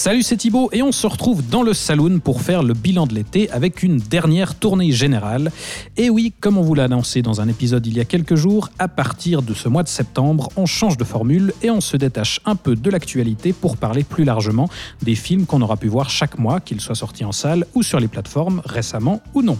Salut, 0.00 0.22
c'est 0.22 0.38
Thibaut 0.38 0.70
et 0.72 0.80
on 0.80 0.92
se 0.92 1.06
retrouve 1.06 1.46
dans 1.46 1.62
le 1.62 1.74
saloon 1.74 2.20
pour 2.20 2.40
faire 2.40 2.62
le 2.62 2.72
bilan 2.72 3.06
de 3.06 3.14
l'été 3.14 3.50
avec 3.50 3.82
une 3.82 3.98
dernière 3.98 4.54
tournée 4.54 4.92
générale. 4.92 5.52
Et 5.98 6.08
oui, 6.08 6.32
comme 6.40 6.56
on 6.56 6.62
vous 6.62 6.74
l'a 6.74 6.84
annoncé 6.84 7.20
dans 7.20 7.42
un 7.42 7.48
épisode 7.48 7.86
il 7.86 7.98
y 7.98 8.00
a 8.00 8.06
quelques 8.06 8.34
jours, 8.34 8.70
à 8.78 8.88
partir 8.88 9.42
de 9.42 9.52
ce 9.52 9.68
mois 9.68 9.82
de 9.82 9.88
septembre, 9.88 10.48
on 10.56 10.64
change 10.64 10.96
de 10.96 11.04
formule 11.04 11.52
et 11.60 11.70
on 11.70 11.82
se 11.82 11.98
détache 11.98 12.40
un 12.46 12.56
peu 12.56 12.76
de 12.76 12.90
l'actualité 12.90 13.52
pour 13.52 13.76
parler 13.76 14.02
plus 14.02 14.24
largement 14.24 14.70
des 15.02 15.14
films 15.14 15.44
qu'on 15.44 15.60
aura 15.60 15.76
pu 15.76 15.88
voir 15.88 16.08
chaque 16.08 16.38
mois, 16.38 16.60
qu'ils 16.60 16.80
soient 16.80 16.94
sortis 16.94 17.26
en 17.26 17.32
salle 17.32 17.66
ou 17.74 17.82
sur 17.82 18.00
les 18.00 18.08
plateformes, 18.08 18.62
récemment 18.64 19.20
ou 19.34 19.42
non. 19.42 19.58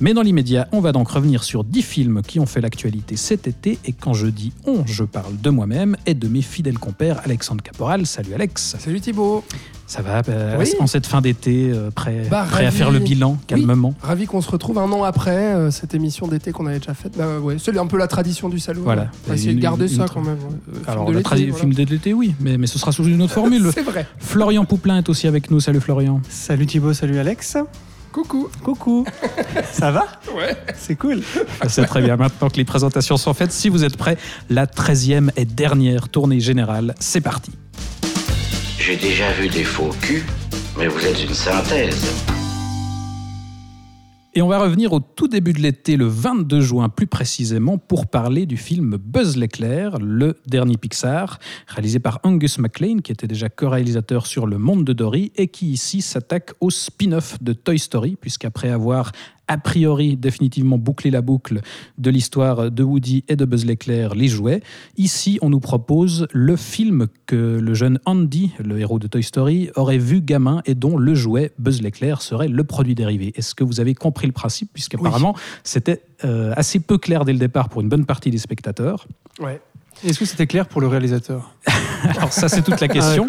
Mais 0.00 0.12
dans 0.12 0.22
l'immédiat, 0.22 0.68
on 0.72 0.80
va 0.80 0.92
donc 0.92 1.08
revenir 1.08 1.44
sur 1.44 1.64
10 1.64 1.82
films 1.82 2.22
qui 2.22 2.40
ont 2.40 2.46
fait 2.46 2.60
l'actualité 2.60 3.16
cet 3.16 3.46
été. 3.46 3.78
Et 3.84 3.92
quand 3.92 4.12
je 4.12 4.26
dis 4.26 4.52
on, 4.66 4.84
je 4.86 5.04
parle 5.04 5.36
de 5.40 5.50
moi-même 5.50 5.96
et 6.06 6.14
de 6.14 6.28
mes 6.28 6.42
fidèles 6.42 6.78
compères 6.78 7.20
Alexandre 7.24 7.62
Caporal. 7.62 8.06
Salut 8.06 8.34
Alex. 8.34 8.76
Salut 8.78 9.00
Thibaut. 9.00 9.44
Ça 9.86 10.00
va 10.00 10.22
euh, 10.28 10.56
Oui. 10.58 10.72
en 10.80 10.86
cette 10.86 11.06
fin 11.06 11.20
d'été, 11.20 11.70
euh, 11.70 11.90
prêt, 11.90 12.22
Bah, 12.30 12.46
prêt 12.50 12.62
à 12.62 12.66
ravi. 12.66 12.76
faire 12.78 12.90
le 12.90 12.98
bilan 13.00 13.36
calmement 13.46 13.94
Ravi 14.00 14.24
qu'on 14.26 14.40
se 14.40 14.50
retrouve 14.50 14.78
un 14.78 14.90
an 14.90 15.04
après 15.04 15.36
euh, 15.54 15.70
cette 15.70 15.94
émission 15.94 16.26
d'été 16.26 16.52
qu'on 16.52 16.66
avait 16.66 16.78
déjà 16.78 16.94
faite. 16.94 17.16
Bah 17.18 17.38
ouais, 17.38 17.56
c'est 17.58 17.76
un 17.76 17.86
peu 17.86 17.98
la 17.98 18.06
tradition 18.08 18.48
du 18.48 18.58
salon. 18.58 18.80
Voilà. 18.82 19.08
On 19.26 19.28
va 19.28 19.34
essayer 19.34 19.50
Une- 19.52 19.58
de 19.58 19.62
garder 19.62 19.90
une- 19.90 19.96
ça 19.98 20.04
une- 20.04 20.08
quand 20.08 20.22
même. 20.22 20.38
ouais. 20.38 20.74
Euh, 20.88 20.90
Alors, 20.92 21.06
de 21.10 21.12
le 21.12 21.52
film 21.52 21.74
de 21.74 21.84
l'été, 21.84 22.14
oui, 22.14 22.34
mais, 22.40 22.56
mais 22.56 22.66
ce 22.66 22.78
sera 22.78 22.92
sous 22.92 23.04
une 23.04 23.20
autre 23.20 23.34
formule. 23.34 23.70
C'est 23.74 23.82
vrai. 23.82 24.06
Florian 24.18 24.64
Pouplin 24.64 24.98
est 24.98 25.08
aussi 25.10 25.26
avec 25.26 25.50
nous. 25.50 25.60
Salut 25.60 25.80
Florian. 25.80 26.20
Salut 26.30 26.66
Thibaut, 26.66 26.94
salut 26.94 27.18
Alex. 27.18 27.58
Coucou. 28.10 28.48
Coucou. 28.62 29.04
Ça 29.72 29.90
va 29.90 30.06
Ouais. 30.34 30.56
C'est 30.76 30.94
cool. 30.96 31.20
C'est 31.68 31.84
très 31.84 32.00
bien. 32.00 32.16
Maintenant 32.16 32.48
que 32.48 32.56
les 32.56 32.64
présentations 32.64 33.16
sont 33.16 33.34
faites, 33.34 33.52
si 33.52 33.68
vous 33.68 33.84
êtes 33.84 33.96
prêts, 33.96 34.16
la 34.48 34.66
13e 34.66 35.30
et 35.36 35.44
dernière 35.44 36.08
tournée 36.08 36.40
générale, 36.40 36.94
c'est 37.00 37.20
parti. 37.20 37.50
J'ai 38.78 38.96
déjà 38.96 39.32
vu 39.32 39.48
des 39.48 39.64
faux 39.64 39.90
culs, 40.02 40.24
mais 40.76 40.88
vous 40.88 41.06
êtes 41.06 41.22
une 41.22 41.34
synthèse. 41.34 42.12
Et 44.36 44.42
on 44.42 44.48
va 44.48 44.58
revenir 44.58 44.92
au 44.92 44.98
tout 44.98 45.28
début 45.28 45.52
de 45.52 45.60
l'été, 45.60 45.96
le 45.96 46.06
22 46.06 46.60
juin 46.60 46.88
plus 46.88 47.06
précisément, 47.06 47.78
pour 47.78 48.08
parler 48.08 48.46
du 48.46 48.56
film 48.56 48.96
Buzz 48.96 49.36
l'éclair, 49.36 49.98
le 50.00 50.36
dernier 50.46 50.76
Pixar, 50.76 51.38
réalisé 51.68 52.00
par 52.00 52.18
Angus 52.24 52.58
MacLean, 52.58 52.98
qui 52.98 53.12
était 53.12 53.28
déjà 53.28 53.48
co-réalisateur 53.48 54.26
sur 54.26 54.48
Le 54.48 54.58
Monde 54.58 54.84
de 54.84 54.92
Dory, 54.92 55.30
et 55.36 55.46
qui 55.46 55.70
ici 55.70 56.02
s'attaque 56.02 56.52
au 56.60 56.70
spin-off 56.70 57.40
de 57.40 57.52
Toy 57.52 57.78
Story, 57.78 58.16
puisqu'après 58.20 58.70
avoir 58.70 59.12
a 59.48 59.58
priori 59.58 60.16
définitivement 60.16 60.78
bouclé 60.78 61.10
la 61.10 61.22
boucle 61.22 61.60
de 61.98 62.10
l'histoire 62.10 62.70
de 62.70 62.82
Woody 62.82 63.24
et 63.28 63.36
de 63.36 63.44
Buzz 63.44 63.64
l'éclair, 63.64 64.14
les 64.14 64.28
jouets, 64.28 64.62
ici 64.96 65.38
on 65.42 65.50
nous 65.50 65.60
propose 65.60 66.26
le 66.32 66.56
film 66.56 67.08
que 67.26 67.58
le 67.60 67.74
jeune 67.74 67.98
Andy, 68.04 68.52
le 68.58 68.78
héros 68.78 68.98
de 68.98 69.06
Toy 69.06 69.22
Story, 69.22 69.70
aurait 69.76 69.98
vu 69.98 70.20
gamin 70.20 70.62
et 70.66 70.74
dont 70.74 70.96
le 70.96 71.14
jouet 71.14 71.52
Buzz 71.58 71.82
l'éclair 71.82 72.22
serait 72.22 72.48
le 72.48 72.64
produit 72.64 72.94
dérivé. 72.94 73.32
Est-ce 73.36 73.54
que 73.54 73.64
vous 73.64 73.80
avez 73.80 73.94
compris 73.94 74.26
le 74.26 74.32
principe 74.32 74.70
Puisqu'apparemment, 74.72 75.34
c'était 75.62 76.02
euh, 76.24 76.52
assez 76.56 76.80
peu 76.80 76.98
clair 76.98 77.24
dès 77.24 77.32
le 77.32 77.38
départ 77.38 77.68
pour 77.68 77.80
une 77.80 77.88
bonne 77.88 78.06
partie 78.06 78.30
des 78.30 78.38
spectateurs. 78.38 79.06
Ouais. 79.40 79.60
Est-ce 80.04 80.18
que 80.18 80.24
c'était 80.24 80.46
clair 80.46 80.66
pour 80.66 80.80
le 80.80 80.86
réalisateur? 80.86 81.54
Alors 82.16 82.32
ça, 82.32 82.48
c'est 82.50 82.60
toute 82.62 82.80
la 82.80 82.86
Ah, 82.90 82.92
question. 82.92 83.26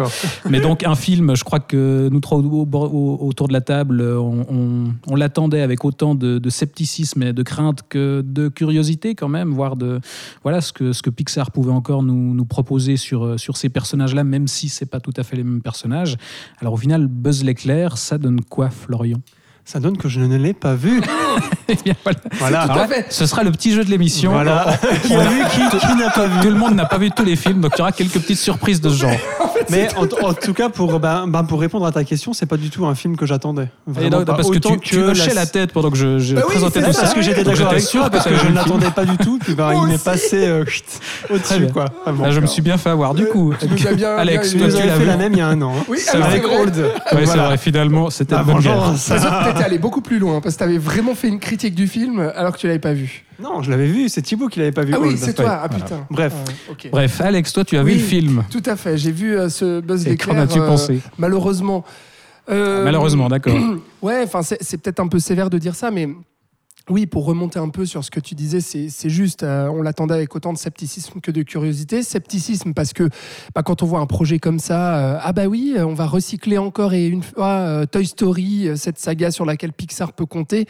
Mais 0.50 0.60
donc 0.60 0.84
un 0.84 0.96
film, 0.96 1.36
je 1.36 1.44
crois 1.46 1.62
que 1.62 2.10
nous 2.12 2.20
trois 2.20 2.38
au- 2.40 2.68
au- 2.74 3.18
autour 3.28 3.48
de 3.48 3.54
la 3.54 3.62
table, 3.62 4.02
on, 4.02 4.46
on- 4.50 4.94
on 5.08 5.16
l'attendait 5.16 5.62
avec 5.62 5.86
autant 5.86 6.14
de, 6.16 6.40
de 6.40 6.50
scepticisme 6.50 7.24
et 7.24 7.32
de 7.34 7.44
crainte 7.44 7.84
que 7.88 8.22
de 8.26 8.50
curiosité 8.50 9.16
quand 9.16 9.30
même, 9.30 9.52
voir 9.52 9.78
de 9.78 10.02
voilà 10.44 10.60
ce 10.60 10.74
que 10.74 10.92
ce 10.92 11.02
que 11.02 11.10
Pixar 11.10 11.52
pouvait 11.52 11.72
encore 11.72 12.04
nous, 12.04 12.34
nous 12.34 12.46
proposer 12.46 12.98
sur 12.98 13.40
sur 13.40 13.56
ces 13.56 13.70
personnages-là, 13.70 14.26
même 14.26 14.48
si 14.50 14.68
c'est 14.68 14.86
pas 14.86 15.00
tout 15.00 15.14
à 15.16 15.24
fait 15.24 15.38
les 15.38 15.44
mêmes 15.44 15.62
personnages. 15.62 16.18
Alors 16.60 16.74
au 16.74 16.78
final, 16.78 17.08
Buzz 17.08 17.44
l'éclair, 17.46 17.98
ça 17.98 18.18
donne 18.18 18.42
quoi, 18.42 18.70
Florian? 18.70 19.20
Ça 19.68 19.80
donne 19.80 19.98
que 19.98 20.08
je 20.08 20.20
ne 20.20 20.38
l'ai 20.38 20.54
pas 20.54 20.76
vu. 20.76 21.02
Eh 21.68 21.74
bien, 21.84 21.96
voilà. 22.38 22.88
Fait. 22.88 23.08
ce 23.10 23.26
sera 23.26 23.42
le 23.44 23.50
petit 23.52 23.72
jeu 23.74 23.84
de 23.84 23.90
l'émission. 23.90 24.32
Voilà. 24.32 24.78
qui 25.04 25.16
a 25.16 25.20
vu, 25.24 25.42
qui, 25.50 25.78
qui 25.80 25.96
n'a 25.96 26.12
pas 26.12 26.28
vu 26.28 26.40
Tout 26.42 26.50
le 26.52 26.60
monde 26.60 26.76
n'a 26.76 26.86
pas 26.86 27.00
vu 27.00 27.10
tous 27.10 27.26
les 27.26 27.36
films, 27.36 27.60
donc 27.60 27.72
il 27.76 27.80
y 27.80 27.82
aura 27.82 27.92
quelques 27.92 28.20
petites 28.20 28.38
surprises 28.38 28.80
de 28.82 28.90
ce 28.90 28.96
genre. 29.02 29.12
Mais 29.72 29.88
en, 29.98 30.04
en 30.28 30.34
tout 30.36 30.54
cas, 30.54 30.70
pour, 30.70 31.00
ben, 31.00 31.26
ben, 31.28 31.44
pour 31.44 31.60
répondre 31.60 31.88
à 31.88 31.92
ta 31.92 32.04
question, 32.04 32.34
c'est 32.34 32.46
pas 32.46 32.58
du 32.58 32.70
tout 32.70 32.86
un 32.86 32.94
film 32.94 33.18
que 33.18 33.26
j'attendais. 33.26 33.68
Vraiment 33.88 34.24
parce 34.24 34.52
que 34.52 34.60
tu, 34.60 34.80
tu 34.80 35.02
hochais 35.02 35.34
la 35.34 35.48
tête 35.48 35.74
pendant 35.74 35.90
que 35.90 35.98
je, 35.98 36.20
je 36.20 36.36
Bah 36.36 36.42
oui, 36.46 36.52
présentais 36.52 36.82
c'est 36.82 36.86
tout 36.86 36.94
ça. 36.94 37.02
Parce 37.02 37.14
que 37.16 37.22
j'étais 37.24 37.44
d'accord 37.44 37.72
avec 37.72 37.88
toi, 37.90 38.10
parce 38.12 38.26
que 38.26 38.36
je 38.36 38.46
ne 38.48 38.54
l'attendais 38.54 38.92
pas 38.92 39.06
du 39.06 39.18
tout. 39.18 39.40
Puis 39.42 39.56
ben, 39.56 39.74
il 39.74 39.88
m'est 39.88 40.04
passé 40.04 40.46
euh, 40.46 40.64
au-dessus. 41.32 41.68
Là, 42.22 42.30
je 42.30 42.40
me 42.42 42.46
suis 42.46 42.62
bien 42.62 42.78
fait 42.78 42.92
avoir 42.92 43.16
du 43.16 43.26
coup. 43.26 43.56
Bien- 43.96 44.18
Alex, 44.18 44.54
bien 44.54 44.68
toi, 44.70 44.80
Tu 44.80 44.86
l'as 44.88 44.94
fait 44.94 45.00
vu. 45.00 45.06
la 45.08 45.18
même 45.18 45.34
il 45.34 45.40
y 45.40 45.42
a 45.42 45.48
un 45.48 45.60
an. 45.64 45.74
hein. 45.80 45.84
Oui, 45.88 45.98
C'est 46.00 46.12
alors, 46.18 46.28
vrai. 46.30 46.40
c'est 46.44 46.48
vrai. 46.48 46.60
Old. 46.62 46.76
Ouais, 47.14 47.26
c'est 47.26 47.38
vrai, 47.38 47.58
finalement, 47.58 48.10
c'était 48.12 48.36
une 48.36 48.44
bonne 48.44 48.60
guerre. 48.60 48.94
T'étais 49.56 49.66
allé 49.66 49.78
beaucoup 49.80 50.02
plus 50.02 50.20
loin 50.20 50.42
parce 50.42 50.56
que 50.56 50.60
t'avais 50.60 50.78
vraiment 50.78 51.16
fait 51.16 51.28
une 51.28 51.40
critique 51.40 51.76
du 51.76 51.88
film 51.88 52.20
alors 52.36 52.54
que 52.54 52.58
tu 52.60 52.68
l'avais 52.68 52.80
pas 52.80 52.94
vu. 52.94 53.24
Non, 53.42 53.62
je 53.62 53.70
l'avais 53.72 53.88
vu. 53.88 54.08
C'est 54.10 54.22
Thibaut 54.22 54.48
qui 54.48 54.60
l'avait 54.60 54.72
pas 54.72 54.84
vu. 54.84 54.94
Ah 54.96 55.00
oui, 55.00 55.18
c'est 55.18 55.34
toi. 55.34 55.46
Ah 55.64 55.68
voilà. 55.70 55.84
putain. 55.84 56.08
Bref. 56.10 56.34
Ok. 56.72 56.88
Bref, 56.92 57.22
Alex, 57.22 57.52
toi, 57.54 57.66
tu 57.66 57.78
as 57.78 57.84
Oui. 57.84 57.94
vu 57.94 57.98
le 58.00 58.04
film. 58.06 58.44
Tout 58.50 58.64
à 58.66 58.76
fait. 58.76 58.98
J'ai 58.98 59.12
vu 59.12 59.38
euh, 59.38 59.50
ce 59.50 59.82
Buzz 59.82 60.08
Et 60.08 60.16
qu'en 60.18 60.38
as-tu 60.38 60.60
euh, 60.60 60.66
pensé 60.68 61.02
Malheureusement. 61.18 61.84
Euh, 62.50 62.84
Malheureusement, 62.84 63.28
d'accord. 63.28 63.58
Ouais, 64.02 64.22
enfin, 64.24 64.42
c'est 64.44 64.62
c'est 64.62 64.78
peut-être 64.78 65.00
un 65.00 65.08
peu 65.08 65.18
sévère 65.20 65.50
de 65.50 65.58
dire 65.58 65.74
ça, 65.76 65.90
mais 65.90 66.08
oui, 66.90 67.08
pour 67.08 67.26
remonter 67.26 67.58
un 67.58 67.70
peu 67.70 67.86
sur 67.86 68.04
ce 68.04 68.12
que 68.12 68.20
tu 68.20 68.36
disais, 68.36 68.60
c'est 68.62 69.10
juste. 69.10 69.42
euh, 69.44 69.68
on 69.68 69.82
l'attendait 69.82 70.14
avec 70.14 70.36
autant 70.36 70.54
de 70.54 70.58
scepticisme 70.58 71.20
que 71.20 71.32
de 71.32 71.42
curiosité. 71.42 72.04
Scepticisme 72.04 72.74
parce 72.74 72.94
que 72.94 73.10
bah, 73.56 73.64
quand 73.64 73.82
on 73.82 73.88
voit 73.88 74.00
un 74.00 74.06
projet 74.06 74.38
comme 74.38 74.60
ça, 74.60 74.98
euh, 74.98 75.20
ah 75.22 75.34
bah 75.34 75.48
oui, 75.48 75.74
euh, 75.76 75.86
on 75.86 75.96
va 75.96 76.06
recycler 76.06 76.60
encore 76.60 76.94
et 76.94 77.08
une 77.08 77.24
fois 77.24 77.88
Toy 77.88 78.06
Story, 78.06 78.70
cette 78.76 79.00
saga 79.00 79.32
sur 79.32 79.46
laquelle 79.46 79.74
Pixar 79.74 80.14
peut 80.14 80.28
compter, 80.28 80.68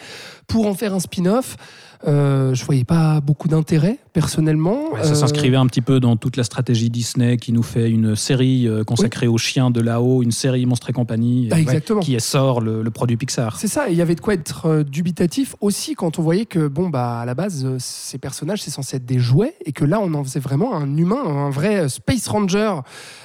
pour 0.48 0.68
en 0.68 0.74
faire 0.74 0.94
un 0.94 1.00
spin-off. 1.00 1.58
Je 2.06 2.66
voyais 2.66 2.86
pas 2.86 3.20
beaucoup 3.20 3.48
d'intérêt 3.48 4.00
personnellement. 4.16 4.94
Ouais, 4.94 5.04
ça 5.04 5.12
Euh, 5.12 5.16
s'inscrivait 5.16 5.58
un 5.58 5.68
petit 5.68 5.82
peu 5.82 6.00
dans 6.00 6.16
toute 6.16 6.38
la 6.38 6.44
stratégie 6.44 6.90
Disney 6.90 7.38
qui 7.38 7.52
nous 7.52 7.62
fait 7.64 7.92
une 7.92 8.16
série 8.16 8.68
euh, 8.68 8.84
consacrée 8.84 9.28
aux 9.28 9.38
chiens 9.38 9.70
de 9.70 9.82
là-haut, 9.82 10.24
une 10.24 10.32
série 10.32 10.66
Monstres 10.66 10.90
et 10.90 10.94
compagnie, 10.94 11.48
Bah, 11.50 11.58
euh, 11.58 11.60
exactement. 11.60 12.00
qui 12.00 12.20
sort 12.20 12.62
le, 12.62 12.82
le 12.82 12.92
produit 12.92 13.18
Pixar. 13.18 13.58
C'est 13.60 13.68
ça, 13.68 13.90
il 13.90 13.96
y 13.96 14.02
avait 14.02 14.16
de 14.16 14.22
quoi 14.22 14.34
être 14.34 14.66
euh, 14.68 14.84
dubitatif 14.84 15.56
aussi 15.62 15.94
quand 15.96 16.18
on 16.18 16.22
voyait 16.24 16.46
que, 16.46 16.68
bon, 16.68 16.90
bah, 16.90 17.20
à 17.20 17.26
la 17.26 17.36
base, 17.36 17.66
euh, 17.66 17.76
ces 17.80 18.18
personnages, 18.18 18.62
c'est 18.64 18.72
censé 18.72 18.98
être 18.98 19.06
des 19.06 19.20
jouets, 19.20 19.56
et 19.66 19.74
que 19.74 19.84
là, 19.86 20.00
on 20.02 20.14
en 20.14 20.24
faisait 20.24 20.40
vraiment 20.40 20.74
un 20.76 20.96
humain, 20.98 21.24
un 21.26 21.50
vrai 21.50 21.76
euh, 21.82 21.88
Space 21.90 22.28
Ranger, 22.28 22.76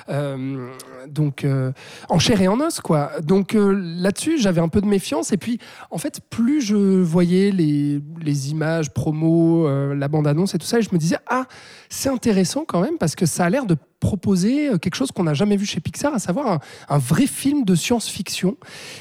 euh, 0.08 0.68
donc 1.08 1.44
euh, 1.44 1.70
en 2.08 2.18
chair 2.18 2.40
et 2.42 2.48
en 2.48 2.58
os, 2.60 2.80
quoi. 2.80 3.12
Donc 3.22 3.54
euh, 3.54 3.72
là-dessus, 3.96 4.38
j'avais 4.40 4.60
un 4.60 4.68
peu 4.68 4.80
de 4.80 4.86
méfiance, 4.86 5.32
et 5.32 5.36
puis, 5.36 5.58
en 5.92 5.98
fait, 5.98 6.20
plus 6.30 6.60
je 6.60 6.74
voyais 7.00 7.52
les, 7.52 8.00
les 8.20 8.50
images, 8.50 8.90
promos, 8.90 9.66
euh, 9.68 9.94
la 9.94 10.08
bande-annonce 10.08 10.54
et 10.54 10.58
tout 10.58 10.66
ça, 10.66 10.79
je 10.82 10.90
me 10.92 10.98
disais, 10.98 11.18
ah, 11.28 11.46
c'est 11.88 12.08
intéressant 12.08 12.64
quand 12.66 12.80
même, 12.80 12.98
parce 12.98 13.14
que 13.14 13.26
ça 13.26 13.44
a 13.44 13.50
l'air 13.50 13.66
de 13.66 13.76
proposer 14.00 14.68
euh, 14.70 14.78
quelque 14.78 14.94
chose 14.94 15.12
qu'on 15.12 15.24
n'a 15.24 15.34
jamais 15.34 15.56
vu 15.56 15.66
chez 15.66 15.80
Pixar, 15.80 16.14
à 16.14 16.18
savoir 16.18 16.46
un, 16.50 16.60
un 16.88 16.98
vrai 16.98 17.26
film 17.26 17.64
de 17.64 17.74
science-fiction. 17.74 18.56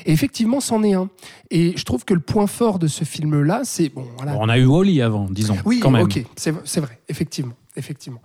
Et 0.05 0.11
effectivement, 0.11 0.59
c'en 0.59 0.83
est 0.83 0.93
un. 0.93 1.09
Et 1.49 1.75
je 1.75 1.83
trouve 1.83 2.05
que 2.05 2.13
le 2.13 2.19
point 2.19 2.47
fort 2.47 2.77
de 2.77 2.87
ce 2.87 3.05
film-là, 3.05 3.61
c'est 3.63 3.89
bon, 3.89 4.05
voilà. 4.17 4.35
On 4.37 4.49
a 4.49 4.57
eu 4.57 4.65
Wally 4.65 5.01
avant, 5.01 5.27
disons, 5.29 5.57
oui, 5.65 5.79
quand 5.79 5.89
même. 5.89 6.03
ok, 6.03 6.23
c'est 6.35 6.51
vrai, 6.51 6.99
effectivement, 7.07 7.53
effectivement. 7.75 8.21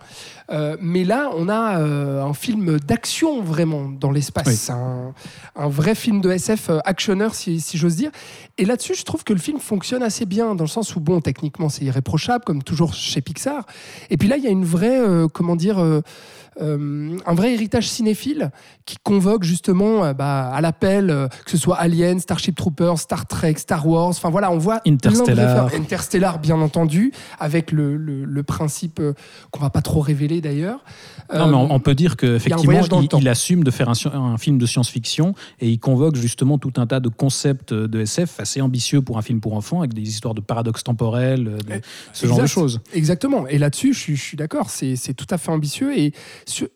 Euh, 0.51 0.77
mais 0.81 1.05
là, 1.05 1.31
on 1.35 1.49
a 1.49 1.79
euh, 1.81 2.23
un 2.23 2.35
film 2.35 2.79
d'action 2.81 3.41
vraiment 3.41 3.89
dans 3.89 4.11
l'espace, 4.11 4.69
un, 4.69 5.15
un 5.57 5.69
vrai 5.69 5.95
film 5.95 6.21
de 6.21 6.31
SF 6.31 6.71
actionneur, 6.85 7.35
si, 7.35 7.61
si 7.61 7.79
j'ose 7.79 7.97
dire. 7.97 8.11
Et 8.57 8.65
là-dessus, 8.65 8.95
je 8.95 9.05
trouve 9.05 9.25
que 9.25 9.33
le 9.33 9.39
film 9.41 9.59
fonctionne 9.59 10.03
assez 10.03 10.27
bien, 10.27 10.55
dans 10.55 10.65
le 10.65 10.69
sens 10.69 10.95
où, 10.95 11.01
bon, 11.01 11.21
techniquement, 11.21 11.69
c'est 11.69 11.85
irréprochable, 11.85 12.45
comme 12.45 12.63
toujours 12.63 12.95
chez 12.95 13.21
Pixar. 13.21 13.67
Et 14.11 14.17
puis 14.17 14.29
là, 14.29 14.37
il 14.37 14.45
y 14.45 14.47
a 14.47 14.51
une 14.51 14.65
vraie, 14.65 15.01
euh, 15.01 15.27
comment 15.27 15.57
dire, 15.57 15.79
euh, 15.81 16.03
euh, 16.61 17.19
un 17.27 17.35
vrai 17.35 17.53
héritage 17.53 17.89
cinéphile 17.89 18.53
qui 18.87 18.97
convoque 19.03 19.43
justement 19.43 20.13
bah, 20.15 20.51
à 20.55 20.61
l'appel, 20.61 21.29
que 21.45 21.51
ce 21.51 21.57
soit 21.57 21.75
Alien, 21.79 22.21
Starship 22.21 22.55
Troopers, 22.55 22.97
Star 23.01 23.27
Trek, 23.27 23.55
Star 23.57 23.85
Wars. 23.89 24.11
Enfin 24.11 24.31
voilà, 24.31 24.53
on 24.53 24.59
voit 24.59 24.81
Interstellar. 24.87 25.75
Interstellar, 25.75 26.39
bien 26.39 26.61
entendu, 26.61 27.13
avec 27.41 27.73
le, 27.73 27.97
le- 27.97 28.25
le 28.25 28.43
principe 28.45 29.03
qu'on 29.51 29.61
va 29.61 29.71
pas 29.71 29.83
trop 29.83 30.01
révéler 30.01 30.41
d'ailleurs. 30.41 30.85
Non, 31.35 31.49
mais 31.49 31.57
on, 31.57 31.73
on 31.73 31.81
peut 31.81 31.95
dire 31.97 32.17
qu'effectivement, 32.17 32.83
il, 33.19 33.29
assume 33.29 33.65
de 33.65 33.71
faire 33.73 33.89
un 33.89 34.39
film 34.39 34.59
de 34.59 34.67
science-fiction 34.67 35.35
et 35.59 35.69
il 35.71 35.81
convoque 35.81 36.15
justement 36.15 36.59
tout 36.59 36.75
un 36.77 36.87
tas 36.87 37.01
de 37.01 37.09
concepts 37.09 37.73
de 37.75 38.01
SF 38.01 38.39
assez 38.45 38.61
ambitieux 38.61 39.01
pour 39.03 39.19
un 39.19 39.23
film 39.23 39.41
pour 39.41 39.55
enfants, 39.55 39.81
avec 39.81 39.93
des 39.95 40.03
histoires 40.09 40.35
de 40.35 40.41
paradoxes 40.41 40.85
temporels, 40.85 41.45
de- 41.45 41.59
Eh, 41.75 41.81
ce 42.13 42.27
genre 42.27 42.41
de 42.41 42.47
choses. 42.47 42.81
Exactement. 42.93 43.47
Et 43.49 43.59
là-dessus, 43.59 43.93
je, 43.95 44.15
suis- 44.15 44.37
d'accord. 44.37 44.71
C'est 44.71 44.97
c'est 44.97 45.15
tout 45.15 45.27
à 45.31 45.39
fait 45.39 45.51
ambitieux 45.51 45.91
Et, 45.99 46.13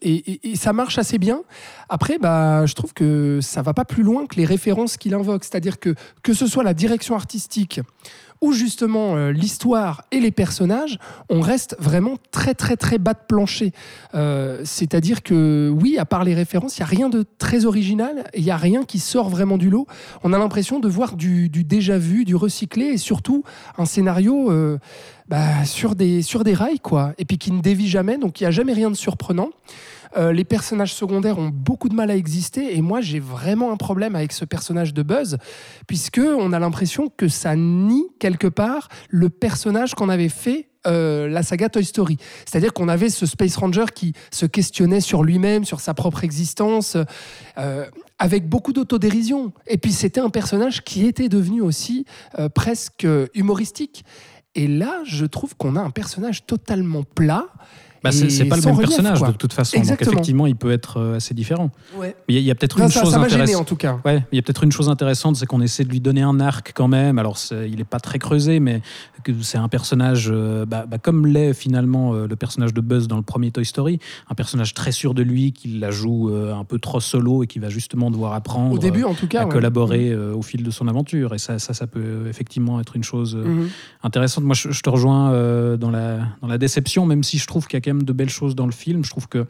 et- 0.03 0.51
et 0.51 0.57
ça 0.57 0.73
marche 0.73 0.99
assez 0.99 1.19
bien. 1.19 1.43
Après, 1.89 2.19
bah, 2.19 2.67
je 2.67 2.75
trouve 2.75 2.93
que 2.95 3.39
ça 3.43 3.63
va 3.63 3.73
pas 3.75 3.85
plus 3.85 4.03
loin 4.03 4.27
que 4.27 4.37
les 4.37 4.45
références 4.45 4.97
qu'il 4.97 5.15
invoque. 5.15 5.45
C'est-à-dire 5.45 5.79
que 5.79 5.95
que 6.23 6.33
ce 6.35 6.47
soit 6.47 6.65
la 6.65 6.75
direction 6.75 7.15
artistique 7.15 7.81
ou 8.41 8.53
justement 8.53 9.17
euh, 9.17 9.31
l'histoire 9.31 10.05
et 10.11 10.21
les 10.21 10.31
personnages, 10.31 10.99
on 11.29 11.41
reste 11.41 11.77
vraiment 11.79 12.17
très 12.31 12.55
très 12.77 12.99
bas 12.99 13.15
de 13.15 13.21
plancher. 13.27 13.73
Euh, 14.15 14.61
C'est-à-dire 14.65 15.23
que 15.23 15.73
oui, 15.75 15.99
à 15.99 16.05
part 16.05 16.25
les 16.25 16.35
références, 16.35 16.79
il 16.79 16.81
y 16.81 16.83
a 16.83 16.87
rien 16.87 17.09
de 17.09 17.25
très 17.39 17.65
original, 17.65 18.25
il 18.35 18.45
y 18.45 18.51
a 18.51 18.57
rien 18.57 18.85
qui 18.85 18.99
sort 18.99 19.29
vraiment 19.29 19.59
du 19.59 19.71
lot. 19.71 19.87
On 20.23 20.33
a 20.33 20.39
l'impression 20.39 20.81
de 20.81 20.89
voir 20.89 21.17
du, 21.17 21.49
déjà 21.49 21.99
vu, 21.99 22.25
du 22.25 22.37
recyclé 22.37 22.87
et 22.87 22.99
surtout 22.99 23.45
un 23.77 23.85
scénario 23.85 24.51
euh, 24.51 24.79
bah, 25.29 25.65
sur 25.65 25.95
des 25.95 26.23
sur 26.23 26.45
des 26.45 26.55
rails 26.55 26.81
quoi, 26.81 27.13
et 27.19 27.25
puis 27.25 27.39
qui 27.39 27.53
ne 27.53 27.61
dévie 27.61 27.89
jamais, 27.89 28.17
donc 28.17 28.41
il 28.41 28.45
n'y 28.45 28.49
a 28.49 28.51
jamais 28.51 28.73
rien 28.73 28.91
de 28.91 28.97
surprenant. 28.97 29.51
Euh, 30.17 30.33
les 30.33 30.45
personnages 30.45 30.95
secondaires 30.95 31.39
ont 31.39 31.51
beaucoup 31.53 31.89
de 31.89 31.95
mal 31.95 32.11
à 32.11 32.17
exister 32.17 32.77
et 32.77 32.83
moi 32.83 33.01
j'ai 33.01 33.21
vraiment 33.21 33.73
un 33.73 33.77
problème 33.77 34.17
avec 34.17 34.33
ce 34.33 34.45
personnage 34.45 34.95
de 34.95 35.03
Buzz 35.03 35.39
puisque 35.87 36.21
on 36.21 36.53
a 36.53 36.59
l'impression 36.59 37.13
que 37.15 37.29
ça 37.29 37.57
nie 37.57 38.07
quelque 38.19 38.47
part 38.47 38.89
le 39.11 39.29
personnage 39.29 39.95
qu'on 39.95 40.09
avait 40.09 40.29
fait 40.29 40.69
euh, 40.87 41.29
la 41.29 41.43
saga 41.43 41.69
Toy 41.69 41.85
Story. 41.85 42.17
C'est-à-dire 42.47 42.73
qu'on 42.73 42.89
avait 42.89 43.11
ce 43.11 43.27
Space 43.27 43.57
Ranger 43.57 43.87
qui 43.95 44.15
se 44.31 44.47
questionnait 44.47 45.01
sur 45.01 45.23
lui-même, 45.25 45.65
sur 45.65 45.81
sa 45.81 45.93
propre 45.93 46.25
existence, 46.25 46.97
euh, 47.59 47.85
avec 48.19 48.49
beaucoup 48.49 48.73
d'autodérision. 48.73 49.53
Et 49.67 49.77
puis 49.77 49.93
c'était 49.93 50.21
un 50.21 50.31
personnage 50.31 50.85
qui 50.85 51.07
était 51.07 51.29
devenu 51.29 51.61
aussi 51.61 52.07
presque 52.55 53.07
humoristique. 53.35 54.05
Et 54.55 54.67
là, 54.67 55.03
je 55.05 55.25
trouve 55.25 55.57
qu'on 55.57 55.77
a 55.77 55.81
un 55.81 55.91
personnage 55.91 56.47
totalement 56.47 57.03
plat. 57.03 57.47
Bah, 58.03 58.13
c'est 58.13 58.45
pas 58.45 58.57
le 58.57 58.63
même 58.63 58.75
relief, 58.75 58.89
personnage 58.91 59.19
quoi. 59.19 59.29
de 59.33 59.37
toute 59.37 59.53
façon. 59.53 59.79
Donc 59.81 60.01
effectivement, 60.03 60.47
il 60.47 60.57
peut 60.57 60.71
être 60.71 60.99
euh, 60.99 61.17
assez 61.17 61.35
différent. 61.35 61.71
Ouais. 61.97 62.15
Mais 62.29 62.35
Il 62.37 62.43
y 62.43 62.51
a, 62.51 62.55
peut-être 62.55 62.79
une 62.79 62.89
ça 62.89 63.01
chose 63.03 63.15
intéressante. 63.15 63.61
en 63.61 63.65
tout 63.65 63.77
cas. 63.77 63.99
Ouais, 64.05 64.25
il 64.33 64.37
y 64.37 64.39
a 64.39 64.43
peut-être 64.43 64.65
une 64.65 64.73
chose 64.73 64.89
intéressante, 64.89 65.37
c'est 65.37 65.47
qu'on 65.47 65.61
essaie 65.61 65.85
de 65.85 65.89
lui 65.91 66.01
donner 66.01 66.23
un 66.23 66.39
arc 66.41 66.73
quand 66.75 66.89
même. 66.89 67.19
Alors, 67.19 67.37
il 67.51 67.77
n'est 67.77 67.85
pas 67.85 68.01
très 68.01 68.19
creusé, 68.19 68.61
mais 68.61 68.81
c'est 69.43 69.59
un 69.59 69.69
personnage, 69.69 70.29
euh, 70.33 70.65
bah, 70.65 70.87
bah, 70.89 70.99
comme 70.99 71.27
l'est 71.27 71.53
finalement 71.55 72.15
euh, 72.15 72.27
le 72.27 72.37
personnage 72.37 72.73
de 72.73 72.81
Buzz 72.81 73.09
dans 73.09 73.17
le 73.17 73.23
premier 73.23 73.51
Toy 73.51 73.65
Story, 73.65 73.99
un 74.31 74.35
personnage 74.35 74.75
très 74.75 74.93
sûr 74.93 75.13
de 75.13 75.23
lui, 75.23 75.53
qui 75.53 75.69
la 75.79 75.91
joue 75.91 76.31
euh, 76.31 76.55
un 76.55 76.65
peu 76.65 76.79
trop 76.79 77.01
solo 77.01 77.43
et 77.43 77.47
qui 77.47 77.59
va 77.59 77.69
justement 77.69 78.11
devoir 78.11 78.33
apprendre 78.33 78.75
Au 78.75 78.79
début, 78.79 79.05
en 79.05 79.15
tout 79.15 79.27
cas. 79.27 79.43
à 79.43 79.45
ouais. 79.47 79.51
collaborer 79.53 80.11
euh, 80.11 80.35
au 80.35 80.43
fil 80.43 80.63
de 80.63 80.71
son 80.71 80.89
aventure. 80.89 81.35
Et 81.35 81.39
ça, 81.39 81.59
ça, 81.59 81.75
ça 81.75 81.87
peut 81.87 82.27
effectivement 82.29 82.81
être 82.81 82.97
une 82.97 83.05
chose 83.05 83.35
euh, 83.37 83.45
Mhm. 83.45 83.69
intéressante. 84.03 84.45
Moi, 84.45 84.55
je, 84.55 84.71
je 84.71 84.81
te 84.83 84.89
rejoins 84.91 85.33
euh, 85.33 85.77
dans, 85.77 85.91
la, 85.91 86.19
dans 86.41 86.49
la 86.49 86.59
déception, 86.59 87.05
même 87.07 87.23
si 87.23 87.39
je 87.39 87.47
trouve 87.47 87.67
qu'il 87.67 87.77
y 87.77 87.79
a 87.79 87.81
de 87.95 88.13
belles 88.13 88.31
choses 88.31 88.55
dans 88.55 88.67
le 88.67 88.73
film. 88.73 89.05
Je 89.05 89.11
trouve 89.11 89.29
que 89.29 89.47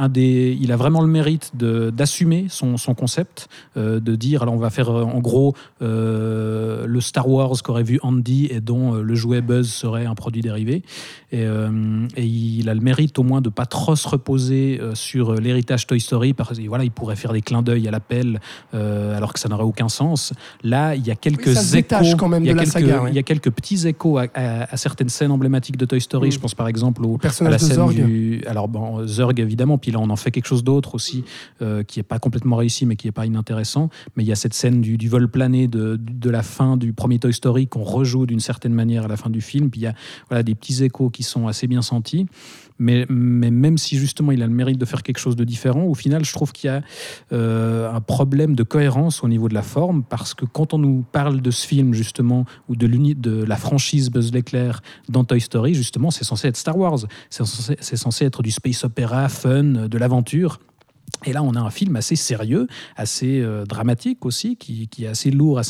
un 0.00 0.08
des, 0.08 0.56
il 0.60 0.72
a 0.72 0.76
vraiment 0.76 1.00
le 1.02 1.06
mérite 1.06 1.52
d'assumer 1.54 2.46
son, 2.48 2.76
son 2.76 2.94
concept, 2.94 3.48
euh, 3.76 4.00
de 4.00 4.16
dire, 4.16 4.42
alors 4.42 4.54
on 4.54 4.58
va 4.58 4.70
faire 4.70 4.88
euh, 4.90 5.04
en 5.04 5.20
gros 5.20 5.54
euh, 5.82 6.86
le 6.86 7.00
Star 7.00 7.28
Wars 7.28 7.54
qu'aurait 7.62 7.82
vu 7.82 7.98
Andy 8.02 8.48
et 8.50 8.60
dont 8.60 8.94
le 8.94 9.14
jouet 9.14 9.40
Buzz 9.42 9.68
serait 9.70 10.06
un 10.06 10.14
produit 10.14 10.40
dérivé. 10.42 10.82
Et, 11.32 11.44
euh, 11.44 12.06
et 12.16 12.24
il 12.24 12.68
a 12.68 12.74
le 12.74 12.80
mérite 12.80 13.18
au 13.18 13.22
moins 13.22 13.40
de 13.40 13.48
pas 13.50 13.66
trop 13.66 13.94
se 13.94 14.08
reposer 14.08 14.80
sur 14.94 15.34
l'héritage 15.34 15.86
Toy 15.86 16.00
Story, 16.00 16.32
parce 16.32 16.58
que 16.58 16.66
voilà, 16.66 16.84
il 16.84 16.90
pourrait 16.90 17.16
faire 17.16 17.32
des 17.32 17.42
clins 17.42 17.62
d'œil 17.62 17.86
à 17.86 17.90
l'appel, 17.90 18.40
alors 18.72 19.32
que 19.32 19.38
ça 19.40 19.48
n'aurait 19.48 19.64
aucun 19.64 19.88
sens. 19.88 20.32
Là, 20.64 20.94
il 20.94 21.06
y 21.06 21.10
a 21.10 21.14
quelques 21.14 21.54
ça 21.54 21.78
échos, 21.78 22.16
quand 22.16 22.28
même 22.28 22.42
il 22.44 22.48
y 22.48 22.50
a 22.50 22.52
de 22.54 22.58
la 22.58 22.64
quelques, 22.64 22.72
saga, 22.72 23.02
ouais. 23.02 23.10
il 23.10 23.16
y 23.16 23.18
a 23.18 23.22
quelques 23.22 23.50
petits 23.50 23.86
échos 23.86 24.18
à, 24.18 24.26
à- 24.34 24.72
à 24.72 24.76
certaines 24.76 25.08
scènes 25.08 25.30
emblématiques 25.30 25.76
de 25.76 25.84
Toy 25.84 26.00
Story. 26.00 26.28
Mm. 26.28 26.32
Je 26.32 26.38
pense 26.38 26.54
par 26.54 26.68
exemple 26.68 27.04
au, 27.04 27.10
Le 27.10 27.14
à 27.16 27.18
personnage 27.18 27.52
la 27.52 27.58
de 27.58 27.62
scène 27.64 27.76
Zorg. 27.76 27.94
du. 27.94 28.42
Alors, 28.46 28.68
bon, 28.68 29.06
Zurg, 29.06 29.32
évidemment, 29.38 29.78
puis 29.78 29.89
on 29.96 30.10
en 30.10 30.16
fait 30.16 30.30
quelque 30.30 30.46
chose 30.46 30.64
d'autre 30.64 30.94
aussi, 30.94 31.24
euh, 31.62 31.82
qui 31.82 31.98
n'est 31.98 32.04
pas 32.04 32.18
complètement 32.18 32.56
réussi, 32.56 32.86
mais 32.86 32.96
qui 32.96 33.06
n'est 33.06 33.12
pas 33.12 33.26
inintéressant. 33.26 33.90
Mais 34.16 34.24
il 34.24 34.26
y 34.26 34.32
a 34.32 34.36
cette 34.36 34.54
scène 34.54 34.80
du, 34.80 35.08
vol 35.08 35.28
plané 35.28 35.68
de, 35.68 35.98
la 36.30 36.42
fin 36.42 36.76
du 36.76 36.92
premier 36.92 37.18
Toy 37.18 37.32
Story 37.32 37.66
qu'on 37.66 37.82
rejoue 37.82 38.26
d'une 38.26 38.40
certaine 38.40 38.72
manière 38.72 39.04
à 39.04 39.08
la 39.08 39.16
fin 39.16 39.30
du 39.30 39.40
film. 39.40 39.70
Puis 39.70 39.82
il 39.82 39.84
y 39.84 40.34
a 40.34 40.42
des 40.42 40.54
petits 40.54 40.84
échos 40.84 41.10
qui 41.10 41.22
sont 41.22 41.46
assez 41.46 41.66
bien 41.66 41.82
sentis. 41.82 42.26
Mais, 42.80 43.04
même 43.08 43.78
si 43.78 43.98
justement 43.98 44.32
il 44.32 44.42
a 44.42 44.46
le 44.46 44.52
mérite 44.52 44.78
de 44.78 44.84
faire 44.86 45.02
quelque 45.02 45.18
chose 45.18 45.36
de 45.36 45.44
différent, 45.44 45.84
au 45.84 45.94
final, 45.94 46.24
je 46.24 46.32
trouve 46.32 46.52
qu'il 46.52 46.68
y 46.68 46.72
a 46.72 46.82
euh, 47.32 47.92
un 47.92 48.00
problème 48.00 48.54
de 48.54 48.62
cohérence 48.62 49.22
au 49.22 49.28
niveau 49.28 49.48
de 49.48 49.54
la 49.54 49.62
forme, 49.62 50.02
parce 50.02 50.32
que 50.32 50.46
quand 50.46 50.72
on 50.72 50.78
nous 50.78 51.04
parle 51.12 51.42
de 51.42 51.50
ce 51.50 51.66
film, 51.66 51.92
justement, 51.92 52.46
ou 52.68 52.76
de, 52.76 52.86
de 53.14 53.44
la 53.44 53.56
franchise 53.56 54.10
Buzz 54.10 54.32
l'éclair 54.32 54.80
dans 55.10 55.24
Toy 55.24 55.40
Story, 55.40 55.74
justement, 55.74 56.10
c'est 56.10 56.24
censé 56.24 56.48
être 56.48 56.56
Star 56.56 56.76
Wars. 56.76 57.00
C'est 57.28 57.44
censé, 57.44 57.76
censé 57.96 58.24
être 58.24 58.42
du 58.42 58.50
space 58.50 58.82
opéra, 58.84 59.28
fun, 59.28 59.62
de 59.62 59.98
l'aventure. 59.98 60.58
Et 61.24 61.32
là, 61.32 61.42
on 61.42 61.54
a 61.54 61.60
un 61.60 61.70
film 61.70 61.96
assez 61.96 62.16
sérieux, 62.16 62.66
assez 62.96 63.40
euh, 63.40 63.64
dramatique 63.64 64.24
aussi, 64.24 64.56
qui, 64.56 64.88
est 65.00 65.06
assez 65.06 65.30
lourd 65.30 65.58
à, 65.58 65.62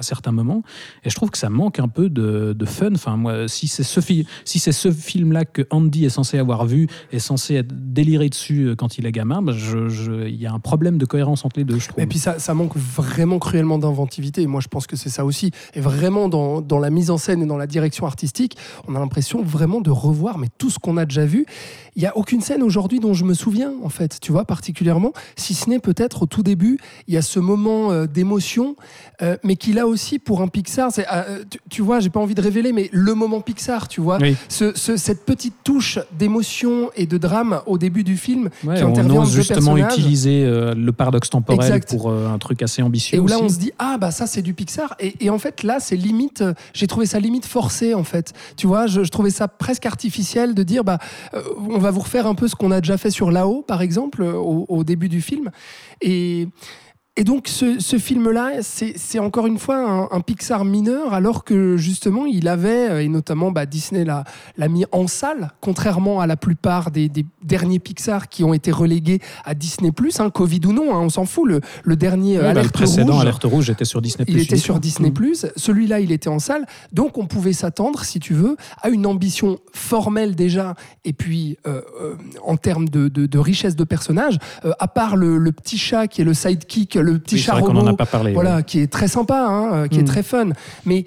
certains 0.00 0.32
moments. 0.32 0.62
Et 1.04 1.10
je 1.10 1.14
trouve 1.14 1.30
que 1.30 1.38
ça 1.38 1.50
manque 1.50 1.78
un 1.78 1.88
peu 1.88 2.08
de, 2.08 2.64
fun. 2.64 2.90
Enfin, 2.94 3.16
moi, 3.16 3.48
si 3.48 3.68
c'est 3.68 3.82
ce, 3.82 4.90
film-là 4.92 5.44
que 5.44 5.62
Andy 5.70 6.04
est 6.04 6.10
censé 6.10 6.38
avoir 6.38 6.66
vu, 6.66 6.88
est 7.12 7.18
censé 7.18 7.54
être 7.54 7.92
déliré 7.92 8.28
dessus 8.28 8.66
euh, 8.66 8.76
quand 8.76 8.98
il 8.98 9.06
est 9.06 9.12
gamin, 9.12 9.42
bah, 9.42 9.52
il 9.52 10.34
y 10.34 10.46
a 10.46 10.52
un 10.52 10.60
problème 10.60 10.98
de 10.98 11.04
cohérence 11.04 11.44
entre 11.44 11.58
les 11.58 11.64
deux, 11.64 11.78
je 11.78 11.88
trouve. 11.88 12.02
Et 12.02 12.06
puis 12.06 12.18
ça, 12.18 12.54
manque 12.54 12.76
vraiment 12.76 13.38
cruellement 13.38 13.78
d'inventivité. 13.78 14.46
Moi, 14.46 14.60
je 14.60 14.68
pense 14.68 14.86
que 14.86 14.96
c'est 14.96 15.08
ça 15.08 15.24
aussi. 15.24 15.50
Et 15.74 15.80
vraiment, 15.80 16.28
dans, 16.28 16.60
dans 16.60 16.78
la 16.78 16.90
mise 16.90 17.10
en 17.10 17.18
scène 17.18 17.42
et 17.42 17.46
dans 17.46 17.56
la 17.56 17.66
direction 17.66 18.06
artistique, 18.06 18.56
on 18.86 18.94
a 18.94 18.98
l'impression 18.98 19.42
vraiment 19.42 19.80
de 19.80 19.90
revoir 19.90 20.22
mais 20.38 20.48
tout 20.58 20.70
ce 20.70 20.78
qu'on 20.78 20.96
a 20.96 21.04
déjà 21.04 21.24
vu. 21.24 21.46
Il 21.96 22.02
n'y 22.02 22.08
a 22.08 22.16
aucune 22.16 22.40
scène 22.40 22.62
aujourd'hui 22.62 23.00
dont 23.00 23.14
je 23.14 23.24
me 23.24 23.34
souviens, 23.34 23.72
en 23.82 23.88
fait, 23.88 24.18
tu 24.20 24.32
vois, 24.32 24.44
particulièrement, 24.44 24.91
si 25.36 25.54
ce 25.54 25.68
n'est 25.70 25.78
peut-être 25.78 26.22
au 26.22 26.26
tout 26.26 26.42
début, 26.42 26.78
il 27.08 27.14
y 27.14 27.16
a 27.16 27.22
ce 27.22 27.38
moment 27.40 27.90
euh, 27.92 28.06
d'émotion, 28.06 28.76
euh, 29.22 29.36
mais 29.44 29.56
qui 29.56 29.72
là 29.72 29.86
aussi, 29.86 30.18
pour 30.18 30.40
un 30.42 30.48
Pixar, 30.48 30.90
c'est, 30.92 31.06
euh, 31.12 31.42
tu, 31.48 31.58
tu 31.70 31.82
vois, 31.82 32.00
j'ai 32.00 32.10
pas 32.10 32.20
envie 32.20 32.34
de 32.34 32.40
révéler, 32.42 32.72
mais 32.72 32.88
le 32.92 33.14
moment 33.14 33.40
Pixar, 33.40 33.88
tu 33.88 34.00
vois, 34.00 34.18
Oui. 34.20 34.36
ce- 34.48 34.76
ce- 34.76 34.96
cette 34.96 35.24
petite 35.24 35.54
touche 35.64 35.98
d'émotion 36.18 36.90
et 36.96 37.06
de 37.06 37.18
drame 37.18 37.60
au 37.66 37.78
début 37.78 38.04
du 38.04 38.16
film 38.16 38.48
Ouais, 38.64 38.76
qui 38.76 38.84
on 38.84 38.88
intervient 38.90 39.22
deux 39.24 39.30
justement 39.30 39.76
utiliser 39.76 40.44
le 40.44 40.90
paradoxe 40.92 41.30
temporel 41.30 41.60
Exact. 41.64 41.90
pour 41.90 42.10
un 42.10 42.38
truc 42.38 42.62
assez 42.62 42.82
ambitieux. 42.82 43.16
Et 43.18 43.20
où 43.20 43.26
là, 43.26 43.38
on 43.40 43.48
se 43.48 43.58
dit, 43.58 43.72
ah, 43.78 43.96
bah 44.00 44.10
ça, 44.10 44.26
c'est 44.26 44.42
du 44.42 44.54
Pixar. 44.54 44.94
Et, 45.00 45.14
et 45.24 45.30
en 45.30 45.38
fait, 45.38 45.62
là, 45.62 45.78
c'est 45.80 45.96
limite, 45.96 46.42
j'ai 46.74 46.86
trouvé 46.86 47.06
ça 47.06 47.18
limite 47.20 47.46
forcé, 47.46 47.94
en 47.94 48.04
fait. 48.04 48.32
Tu 48.56 48.66
vois, 48.66 48.86
je, 48.86 49.04
je 49.04 49.10
trouvais 49.10 49.30
ça 49.30 49.48
presque 49.48 49.86
artificiel 49.86 50.54
de 50.54 50.62
dire, 50.62 50.84
bah, 50.84 50.98
on 51.68 51.78
va 51.78 51.90
vous 51.90 52.00
refaire 52.00 52.26
un 52.26 52.34
peu 52.34 52.48
ce 52.48 52.54
qu'on 52.54 52.70
a 52.70 52.80
déjà 52.80 52.96
fait 52.98 53.10
sur 53.10 53.30
là-haut, 53.30 53.62
par 53.62 53.82
exemple, 53.82 54.22
au, 54.22 54.81
au 54.82 54.84
début 54.84 55.08
du 55.08 55.22
film. 55.22 55.50
Et. 56.00 56.48
Et 57.18 57.24
donc 57.24 57.46
ce, 57.46 57.78
ce 57.78 57.98
film-là, 57.98 58.62
c'est 58.62 59.18
encore 59.18 59.46
une 59.46 59.58
fois 59.58 59.76
un, 59.76 60.08
un 60.16 60.20
Pixar 60.22 60.64
mineur, 60.64 61.12
alors 61.12 61.44
que 61.44 61.76
justement 61.76 62.24
il 62.24 62.48
avait, 62.48 62.88
euh, 62.90 63.02
et 63.02 63.08
notamment 63.08 63.50
bah, 63.50 63.66
Disney 63.66 64.04
l'a 64.06 64.24
mis 64.68 64.86
en 64.92 65.06
salle, 65.06 65.50
contrairement 65.60 66.20
à 66.20 66.26
la 66.26 66.38
plupart 66.38 66.90
des, 66.90 67.10
des 67.10 67.26
derniers 67.42 67.80
Pixar 67.80 68.30
qui 68.30 68.44
ont 68.44 68.54
été 68.54 68.72
relégués 68.72 69.20
à 69.44 69.52
Disney+, 69.52 69.90
hein, 70.20 70.30
Covid 70.30 70.60
ou 70.64 70.72
non, 70.72 70.94
hein, 70.96 71.00
on 71.00 71.10
s'en 71.10 71.26
fout, 71.26 71.46
le, 71.46 71.60
le 71.84 71.96
dernier 71.96 72.38
Ouais, 72.38 72.44
bah, 72.44 72.52
le 72.54 72.58
Alerte 72.60 72.72
précédent, 72.72 73.12
Rouge, 73.12 73.20
Alerte 73.20 73.44
Rouge, 73.44 73.68
était 73.68 73.84
sur 73.84 74.00
Disney+. 74.00 74.24
il 74.28 74.38
était 74.40 74.56
sur. 74.56 74.80
Disney+. 74.80 75.10
Mm. 75.10 75.34
Celui-là, 75.56 76.00
il 76.00 76.12
était 76.12 76.30
en 76.30 76.38
salle. 76.38 76.64
Donc, 76.94 77.18
on 77.18 77.26
pouvait 77.26 77.52
s'attendre, 77.52 78.04
si 78.04 78.20
tu 78.20 78.32
veux, 78.32 78.56
à 78.80 78.88
une 78.88 79.04
ambition 79.06 79.58
formelle 79.74 80.34
déjà, 80.34 80.74
et 81.04 81.12
puis 81.12 81.58
euh, 81.66 81.82
euh, 82.00 82.14
en 82.42 82.56
termes 82.56 82.88
de, 82.88 83.08
de- 83.08 83.26
de 83.26 83.38
richesse 83.38 83.76
de 83.76 83.84
personnages, 83.84 84.38
euh, 84.64 84.72
à 84.78 84.88
part 84.88 85.16
le, 85.16 85.36
le 85.36 85.52
petit 85.52 85.76
chat 85.76 86.08
qui 86.08 86.22
est 86.22 86.24
le 86.24 86.32
sidekick, 86.34 86.94
le 87.02 87.18
petit 87.18 87.34
Oui, 87.36 87.40
chat 87.40 87.56
a 87.56 87.94
pas 87.96 88.06
parlé. 88.06 88.32
voilà, 88.32 88.56
ouais. 88.56 88.62
qui 88.64 88.80
est 88.80 88.86
très 88.90 89.08
sympa, 89.08 89.38
hein, 89.46 89.74
euh, 89.74 89.88
qui 89.88 89.98
est 89.98 90.02
Mm. 90.02 90.06
très 90.06 90.22
fun. 90.22 90.48
Mais 90.86 91.04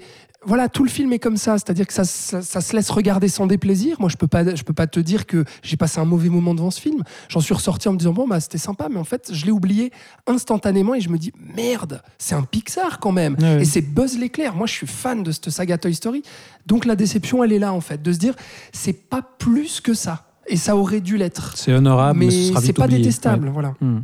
voilà, 0.48 0.68
tout 0.68 0.84
le 0.84 0.90
film 0.90 1.12
est 1.12 1.18
comme 1.18 1.36
ça, 1.36 1.54
c'est-à-dire 1.58 1.88
que 1.88 1.92
ça, 1.92 2.04
ça- 2.04 2.40
ça 2.40 2.60
se 2.60 2.76
laisse 2.76 2.88
regarder 2.90 3.26
sans 3.28 3.48
déplaisir. 3.48 3.96
Moi, 3.98 4.08
je 4.08 4.16
peux 4.16 4.28
pas, 4.28 4.54
je 4.54 4.62
peux 4.62 4.72
pas 4.72 4.86
te 4.86 5.00
dire 5.00 5.26
que 5.26 5.44
j'ai 5.64 5.76
passé 5.76 5.98
un 5.98 6.04
mauvais 6.04 6.28
moment 6.28 6.54
devant 6.54 6.70
ce 6.70 6.80
film. 6.80 7.02
J'en 7.28 7.40
suis 7.40 7.52
ressorti 7.52 7.88
en 7.88 7.92
me 7.94 7.98
disant 7.98 8.12
bon 8.12 8.28
bah 8.28 8.38
c'était 8.38 8.56
sympa, 8.58 8.88
mais 8.88 8.98
en 8.98 9.04
fait 9.04 9.30
je 9.32 9.44
l'ai 9.44 9.50
oublié 9.50 9.90
instantanément 10.28 10.94
et 10.94 11.00
je 11.00 11.08
me 11.08 11.18
dis 11.18 11.32
merde, 11.56 12.00
c'est 12.18 12.36
un 12.36 12.42
Pixar 12.44 13.00
quand 13.00 13.10
même. 13.12 13.36
Ouais. 13.40 13.62
Et 13.62 13.64
c'est 13.64 13.80
Buzz 13.80 14.16
l'éclair. 14.18 14.54
Moi, 14.54 14.66
je 14.68 14.72
suis 14.72 14.86
fan 14.86 15.24
de 15.24 15.32
cette 15.32 15.50
saga 15.50 15.78
Toy 15.78 15.94
Story, 15.94 16.22
donc 16.66 16.84
la 16.84 16.94
déception 16.94 17.42
elle 17.42 17.52
est 17.52 17.58
là 17.58 17.72
en 17.72 17.80
fait, 17.80 18.00
de 18.00 18.12
se 18.12 18.18
dire 18.18 18.34
c'est 18.72 18.92
pas 19.08 19.22
plus 19.38 19.80
que 19.80 19.94
ça. 19.94 20.26
Et 20.48 20.56
ça 20.56 20.76
aurait 20.76 21.00
dû 21.00 21.16
l'être. 21.16 21.56
C'est 21.56 21.72
honorable, 21.72 22.20
mais, 22.20 22.30
ce 22.30 22.52
mais 22.52 22.60
c'est 22.60 22.72
pas 22.72 22.84
oublié. 22.84 23.00
détestable, 23.00 23.46
Ouais. 23.48 23.52
voilà. 23.52 23.74
Hmm. 23.80 24.02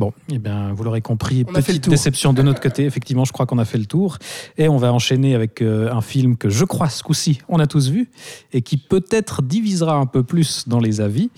Bon, 0.00 0.14
eh 0.32 0.38
bien, 0.38 0.72
vous 0.72 0.82
l'aurez 0.82 1.02
compris, 1.02 1.44
On 1.46 1.52
petite 1.52 1.86
déception 1.90 2.32
de 2.32 2.40
notre 2.40 2.58
côté. 2.58 2.86
Effectivement, 2.86 3.26
je 3.26 3.32
crois 3.32 3.44
qu'on 3.44 3.58
a 3.58 3.66
fait 3.66 3.76
le 3.76 3.84
tour. 3.84 4.16
Et 4.56 4.66
on 4.66 4.78
va 4.78 4.94
enchaîner 4.94 5.34
avec 5.34 5.60
euh, 5.60 5.92
un 5.92 6.00
film 6.00 6.38
que 6.38 6.48
je 6.48 6.64
crois 6.64 6.88
ce 6.88 7.02
coup-ci, 7.02 7.40
on 7.50 7.58
a 7.60 7.66
tous 7.66 7.90
vu, 7.90 8.08
et 8.54 8.62
qui 8.62 8.78
peut-être 8.78 9.42
divisera 9.42 9.96
un 9.96 10.06
peu 10.06 10.22
plus 10.22 10.66
dans 10.66 10.80
les 10.80 11.02
avis. 11.02 11.28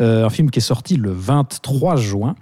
Euh, 0.00 0.24
un 0.24 0.30
film 0.30 0.50
qui 0.50 0.60
est 0.60 0.62
sorti 0.62 0.96
le 0.96 1.12
23 1.12 1.96
juin. 1.96 2.36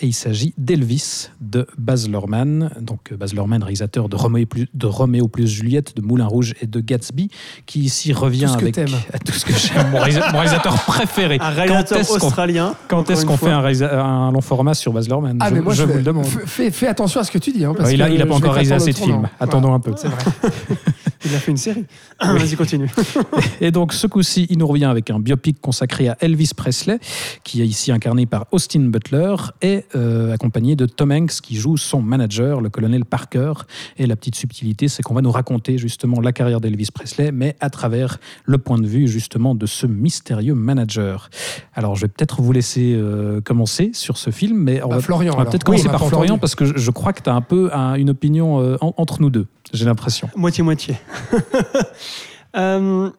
Et 0.00 0.06
il 0.06 0.12
s'agit 0.12 0.54
d'Elvis 0.56 1.30
de 1.40 1.66
Baz 1.76 2.08
Luhrmann. 2.08 2.70
Donc, 2.80 3.10
euh, 3.10 3.16
Baz 3.16 3.34
Luhrmann, 3.34 3.60
réalisateur 3.60 4.08
de 4.08 4.14
Roméo 4.14 4.46
plus, 4.46 4.68
de 4.72 4.86
Roméo 4.86 5.26
plus 5.26 5.48
Juliette, 5.48 5.96
de 5.96 6.02
Moulin 6.02 6.26
Rouge 6.26 6.54
et 6.62 6.68
de 6.68 6.78
Gatsby, 6.78 7.28
qui 7.66 7.80
ici 7.80 8.12
revient 8.12 8.46
Tout 8.56 8.60
avec 8.62 8.74
t'aimes. 8.76 8.86
tout 9.26 9.32
ce 9.32 9.44
que 9.44 9.52
j'aime. 9.52 9.90
Mon, 9.90 9.98
réalisa- 9.98 10.30
mon 10.30 10.38
réalisateur 10.38 10.74
préféré. 10.84 11.38
Un 11.40 11.48
réalisateur 11.50 12.06
Quand 12.06 12.14
australien. 12.14 12.74
Quand 12.86 13.10
est-ce 13.10 13.26
qu'on 13.26 13.36
fait 13.36 13.50
un 13.50 14.30
long 14.30 14.40
format 14.40 14.74
sur 14.74 14.92
Baz 14.92 15.07
Ah, 15.40 15.48
je, 15.48 15.54
mais 15.54 15.60
moi, 15.60 15.74
je 15.74 15.82
je 15.82 15.86
vous 15.86 15.98
le 15.98 16.02
demande. 16.02 16.26
Fais, 16.26 16.86
attention 16.86 17.20
à 17.20 17.24
ce 17.24 17.30
que 17.30 17.38
tu 17.38 17.52
dis. 17.52 17.64
Hein, 17.64 17.74
parce 17.76 17.88
Ouais, 17.88 17.94
il 17.94 18.02
a, 18.02 18.08
que 18.08 18.14
il 18.14 18.22
a 18.22 18.26
pas 18.26 18.34
encore 18.34 18.52
réalisé 18.52 18.74
assez 18.74 18.92
de 18.92 18.98
films. 18.98 19.28
Attendons 19.40 19.74
un 19.74 19.80
peu. 19.80 19.92
C'est 19.96 20.08
vrai. 20.08 20.18
Il 21.24 21.34
a 21.34 21.38
fait 21.38 21.50
une 21.50 21.56
série. 21.56 21.84
Vas-y, 22.20 22.56
continue. 22.56 22.90
Et 23.60 23.70
donc, 23.70 23.92
ce 23.92 24.06
coup-ci, 24.06 24.46
il 24.50 24.58
nous 24.58 24.66
revient 24.66 24.84
avec 24.84 25.10
un 25.10 25.18
biopic 25.18 25.60
consacré 25.60 26.08
à 26.08 26.16
Elvis 26.20 26.50
Presley, 26.56 26.98
qui 27.44 27.60
est 27.60 27.66
ici 27.66 27.92
incarné 27.92 28.26
par 28.26 28.46
Austin 28.52 28.80
Butler, 28.80 29.34
et 29.62 29.84
euh, 29.94 30.32
accompagné 30.32 30.76
de 30.76 30.86
Tom 30.86 31.12
Hanks, 31.12 31.40
qui 31.42 31.56
joue 31.56 31.76
son 31.76 32.02
manager, 32.02 32.60
le 32.60 32.70
colonel 32.70 33.04
Parker. 33.04 33.52
Et 33.98 34.06
la 34.06 34.16
petite 34.16 34.36
subtilité, 34.36 34.88
c'est 34.88 35.02
qu'on 35.02 35.14
va 35.14 35.20
nous 35.20 35.30
raconter 35.30 35.78
justement 35.78 36.20
la 36.20 36.32
carrière 36.32 36.60
d'Elvis 36.60 36.88
Presley, 36.92 37.32
mais 37.32 37.56
à 37.60 37.70
travers 37.70 38.18
le 38.44 38.58
point 38.58 38.78
de 38.78 38.86
vue 38.86 39.08
justement 39.08 39.54
de 39.54 39.66
ce 39.66 39.86
mystérieux 39.86 40.54
manager. 40.54 41.30
Alors, 41.74 41.96
je 41.96 42.02
vais 42.02 42.08
peut-être 42.08 42.40
vous 42.40 42.52
laisser 42.52 42.94
euh, 42.94 43.40
commencer 43.40 43.90
sur 43.92 44.18
ce 44.18 44.30
film, 44.30 44.56
mais 44.56 44.82
on 44.82 44.88
Bah, 44.88 44.97
va, 44.98 45.04
Florian, 45.04 45.34
on 45.34 45.38
va 45.38 45.44
peut-être 45.46 45.68
Oui, 45.68 45.76
commencer 45.76 45.88
a 45.88 45.90
par 45.90 46.06
Florian, 46.08 46.34
entendu. 46.34 46.40
parce 46.40 46.54
que 46.54 46.64
je, 46.64 46.76
je 46.76 46.90
crois 46.90 47.12
que 47.12 47.22
tu 47.22 47.30
as 47.30 47.34
un 47.34 47.40
peu 47.40 47.70
un- 47.74 47.94
une 47.94 48.10
opinion 48.10 48.60
euh, 48.60 48.76
en- 48.80 48.94
entre 48.96 49.20
nous 49.22 49.30
deux, 49.30 49.46
j'ai 49.72 49.84
l'impression. 49.84 50.28
Moitié-moitié. 50.36 50.96
Euh, 52.56 53.10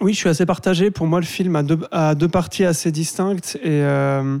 oui, 0.00 0.12
je 0.12 0.18
suis 0.18 0.28
assez 0.28 0.46
partagé. 0.46 0.90
Pour 0.90 1.06
moi, 1.06 1.20
le 1.20 1.26
film 1.26 1.56
a 1.56 1.62
deux, 1.62 1.78
a 1.90 2.14
deux 2.14 2.28
parties 2.28 2.64
assez 2.64 2.92
distinctes 2.92 3.56
et 3.62 3.80
euh, 3.82 4.38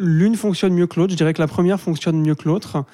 l'une 0.00 0.34
fonctionne 0.34 0.72
mieux 0.72 0.86
que 0.86 0.98
l'autre. 0.98 1.12
Je 1.12 1.16
dirais 1.16 1.34
que 1.34 1.40
la 1.42 1.46
première 1.46 1.80
fonctionne 1.80 2.20
mieux 2.20 2.34
que 2.34 2.48
l'autre. 2.48 2.84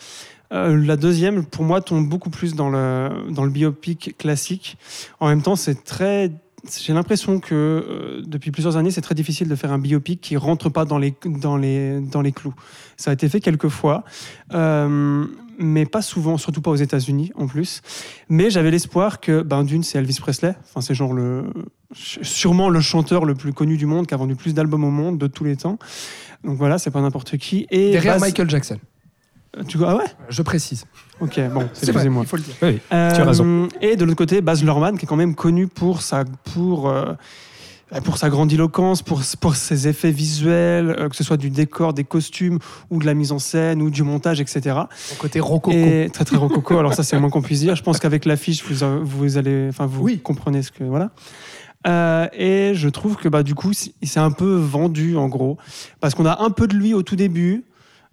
Euh, 0.53 0.77
la 0.85 0.97
deuxième, 0.97 1.45
pour 1.45 1.65
moi, 1.65 1.81
tombe 1.81 2.09
beaucoup 2.09 2.31
plus 2.31 2.55
dans 2.55 2.69
le, 2.71 3.11
dans 3.31 3.45
le 3.45 3.51
biopic 3.51 4.17
classique. 4.19 4.77
En 5.21 5.29
même 5.29 5.43
temps, 5.43 5.57
c'est 5.57 5.85
très. 5.85 6.33
J'ai 6.79 6.93
l'impression 6.93 7.41
que 7.41 7.55
euh, 7.55 8.23
depuis 8.27 8.51
plusieurs 8.51 8.77
années, 8.77 8.91
c'est 8.91 9.01
très 9.01 9.15
difficile 9.15 9.49
de 9.49 9.55
faire 9.55 9.73
un 9.73 9.79
biopic 9.79 10.21
qui 10.21 10.37
rentre 10.37 10.69
pas 10.69 10.85
dans 10.85 10.99
les, 10.99 11.15
dans 11.25 11.57
les, 11.57 12.01
dans 12.01 12.21
les 12.21 12.33
clous. 12.33 12.55
Ça 12.97 13.11
a 13.11 13.15
été 13.15 13.29
fait 13.29 13.41
quelques 13.41 13.69
fois, 13.69 14.05
euh, 14.55 15.25
mais 15.59 15.87
pas 15.87 16.03
souvent, 16.03 16.37
surtout 16.37 16.61
pas 16.61 16.71
aux 16.71 16.77
États-Unis 16.77 17.31
en 17.37 17.47
plus. 17.47 17.81
Mais 18.29 18.51
j'avais 18.51 18.71
l'espoir 18.71 19.21
que, 19.21 19.43
ben, 19.43 19.63
d'une, 19.63 19.83
c'est 19.83 19.99
Elvis 19.99 20.19
Presley. 20.21 20.55
Enfin, 20.65 20.81
c'est 20.81 20.95
genre 20.95 21.13
le, 21.13 21.45
sûrement 21.93 22.69
le 22.69 22.81
chanteur 22.81 23.25
le 23.25 23.35
plus 23.35 23.53
connu 23.53 23.77
du 23.77 23.87
monde, 23.87 24.07
qui 24.07 24.15
a 24.15 24.17
vendu 24.17 24.35
plus 24.35 24.53
d'albums 24.53 24.85
au 24.85 24.91
monde 24.91 25.19
de 25.19 25.27
tous 25.29 25.45
les 25.45 25.57
temps. 25.57 25.79
Donc 26.45 26.57
voilà, 26.57 26.79
c'est 26.79 26.91
pas 26.91 27.01
n'importe 27.01 27.37
qui. 27.37 27.67
Et 27.71 27.93
Derrière 27.93 28.21
Michael 28.21 28.51
Jackson. 28.51 28.79
Tu 29.67 29.79
ah 29.85 29.97
ouais 29.97 30.05
Je 30.29 30.43
précise. 30.43 30.85
Ok, 31.21 31.41
bon, 31.53 31.63
excusez-moi. 31.73 32.23
il 32.23 32.29
faut 32.29 32.37
le 32.37 32.43
dire. 32.43 32.55
Oui, 32.63 32.81
Euh, 32.93 33.13
Tu 33.15 33.21
as 33.21 33.25
raison. 33.25 33.69
Et 33.81 33.97
de 33.97 34.05
l'autre 34.05 34.17
côté, 34.19 34.41
Baz 34.41 34.63
Luhrmann, 34.63 34.97
qui 34.99 35.05
est 35.05 35.09
quand 35.09 35.17
même 35.17 35.35
connu 35.35 35.67
pour 35.67 36.03
sa, 36.03 36.25
pour, 36.55 36.89
euh, 36.89 37.13
pour 38.05 38.19
sa 38.19 38.29
grandiloquence, 38.31 39.03
pour, 39.03 39.21
pour 39.41 39.57
ses 39.57 39.89
effets 39.89 40.11
visuels, 40.13 40.91
euh, 40.99 41.09
que 41.09 41.17
ce 41.17 41.25
soit 41.25 41.37
du 41.37 41.51
décor, 41.51 41.93
des 41.93 42.05
costumes, 42.05 42.59
ou 42.91 43.01
de 43.01 43.07
la 43.07 43.15
mise 43.15 43.33
en 43.33 43.39
scène, 43.39 43.83
ou 43.83 43.91
du 43.91 44.03
montage, 44.05 44.41
etc. 44.41 44.77
Son 44.95 45.15
côté 45.17 45.41
rococo. 45.41 45.77
Et 45.77 46.09
très 46.13 46.25
très 46.25 46.37
rococo. 46.37 46.79
Alors 46.79 46.95
ça, 46.95 47.03
c'est 47.03 47.17
le 47.17 47.21
moins 47.21 47.31
qu'on 47.31 47.43
puisse 47.43 47.61
dire. 47.61 47.75
Je 47.75 47.83
pense 47.83 47.99
qu'avec 47.99 48.25
l'affiche, 48.25 48.63
vous, 48.65 48.83
euh, 48.85 49.01
vous 49.03 49.39
allez, 49.39 49.67
enfin, 49.71 49.87
vous 49.87 50.03
Oui. 50.05 50.21
comprenez 50.21 50.63
ce 50.63 50.71
que 50.71 50.85
voilà. 50.85 51.11
Euh, 51.87 52.27
et 52.33 52.73
je 52.75 52.89
trouve 52.89 53.17
que 53.17 53.29
bah 53.29 53.45
du 53.45 53.55
coup, 53.55 53.73
c'est- 53.73 53.93
il 54.03 54.09
s'est 54.09 54.19
un 54.19 54.33
peu 54.33 54.57
vendu 54.57 55.17
en 55.17 55.29
gros, 55.29 55.59
parce 56.01 56.15
qu'on 56.15 56.27
a 56.27 56.43
un 56.43 56.51
peu 56.51 56.67
de 56.67 56.75
lui 56.75 56.93
au 56.93 57.03
tout 57.03 57.15
début 57.15 57.65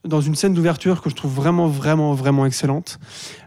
dans 0.06 0.22
une 0.22 0.36
scène 0.36 0.54
d'ouverture 0.54 1.02
que 1.02 1.10
je 1.10 1.16
trouve 1.16 1.34
vraiment 1.34 1.68
vraiment 1.68 2.14
vraiment 2.14 2.46
excellente. 2.46 3.00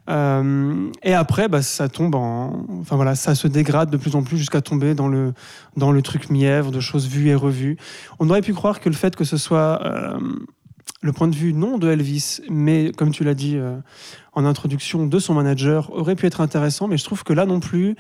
Euh, 0.09 0.89
et 1.03 1.15
après, 1.15 1.49
bah, 1.49 1.63
ça 1.63 1.89
tombe 1.89 2.15
en, 2.15 2.65
enfin 2.81 2.97
voilà, 2.97 3.15
ça 3.15 3.35
se 3.35 3.47
dégrade 3.49 3.91
de 3.91 3.97
plus 3.97 4.15
en 4.17 4.23
plus 4.23 4.39
jusqu'à 4.39 4.61
tomber 4.61 4.95
dans 4.95 5.09
le 5.09 5.35
dans 5.77 5.93
le 5.93 6.03
truc 6.03 6.31
mièvre 6.31 6.71
de 6.71 6.81
choses 6.81 7.07
vues 7.09 7.29
et 7.29 7.35
revues. 7.35 7.77
On 8.19 8.29
aurait 8.31 8.43
pu 8.43 8.55
croire 8.55 8.81
que 8.81 8.89
le 8.89 8.95
fait 8.95 9.17
que 9.17 9.25
ce 9.25 9.37
soit 9.37 9.81
euh, 9.85 10.19
le 11.03 11.13
point 11.13 11.29
de 11.29 11.37
vue 11.37 11.53
non 11.53 11.79
de 11.79 11.89
Elvis, 11.91 12.41
mais 12.49 12.91
comme 12.97 13.11
tu 13.11 13.23
l'as 13.23 13.35
dit 13.35 13.57
euh, 13.57 13.77
en 14.33 14.45
introduction, 14.45 15.07
de 15.07 15.19
son 15.19 15.35
manager, 15.35 15.93
aurait 15.93 16.17
pu 16.17 16.27
être 16.27 16.41
intéressant. 16.41 16.89
Mais 16.89 16.97
je 16.97 17.05
trouve 17.05 17.23
que 17.23 17.33
là 17.33 17.45
non 17.45 17.61
plus, 17.61 17.95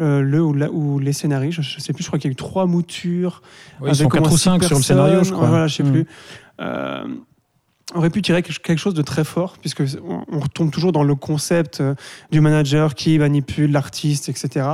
euh, 0.00 0.20
le 0.20 0.42
ou, 0.42 0.52
la- 0.52 0.70
ou 0.70 0.98
les 0.98 1.12
scénarii, 1.12 1.52
je, 1.52 1.62
je 1.62 1.80
sais 1.80 1.92
plus, 1.92 2.02
je 2.02 2.08
crois 2.08 2.18
qu'il 2.18 2.28
y 2.28 2.32
a 2.32 2.34
eu 2.34 2.36
trois 2.36 2.66
moutures. 2.66 3.40
Oui, 3.80 3.90
ils 3.90 3.94
sont 3.96 4.02
avec 4.02 4.14
au 4.14 4.16
4 4.16 4.22
moins 4.24 4.32
ou 4.32 4.36
six 4.36 4.44
5 4.44 4.64
sur 4.64 4.76
le 4.78 4.82
scénario, 4.82 5.22
je 5.22 5.32
crois. 5.32 5.46
Voilà, 5.48 5.66
je 5.68 5.76
sais 5.76 5.82
Mm. 5.84 5.92
plus. 5.92 6.06
Euh, 6.60 7.04
aurait 7.94 8.10
pu 8.10 8.22
tirer 8.22 8.42
quelque 8.42 8.78
chose 8.78 8.94
de 8.94 9.02
très 9.02 9.24
fort, 9.24 9.56
puisque 9.58 9.82
on 10.00 10.40
retombe 10.40 10.70
toujours 10.70 10.92
dans 10.92 11.02
le 11.02 11.14
concept 11.14 11.80
euh, 11.80 11.94
du 12.30 12.40
manager 12.40 12.94
qui 12.94 13.18
manipule 13.18 13.72
l'artiste, 13.72 14.28
etc. 14.28 14.66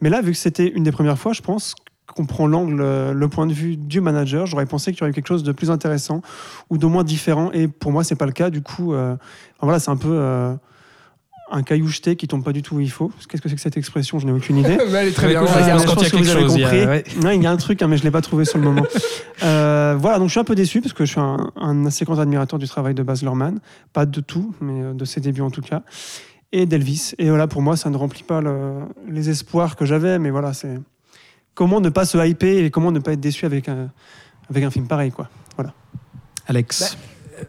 Mais 0.00 0.10
là, 0.10 0.22
vu 0.22 0.32
que 0.32 0.38
c'était 0.38 0.68
une 0.68 0.82
des 0.82 0.92
premières 0.92 1.18
fois, 1.18 1.32
je 1.32 1.42
pense 1.42 1.74
qu'on 2.06 2.26
prend 2.26 2.46
l'angle, 2.46 2.80
euh, 2.80 3.12
le 3.12 3.28
point 3.28 3.46
de 3.46 3.52
vue 3.52 3.76
du 3.76 4.00
manager, 4.00 4.46
j'aurais 4.46 4.66
pensé 4.66 4.92
qu'il 4.92 5.00
y 5.00 5.04
aurait 5.04 5.12
quelque 5.12 5.28
chose 5.28 5.42
de 5.42 5.52
plus 5.52 5.70
intéressant 5.70 6.22
ou 6.70 6.78
d'au 6.78 6.88
moins 6.88 7.04
différent. 7.04 7.50
Et 7.52 7.68
pour 7.68 7.92
moi, 7.92 8.04
c'est 8.04 8.16
pas 8.16 8.26
le 8.26 8.32
cas. 8.32 8.50
Du 8.50 8.62
coup, 8.62 8.92
euh, 8.92 9.16
voilà, 9.60 9.78
c'est 9.78 9.90
un 9.90 9.96
peu 9.96 10.56
un 11.52 11.62
caillou 11.62 11.86
jeté 11.86 12.16
qui 12.16 12.26
tombe 12.26 12.42
pas 12.42 12.52
du 12.52 12.62
tout 12.62 12.76
où 12.76 12.80
il 12.80 12.90
faut. 12.90 13.10
Qu'est-ce 13.28 13.40
que 13.42 13.48
c'est 13.48 13.54
que 13.54 13.60
cette 13.60 13.76
expression? 13.76 14.18
Je 14.18 14.26
n'ai 14.26 14.32
aucune 14.32 14.56
idée. 14.56 14.78
Mais 14.90 14.98
elle 15.02 15.08
est 15.08 15.12
très 15.12 15.32
Bah, 15.34 15.40
bien. 15.44 15.52
quand 15.52 15.60
il 15.60 15.66
y 15.66 15.70
a 17.46 17.50
un 17.50 17.56
truc, 17.56 17.82
hein, 17.82 17.88
mais 17.88 17.96
je 17.98 18.02
l'ai 18.04 18.10
pas 18.10 18.22
trouvé 18.22 18.44
sur 18.44 18.58
le 18.58 18.64
moment. 18.64 18.82
Euh, 19.44 19.96
voilà, 19.98 20.20
donc 20.20 20.28
je 20.28 20.32
suis 20.32 20.40
un 20.40 20.44
peu 20.44 20.54
déçu 20.54 20.80
parce 20.80 20.92
que 20.92 21.04
je 21.04 21.10
suis 21.10 21.20
un, 21.20 21.50
un 21.56 21.84
assez 21.84 22.04
grand 22.04 22.20
admirateur 22.20 22.60
du 22.60 22.68
travail 22.68 22.94
de 22.94 23.02
Baz 23.02 23.22
Luhrmann, 23.24 23.58
pas 23.92 24.06
de 24.06 24.20
tout, 24.20 24.54
mais 24.60 24.82
euh, 24.82 24.92
de 24.92 25.04
ses 25.04 25.20
débuts 25.20 25.40
en 25.40 25.50
tout 25.50 25.62
cas, 25.62 25.82
et 26.52 26.64
d'Elvis. 26.64 27.14
Et 27.18 27.28
voilà, 27.28 27.48
pour 27.48 27.60
moi, 27.60 27.76
ça 27.76 27.90
ne 27.90 27.96
remplit 27.96 28.22
pas 28.22 28.40
le- 28.40 28.84
les 29.08 29.30
espoirs 29.30 29.74
que 29.74 29.84
j'avais, 29.84 30.20
mais 30.20 30.30
voilà, 30.30 30.52
c'est 30.52 30.78
comment 31.54 31.80
ne 31.80 31.88
pas 31.88 32.04
se 32.04 32.24
hyper 32.24 32.62
et 32.64 32.70
comment 32.70 32.92
ne 32.92 33.00
pas 33.00 33.14
être 33.14 33.20
déçu 33.20 33.44
avec 33.44 33.68
un, 33.68 33.90
avec 34.48 34.62
un 34.62 34.70
film 34.70 34.86
pareil, 34.86 35.10
quoi. 35.10 35.28
Alex. 36.46 36.96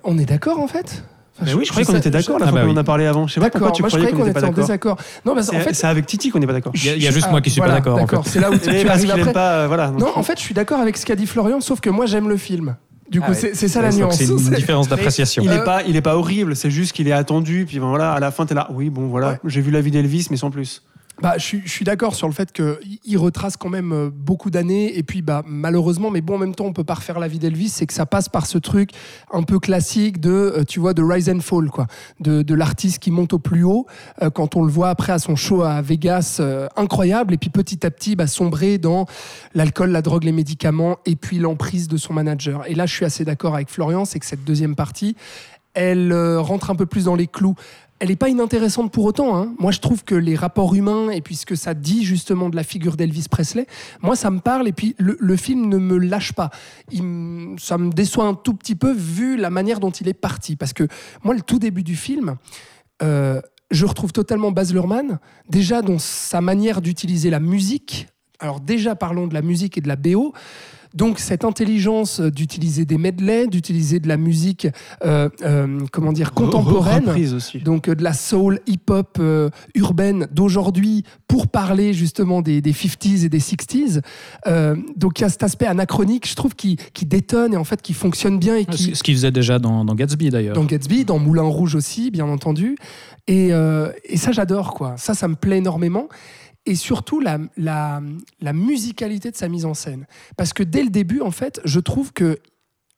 On 0.03 0.17
est 0.17 0.25
d'accord 0.25 0.59
en 0.59 0.67
fait? 0.67 1.03
Enfin, 1.35 1.45
Mais 1.47 1.53
oui, 1.55 1.65
je 1.65 1.71
croyais 1.71 1.85
qu'on 1.85 1.95
était 1.95 2.09
d'accord 2.11 2.37
la 2.37 2.45
Ah 2.45 2.49
fois 2.49 2.59
bah 2.59 2.65
qu'on 2.65 2.71
oui. 2.71 2.77
en 2.77 2.81
a 2.81 2.83
parlé 2.83 3.05
avant. 3.07 3.25
Je 3.27 3.33
sais 3.33 3.39
pas 3.39 3.49
pourquoi 3.49 3.71
tu 3.71 3.81
moi 3.81 3.89
je 3.89 3.95
croyais 3.97 4.11
qu'on 4.15 4.23
pas 4.23 4.29
était 4.29 4.37
en 4.37 4.41
d'accord. 4.41 4.53
désaccord. 4.55 4.97
Non, 5.25 5.33
parce 5.33 5.47
C'est 5.47 5.59
fait. 5.61 5.73
c'est 5.73 5.87
avec 5.87 6.05
Titi 6.05 6.29
qu'on 6.29 6.39
n'est 6.39 6.45
pas 6.47 6.53
d'accord. 6.53 6.71
Il 6.75 6.85
y 6.85 6.89
a, 6.89 6.95
il 6.95 7.03
y 7.03 7.07
a 7.07 7.11
juste 7.11 7.25
Ah, 7.27 7.31
moi 7.31 7.41
qui 7.41 7.49
suis 7.49 7.59
voilà, 7.59 7.81
pas 7.81 7.91
d'accord. 7.95 8.19
en 8.19 8.23
fait. 8.23 8.29
c'est 8.29 8.39
là 8.39 8.51
où 8.51 8.57
tu, 8.59 8.69
arrives 8.87 9.09
après. 9.11 9.33
pas, 9.33 9.51
euh, 9.53 9.67
voilà. 9.67 9.89
Non, 9.89 10.11
en 10.15 10.21
fait, 10.23 10.37
je 10.37 10.43
suis 10.43 10.53
d'accord 10.53 10.79
avec 10.79 10.95
ce 10.97 11.05
qu'a 11.05 11.15
dit 11.15 11.25
Florian, 11.25 11.59
sauf 11.59 11.79
que 11.79 11.89
moi 11.89 12.05
j'aime 12.05 12.29
le 12.29 12.37
film. 12.37 12.75
Du 13.09 13.19
coup, 13.19 13.27
Ah 13.29 13.31
ouais. 13.33 13.51
c'est 13.53 13.67
ça 13.67 13.81
la 13.81 13.91
nuance. 13.91 14.15
C'est 14.17 14.25
une 14.25 14.37
différence 14.55 14.87
d'appréciation. 14.87 15.43
Il 15.43 15.49
Euh, 15.49 15.61
est 15.61 15.65
pas, 15.65 15.81
il 15.83 15.95
est 15.95 16.01
pas 16.01 16.15
horrible. 16.17 16.55
C'est 16.55 16.69
juste 16.71 16.93
qu'il 16.93 17.07
est 17.07 17.11
attendu. 17.13 17.65
Puis 17.67 17.79
voilà, 17.79 18.13
à 18.13 18.19
la 18.19 18.29
fin, 18.31 18.45
t'es 18.45 18.53
là. 18.55 18.67
Oui, 18.71 18.89
bon, 18.89 19.07
voilà. 19.07 19.31
Ouais. 19.31 19.39
J'ai 19.45 19.61
vu 19.61 19.71
la 19.71 19.81
vie 19.81 19.91
d'Elvis, 19.91 20.27
mais 20.31 20.37
sans 20.37 20.51
plus. 20.51 20.83
Bah, 21.21 21.35
je 21.37 21.57
suis, 21.65 21.85
d'accord 21.85 22.15
sur 22.15 22.27
le 22.27 22.33
fait 22.33 22.51
qu'il 22.51 23.17
retrace 23.17 23.55
quand 23.55 23.69
même 23.69 23.93
euh, 23.93 24.09
beaucoup 24.11 24.49
d'années. 24.49 24.97
Et 24.97 25.03
puis, 25.03 25.21
bah, 25.21 25.43
malheureusement, 25.45 26.09
mais 26.09 26.21
bon, 26.21 26.35
en 26.35 26.37
même 26.39 26.55
temps, 26.55 26.65
on 26.65 26.73
peut 26.73 26.83
pas 26.83 26.95
refaire 26.95 27.19
la 27.19 27.27
vie 27.27 27.37
d'Elvis. 27.37 27.69
C'est 27.69 27.85
que 27.85 27.93
ça 27.93 28.07
passe 28.07 28.29
par 28.29 28.47
ce 28.47 28.57
truc 28.57 28.89
un 29.31 29.43
peu 29.43 29.59
classique 29.59 30.19
de, 30.19 30.31
euh, 30.31 30.63
tu 30.63 30.79
vois, 30.79 30.93
de 30.93 31.03
rise 31.03 31.29
and 31.29 31.41
fall, 31.41 31.69
quoi. 31.69 31.85
De, 32.19 32.41
de 32.41 32.55
l'artiste 32.55 32.97
qui 32.97 33.11
monte 33.11 33.33
au 33.33 33.39
plus 33.39 33.63
haut. 33.63 33.85
euh, 34.23 34.31
quand 34.31 34.55
on 34.55 34.63
le 34.63 34.71
voit 34.71 34.89
après 34.89 35.13
à 35.13 35.19
son 35.19 35.35
show 35.35 35.61
à 35.61 35.81
Vegas, 35.81 36.41
incroyable. 36.75 37.35
Et 37.35 37.37
puis, 37.37 37.51
petit 37.51 37.85
à 37.85 37.91
petit, 37.91 38.15
bah, 38.15 38.27
sombrer 38.27 38.79
dans 38.79 39.05
l'alcool, 39.53 39.91
la 39.91 40.01
drogue, 40.01 40.23
les 40.23 40.31
médicaments. 40.31 40.97
Et 41.05 41.15
puis, 41.15 41.37
l'emprise 41.37 41.87
de 41.87 41.97
son 41.97 42.13
manager. 42.13 42.63
Et 42.67 42.73
là, 42.73 42.87
je 42.87 42.93
suis 42.93 43.05
assez 43.05 43.23
d'accord 43.23 43.53
avec 43.53 43.69
Florian. 43.69 44.05
C'est 44.05 44.19
que 44.19 44.25
cette 44.25 44.43
deuxième 44.43 44.75
partie, 44.75 45.15
elle 45.75 46.13
rentre 46.37 46.71
un 46.71 46.75
peu 46.75 46.85
plus 46.85 47.05
dans 47.05 47.15
les 47.15 47.27
clous. 47.27 47.55
Elle 48.03 48.09
n'est 48.09 48.17
pas 48.17 48.27
inintéressante 48.27 48.91
pour 48.91 49.05
autant. 49.05 49.33
hein. 49.37 49.55
Moi, 49.59 49.71
je 49.71 49.79
trouve 49.79 50.03
que 50.03 50.13
les 50.13 50.35
rapports 50.35 50.75
humains 50.75 51.09
et 51.09 51.21
puis 51.21 51.37
ce 51.37 51.45
que 51.45 51.55
ça 51.55 51.73
dit 51.73 52.03
justement 52.03 52.49
de 52.49 52.55
la 52.57 52.63
figure 52.63 52.97
d'Elvis 52.97 53.27
Presley, 53.31 53.65
moi, 54.01 54.17
ça 54.17 54.29
me 54.29 54.41
parle. 54.41 54.67
Et 54.67 54.73
puis 54.73 54.93
le, 54.97 55.37
film 55.37 55.69
ne 55.69 55.77
me 55.77 55.97
lâche 55.97 56.33
pas. 56.33 56.49
Ça 56.91 57.77
me 57.77 57.91
déçoit 57.91 58.25
un 58.25 58.33
tout 58.33 58.55
petit 58.55 58.75
peu 58.75 58.91
vu 58.91 59.37
la 59.37 59.49
manière 59.49 59.79
dont 59.79 59.89
il 59.89 60.09
est 60.09 60.13
parti. 60.13 60.57
Parce 60.57 60.73
que 60.73 60.85
moi, 61.23 61.33
le 61.33 61.39
tout 61.39 61.59
début 61.59 61.83
du 61.83 61.95
film, 61.95 62.35
euh, 63.03 63.39
je 63.71 63.85
retrouve 63.85 64.11
totalement 64.11 64.51
Baz 64.51 64.73
Luhrmann, 64.73 65.19
déjà 65.49 65.81
dans 65.81 65.97
sa 65.97 66.41
manière 66.41 66.81
d'utiliser 66.81 67.29
la 67.29 67.39
musique 67.39 68.07
Alors 68.41 68.59
déjà 68.59 68.97
parlons 68.97 69.27
de 69.27 69.33
la 69.33 69.41
musique 69.41 69.77
et 69.77 69.81
de 69.81 69.87
la 69.87 69.95
BO. 69.95 70.33
Donc 70.93 71.19
cette 71.19 71.43
intelligence 71.43 72.19
d'utiliser 72.21 72.85
des 72.85 72.97
medleys, 72.97 73.47
d'utiliser 73.47 73.99
de 73.99 74.07
la 74.07 74.17
musique, 74.17 74.67
euh, 75.03 75.27
euh, 75.43 75.79
comment 75.91 76.13
dire, 76.13 76.33
contemporaine, 76.33 77.05
Reprise 77.05 77.33
aussi. 77.33 77.59
donc 77.59 77.87
euh, 77.89 77.95
de 77.95 78.03
la 78.03 78.13
soul 78.13 78.59
hip-hop 78.67 79.17
euh, 79.19 79.49
urbaine 79.75 80.27
d'aujourd'hui 80.31 81.03
pour 81.27 81.47
parler 81.47 81.93
justement 81.93 82.41
des, 82.41 82.61
des 82.61 82.73
50s 82.73 83.25
et 83.25 83.29
des 83.29 83.39
60s. 83.39 84.01
Euh, 84.47 84.75
donc 84.95 85.19
il 85.19 85.23
y 85.23 85.25
a 85.25 85.29
cet 85.29 85.43
aspect 85.43 85.65
anachronique, 85.65 86.29
je 86.29 86.35
trouve, 86.35 86.53
qui, 86.55 86.77
qui 86.93 87.05
détonne 87.05 87.53
et 87.53 87.57
en 87.57 87.63
fait 87.63 87.81
qui 87.81 87.93
fonctionne 87.93 88.37
bien 88.37 88.55
et 88.55 88.65
qui, 88.65 88.83
Ce 88.91 88.95
ce 88.95 89.03
qu'il 89.03 89.15
faisait 89.15 89.31
déjà 89.31 89.59
dans, 89.59 89.83
dans 89.85 89.95
Gatsby 89.95 90.29
d'ailleurs. 90.29 90.55
dans 90.55 90.63
Gatsby, 90.65 91.05
dans 91.05 91.17
Moulin 91.19 91.41
Rouge 91.43 91.75
aussi, 91.75 92.11
bien 92.11 92.25
entendu. 92.25 92.75
Et, 93.27 93.49
euh, 93.53 93.89
et 94.03 94.17
ça, 94.17 94.31
j'adore, 94.33 94.73
quoi. 94.73 94.95
Ça, 94.97 95.13
ça 95.13 95.27
me 95.29 95.35
plaît 95.35 95.57
énormément. 95.57 96.09
Et 96.65 96.75
surtout, 96.75 97.19
la, 97.19 98.01
musicalité 98.53 99.31
de 99.31 99.35
sa 99.35 99.49
mise 99.49 99.65
en 99.65 99.73
scène. 99.73 100.07
Parce 100.37 100.53
que 100.53 100.63
dès 100.63 100.83
le 100.83 100.89
début, 100.89 101.21
en 101.21 101.31
fait, 101.31 101.59
je 101.65 101.79
trouve 101.79 102.13
que 102.13 102.39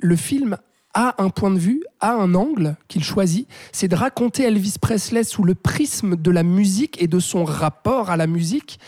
le 0.02 0.16
film 0.16 0.58
a 0.94 1.22
un 1.22 1.30
point 1.30 1.52
de 1.52 1.60
vue, 1.60 1.84
a 2.00 2.14
un 2.14 2.36
angle 2.36 2.78
qu'il 2.88 3.04
choisit, 3.04 3.48
c'est 3.72 3.88
de 3.88 3.96
raconter 3.96 4.44
Elvis 4.44 4.76
Presley 4.82 5.24
sous 5.24 5.44
le 5.44 5.56
prisme 5.56 6.16
de 6.16 6.32
la 6.32 6.44
musique 6.44 7.02
et 7.02 7.08
de 7.08 7.20
son 7.20 7.44
rapport 7.44 8.10
à 8.10 8.18
la 8.18 8.28
musique 8.28 8.80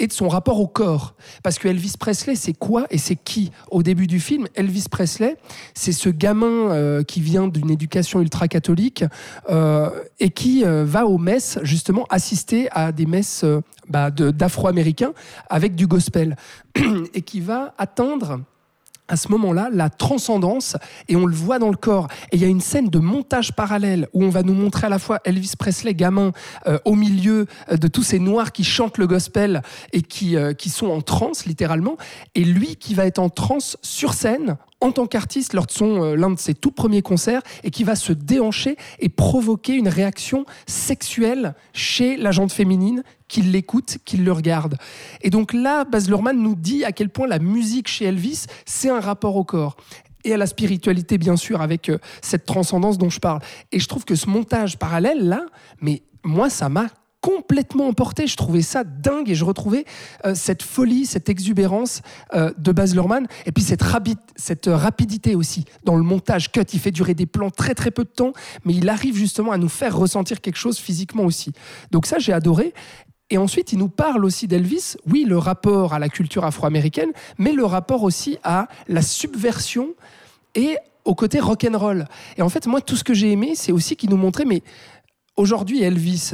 et 0.00 0.06
de 0.06 0.12
son 0.12 0.28
rapport 0.28 0.58
au 0.58 0.66
corps. 0.66 1.14
Parce 1.44 1.58
que 1.58 1.68
Elvis 1.68 1.92
Presley, 2.00 2.34
c'est 2.34 2.54
quoi 2.54 2.86
et 2.90 2.98
c'est 2.98 3.14
qui 3.14 3.52
Au 3.70 3.84
début 3.84 4.08
du 4.08 4.18
film, 4.18 4.48
Elvis 4.56 4.86
Presley, 4.90 5.36
c'est 5.74 5.92
ce 5.92 6.08
gamin 6.08 6.70
euh, 6.70 7.04
qui 7.04 7.20
vient 7.20 7.46
d'une 7.46 7.70
éducation 7.70 8.20
ultra-catholique 8.20 9.04
euh, 9.48 9.90
et 10.18 10.30
qui 10.30 10.64
euh, 10.64 10.84
va 10.84 11.06
aux 11.06 11.18
messes, 11.18 11.58
justement, 11.62 12.06
assister 12.10 12.68
à 12.72 12.90
des 12.90 13.06
messes 13.06 13.42
euh, 13.44 13.60
bah, 13.88 14.10
d'afro-américains 14.10 15.12
avec 15.48 15.76
du 15.76 15.86
gospel. 15.86 16.36
et 17.14 17.22
qui 17.22 17.40
va 17.40 17.74
atteindre 17.78 18.40
à 19.10 19.16
ce 19.16 19.28
moment-là 19.28 19.68
la 19.72 19.90
transcendance 19.90 20.76
et 21.08 21.16
on 21.16 21.26
le 21.26 21.34
voit 21.34 21.58
dans 21.58 21.68
le 21.68 21.76
corps. 21.76 22.08
Et 22.32 22.36
il 22.36 22.42
y 22.42 22.44
a 22.44 22.48
une 22.48 22.60
scène 22.60 22.88
de 22.88 22.98
montage 22.98 23.52
parallèle 23.52 24.08
où 24.14 24.24
on 24.24 24.30
va 24.30 24.42
nous 24.42 24.54
montrer 24.54 24.86
à 24.86 24.90
la 24.90 24.98
fois 24.98 25.20
Elvis 25.24 25.52
Presley 25.58 25.94
gamin 25.94 26.32
euh, 26.66 26.78
au 26.84 26.94
milieu 26.94 27.46
euh, 27.70 27.76
de 27.76 27.88
tous 27.88 28.04
ces 28.04 28.18
noirs 28.18 28.52
qui 28.52 28.64
chantent 28.64 28.98
le 28.98 29.06
gospel 29.06 29.62
et 29.92 30.02
qui, 30.02 30.36
euh, 30.36 30.54
qui 30.54 30.70
sont 30.70 30.86
en 30.86 31.00
transe 31.00 31.44
littéralement, 31.44 31.96
et 32.34 32.44
lui 32.44 32.76
qui 32.76 32.94
va 32.94 33.06
être 33.06 33.18
en 33.18 33.28
transe 33.28 33.76
sur 33.82 34.14
scène 34.14 34.56
en 34.80 34.92
tant 34.92 35.06
qu'artiste 35.06 35.52
lors 35.52 35.66
de 35.66 35.70
son 35.72 36.02
euh, 36.02 36.14
l'un 36.16 36.30
de 36.30 36.38
ses 36.38 36.54
tout 36.54 36.70
premiers 36.70 37.02
concerts 37.02 37.42
et 37.64 37.70
qui 37.70 37.84
va 37.84 37.96
se 37.96 38.12
déhancher 38.12 38.76
et 38.98 39.08
provoquer 39.08 39.74
une 39.74 39.88
réaction 39.88 40.44
sexuelle 40.66 41.54
chez 41.72 42.16
la 42.16 42.32
gente 42.32 42.52
féminine 42.52 43.02
qui 43.28 43.42
l'écoute, 43.42 43.98
qui 44.04 44.16
le 44.16 44.32
regarde. 44.32 44.76
Et 45.20 45.30
donc 45.30 45.52
là, 45.52 45.84
Baz 45.84 46.08
Luhrmann 46.08 46.40
nous 46.40 46.54
dit 46.54 46.84
à 46.84 46.92
quel 46.92 47.10
point 47.10 47.26
la 47.26 47.38
musique 47.38 47.88
chez 47.88 48.06
Elvis, 48.06 48.46
c'est 48.66 48.90
un 48.90 49.00
rapport 49.00 49.36
au 49.36 49.44
corps 49.44 49.76
et 50.24 50.34
à 50.34 50.36
la 50.36 50.46
spiritualité 50.46 51.18
bien 51.18 51.36
sûr 51.36 51.62
avec 51.62 51.88
euh, 51.88 51.98
cette 52.22 52.44
transcendance 52.44 52.98
dont 52.98 53.10
je 53.10 53.20
parle. 53.20 53.40
Et 53.72 53.78
je 53.78 53.88
trouve 53.88 54.04
que 54.04 54.14
ce 54.14 54.28
montage 54.28 54.78
parallèle 54.78 55.26
là, 55.28 55.46
mais 55.80 56.02
moi 56.24 56.50
ça 56.50 56.68
m'a 56.68 56.88
complètement 57.20 57.88
emporté. 57.88 58.26
Je 58.26 58.36
trouvais 58.36 58.62
ça 58.62 58.84
dingue 58.84 59.28
et 59.30 59.34
je 59.34 59.44
retrouvais 59.44 59.84
euh, 60.24 60.34
cette 60.34 60.62
folie, 60.62 61.06
cette 61.06 61.28
exubérance 61.28 62.02
euh, 62.34 62.52
de 62.58 62.72
Baz 62.72 62.94
Luhrmann 62.94 63.26
et 63.46 63.52
puis 63.52 63.62
cette, 63.62 63.82
cette 64.36 64.66
rapidité 64.66 65.34
aussi 65.34 65.64
dans 65.84 65.96
le 65.96 66.02
montage 66.02 66.50
cut. 66.50 66.64
Il 66.72 66.80
fait 66.80 66.90
durer 66.90 67.14
des 67.14 67.26
plans 67.26 67.50
très 67.50 67.74
très 67.74 67.90
peu 67.90 68.04
de 68.04 68.08
temps, 68.08 68.32
mais 68.64 68.74
il 68.74 68.88
arrive 68.88 69.16
justement 69.16 69.52
à 69.52 69.58
nous 69.58 69.68
faire 69.68 69.96
ressentir 69.96 70.40
quelque 70.40 70.56
chose 70.56 70.78
physiquement 70.78 71.24
aussi. 71.24 71.52
Donc 71.90 72.06
ça 72.06 72.18
j'ai 72.18 72.32
adoré. 72.32 72.72
Et 73.32 73.38
ensuite, 73.38 73.72
il 73.72 73.78
nous 73.78 73.88
parle 73.88 74.24
aussi 74.24 74.48
d'Elvis, 74.48 74.96
oui, 75.06 75.24
le 75.24 75.38
rapport 75.38 75.94
à 75.94 76.00
la 76.00 76.08
culture 76.08 76.44
afro-américaine, 76.44 77.10
mais 77.38 77.52
le 77.52 77.64
rapport 77.64 78.02
aussi 78.02 78.38
à 78.42 78.66
la 78.88 79.02
subversion 79.02 79.90
et 80.56 80.76
au 81.04 81.14
côté 81.14 81.38
rock'n'roll. 81.38 82.06
Et 82.36 82.42
en 82.42 82.48
fait, 82.48 82.66
moi, 82.66 82.80
tout 82.80 82.96
ce 82.96 83.04
que 83.04 83.14
j'ai 83.14 83.30
aimé, 83.30 83.52
c'est 83.54 83.70
aussi 83.70 83.94
qu'il 83.94 84.10
nous 84.10 84.16
montrait, 84.16 84.44
mais 84.44 84.62
aujourd'hui, 85.36 85.80
Elvis, 85.82 86.32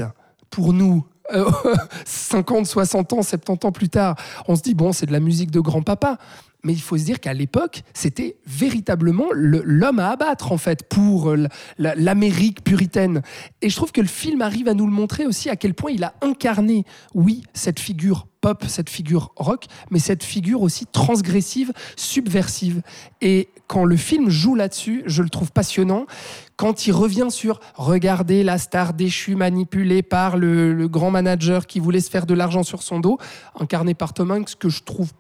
pour 0.51 0.73
nous, 0.73 1.07
euh, 1.33 1.51
50, 2.05 2.67
60 2.67 3.13
ans, 3.13 3.23
70 3.23 3.67
ans 3.67 3.73
plus 3.73 3.89
tard, 3.89 4.17
on 4.49 4.57
se 4.57 4.63
dit, 4.63 4.75
bon, 4.75 4.93
c'est 4.93 5.07
de 5.07 5.13
la 5.13 5.21
musique 5.21 5.51
de 5.51 5.61
grand-papa. 5.61 6.19
Mais 6.67 6.73
il 6.73 6.81
faut 6.83 6.99
se 6.99 7.05
dire 7.05 7.21
qu'à 7.21 7.33
l'époque, 7.33 7.83
c'était 7.95 8.37
véritablement 8.47 9.27
le- 9.33 9.63
l'homme 9.65 10.01
à 10.01 10.11
abattre, 10.11 10.51
en 10.51 10.59
fait, 10.59 10.83
pour 10.89 11.31
euh, 11.31 11.47
la- 11.79 11.95
l'Amérique 11.95 12.65
puritaine. 12.65 13.23
Et 13.63 13.71
je 13.71 13.77
trouve 13.77 13.93
que 13.93 14.01
le 14.01 14.09
film 14.09 14.43
arrive 14.43 14.67
à 14.69 14.75
nous 14.75 14.87
le 14.87 14.93
montrer 14.93 15.27
aussi 15.27 15.49
à 15.49 15.55
quel 15.57 15.75
point 15.75 15.93
il 15.93 16.03
a 16.03 16.15
incarné, 16.23 16.85
oui, 17.15 17.43
cette 17.55 17.79
figure 17.79 18.27
pop, 18.41 18.65
cette 18.69 18.91
figure 18.91 19.33
rock, 19.37 19.65
mais 19.91 19.99
cette 19.99 20.23
figure 20.25 20.61
aussi 20.63 20.87
transgressive, 20.87 21.73
subversive. 21.97 22.83
Et 23.21 23.49
quand 23.67 23.85
le 23.85 23.97
film 23.97 24.29
joue 24.31 24.55
là-dessus, 24.55 25.03
je 25.07 25.23
le 25.23 25.29
trouve 25.29 25.51
passionnant. 25.53 26.07
Quand 26.57 26.87
il 26.87 26.93
revient 26.93 27.27
sur 27.31 27.61
regarder 27.75 28.43
la 28.45 28.59
star 28.59 28.95
déchue 28.95 29.35
manipulée 29.35 30.03
par 30.03 30.37
le, 30.37 30.73
le 30.73 30.89
grand 30.89 31.11
manager 31.11 31.67
qui 31.67 31.81
voulait 31.81 32.01
se 32.01 32.09
faire 32.11 32.25
de 32.27 32.35
l'argent 32.35 32.63
sur 32.63 32.83
son 32.83 33.01
dos, 33.01 33.19
incarné 33.59 33.95
par 33.95 34.15
Tom 34.15 34.31
Hanks, 34.31 34.55
que 34.59 34.69
je 34.69 34.83
trouve 34.85 35.11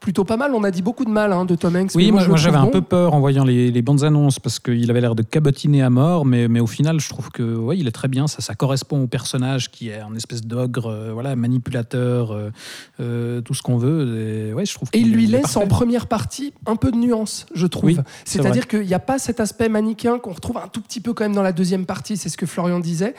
plutôt 0.00 0.24
pas 0.24 0.36
mal. 0.36 0.54
On 0.54 0.62
a 0.62 0.70
dit 0.70 0.82
beaucoup 0.82 0.95
de 1.04 1.10
mal 1.10 1.32
hein, 1.32 1.44
de 1.44 1.54
Tom 1.54 1.76
Hanks. 1.76 1.92
Oui, 1.94 2.12
mais 2.12 2.26
moi, 2.26 2.36
j'avais 2.36 2.56
un 2.56 2.66
peu 2.66 2.80
peur 2.80 3.14
en 3.14 3.20
voyant 3.20 3.44
les, 3.44 3.70
les 3.70 3.82
bandes 3.82 4.04
annonces 4.04 4.38
parce 4.38 4.58
qu'il 4.58 4.90
avait 4.90 5.00
l'air 5.00 5.14
de 5.14 5.22
cabotiner 5.22 5.82
à 5.82 5.90
mort, 5.90 6.24
mais, 6.24 6.48
mais 6.48 6.60
au 6.60 6.66
final, 6.66 7.00
je 7.00 7.08
trouve 7.08 7.30
que 7.30 7.56
ouais, 7.56 7.78
il 7.78 7.86
est 7.86 7.92
très 7.92 8.08
bien. 8.08 8.26
Ça, 8.26 8.40
ça 8.40 8.54
correspond 8.54 9.02
au 9.02 9.06
personnage 9.06 9.70
qui 9.70 9.88
est 9.88 10.00
un 10.00 10.14
espèce 10.14 10.42
d'ogre, 10.42 10.86
euh, 10.86 11.10
voilà, 11.12 11.36
manipulateur, 11.36 12.32
euh, 12.32 12.50
euh, 13.00 13.40
tout 13.40 13.54
ce 13.54 13.62
qu'on 13.62 13.76
veut. 13.76 14.48
Et, 14.50 14.54
ouais, 14.54 14.66
je 14.66 14.74
trouve 14.74 14.88
Et 14.92 15.00
il 15.00 15.12
lui 15.12 15.26
laisse 15.26 15.56
en 15.56 15.66
première 15.66 16.06
partie 16.06 16.52
un 16.66 16.76
peu 16.76 16.90
de 16.90 16.96
nuance, 16.96 17.46
je 17.54 17.66
trouve. 17.66 17.84
Oui, 17.86 17.98
C'est-à-dire 18.24 18.66
qu'il 18.66 18.86
n'y 18.86 18.94
a 18.94 18.98
pas 18.98 19.18
cet 19.18 19.40
aspect 19.40 19.68
manichéen 19.68 20.18
qu'on 20.18 20.32
retrouve 20.32 20.58
un 20.58 20.68
tout 20.68 20.80
petit 20.80 21.00
peu 21.00 21.12
quand 21.12 21.24
même 21.24 21.34
dans 21.34 21.42
la 21.42 21.52
deuxième 21.52 21.86
partie, 21.86 22.16
c'est 22.16 22.28
ce 22.28 22.36
que 22.36 22.46
Florian 22.46 22.80
disait. 22.80 23.14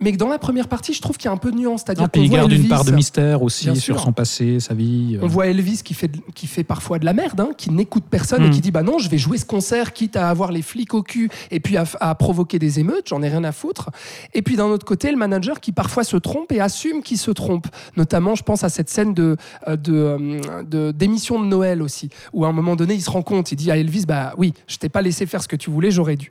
Mais 0.00 0.10
que 0.12 0.16
dans 0.16 0.28
la 0.28 0.40
première 0.40 0.66
partie, 0.66 0.92
je 0.92 1.00
trouve 1.00 1.16
qu'il 1.16 1.26
y 1.26 1.28
a 1.28 1.32
un 1.32 1.36
peu 1.38 1.52
de 1.52 1.56
nuance. 1.56 1.82
C'est-à-dire 1.86 2.04
Ah, 2.06 2.08
qu'on 2.08 2.20
il 2.20 2.28
voit 2.28 2.38
garde 2.38 2.50
une 2.50 2.56
Elvis, 2.58 2.68
part 2.68 2.84
de 2.84 2.90
mystère 2.90 3.42
aussi 3.42 3.74
sur 3.76 4.00
son 4.00 4.12
passé, 4.12 4.58
sa 4.58 4.74
vie. 4.74 5.16
On 5.22 5.24
euh. 5.24 5.28
voit 5.28 5.46
Elvis 5.46 5.82
qui 5.84 5.94
fait, 5.94 6.10
qui 6.34 6.48
fait 6.48 6.64
parfois 6.64 6.98
de 6.98 7.04
la 7.04 7.12
merde, 7.12 7.40
hein, 7.40 7.50
qui 7.56 7.70
n'écoute 7.70 8.04
personne 8.10 8.42
Mm. 8.42 8.46
et 8.46 8.50
qui 8.50 8.60
dit 8.60 8.70
bah 8.72 8.82
non, 8.82 8.98
je 8.98 9.08
vais 9.08 9.18
jouer 9.18 9.38
ce 9.38 9.44
concert 9.44 9.92
quitte 9.92 10.16
à 10.16 10.28
avoir 10.28 10.50
les 10.50 10.62
flics 10.62 10.92
au 10.94 11.02
cul 11.04 11.30
et 11.52 11.60
puis 11.60 11.76
à, 11.76 11.84
à 12.00 12.14
provoquer 12.16 12.58
des 12.58 12.80
émeutes, 12.80 13.08
j'en 13.08 13.22
ai 13.22 13.28
rien 13.28 13.44
à 13.44 13.52
foutre. 13.52 13.90
Et 14.34 14.42
puis 14.42 14.56
d'un 14.56 14.66
autre 14.66 14.84
côté, 14.84 15.12
le 15.12 15.16
manager 15.16 15.60
qui 15.60 15.70
parfois 15.70 16.02
se 16.02 16.16
trompe 16.16 16.50
et 16.50 16.60
assume 16.60 17.00
qu'il 17.02 17.18
se 17.18 17.30
trompe. 17.30 17.68
Notamment, 17.96 18.34
je 18.34 18.42
pense 18.42 18.64
à 18.64 18.68
cette 18.70 18.90
scène 18.90 19.14
de 19.14 19.36
euh, 19.68 19.76
de, 19.76 19.94
euh, 19.94 20.62
de- 20.64 20.90
d'émission 20.90 21.40
de 21.40 21.46
Noël 21.46 21.80
aussi, 21.82 22.10
où 22.32 22.44
à 22.44 22.48
un 22.48 22.52
moment 22.52 22.74
donné, 22.74 22.94
il 22.94 23.00
se 23.02 23.10
rend 23.10 23.22
compte, 23.22 23.52
il 23.52 23.56
dit 23.56 23.70
à 23.70 23.76
Elvis 23.76 24.06
bah 24.06 24.32
oui, 24.38 24.54
je 24.66 24.76
t'ai 24.76 24.88
pas 24.88 25.02
laissé 25.02 25.24
faire 25.24 25.40
ce 25.42 25.48
que 25.48 25.56
tu 25.56 25.70
voulais, 25.70 25.92
j'aurais 25.92 26.16
dû. 26.16 26.30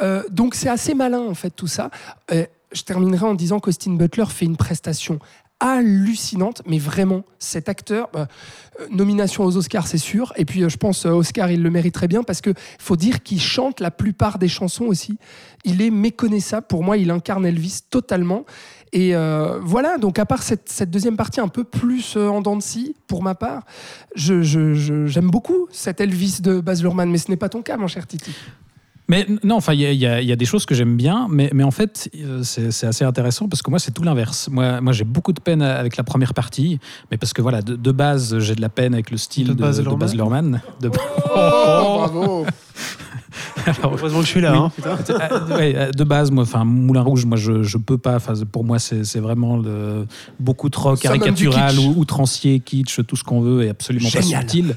Euh, 0.00 0.22
donc 0.30 0.54
c'est 0.54 0.68
assez 0.70 0.94
malin 0.94 1.20
en 1.20 1.34
fait 1.34 1.50
tout 1.50 1.66
ça. 1.66 1.90
Euh, 2.32 2.44
je 2.72 2.82
terminerai 2.82 3.26
en 3.26 3.34
disant 3.34 3.60
qu'Austin 3.60 3.94
Butler 3.94 4.26
fait 4.28 4.44
une 4.44 4.56
prestation 4.56 5.18
hallucinante, 5.62 6.60
mais 6.66 6.78
vraiment, 6.78 7.22
cet 7.38 7.68
acteur, 7.68 8.10
bah, 8.12 8.26
euh, 8.80 8.86
nomination 8.90 9.44
aux 9.44 9.56
Oscars, 9.56 9.86
c'est 9.86 9.96
sûr, 9.96 10.32
et 10.36 10.44
puis 10.44 10.64
euh, 10.64 10.68
je 10.68 10.76
pense 10.76 11.06
euh, 11.06 11.10
Oscar, 11.10 11.52
il 11.52 11.62
le 11.62 11.70
mérite 11.70 11.94
très 11.94 12.08
bien, 12.08 12.24
parce 12.24 12.40
que 12.40 12.52
faut 12.80 12.96
dire 12.96 13.22
qu'il 13.22 13.40
chante 13.40 13.78
la 13.78 13.92
plupart 13.92 14.38
des 14.40 14.48
chansons 14.48 14.86
aussi. 14.86 15.18
Il 15.64 15.80
est 15.80 15.90
méconnaissable, 15.90 16.66
pour 16.66 16.82
moi, 16.82 16.96
il 16.96 17.12
incarne 17.12 17.46
Elvis 17.46 17.82
totalement. 17.88 18.44
Et 18.94 19.14
voilà, 19.62 19.96
donc 19.96 20.18
à 20.18 20.26
part 20.26 20.42
cette, 20.42 20.90
deuxième 20.90 21.16
partie 21.16 21.40
un 21.40 21.48
peu 21.48 21.64
plus 21.64 22.18
en 22.18 22.42
dents 22.42 22.56
de 22.56 22.62
scie, 22.62 22.94
pour 23.06 23.22
ma 23.22 23.34
part, 23.34 23.64
j'aime 24.14 25.30
beaucoup 25.30 25.66
cet 25.70 26.02
Elvis 26.02 26.40
de 26.42 26.60
Baz 26.60 26.82
Luhrmann, 26.82 27.10
mais 27.10 27.16
ce 27.16 27.30
n'est 27.30 27.38
pas 27.38 27.48
ton 27.48 27.62
cas, 27.62 27.78
mon 27.78 27.86
cher 27.86 28.06
Titi. 28.06 28.34
Mais 29.08 29.26
non, 29.42 29.56
enfin, 29.56 29.74
il 29.74 29.80
y, 29.80 30.06
a- 30.06 30.20
y 30.22 30.26
y 30.30 30.36
des 30.36 30.44
choses 30.44 30.64
que 30.64 30.74
j'aime 30.74 30.96
bien, 30.96 31.26
mais, 31.30 31.50
mais 31.52 31.64
en 31.64 31.70
fait, 31.70 32.08
euh, 32.16 32.42
c'est 32.44 32.86
assez 32.86 33.04
intéressant 33.04 33.48
parce 33.48 33.60
que 33.60 33.68
moi, 33.68 33.78
c'est 33.78 33.90
tout 33.90 34.02
l'inverse. 34.04 34.48
Moi, 34.50 34.80
moi 34.80 34.92
j'ai 34.92 35.04
beaucoup 35.04 35.32
de 35.32 35.40
peine 35.40 35.60
avec 35.60 35.96
la 35.96 36.04
première 36.04 36.34
partie, 36.34 36.78
mais 37.10 37.18
parce 37.18 37.32
que 37.32 37.42
voilà, 37.42 37.62
de, 37.62 37.74
de 37.76 37.92
base, 37.92 38.38
j'ai 38.38 38.54
de 38.54 38.60
la 38.60 38.68
peine 38.68 38.94
avec 38.94 39.10
le 39.10 39.16
style 39.16 39.48
De 39.48 39.54
de, 39.54 39.60
Baz 39.60 39.78
de 40.12 40.16
Luhrmann. 40.16 40.60
De- 40.80 40.90
Oh, 41.34 42.04
bravo 42.06 42.46
Alors, 43.66 43.94
Heureusement 43.94 44.20
que 44.20 44.24
je 44.24 44.30
suis 44.30 44.40
là. 44.40 44.52
Oui. 44.52 44.58
hein, 44.58 44.70
putain. 44.74 45.18
Euh, 45.20 45.56
ouais, 45.56 45.90
de 45.96 46.04
base, 46.04 46.30
moi, 46.30 46.42
enfin, 46.44 46.64
Moulin 46.64 47.02
Rouge, 47.02 47.24
moi, 47.24 47.36
je, 47.36 47.62
je 47.62 47.78
peux 47.78 47.98
pas. 47.98 48.16
Enfin, 48.16 48.34
pour 48.50 48.64
moi, 48.64 48.78
c'est 48.78 49.20
vraiment 49.20 49.56
le, 49.56 50.06
beaucoup 50.40 50.68
trop 50.68 50.96
caricatural 50.96 51.78
ou 51.78 51.94
outrancier, 51.98 52.60
kitsch, 52.60 53.00
tout 53.06 53.16
ce 53.16 53.24
qu'on 53.24 53.40
veut, 53.40 53.64
et 53.64 53.68
absolument 53.70 54.08
Génial. 54.08 54.44
pas 54.44 54.48
subtil. 54.52 54.76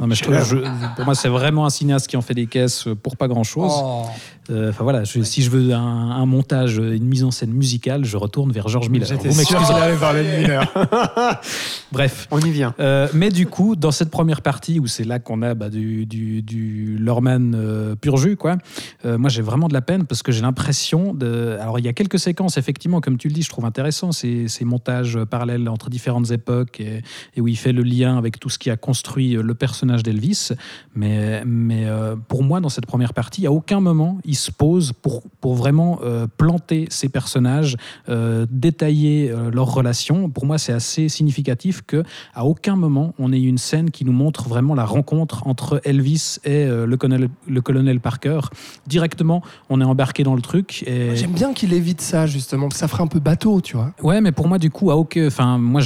Non, 0.00 0.06
mais 0.06 0.14
je, 0.14 0.22
je- 0.24 0.94
pour 0.96 1.04
moi, 1.04 1.14
c'est 1.14 1.28
vraiment 1.28 1.66
un 1.66 1.70
cinéaste 1.70 2.06
qui 2.06 2.16
en 2.16 2.22
fait 2.22 2.34
des 2.34 2.46
caisses 2.46 2.86
pour 3.02 3.16
pas 3.16 3.26
grand 3.28 3.42
chose. 3.44 3.72
Oh. 3.74 4.04
Euh, 4.50 4.70
Enfin 4.70 4.84
voilà, 4.84 5.04
je- 5.04 5.22
si 5.22 5.42
je 5.42 5.50
veux 5.50 5.72
un, 5.74 5.78
un 6.10 6.26
montage, 6.26 6.76
une 6.78 7.04
mise 7.04 7.24
en 7.24 7.30
scène 7.30 7.52
musicale, 7.52 8.04
je 8.04 8.16
retourne 8.16 8.50
vers 8.52 8.68
George 8.68 8.88
Miller. 8.88 9.06
J'étais 9.08 9.28
Vous 9.28 9.34
sûr 9.44 9.58
m'excuserez. 9.60 9.74
qu'il 9.74 9.82
allait 9.82 9.96
parler 9.96 10.22
de 10.24 10.36
Miller. 10.40 10.72
Bref. 11.92 12.28
On 12.30 12.38
y 12.40 12.50
vient. 12.50 12.74
Euh, 12.80 13.08
mais 13.14 13.30
du 13.30 13.46
coup, 13.46 13.76
dans 13.76 13.90
cette 13.90 14.10
première 14.10 14.42
partie 14.42 14.78
où 14.80 14.86
c'est 14.86 15.04
là 15.04 15.18
qu'on 15.18 15.42
a 15.42 15.54
bah, 15.54 15.68
du, 15.70 16.06
du, 16.06 16.42
du 16.42 16.96
Lorman 16.98 17.54
euh, 17.54 17.94
pur 17.94 18.16
jus, 18.16 18.36
quoi, 18.36 18.56
euh, 19.04 19.18
moi 19.18 19.30
j'ai 19.30 19.42
vraiment 19.42 19.68
de 19.68 19.74
la 19.74 19.80
peine 19.80 20.04
parce 20.04 20.22
que 20.22 20.32
j'ai 20.32 20.42
l'impression 20.42 21.14
de. 21.14 21.56
Alors 21.60 21.78
il 21.78 21.84
y 21.84 21.88
a 21.88 21.92
quelques 21.92 22.18
séquences, 22.18 22.56
effectivement, 22.58 23.00
comme 23.00 23.16
tu 23.18 23.28
le 23.28 23.34
dis, 23.34 23.42
je 23.42 23.48
trouve 23.50 23.64
intéressant, 23.64 24.12
ces, 24.12 24.48
ces 24.48 24.64
montages 24.64 25.18
parallèles 25.30 25.68
entre 25.68 25.90
différentes 25.90 26.30
époques 26.30 26.80
et, 26.80 27.02
et 27.36 27.40
où 27.40 27.48
il 27.48 27.56
fait 27.56 27.72
le 27.72 27.82
lien 27.82 28.16
avec 28.18 28.38
tout 28.40 28.50
ce 28.50 28.58
qui 28.58 28.70
a 28.70 28.76
construit 28.76 29.32
le 29.34 29.54
personnage 29.54 30.02
d'Elvis. 30.02 30.50
Mais, 30.94 31.42
mais 31.46 31.86
euh, 31.86 32.16
pour 32.28 32.42
moi, 32.42 32.60
dans 32.60 32.68
cette 32.68 32.86
première 32.86 33.14
partie, 33.14 33.46
à 33.46 33.52
aucun 33.52 33.80
moment 33.80 34.18
il 34.24 34.36
se 34.38 34.50
pose 34.50 34.92
pour, 34.92 35.22
pour 35.40 35.54
vraiment 35.54 36.00
euh, 36.02 36.26
planter 36.36 36.86
ces 36.90 37.08
personnages, 37.08 37.76
euh, 38.08 38.46
détailler 38.50 39.30
euh, 39.30 39.50
leurs 39.50 39.72
relations. 39.72 40.30
Pour 40.30 40.46
moi, 40.46 40.58
c'est 40.58 40.72
assez 40.72 41.08
significatif 41.08 41.82
que 41.86 42.02
à 42.34 42.44
aucun 42.44 42.76
moment 42.76 43.14
on 43.18 43.32
ait 43.32 43.40
une 43.40 43.58
scène 43.58 43.90
qui 43.90 44.04
nous 44.04 44.12
montre 44.12 44.48
vraiment 44.48 44.74
la 44.74 44.84
rencontre 44.84 45.46
entre 45.46 45.80
Elvis 45.84 46.38
et 46.44 46.66
le, 46.66 46.96
colonel, 46.96 47.28
le 47.46 47.60
colonel 47.60 48.00
Parker. 48.00 48.40
Directement, 48.86 49.42
on 49.70 49.80
est 49.80 49.84
embarqué 49.84 50.22
dans 50.22 50.34
le 50.34 50.42
truc. 50.42 50.84
Et... 50.86 51.16
J'aime 51.16 51.32
bien 51.32 51.52
qu'il 51.52 51.72
évite 51.72 52.00
ça, 52.00 52.26
justement, 52.26 52.68
que 52.68 52.76
ça 52.76 52.88
ferait 52.88 53.02
un 53.02 53.06
peu 53.06 53.20
bateau, 53.20 53.60
tu 53.60 53.76
vois. 53.76 53.92
Ouais, 54.02 54.20
mais 54.20 54.32
pour 54.32 54.48
moi, 54.48 54.58
du 54.58 54.70
coup, 54.70 54.90
à 54.90 54.96
aucun. 54.96 55.26
Enfin, 55.26 55.58
moi, 55.58 55.80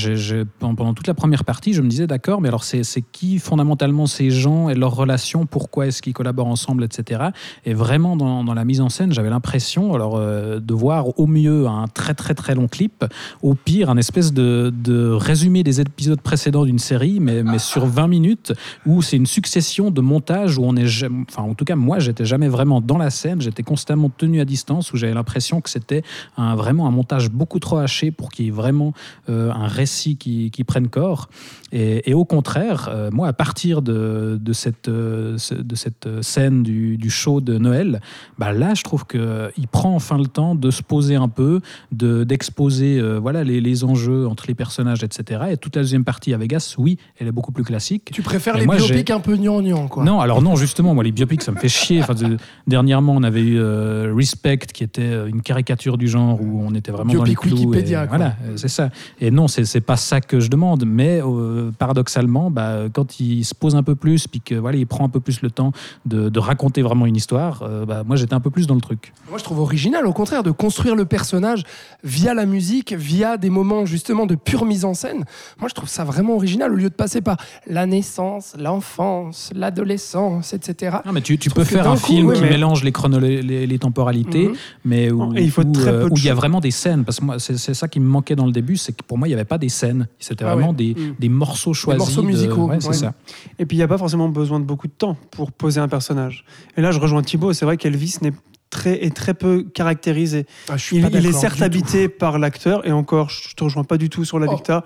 pendant 0.59 0.75
pendant 0.83 0.95
toute 0.95 1.07
la 1.07 1.15
première 1.15 1.45
partie, 1.45 1.73
je 1.73 1.83
me 1.83 1.89
disais, 1.89 2.07
d'accord, 2.07 2.41
mais 2.41 2.49
alors, 2.49 2.65
c'est 2.65 2.83
qui 3.13 3.39
fondamentalement 3.39 4.07
ces 4.07 4.31
gens 4.31 4.69
et 4.69 4.75
leurs 4.75 4.95
relations 4.95 5.47
Pourquoi 5.47 5.87
est-ce 5.87 6.03
qu'ils 6.03 6.13
collaborent 6.13 6.49
ensemble, 6.49 6.85
etc. 6.85 7.31
Et 7.65 7.75
vraiment, 7.75 8.17
dans, 8.17 8.42
dans 8.45 8.55
la 8.55 8.65
mise 8.65 8.81
en 8.81 8.89
scène, 8.89 9.13
j'avais 9.13 9.31
l'impression 9.31 9.95
alors 9.95 10.17
euh, 10.17 10.61
de 10.61 10.75
voir 10.75 11.19
au 11.19 11.27
mieux 11.27 11.67
un 11.67 11.87
très, 11.89 12.15
très, 12.15 12.35
très 12.35 12.55
long 12.55 12.69
clip, 12.69 13.05
au 13.43 13.55
pire, 13.55 13.91
un 13.91 13.97
espèce 13.97 14.33
de, 14.33 14.73
de 14.75 15.11
résumé 15.11 15.63
des 15.63 15.81
épisodes 15.81 16.21
précédents 16.21 16.65
d'une 16.65 16.79
série, 16.79 17.21
mais, 17.21 17.43
mais 17.43 17.59
sur 17.59 17.87
20 17.87 18.07
minutes, 18.09 18.53
où 18.87 19.03
c'est 19.03 19.17
une 19.17 19.27
succession 19.27 19.91
de 19.91 20.01
montages 20.01 20.59
où 20.59 20.63
on 20.65 20.77
est. 20.77 20.87
Enfin, 21.29 21.43
en 21.43 21.55
tout 21.55 21.65
cas, 21.65 21.77
moi, 21.77 21.99
j'étais 21.99 22.25
jamais 22.25 22.49
vraiment 22.49 22.81
dans 22.81 22.99
la 22.99 23.11
scène, 23.11 23.41
j'étais 23.41 23.63
constamment 23.63 24.11
tenu 24.11 24.41
à 24.41 24.45
distance, 24.45 24.93
où 24.93 24.97
j'avais 24.97 25.15
l'impression 25.15 25.61
que 25.61 25.71
c'était 25.71 26.03
vraiment 26.37 26.87
un 26.87 26.91
montage 26.91 27.31
beaucoup 27.31 27.59
trop 27.59 27.79
haché 27.79 28.11
pour 28.11 28.31
qu'il 28.31 28.47
y 28.47 28.49
ait 28.49 28.53
vraiment 28.53 28.93
euh, 29.29 29.51
un 29.53 29.67
récit 29.67 30.17
qui, 30.17 30.51
qui 30.51 30.65
prenne 30.65 30.89
corps. 30.89 31.29
Et, 31.73 32.11
et 32.11 32.15
au 32.15 32.25
contraire, 32.25 32.89
euh, 32.91 33.11
moi, 33.13 33.29
à 33.29 33.33
partir 33.33 33.83
de, 33.83 34.39
de, 34.41 34.53
cette, 34.53 34.87
ce- 34.89 35.55
de 35.55 35.75
cette 35.75 36.09
scène 36.23 36.63
du, 36.63 36.97
du 36.99 37.11
show 37.11 37.41
de 37.41 37.57
Noël, 37.59 38.01
bah 38.39 38.53
là, 38.53 38.75
je 38.75 38.83
trouve 38.83 39.07
qu'il 39.07 39.69
prend 39.71 39.95
enfin 39.95 40.19
le 40.19 40.27
temps 40.27 40.55
de 40.55 40.71
se 40.71 40.83
poser 40.83 41.15
un 41.17 41.29
peu, 41.29 41.61
de- 41.93 42.25
d'exposer 42.25 42.99
euh, 42.99 43.19
voilà, 43.19 43.45
les, 43.45 43.61
les 43.61 43.85
enjeux 43.85 44.27
entre 44.27 44.45
les 44.49 44.55
personnages, 44.55 45.03
etc. 45.05 45.43
Et 45.51 45.57
toute 45.57 45.77
la 45.77 45.83
deuxième 45.83 46.05
partie 46.05 46.33
à 46.35 46.37
Vegas, 46.39 46.75
oui, 46.79 46.99
elle 47.19 47.29
est 47.29 47.33
beaucoup 47.33 47.53
plus 47.53 47.65
classique. 47.65 48.11
Tu 48.13 48.23
préfères 48.23 48.57
Et 48.57 48.61
les 48.61 48.67
moi, 48.67 48.77
biopics 48.77 49.11
un 49.11 49.21
peu 49.21 49.37
gnangnan, 49.37 49.89
quoi. 49.89 50.05
Non, 50.05 50.21
alors 50.21 50.43
non, 50.43 50.57
justement, 50.57 50.95
moi, 50.95 51.05
les 51.05 51.13
biopics, 51.13 51.43
ça 51.43 51.53
me 51.53 51.59
fait 51.59 51.69
chier. 51.69 52.03
Enfin, 52.03 52.15
de- 52.15 52.37
dernièrement, 52.67 53.15
on 53.15 53.23
avait 53.23 53.43
eu 53.43 53.59
euh, 53.59 54.13
Respect, 54.17 54.59
qui 54.73 54.85
était 54.85 55.03
euh, 55.03 55.27
une 55.29 55.43
caricature 55.43 55.99
du 55.99 56.09
genre 56.09 56.41
où 56.41 56.63
on 56.65 56.75
était 56.75 56.91
vraiment 56.93 57.13
dans 57.13 57.25
les 57.25 57.33
Biopic 57.33 57.51
clous. 57.51 57.59
Wikipédia, 57.71 58.05
et 58.05 58.09
quoi. 58.09 58.17
Voilà, 58.17 58.37
euh, 58.45 58.53
c'est 58.57 58.69
ça. 58.69 58.91
Et 59.21 59.31
non, 59.31 59.49
c'est 59.49 59.65
c'est 59.65 59.81
pas 59.81 59.97
ça 59.97 60.21
que 60.21 60.41
je 60.41 60.49
demande, 60.51 60.85
mais 60.87 61.21
euh, 61.23 61.71
paradoxalement, 61.79 62.51
bah, 62.51 62.85
quand 62.93 63.21
il 63.21 63.45
se 63.45 63.55
pose 63.55 63.75
un 63.77 63.83
peu 63.83 63.95
plus, 63.95 64.27
puis 64.27 64.41
que 64.41 64.55
voilà, 64.55 64.77
il 64.79 64.87
prend 64.87 65.05
un 65.05 65.09
peu 65.09 65.21
plus 65.21 65.43
le 65.43 65.51
temps 65.51 65.73
de, 66.07 66.29
de 66.29 66.39
raconter 66.39 66.83
vraiment 66.83 67.07
une 67.07 67.17
histoire, 67.17 67.63
euh, 67.63 67.85
bah, 67.85 68.03
moi, 68.07 68.17
j'étais 68.17 68.32
un 68.35 68.41
peu 68.41 68.51
plus 68.51 68.67
dans 68.67 68.75
le 68.75 68.81
truc. 68.81 69.13
Moi, 69.29 69.39
je 69.39 69.45
trouve 69.45 69.61
original, 69.61 70.07
au 70.07 70.13
contraire, 70.13 70.43
de 70.43 70.51
construire 70.51 70.95
le 70.97 71.05
personnage 71.05 71.65
via 72.05 72.35
la 72.35 72.47
musique, 72.47 72.93
via 72.93 73.37
des 73.37 73.51
moments 73.51 73.85
justement 73.87 74.27
de 74.27 74.35
pure 74.35 74.65
mise 74.65 74.85
en 74.85 74.95
scène. 74.95 75.25
Moi, 75.61 75.69
je 75.69 75.75
trouve 75.75 75.89
ça 75.89 76.05
vraiment 76.05 76.35
original, 76.35 76.73
au 76.73 76.77
lieu 76.77 76.89
de 76.91 76.95
passer 76.95 77.21
par 77.21 77.37
la 77.67 77.87
naissance, 77.87 78.55
l'enfance, 78.59 79.51
l'adolescence, 79.55 80.53
etc. 80.55 80.97
Non, 81.07 81.13
mais 81.13 81.21
tu, 81.21 81.37
peux 81.37 81.65
faire 81.65 81.89
un 81.91 81.97
coup, 81.97 82.07
film 82.07 82.29
oui, 82.29 82.37
qui 82.37 82.43
mais- 82.43 82.51
mélange 82.51 82.85
les, 82.85 83.43
les, 83.43 83.67
les 83.67 83.79
temporalités, 83.79 84.49
Mhm. 84.49 84.55
mais 84.85 85.11
où, 85.11 85.35
Et 85.37 85.43
il 85.43 85.51
faut 85.51 85.63
où, 85.65 85.73
très 85.73 85.89
euh, 85.91 86.03
peu 86.03 86.09
de 86.09 86.15
où 86.15 86.17
il 86.17 86.25
y 86.25 86.29
a 86.31 86.35
vraiment 86.35 86.61
des 86.61 86.71
scènes. 86.71 87.05
Parce 87.05 87.21
que 87.21 87.25
moi, 87.25 87.39
c'est 87.39 87.57
c'est 87.59 87.75
ça 87.75 87.89
qui 87.89 88.01
me 88.01 88.07
manquait 88.09 88.37
dans 88.37 88.47
le 88.47 88.53
début, 88.53 88.77
c'est 88.77 88.93
que 88.93 89.03
pour 89.05 89.19
moi, 89.19 89.29
il 89.29 89.31
n'y 89.31 89.35
avait 89.35 89.45
pas 89.45 89.59
des 89.59 89.69
scènes. 89.69 90.09
C'était 90.19 90.45
Ah 90.45 90.55
vraiment 90.55 90.71
ouais. 90.71 90.75
des, 90.77 90.95
Mhm. 90.97 91.15
des 91.19 91.29
morceaux 91.29 91.75
choisis. 91.75 91.99
morceaux 91.99 92.23
de- 92.23 92.27
musicaux, 92.27 92.67
ouais, 92.69 92.81
c'est 92.81 92.89
ouais. 92.89 92.95
ça. 92.95 93.15
Et 93.59 93.67
puis, 93.67 93.77
il 93.77 93.81
n'y 93.81 93.85
a 93.85 93.89
pas 93.89 93.99
forcément 93.99 94.29
besoin 94.29 94.61
de 94.61 94.65
beaucoup 94.65 94.87
de 94.89 94.93
temps 94.93 95.17
pour 95.31 95.53
poser 95.53 95.81
un 95.81 95.89
personnage. 95.89 96.45
Et 96.77 96.81
là, 96.81 96.91
je 96.91 97.01
rejoins 97.01 97.23
Thibaut. 97.23 97.53
C'est 97.53 97.65
vrai 97.65 97.77
qu'Elvis 97.77 98.12
n'est 98.21 98.33
très, 98.71 99.05
est 99.05 99.15
très 99.17 99.35
peu 99.35 99.63
caractérisé. 99.75 100.47
Ah, 100.69 100.77
je 100.77 100.83
suis 100.85 100.97
Il, 100.99 101.03
pas 101.03 101.17
il 101.19 101.27
est 101.27 101.33
certes 101.33 101.59
tout. 101.59 101.65
habité 101.65 102.09
par 102.09 102.39
l'acteur, 102.39 102.87
et 102.87 102.93
encore, 102.93 103.31
je 103.31 103.55
te 103.55 103.65
rejoins 103.65 103.85
pas 103.85 103.97
du 103.99 104.11
tout 104.11 104.25
sur 104.25 104.39
la 104.39 104.47
Oh. 104.49 104.53
Victa. 104.57 104.85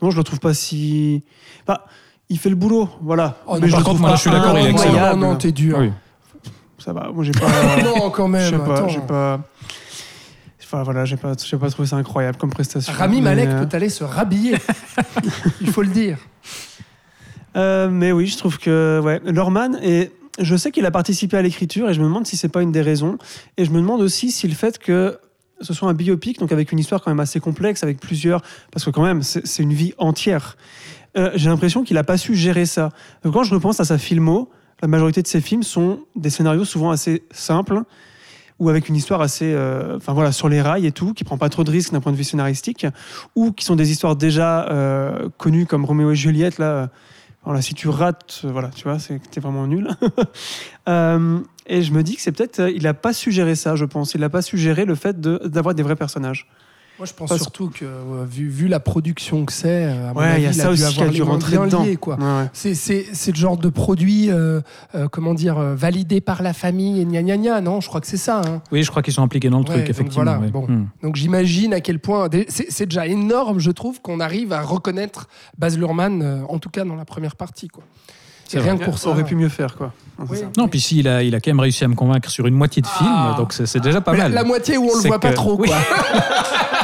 Non, 0.00 0.10
je 0.10 0.16
le 0.16 0.22
trouve 0.24 0.38
pas 0.40 0.54
si. 0.54 1.24
Enfin, 1.66 1.80
il 2.28 2.38
fait 2.38 2.50
le 2.50 2.56
boulot, 2.56 2.88
voilà. 3.02 3.38
Oh, 3.46 3.54
non, 3.54 3.60
Mais 3.62 3.66
je 3.68 3.72
par 3.72 3.80
le 3.80 3.84
contre, 3.84 3.96
trouve 3.96 4.00
moi, 4.02 4.10
pas 4.10 4.16
je 4.16 4.20
suis 4.20 4.30
d'accord, 4.30 4.58
il 4.58 4.66
est 4.66 4.72
non, 4.72 4.76
excellent. 4.78 5.16
non, 5.16 5.28
non, 5.30 5.36
t'es 5.36 5.50
dur. 5.52 5.78
Oui. 5.78 5.90
Ça 6.78 6.92
va, 6.92 7.10
moi 7.12 7.24
j'ai 7.24 7.32
pas. 7.32 7.82
non, 7.82 8.10
quand 8.10 8.26
Je 8.26 8.32
même. 8.32 8.50
sais 8.50 8.58
pas, 8.58 8.86
j'ai 8.88 9.00
pas. 9.00 9.40
Enfin 10.62 10.82
voilà, 10.82 11.04
j'ai 11.06 11.16
pas, 11.16 11.32
j'ai 11.42 11.56
pas 11.56 11.70
trouvé 11.70 11.88
ça 11.88 11.96
incroyable 11.96 12.36
comme 12.36 12.50
prestation. 12.50 12.92
Rami 12.92 13.22
Mais, 13.22 13.30
Malek 13.34 13.48
euh, 13.48 13.64
peut 13.64 13.76
aller 13.76 13.88
se 13.88 14.04
rhabiller. 14.04 14.56
Il 15.62 15.70
faut 15.72 15.80
le 15.82 15.88
dire. 15.88 16.18
euh, 17.56 17.88
mais 17.90 18.12
oui, 18.12 18.26
je 18.26 18.36
trouve 18.36 18.58
que 18.58 19.00
ouais, 19.02 19.20
Lorman 19.24 19.78
et 19.82 20.12
je 20.38 20.56
sais 20.56 20.70
qu'il 20.70 20.86
a 20.86 20.90
participé 20.90 21.36
à 21.36 21.42
l'écriture 21.42 21.88
et 21.90 21.94
je 21.94 22.00
me 22.00 22.06
demande 22.06 22.26
si 22.26 22.36
c'est 22.36 22.48
pas 22.48 22.62
une 22.62 22.72
des 22.72 22.82
raisons. 22.82 23.18
Et 23.56 23.64
je 23.64 23.70
me 23.70 23.78
demande 23.78 24.00
aussi 24.00 24.30
si 24.30 24.48
le 24.48 24.54
fait 24.54 24.78
que 24.78 25.18
ce 25.60 25.74
soit 25.74 25.88
un 25.88 25.94
biopic, 25.94 26.38
donc 26.38 26.52
avec 26.52 26.72
une 26.72 26.78
histoire 26.78 27.02
quand 27.02 27.10
même 27.10 27.20
assez 27.20 27.40
complexe, 27.40 27.82
avec 27.82 27.98
plusieurs, 27.98 28.42
parce 28.70 28.84
que 28.84 28.90
quand 28.90 29.02
même 29.02 29.22
c'est 29.22 29.62
une 29.62 29.72
vie 29.72 29.92
entière. 29.98 30.56
Euh, 31.16 31.30
j'ai 31.34 31.48
l'impression 31.48 31.82
qu'il 31.82 31.96
a 31.98 32.04
pas 32.04 32.16
su 32.16 32.34
gérer 32.34 32.66
ça. 32.66 32.90
Quand 33.24 33.42
je 33.42 33.54
repense 33.54 33.80
à 33.80 33.84
sa 33.84 33.98
filmo, 33.98 34.50
la 34.82 34.88
majorité 34.88 35.22
de 35.22 35.26
ses 35.26 35.40
films 35.40 35.62
sont 35.62 36.00
des 36.14 36.30
scénarios 36.30 36.64
souvent 36.64 36.90
assez 36.90 37.24
simples 37.32 37.82
ou 38.60 38.68
avec 38.68 38.88
une 38.88 38.96
histoire 38.96 39.20
assez, 39.20 39.52
euh, 39.52 39.96
enfin 39.96 40.12
voilà, 40.12 40.32
sur 40.32 40.48
les 40.48 40.60
rails 40.60 40.86
et 40.86 40.92
tout, 40.92 41.14
qui 41.14 41.22
prend 41.22 41.38
pas 41.38 41.48
trop 41.48 41.62
de 41.62 41.70
risques 41.70 41.92
d'un 41.92 42.00
point 42.00 42.10
de 42.10 42.16
vue 42.16 42.24
scénaristique, 42.24 42.86
ou 43.36 43.52
qui 43.52 43.64
sont 43.64 43.76
des 43.76 43.92
histoires 43.92 44.16
déjà 44.16 44.68
euh, 44.68 45.28
connues 45.38 45.64
comme 45.64 45.84
Roméo 45.84 46.10
et 46.10 46.16
Juliette. 46.16 46.58
Là, 46.58 46.90
si 47.60 47.74
tu 47.74 47.88
rates, 47.88 48.42
euh, 48.44 48.52
voilà, 48.52 48.68
tu 48.68 48.84
vois, 48.84 48.98
c'est 48.98 49.18
que 49.18 49.28
t'es 49.28 49.40
vraiment 49.40 49.66
nul. 49.66 49.88
Euh, 50.88 51.40
et 51.66 51.82
je 51.82 51.92
me 51.92 52.02
dis 52.02 52.16
que 52.16 52.22
c'est 52.22 52.32
peut-être, 52.32 52.60
euh, 52.60 52.70
il 52.70 52.86
a 52.86 52.94
pas 52.94 53.12
su 53.12 53.30
gérer 53.30 53.56
ça, 53.56 53.76
je 53.76 53.84
pense. 53.84 54.14
Il 54.14 54.24
a 54.24 54.30
pas 54.30 54.40
su 54.40 54.56
gérer 54.56 54.86
le 54.86 54.94
fait 54.94 55.20
d'avoir 55.20 55.74
des 55.74 55.82
vrais 55.82 55.96
personnages. 55.96 56.48
Moi, 56.98 57.06
je 57.06 57.12
pense 57.14 57.28
Parce- 57.28 57.40
surtout 57.42 57.68
que, 57.70 57.84
euh, 57.84 58.24
vu, 58.28 58.48
vu 58.48 58.66
la 58.66 58.80
production 58.80 59.44
que 59.44 59.52
c'est, 59.52 59.84
euh, 59.84 60.10
à 60.10 60.14
mon 60.14 60.18
Ouais, 60.20 60.26
avis, 60.26 60.42
il 60.42 60.44
y 60.44 60.46
a 60.48 60.52
ça 60.52 60.70
aussi 60.70 60.82
qui 60.82 60.88
avoir 60.88 61.08
a 61.08 61.12
dû 61.12 61.22
rentrer 61.22 61.52
bien 61.56 61.66
dedans. 61.66 61.84
quoi. 62.00 62.16
Ouais, 62.16 62.24
ouais. 62.24 62.50
C'est, 62.52 62.74
c'est, 62.74 63.06
c'est 63.12 63.30
le 63.30 63.36
genre 63.36 63.56
de 63.56 63.68
produit, 63.68 64.30
euh, 64.30 64.60
euh, 64.96 65.06
comment 65.08 65.32
dire, 65.34 65.56
validé 65.60 66.20
par 66.20 66.42
la 66.42 66.52
famille 66.52 67.00
et 67.00 67.04
gna 67.04 67.22
gna 67.22 67.36
gna, 67.36 67.60
non 67.60 67.80
Je 67.80 67.86
crois 67.88 68.00
que 68.00 68.08
c'est 68.08 68.16
ça. 68.16 68.42
hein. 68.44 68.62
Oui, 68.72 68.82
je 68.82 68.90
crois 68.90 69.02
qu'ils 69.02 69.14
sont 69.14 69.22
impliqués 69.22 69.48
dans 69.48 69.58
le 69.58 69.62
Ouais, 69.64 69.70
truc, 69.70 69.80
donc 69.82 69.90
effectivement. 69.90 70.24
voilà, 70.24 70.40
ouais. 70.40 70.48
bon. 70.50 70.66
Hmm. 70.66 70.88
Donc 71.04 71.14
j'imagine 71.14 71.72
à 71.72 71.80
quel 71.80 72.00
point. 72.00 72.28
C'est, 72.48 72.66
c'est 72.72 72.86
déjà 72.86 73.06
énorme, 73.06 73.60
je 73.60 73.70
trouve, 73.70 74.00
qu'on 74.02 74.18
arrive 74.18 74.52
à 74.52 74.62
reconnaître 74.62 75.28
Baz 75.56 75.78
Luhrmann, 75.78 76.20
euh, 76.22 76.40
en 76.48 76.58
tout 76.58 76.68
cas 76.70 76.84
dans 76.84 76.96
la 76.96 77.04
première 77.04 77.36
partie. 77.36 77.68
Quoi. 77.68 77.84
C'est 78.48 78.58
rien 78.60 78.76
que 78.78 78.84
pour 78.84 78.98
ça. 78.98 79.10
aurait 79.10 79.24
pu 79.24 79.36
mieux 79.36 79.50
faire, 79.50 79.76
quoi. 79.76 79.92
Oui. 80.30 80.38
Non, 80.56 80.66
puis 80.68 80.80
si, 80.80 80.98
il 81.00 81.06
a, 81.06 81.22
il 81.22 81.34
a 81.34 81.40
quand 81.40 81.50
même 81.50 81.60
réussi 81.60 81.84
à 81.84 81.88
me 81.88 81.94
convaincre 81.94 82.28
sur 82.30 82.46
une 82.46 82.54
moitié 82.54 82.80
de 82.82 82.86
film, 82.88 83.08
Ah. 83.12 83.34
donc 83.36 83.52
c'est 83.52 83.66
c'est 83.66 83.78
déjà 83.78 84.00
pas 84.00 84.12
Mais 84.12 84.18
mal. 84.18 84.32
La 84.32 84.42
moitié 84.42 84.78
où 84.78 84.84
on 84.90 84.94
le 84.96 85.00
C'est 85.02 85.08
voit 85.08 85.20
pas 85.20 85.32
trop, 85.34 85.56
oui. 85.60 85.68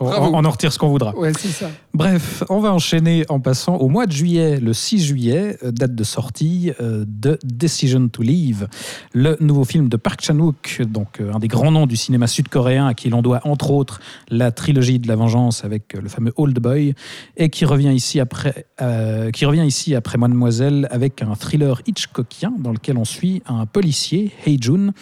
on, 0.00 0.44
en 0.44 0.50
retire 0.50 0.72
ce 0.72 0.78
qu'on 0.78 0.88
voudra. 0.88 1.16
Ouais, 1.16 1.32
c'est 1.38 1.48
ça. 1.48 1.70
Bref, 1.94 2.44
on 2.48 2.60
va 2.60 2.72
enchaîner 2.72 3.24
en 3.28 3.40
passant 3.40 3.76
au 3.76 3.88
mois 3.88 4.06
de 4.06 4.12
juillet, 4.12 4.60
le 4.60 4.72
6 4.72 5.04
juillet, 5.04 5.58
euh, 5.62 5.70
date 5.70 5.94
de 5.94 6.04
sortie 6.04 6.72
euh, 6.80 7.04
de 7.06 7.38
Decision 7.44 8.08
to 8.08 8.22
Leave, 8.22 8.68
le 9.12 9.36
nouveau 9.40 9.64
film 9.64 9.88
de 9.88 9.96
Park 9.96 10.22
Chan-wook, 10.22 10.82
donc 10.82 11.20
euh, 11.20 11.32
un 11.32 11.38
des 11.38 11.48
grands 11.48 11.70
noms 11.70 11.86
du 11.86 11.96
cinéma 11.96 12.26
sud-coréen 12.26 12.86
à 12.86 12.94
qui 12.94 13.08
l'on 13.08 13.22
doit 13.22 13.40
entre 13.44 13.70
autres 13.70 14.00
la 14.28 14.52
trilogie 14.52 14.98
de 14.98 15.08
la 15.08 15.16
vengeance 15.16 15.64
avec 15.64 15.94
le 15.94 16.08
fameux 16.08 16.32
Old 16.36 16.58
Boy 16.58 16.94
et 17.36 17.50
qui 17.50 17.64
revient 17.64 17.92
ici 17.92 18.20
après 18.20 18.66
euh, 18.80 19.30
qui 19.30 19.44
revient 19.44 19.66
ici 19.66 19.94
après 19.94 20.18
Mademoiselle 20.18 20.86
avec 20.90 21.22
un 21.22 21.34
thriller 21.34 21.82
Hitchcockien 21.86 22.52
dans 22.58 22.72
lequel 22.72 22.96
on 22.96 23.04
suit 23.04 23.42
un 23.46 23.66
policier, 23.66 24.32
Hei-jun, 24.46 24.92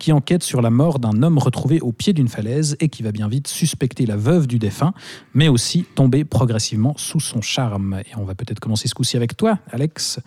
qui 0.00 0.10
enquête 0.12 0.42
sur 0.42 0.60
la 0.62 0.70
mort 0.70 0.98
d'un 0.98 1.22
homme 1.22 1.38
retrouvé 1.38 1.78
au 1.80 1.92
pied 1.92 2.12
d'une 2.12 2.26
falaise 2.26 2.76
et 2.80 2.88
qui 2.88 3.04
va 3.04 3.12
bien 3.12 3.28
vite 3.28 3.46
suspecter 3.46 4.06
la 4.06 4.16
veuve 4.16 4.48
du 4.48 4.58
défunt, 4.58 4.92
mais 5.34 5.46
aussi 5.46 5.84
tomber 5.94 6.24
progressivement 6.24 6.94
sous 6.96 7.20
son 7.20 7.40
charme. 7.42 8.00
Et 8.10 8.16
on 8.16 8.24
va 8.24 8.34
peut-être 8.34 8.58
commencer 8.60 8.88
ce 8.88 8.94
coup-ci 8.94 9.16
avec 9.16 9.36
toi, 9.36 9.58
Alex. 9.70 10.18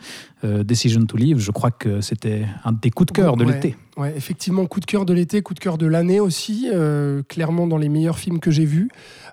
Euh, 0.45 0.63
Decision 0.63 1.05
to 1.05 1.17
Leave, 1.17 1.39
je 1.39 1.51
crois 1.51 1.71
que 1.71 1.99
c'était 2.01 2.45
un 2.63 2.71
de 2.71 2.79
tes 2.79 2.91
coups 2.91 3.07
de 3.11 3.17
cœur 3.17 3.35
de 3.35 3.43
Ouais. 3.45 3.53
l'été. 3.53 3.75
Ouais, 3.97 4.13
effectivement, 4.15 4.65
coup 4.67 4.79
de 4.79 4.85
cœur 4.85 5.05
de 5.05 5.13
l'été, 5.13 5.41
coup 5.41 5.53
de 5.55 5.59
cœur 5.59 5.77
de 5.77 5.87
l'année 5.87 6.19
aussi, 6.19 6.69
euh, 6.71 7.23
clairement 7.27 7.65
dans 7.67 7.77
les 7.77 7.89
meilleurs 7.89 8.19
films 8.19 8.39
que 8.39 8.51
j'ai 8.51 8.65
vus. 8.65 8.89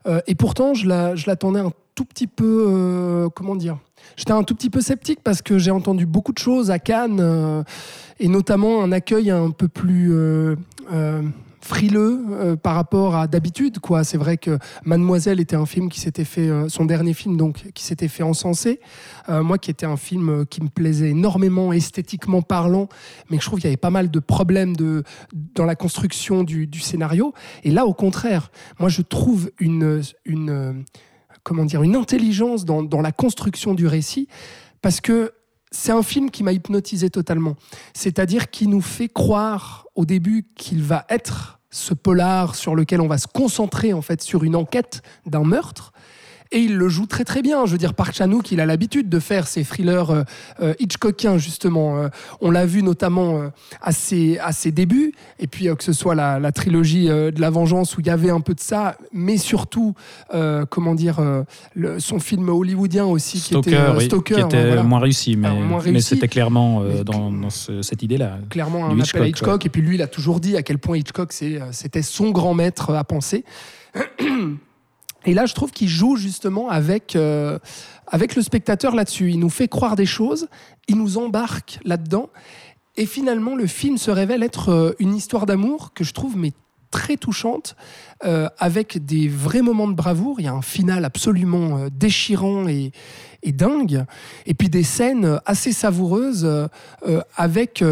Euh, 0.06 0.20
et 0.26 0.34
pourtant, 0.34 0.72
je 0.74 0.88
la- 0.88 1.14
je 1.16 1.26
l'attendais 1.28 1.60
un 1.60 1.72
tout 1.94 2.04
petit 2.06 2.26
peu, 2.26 2.64
euh, 2.68 3.28
comment 3.34 3.56
dire 3.56 3.76
J'étais 4.16 4.32
un 4.32 4.42
tout 4.42 4.54
petit 4.54 4.70
peu 4.70 4.80
sceptique 4.80 5.20
parce 5.24 5.42
que 5.42 5.58
j'ai 5.58 5.70
entendu 5.70 6.06
beaucoup 6.06 6.32
de 6.32 6.38
choses 6.38 6.70
à 6.70 6.78
Cannes 6.78 7.20
euh, 7.20 7.62
et 8.18 8.28
notamment 8.28 8.82
un 8.82 8.92
accueil 8.92 9.30
un 9.30 9.50
peu 9.50 9.66
plus 9.66 10.12
euh, 10.12 10.56
euh, 10.92 11.22
frileux 11.62 12.56
par 12.62 12.74
rapport 12.74 13.16
à 13.16 13.26
d'habitude. 13.26 13.78
Quoi, 13.78 14.02
c'est 14.02 14.16
vrai 14.16 14.38
que 14.38 14.58
Mademoiselle 14.84 15.40
était 15.40 15.56
un 15.56 15.66
film 15.66 15.90
qui 15.90 16.00
s'était 16.00 16.24
fait, 16.24 16.50
son 16.68 16.86
dernier 16.86 17.12
film 17.12 17.36
donc, 17.36 17.70
qui 17.74 17.84
s'était 17.84 18.08
fait 18.08 18.22
encenser. 18.22 18.80
Moi, 19.28 19.58
qui 19.58 19.70
était 19.70 19.84
un 19.84 19.98
film 19.98 20.46
qui 20.46 20.62
me 20.62 20.68
plaisait 20.68 21.10
énormément 21.10 21.74
esthétiquement 21.74 22.40
parlant, 22.40 22.88
mais 23.30 23.36
je 23.38 23.44
trouve 23.44 23.58
qu'il 23.58 23.66
y 23.66 23.68
avait 23.68 23.76
pas 23.76 23.90
mal 23.90 24.10
de 24.10 24.18
problèmes 24.20 24.74
de 24.74 25.04
dans 25.54 25.66
la 25.66 25.76
construction 25.76 26.44
du, 26.44 26.66
du 26.66 26.80
scénario. 26.80 27.34
Et 27.62 27.70
là, 27.70 27.84
au 27.84 27.92
contraire, 27.92 28.50
moi, 28.78 28.88
je 28.88 29.02
trouve 29.02 29.50
une 29.58 30.02
une 30.24 30.84
comment 31.50 31.64
dire 31.64 31.82
une 31.82 31.96
intelligence 31.96 32.64
dans, 32.64 32.84
dans 32.84 33.00
la 33.00 33.10
construction 33.10 33.74
du 33.74 33.88
récit 33.88 34.28
parce 34.82 35.00
que 35.00 35.32
c'est 35.72 35.90
un 35.90 36.04
film 36.04 36.30
qui 36.30 36.44
m'a 36.44 36.52
hypnotisé 36.52 37.10
totalement. 37.10 37.56
C'est-à-dire 37.92 38.50
qui 38.50 38.68
nous 38.68 38.80
fait 38.80 39.08
croire 39.08 39.88
au 39.96 40.04
début 40.04 40.46
qu'il 40.54 40.84
va 40.84 41.06
être 41.08 41.58
ce 41.68 41.92
polar 41.92 42.54
sur 42.54 42.76
lequel 42.76 43.00
on 43.00 43.08
va 43.08 43.18
se 43.18 43.26
concentrer 43.26 43.92
en 43.92 44.00
fait 44.00 44.22
sur 44.22 44.44
une 44.44 44.54
enquête 44.54 45.02
d'un 45.26 45.42
meurtre. 45.42 45.89
Et 46.52 46.58
il 46.58 46.76
le 46.76 46.88
joue 46.88 47.06
très 47.06 47.22
très 47.24 47.42
bien. 47.42 47.64
Je 47.64 47.70
veux 47.72 47.78
dire, 47.78 47.94
Park 47.94 48.12
Chan-wook, 48.14 48.50
il 48.50 48.60
a 48.60 48.66
l'habitude 48.66 49.08
de 49.08 49.20
faire 49.20 49.46
ces 49.46 49.62
thrillers 49.62 50.10
euh, 50.10 50.22
euh, 50.60 50.74
Hitchcockiens 50.80 51.38
justement. 51.38 51.98
Euh, 51.98 52.08
on 52.40 52.50
l'a 52.50 52.66
vu 52.66 52.82
notamment 52.82 53.38
euh, 53.40 53.48
à, 53.80 53.92
ses, 53.92 54.38
à 54.40 54.50
ses 54.50 54.72
débuts, 54.72 55.12
et 55.38 55.46
puis 55.46 55.68
euh, 55.68 55.76
que 55.76 55.84
ce 55.84 55.92
soit 55.92 56.16
la, 56.16 56.40
la 56.40 56.50
trilogie 56.50 57.08
euh, 57.08 57.30
de 57.30 57.40
la 57.40 57.50
vengeance 57.50 57.96
où 57.96 58.00
il 58.00 58.08
y 58.08 58.10
avait 58.10 58.30
un 58.30 58.40
peu 58.40 58.54
de 58.54 58.60
ça, 58.60 58.96
mais 59.12 59.36
surtout, 59.36 59.94
euh, 60.34 60.66
comment 60.68 60.96
dire, 60.96 61.20
euh, 61.20 61.44
le- 61.76 62.00
son 62.00 62.18
film 62.18 62.48
hollywoodien 62.48 63.04
aussi 63.04 63.40
qui 63.40 63.54
était 63.56 63.70
Stoker, 63.70 63.94
oui, 63.96 64.04
Stoker, 64.06 64.34
qui 64.34 64.40
était 64.42 64.66
voilà. 64.66 64.82
moins 64.82 64.98
réussi, 64.98 65.36
mais, 65.36 65.46
Alors, 65.48 65.60
moins 65.60 65.78
mais 65.84 65.90
réussi. 65.92 66.08
c'était 66.08 66.26
clairement 66.28 66.82
euh, 66.82 66.94
Mais- 66.98 67.04
dans, 67.04 67.30
dans 67.30 67.50
ce- 67.50 67.82
cette 67.82 68.02
idée-là. 68.02 68.38
clairement 68.48 68.86
un 68.86 68.88
appel 68.88 69.00
à 69.00 69.04
Hitchcock, 69.04 69.26
Hitchcock. 69.28 69.66
Et 69.66 69.68
puis 69.68 69.82
lui, 69.82 69.94
il 69.94 70.02
a 70.02 70.08
toujours 70.08 70.40
dit 70.40 70.56
à 70.56 70.62
quel 70.64 70.78
point 70.78 70.96
Hitchcock, 70.96 71.32
c'était 71.32 72.02
son 72.02 72.30
grand 72.30 72.54
maître 72.54 72.92
à 72.92 73.04
penser. 73.04 73.44
Et 75.26 75.34
là, 75.34 75.46
je 75.46 75.54
trouve 75.54 75.70
qu'il 75.70 75.88
joue 75.88 76.16
justement 76.16 76.68
avec, 76.70 77.14
euh, 77.16 77.58
avec 78.06 78.36
le 78.36 78.42
spectateur 78.42 78.94
là-dessus. 78.94 79.30
Il 79.30 79.38
nous 79.38 79.50
fait 79.50 79.68
croire 79.68 79.96
des 79.96 80.06
choses, 80.06 80.48
il 80.88 80.96
nous 80.96 81.18
embarque 81.18 81.78
là-dedans. 81.84 82.30
Et 82.96 83.06
finalement, 83.06 83.54
le 83.54 83.66
film 83.66 83.98
se 83.98 84.10
révèle 84.10 84.42
être 84.42 84.70
euh, 84.70 84.92
une 84.98 85.14
histoire 85.14 85.46
d'amour 85.46 85.92
que 85.94 86.04
je 86.04 86.12
trouve 86.12 86.36
mais 86.36 86.52
très 86.90 87.16
touchante, 87.16 87.76
euh, 88.24 88.48
avec 88.58 89.04
des 89.04 89.28
vrais 89.28 89.62
moments 89.62 89.86
de 89.86 89.94
bravoure. 89.94 90.40
Il 90.40 90.46
y 90.46 90.48
a 90.48 90.52
un 90.52 90.62
final 90.62 91.04
absolument 91.04 91.86
déchirant 91.92 92.66
et, 92.66 92.90
et 93.44 93.52
dingue. 93.52 94.04
Et 94.44 94.54
puis 94.54 94.68
des 94.68 94.82
scènes 94.82 95.38
assez 95.46 95.72
savoureuses 95.72 96.68
avec 97.36 97.84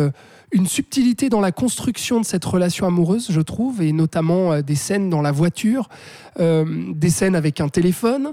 une 0.52 0.66
subtilité 0.66 1.28
dans 1.28 1.40
la 1.40 1.52
construction 1.52 2.20
de 2.20 2.24
cette 2.24 2.44
relation 2.44 2.86
amoureuse, 2.86 3.28
je 3.30 3.40
trouve, 3.40 3.82
et 3.82 3.92
notamment 3.92 4.52
euh, 4.52 4.62
des 4.62 4.74
scènes 4.76 5.10
dans 5.10 5.22
la 5.22 5.32
voiture, 5.32 5.88
euh, 6.40 6.64
des 6.94 7.10
scènes 7.10 7.36
avec 7.36 7.60
un 7.60 7.68
téléphone 7.68 8.32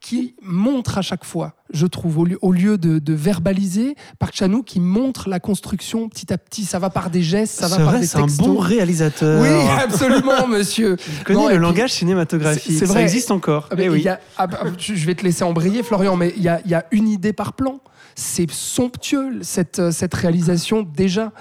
qui 0.00 0.34
montrent 0.40 0.96
à 0.96 1.02
chaque 1.02 1.26
fois, 1.26 1.52
je 1.74 1.86
trouve, 1.86 2.16
au 2.20 2.24
lieu, 2.24 2.38
au 2.40 2.52
lieu 2.52 2.78
de, 2.78 2.98
de 2.98 3.12
verbaliser, 3.12 3.96
Park 4.18 4.34
Chan-wook 4.34 4.64
qui 4.64 4.80
montre 4.80 5.28
la 5.28 5.40
construction 5.40 6.08
petit 6.08 6.32
à 6.32 6.38
petit. 6.38 6.64
Ça 6.64 6.78
va 6.78 6.88
par 6.88 7.10
des 7.10 7.20
gestes, 7.20 7.60
ça 7.60 7.68
va 7.68 7.76
par 7.76 7.90
vrai, 7.90 8.00
des 8.00 8.06
c'est 8.06 8.16
un 8.16 8.24
bon 8.38 8.56
réalisateur. 8.56 9.42
Oui, 9.42 9.48
absolument, 9.84 10.46
monsieur. 10.48 10.96
Non, 11.28 11.50
et 11.50 11.52
le 11.52 11.58
puis- 11.58 11.66
langage 11.66 11.92
cinématographique. 11.92 12.78
c'est 12.78 12.86
Ça 12.86 12.94
vrai. 12.94 13.02
existe 13.02 13.30
encore. 13.30 13.68
Ah, 13.70 13.74
mais 13.76 13.82
Eh 13.82 13.86
il 13.86 13.90
oui. 13.90 14.00
y 14.04 14.08
a- 14.08 14.18
ah, 14.38 14.46
bah, 14.46 14.60
je 14.78 15.04
vais 15.04 15.14
te 15.14 15.22
laisser 15.22 15.44
embrayer, 15.44 15.82
Florian, 15.82 16.16
mais 16.16 16.32
il 16.34 16.42
y 16.42 16.48
a, 16.48 16.62
il 16.64 16.70
y 16.70 16.74
a 16.74 16.86
une 16.92 17.06
idée 17.08 17.34
par 17.34 17.52
plan. 17.52 17.80
C'est 18.22 18.50
somptueux, 18.50 19.38
cette, 19.40 19.78
euh, 19.78 19.90
cette 19.90 20.12
réalisation, 20.12 20.82
déjà. 20.82 21.32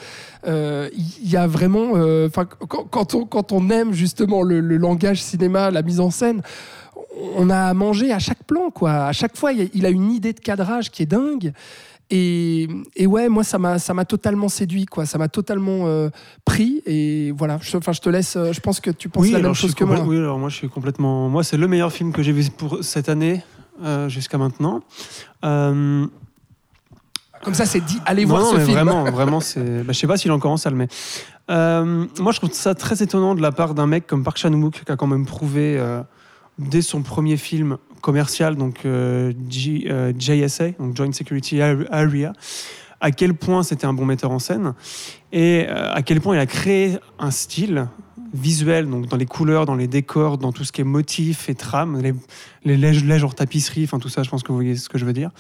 Euh, 0.48 0.90
Il 0.96 1.30
y 1.30 1.36
a 1.36 1.46
vraiment. 1.46 1.98
euh, 1.98 2.30
quand, 2.30 2.86
quand 2.90 3.16
on, 3.16 3.26
quand 3.26 3.52
on 3.52 3.70
aime 3.70 3.92
justement 3.92 4.44
le, 4.44 4.62
le 4.62 4.78
langage 4.78 5.22
cinéma, 5.22 5.72
la 5.72 5.82
mise 5.82 6.00
en 6.00 6.10
scène, 6.10 6.42
on 7.36 7.50
a 7.50 7.58
à 7.58 7.74
manger 7.74 8.14
à 8.14 8.20
chaque 8.20 8.46
plan, 8.46 8.70
quoi. 8.70 8.92
À 9.08 9.12
chaque 9.12 9.36
fois, 9.36 9.52
il 9.52 9.86
a- 9.86 9.90
une 9.90 10.10
idée 10.14 10.32
de 10.32 10.40
cadrage 10.40 10.90
qui 10.90 11.04
est 11.04 11.06
dingue. 11.06 11.52
Et, 12.12 12.68
et 12.96 13.06
ouais, 13.08 13.28
moi, 13.28 13.44
ça 13.44 13.58
m'a, 13.60 13.78
ça 13.78 13.94
m'a 13.94 14.06
totalement 14.06 14.48
séduit, 14.48 14.86
quoi. 14.86 15.06
Ça 15.06 15.18
m'a 15.18 15.28
totalement 15.28 15.86
euh, 15.86 16.10
pris. 16.46 16.82
Et 16.86 17.32
voilà, 17.38 17.60
je, 17.62 17.76
enfin, 17.76 17.92
je 17.92 18.00
te 18.00 18.10
laisse. 18.10 18.38
Je 18.52 18.60
pense 18.62 18.80
que 18.80 18.90
tu 18.90 19.10
penses 19.10 19.30
la 19.30 19.38
alors 19.40 19.50
même 19.50 19.54
chose 19.56 19.76
que 19.76 19.84
moi. 19.84 20.00
Oui, 20.08 20.16
alors 20.18 20.40
moi 20.40 20.48
je 20.48 20.56
suis 20.56 20.70
complètement. 20.70 21.28
Moi, 21.28 21.44
c'est 21.44 21.58
le 21.58 21.68
meilleur 21.68 21.92
film 21.92 22.14
que 22.14 22.24
j'ai 22.24 22.32
vu 22.32 22.50
pour 22.50 22.86
cette 22.86 23.10
année 23.10 23.44
euh, 23.84 24.08
jusqu'à 24.08 24.38
maintenant. 24.38 24.80
Euh, 25.44 26.08
Comme 27.44 27.54
ça, 27.54 27.66
c'est 27.66 27.82
dit. 27.82 28.00
Allez 28.06 28.24
non, 28.24 28.30
voir 28.30 28.42
non, 28.42 28.52
ce 28.52 28.58
mais 28.58 28.66
film. 28.66 28.76
Vraiment, 28.76 29.04
vraiment, 29.12 29.40
c'est. 29.40 29.84
Bah, 29.84 29.94
je 29.94 30.00
sais 30.00 30.08
pas 30.08 30.18
s'il 30.18 30.32
est 30.32 30.34
encore 30.34 30.52
en 30.52 30.58
salle, 30.58 30.76
mais 30.76 30.88
euh, 31.50 32.06
moi 32.20 32.32
je 32.32 32.38
trouve 32.38 32.54
ça 32.54 32.76
très 32.76 33.02
étonnant 33.02 33.34
de 33.34 33.42
la 33.42 33.52
part 33.52 33.74
d'un 33.74 33.88
mec 33.88 34.06
comme 34.06 34.24
Park 34.24 34.38
Chan-wook 34.38 34.84
qui 34.86 34.92
a 34.92 34.96
quand 34.96 35.08
même 35.08 35.26
prouvé 35.26 35.78
euh, 35.80 36.02
dès 36.60 36.82
son 36.82 37.02
premier 37.02 37.38
film 37.38 37.78
commercial, 38.02 38.56
donc 38.56 38.86
euh, 38.86 39.34
JSA, 39.50 40.72
donc 40.80 40.96
Joint 40.96 41.12
Security 41.12 41.62
Area, 41.62 42.34
à 43.02 43.12
quel 43.12 43.34
point 43.34 43.64
c'était 43.64 43.88
un 43.88 43.94
bon 43.94 44.06
metteur 44.06 44.32
en 44.32 44.40
scène 44.40 44.74
et 45.32 45.68
à 45.68 46.02
quel 46.02 46.22
point 46.22 46.36
il 46.36 46.40
a 46.40 46.46
créé 46.46 46.98
un 47.18 47.32
style 47.32 47.88
visuel, 48.34 48.90
donc 48.90 49.08
dans 49.08 49.18
les 49.18 49.26
couleurs, 49.26 49.66
dans 49.66 49.76
les 49.76 49.88
décors, 49.88 50.38
dans 50.38 50.52
tout 50.52 50.64
ce 50.64 50.72
qui 50.72 50.82
est 50.82 50.86
motif 50.86 51.50
et 51.50 51.56
trame, 51.56 52.00
les, 52.02 52.14
les 52.64 52.78
lèges, 52.78 53.04
lèges 53.04 53.26
tapisserie, 53.36 53.86
enfin 53.86 54.00
tout 54.00 54.10
ça, 54.10 54.24
je 54.24 54.30
pense 54.30 54.44
que 54.44 54.50
vous 54.50 54.56
voyez 54.56 54.76
ce 54.76 54.88
que 54.88 54.98
je 54.98 55.06
veux 55.06 55.14
dire. 55.14 55.32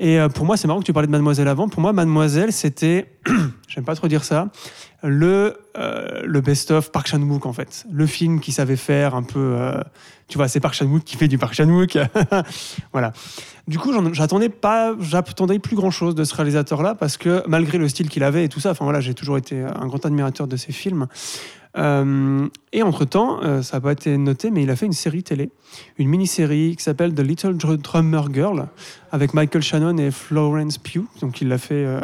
Et 0.00 0.18
euh, 0.18 0.30
pour 0.30 0.46
moi, 0.46 0.56
c'est 0.56 0.66
marrant 0.66 0.80
que 0.80 0.86
tu 0.86 0.94
parlais 0.94 1.06
de 1.06 1.12
Mademoiselle 1.12 1.46
avant. 1.46 1.68
Pour 1.68 1.82
moi, 1.82 1.92
Mademoiselle, 1.92 2.54
c'était, 2.54 3.12
j'aime 3.68 3.84
pas 3.84 3.94
trop 3.94 4.08
dire 4.08 4.24
ça, 4.24 4.48
le, 5.02 5.58
euh, 5.76 6.22
le 6.24 6.40
best-of 6.40 6.90
Park 6.90 7.06
Chan-wook 7.06 7.44
en 7.44 7.52
fait. 7.52 7.84
Le 7.92 8.06
film 8.06 8.40
qui 8.40 8.50
savait 8.50 8.76
faire 8.76 9.14
un 9.14 9.22
peu, 9.22 9.38
euh, 9.38 9.78
tu 10.26 10.38
vois, 10.38 10.48
c'est 10.48 10.58
Park 10.58 10.72
Chan-wook 10.74 11.04
qui 11.04 11.18
fait 11.18 11.28
du 11.28 11.36
Park 11.36 11.52
Chan-wook. 11.52 11.98
voilà. 12.92 13.12
Du 13.68 13.78
coup, 13.78 13.92
j'attendais 14.14 14.48
pas, 14.48 14.94
j'attendais 15.00 15.58
plus 15.58 15.76
grand-chose 15.76 16.14
de 16.14 16.24
ce 16.24 16.34
réalisateur-là 16.34 16.94
parce 16.94 17.18
que 17.18 17.42
malgré 17.46 17.76
le 17.76 17.86
style 17.86 18.08
qu'il 18.08 18.24
avait 18.24 18.46
et 18.46 18.48
tout 18.48 18.58
ça, 18.58 18.70
enfin 18.70 18.86
voilà, 18.86 19.00
j'ai 19.00 19.12
toujours 19.12 19.36
été 19.36 19.62
un 19.62 19.86
grand 19.86 20.04
admirateur 20.06 20.46
de 20.46 20.56
ses 20.56 20.72
films. 20.72 21.08
Euh, 21.76 22.48
et 22.72 22.82
entre-temps, 22.82 23.42
euh, 23.42 23.62
ça 23.62 23.76
n'a 23.76 23.80
pas 23.80 23.92
été 23.92 24.16
noté, 24.16 24.50
mais 24.50 24.64
il 24.64 24.70
a 24.70 24.76
fait 24.76 24.86
une 24.86 24.92
série 24.92 25.22
télé, 25.22 25.50
une 25.98 26.08
mini-série 26.08 26.74
qui 26.76 26.82
s'appelle 26.82 27.14
The 27.14 27.20
Little 27.20 27.56
Dr- 27.56 27.76
Drummer 27.76 28.32
Girl, 28.32 28.68
avec 29.12 29.34
Michael 29.34 29.62
Shannon 29.62 29.96
et 29.98 30.10
Florence 30.10 30.78
Pugh. 30.78 31.04
Donc 31.20 31.40
il 31.40 31.48
l'a 31.48 31.58
fait, 31.58 31.84
euh, 31.84 32.00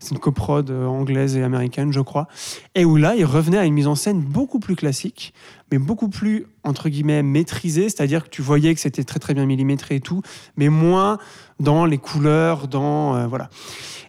c'est 0.00 0.10
une 0.10 0.18
coprode 0.18 0.70
anglaise 0.70 1.36
et 1.36 1.42
américaine, 1.42 1.92
je 1.92 2.00
crois. 2.00 2.28
Et 2.74 2.84
où 2.84 2.96
là, 2.96 3.16
il 3.16 3.24
revenait 3.24 3.58
à 3.58 3.64
une 3.64 3.74
mise 3.74 3.86
en 3.86 3.94
scène 3.94 4.20
beaucoup 4.20 4.58
plus 4.58 4.76
classique, 4.76 5.32
mais 5.72 5.78
beaucoup 5.78 6.08
plus, 6.08 6.46
entre 6.62 6.90
guillemets, 6.90 7.22
maîtrisée, 7.22 7.88
c'est-à-dire 7.88 8.24
que 8.24 8.30
tu 8.30 8.42
voyais 8.42 8.74
que 8.74 8.80
c'était 8.80 9.04
très 9.04 9.18
très 9.18 9.32
bien 9.32 9.46
millimétré 9.46 9.96
et 9.96 10.00
tout, 10.00 10.20
mais 10.56 10.68
moins 10.68 11.18
dans 11.58 11.86
les 11.86 11.98
couleurs, 11.98 12.68
dans... 12.68 13.26
voilà. 13.28 13.48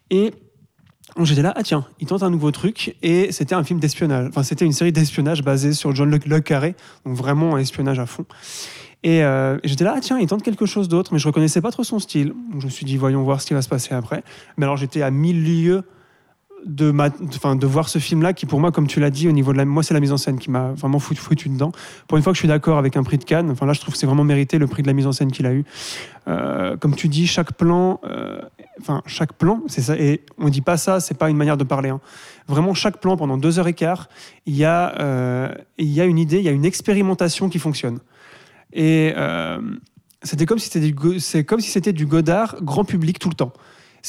Et 0.10 0.34
J'étais 1.24 1.42
là, 1.42 1.54
ah 1.56 1.64
tiens, 1.64 1.86
il 2.00 2.08
tente 2.08 2.22
un 2.22 2.30
nouveau 2.30 2.52
truc, 2.52 2.96
et 3.02 3.32
c'était 3.32 3.56
un 3.56 3.64
film 3.64 3.80
d'espionnage. 3.80 4.28
Enfin, 4.30 4.44
c'était 4.44 4.66
une 4.66 4.72
série 4.72 4.92
d'espionnage 4.92 5.44
basée 5.44 5.74
sur 5.74 5.96
John 5.96 6.12
Le, 6.12 6.20
Le 6.26 6.40
Carré, 6.40 6.76
donc 7.06 7.16
vraiment 7.16 7.56
un 7.56 7.60
espionnage 7.60 7.98
à 7.98 8.06
fond. 8.06 8.26
Et, 9.04 9.24
euh, 9.24 9.58
et 9.64 9.68
j'étais 9.68 9.84
là, 9.84 9.94
ah 9.96 10.00
tiens, 10.00 10.20
il 10.20 10.28
tente 10.28 10.44
quelque 10.44 10.66
chose 10.66 10.88
d'autre, 10.88 11.14
mais 11.14 11.20
je 11.20 11.28
reconnaissais 11.28 11.62
pas 11.62 11.72
trop 11.72 11.84
son 11.84 12.00
style. 12.00 12.34
Donc 12.52 12.62
je 12.62 12.66
me 12.66 12.72
suis 12.72 12.86
dit, 12.86 12.98
voyons 12.98 13.24
voir 13.24 13.42
ce 13.42 13.48
qui 13.48 13.54
va 13.54 13.62
se 13.62 13.70
passer 13.70 13.94
après. 13.94 14.24
Mais 14.58 14.66
alors 14.66 14.78
j'étais 14.78 15.02
à 15.02 15.12
mille 15.12 15.44
lieues 15.44 15.84
de, 16.65 17.65
voir 17.65 17.89
ce 17.89 18.00
film-là, 18.00 18.34
qui 18.34 18.46
pour 18.46 18.60
moi, 18.60 18.72
comme 18.72 18.88
tu 18.88 19.00
l'as 19.00 19.10
dit, 19.10 19.28
au 19.28 19.32
niveau 19.32 19.54
de 19.54 19.58
la, 19.58 19.65
moi, 19.65 19.84
c'est 19.84 19.93
la 19.93 20.00
mise 20.00 20.12
en 20.12 20.17
scène 20.17 20.39
qui 20.39 20.50
m'a 20.50 20.72
vraiment 20.74 21.00
foutu, 21.00 21.22
foutu 21.22 21.50
dedans. 21.50 21.72
Pour 22.08 22.17
une 22.17 22.24
fois 22.24 22.34
que 22.34 22.36
je 22.36 22.41
suis 22.41 22.48
d'accord 22.48 22.78
avec 22.78 22.98
un 22.98 23.04
prix 23.04 23.17
de 23.17 23.24
Cannes, 23.24 23.50
enfin 23.52 23.65
là, 23.65 23.74
je 23.74 23.80
trouve 23.80 23.93
que 23.93 24.00
c'est 24.00 24.06
vraiment 24.06 24.24
mérité 24.24 24.58
le 24.58 24.67
prix 24.67 24.82
de 24.82 24.88
la 24.88 24.93
mise 24.93 25.08
en 25.08 25.12
scène 25.12 25.32
qu'il 25.32 25.46
a 25.46 25.54
eu. 25.54 25.65
Euh, 26.28 26.76
comme 26.78 26.96
tu 26.96 27.08
dis, 27.08 27.28
chaque 27.28 27.54
plan, 27.54 28.00
euh, 28.06 28.41
chaque 29.06 29.34
plan, 29.34 29.62
c'est 29.67 29.82
ça. 29.82 29.96
Et 29.98 30.22
on 30.38 30.50
dit 30.50 30.62
pas 30.62 30.78
ça, 30.78 31.00
c'est 31.00 31.17
pas 31.17 31.30
une 31.30 31.38
manière 31.38 31.58
de 31.58 31.63
parler. 31.63 31.89
hein. 31.89 32.02
Vraiment, 32.48 32.74
chaque 32.74 33.00
plan 33.00 33.17
pendant 33.17 33.38
deux 33.38 33.60
heures 33.60 33.67
et 33.67 33.74
quart, 33.74 34.10
il 34.46 34.56
y 34.56 34.65
a, 34.65 35.00
euh, 35.00 35.50
y 35.78 36.02
a 36.02 36.06
une 36.06 36.17
idée, 36.20 36.38
il 36.38 36.43
y 36.43 36.50
a 36.50 36.54
une 36.54 36.65
expérimentation 36.65 37.50
qui 37.50 37.60
fonctionne. 37.60 38.00
Et 38.74 39.13
c'était 40.24 40.46
comme 40.46 40.60
si 40.60 40.70
c'était 40.70 40.91
du, 40.91 40.96
comme 41.46 41.60
si 41.60 41.70
c'était 41.70 41.93
du 41.93 42.06
Godard 42.06 42.58
grand 42.62 42.84
public 42.84 43.20
tout 43.20 43.30
le 43.30 43.36
temps. 43.36 43.54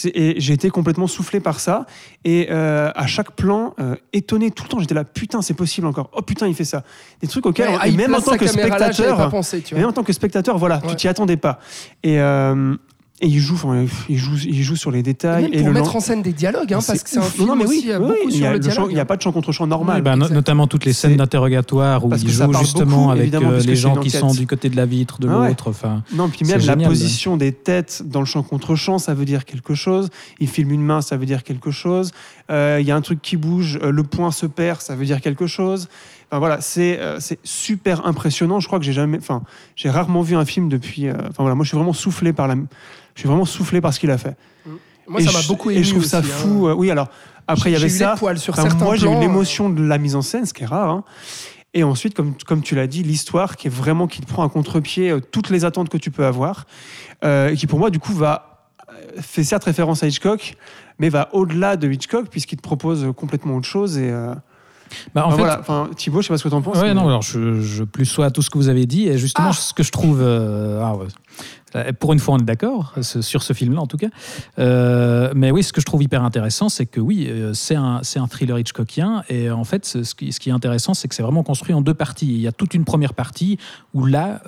Et 0.04 0.34
j'ai 0.38 0.52
été 0.54 0.70
complètement 0.70 1.06
soufflé 1.06 1.40
par 1.40 1.60
ça. 1.60 1.86
Et 2.24 2.48
euh, 2.50 2.90
à 2.94 3.06
chaque 3.06 3.32
plan, 3.32 3.74
euh, 3.80 3.96
étonné 4.12 4.50
tout 4.50 4.64
le 4.64 4.68
temps, 4.68 4.78
j'étais 4.78 4.94
là, 4.94 5.04
putain, 5.04 5.42
c'est 5.42 5.54
possible 5.54 5.86
encore. 5.86 6.10
Oh 6.12 6.22
putain, 6.22 6.46
il 6.46 6.54
fait 6.54 6.64
ça. 6.64 6.84
Des 7.20 7.26
trucs 7.28 7.46
auxquels, 7.46 7.68
Ouais, 7.70 7.88
et 7.90 7.92
même 7.92 8.14
en 8.14 8.20
tant 8.20 8.36
que 8.36 8.44
là, 8.44 8.50
spectateur, 8.50 9.28
pensé, 9.30 9.60
tu 9.60 9.74
même 9.74 9.86
en 9.86 9.92
tant 9.92 10.04
que 10.04 10.12
spectateur, 10.12 10.56
voilà, 10.58 10.76
Ouais. 10.76 10.90
tu 10.90 10.96
t'y 10.96 11.08
attendais 11.08 11.36
pas. 11.36 11.58
Et, 12.02 12.20
euh, 12.20 12.76
Et 13.20 13.26
il 13.26 13.40
joue, 13.40 13.54
enfin, 13.54 13.84
il 14.08 14.16
joue, 14.16 14.36
il 14.46 14.62
joue 14.62 14.76
sur 14.76 14.92
les 14.92 15.00
Et 15.00 15.02
détails. 15.02 15.42
même 15.42 15.52
et 15.52 15.58
pour 15.58 15.66
le 15.66 15.72
mettre 15.72 15.96
en 15.96 15.98
scène 15.98 16.22
des 16.22 16.32
dialogues, 16.32 16.72
hein, 16.72 16.78
parce 16.86 17.02
que 17.02 17.10
c'est 17.10 17.18
un 17.18 17.22
film 17.22 17.48
non, 17.48 17.56
mais 17.56 17.66
oui, 17.66 17.78
aussi 17.78 17.90
euh, 17.90 17.98
oui, 17.98 18.06
beaucoup 18.16 18.30
sur 18.30 18.46
a 18.46 18.52
le 18.52 18.58
le 18.58 18.62
chant- 18.62 18.70
dialogue. 18.70 18.90
il 18.92 18.94
n'y 18.94 19.00
a 19.00 19.04
pas 19.04 19.16
de 19.16 19.22
chant 19.22 19.32
contre 19.32 19.50
chant 19.50 19.66
normal. 19.66 20.02
Bah, 20.02 20.14
no- 20.14 20.28
notamment 20.28 20.68
toutes 20.68 20.84
les 20.84 20.92
scènes 20.92 21.16
d'interrogatoire 21.16 22.04
où 22.04 22.08
Parce 22.10 22.22
il 22.22 22.30
joue 22.30 22.52
justement 22.60 22.96
beaucoup, 23.06 23.10
avec 23.10 23.34
euh, 23.34 23.60
les 23.60 23.74
gens 23.74 23.96
qui 23.96 24.10
sont 24.10 24.32
du 24.32 24.46
côté 24.46 24.68
de 24.68 24.76
la 24.76 24.86
vitre 24.86 25.18
de 25.18 25.28
Ah 25.28 25.40
ouais. 25.40 25.48
l'autre. 25.48 25.68
Enfin, 25.70 26.04
Non, 26.12 26.28
puis 26.28 26.44
même 26.44 26.58
la 26.58 26.74
génial. 26.74 26.88
position 26.88 27.36
des 27.36 27.50
têtes 27.50 28.02
dans 28.06 28.20
le 28.20 28.26
champ 28.26 28.44
contre 28.44 28.76
champ, 28.76 28.98
ça 28.98 29.14
veut 29.14 29.24
dire 29.24 29.44
quelque 29.44 29.74
chose. 29.74 30.10
Il 30.38 30.46
filme 30.48 30.70
une 30.70 30.82
main, 30.84 31.00
ça 31.00 31.16
veut 31.16 31.26
dire 31.26 31.42
quelque 31.42 31.72
chose. 31.72 32.12
Euh, 32.52 32.78
Il 32.80 32.86
y 32.86 32.92
a 32.92 32.96
un 32.96 33.00
truc 33.00 33.20
qui 33.20 33.36
bouge, 33.36 33.80
euh, 33.82 33.90
le 33.90 34.04
point 34.04 34.30
se 34.30 34.46
perd, 34.46 34.80
ça 34.80 34.94
veut 34.94 35.04
dire 35.04 35.20
quelque 35.20 35.48
chose. 35.48 35.88
Enfin 36.30 36.38
voilà, 36.38 36.60
c'est 36.60 37.00
euh, 37.00 37.16
c'est 37.20 37.38
super 37.42 38.06
impressionnant. 38.06 38.60
Je 38.60 38.66
crois 38.68 38.78
que 38.78 38.84
j'ai 38.84 38.92
jamais, 38.92 39.18
enfin, 39.18 39.42
j'ai 39.76 39.90
rarement 39.90 40.20
vu 40.22 40.36
un 40.36 40.44
film 40.44 40.68
depuis. 40.68 41.10
Enfin 41.10 41.30
voilà, 41.38 41.54
moi 41.56 41.64
je 41.64 41.68
suis 41.70 41.76
vraiment 41.76 41.94
soufflé 41.94 42.32
par 42.34 42.46
la, 42.48 42.54
je 43.18 43.22
suis 43.22 43.28
vraiment 43.28 43.44
soufflé 43.44 43.80
par 43.80 43.92
ce 43.92 43.98
qu'il 43.98 44.12
a 44.12 44.16
fait. 44.18 44.36
Moi, 45.08 45.20
et 45.20 45.24
ça 45.24 45.32
m'a 45.32 45.42
beaucoup 45.48 45.70
Et 45.70 45.74
ému 45.74 45.82
je 45.84 45.90
trouve 45.90 46.04
ça 46.04 46.20
aussi, 46.20 46.28
hein. 46.30 46.34
fou. 46.36 46.68
euh, 46.68 46.72
oui, 46.74 46.88
alors 46.88 47.08
après 47.48 47.70
il 47.70 47.72
y 47.72 47.76
J'ai 47.76 47.86
avait 47.86 47.92
eu 47.92 47.98
ça. 47.98 48.12
les 48.12 48.18
poils 48.20 48.38
sur 48.38 48.52
Enfin, 48.54 48.62
certains 48.62 48.84
moi, 48.84 48.94
j'ai 48.94 49.06
eu 49.06 49.08
plans, 49.08 49.16
euh, 49.18 49.20
l'émotion 49.22 49.70
de 49.70 49.82
la 49.82 49.98
mise 49.98 50.14
en 50.14 50.22
scène, 50.22 50.46
ce 50.46 50.54
qui 50.54 50.62
est 50.62 50.66
rare. 50.66 50.88
hein. 50.90 51.02
Et 51.74 51.82
ensuite, 51.82 52.14
comme, 52.14 52.34
comme 52.46 52.62
tu 52.62 52.76
l'as 52.76 52.86
dit, 52.86 53.02
l'histoire 53.02 53.56
qui 53.56 53.66
est 53.66 53.70
vraiment 53.70 54.06
qui 54.06 54.20
te 54.20 54.26
prend 54.26 54.44
à 54.46 54.48
contre-pied 54.48 55.10
euh, 55.10 55.18
toutes 55.20 55.50
les 55.50 55.64
attentes 55.64 55.88
que 55.88 55.98
tu 55.98 56.12
peux 56.12 56.24
avoir, 56.26 56.66
euh, 57.24 57.48
et 57.48 57.56
qui 57.56 57.66
pour 57.66 57.80
moi 57.80 57.90
du 57.90 57.98
coup 57.98 58.12
va 58.12 58.68
euh, 58.90 59.20
fait 59.20 59.42
certes 59.42 59.64
référence 59.64 60.04
à 60.04 60.06
Hitchcock, 60.06 60.54
mais 61.00 61.08
va 61.08 61.28
au-delà 61.32 61.76
de 61.76 61.90
Hitchcock 61.90 62.28
puisqu'il 62.30 62.56
te 62.56 62.62
propose 62.62 63.08
complètement 63.16 63.56
autre 63.56 63.66
chose. 63.66 63.98
Et 63.98 64.10
euh, 64.10 64.32
bah, 65.14 65.24
en 65.24 65.28
enfin, 65.28 65.36
fait, 65.36 65.42
voilà. 65.42 65.58
Enfin, 65.60 65.88
Thibaut, 65.96 66.20
je 66.22 66.26
sais 66.28 66.32
pas 66.34 66.38
ce 66.38 66.44
que 66.44 66.48
tu 66.50 66.54
en 66.54 66.62
penses. 66.62 66.76
Ouais, 66.76 66.88
mais- 66.88 66.94
non, 66.94 67.08
alors 67.08 67.22
je, 67.22 67.60
je 67.60 67.82
plus 67.84 68.06
sois 68.06 68.26
à 68.26 68.30
tout 68.30 68.42
ce 68.42 68.50
que 68.50 68.56
vous 68.58 68.68
avez 68.68 68.86
dit. 68.86 69.08
Et 69.08 69.18
justement, 69.18 69.48
Ah 69.50 69.52
ce 69.54 69.72
que 69.74 69.82
je 69.82 69.90
trouve. 69.90 70.20
euh, 70.22 70.80
ah 70.84 70.94
ouais. 70.96 71.06
Euh, 71.74 71.92
Pour 71.98 72.12
une 72.12 72.18
fois, 72.18 72.34
on 72.34 72.38
est 72.38 72.44
d'accord 72.44 72.94
sur 73.00 73.42
ce 73.42 73.52
film-là, 73.52 73.80
en 73.80 73.86
tout 73.86 73.96
cas. 73.96 74.08
Euh, 74.58 75.32
mais 75.34 75.50
oui, 75.50 75.62
ce 75.62 75.72
que 75.72 75.80
je 75.80 75.86
trouve 75.86 76.02
hyper 76.02 76.24
intéressant, 76.24 76.68
c'est 76.68 76.86
que 76.86 77.00
oui, 77.00 77.26
euh, 77.28 77.52
c'est 77.54 77.74
un, 77.74 78.00
thriller 78.28 78.58
Hitchcockien. 78.58 79.24
Et 79.28 79.50
en 79.50 79.64
fait, 79.64 79.84
ce 79.84 80.14
qui, 80.14 80.28
est 80.28 80.52
intéressant, 80.52 80.94
c'est 80.94 81.08
que 81.08 81.14
c'est 81.14 81.22
vraiment 81.22 81.42
construit 81.42 81.74
en 81.74 81.80
deux 81.80 81.94
parties. 81.94 82.26
Il 82.26 82.40
y 82.40 82.48
a 82.48 82.52
toute 82.52 82.74
une 82.74 82.84
première 82.84 83.14
partie 83.14 83.58
où 83.94 84.06
là, 84.06 84.42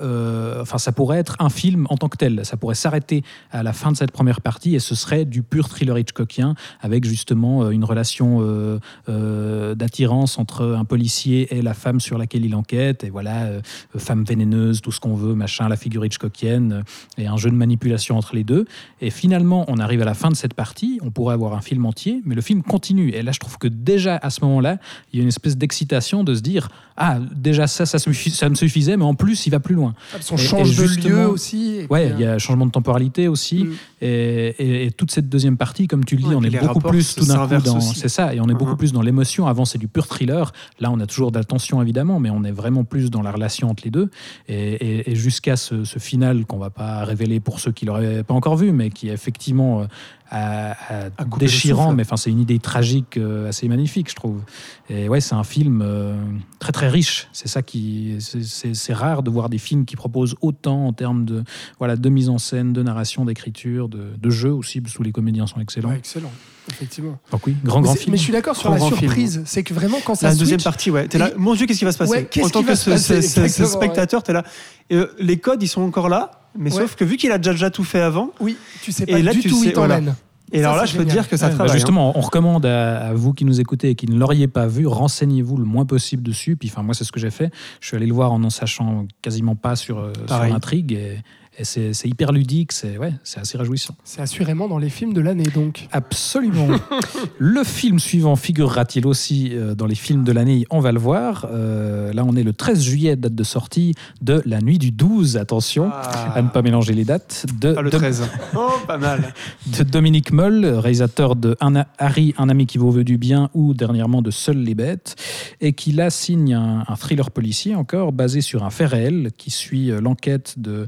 enfin, 0.59 0.77
ça 0.77 0.91
pourrait 0.91 1.19
être 1.19 1.35
un 1.39 1.49
film 1.49 1.87
en 1.89 1.97
tant 1.97 2.09
que 2.09 2.17
tel. 2.17 2.45
Ça 2.45 2.57
pourrait 2.57 2.75
s'arrêter 2.75 3.23
à 3.51 3.63
la 3.63 3.73
fin 3.73 3.91
de 3.91 3.97
cette 3.97 4.11
première 4.11 4.41
partie 4.41 4.75
et 4.75 4.79
ce 4.79 4.95
serait 4.95 5.25
du 5.25 5.43
pur 5.43 5.69
thriller 5.69 5.97
Hitchcockien 5.97 6.55
avec 6.81 7.05
justement 7.05 7.69
une 7.69 7.83
relation 7.83 8.79
d'attirance 9.07 10.37
entre 10.37 10.75
un 10.77 10.85
policier 10.85 11.55
et 11.55 11.61
la 11.61 11.73
femme 11.73 11.99
sur 11.99 12.17
laquelle 12.17 12.45
il 12.45 12.55
enquête. 12.55 13.03
Et 13.03 13.09
voilà, 13.09 13.49
femme 13.97 14.23
vénéneuse, 14.23 14.81
tout 14.81 14.91
ce 14.91 14.99
qu'on 14.99 15.15
veut, 15.15 15.33
machin, 15.33 15.67
la 15.69 15.77
figure 15.77 16.05
Hitchcockienne, 16.05 16.80
et 17.17 17.27
un 17.27 17.37
jeu 17.37 17.49
de 17.49 17.55
manipulation 17.55 18.17
entre 18.17 18.35
les 18.35 18.43
deux. 18.43 18.65
Et 19.01 19.09
finalement, 19.09 19.65
on 19.67 19.77
arrive 19.77 20.01
à 20.01 20.05
la 20.05 20.13
fin 20.13 20.29
de 20.29 20.35
cette 20.35 20.53
partie, 20.53 20.99
on 21.03 21.11
pourrait 21.11 21.33
avoir 21.33 21.53
un 21.53 21.61
film 21.61 21.85
entier, 21.85 22.21
mais 22.25 22.35
le 22.35 22.41
film 22.41 22.63
continue. 22.63 23.09
Et 23.09 23.21
là, 23.21 23.31
je 23.31 23.39
trouve 23.39 23.57
que 23.57 23.67
déjà 23.67 24.17
à 24.17 24.29
ce 24.29 24.43
moment-là, 24.45 24.77
il 25.11 25.17
y 25.17 25.19
a 25.19 25.23
une 25.23 25.29
espèce 25.29 25.57
d'excitation 25.57 26.23
de 26.23 26.33
se 26.35 26.41
dire 26.41 26.69
Ah, 26.97 27.17
déjà 27.33 27.65
ça, 27.67 27.85
ça, 27.87 27.97
me 28.07 28.55
suffisait, 28.55 28.95
mais 28.97 29.03
en 29.05 29.15
plus, 29.15 29.47
il 29.47 29.49
va 29.49 29.59
plus 29.59 29.73
loin. 29.75 29.93
On 30.31 30.35
Et- 30.35 30.37
change 30.37 30.79
et 30.79 30.97
de 31.01 31.07
lieu 31.09 31.27
aussi. 31.27 31.75
et 31.77 31.87
Ouais, 31.89 32.11
il 32.13 32.19
y 32.21 32.25
a 32.25 32.37
changement 32.37 32.65
de 32.67 32.71
temporalité 32.71 33.27
aussi. 33.27 33.63
Mm. 33.63 33.73
Et, 34.03 34.91
toute 34.97 35.11
cette 35.11 35.29
deuxième 35.29 35.57
partie, 35.57 35.87
comme 35.87 36.05
tu 36.05 36.15
le 36.15 36.21
dis, 36.23 36.27
Ouais, 36.27 36.35
on 36.35 36.43
est 36.43 36.49
beaucoup 36.59 36.79
plus 36.79 37.15
tout 37.15 37.25
d'un 37.25 37.47
coup 37.47 37.61
dans. 37.63 37.79
C'est 37.79 38.09
ça, 38.09 38.33
et 38.35 38.39
on 38.39 38.47
est 38.49 38.53
beaucoup 38.53 38.71
Mhm. 38.71 38.77
plus 38.77 38.91
dans 38.93 39.01
l'émotion. 39.01 39.47
Avant, 39.47 39.65
c'est 39.65 39.77
du 39.77 39.87
pur 39.87 40.07
thriller. 40.07 40.51
Là, 40.79 40.89
on 40.91 40.99
a 40.99 41.05
toujours 41.07 41.31
de 41.31 41.37
la 41.37 41.43
tension, 41.43 41.81
évidemment, 41.81 42.19
mais 42.19 42.29
on 42.29 42.43
est 42.43 42.51
vraiment 42.51 42.83
plus 42.83 43.09
dans 43.09 43.21
la 43.21 43.31
relation 43.31 43.69
entre 43.69 43.83
les 43.85 43.91
deux. 43.91 44.09
Et, 44.47 44.55
et- 44.73 45.11
et 45.11 45.15
jusqu'à 45.15 45.55
ce, 45.55 45.83
ce 45.83 45.99
final 45.99 46.45
qu'on 46.45 46.57
va 46.57 46.69
pas 46.71 47.03
révéler 47.03 47.39
pour 47.39 47.59
ceux 47.59 47.71
qui 47.71 47.85
l'auraient 47.85 48.23
pas 48.23 48.33
encore 48.33 48.55
vu, 48.55 48.71
mais 48.71 48.89
qui 48.89 49.09
effectivement 49.09 49.81
euh, 49.81 49.85
à- 50.31 50.71
à 50.71 51.05
À 51.17 51.25
couper 51.25 51.45
le 51.45 51.51
déchirant. 51.51 51.93
Mais 51.93 52.03
enfin, 52.03 52.17
c'est 52.17 52.29
une 52.31 52.39
idée 52.39 52.57
tragique 52.59 53.17
euh, 53.17 53.49
assez 53.49 53.67
magnifique, 53.67 54.09
je 54.09 54.15
trouve. 54.15 54.41
Et 54.89 55.09
ouais, 55.09 55.21
c'est 55.21 55.35
un 55.35 55.43
film 55.43 55.81
euh, 55.83 56.15
très 56.59 56.71
très 56.71 56.87
riche. 56.89 57.27
C'est 57.33 57.47
ça 57.47 57.61
qui, 57.61 58.15
c'est- 58.19 58.93
rare 58.93 59.23
de 59.23 59.29
voir 59.29 59.49
des 59.49 59.57
films 59.57 59.85
qui 59.85 59.95
proposent 59.95 60.35
autant 60.41 60.87
en 60.87 60.93
termes 60.93 61.25
de 61.25 61.43
voilà 61.79 61.95
de 61.95 62.09
mise 62.09 62.29
en 62.29 62.37
scène, 62.37 62.73
de 62.73 62.81
narration, 62.83 63.25
d'écriture, 63.25 63.87
de, 63.89 64.09
de 64.21 64.29
jeu 64.29 64.51
aussi, 64.51 64.81
parce 64.81 64.97
que 64.97 65.03
les 65.03 65.11
comédiens 65.11 65.47
sont 65.47 65.59
excellents. 65.59 65.89
Ouais, 65.89 65.97
excellent, 65.97 66.31
effectivement. 66.69 67.17
Donc 67.31 67.47
oui, 67.47 67.55
grand 67.63 67.81
grand 67.81 67.93
mais, 67.93 67.99
film. 67.99 68.11
mais 68.11 68.17
je 68.17 68.23
suis 68.23 68.33
d'accord 68.33 68.55
sur 68.55 68.73
Grand, 68.75 68.89
la 68.89 68.97
surprise. 68.97 69.41
C'est 69.45 69.63
que 69.63 69.73
vraiment, 69.73 69.97
quand 70.05 70.15
ça 70.15 70.27
La 70.27 70.31
switch, 70.31 70.39
deuxième 70.41 70.61
partie, 70.61 70.91
ouais. 70.91 71.07
T'es 71.07 71.17
là, 71.17 71.29
Et- 71.31 71.37
mon 71.37 71.55
Dieu, 71.55 71.65
qu'est-ce 71.65 71.79
qui 71.79 71.85
va 71.85 71.91
se 71.91 71.97
passer? 71.97 72.11
Ouais, 72.11 72.25
qu'est-ce 72.29 72.47
En 72.47 72.49
tant 72.49 72.59
qui 72.59 72.65
que 72.65 72.69
va 72.71 72.75
se 72.75 72.85
ce, 72.85 72.89
passer, 72.91 73.21
ce- 73.21 73.27
ce- 73.27 73.33
ce 73.33 73.39
exactement, 73.41 73.67
ouais. 73.67 73.73
spectateur, 73.75 74.23
t'es 74.23 74.33
là. 74.33 74.43
Et, 74.89 74.95
euh, 74.95 75.07
les 75.19 75.37
codes, 75.37 75.63
ils 75.63 75.67
sont 75.67 75.81
encore 75.81 76.09
là, 76.09 76.31
mais 76.57 76.71
Ouais. 76.73 76.81
sauf 76.81 76.95
que 76.95 77.05
vu 77.05 77.15
qu'il 77.17 77.31
a 77.31 77.37
déjà, 77.37 77.51
déjà 77.53 77.69
tout 77.69 77.83
fait 77.85 78.01
avant, 78.01 78.31
oui, 78.41 78.57
tu 78.83 78.91
sais 78.91 79.03
Et 79.07 79.11
pas 79.13 79.19
là, 79.19 79.33
du 79.33 79.39
tu 79.39 79.49
tout 79.49 79.55
où 79.55 79.61
sais- 79.63 79.67
il 79.69 79.73
t'emmène. 79.73 80.03
voilà. 80.03 80.15
Et 80.51 80.59
Ça, 80.61 80.65
alors 80.69 80.77
là, 80.77 80.85
je 80.85 80.97
peux 80.97 81.05
te 81.05 81.09
dire 81.09 81.27
que 81.29 81.37
ça 81.37 81.45
Ouais, 81.45 81.51
bah 81.51 81.55
travaille. 81.55 81.71
hein. 81.71 81.75
justement, 81.75 82.17
on 82.17 82.21
recommande 82.21 82.65
à, 82.65 83.07
à 83.07 83.13
vous 83.13 83.33
qui 83.33 83.45
nous 83.45 83.59
écoutez 83.61 83.89
et 83.91 83.95
qui 83.95 84.05
ne 84.07 84.17
l'auriez 84.17 84.47
pas 84.47 84.67
vu, 84.67 84.85
renseignez-vous 84.87 85.57
le 85.57 85.65
moins 85.65 85.85
possible 85.85 86.23
dessus. 86.23 86.55
Puis, 86.55 86.69
enfin, 86.71 86.83
moi, 86.83 86.93
c'est 86.93 87.03
ce 87.03 87.11
que 87.11 87.19
j'ai 87.19 87.31
fait. 87.31 87.51
Je 87.79 87.87
suis 87.87 87.97
allé 87.97 88.05
le 88.05 88.13
voir 88.13 88.31
en 88.31 88.43
en 88.43 88.49
sachant 88.49 89.05
quasiment 89.21 89.55
pas 89.55 89.75
sur, 89.75 89.99
euh, 89.99 90.13
sur 90.27 90.39
l'intrigue. 90.43 90.91
Et, 90.93 91.17
et 91.57 91.65
c'est 91.65 91.93
c'est 91.93 92.07
hyper 92.07 92.31
ludique, 92.31 92.71
c'est 92.71 92.97
ouais, 92.97 93.13
c'est 93.23 93.39
assez 93.39 93.57
réjouissant. 93.57 93.95
C'est 94.03 94.21
assurément 94.21 94.67
dans 94.67 94.77
les 94.77 94.89
films 94.89 95.13
de 95.13 95.21
l'année, 95.21 95.47
donc. 95.53 95.87
Absolument. 95.91 96.67
le 97.37 97.63
film 97.63 97.99
suivant 97.99 98.35
figurera-t-il 98.35 99.05
aussi 99.05 99.49
euh, 99.51 99.75
dans 99.75 99.85
les 99.85 99.95
films 99.95 100.23
de 100.23 100.31
l'année 100.31 100.65
On 100.69 100.79
va 100.79 100.91
le 100.91 100.99
voir. 100.99 101.47
Euh, 101.51 102.13
là, 102.13 102.23
on 102.25 102.35
est 102.35 102.43
le 102.43 102.53
13 102.53 102.81
juillet, 102.81 103.15
date 103.15 103.35
de 103.35 103.43
sortie 103.43 103.95
de 104.21 104.41
La 104.45 104.61
Nuit 104.61 104.79
du 104.79 104.91
12. 104.91 105.37
Attention 105.37 105.89
Ah. 105.91 106.33
à 106.35 106.41
ne 106.41 106.49
pas 106.49 106.61
mélanger 106.61 106.93
les 106.93 107.03
dates. 107.05 107.45
De, 107.59 107.75
Ah, 107.77 107.81
le 107.81 107.89
de- 107.89 107.97
13. 107.97 108.23
Oh, 108.55 108.69
pas 108.87 108.97
mal. 108.97 109.33
de 109.77 109.83
Dominique 109.83 110.31
Moll, 110.31 110.65
réalisateur 110.65 111.35
de 111.35 111.55
un, 111.61 111.85
Harry, 111.97 112.33
un 112.37 112.49
ami 112.49 112.65
qui 112.65 112.77
vous 112.77 112.91
veut 112.91 113.03
du 113.03 113.17
bien 113.17 113.49
ou 113.53 113.73
dernièrement 113.73 114.21
de 114.21 114.31
Seules 114.31 114.57
les 114.63 114.75
bêtes, 114.75 115.15
et 115.61 115.73
qui 115.73 115.91
là 115.91 116.09
signe 116.09 116.53
un, 116.53 116.83
un 116.87 116.95
thriller 116.95 117.31
policier 117.31 117.75
encore 117.75 118.11
basé 118.13 118.41
sur 118.41 118.63
un 118.63 118.69
fait 118.69 118.85
réel 118.85 119.31
qui 119.37 119.51
suit 119.51 119.91
euh, 119.91 119.99
l'enquête 120.01 120.55
de 120.57 120.87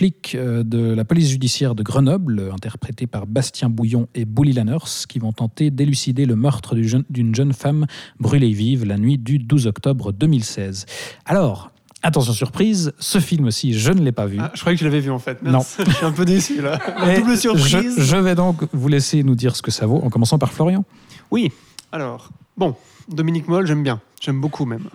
flics 0.00 0.34
euh, 0.34 0.62
de 0.64 0.94
la 0.94 1.04
police 1.04 1.28
judiciaire 1.28 1.74
de 1.74 1.82
Grenoble, 1.82 2.50
interprétés 2.54 3.06
par 3.06 3.26
Bastien 3.26 3.68
Bouillon 3.68 4.08
et 4.14 4.24
Bully 4.24 4.54
Lanners, 4.54 5.04
qui 5.06 5.18
vont 5.18 5.32
tenter 5.32 5.70
d'élucider 5.70 6.24
le 6.24 6.36
meurtre 6.36 6.74
d'une 6.74 7.34
jeune 7.34 7.52
femme 7.52 7.84
brûlée 8.18 8.50
vive 8.52 8.86
la 8.86 8.96
nuit 8.96 9.18
du 9.18 9.38
12 9.38 9.66
octobre 9.66 10.12
2016. 10.12 10.86
Alors, 11.26 11.70
attention 12.02 12.32
surprise, 12.32 12.94
ce 12.98 13.18
film-ci, 13.18 13.74
je 13.74 13.92
ne 13.92 14.00
l'ai 14.00 14.10
pas 14.10 14.24
vu. 14.24 14.38
Ah, 14.40 14.50
je 14.54 14.60
croyais 14.60 14.76
que 14.76 14.78
tu 14.78 14.86
l'avais 14.86 15.00
vu 15.00 15.10
en 15.10 15.18
fait. 15.18 15.42
Non. 15.42 15.58
Mince, 15.58 15.76
Je 15.86 15.90
suis 15.90 16.06
un 16.06 16.12
peu 16.12 16.24
déçu 16.24 16.62
là. 16.62 16.78
Double 17.18 17.36
surprise. 17.36 17.96
Je, 17.98 18.02
je 18.02 18.16
vais 18.16 18.34
donc 18.34 18.64
vous 18.72 18.88
laisser 18.88 19.22
nous 19.22 19.34
dire 19.34 19.54
ce 19.54 19.60
que 19.60 19.70
ça 19.70 19.84
vaut, 19.84 20.00
en 20.02 20.08
commençant 20.08 20.38
par 20.38 20.54
Florian. 20.54 20.82
Oui, 21.30 21.52
alors, 21.92 22.30
bon, 22.56 22.74
Dominique 23.06 23.48
Moll, 23.48 23.66
j'aime 23.66 23.82
bien. 23.82 24.00
J'aime 24.18 24.40
beaucoup 24.40 24.64
même. 24.64 24.88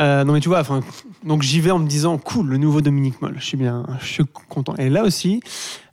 Euh, 0.00 0.24
non 0.24 0.32
mais 0.32 0.40
tu 0.40 0.48
vois, 0.48 0.60
enfin, 0.60 0.80
donc 1.22 1.42
j'y 1.42 1.60
vais 1.60 1.70
en 1.70 1.78
me 1.78 1.86
disant, 1.86 2.18
cool, 2.18 2.48
le 2.48 2.56
nouveau 2.56 2.80
Dominique 2.80 3.20
Moll. 3.20 3.34
Je 3.38 3.44
suis 3.44 3.56
bien, 3.56 3.84
je 4.00 4.06
suis 4.06 4.24
content. 4.48 4.74
Et 4.76 4.88
là 4.88 5.02
aussi, 5.04 5.42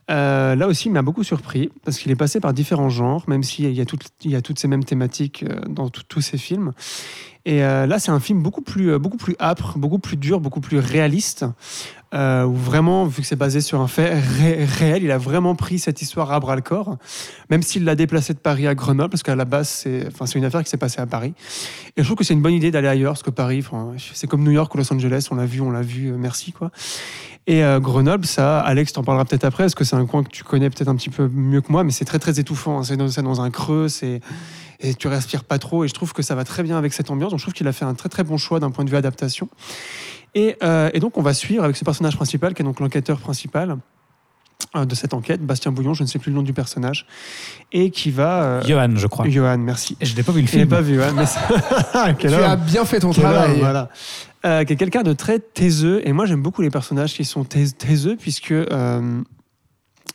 euh, 0.10 0.56
là 0.56 0.67
aussi, 0.67 0.88
il 0.89 0.91
m'a 0.91 1.02
beaucoup 1.02 1.24
surpris 1.24 1.69
parce 1.86 2.00
qu'il 2.00 2.12
est 2.12 2.15
passé 2.15 2.39
par 2.39 2.54
différents 2.54 2.89
genres, 2.89 3.24
même 3.28 3.43
s'il 3.43 3.72
y 3.72 3.82
a 3.82 3.86
toutes, 3.86 4.08
y 4.26 4.36
a 4.36 4.41
toutes 4.41 4.60
ces 4.60 4.67
mêmes 4.67 4.84
thématiques 4.84 5.43
euh, 5.43 5.62
dans 5.67 5.89
tous 5.89 6.22
ces 6.22 6.38
films. 6.38 6.74
Et 7.45 7.63
euh, 7.63 7.86
là, 7.88 8.00
c'est 8.00 8.12
un 8.12 8.19
film 8.19 8.41
beaucoup 8.43 8.62
plus, 8.62 8.98
beaucoup 9.00 9.17
plus 9.17 9.36
âpre, 9.39 9.78
beaucoup 9.78 10.00
plus 10.00 10.17
dur, 10.17 10.39
beaucoup 10.39 10.62
plus 10.62 10.80
réaliste. 10.80 11.45
euh, 12.13 12.43
où 12.43 12.54
vraiment, 12.56 13.06
vu 13.06 13.22
que 13.22 13.28
c'est 13.28 13.36
basé 13.36 13.62
sur 13.62 13.82
un 13.82 13.88
fait 13.88 14.19
ré- 14.19 14.65
réel, 14.65 15.04
il 15.04 15.12
a 15.12 15.17
vraiment 15.17 15.56
pris 15.56 15.80
cette 15.80 16.02
histoire 16.02 16.32
à 16.32 16.39
bras 16.39 16.56
le 16.56 16.62
corps, 16.62 16.98
même 17.50 17.62
s'il 17.62 17.84
l'a 17.84 17.95
déplacé 17.95 18.34
de 18.34 18.39
Paris 18.39 18.67
à 18.67 18.76
Grenoble, 18.76 19.10
parce 19.12 19.24
qu'à 19.24 19.36
la 19.36 19.45
base, 19.45 19.69
c'est 19.69 20.36
une 20.36 20.45
affaire 20.45 20.63
qui 20.63 20.69
s'est 20.69 20.78
passée 20.78 21.02
à 21.02 21.06
Paris. 21.06 21.34
Et 21.98 22.02
je 22.02 22.04
trouve 22.08 22.17
que 22.17 22.24
c'est 22.24 22.34
une 22.34 22.41
bonne 22.41 22.54
idée 22.54 22.72
d'aller 22.72 22.88
ailleurs, 22.88 23.13
parce 23.13 23.24
que 23.24 23.30
Paris, 23.30 23.63
c'est 24.13 24.28
comme 24.28 24.43
New 24.43 24.52
York 24.52 24.74
ou 24.74 24.78
Los 24.78 24.91
Angeles, 24.91 25.28
on 25.32 25.36
l'a 25.36 25.45
vu, 25.45 25.62
on 25.62 25.72
l'a 25.72 25.82
vu, 25.82 26.12
merci 26.13 26.52
quoi. 26.52 26.72
Et 27.49 27.63
euh, 27.63 27.79
Grenoble, 27.79 28.27
ça, 28.27 28.59
Alex, 28.59 28.93
t'en 28.93 29.03
parlera 29.03 29.25
peut-être 29.25 29.43
après, 29.43 29.63
parce 29.63 29.73
que 29.73 29.83
c'est 29.83 29.95
un 29.95 30.05
coin 30.05 30.21
que 30.21 30.29
tu 30.29 30.43
connais 30.43 30.69
peut-être 30.69 30.88
un 30.88 30.95
petit 30.95 31.09
peu 31.09 31.27
mieux 31.27 31.62
que 31.62 31.71
moi, 31.71 31.83
mais 31.83 31.89
c'est 31.91 32.05
très 32.05 32.19
très 32.19 32.39
étouffant. 32.39 32.77
hein. 32.77 32.83
C'est 32.83 32.95
dans, 33.23 33.41
un 33.41 33.49
creux, 33.49 33.88
c'est 33.88 34.21
et 34.79 34.93
tu 34.93 35.07
respires 35.07 35.43
pas 35.43 35.57
trop. 35.57 35.83
Et 35.83 35.88
je 35.88 35.95
trouve 35.95 36.13
que 36.13 36.21
ça 36.21 36.35
va 36.35 36.43
très 36.43 36.62
bien 36.62 36.77
avec 36.77 36.93
cette 36.93 37.09
ambiance. 37.09 37.31
Donc 37.31 37.39
je 37.39 37.45
trouve 37.45 37.55
qu'il 37.55 37.67
a 37.67 37.73
fait 37.73 37.85
un 37.85 37.95
très 37.95 38.07
très 38.07 38.23
bon 38.23 38.38
choix 38.38 38.59
d'un 38.59 38.69
point 38.69 38.85
de 38.85 38.91
vue 38.91 38.97
adaptation. 38.97 39.49
Et, 40.35 40.57
euh, 40.62 40.91
et 40.93 40.99
donc 40.99 41.17
on 41.17 41.23
va 41.23 41.33
suivre 41.33 41.63
avec 41.63 41.75
ce 41.75 41.83
personnage 41.83 42.15
principal, 42.15 42.53
qui 42.53 42.62
est 42.62 42.65
donc 42.65 42.79
l'enquêteur 42.79 43.19
principal 43.19 43.77
de 44.76 44.93
cette 44.93 45.13
enquête, 45.13 45.41
Bastien 45.41 45.72
Bouillon, 45.72 45.93
je 45.93 46.04
ne 46.04 46.08
sais 46.08 46.19
plus 46.19 46.30
le 46.32 46.36
nom 46.36 46.43
du 46.43 46.54
personnage, 46.54 47.08
et 47.72 47.89
qui 47.89 48.12
va. 48.12 48.43
euh, 48.43 48.62
Johan, 48.63 48.91
je 48.95 49.08
crois. 49.08 49.28
Johan, 49.28 49.58
merci. 49.58 49.98
Je 50.02 50.15
n'ai 50.15 50.22
pas 50.22 50.32
vu 50.32 50.41
le 50.41 50.48
Je 50.48 50.52
l'ai 50.54 50.58
film. 50.60 50.69
pas 50.69 50.82
vu, 50.82 51.02
hein, 51.02 51.12
mais 51.15 51.26
c'est- 51.26 51.39
Tu 52.19 52.28
as 52.28 52.56
bien 52.56 52.86
fait 52.86 53.00
ton 53.00 53.12
Quel 53.12 53.26
homme, 53.26 53.32
travail. 53.34 53.60
voilà. 53.60 53.89
Euh, 54.45 54.63
qui 54.63 54.74
est 54.74 54.76
quelqu'un 54.76 55.02
de 55.04 55.13
très 55.13 55.39
taiseux. 55.39 56.08
Et 56.08 56.13
moi, 56.13 56.26
j'aime 56.26 56.41
beaucoup 56.41 56.62
les 56.62 56.69
personnages 56.69 57.13
qui 57.13 57.26
sont 57.26 57.43
tais- 57.45 57.65
taiseux, 57.72 58.15
puisque 58.15 58.52
euh, 58.52 59.22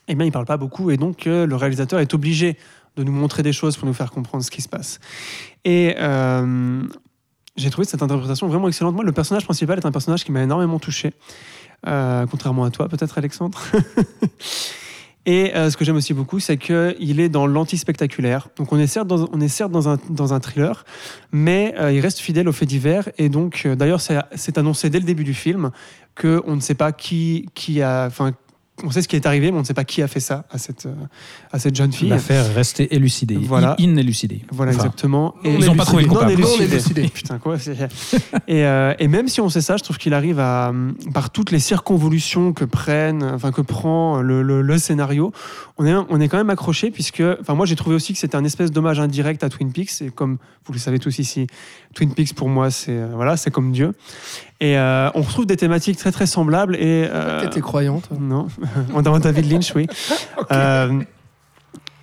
eh 0.08 0.14
bien, 0.14 0.24
ils 0.26 0.32
parlent 0.32 0.46
pas 0.46 0.56
beaucoup. 0.56 0.90
Et 0.90 0.96
donc, 0.96 1.26
euh, 1.26 1.46
le 1.46 1.56
réalisateur 1.56 1.98
est 2.00 2.14
obligé 2.14 2.56
de 2.96 3.02
nous 3.02 3.12
montrer 3.12 3.42
des 3.42 3.52
choses 3.52 3.76
pour 3.76 3.88
nous 3.88 3.94
faire 3.94 4.12
comprendre 4.12 4.44
ce 4.44 4.50
qui 4.52 4.62
se 4.62 4.68
passe. 4.68 5.00
Et 5.64 5.96
euh, 5.98 6.82
j'ai 7.56 7.70
trouvé 7.70 7.86
cette 7.86 8.02
interprétation 8.02 8.46
vraiment 8.46 8.68
excellente. 8.68 8.94
Moi, 8.94 9.04
le 9.04 9.12
personnage 9.12 9.44
principal 9.44 9.78
est 9.78 9.86
un 9.86 9.90
personnage 9.92 10.22
qui 10.24 10.30
m'a 10.32 10.42
énormément 10.42 10.78
touché. 10.78 11.12
Euh, 11.86 12.26
contrairement 12.30 12.64
à 12.64 12.70
toi, 12.70 12.88
peut-être, 12.88 13.18
Alexandre. 13.18 13.62
Et 15.26 15.54
euh, 15.54 15.70
ce 15.70 15.76
que 15.78 15.86
j'aime 15.86 15.96
aussi 15.96 16.12
beaucoup, 16.12 16.38
c'est 16.38 16.58
qu'il 16.58 17.18
est 17.18 17.30
dans 17.30 17.46
l'anti-spectaculaire. 17.46 18.48
Donc 18.56 18.72
on 18.72 18.78
est 18.78 18.86
certes 18.86 19.08
dans, 19.08 19.26
on 19.32 19.40
est 19.40 19.48
certes 19.48 19.72
dans, 19.72 19.88
un, 19.88 19.98
dans 20.10 20.34
un 20.34 20.40
thriller, 20.40 20.84
mais 21.32 21.74
euh, 21.78 21.92
il 21.92 22.00
reste 22.00 22.18
fidèle 22.18 22.46
aux 22.46 22.52
faits 22.52 22.68
divers. 22.68 23.08
Et 23.16 23.30
donc, 23.30 23.66
d'ailleurs, 23.66 24.02
c'est 24.02 24.58
annoncé 24.58 24.90
dès 24.90 24.98
le 24.98 25.06
début 25.06 25.24
du 25.24 25.32
film 25.32 25.70
qu'on 26.14 26.56
ne 26.56 26.60
sait 26.60 26.74
pas 26.74 26.92
qui, 26.92 27.48
qui 27.54 27.80
a... 27.80 28.10
on 28.82 28.90
sait 28.90 29.02
ce 29.02 29.08
qui 29.08 29.14
est 29.14 29.24
arrivé, 29.26 29.52
mais 29.52 29.56
on 29.58 29.60
ne 29.60 29.66
sait 29.66 29.72
pas 29.74 29.84
qui 29.84 30.02
a 30.02 30.08
fait 30.08 30.18
ça 30.20 30.46
à 30.50 30.58
cette, 30.58 30.86
euh, 30.86 30.94
à 31.52 31.58
cette 31.60 31.76
jeune 31.76 31.92
fille. 31.92 32.08
L'affaire 32.08 32.44
est 32.44 32.54
restée 32.54 32.92
élucidée, 32.94 33.36
Voilà. 33.36 33.72
in- 33.72 33.82
inélucidée. 33.84 34.42
Voilà, 34.50 34.72
Enfin, 34.72 34.80
exactement. 34.84 35.34
Ils 35.44 35.64
n'ont 35.64 35.76
pas 35.76 35.84
trouvé 35.84 36.02
le 36.02 36.08
Non 36.08 36.14
coupable. 36.14 36.32
Non 36.40 36.60
élucidé. 36.60 37.08
Putain, 37.08 37.38
quoi. 37.38 37.56
et, 38.48 38.64
euh, 38.64 38.92
et 38.98 39.06
même 39.06 39.28
si 39.28 39.40
on 39.40 39.48
sait 39.48 39.60
ça, 39.60 39.76
je 39.76 39.84
trouve 39.84 39.96
qu'il 39.98 40.12
arrive 40.12 40.40
à, 40.40 40.70
hum, 40.70 40.96
par 41.12 41.30
toutes 41.30 41.52
les 41.52 41.60
circonvolutions 41.60 42.52
que 42.52 42.64
prennent, 42.64 43.22
enfin 43.22 43.52
que 43.52 43.60
prend 43.60 44.20
le, 44.20 44.42
le- 44.42 44.60
le 44.62 44.78
scénario, 44.78 45.32
on 45.78 45.86
est, 45.86 45.94
on 45.94 46.20
est 46.20 46.28
quand 46.28 46.36
même 46.38 46.50
accroché 46.50 46.90
puisque, 46.90 47.22
enfin 47.40 47.54
moi 47.54 47.66
j'ai 47.66 47.76
trouvé 47.76 47.94
aussi 47.94 48.12
que 48.12 48.18
c'était 48.18 48.36
un 48.36 48.44
espèce 48.44 48.70
d'hommage 48.72 48.98
indirect 49.00 49.44
à 49.44 49.48
Twin 49.50 49.72
Peaks 49.72 50.02
et 50.02 50.10
comme 50.10 50.38
vous 50.66 50.72
le 50.72 50.78
savez 50.78 50.98
tous 50.98 51.18
ici, 51.18 51.46
Twin 51.94 52.12
Peaks 52.12 52.34
pour 52.34 52.48
moi 52.48 52.70
c'est 52.70 52.92
euh, 52.92 53.08
voilà 53.14 53.36
c'est 53.36 53.50
comme 53.50 53.70
Dieu. 53.72 53.92
Et 54.64 54.78
euh, 54.78 55.10
on 55.14 55.20
retrouve 55.20 55.44
des 55.44 55.58
thématiques 55.58 55.98
très 55.98 56.10
très 56.10 56.24
semblables 56.24 56.74
et 56.76 57.06
euh, 57.12 57.42
T'étais 57.42 57.60
croyante. 57.60 58.08
non, 58.18 58.46
dans 59.02 59.18
David 59.18 59.50
Lynch, 59.52 59.74
oui. 59.74 59.86
Euh, 60.50 61.02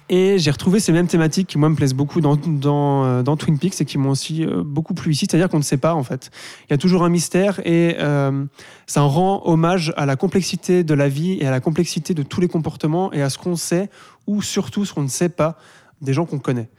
et 0.09 0.37
j'ai 0.37 0.51
retrouvé 0.51 0.79
ces 0.79 0.91
mêmes 0.91 1.07
thématiques 1.07 1.47
qui, 1.47 1.57
moi, 1.57 1.69
me 1.69 1.75
plaisent 1.75 1.95
beaucoup 1.95 2.21
dans, 2.21 2.35
dans, 2.35 3.03
euh, 3.05 3.23
dans 3.23 3.35
Twin 3.35 3.57
Peaks 3.57 3.81
et 3.81 3.85
qui 3.85 3.97
m'ont 3.97 4.11
aussi 4.11 4.45
beaucoup 4.63 4.93
plu 4.93 5.11
ici. 5.13 5.25
C'est-à-dire 5.27 5.49
qu'on 5.49 5.57
ne 5.57 5.63
sait 5.63 5.77
pas, 5.77 5.95
en 5.95 6.03
fait. 6.03 6.29
Il 6.69 6.71
y 6.71 6.73
a 6.73 6.77
toujours 6.77 7.03
un 7.03 7.09
mystère 7.09 7.59
et 7.65 7.95
euh, 7.99 8.43
ça 8.85 9.01
rend 9.01 9.41
hommage 9.45 9.91
à 9.97 10.05
la 10.05 10.15
complexité 10.15 10.83
de 10.83 10.93
la 10.93 11.07
vie 11.09 11.37
et 11.39 11.47
à 11.47 11.51
la 11.51 11.61
complexité 11.61 12.13
de 12.13 12.21
tous 12.23 12.41
les 12.41 12.47
comportements 12.47 13.11
et 13.11 13.23
à 13.23 13.29
ce 13.31 13.39
qu'on 13.39 13.55
sait 13.55 13.89
ou 14.27 14.43
surtout 14.43 14.85
ce 14.85 14.93
qu'on 14.93 15.03
ne 15.03 15.07
sait 15.07 15.29
pas 15.29 15.57
des 16.01 16.13
gens 16.13 16.25
qu'on 16.25 16.39
connaît. 16.39 16.69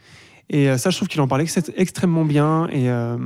Et 0.51 0.77
ça, 0.79 0.91
je 0.91 0.97
trouve 0.97 1.09
qu'il 1.09 1.21
en 1.23 1.27
parlait 1.29 1.45
ex- 1.45 1.73
extrêmement 1.77 2.25
bien. 2.27 2.69
Et, 2.71 2.89
euh, 2.91 3.17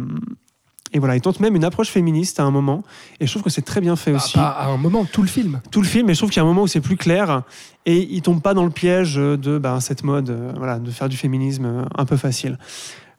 et 0.93 0.99
voilà, 0.99 1.17
il 1.17 1.21
tente 1.21 1.41
même 1.41 1.57
une 1.57 1.65
approche 1.65 1.89
féministe 1.89 2.41
à 2.41 2.45
un 2.45 2.51
moment. 2.51 2.83
Et 3.21 3.27
je 3.27 3.33
trouve 3.33 3.43
que 3.43 3.51
c'est 3.51 3.63
très 3.63 3.81
bien 3.81 3.97
fait 3.97 4.13
Bah, 4.13 4.17
aussi 4.17 4.35
pas 4.35 4.49
à 4.49 4.67
un 4.67 4.77
moment, 4.77 5.05
tout 5.05 5.23
le 5.23 5.29
film. 5.29 5.61
tout 5.71 5.83
le 5.83 5.87
film, 5.87 6.09
et 6.11 6.15
je 6.15 6.19
trouve 6.19 6.31
qu'il 6.31 6.39
y 6.39 6.41
a 6.41 6.45
un 6.45 6.49
moment 6.49 6.63
où 6.63 6.67
c'est 6.67 6.81
plus 6.81 6.97
clair 6.97 7.43
et 7.85 7.99
il 8.11 8.21
tombe 8.23 8.43
pas 8.43 8.55
dans 8.55 8.65
le 8.65 8.71
piège 8.71 9.15
de 9.15 9.59
ben, 9.59 9.81
cette 9.81 10.03
mode, 10.03 10.31
euh, 10.31 10.53
voilà, 10.57 10.79
de 10.79 10.91
faire 10.91 11.09
du 11.09 11.17
féminisme 11.17 11.65
euh, 11.65 11.85
un 11.97 12.05
peu 12.05 12.17
facile. 12.17 12.59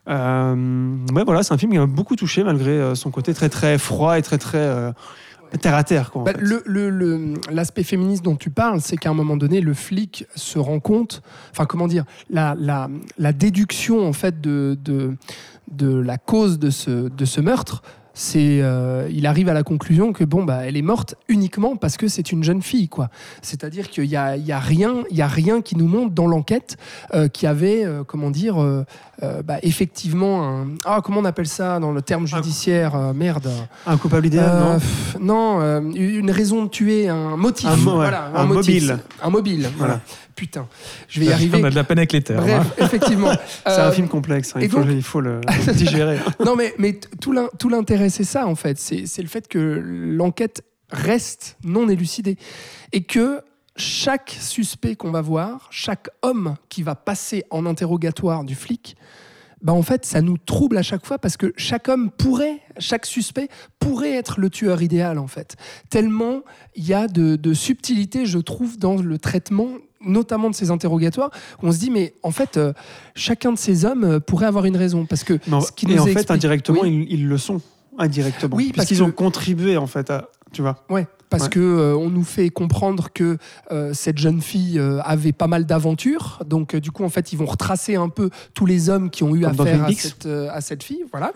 Euh, 0.08 0.96
ouais, 1.14 1.24
voilà, 1.24 1.42
c'est 1.42 1.54
un 1.54 1.58
film 1.58 1.72
qui 1.72 1.78
m'a 1.78 1.86
beaucoup 1.86 2.16
touché 2.16 2.42
malgré 2.42 2.94
son 2.94 3.10
côté 3.10 3.34
très 3.34 3.48
très 3.48 3.76
froid 3.76 4.18
et 4.18 4.22
très 4.22 4.38
très 4.38 4.92
terre 5.60 5.74
à 5.74 5.84
terre. 5.84 6.10
Quoi, 6.10 6.22
en 6.22 6.24
Bah, 6.24 6.32
fait. 6.32 6.40
le- 6.40 6.62
le- 6.66 6.90
le- 6.90 7.34
L'aspect 7.50 7.82
féministe 7.82 8.22
dont 8.24 8.36
tu 8.36 8.50
parles, 8.50 8.80
c'est 8.80 8.96
qu'à 8.96 9.10
un 9.10 9.14
moment 9.14 9.36
donné, 9.36 9.60
le 9.60 9.74
flic 9.74 10.26
se 10.34 10.58
rend 10.58 10.80
compte, 10.80 11.22
enfin 11.52 11.64
comment 11.64 11.86
dire, 11.88 12.04
la, 12.30 12.54
la, 12.58 12.88
la 13.18 13.32
déduction 13.32 14.06
en 14.06 14.12
fait 14.12 14.40
de, 14.40 14.76
de, 14.84 15.16
de 15.70 15.94
la 15.98 16.18
cause 16.18 16.58
de 16.58 16.70
ce, 16.70 17.08
de 17.08 17.24
ce 17.24 17.40
meurtre, 17.40 17.82
c'est, 18.20 18.58
euh, 18.62 19.08
il 19.12 19.28
arrive 19.28 19.48
à 19.48 19.54
la 19.54 19.62
conclusion 19.62 20.12
que 20.12 20.24
bon 20.24 20.42
bah 20.42 20.62
elle 20.64 20.76
est 20.76 20.82
morte 20.82 21.14
uniquement 21.28 21.76
parce 21.76 21.96
que 21.96 22.08
c'est 22.08 22.32
une 22.32 22.42
jeune 22.42 22.62
fille 22.62 22.88
quoi. 22.88 23.10
C'est-à-dire 23.42 23.88
qu'il 23.88 24.06
y 24.06 24.16
a, 24.16 24.36
il 24.36 24.44
y 24.44 24.50
a 24.50 24.58
rien, 24.58 25.04
il 25.12 25.16
y 25.16 25.22
a 25.22 25.28
rien 25.28 25.62
qui 25.62 25.76
nous 25.76 25.86
montre 25.86 26.12
dans 26.14 26.26
l'enquête 26.26 26.76
euh, 27.14 27.28
qui 27.28 27.46
avait 27.46 27.84
euh, 27.84 28.02
comment 28.02 28.30
dire 28.32 28.60
euh, 28.60 28.82
bah, 29.44 29.58
effectivement 29.62 30.42
un 30.48 30.66
ah 30.84 31.00
comment 31.04 31.20
on 31.20 31.24
appelle 31.24 31.46
ça 31.46 31.78
dans 31.78 31.92
le 31.92 32.02
terme 32.02 32.26
judiciaire 32.26 32.96
merde 33.14 33.48
Un 33.86 33.96
coupable 33.96 34.26
idéal, 34.26 34.58
non 34.64 34.74
pff, 34.80 35.16
non, 35.20 35.80
une 35.94 36.30
raison 36.32 36.64
de 36.64 36.68
tuer, 36.68 37.08
un 37.08 37.36
motif. 37.36 37.68
Un 37.68 37.76
mo- 37.76 37.94
voilà, 37.94 38.32
un 38.34 38.46
motif. 38.46 38.82
mobile. 38.82 38.98
Un 39.22 39.30
mobile, 39.30 39.68
voilà. 39.76 39.94
Voilà. 39.94 40.00
Putain, 40.38 40.68
je 41.08 41.18
vais 41.18 41.26
y 41.26 41.32
arriver. 41.32 41.58
On 41.60 41.64
a 41.64 41.70
de 41.70 41.74
la 41.74 41.82
peine 41.82 41.98
avec 41.98 42.12
les 42.12 42.22
termes. 42.22 42.44
Bref, 42.44 42.64
hein. 42.78 42.84
effectivement. 42.84 43.32
C'est 43.66 43.72
Euh, 43.72 43.88
un 43.88 43.90
film 43.90 44.06
complexe, 44.06 44.52
hein, 44.54 44.60
il, 44.62 44.70
faut, 44.70 44.78
donc- 44.78 44.86
il 44.92 45.02
faut 45.02 45.20
le 45.20 45.40
digérer. 45.74 46.16
Non, 46.46 46.54
mais, 46.54 46.72
tout 47.20 47.32
l'in- 47.32 47.48
tout 47.58 47.68
l'intérêt, 47.68 48.08
c'est 48.08 48.22
ça, 48.22 48.46
en 48.46 48.54
fait. 48.54 48.78
C'est 48.78 49.06
c'est 49.06 49.20
le 49.22 49.26
fait 49.26 49.48
que 49.48 49.58
l'enquête 49.58 50.62
reste 50.92 51.56
non 51.64 51.88
élucidée. 51.88 52.36
Et 52.92 53.02
que 53.02 53.40
chaque 53.74 54.36
suspect 54.40 54.94
qu'on 54.94 55.10
va 55.10 55.22
voir, 55.22 55.66
chaque 55.72 56.08
homme 56.22 56.54
qui 56.68 56.84
va 56.84 56.94
passer 56.94 57.42
en 57.50 57.66
interrogatoire 57.66 58.44
du 58.44 58.54
flic, 58.54 58.96
bah 59.62 59.72
en 59.72 59.82
fait, 59.82 60.04
ça 60.06 60.20
nous 60.20 60.38
trouble 60.38 60.76
à 60.78 60.82
chaque 60.82 61.04
fois 61.04 61.18
parce 61.18 61.36
que 61.36 61.52
chaque 61.56 61.88
homme 61.88 62.10
pourrait, 62.10 62.60
chaque 62.78 63.06
suspect 63.06 63.48
pourrait 63.78 64.12
être 64.12 64.38
le 64.40 64.50
tueur 64.50 64.82
idéal, 64.82 65.18
en 65.18 65.26
fait. 65.26 65.56
Tellement 65.90 66.42
il 66.76 66.86
y 66.86 66.94
a 66.94 67.08
de, 67.08 67.36
de 67.36 67.54
subtilité, 67.54 68.24
je 68.26 68.38
trouve, 68.38 68.78
dans 68.78 68.96
le 68.96 69.18
traitement 69.18 69.68
notamment 70.00 70.48
de 70.48 70.54
ces 70.54 70.70
interrogatoires, 70.70 71.30
où 71.60 71.66
on 71.66 71.72
se 71.72 71.78
dit, 71.80 71.90
mais 71.90 72.14
en 72.22 72.30
fait, 72.30 72.56
euh, 72.56 72.72
chacun 73.16 73.50
de 73.52 73.58
ces 73.58 73.84
hommes 73.84 74.04
euh, 74.04 74.20
pourrait 74.20 74.46
avoir 74.46 74.64
une 74.64 74.76
raison. 74.76 75.06
Parce 75.06 75.24
que 75.24 75.40
Non, 75.48 75.60
ce 75.60 75.72
qui 75.72 75.86
et 75.90 75.96
nous 75.96 76.02
en 76.02 76.06
fait, 76.06 76.30
indirectement, 76.30 76.78
Oui. 76.82 77.06
ils, 77.10 77.18
ils 77.18 77.26
le 77.28 77.36
sont. 77.36 77.60
Indirectement. 77.98 78.54
Oui, 78.56 78.72
parce 78.76 78.88
que- 78.88 79.02
ont 79.02 79.10
contribué, 79.10 79.76
en 79.76 79.88
fait, 79.88 80.08
à. 80.10 80.28
Tu 80.52 80.62
vois 80.62 80.84
Ouais, 80.88 81.08
parce 81.30 81.44
Ouais. 81.44 81.48
que 81.50 81.60
euh, 81.60 81.96
on 81.96 82.10
nous 82.10 82.24
fait 82.24 82.50
comprendre 82.50 83.08
que 83.12 83.38
euh, 83.70 83.92
cette 83.94 84.18
jeune 84.18 84.40
fille 84.40 84.78
euh, 84.78 85.00
avait 85.02 85.32
pas 85.32 85.46
mal 85.46 85.66
d'aventures. 85.66 86.42
Donc 86.46 86.74
euh, 86.74 86.80
du 86.80 86.90
coup, 86.90 87.04
en 87.04 87.08
fait, 87.08 87.32
ils 87.32 87.36
vont 87.36 87.46
retracer 87.46 87.96
un 87.96 88.08
peu 88.08 88.30
tous 88.54 88.66
les 88.66 88.88
hommes 88.90 89.10
qui 89.10 89.22
ont 89.24 89.34
eu 89.34 89.40
Comme 89.42 89.60
affaire 89.60 89.84
à 89.84 89.92
cette, 89.92 90.26
euh, 90.26 90.48
à 90.52 90.60
cette 90.60 90.82
fille. 90.82 91.04
Voilà. 91.12 91.32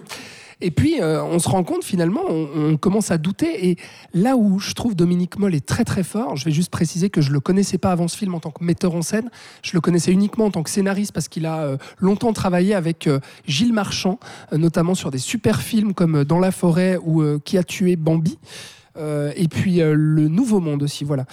Et 0.65 0.71
puis, 0.71 1.01
euh, 1.01 1.25
on 1.25 1.41
se 1.41 1.49
rend 1.49 1.65
compte 1.65 1.83
finalement, 1.83 2.21
on, 2.29 2.47
on 2.55 2.77
commence 2.77 3.11
à 3.11 3.19
douter. 3.19 3.69
Et 3.71 3.77
là 4.15 4.37
où 4.37 4.61
je 4.61 4.75
trouve 4.75 4.95
Dominique 4.95 5.37
Moll 5.37 5.57
est 5.57 5.67
très 5.67 5.83
très 5.85 6.05
fort, 6.05 6.37
je 6.37 6.45
vais 6.45 6.53
juste 6.53 6.71
préciser 6.71 7.11
que 7.11 7.21
je 7.21 7.33
le 7.33 7.41
connaissais 7.41 7.79
pas 7.79 7.91
avant 7.91 8.07
ce 8.07 8.17
film 8.17 8.33
en 8.37 8.39
tant 8.39 8.53
que 8.53 8.63
metteur 8.63 8.95
en 8.95 9.03
scène. 9.03 9.29
Je 9.63 9.73
le 9.75 9.81
connaissais 9.81 10.13
uniquement 10.13 10.45
en 10.45 10.51
tant 10.53 10.63
que 10.63 10.71
scénariste 10.71 11.11
parce 11.13 11.27
qu'il 11.27 11.47
a 11.47 11.63
euh, 11.63 11.77
longtemps 11.99 12.33
travaillé 12.33 12.77
avec 12.77 13.09
euh, 13.09 13.19
Gilles 13.45 13.73
Marchand, 13.73 14.21
euh, 14.53 14.57
notamment 14.57 14.95
sur 14.95 15.11
des 15.11 15.19
super 15.19 15.61
films 15.63 15.95
comme 15.95 16.23
Dans 16.23 16.39
la 16.39 16.53
forêt 16.53 16.97
ou 17.03 17.23
euh, 17.23 17.41
Qui 17.45 17.59
a 17.59 17.65
tué 17.65 17.97
Bambi. 17.97 18.39
Euh, 18.97 19.33
et 19.37 19.49
puis 19.49 19.81
euh, 19.81 19.95
Le 19.97 20.29
Nouveau 20.29 20.61
Monde 20.61 20.83
aussi, 20.83 21.05
voilà. 21.05 21.25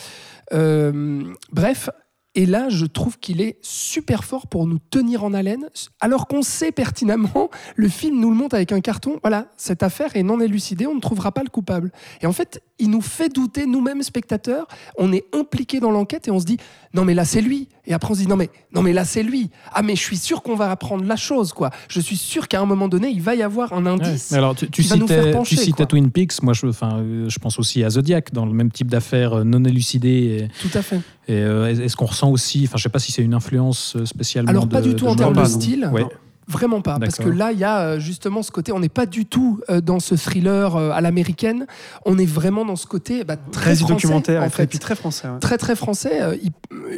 Euh, 0.54 1.24
bref. 1.52 1.90
Et 2.36 2.46
là, 2.46 2.70
je 2.70 2.86
trouve 2.86 3.18
qu'il 3.18 3.42
est 3.42 3.58
super 3.64 4.24
fort 4.24 4.46
pour 4.48 4.68
nous 4.68 4.78
tenir 4.78 5.24
en 5.24 5.34
haleine, 5.34 5.68
alors 6.00 6.28
qu'on 6.28 6.44
sait 6.44 6.72
pertinemment, 6.72 7.50
le 7.76 7.90
film 7.90 8.20
nous 8.20 8.30
le 8.30 8.36
montre 8.36 8.56
avec 8.56 8.72
un 8.72 8.82
carton, 8.82 9.20
voilà, 9.24 9.48
cette 9.58 9.82
affaire 9.82 10.16
est 10.16 10.22
non 10.22 10.40
élucidée, 10.40 10.86
on 10.86 10.94
ne 10.94 11.00
trouvera 11.00 11.32
pas 11.32 11.42
le 11.42 11.50
coupable. 11.50 11.92
Et 12.22 12.28
en 12.28 12.32
fait, 12.32 12.62
il 12.78 12.92
nous 12.92 13.02
fait 13.02 13.30
douter, 13.30 13.66
nous-mêmes 13.66 14.04
spectateurs, 14.04 14.68
on 15.00 15.12
est 15.12 15.26
impliqués 15.34 15.80
dans 15.80 15.90
l'enquête 15.90 16.28
et 16.28 16.32
on 16.32 16.40
se 16.40 16.46
dit, 16.46 16.58
non 16.94 17.06
mais 17.06 17.14
là 17.14 17.26
c'est 17.26 17.42
lui. 17.42 17.68
Et 17.86 17.94
après 17.94 18.12
on 18.12 18.16
se 18.16 18.20
dit, 18.22 18.28
non 18.28 18.36
mais, 18.36 18.50
non 18.74 18.82
mais 18.82 18.94
là 18.94 19.06
c'est 19.06 19.24
lui. 19.24 19.50
Ah 19.74 19.82
mais 19.82 19.96
je 19.96 20.02
suis 20.02 20.18
sûr 20.18 20.42
qu'on 20.44 20.56
va 20.56 20.72
apprendre 20.72 21.04
la 21.06 21.16
chose, 21.16 21.54
quoi. 21.54 21.70
Je 21.88 22.00
suis 22.00 22.18
sûr 22.18 22.48
qu'à 22.48 22.60
un 22.62 22.66
moment 22.66 22.88
donné, 22.88 23.10
il 23.10 23.22
va 23.22 23.36
y 23.36 23.42
avoir 23.44 23.74
un 23.74 23.84
Ouais. 23.86 23.92
indice. 23.92 24.32
Mais 24.32 24.38
Alors, 24.38 24.56
tu, 24.56 24.70
tu 24.70 24.82
qui 24.84 24.88
va 24.90 24.96
nous 24.98 25.08
citais, 25.08 25.22
faire 25.24 25.32
pencher, 25.34 25.56
tu 25.56 25.62
citais. 25.64 25.86
Twin 25.86 26.12
Peaks. 26.12 26.42
Moi, 26.44 26.54
je, 26.54 26.68
enfin, 26.68 27.00
euh, 27.00 27.30
je 27.30 27.40
pense 27.40 27.58
aussi 27.60 27.84
à 27.84 27.90
Zodiac, 27.90 28.32
dans 28.34 28.46
le 28.46 28.54
même 28.54 28.72
type 28.72 28.90
d'affaires 28.90 29.40
euh, 29.40 29.44
non 29.44 29.64
élucidées. 29.64 30.48
Tout 30.62 30.78
à 30.78 30.82
fait. 30.82 30.98
Et, 31.28 31.34
euh, 31.34 31.68
est-ce 31.84 31.96
qu'on 31.96 32.06
ressent 32.06 32.30
aussi, 32.32 32.64
enfin, 32.68 32.78
je 32.78 32.84
sais 32.84 32.90
pas 32.90 33.00
si 33.00 33.12
c'est 33.12 33.24
une 33.24 33.34
influence 33.34 33.96
spécialement. 34.06 34.50
Alors 34.52 34.68
pas 34.70 34.82
de- 34.82 34.90
du 34.90 34.96
tout 34.96 35.08
en 35.08 35.16
termes 35.16 35.36
de 35.36 35.46
style. 35.46 35.90
Ouais. 35.94 36.06
Vraiment 36.50 36.82
pas, 36.82 36.98
parce 37.00 37.18
que 37.18 37.30
là, 37.30 37.52
il 37.52 37.60
y 37.60 37.64
a 37.64 37.80
euh, 37.82 38.00
justement 38.00 38.42
ce 38.42 38.50
côté, 38.52 38.72
on 38.72 38.80
n'est 38.80 38.90
pas 38.90 39.06
du 39.06 39.26
tout 39.28 39.62
euh, 39.70 39.82
dans 39.82 40.00
ce 40.00 40.16
thriller 40.16 40.76
euh, 40.76 40.90
à 40.92 41.00
l'américaine, 41.00 41.68
on 42.06 42.18
est 42.18 42.26
vraiment 42.26 42.66
dans 42.66 42.76
ce 42.76 42.88
côté 42.88 43.24
bah, 43.24 43.36
très 43.38 43.52
Très 43.62 43.76
français, 43.76 43.94
documentaire, 43.94 44.42
en 44.42 44.46
et 44.46 44.50
très, 44.50 44.64
fait. 44.64 44.68
puis 44.68 44.80
très 44.80 44.96
français. 44.96 45.28
ouais. 45.28 45.40
Très 45.40 45.58
très 45.60 45.76
français. 45.76 46.22
Euh, 46.22 46.36
il- 46.42 46.52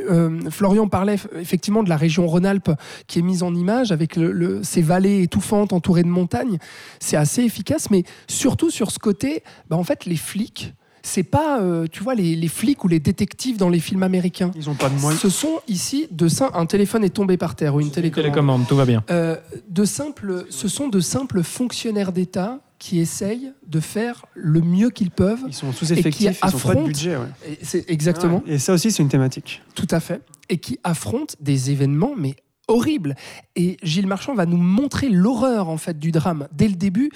euh, 0.10 0.40
Florian 0.50 0.88
parlait 0.88 1.18
effectivement 1.38 1.84
de 1.84 1.90
la 1.90 1.98
région 1.98 2.28
Rhône-Alpes 2.28 2.72
qui 3.08 3.20
est 3.20 3.24
mise 3.24 3.44
en 3.44 3.54
image 3.54 3.92
avec 3.92 4.16
le, 4.16 4.32
le- 4.32 4.64
ces 4.64 4.82
vallées 4.82 5.22
étouffantes 5.24 5.74
entourées 5.74 6.04
de 6.04 6.08
montagnes. 6.08 6.58
C'est 7.00 7.18
assez 7.18 7.44
efficace, 7.44 7.90
mais 7.90 8.04
surtout 8.30 8.70
sur 8.70 8.90
ce 8.92 9.00
côté, 9.00 9.44
bah, 9.70 9.76
en 9.76 9.84
fait, 9.84 10.06
les 10.06 10.16
flics, 10.16 10.74
c'est 11.04 11.24
pas, 11.24 11.62
euh, 11.62 11.88
tu 11.92 12.04
vois, 12.04 12.16
les, 12.16 12.36
les 12.36 12.48
flics 12.48 12.84
ou 12.84 12.88
les 12.88 13.00
détectives 13.00 13.58
dans 13.58 13.70
les 13.70 13.80
films 13.80 14.04
américains. 14.04 14.52
Ils 14.56 14.66
n'ont 14.68 14.76
pas 14.76 14.90
de 14.90 15.00
moyens. 15.00 15.22
Ce 15.22 15.30
sont 15.30 15.60
ici 15.68 16.08
de 16.12 16.28
sim- 16.28 16.52
un 16.54 16.66
téléphone 16.66 17.04
est 17.04 17.10
tombé 17.10 17.38
par 17.38 17.56
terre 17.56 17.76
ou 17.76 17.82
une 17.82 17.92
télécommande. 17.92 18.24
Télécommande, 18.26 18.68
tout 18.68 18.76
va 18.76 18.86
bien. 18.86 19.04
Euh, 19.10 19.36
de 19.70 19.86
simples, 19.86 20.46
ce 20.50 20.68
sont 20.68 20.88
de 20.88 21.00
simples 21.00 21.44
fonctionnaires 21.44 22.12
d'État 22.12 22.60
qui 22.80 23.00
essayent 23.00 23.52
de 23.68 23.80
faire 23.80 24.26
le 24.34 24.62
mieux 24.62 24.90
qu'ils 24.90 25.12
peuvent. 25.12 25.42
Ils 25.48 25.54
sont 25.54 25.72
sous-effectifs, 25.72 26.22
ils 26.22 26.26
n'ont 26.28 26.34
pas 26.40 26.50
de 26.50 26.56
affrontent- 26.56 26.84
budget. 26.88 27.16
ouais. 27.16 27.28
Et 27.48 27.58
C'est 27.64 27.90
exactement, 27.90 28.42
Ouais. 28.48 28.54
Et 28.54 28.60
ça 28.60 28.74
aussi, 28.74 28.92
c'est 28.92 29.04
une 29.04 29.10
thématique. 29.10 29.62
tout 29.76 29.88
à 29.92 30.00
fait. 30.00 30.22
Et 30.50 30.58
qui 30.58 30.80
affrontent 30.84 31.36
des 31.40 31.70
événements, 31.72 32.14
mais 32.18 32.36
horribles. 32.72 33.16
Et 33.56 33.78
Gilles 33.84 34.08
Marchand 34.08 34.34
va 34.34 34.46
nous 34.46 34.58
montrer 34.58 35.10
l'horreur 35.10 35.70
en 35.70 35.78
fait 35.78 36.00
du 36.00 36.12
drame 36.12 36.48
dès 36.52 36.68
le 36.68 36.76
début. 36.76 37.12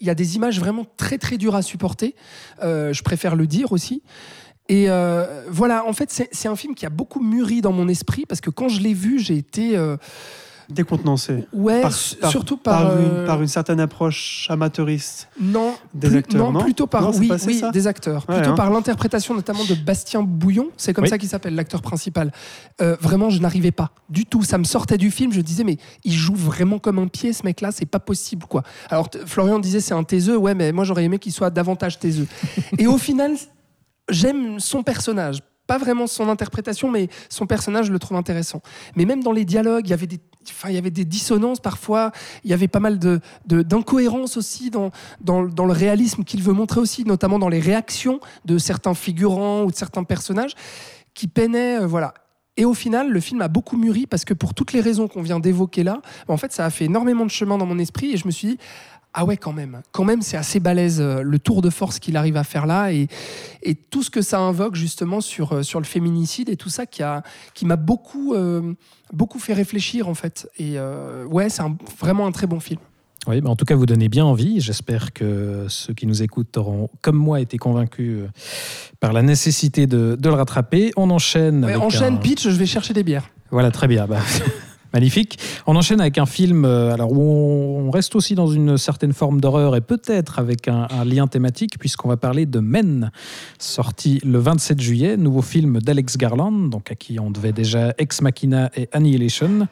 Il 0.00 0.06
y 0.06 0.10
a 0.10 0.14
des 0.14 0.36
images 0.36 0.60
vraiment 0.60 0.84
très 0.96 1.18
très 1.18 1.38
dures 1.38 1.54
à 1.54 1.62
supporter. 1.62 2.14
Euh, 2.62 2.92
je 2.92 3.02
préfère 3.02 3.36
le 3.36 3.46
dire 3.46 3.72
aussi. 3.72 4.02
Et 4.68 4.90
euh, 4.90 5.44
voilà, 5.48 5.86
en 5.86 5.92
fait, 5.92 6.10
c'est 6.10 6.28
c'est 6.32 6.48
un 6.48 6.56
film 6.56 6.74
qui 6.74 6.86
a 6.86 6.90
beaucoup 6.90 7.20
mûri 7.20 7.60
dans 7.60 7.72
mon 7.72 7.88
esprit 7.88 8.26
parce 8.26 8.40
que 8.40 8.50
quand 8.50 8.68
je 8.68 8.80
l'ai 8.80 8.94
vu, 8.94 9.18
j'ai 9.18 9.36
été. 9.36 9.76
euh, 9.76 9.96
Décontenancé. 10.68 11.44
Ouais, 11.52 11.80
Par- 11.80 11.92
su- 11.92 12.16
par- 12.16 12.30
surtout 12.30 12.56
par, 12.56 12.82
par, 12.88 12.98
une, 13.00 13.06
euh, 13.08 13.26
par 13.26 13.40
une 13.42 13.48
certaine 13.48 13.78
approche 13.80 14.46
amateuriste. 14.50 15.28
Non, 15.40 15.74
Des 15.94 16.08
plus- 16.08 16.16
acteurs, 16.18 16.52
non 16.52 16.60
plutôt 16.60 16.86
par 16.86 17.02
Non, 17.02 17.12
oui, 17.16 17.30
oui, 17.46 17.62
des 17.72 17.86
acteurs. 17.86 18.24
Ouais, 18.28 18.36
plutôt 18.36 18.50
hein. 18.50 18.54
par 18.56 18.70
l'interprétation 18.70 19.34
notamment 19.34 19.64
de 19.64 19.74
Bastien 19.74 20.22
Bouillon, 20.22 20.68
c'est 20.76 20.92
comme 20.92 21.04
Oui. 21.04 21.08
ça 21.10 21.18
qu'il 21.18 21.28
s'appelle 21.28 21.54
l'acteur 21.54 21.82
principal. 21.82 22.32
Euh, 22.80 22.96
vraiment, 23.00 23.30
je 23.30 23.40
n'arrivais 23.40 23.70
pas 23.70 23.90
du 24.10 24.26
tout. 24.26 24.42
Ça 24.42 24.58
me 24.58 24.64
sortait 24.64 24.98
du 24.98 25.10
film. 25.10 25.32
Je 25.32 25.40
disais 25.40 25.64
mais 25.64 25.76
il 26.04 26.12
joue 26.12 26.34
vraiment 26.34 26.78
comme 26.78 26.98
un 26.98 27.06
pied, 27.08 27.32
ce 27.32 27.44
mec-là. 27.44 27.70
C'est 27.72 27.86
pas 27.86 28.00
possible 28.00 28.46
quoi. 28.46 28.62
Alors 28.90 29.08
Florian 29.26 29.58
disait 29.58 29.80
c'est 29.80 29.94
un 29.94 30.02
taiseux. 30.04 30.36
Ouais, 30.36 30.54
mais 30.54 30.72
moi 30.72 30.84
j'aurais 30.84 31.04
aimé 31.04 31.18
qu'il 31.18 31.32
soit 31.32 31.50
davantage 31.50 31.98
taiseux. 31.98 32.26
Et 32.78 32.86
au 32.86 32.98
final, 32.98 33.32
j'aime 34.08 34.58
son 34.60 34.82
personnage. 34.82 35.40
Pas 35.66 35.78
vraiment 35.78 36.06
son 36.06 36.28
interprétation, 36.28 36.90
mais 36.90 37.08
son 37.28 37.46
personnage, 37.46 37.86
je 37.86 37.92
le 37.92 37.98
trouve 37.98 38.16
intéressant. 38.16 38.62
Mais 38.94 39.04
même 39.04 39.22
dans 39.22 39.32
les 39.32 39.44
dialogues, 39.44 39.86
il 39.86 39.90
y 39.90 39.94
avait 39.94 40.06
des, 40.06 40.20
enfin, 40.48 40.68
il 40.68 40.74
y 40.74 40.78
avait 40.78 40.90
des 40.90 41.04
dissonances 41.04 41.60
parfois. 41.60 42.12
Il 42.44 42.50
y 42.50 42.54
avait 42.54 42.68
pas 42.68 42.80
mal 42.80 42.98
de, 42.98 43.20
d'incohérences 43.46 44.36
aussi 44.36 44.70
dans, 44.70 44.90
dans, 45.20 45.44
dans 45.44 45.66
le 45.66 45.72
réalisme 45.72 46.24
qu'il 46.24 46.42
veut 46.42 46.52
montrer 46.52 46.80
aussi, 46.80 47.04
notamment 47.04 47.38
dans 47.38 47.48
les 47.48 47.60
réactions 47.60 48.20
de 48.44 48.58
certains 48.58 48.94
figurants 48.94 49.64
ou 49.64 49.70
de 49.70 49.76
certains 49.76 50.04
personnages 50.04 50.54
qui 51.14 51.26
peinaient. 51.26 51.80
euh, 51.80 51.86
voilà. 51.86 52.14
Et 52.58 52.64
au 52.64 52.72
final, 52.72 53.10
le 53.10 53.20
film 53.20 53.42
a 53.42 53.48
beaucoup 53.48 53.76
mûri 53.76 54.06
parce 54.06 54.24
que 54.24 54.32
pour 54.32 54.54
toutes 54.54 54.72
les 54.72 54.80
raisons 54.80 55.08
qu'on 55.08 55.20
vient 55.20 55.40
d'évoquer 55.40 55.84
là, 55.84 56.00
en 56.26 56.38
fait, 56.38 56.52
ça 56.52 56.64
a 56.64 56.70
fait 56.70 56.86
énormément 56.86 57.26
de 57.26 57.30
chemin 57.30 57.58
dans 57.58 57.66
mon 57.66 57.78
esprit 57.78 58.12
et 58.12 58.16
je 58.16 58.26
me 58.26 58.30
suis 58.30 58.48
dit, 58.48 58.58
ah 59.18 59.24
ouais, 59.24 59.36
quand 59.36 59.52
même, 59.52 59.80
quand 59.92 60.04
même, 60.04 60.20
c'est 60.22 60.36
assez 60.36 60.60
balèze 60.60 61.00
euh, 61.00 61.22
le 61.22 61.38
tour 61.38 61.62
de 61.62 61.70
force 61.70 61.98
qu'il 61.98 62.16
arrive 62.16 62.36
à 62.36 62.44
faire 62.44 62.66
là 62.66 62.92
et, 62.92 63.08
et 63.62 63.74
tout 63.74 64.02
ce 64.02 64.10
que 64.10 64.20
ça 64.22 64.38
invoque 64.38 64.74
justement 64.76 65.20
sur, 65.22 65.52
euh, 65.54 65.62
sur 65.62 65.80
le 65.80 65.86
féminicide 65.86 66.48
et 66.50 66.56
tout 66.56 66.68
ça 66.68 66.84
qui, 66.86 67.02
a, 67.02 67.22
qui 67.54 67.64
m'a 67.66 67.76
beaucoup, 67.76 68.34
euh, 68.34 68.74
beaucoup 69.12 69.38
fait 69.38 69.54
réfléchir 69.54 70.08
en 70.08 70.14
fait. 70.14 70.48
Et 70.58 70.74
euh, 70.78 71.24
ouais, 71.24 71.48
c'est 71.48 71.62
un- 71.62 71.76
vraiment 71.98 72.26
un 72.26 72.32
très 72.32 72.46
bon 72.46 72.60
film. 72.60 72.78
Oui, 73.28 73.40
bah 73.40 73.50
en 73.50 73.56
tout 73.56 73.64
cas, 73.64 73.74
vous 73.74 73.86
donnez 73.86 74.08
bien 74.08 74.24
envie. 74.24 74.60
J'espère 74.60 75.12
que 75.12 75.64
ceux 75.68 75.94
qui 75.94 76.06
nous 76.06 76.22
écoutent 76.22 76.56
auront, 76.58 76.90
comme 77.00 77.16
moi, 77.16 77.40
été 77.40 77.58
convaincus 77.58 78.20
par 79.00 79.12
la 79.12 79.22
nécessité 79.22 79.88
de, 79.88 80.16
de 80.16 80.28
le 80.28 80.34
rattraper. 80.36 80.92
On 80.96 81.10
enchaîne. 81.10 81.64
Ouais, 81.64 81.72
avec 81.72 81.82
enchaîne 81.82 82.14
un- 82.14 82.18
pitch, 82.18 82.44
je 82.44 82.50
vais 82.56 82.66
chercher 82.66 82.94
des 82.94 83.02
bières. 83.02 83.28
Voilà, 83.50 83.72
très 83.72 83.88
bien. 83.88 84.06
Bah, 84.06 84.20
magnifique. 84.96 85.38
On 85.66 85.76
enchaîne 85.76 86.00
avec 86.00 86.16
un 86.16 86.24
film 86.24 86.64
euh, 86.64 86.94
alors 86.94 87.12
où 87.12 87.20
on, 87.20 87.90
reste 87.90 88.16
aussi 88.16 88.34
dans 88.34 88.46
une 88.46 88.78
certaine 88.78 89.12
forme 89.12 89.42
d'horreur 89.42 89.76
et 89.76 89.82
peut-être 89.82 90.38
avec 90.38 90.68
un, 90.68 90.88
un 90.90 91.04
lien 91.04 91.26
thématique 91.26 91.78
puisqu'on 91.78 92.08
va 92.08 92.16
parler 92.16 92.46
de 92.46 92.60
Men, 92.60 93.10
sorti 93.58 94.20
le 94.24 94.38
27 94.38 94.80
juillet, 94.80 95.16
nouveau 95.18 95.42
film 95.42 95.80
d'Alex 95.80 96.16
Garland, 96.16 96.70
donc 96.70 96.90
à 96.90 96.94
qui 96.94 97.20
on 97.20 97.30
devait 97.30 97.52
déjà 97.52 97.92
Ex 97.98 98.22
Machina 98.22 98.70
et 98.74 98.88
Annihilation, 98.92 99.68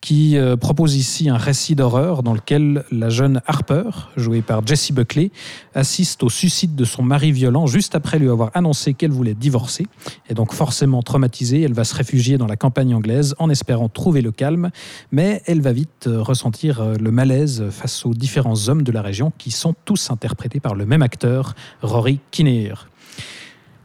qui 0.00 0.38
euh, 0.38 0.56
propose 0.56 0.96
ici 0.96 1.28
un 1.28 1.36
récit 1.36 1.74
d'horreur 1.74 2.22
dans 2.22 2.32
lequel 2.32 2.84
la 2.90 3.10
jeune 3.10 3.42
Harper, 3.46 3.90
jouée 4.16 4.40
par 4.40 4.66
Jessie 4.66 4.94
Buckley, 4.94 5.30
assiste 5.74 6.22
au 6.22 6.30
suicide 6.30 6.74
de 6.74 6.84
son 6.84 7.02
mari 7.02 7.30
violent 7.30 7.66
juste 7.66 7.94
après 7.94 8.18
lui 8.18 8.30
avoir 8.30 8.50
annoncé 8.54 8.94
qu'elle 8.94 9.12
voulait 9.12 9.34
divorcer. 9.34 9.86
Et 10.30 10.34
donc 10.34 10.52
forcément 10.54 11.02
traumatisée, 11.02 11.60
elle 11.60 11.74
va 11.74 11.84
se 11.84 11.94
réfugier 11.94 12.38
dans 12.38 12.46
la 12.46 12.56
campagne 12.56 12.94
anglaise 12.94 13.34
en 13.38 13.50
espérant 13.50 13.88
trouver 13.88 14.22
le 14.22 14.32
calme, 14.32 14.61
mais 15.10 15.42
elle 15.46 15.60
va 15.60 15.72
vite 15.72 16.06
euh, 16.06 16.22
ressentir 16.22 16.80
euh, 16.80 16.94
le 16.94 17.10
malaise 17.10 17.64
face 17.70 18.04
aux 18.06 18.14
différents 18.14 18.68
hommes 18.68 18.82
de 18.82 18.92
la 18.92 19.02
région 19.02 19.32
qui 19.38 19.50
sont 19.50 19.74
tous 19.84 20.10
interprétés 20.10 20.60
par 20.60 20.74
le 20.74 20.86
même 20.86 21.02
acteur, 21.02 21.54
Rory 21.82 22.20
Kinnear. 22.30 22.88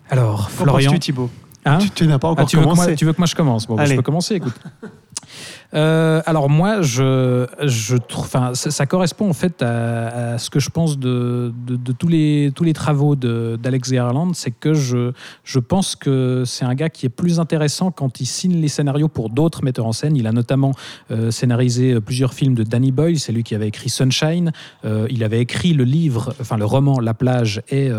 Alors, 0.10 0.50
Florian, 0.50 0.92
penses-tu, 0.92 1.00
Thibaut? 1.00 1.30
Hein? 1.66 1.80
Tu, 1.80 1.90
tu 1.90 2.08
n'as 2.08 2.20
pas 2.20 2.30
ah, 2.30 2.32
encore 2.32 2.48
tu, 2.48 2.56
veux 2.56 2.62
que 2.62 2.68
commencé. 2.68 2.88
moi, 2.88 2.96
tu 2.96 3.06
veux 3.06 3.14
que 3.14 3.18
moi 3.18 3.28
je 3.28 3.36
commence? 3.36 3.68
Bon, 3.68 3.76
bah, 3.76 3.86
je 3.86 3.96
peux 3.96 4.02
commencer, 4.02 4.36
écoute. 4.36 4.56
Euh, 5.74 6.22
alors 6.26 6.50
moi, 6.50 6.82
je, 6.82 7.46
je 7.64 7.98
trouve, 7.98 8.28
ça, 8.28 8.54
ça 8.54 8.86
correspond 8.86 9.30
en 9.30 9.34
fait 9.34 9.62
à, 9.62 10.38
ce 10.38 10.50
que 10.50 10.60
je 10.60 10.70
pense 10.70 10.98
de, 10.98 11.54
de, 11.68 11.92
tous 11.92 12.08
les 12.08 12.52
tous 12.56 12.64
les 12.64 12.74
travaux 12.74 13.16
d'Alex 13.16 13.92
Garland, 13.92 14.34
c'est 14.34 14.52
que 14.52 14.74
je 14.74 15.12
je 15.44 15.60
pense 15.60 15.96
que 15.96 16.44
c'est 16.46 16.66
un 16.66 16.76
gars 16.76 16.90
qui 16.90 17.06
est 17.06 17.10
plus 17.10 17.40
intéressant 17.40 17.92
quand 17.92 18.20
il 18.20 18.26
signe 18.26 18.62
les 18.62 18.68
scénarios 18.68 19.08
pour 19.08 19.30
d'autres 19.30 19.64
metteurs 19.64 19.86
en 19.86 19.92
scène. 19.92 20.16
Il 20.16 20.28
a 20.28 20.32
notamment 20.32 20.72
euh, 21.12 21.32
scénarisé 21.32 21.94
euh, 21.94 22.02
plusieurs 22.02 22.34
films 22.34 22.56
de 22.56 22.64
Danny 22.64 22.92
Boyle, 22.92 23.20
c'est 23.20 23.32
lui 23.32 23.44
qui 23.44 23.56
avait 23.56 23.68
écrit 23.68 23.90
Sunshine. 23.90 24.52
Il 25.10 25.24
avait 25.24 25.40
écrit 25.40 25.74
le 25.74 25.84
livre, 25.84 26.34
enfin 26.40 26.58
le 26.58 26.66
roman 26.66 27.00
La 27.00 27.14
plage, 27.14 27.62
et 27.70 27.90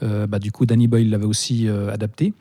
bah, 0.00 0.38
du 0.38 0.52
coup 0.52 0.66
Danny 0.66 0.88
Boyle 0.88 1.10
l'avait 1.10 1.26
aussi 1.26 1.68
adapté. 1.68 2.32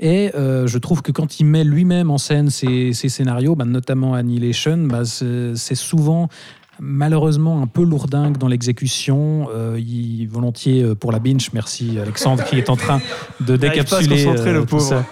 Et 0.00 0.30
euh, 0.34 0.66
je 0.66 0.78
trouve 0.78 1.02
que 1.02 1.12
quand 1.12 1.40
il 1.40 1.44
met 1.44 1.64
lui-même 1.64 2.10
en 2.10 2.18
scène 2.18 2.50
ses, 2.50 2.92
ses 2.92 3.08
scénarios, 3.08 3.54
bah, 3.54 3.64
notamment 3.64 4.14
Annihilation, 4.14 4.78
bah, 4.86 5.02
c'est 5.04 5.74
souvent 5.74 6.28
malheureusement 6.80 7.62
un 7.62 7.66
peu 7.66 7.84
lourdingue 7.84 8.38
dans 8.38 8.48
l'exécution. 8.48 9.48
Euh, 9.54 9.78
il, 9.78 10.26
volontiers 10.26 10.82
euh, 10.82 10.94
pour 10.94 11.12
la 11.12 11.18
binge, 11.18 11.50
merci 11.52 11.98
Alexandre 12.00 12.42
qui 12.44 12.56
est 12.56 12.70
en 12.70 12.76
train 12.76 13.00
de 13.40 13.56
décapsuler. 13.56 14.24
concentrer, 14.24 14.52
le 14.52 14.60
tout 14.60 14.66
pauvre. 14.66 14.82
ça. 14.88 15.04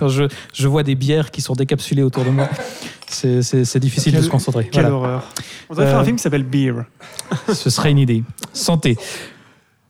Je, 0.08 0.24
je 0.52 0.68
vois 0.68 0.82
des 0.82 0.96
bières 0.96 1.30
qui 1.30 1.40
sont 1.40 1.54
décapsulées 1.54 2.02
autour 2.02 2.24
de 2.24 2.30
moi, 2.30 2.50
c'est- 3.08 3.78
difficile 3.78 4.14
de 4.14 4.20
se 4.20 4.28
concentrer. 4.28 4.68
Quelle 4.70 4.82
Voilà. 4.82 4.96
horreur. 4.96 5.24
On 5.70 5.72
devrait 5.74 5.86
faire 5.86 5.96
Euh, 5.98 6.00
un 6.02 6.04
film 6.04 6.16
qui 6.16 6.22
s'appelle 6.22 6.42
Beer. 6.42 6.74
Ce 7.50 7.70
serait 7.70 7.90
une 7.92 7.98
idée. 7.98 8.22
Santé. 8.52 8.98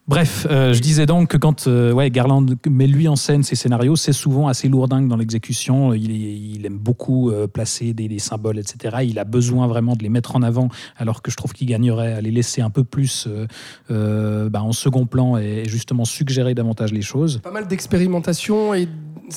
Bref, 0.06 0.46
euh, 0.50 0.74
je 0.74 0.80
disais 0.80 1.06
donc 1.06 1.28
que 1.28 1.38
quand 1.38 1.66
euh, 1.66 1.90
ouais, 1.90 2.10
Garland 2.10 2.44
met 2.68 2.86
lui 2.86 3.08
en 3.08 3.16
scène 3.16 3.42
ses 3.42 3.56
scénarios, 3.56 3.96
c'est 3.96 4.12
souvent 4.12 4.48
assez 4.48 4.68
lourdingue 4.68 5.08
dans 5.08 5.16
l'exécution. 5.16 5.94
Il, 5.94 6.10
est- 6.10 6.14
il 6.56 6.66
aime 6.66 6.76
beaucoup 6.76 7.30
euh, 7.30 7.46
placer 7.46 7.94
des, 7.94 8.06
des 8.06 8.18
symboles, 8.18 8.58
etc. 8.58 8.98
Il 9.08 9.18
a 9.18 9.24
besoin 9.24 9.66
vraiment 9.66 9.96
de 9.96 10.02
les 10.02 10.10
mettre 10.10 10.36
en 10.36 10.42
avant, 10.42 10.68
alors 10.98 11.22
que 11.22 11.30
je 11.30 11.36
trouve 11.36 11.54
qu'il 11.54 11.68
gagnerait 11.68 12.12
à 12.12 12.20
les 12.20 12.30
laisser 12.30 12.60
un 12.60 12.68
peu 12.68 12.84
plus 12.84 13.26
euh, 13.26 13.46
euh, 13.90 14.50
bah, 14.50 14.62
en 14.62 14.72
second 14.72 15.06
plan 15.06 15.38
et 15.38 15.62
justement 15.66 16.04
suggérer 16.04 16.54
davantage 16.54 16.92
les 16.92 17.00
choses. 17.02 17.40
Pas 17.42 17.50
mal 17.50 17.66
d'expérimentation 17.66 18.74
et 18.74 18.86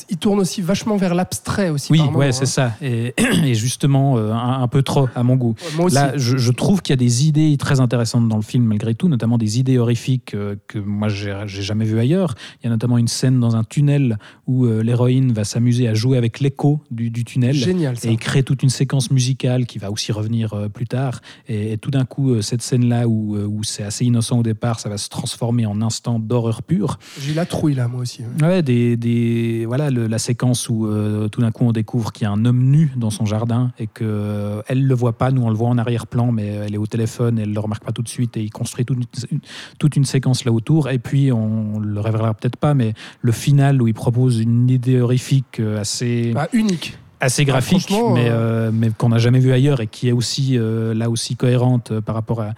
il 0.10 0.18
tourne 0.18 0.42
aussi 0.42 0.62
vachement 0.62 0.98
vers 0.98 1.16
l'abstrait 1.16 1.70
aussi. 1.70 1.94
Oui, 1.94 2.02
ouais, 2.14 2.28
hein. 2.28 2.32
c'est 2.34 2.46
ça. 2.46 2.74
Et, 2.82 3.14
et 3.46 3.56
justement, 3.56 4.18
euh, 4.18 4.34
un, 4.34 4.62
un 4.64 4.68
peu 4.68 4.82
trop 4.84 5.08
à 5.16 5.24
mon 5.24 5.38
goût. 5.38 5.56
Moi 5.78 5.86
aussi. 5.86 5.96
Là, 5.96 6.12
je, 6.18 6.36
je 6.36 6.52
trouve 6.52 6.82
qu'il 6.82 6.92
y 6.92 6.96
a 6.96 6.98
des 6.98 7.26
idées 7.26 7.56
très 7.58 7.80
intéressantes 7.80 8.28
dans 8.28 8.36
le 8.36 8.42
film, 8.42 8.66
malgré 8.66 8.96
tout, 8.96 9.08
notamment 9.08 9.38
des 9.38 9.60
idées 9.60 9.78
horrifiques 9.78 10.34
euh, 10.34 10.56
que 10.68 10.80
moi, 10.80 11.08
j'ai 11.10 11.34
jamais 11.46 11.86
vues 11.86 12.00
ailleurs. 12.00 12.36
Il 12.62 12.66
y 12.66 12.68
a 12.68 12.70
notamment 12.70 12.98
une 12.98 13.08
scène 13.08 13.40
dans 13.40 13.56
un 13.56 13.64
tunnel 13.64 14.18
où 14.46 14.66
euh, 14.66 14.82
l'héroïne 14.82 15.32
va 15.34 15.44
s'amuser 15.44 15.88
à 15.88 15.94
jouer 15.94 16.18
avec 16.18 16.40
l'écho 16.40 16.82
du, 16.92 17.10
du 17.10 17.24
tunnel. 17.26 17.54
Génial 17.56 17.98
ça. 17.98 18.10
Et 18.10 18.16
crée 18.18 18.44
toute 18.44 18.64
une 18.64 18.70
séquence 18.70 19.12
musicale 19.12 19.66
qui 19.66 19.78
va 19.80 19.92
aussi 19.92 20.12
revenir 20.12 20.54
euh, 20.54 20.70
plus 20.70 20.88
tard. 20.88 21.22
Et, 21.48 21.74
et 21.74 21.78
tout 21.78 21.92
d'un 21.92 22.06
coup, 22.06 22.32
euh, 22.32 22.42
cette 22.42 22.62
scène-là 22.62 23.08
où, 23.08 23.36
où 23.38 23.64
c'est 23.64 23.84
assez 23.84 24.06
innocent 24.06 24.40
au 24.40 24.44
départ, 24.44 24.80
ça 24.80 24.90
va 24.90 24.98
se 24.98 25.10
transformer 25.10 25.66
en 25.66 25.82
instant 25.82 26.20
d'horreur 26.20 26.64
pure. 26.64 27.00
J'ai 27.22 27.34
la 27.34 27.46
trouille 27.46 27.76
là, 27.76 27.88
moi 27.88 28.02
aussi. 28.02 28.22
ouais. 28.24 28.48
Ouais, 28.48 28.62
des, 28.64 28.98
des, 28.98 29.66
voilà 29.66 29.90
le- 29.90 30.08
la 30.08 30.20
séquence 30.20 30.70
où 30.70 30.86
euh, 30.88 31.28
tout 31.28 31.42
d'un 31.42 31.52
coup 31.52 31.64
on 31.66 31.72
découvre 31.72 32.12
qu'il 32.12 32.24
y 32.24 32.28
a 32.28 32.32
un 32.32 32.46
homme 32.46 32.64
nu 32.72 32.92
dans 32.96 33.10
son 33.10 33.26
jardin 33.26 33.72
et 33.80 33.88
que 33.88 34.04
euh, 34.06 34.62
elle 34.68 34.86
le 34.86 34.96
voit 34.96 35.18
pas, 35.18 35.32
nous 35.32 35.42
on 35.44 35.50
le 35.50 35.56
voit 35.56 35.68
en 35.70 35.78
arrière-plan, 35.78 36.32
mais 36.32 36.48
elle 36.48 36.74
est 36.74 36.78
au 36.78 36.88
téléphone, 36.88 37.40
elle 37.40 37.54
le 37.54 37.60
remarque 37.60 37.84
pas 37.84 37.92
tout 37.92 38.02
de 38.02 38.08
suite 38.08 38.38
et 38.38 38.42
il 38.44 38.50
construit 38.50 38.86
toute 38.86 39.00
une, 39.32 39.40
toute 39.80 39.96
une 39.96 40.06
séquence 40.06 40.46
là 40.48 40.52
autour. 40.52 40.90
Et 40.90 40.98
puis 41.00 41.32
on 41.32 41.80
le 41.80 42.00
révélera 42.00 42.34
peut-être 42.34 42.58
pas, 42.58 42.74
mais 42.74 42.94
le 43.22 43.32
final 43.32 43.82
où 43.82 43.88
il 43.88 43.94
propose 43.94 44.40
une 44.40 44.70
idée 44.70 45.00
horrifique 45.00 45.60
euh, 45.60 45.80
assez 45.80 46.32
Bah, 46.34 46.48
unique. 46.54 46.98
assez 47.20 47.46
Bah, 47.46 47.52
graphique, 47.54 47.90
mais, 48.14 48.28
euh, 48.30 48.72
mais 48.74 48.90
qu'on 48.98 49.10
n'a 49.10 49.18
jamais 49.20 49.40
vu 49.40 49.52
ailleurs 49.52 49.82
et 49.82 49.88
qui 49.88 50.08
est 50.08 50.12
aussi 50.12 50.58
euh, 50.58 50.94
là 50.94 51.10
aussi 51.10 51.36
cohérente 51.36 51.92
euh, 51.92 52.02
par 52.02 52.16
rapport 52.16 52.42
à, 52.42 52.54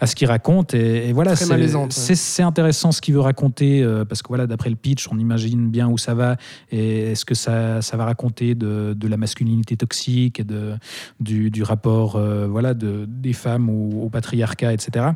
à 0.00 0.06
ce 0.06 0.14
qu'il 0.14 0.26
raconte. 0.28 0.74
Et, 0.74 1.08
et 1.08 1.12
voilà, 1.12 1.34
c'est 1.36 1.46
ouais. 1.50 2.44
intéressant 2.44 2.92
ce 2.92 3.00
qu'il 3.00 3.14
veut 3.14 3.20
raconter 3.20 3.82
euh, 3.82 4.04
parce 4.04 4.20
que 4.22 4.28
voilà, 4.28 4.46
d'après 4.46 4.68
le 4.70 4.76
pitch, 4.76 5.08
on 5.10 5.18
imagine 5.18 5.70
bien 5.70 5.88
où 5.88 5.96
ça 5.98 6.12
va 6.14 6.36
et 6.70 7.12
est-ce 7.12 7.24
que 7.24 7.34
ça, 7.34 7.80
ça 7.82 7.96
va 7.96 8.04
raconter 8.04 8.54
de, 8.54 8.94
de 8.96 9.08
la 9.08 9.16
masculinité 9.16 9.76
toxique 9.76 10.40
et 10.40 10.44
de, 10.44 10.74
du, 11.20 11.50
du 11.50 11.62
rapport 11.62 12.16
euh, 12.16 12.46
voilà, 12.48 12.74
de, 12.74 13.06
des 13.08 13.32
femmes 13.32 13.70
au, 13.70 14.04
au 14.04 14.08
patriarcat, 14.10 14.72
etc. 14.74 15.06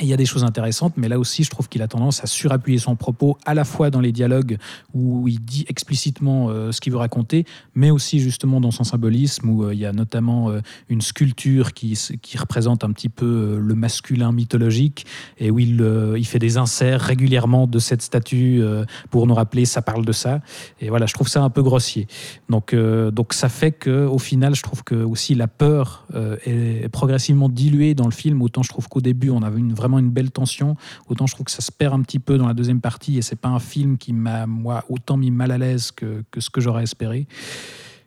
Il 0.00 0.06
y 0.06 0.14
a 0.14 0.16
des 0.16 0.24
choses 0.24 0.42
intéressantes, 0.42 0.94
mais 0.96 1.08
là 1.08 1.18
aussi, 1.18 1.44
je 1.44 1.50
trouve 1.50 1.68
qu'il 1.68 1.82
a 1.82 1.88
tendance 1.88 2.24
à 2.24 2.26
surappuyer 2.26 2.78
son 2.78 2.96
propos, 2.96 3.36
à 3.44 3.52
la 3.52 3.64
fois 3.64 3.90
dans 3.90 4.00
les 4.00 4.10
dialogues 4.10 4.56
où 4.94 5.28
il 5.28 5.38
dit 5.44 5.66
explicitement 5.68 6.48
euh, 6.48 6.72
ce 6.72 6.80
qu'il 6.80 6.92
veut 6.92 6.98
raconter, 6.98 7.44
mais 7.74 7.90
aussi 7.90 8.18
justement 8.18 8.60
dans 8.60 8.70
son 8.70 8.84
symbolisme, 8.84 9.50
où 9.50 9.64
euh, 9.64 9.74
il 9.74 9.80
y 9.80 9.86
a 9.86 9.92
notamment 9.92 10.48
euh, 10.48 10.60
une 10.88 11.02
sculpture 11.02 11.74
qui, 11.74 11.98
qui 12.22 12.38
représente 12.38 12.84
un 12.84 12.92
petit 12.92 13.10
peu 13.10 13.58
le 13.60 13.74
masculin 13.74 14.32
mythologique, 14.32 15.04
et 15.38 15.50
où 15.50 15.58
il, 15.58 16.24
fait 16.24 16.38
des 16.38 16.56
inserts 16.56 17.02
régulièrement 17.02 17.66
de 17.66 17.78
cette 17.78 18.00
statue 18.00 18.62
pour 19.10 19.26
nous 19.26 19.34
rappeler 19.34 19.66
ça 19.66 19.82
parle 19.82 20.04
de 20.04 20.12
ça. 20.12 20.40
Et 20.80 20.88
voilà, 20.88 21.04
je 21.04 21.12
trouve 21.12 21.28
ça 21.28 21.42
un 21.42 21.50
peu 21.50 21.62
grossier. 21.62 22.06
Donc, 22.48 22.74
donc 22.74 23.34
ça 23.34 23.48
fait 23.50 23.72
que 23.72 24.06
au 24.06 24.18
final, 24.18 24.54
je 24.54 24.62
trouve 24.62 24.82
que 24.84 24.94
aussi 24.94 25.34
la 25.34 25.48
peur 25.48 26.06
est 26.46 26.88
progressivement 26.90 27.48
diluée 27.50 27.94
dans 27.94 28.06
le 28.06 28.12
film. 28.12 28.40
Autant 28.40 28.62
je 28.62 28.70
trouve 28.70 28.88
qu'au 28.88 29.00
début, 29.00 29.30
on 29.30 29.42
avait 29.42 29.58
une, 29.58 29.74
vraiment 29.82 29.98
une 29.98 30.10
belle 30.10 30.30
tension, 30.30 30.76
autant 31.08 31.26
je 31.26 31.34
trouve 31.34 31.44
que 31.44 31.50
ça 31.50 31.60
se 31.60 31.72
perd 31.72 31.94
un 31.94 32.02
petit 32.02 32.18
peu 32.18 32.38
dans 32.38 32.46
la 32.46 32.54
deuxième 32.54 32.80
partie, 32.80 33.18
et 33.18 33.22
c'est 33.22 33.36
pas 33.36 33.48
un 33.48 33.58
film 33.58 33.98
qui 33.98 34.12
m'a 34.12 34.46
moi 34.46 34.84
autant 34.88 35.16
mis 35.16 35.30
mal 35.30 35.50
à 35.50 35.58
l'aise 35.58 35.90
que, 35.90 36.24
que 36.30 36.40
ce 36.40 36.50
que 36.50 36.60
j'aurais 36.60 36.84
espéré. 36.84 37.26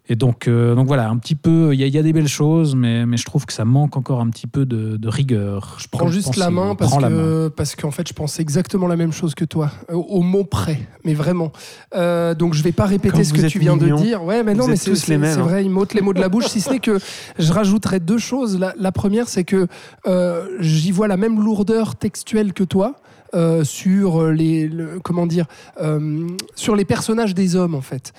Et 0.07 0.15
donc, 0.15 0.47
euh, 0.47 0.75
donc 0.75 0.85
voilà, 0.85 1.09
un 1.09 1.17
petit 1.17 1.33
peu, 1.33 1.73
il 1.73 1.81
y, 1.81 1.89
y 1.89 1.97
a 1.97 2.03
des 2.03 2.13
belles 2.13 2.27
choses, 2.27 2.75
mais, 2.75 3.07
mais 3.07 3.17
je 3.17 3.25
trouve 3.25 3.45
que 3.47 3.53
ça 3.53 3.65
manque 3.65 3.97
encore 3.97 4.21
un 4.21 4.29
petit 4.29 4.45
peu 4.45 4.65
de, 4.65 4.97
de 4.97 5.09
rigueur. 5.09 5.77
Je 5.79 5.87
prends 5.89 6.09
juste 6.09 6.35
la 6.35 6.51
main 6.51 6.75
parce 6.75 6.91
Prends 6.91 6.99
la 6.99 7.09
main. 7.09 7.17
que 7.17 7.47
parce 7.49 7.75
qu'en 7.75 7.89
fait 7.91 8.07
je 8.07 8.13
pense 8.13 8.39
exactement 8.39 8.87
la 8.87 8.95
même 8.95 9.11
chose 9.11 9.33
que 9.33 9.45
toi 9.45 9.71
au, 9.91 9.97
au 9.97 10.21
mot 10.21 10.43
près 10.43 10.79
mais 11.03 11.13
vraiment 11.13 11.51
Euh, 11.95 12.35
donc 12.35 12.53
je 12.53 12.61
vais 12.61 12.71
pas 12.71 12.85
répéter 12.85 13.15
Comme 13.17 13.23
ce 13.23 13.33
que 13.33 13.47
tu 13.47 13.59
viens 13.59 13.77
de 13.77 13.89
dire 13.95 14.23
ouais 14.23 14.43
mais 14.43 14.53
Vous 14.53 14.59
non 14.59 14.67
mais 14.67 14.75
c'est 14.75 15.07
les 15.07 15.17
mêmes, 15.17 15.33
c'est 15.33 15.39
hein. 15.39 15.43
vrai 15.43 15.63
il 15.65 15.71
m'ôte 15.71 15.93
les 15.93 16.01
mots 16.01 16.13
de 16.13 16.19
la 16.19 16.29
bouche 16.29 16.47
si 16.47 16.61
ce 16.61 16.69
n'est 16.71 16.79
que 16.79 16.99
je 17.39 17.51
rajouterais 17.51 17.99
deux 17.99 18.17
choses 18.17 18.59
la, 18.59 18.73
la 18.77 18.91
première 18.91 19.27
c'est 19.27 19.43
que 19.43 19.67
euh, 20.07 20.45
j'y 20.59 20.91
vois 20.91 21.07
la 21.07 21.17
même 21.17 21.43
lourdeur 21.43 21.95
textuelle 21.95 22.53
que 22.53 22.63
toi 22.63 22.95
euh, 23.33 23.63
sur 23.63 24.27
les 24.31 24.67
le- 24.67 24.99
comment 25.03 25.25
dire 25.25 25.45
euh, 25.81 26.27
sur 26.55 26.75
les 26.75 26.85
personnages 26.85 27.33
des 27.33 27.55
hommes 27.55 27.75
en 27.75 27.81
fait 27.81 28.13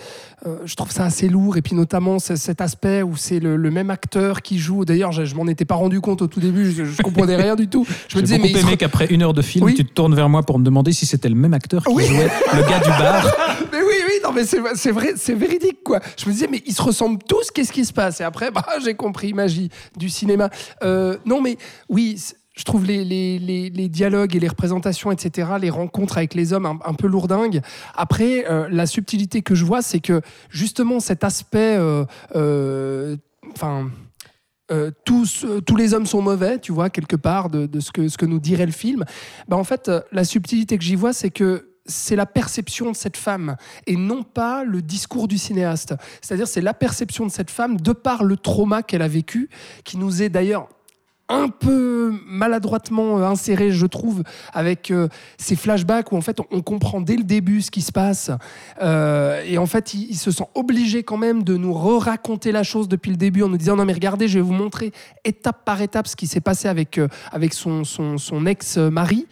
Euh, 0.47 0.59
je 0.67 0.75
trouve 0.77 0.93
ça 0.93 1.05
assez 1.05 1.29
lourd 1.29 1.57
et 1.57 1.63
puis 1.63 1.75
notamment 1.75 2.19
cet 2.19 2.61
aspect 2.61 3.01
où 3.03 3.17
c'est 3.17 3.41
le, 3.41 3.57
le 3.57 3.71
même 3.71 3.91
acteur 3.91 4.43
qui 4.43 4.59
joue 4.59 4.85
d'ailleurs 4.85 5.11
je, 5.11 5.25
je 5.25 5.35
m'en 5.35 5.47
étais 5.49 5.65
pas 5.65 5.77
rendu 5.77 6.01
compte 6.03 6.21
au 6.23 6.27
tout 6.27 6.41
début 6.41 6.71
je, 6.71 6.85
je 6.85 7.03
comprenais 7.03 7.37
rien 7.37 7.57
du 7.57 7.69
tout 7.69 7.87
je 8.09 8.17
me 8.19 8.23
disais 8.23 8.39
mais 8.39 8.53
se 8.53 8.59
aimé 8.59 8.77
qu'après 8.77 9.07
une 9.07 9.23
heure 9.23 9.33
de 9.33 9.43
film, 9.43 9.65
Oui. 9.65 9.75
tu 9.75 9.85
te 9.85 9.93
tournes 9.93 10.15
vers 10.15 10.29
moi 10.29 10.43
pour 10.43 10.59
me 10.59 10.65
demander 10.65 10.93
si 10.93 11.07
c'était 11.07 11.31
le 11.31 11.35
même 11.35 11.55
acteur 11.55 11.83
qui 11.85 11.95
Oui. 11.95 12.05
jouait 12.05 12.29
le 12.55 12.63
gars 12.69 12.81
du 12.81 12.91
bar. 12.91 13.25
Mais 13.73 13.79
oui, 13.79 13.95
oui, 14.07 14.15
non, 14.23 14.33
mais 14.33 14.45
c'est 14.45 14.59
vrai, 14.93 15.13
c'est 15.17 15.35
véridique, 15.35 15.83
quoi. 15.85 16.01
Je 16.19 16.27
me 16.27 16.33
disais, 16.33 16.47
mais 16.51 16.63
ils 16.67 16.73
se 16.75 16.81
ressemblent 16.83 17.23
tous, 17.29 17.51
qu'est-ce 17.51 17.73
qui 17.73 17.85
se 17.85 17.93
passe? 17.93 18.21
Et 18.21 18.25
après, 18.25 18.51
bah, 18.51 18.65
j'ai 18.85 18.95
compris, 18.95 19.33
magie 19.33 19.71
du 19.97 20.09
cinéma. 20.09 20.51
Non, 20.83 21.41
mais 21.43 21.57
oui, 21.89 22.17
je 22.57 22.65
trouve 22.65 22.87
les, 22.87 23.89
dialogues 23.89 24.35
et 24.35 24.41
les 24.41 24.49
représentations, 24.49 25.13
etc., 25.13 25.51
les 25.61 25.71
rencontres 25.71 26.17
avec 26.17 26.35
les 26.35 26.53
hommes 26.53 26.67
un, 26.67 26.95
peu 26.95 27.07
lourdingues. 27.07 27.61
Après, 27.95 28.51
euh, 28.51 28.67
la 28.71 28.87
subtilité 28.87 29.43
que 29.43 29.55
je 29.55 29.65
vois, 29.65 29.83
c'est 29.83 30.01
que 30.01 30.23
justement 30.49 30.99
cet 30.99 31.23
aspect. 31.23 31.77
euh, 31.79 32.05
euh, 32.35 33.17
Enfin. 33.53 33.91
tous, 35.05 35.47
les 35.77 35.95
hommes 35.95 36.07
sont 36.07 36.21
mauvais, 36.21 36.59
tu 36.59 36.73
vois, 36.73 36.91
quelque 36.91 37.15
part, 37.15 37.49
de, 37.49 37.79
ce, 37.79 37.93
que, 37.93 38.27
nous 38.27 38.41
dirait 38.41 38.67
le 38.67 38.73
film. 38.73 39.05
Bah, 39.47 39.57
en 39.57 39.63
fait, 39.63 39.91
la 40.11 40.25
subtilité 40.25 40.79
que 40.79 40.85
j'y 40.85 40.97
vois, 40.97 41.13
c'est 41.13 41.31
que 41.31 41.77
c'est 41.85 42.17
la 42.17 42.27
perception 42.27 42.91
de 42.91 42.97
cette 42.97 43.17
femme 43.17 43.57
et 43.87 43.97
non 43.97 44.25
pas 44.25 44.65
le 44.65 44.83
discours 44.83 45.29
du 45.29 45.39
cinéaste. 45.39 45.95
C'est-à-dire, 46.21 46.49
c'est 46.49 46.61
la 46.61 46.75
perception 46.75 47.25
de 47.25 47.31
cette 47.31 47.51
femme 47.51 47.77
de 47.77 47.93
par 47.93 48.25
le 48.25 48.37
trauma 48.37 48.83
qu'elle 48.83 49.03
a 49.03 49.09
vécu, 49.09 49.49
qui 49.85 49.97
nous 49.97 50.23
est 50.23 50.29
d'ailleurs 50.29 50.69
un 51.29 51.49
peu 51.49 52.15
maladroitement 52.27 53.19
euh, 53.19 53.25
inséré, 53.25 53.71
je 53.71 53.87
trouve, 53.87 54.23
avec 54.53 54.91
euh, 54.91 55.09
ces 55.39 55.57
flashbacks 55.57 56.13
où 56.13 56.17
en 56.17 56.21
fait 56.21 56.39
on, 56.51 56.63
comprend 56.63 57.01
dès 57.01 57.17
le 57.17 57.25
début 57.25 57.63
ce 57.63 57.71
qui 57.71 57.83
se 57.83 57.93
passe. 57.93 58.31
Euh, 58.83 59.43
et 59.47 59.59
en 59.59 59.67
fait, 59.67 59.95
il, 59.95 60.17
se 60.17 60.31
sent 60.31 60.47
obligé 60.55 61.03
quand 61.03 61.17
même 61.17 61.43
de 61.43 61.57
nous 61.57 61.73
re-raconter 61.73 62.53
la 62.53 62.63
chose 62.63 62.89
depuis 62.89 63.11
le 63.11 63.17
début 63.17 63.43
en 63.43 63.49
nous 63.49 63.57
disant 63.57 63.77
non 63.77 63.85
mais 63.85 63.93
regardez, 63.93 64.29
je 64.29 64.39
vais 64.39 64.45
vous 64.45 64.53
montrer 64.53 64.93
étape 65.25 65.65
par 65.65 65.81
étape 65.83 66.07
ce 66.07 66.17
qui 66.17 66.27
s'est 66.27 66.41
passé 66.41 66.69
avec, 66.69 67.01
avec 67.33 67.55
son, 67.55 67.85
son, 67.85 68.19
son 68.19 68.47
ex-mari. 68.47 69.27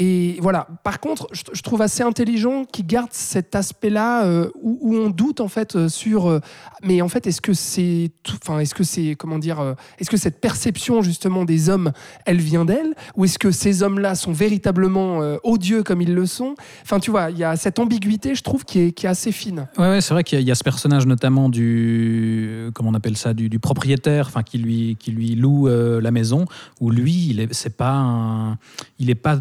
Et 0.00 0.38
voilà. 0.40 0.68
Par 0.84 1.00
contre, 1.00 1.26
je, 1.32 1.60
trouve 1.60 1.82
assez 1.82 2.04
intelligent 2.04 2.64
qu'il 2.64 2.86
garde 2.86 3.08
cet 3.10 3.56
aspect-là 3.56 4.26
euh, 4.26 4.48
où, 4.62 4.94
on 4.94 5.10
doute 5.10 5.40
en 5.40 5.48
fait 5.48 5.74
euh, 5.74 5.88
sur. 5.88 6.30
euh, 6.30 6.38
mais 6.84 7.02
en 7.02 7.08
fait, 7.08 7.26
est-ce 7.26 7.40
que 7.40 7.52
c'est, 7.52 8.12
enfin, 8.40 8.60
est-ce 8.60 8.76
que 8.76 8.84
c'est 8.84 9.16
comment 9.16 9.40
dire, 9.40 9.74
est-ce 9.98 10.08
que 10.08 10.16
cette 10.16 10.40
perception 10.40 11.02
justement 11.02 11.44
des 11.44 11.68
hommes, 11.68 11.90
elle 12.26 12.40
vient 12.40 12.64
d'elle, 12.64 12.94
ou 13.16 13.24
est-ce 13.24 13.40
que 13.40 13.50
ces 13.50 13.82
hommes-là 13.82 14.14
sont 14.14 14.30
véritablement 14.30 15.18
odieux 15.42 15.82
comme 15.82 16.00
ils 16.00 16.14
le 16.14 16.26
sont? 16.26 16.54
Enfin, 16.82 17.00
tu 17.00 17.10
vois, 17.10 17.32
il 17.32 17.38
y 17.38 17.42
a 17.42 17.56
cette 17.56 17.80
ambiguïté, 17.80 18.36
je 18.36 18.44
trouve, 18.44 18.64
qui 18.64 18.78
est, 18.78 19.04
assez 19.04 19.32
fine. 19.32 19.66
Ouais, 19.76 20.00
c'est 20.00 20.14
vrai 20.14 20.22
qu'il 20.22 20.40
y, 20.40 20.50
a- 20.52 20.54
ce 20.54 20.62
personnage 20.62 21.06
notamment 21.06 21.48
du, 21.48 22.70
comment 22.74 22.90
on 22.90 22.94
appelle 22.94 23.16
ça, 23.16 23.34
du, 23.34 23.58
propriétaire, 23.58 24.28
enfin 24.28 24.44
qui 24.44 24.58
lui, 24.58 24.96
qui 25.00 25.10
lui 25.10 25.34
loue 25.34 25.66
la 25.66 26.10
maison, 26.12 26.44
où 26.80 26.90
lui, 26.90 27.26
il 27.30 27.40
est, 27.40 27.52
c'est 27.52 27.76
pas, 27.76 28.56
il 29.00 29.10
est 29.10 29.16
pas 29.16 29.40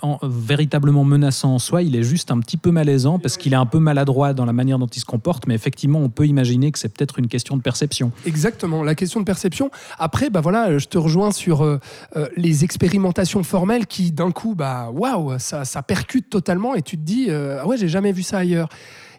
en- 0.00 0.18
véritablement 0.22 1.04
menaçant 1.04 1.54
en 1.54 1.58
soi, 1.58 1.82
il 1.82 1.96
est 1.96 2.02
juste 2.02 2.30
un 2.30 2.38
petit 2.40 2.56
peu 2.56 2.70
malaisant 2.70 3.18
parce 3.18 3.36
qu'il 3.36 3.52
est 3.52 3.56
un 3.56 3.66
peu 3.66 3.78
maladroit 3.78 4.32
dans 4.32 4.44
la 4.44 4.52
manière 4.52 4.78
dont 4.78 4.86
il 4.86 5.00
se 5.00 5.04
comporte, 5.04 5.46
mais 5.46 5.54
effectivement, 5.54 6.00
on 6.00 6.08
peut 6.08 6.26
imaginer 6.26 6.72
que 6.72 6.78
c'est 6.78 6.88
peut-être 6.88 7.18
une 7.18 7.28
question 7.28 7.56
de 7.56 7.62
perception. 7.62 8.12
Exactement, 8.26 8.82
la 8.82 8.94
question 8.94 9.20
de 9.20 9.24
perception. 9.24 9.70
Après, 9.98 10.30
bah 10.30 10.40
voilà, 10.40 10.78
je 10.78 10.86
te 10.86 10.98
rejoins 10.98 11.32
sur 11.32 11.62
euh, 11.62 11.78
euh, 12.16 12.28
les 12.36 12.64
expérimentations 12.64 13.42
formelles 13.42 13.86
qui, 13.86 14.12
d'un 14.12 14.30
coup, 14.30 14.54
bah 14.54 14.90
waouh, 14.92 15.38
ça, 15.38 15.64
ça 15.64 15.82
percute 15.82 16.30
totalement 16.30 16.74
et 16.74 16.82
tu 16.82 16.96
te 16.96 17.02
dis, 17.02 17.26
euh, 17.28 17.60
ah 17.60 17.66
ouais, 17.66 17.76
j'ai 17.76 17.88
jamais 17.88 18.12
vu 18.12 18.22
ça 18.22 18.38
ailleurs. 18.38 18.68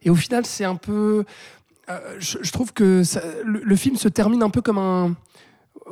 Et 0.03 0.09
au 0.09 0.15
final, 0.15 0.45
c'est 0.45 0.65
un 0.65 0.75
peu, 0.75 1.23
euh, 1.89 1.99
je, 2.19 2.51
trouve 2.51 2.73
que 2.73 3.03
le 3.45 3.75
film 3.75 3.95
se 3.95 4.09
termine 4.09 4.43
un 4.43 4.49
peu 4.49 4.61
comme 4.61 4.77
un 4.77 5.15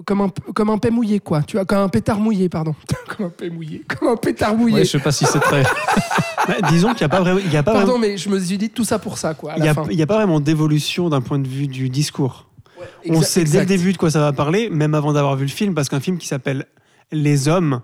comme 0.06 0.22
un, 0.22 0.30
comme 0.54 0.70
un 0.70 0.78
paix 0.78 0.90
mouillé, 0.92 1.20
quoi. 1.20 1.42
Tu 1.44 1.58
vois, 1.58 1.66
comme 1.66 1.80
un 1.80 1.90
pétard 1.90 2.20
mouillé, 2.20 2.50
pardon. 2.50 2.74
comme 3.18 3.28
un 3.28 3.30
paix 3.30 3.50
mouillé. 3.50 3.84
Comme 3.88 4.08
un 4.10 4.16
pétard 4.16 4.56
mouillé. 4.56 4.76
Ouais, 4.78 4.86
je 4.86 4.92
sais 4.92 5.00
pas 5.00 5.12
si 5.12 5.26
c'est 5.26 5.40
très. 5.40 5.64
Bah, 6.48 6.56
disons 6.70 6.90
qu'il 6.96 7.02
n'y 7.06 7.06
a 7.06 7.10
pas 7.10 7.20
vraiment. 7.22 7.40
Il 7.46 7.54
y 7.54 7.56
a 7.58 7.62
pas 7.62 7.72
Pardon, 7.74 7.92
vraiment- 7.92 8.00
mais 8.08 8.18
je 8.18 8.28
me 8.28 8.40
suis 8.40 8.58
dit 8.58 8.72
tout 8.72 8.84
ça 8.84 8.98
pour 8.98 9.20
ça, 9.20 9.36
quoi. 9.36 9.54
Il 9.58 9.60
la 9.60 9.66
y 9.68 9.70
a, 9.70 9.74
fin. 9.76 9.86
il 9.92 9.98
y 9.98 10.02
a 10.02 10.08
pas 10.08 10.16
vraiment 10.16 10.40
d'évolution 10.40 11.08
d'un 11.08 11.22
point 11.22 11.38
de 11.38 11.48
vue 11.48 11.68
du 11.68 11.88
discours. 11.88 12.48
On 13.08 13.22
sait 13.22 13.42
dès 13.42 13.50
exact. 13.50 13.60
le 13.60 13.66
début 13.68 13.94
de 13.94 13.98
quoi 14.00 14.10
ça 14.10 14.20
va 14.22 14.34
parler, 14.34 14.68
même 14.72 14.96
avant 14.96 15.14
d'avoir 15.14 15.36
vu 15.36 15.46
le 15.46 15.52
film, 15.52 15.76
parce 15.76 15.88
qu'un 15.88 16.00
film 16.00 16.18
qui 16.18 16.28
s'appelle 16.28 16.66
Les 17.12 17.48
Hommes, 17.48 17.82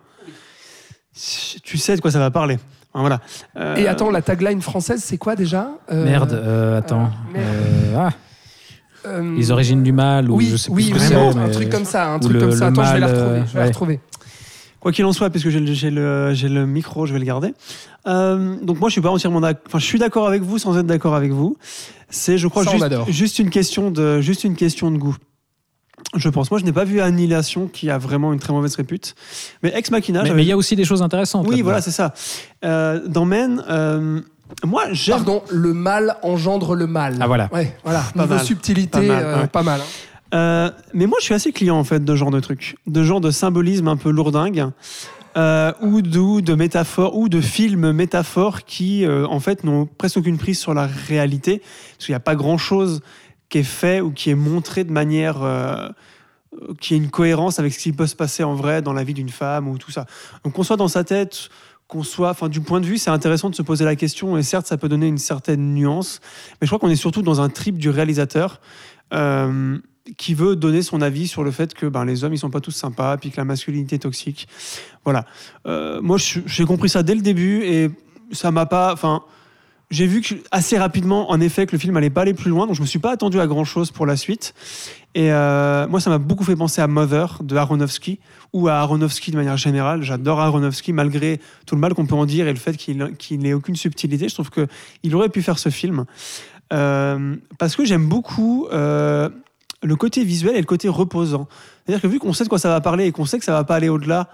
tu 1.63 1.77
sais 1.77 1.95
de 1.95 2.01
quoi 2.01 2.09
ça 2.11 2.17
va 2.19 2.31
parler. 2.31 2.57
Voilà. 2.95 3.21
Euh, 3.57 3.75
Et 3.75 3.87
attends, 3.87 4.09
la 4.09 4.23
tagline 4.23 4.61
française, 4.61 5.03
c'est 5.03 5.19
quoi 5.19 5.35
déjà? 5.35 5.69
Euh, 5.91 6.03
Merde, 6.03 6.33
euh, 6.33 6.79
attends. 6.79 7.11
euh, 7.29 7.33
merde. 7.33 7.45
Euh, 7.47 7.95
ah, 7.95 8.09
euh, 9.07 9.35
les 9.35 9.51
origines 9.51 9.83
du 9.83 9.91
mal, 9.91 10.29
ou 10.29 10.35
oui, 10.37 10.47
je 10.51 10.57
sais 10.57 10.69
oui, 10.71 10.91
plus 10.91 10.93
que 10.99 11.05
vraiment, 11.13 11.35
un 11.37 11.49
truc 11.49 11.69
comme 11.69 11.85
ça, 11.85 12.11
un 12.13 12.19
truc 12.19 12.33
le- 12.33 12.39
comme 12.41 12.51
ça. 12.51 12.69
le 12.69 12.71
Attends, 12.79 12.83
je 12.85 12.93
vais 12.93 12.99
la 12.99 13.07
retrouver. 13.07 13.39
Je 13.47 13.53
vais 13.53 13.53
la 13.55 13.61
ouais. 13.61 13.67
retrouver. 13.67 13.99
Quoi 14.79 14.91
qu'il 14.91 15.05
en 15.05 15.11
soit, 15.13 15.29
puisque 15.31 15.49
j'ai 15.49 15.59
le, 15.59 15.73
j'ai 15.73 15.89
le- 15.89 16.33
j'ai 16.33 16.49
le 16.49 16.65
micro, 16.67 17.05
je 17.07 17.13
vais 17.13 17.19
le 17.19 17.25
garder. 17.25 17.53
Euh, 18.07 18.55
donc 18.61 18.79
moi, 18.79 18.89
je 18.89 18.93
suis 18.93 19.01
pas 19.01 19.09
entièrement 19.09 19.41
d'accord. 19.41 19.63
Enfin, 19.67 19.79
je 19.79 19.85
suis 19.85 19.99
d'accord 19.99 20.27
avec 20.27 20.43
vous 20.43 20.59
sans 20.59 20.77
être 20.77 20.85
d'accord 20.85 21.15
avec 21.15 21.31
vous. 21.31 21.57
C'est, 22.09 22.37
je 22.37 22.47
crois, 22.47 22.63
Ça, 22.63 22.71
juste, 22.71 23.11
juste 23.11 23.39
une 23.39 23.49
question 23.49 23.89
de, 23.91 24.21
juste 24.21 24.43
une 24.43 24.55
question 24.55 24.91
de 24.91 24.97
goût. 24.97 25.15
Je 26.15 26.29
pense. 26.29 26.51
Moi, 26.51 26.59
je 26.59 26.63
n'ai 26.65 26.71
pas 26.71 26.83
vu 26.85 27.01
Annihilation, 27.01 27.67
qui 27.67 27.89
a 27.89 27.97
vraiment 27.97 28.31
une 28.31 28.39
très 28.39 28.53
mauvaise 28.53 28.75
répute. 28.75 29.15
Mais 29.63 29.73
Ex 29.75 29.89
Machina, 29.91 30.23
Mais 30.31 30.43
il 30.43 30.47
y 30.47 30.51
a 30.51 30.57
aussi 30.57 30.75
des 30.75 30.85
choses 30.85 31.01
intéressantes. 31.01 31.47
oui, 31.49 31.61
voilà, 31.61 31.81
c'est 31.81 31.91
ça. 31.91 32.13
Euh, 32.63 33.01
dans 33.07 33.25
Men, 33.25 33.63
euh, 33.67 34.21
moi, 34.63 34.85
j'aime. 34.91 35.17
Pardon, 35.17 35.43
le 35.49 35.73
mal 35.73 36.17
engendre 36.23 36.75
le 36.75 36.87
mal. 36.87 37.17
Ah, 37.19 37.27
voilà. 37.27 37.49
Ouais, 37.53 37.75
voilà. 37.83 38.01
Pas 38.15 38.23
Niveau 38.23 38.35
mal. 38.35 38.45
subtilité, 38.45 38.89
Pas 38.99 39.01
mal, 39.13 39.23
euh, 39.25 39.41
ouais. 39.41 39.47
pas 39.47 39.63
mal. 39.63 39.81
hein. 39.81 40.33
Euh, 40.33 40.71
mais 40.93 41.05
moi, 41.05 41.17
je 41.19 41.25
suis 41.25 41.33
assez 41.33 41.51
client 41.53 41.77
en 41.77 41.83
fait 41.85 42.03
de 42.03 42.11
ce 42.11 42.17
genre 42.17 42.31
de 42.31 42.39
trucs, 42.39 42.75
de 42.85 43.03
genre 43.03 43.21
de 43.21 43.31
symbolisme 43.31 43.87
un 43.87 43.95
peu 43.95 44.09
lourdingue, 44.09 44.67
euh, 45.37 45.71
ou 45.81 46.01
de, 46.01 46.19
ou 46.19 46.41
de 46.41 46.53
métaphores, 46.53 47.15
ou 47.15 47.29
de 47.29 47.39
films 47.39 47.91
métaphores 47.93 48.63
qui, 48.65 49.05
euh, 49.05 49.25
en 49.27 49.39
fait, 49.39 49.63
n'ont 49.63 49.85
presque 49.85 50.17
aucune 50.17 50.37
prise 50.37 50.59
sur 50.59 50.73
la 50.73 50.85
réalité, 50.87 51.59
parce 51.59 52.05
qu'il 52.07 52.11
n'y 52.13 52.17
a 52.17 52.19
pas 52.21 52.35
grand-chose 52.35 53.01
qui 53.47 53.59
est 53.59 53.63
fait 53.63 54.01
ou 54.01 54.11
qui 54.11 54.29
est 54.29 54.35
montré 54.35 54.83
de 54.83 54.91
manière 54.91 55.37
qui 56.81 56.95
ait 56.95 56.97
une 56.97 57.09
cohérence 57.09 57.59
avec 57.59 57.71
ce 57.73 57.79
qui 57.79 57.93
peut 57.93 58.07
se 58.07 58.15
passer 58.15 58.43
en 58.43 58.55
vrai 58.55 58.81
dans 58.81 58.91
la 58.93 59.03
vie 59.03 59.13
d'une 59.13 59.29
femme 59.29 59.67
ou 59.69 59.77
tout 59.77 59.91
ça. 59.91 60.05
Donc 60.43 60.53
qu'on 60.53 60.63
soit 60.63 60.75
dans 60.75 60.87
sa 60.87 61.03
tête, 61.03 61.49
qu'on 61.87 62.03
soit, 62.03 62.29
enfin 62.29 62.49
du 62.49 62.61
point 62.61 62.81
de 62.81 62.85
vue, 62.85 62.97
c'est 62.97 63.09
intéressant 63.09 63.49
de 63.49 63.55
se 63.55 63.61
poser 63.61 63.85
la 63.85 63.95
question 63.95 64.37
et 64.37 64.43
certes 64.43 64.67
ça 64.67 64.77
peut 64.77 64.89
donner 64.89 65.07
une 65.07 65.17
certaine 65.17 65.73
nuance, 65.73 66.19
mais 66.59 66.67
je 66.67 66.69
crois 66.69 66.79
qu'on 66.79 66.89
est 66.89 66.97
surtout 66.97 67.21
dans 67.21 67.39
un 67.41 67.49
trip 67.49 67.77
du 67.77 67.89
réalisateur 67.89 68.59
euh, 69.13 69.77
qui 70.17 70.33
veut 70.33 70.55
donner 70.55 70.81
son 70.81 71.01
avis 71.01 71.27
sur 71.27 71.43
le 71.43 71.51
fait 71.51 71.73
que 71.73 71.85
ben, 71.85 72.03
les 72.03 72.23
hommes 72.23 72.33
ils 72.33 72.39
sont 72.39 72.49
pas 72.49 72.59
tous 72.59 72.71
sympas, 72.71 73.17
puis 73.17 73.31
que 73.31 73.37
la 73.37 73.45
masculinité 73.45 73.95
est 73.95 73.99
toxique. 73.99 74.47
Voilà. 75.05 75.25
Euh, 75.65 76.01
moi 76.01 76.17
j'ai 76.17 76.65
compris 76.65 76.89
ça 76.89 77.03
dès 77.03 77.15
le 77.15 77.21
début 77.21 77.63
et 77.63 77.89
ça 78.31 78.51
m'a 78.51 78.65
pas, 78.65 78.91
enfin 78.91 79.23
j'ai 79.89 80.05
vu 80.05 80.21
assez 80.51 80.77
rapidement, 80.77 81.31
en 81.31 81.39
effet, 81.39 81.65
que 81.65 81.71
le 81.71 81.77
film 81.77 81.95
allait 81.95 82.09
pas 82.09 82.21
aller 82.21 82.33
plus 82.33 82.49
loin, 82.49 82.67
donc 82.67 82.75
je 82.75 82.81
me 82.81 82.85
suis 82.85 82.99
pas 82.99 83.11
attendu 83.11 83.39
à 83.39 83.47
grand 83.47 83.63
chose 83.63 83.91
pour 83.91 84.05
la 84.05 84.17
suite. 84.17 84.53
Et 85.15 85.31
euh, 85.31 85.87
moi, 85.87 85.99
ça 85.99 86.09
m'a 86.09 86.17
beaucoup 86.17 86.43
fait 86.43 86.55
penser 86.55 86.81
à 86.81 86.87
Mother 86.87 87.39
de 87.41 87.55
Aronofsky 87.55 88.19
ou 88.53 88.67
à 88.67 88.73
Aronofsky 88.75 89.31
de 89.31 89.37
manière 89.37 89.57
générale. 89.57 90.03
J'adore 90.03 90.41
Aronofsky 90.41 90.93
malgré 90.93 91.39
tout 91.65 91.75
le 91.75 91.81
mal 91.81 91.93
qu'on 91.93 92.05
peut 92.05 92.15
en 92.15 92.25
dire 92.25 92.47
et 92.47 92.53
le 92.53 92.59
fait 92.59 92.75
qu'il 92.75 93.15
qu'il 93.17 93.39
n'ait 93.39 93.53
aucune 93.53 93.75
subtilité. 93.75 94.27
Je 94.29 94.33
trouve 94.33 94.49
que 94.49 94.67
il 95.03 95.15
aurait 95.15 95.29
pu 95.29 95.41
faire 95.41 95.57
ce 95.57 95.69
film 95.69 96.05
Euh, 96.73 97.37
parce 97.57 97.77
que 97.77 97.85
j'aime 97.85 98.07
beaucoup 98.07 98.67
euh, 98.73 99.29
le 99.81 99.95
côté 99.95 100.25
visuel 100.25 100.55
et 100.55 100.59
le 100.59 100.65
côté 100.65 100.89
reposant. 100.89 101.47
C'est-à-dire 101.85 102.01
que 102.01 102.07
vu 102.07 102.19
qu'on 102.19 102.33
sait 102.33 102.43
de 102.43 102.49
quoi 102.49 102.59
ça 102.59 102.69
va 102.69 102.81
parler 102.81 103.05
et 103.05 103.11
qu'on 103.13 103.25
sait 103.25 103.39
que 103.39 103.45
ça 103.45 103.53
va 103.53 103.63
pas 103.63 103.75
aller 103.75 103.89
au-delà, 103.89 104.29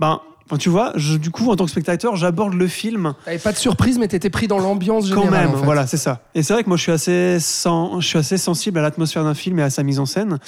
ben, 0.00 0.20
enfin, 0.46 0.56
tu 0.56 0.68
vois, 0.68 0.92
je- 0.96 1.16
du 1.16 1.30
coup, 1.30 1.50
en 1.50 1.56
tant 1.56 1.64
que 1.64 1.70
spectateur, 1.70 2.16
j'aborde 2.16 2.54
le 2.54 2.66
film 2.68 3.14
T'avais 3.24 3.38
pas 3.38 3.52
de 3.52 3.56
surprise, 3.58 3.98
mais 3.98 4.08
t'étais 4.08 4.30
pris 4.30 4.48
dans 4.48 4.58
l'ambiance 4.58 5.06
générale. 5.06 5.24
quand 5.26 5.30
même, 5.30 5.50
en 5.50 5.58
fait. 5.58 5.64
voilà, 5.64 5.86
c'est 5.86 5.96
ça. 5.96 6.22
Et 6.34 6.42
c'est 6.42 6.52
vrai 6.54 6.62
que 6.64 6.68
moi, 6.68 6.76
je 6.76 6.82
suis 6.82 6.92
assez, 6.92 7.38
sen- 7.40 8.00
je 8.00 8.06
suis 8.06 8.18
assez 8.18 8.38
sensible 8.38 8.78
à 8.78 8.82
l'atmosphère 8.82 9.24
d'un 9.24 9.34
film 9.34 9.58
et 9.58 9.62
à 9.62 9.70
sa 9.70 9.82
mise 9.82 9.98
en 10.00 10.06
scène. 10.06 10.38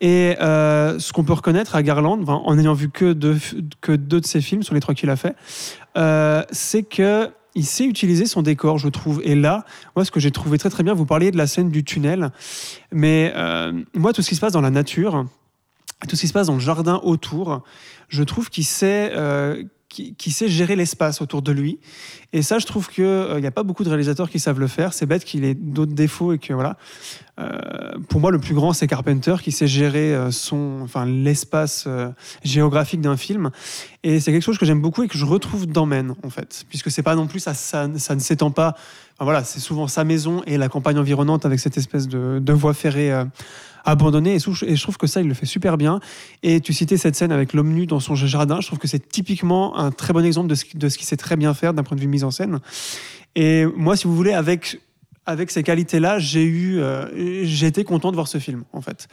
Et 0.00 0.36
euh, 0.40 0.98
ce 0.98 1.12
qu'on 1.12 1.24
peut 1.24 1.32
reconnaître 1.32 1.76
à 1.76 1.82
Garland, 1.82 2.18
enfin, 2.22 2.42
en 2.44 2.54
n'ayant 2.56 2.74
vu 2.74 2.90
que 2.90 3.12
deux, 3.12 3.38
que 3.80 3.92
deux 3.92 4.20
de 4.20 4.26
ses 4.26 4.40
films 4.40 4.62
sur 4.62 4.74
les 4.74 4.80
trois 4.80 4.94
qu'il 4.94 5.08
a 5.10 5.16
fait, 5.16 5.34
euh, 5.96 6.42
c'est 6.50 6.82
que 6.82 7.30
il 7.56 7.64
sait 7.64 7.84
utiliser 7.84 8.26
son 8.26 8.42
décor, 8.42 8.78
je 8.78 8.88
trouve. 8.88 9.20
Et 9.24 9.36
là, 9.36 9.64
moi, 9.94 10.04
ce 10.04 10.10
que 10.10 10.18
j'ai 10.18 10.32
trouvé 10.32 10.58
très 10.58 10.70
très 10.70 10.82
bien, 10.82 10.92
vous 10.92 11.06
parliez 11.06 11.30
de 11.30 11.36
la 11.36 11.46
scène 11.46 11.70
du 11.70 11.84
tunnel, 11.84 12.30
mais 12.92 13.32
euh, 13.36 13.72
moi, 13.94 14.12
tout 14.12 14.22
ce 14.22 14.28
qui 14.28 14.34
se 14.34 14.40
passe 14.40 14.52
dans 14.52 14.60
la 14.60 14.70
nature, 14.70 15.24
tout 16.06 16.16
ce 16.16 16.22
qui 16.22 16.28
se 16.28 16.32
passe 16.32 16.46
dans 16.46 16.54
le 16.54 16.60
jardin 16.60 17.00
autour, 17.02 17.62
je 18.08 18.22
trouve 18.22 18.50
qu'il 18.50 18.64
sait, 18.64 19.12
euh, 19.14 19.62
sait 20.26 20.48
gérer 20.48 20.76
l'espace 20.76 21.20
autour 21.20 21.42
de 21.42 21.52
lui. 21.52 21.78
Et 22.32 22.42
ça, 22.42 22.58
je 22.58 22.66
trouve 22.66 22.88
qu'il 22.88 23.36
n'y 23.38 23.46
a 23.46 23.50
pas 23.50 23.62
beaucoup 23.62 23.84
de 23.84 23.88
réalisateurs 23.88 24.28
qui 24.28 24.40
savent 24.40 24.60
le 24.60 24.66
faire. 24.66 24.92
C'est 24.92 25.06
bête 25.06 25.24
qu'il 25.24 25.44
ait 25.44 25.54
d'autres 25.54 25.94
défauts 25.94 26.32
et 26.32 26.38
que 26.38 26.52
voilà. 26.52 26.76
Euh, 27.40 27.50
pour 28.08 28.20
moi, 28.20 28.30
le 28.30 28.38
plus 28.38 28.54
grand, 28.54 28.72
c'est 28.72 28.86
Carpenter 28.86 29.36
qui 29.42 29.52
sait 29.52 29.66
gérer 29.66 30.14
euh, 30.14 30.30
son, 30.30 30.80
enfin, 30.82 31.04
l'espace 31.04 31.84
euh, 31.86 32.08
géographique 32.44 33.00
d'un 33.00 33.16
film. 33.16 33.50
Et 34.02 34.20
c'est 34.20 34.32
quelque 34.32 34.42
chose 34.42 34.58
que 34.58 34.66
j'aime 34.66 34.80
beaucoup 34.80 35.02
et 35.02 35.08
que 35.08 35.18
je 35.18 35.24
retrouve 35.24 35.66
dans 35.66 35.86
Men, 35.86 36.14
en 36.22 36.30
fait, 36.30 36.64
puisque 36.68 36.90
c'est 36.90 37.02
pas 37.02 37.14
non 37.14 37.26
plus 37.26 37.40
ça, 37.40 37.54
ça, 37.54 37.86
ne 37.86 38.20
s'étend 38.20 38.50
pas. 38.50 38.74
Voilà, 39.20 39.44
c'est 39.44 39.60
souvent 39.60 39.86
sa 39.86 40.04
maison 40.04 40.42
et 40.46 40.58
la 40.58 40.68
campagne 40.68 40.98
environnante 40.98 41.46
avec 41.46 41.60
cette 41.60 41.76
espèce 41.76 42.08
de 42.08 42.52
voie 42.52 42.74
ferrée 42.74 43.12
abandonnée. 43.84 44.34
Et, 44.34 44.38
je 44.38 44.82
trouve 44.82 44.96
que 44.96 45.06
ça, 45.06 45.20
il 45.20 45.28
le 45.28 45.34
fait 45.34 45.46
super 45.46 45.76
bien. 45.76 46.00
Et 46.42 46.60
tu 46.60 46.72
citais 46.72 46.96
cette 46.96 47.16
scène 47.16 47.32
avec 47.32 47.52
l'homme 47.52 47.72
nu 47.72 47.86
dans 47.86 48.00
son 48.00 48.14
jardin. 48.14 48.60
Je 48.60 48.66
trouve 48.66 48.78
que 48.78 48.88
c'est 48.88 49.08
typiquement 49.08 49.76
un 49.78 49.90
très 49.90 50.12
bon 50.12 50.24
exemple 50.24 50.48
de 50.48 50.54
ce, 50.54 50.64
qu'il 50.64 51.06
sait 51.06 51.16
très 51.16 51.36
bien 51.36 51.54
faire 51.54 51.74
d'un 51.74 51.82
point 51.82 51.96
de 51.96 52.00
vue 52.00 52.08
mise 52.08 52.24
en 52.24 52.30
scène. 52.30 52.60
Et 53.36 53.66
moi, 53.76 53.96
si 53.96 54.06
vous 54.06 54.16
voulez, 54.16 54.32
avec 54.32 54.80
avec 55.26 55.50
ces 55.50 55.62
qualités-là, 55.62 56.18
j'ai 56.18 56.44
eu, 56.44 56.80
euh, 56.80 57.46
été 57.62 57.84
content 57.84 58.10
de 58.10 58.16
voir 58.16 58.28
ce 58.28 58.38
film, 58.38 58.64
en 58.72 58.80
fait. 58.80 59.08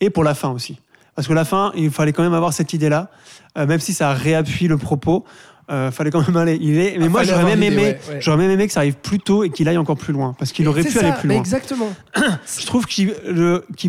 Et 0.00 0.10
pour 0.10 0.22
la 0.22 0.34
fin 0.34 0.50
aussi. 0.50 0.78
Parce 1.14 1.26
que 1.26 1.32
la 1.32 1.44
fin, 1.44 1.72
il 1.74 1.90
fallait 1.90 2.12
quand 2.12 2.22
même 2.22 2.34
avoir 2.34 2.52
cette 2.52 2.72
idée-là, 2.72 3.10
euh, 3.56 3.66
même 3.66 3.80
si 3.80 3.92
ça 3.92 4.12
réappuie 4.12 4.68
le 4.68 4.78
propos. 4.78 5.24
Euh, 5.70 5.90
fallait 5.90 6.10
quand 6.10 6.26
même 6.26 6.36
aller. 6.38 6.56
Il 6.60 6.78
est, 6.78 6.96
mais 6.98 7.04
Ah, 7.04 7.08
moi, 7.10 7.22
j'aurais 7.24 7.44
même 7.44 7.62
aimé, 7.62 7.76
ouais, 7.82 8.00
ouais. 8.08 8.16
j'aurais 8.20 8.38
même 8.38 8.50
aimé 8.50 8.66
que 8.66 8.72
ça 8.72 8.80
arrive 8.80 8.94
plus 8.94 9.18
tôt 9.20 9.44
et 9.44 9.50
qu'il 9.50 9.68
aille 9.68 9.76
encore 9.76 9.98
plus 9.98 10.14
loin, 10.14 10.34
parce 10.38 10.50
qu'il 10.52 10.66
aurait 10.66 10.82
C'est 10.82 10.88
pu 10.90 10.98
aller 10.98 11.12
plus 11.12 11.28
loin. 11.28 11.36
Exactement. 11.38 11.90
Je 12.14 12.64
trouve 12.66 12.86
qu'il 12.86 13.12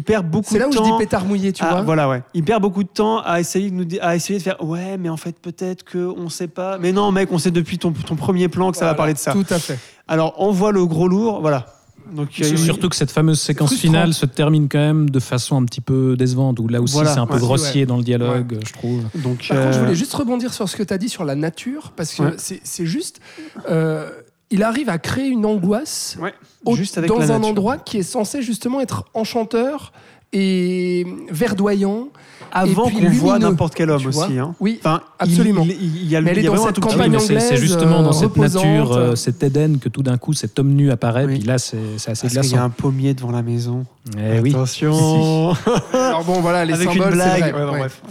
perd 0.05 0.29
beaucoup 0.29 0.49
C'est 0.49 0.55
de 0.55 0.59
là 0.59 0.67
où 0.67 0.71
je 0.73 0.77
temps. 0.77 0.83
dis 0.83 0.97
pétard 0.97 1.23
mouillé, 1.23 1.53
tu 1.53 1.63
vois. 1.63 1.81
Voilà, 1.81 2.09
ouais. 2.09 2.21
Il 2.33 2.43
perd 2.43 2.61
beaucoup 2.61 2.83
de 2.83 2.89
temps 2.89 3.19
à 3.19 3.39
essayer 3.39 3.69
de 3.69 3.75
nous 3.75 3.85
à 4.01 4.15
essayer 4.15 4.39
de 4.39 4.43
faire 4.43 4.61
ouais, 4.63 4.97
mais 4.97 5.07
en 5.09 5.15
fait 5.17 5.39
peut-être 5.39 5.83
que 5.83 5.97
on 6.17 6.27
sait 6.27 6.47
pas. 6.49 6.77
Mais 6.79 6.91
non, 6.91 7.11
mec, 7.13 7.29
on 7.31 7.37
sait 7.37 7.51
depuis 7.51 7.77
ton, 7.77 7.91
ton 7.93 8.15
premier 8.15 8.49
plan 8.49 8.71
que 8.71 8.77
ça 8.77 8.85
va 8.85 8.93
parler 8.93 9.13
de 9.13 9.17
ça. 9.19 9.31
Tout 9.31 9.45
à 9.49 9.57
fait. 9.59 9.79
Alors 10.07 10.35
on 10.37 10.51
voit 10.51 10.71
le 10.73 10.85
gros 10.85 11.07
lourd, 11.07 11.39
voilà. 11.39 11.65
Donc 12.13 12.29
C'est 12.33 12.57
surtout 12.57 12.89
que 12.89 12.95
cette 12.95 13.11
fameuse 13.11 13.39
séquence 13.39 13.73
finale 13.75 14.13
se 14.13 14.25
termine 14.25 14.67
quand 14.69 14.79
même 14.79 15.09
de 15.09 15.19
façon 15.19 15.55
un 15.61 15.65
petit 15.65 15.81
peu 15.81 16.15
décevante, 16.17 16.59
où 16.59 16.67
là 16.67 16.81
aussi 16.81 16.93
Voilà, 16.93 17.13
c'est 17.13 17.19
un 17.19 17.27
peu 17.27 17.35
ouais. 17.35 17.39
grossier 17.39 17.81
Ouais. 17.81 17.85
dans 17.85 17.97
le 17.97 18.03
dialogue, 18.03 18.59
je 18.65 18.73
trouve. 18.73 19.03
donc 19.15 19.47
Par 19.47 19.57
contre, 19.57 19.73
je 19.73 19.77
euh, 19.77 19.81
voulais 19.81 19.95
juste 19.95 20.13
rebondir 20.13 20.53
sur 20.53 20.67
ce 20.67 20.75
que 20.75 20.83
tu 20.83 20.93
as 20.93 20.97
dit 20.97 21.09
sur 21.09 21.23
la 21.25 21.35
nature, 21.35 21.91
parce 21.95 22.13
que 22.13 22.23
Ouais. 22.23 22.33
c'est 22.37 22.61
c'est 22.63 22.85
juste. 22.85 23.19
euh, 23.69 24.09
il 24.51 24.63
arrive 24.63 24.89
à 24.89 24.97
créer 24.97 25.27
une 25.27 25.45
angoisse 25.45 26.17
ouais, 26.19 26.33
au- 26.65 26.75
juste 26.75 26.97
avec 26.97 27.09
dans 27.09 27.19
la 27.19 27.25
un 27.25 27.27
nature. 27.27 27.45
endroit 27.49 27.77
qui 27.77 27.97
est 27.99 28.03
censé 28.03 28.41
justement 28.41 28.81
être 28.81 29.05
enchanteur 29.13 29.91
et 30.33 31.05
verdoyant. 31.31 32.09
avant 32.51 32.87
puis 32.87 32.95
qu'on 32.97 33.09
voit 33.11 33.37
n'importe 33.37 33.75
quel 33.75 33.91
homme 33.91 34.07
aussi. 34.07 34.39
hein. 34.39 34.55
Oui, 34.59 34.79
Enfin, 34.79 35.01
Absolument. 35.19 35.61
Il, 35.65 35.71
il- 35.71 35.95
il 36.03 36.09
y 36.09 36.15
a, 36.15 36.21
Mais 36.21 36.31
elle 36.31 36.37
il 36.39 36.43
y 36.43 36.45
est 36.47 36.49
a 36.49 36.55
dans 36.55 36.65
cette 36.65 36.79
campagne 36.79 37.11
mais 37.11 37.19
c'est- 37.19 37.39
c'est 37.39 37.45
anglaise, 37.53 37.59
justement 37.61 38.01
dans 38.01 38.09
euh, 38.09 38.11
cette 38.11 38.29
reposante. 38.29 38.65
nature, 38.65 38.91
euh, 38.93 39.15
cet 39.15 39.43
Éden, 39.43 39.77
que 39.79 39.87
tout 39.87 40.01
d'un 40.01 40.17
coup 40.17 40.33
cet 40.33 40.57
homme 40.57 40.69
nu 40.73 40.89
apparaît, 40.89 41.25
Oui. 41.25 41.37
puis 41.39 41.47
là 41.47 41.59
c'est 41.59 41.77
assez 41.77 42.05
Parce 42.07 42.19
qu'il 42.21 42.33
y 42.33 42.37
a 42.37 42.41
glaçant. 42.41 42.63
un 42.63 42.69
pommier 42.71 43.13
devant 43.13 43.29
la 43.31 43.43
maison. 43.43 43.85
Eh 44.17 44.39
oui. 44.39 44.49
Attention. 44.49 45.53
Alors 45.93 46.23
bon, 46.23 46.41
voilà, 46.41 46.65
les 46.65 46.73
avec 46.73 46.89
symboles, 46.89 47.07
une 47.09 47.13
blague. 47.13 47.43
c'est 47.43 47.51
vrai, 47.51 47.65
Ouais, 47.65 47.79
bref. 47.79 48.01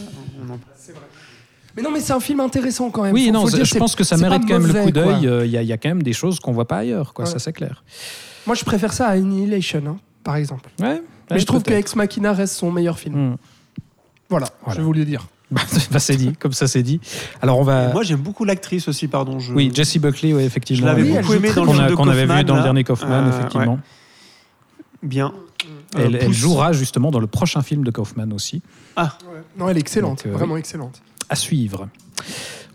Mais 1.76 1.82
non, 1.82 1.90
mais 1.92 2.00
c'est 2.00 2.12
un 2.12 2.20
film 2.20 2.40
intéressant 2.40 2.90
quand 2.90 3.02
même. 3.02 3.14
Oui, 3.14 3.26
Faut- 3.26 3.32
non, 3.32 3.40
faut 3.42 3.46
le 3.48 3.52
dire, 3.54 3.64
je 3.64 3.74
pense 3.76 3.94
que 3.94 4.02
ça 4.04 4.16
mérite 4.16 4.42
quand 4.48 4.58
même 4.58 4.66
le 4.72 4.82
coup 4.84 4.90
d'œil. 4.90 5.26
euh, 5.28 5.46
Il 5.46 5.50
y, 5.52 5.56
a- 5.56 5.62
il 5.62 5.68
y 5.68 5.72
a 5.72 5.76
quand 5.76 5.88
même 5.88 6.02
des 6.02 6.12
choses 6.12 6.40
qu'on 6.40 6.52
voit 6.52 6.66
pas 6.66 6.78
ailleurs, 6.78 7.12
quoi, 7.12 7.24
Ouais. 7.24 7.30
ça 7.30 7.38
c'est 7.38 7.52
clair. 7.52 7.84
Moi, 8.46 8.54
je 8.56 8.64
préfère 8.64 8.92
ça 8.92 9.06
à 9.08 9.10
Annihilation, 9.12 9.82
hein, 9.86 9.96
par 10.24 10.36
exemple. 10.36 10.70
Ouais, 10.80 11.00
Mais 11.30 11.34
ouais, 11.36 11.40
je 11.40 11.46
trouve 11.46 11.62
que. 11.62 11.72
Ex 11.72 11.94
Machina 11.96 12.32
reste 12.32 12.54
son 12.54 12.70
meilleur 12.72 12.98
film. 12.98 13.32
Hmm. 13.32 13.36
Voilà, 14.30 14.48
Voilà. 14.64 14.78
je 14.80 14.84
voulais 14.84 15.00
le 15.00 15.06
dire. 15.06 15.26
Bah, 15.90 15.98
c'est 15.98 16.16
dit, 16.16 16.34
comme 16.38 16.52
ça 16.52 16.66
c'est 16.68 16.82
dit. 16.82 17.00
Alors 17.40 17.58
on 17.58 17.62
va. 17.62 17.90
Moi, 17.94 18.02
j'aime 18.02 18.20
beaucoup 18.20 18.44
l'actrice 18.44 18.86
aussi, 18.86 19.08
pardon. 19.08 19.40
Je... 19.40 19.52
oui, 19.54 19.70
Jessie 19.74 19.98
Buckley, 19.98 20.34
ouais, 20.34 20.44
effectivement. 20.44 20.82
Je 20.82 20.86
l'avais 20.86 21.02
Oui, 21.02 21.08
elle 21.08 21.14
beaucoup 21.22 21.28
joue 21.32 21.38
aimé 21.38 21.48
très 21.48 21.54
dans 21.56 21.62
le 21.62 21.66
qu'on 21.68 21.72
film 21.74 21.88
de 21.88 21.94
qu'on 21.94 22.08
avait 22.08 22.22
vu 22.22 22.28
Kaufman, 22.28 22.44
dans 22.44 22.56
le 22.56 22.62
dernier 22.62 22.84
Kaufman, 22.84 23.24
Euh, 23.26 23.30
effectivement. 23.30 23.72
ouais. 23.74 23.78
Bien. 25.02 25.32
Elle, 25.96 26.16
Euh, 26.16 26.18
elle 26.20 26.32
jouera 26.34 26.72
justement 26.74 27.10
dans 27.10 27.18
le 27.20 27.26
prochain 27.26 27.62
film 27.62 27.82
de 27.82 27.90
Kaufman 27.90 28.30
aussi. 28.34 28.60
Non, 29.56 29.68
elle 29.70 29.78
est 29.78 29.80
excellente, 29.80 30.24
Donc, 30.24 30.26
euh, 30.26 30.36
vraiment 30.36 30.58
excellente. 30.58 31.00
à 31.30 31.34
suivre. 31.34 31.88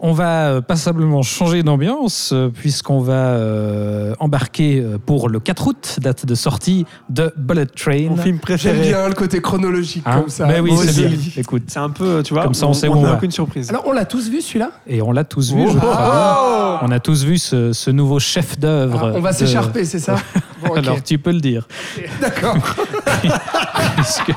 On 0.06 0.12
va 0.12 0.48
euh, 0.50 0.62
passablement 0.62 1.22
changer 1.22 1.64
d'ambiance 1.64 2.32
euh, 2.34 2.50
puisqu'on 2.50 3.00
va 3.00 3.14
euh, 3.14 4.14
embarquer 4.20 4.84
pour 5.06 5.30
le 5.30 5.40
4 5.40 5.68
août, 5.68 6.00
date 6.02 6.26
de 6.26 6.36
sortie 6.36 6.86
de 7.10 7.34
Bullet 7.38 7.66
Train. 7.68 8.10
Mon 8.10 8.18
film 8.18 8.24
J'aime 8.36 8.40
préféré. 8.40 8.82
bien 8.82 9.08
le 9.08 9.14
côté 9.14 9.40
chronologique 9.42 10.04
Hein 10.06 10.20
comme 10.20 10.30
ça. 10.30 10.46
Mais 10.46 10.60
oui, 10.60 10.74
c'est 10.78 11.08
bien. 11.08 11.18
Écoute, 11.38 11.64
C'est 11.68 11.80
un 11.80 11.90
peu, 11.90 12.22
tu 12.22 12.34
vois, 12.34 12.44
Comme 12.44 12.54
ça, 12.54 12.68
on 12.68 12.74
sait 12.74 12.90
où 12.90 12.96
on 12.96 13.02
n'a 13.04 13.12
va. 13.12 13.16
aucune 13.16 13.32
surprise. 13.32 13.70
Alors, 13.70 13.84
on 13.88 13.94
l'a 13.94 14.04
tous 14.04 14.30
vu 14.30 14.42
celui-là? 14.42 14.72
Et 14.88 15.02
on 15.02 15.14
l'a 15.14 15.24
tous 15.24 15.54
vu, 15.54 15.64
Oh. 15.66 15.72
je 15.72 15.78
crois. 15.78 15.96
Ah 15.98 16.80
On 16.84 16.92
a 16.92 17.00
tous 17.00 17.24
vu 17.24 17.38
ce, 17.38 17.72
ce 17.72 17.90
nouveau 17.90 18.20
chef-d'œuvre. 18.20 19.06
Alors, 19.06 19.16
On 19.18 19.22
va 19.22 19.32
de- 19.32 19.38
s'écharper, 19.38 19.86
c'est 19.86 20.00
ça? 20.00 20.16
Bon. 20.66 20.76
Alors 20.76 21.04
tu 21.04 21.18
peux 21.18 21.34
le 21.34 21.42
dire. 21.42 21.68
D'accord. 22.22 22.56
Puisque- 23.98 24.32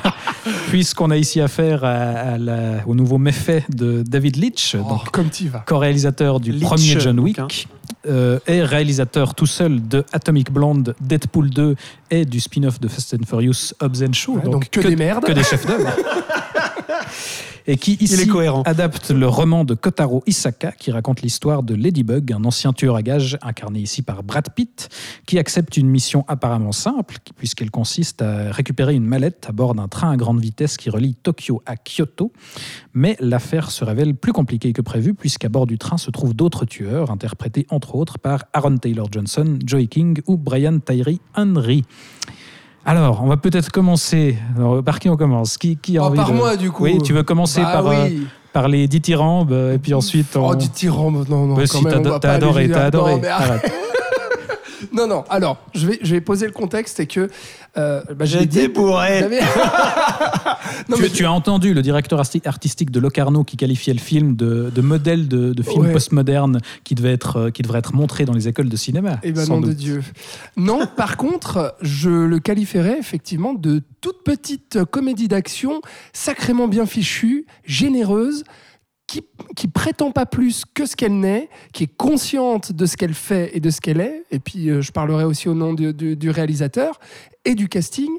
Puisqu'on 0.70 1.10
a 1.12 1.16
ici 1.16 1.40
affaire 1.40 1.84
à, 1.84 1.88
à 2.34 2.38
la- 2.38 2.84
au 2.86 2.96
nouveau 2.96 3.16
méfait 3.16 3.64
de 3.72 4.02
David 4.04 4.34
Leitch, 4.36 4.74
Oh, 4.74 4.88
donc 4.88 5.10
comme 5.12 5.30
tu. 5.30 5.48
Co-réalisateur 5.66 6.40
du 6.40 6.52
premier 6.54 7.00
John 7.00 7.16
donc, 7.16 7.24
Wick, 7.24 7.38
hein. 7.38 7.48
euh, 8.08 8.38
et 8.46 8.62
réalisateur 8.62 9.34
tout 9.34 9.46
seul 9.46 9.86
de 9.86 10.04
Atomic 10.12 10.50
Blonde, 10.50 10.94
Deadpool 11.00 11.50
2 11.50 11.76
et 12.10 12.24
du 12.24 12.40
spin-off 12.40 12.80
de 12.80 12.88
Fast 12.88 13.14
and 13.14 13.26
Furious 13.26 13.72
Hobbs 13.80 14.02
and 14.02 14.12
Shaw. 14.12 14.36
Ouais, 14.36 14.50
donc 14.50 14.68
que 14.70 14.80
des 14.80 14.96
merdes. 14.96 15.24
Que 15.24 15.32
des 15.32 15.44
chefs 15.44 15.66
d'œuvre. 15.66 15.90
et 17.66 17.76
qui 17.76 17.94
ici 18.00 18.22
est 18.22 18.26
cohérent. 18.26 18.62
adapte 18.62 19.10
le 19.10 19.26
roman 19.26 19.64
de 19.64 19.74
Kotaro 19.74 20.22
Isaka 20.26 20.72
qui 20.72 20.90
raconte 20.90 21.22
l'histoire 21.22 21.62
de 21.62 21.74
Ladybug, 21.74 22.32
un 22.32 22.44
ancien 22.44 22.72
tueur 22.72 22.96
à 22.96 23.02
gages 23.02 23.38
incarné 23.42 23.80
ici 23.80 24.02
par 24.02 24.22
Brad 24.22 24.50
Pitt, 24.54 24.88
qui 25.26 25.38
accepte 25.38 25.76
une 25.76 25.88
mission 25.88 26.24
apparemment 26.28 26.72
simple 26.72 27.16
puisqu'elle 27.36 27.70
consiste 27.70 28.22
à 28.22 28.50
récupérer 28.52 28.94
une 28.94 29.04
mallette 29.04 29.46
à 29.48 29.52
bord 29.52 29.74
d'un 29.74 29.88
train 29.88 30.12
à 30.12 30.16
grande 30.16 30.40
vitesse 30.40 30.76
qui 30.76 30.90
relie 30.90 31.14
Tokyo 31.14 31.62
à 31.66 31.76
Kyoto. 31.76 32.32
Mais 32.94 33.16
l'affaire 33.20 33.70
se 33.70 33.84
révèle 33.84 34.14
plus 34.14 34.32
compliquée 34.32 34.72
que 34.72 34.82
prévu 34.82 35.14
puisqu'à 35.14 35.48
bord 35.48 35.66
du 35.66 35.78
train 35.78 35.98
se 35.98 36.10
trouvent 36.10 36.34
d'autres 36.34 36.64
tueurs 36.64 37.10
interprétés 37.10 37.66
entre 37.70 37.94
autres 37.94 38.18
par 38.18 38.44
Aaron 38.52 38.78
Taylor 38.78 39.08
Johnson, 39.10 39.58
Joey 39.64 39.86
King 39.86 40.20
ou 40.26 40.36
Brian 40.36 40.78
Tyree 40.78 41.20
Henry. 41.34 41.84
Alors, 42.88 43.20
on 43.22 43.26
va 43.26 43.36
peut-être 43.36 43.70
commencer. 43.70 44.38
Alors, 44.56 44.82
par 44.82 45.00
qui 45.00 45.08
on 45.08 45.16
commence 45.16 45.58
Qui, 45.58 45.76
qui 45.76 45.98
a 45.98 46.02
Oh, 46.02 46.06
envie 46.06 46.16
par 46.16 46.30
de- 46.30 46.36
moi, 46.36 46.56
du 46.56 46.70
coup. 46.70 46.84
Oui, 46.84 46.98
tu 47.02 47.12
veux 47.12 47.24
commencer 47.24 47.60
Bah 47.60 47.72
par, 47.72 47.86
euh, 47.88 48.08
par 48.52 48.68
les 48.68 48.86
dithyrambe 48.86 49.52
et 49.74 49.78
puis 49.78 49.92
ensuite 49.92 50.36
on... 50.36 50.48
Oh, 50.50 50.54
du 50.54 50.68
tyran, 50.68 51.10
non, 51.10 51.24
non, 51.28 51.54
Bah, 51.54 51.62
quand 51.68 51.78
si, 51.78 51.84
t'as 51.84 51.98
va 51.98 52.18
t'as 52.20 52.28
aller 52.34 52.36
adoré, 52.44 52.68
t'as 52.70 52.84
adoré. 52.86 53.14
Non, 53.16 53.20
mais. 53.22 53.28
Non, 54.92 55.06
non. 55.06 55.24
Alors, 55.28 55.58
je 55.74 55.86
vais, 55.86 55.98
je 56.02 56.14
vais 56.14 56.20
poser 56.20 56.46
le 56.46 56.52
contexte 56.52 57.00
et 57.00 57.06
que. 57.06 57.28
euh, 57.76 58.02
bah, 58.16 58.24
J'étais 58.24 58.46
dit. 58.46 58.68
bourré. 58.68 59.22
Non, 60.88 60.96
tu, 60.96 61.02
mais 61.02 61.08
tu 61.08 61.24
as 61.24 61.32
entendu 61.32 61.74
le 61.74 61.82
directeur 61.82 62.20
arti- 62.20 62.46
artistique 62.46 62.90
de 62.90 63.00
Locarno 63.00 63.44
qui 63.44 63.56
qualifiait 63.56 63.94
le 63.94 63.98
film 64.00 64.36
de, 64.36 64.70
de 64.74 64.80
modèle 64.82 65.26
de, 65.28 65.52
de 65.52 65.62
film 65.62 65.86
Ouais. 65.86 65.92
postmoderne 65.92 66.60
qui, 66.84 66.94
devait 66.94 67.12
être, 67.12 67.36
euh, 67.36 67.50
qui 67.50 67.62
devrait 67.62 67.78
être 67.80 67.94
montré 67.94 68.24
dans 68.24 68.32
les 68.32 68.46
écoles 68.48 68.68
de 68.68 68.76
cinéma. 68.76 69.18
Eh 69.22 69.32
ben 69.32 69.44
sans 69.44 69.60
nom 69.60 69.66
de. 69.66 69.72
Dieu. 69.72 70.02
Non, 70.56 70.86
par 70.86 71.16
contre, 71.16 71.74
je 71.82 72.10
le 72.10 72.38
qualifierais 72.38 72.98
effectivement 72.98 73.52
de 73.54 73.82
toute 74.00 74.22
petite 74.24 74.84
comédie 74.84 75.28
d'action, 75.28 75.80
sacrément 76.12 76.68
bien 76.68 76.86
fichue, 76.86 77.46
généreuse, 77.64 78.44
qui, 79.06 79.22
qui 79.54 79.68
prétend 79.68 80.10
pas 80.10 80.26
plus 80.26 80.64
que 80.74 80.84
ce 80.86 80.96
qu'elle 80.96 81.18
n'est, 81.20 81.48
qui 81.72 81.84
est 81.84 81.96
consciente 81.96 82.72
de 82.72 82.86
ce 82.86 82.96
qu'elle 82.96 83.14
fait 83.14 83.56
et 83.56 83.60
de 83.60 83.70
ce 83.70 83.80
qu'elle 83.80 84.00
est. 84.00 84.24
Et 84.30 84.38
puis, 84.38 84.68
euh, 84.68 84.82
je 84.82 84.92
parlerai 84.92 85.24
aussi 85.24 85.48
au 85.48 85.54
nom 85.54 85.74
du- 85.74 86.30
réalisateur 86.30 86.98
et 87.44 87.54
du 87.54 87.68
casting. 87.68 88.10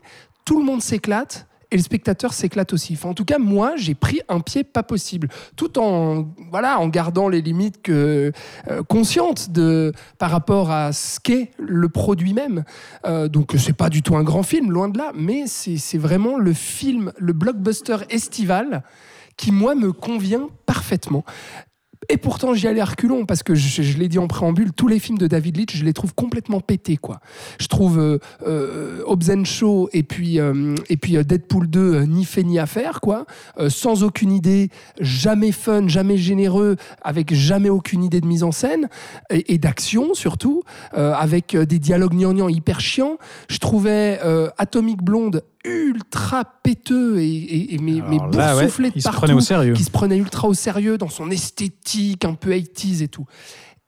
Tout 0.46 0.60
le 0.60 0.66
monde 0.66 0.82
s'éclate. 0.82 1.48
Et 1.70 1.76
le 1.76 1.84
spectateur 1.84 2.32
s'éclate 2.32 2.72
aussi. 2.72 2.98
En 3.04 3.14
tout 3.14 3.26
cas, 3.26 3.40
moi, 3.40 3.74
j'ai 3.76 3.94
pris 3.94 4.22
un 4.30 4.40
pied 4.40 4.64
pas 4.64 4.84
possible, 4.84 5.28
tout 5.58 5.78
en 5.78 6.26
voilà, 6.50 6.80
en 6.80 6.88
gardant 6.88 7.28
les 7.28 7.42
limites 7.42 7.82
que 7.82 8.32
euh, 8.72 8.84
conscientes 8.84 9.52
de 9.52 9.92
par 10.18 10.32
rapport 10.32 10.72
à 10.72 10.94
ce 10.94 11.20
qu'est 11.20 11.52
le 11.60 11.90
produit 11.90 12.34
même. 12.34 12.64
Euh, 13.06 13.28
donc, 13.28 13.54
c'est 13.58 13.76
pas 13.76 13.90
du 13.90 14.02
tout 14.02 14.16
un 14.16 14.24
grand 14.24 14.44
film, 14.44 14.72
loin 14.72 14.88
de 14.88 14.98
là, 14.98 15.12
mais 15.14 15.44
c'est 15.48 15.98
vraiment 15.98 16.38
le 16.38 16.54
film, 16.54 17.12
le 17.18 17.34
blockbuster 17.34 17.98
estival 18.10 18.82
qui 19.38 19.52
moi 19.52 19.76
me 19.76 19.94
convient 19.94 20.50
parfaitement. 20.66 21.24
Et 22.10 22.18
pourtant, 22.18 22.54
j'y 22.54 22.68
allais 22.68 22.80
à 22.80 22.86
reculons 22.86 23.26
parce 23.26 23.44
que 23.44 23.54
je, 23.54 23.98
l'ai 23.98 24.08
dit 24.08 24.20
en 24.20 24.28
préambule, 24.28 24.72
tous 24.72 24.88
les 24.88 25.00
films 25.00 25.18
de 25.18 25.28
David 25.28 25.58
Leitch, 25.58 25.76
je 25.76 25.84
les 25.84 25.94
trouve 25.94 26.14
complètement 26.14 26.62
pétés, 26.62 26.96
quoi. 26.96 27.20
Je 27.60 27.68
trouve 27.68 28.00
euh, 28.00 28.20
euh, 28.46 29.44
Shaw 29.44 29.90
et 29.92 30.04
puis, 30.04 30.40
euh, 30.40 30.76
et 30.90 30.96
puis 30.96 31.18
euh, 31.18 31.24
Deadpool 31.24 31.68
2, 31.68 31.80
euh, 31.80 32.06
ni 32.06 32.24
fait 32.24 32.44
ni 32.44 32.60
à 32.60 32.66
faire, 32.66 33.02
quoi. 33.02 33.26
Sans 33.70 34.04
aucune 34.04 34.32
idée, 34.32 34.70
jamais 35.02 35.52
fun, 35.52 35.88
jamais 35.88 36.18
généreux, 36.18 36.78
avec 37.02 37.34
jamais 37.34 37.70
aucune 37.70 38.04
idée 38.04 38.22
de 38.22 38.28
mise 38.28 38.44
en 38.44 38.52
scène 38.52 38.90
et, 39.30 39.58
d'action 39.58 40.14
surtout, 40.14 40.64
avec 40.94 41.56
des 41.56 41.80
dialogues 41.80 42.14
gnangnans 42.14 42.50
hyper 42.50 42.80
chiants. 42.80 43.18
Je 43.50 43.58
trouvais 43.58 44.20
Atomic 44.58 45.02
Blonde 45.02 45.44
ultra 45.68 46.46
péteux 46.46 47.20
et, 47.20 47.28
et, 47.28 47.76
et 47.76 47.78
mais, 47.78 48.02
mais 48.08 48.20
ouais, 48.20 48.28
boursouflé 48.30 48.92
de 48.92 49.00
se 49.00 49.04
partout 49.04 49.20
prenait 49.20 49.34
au 49.34 49.40
sérieux. 49.40 49.74
qui 49.74 49.84
se 49.84 49.92
prenait 49.92 50.18
ultra 50.18 50.48
au 50.48 50.54
sérieux 50.54 50.98
dans 50.98 51.10
son 51.10 51.30
esthétique 51.32 52.26
un 52.26 52.34
peu 52.34 52.52
80s 52.52 53.04
et 53.04 53.08
tout. 53.08 53.26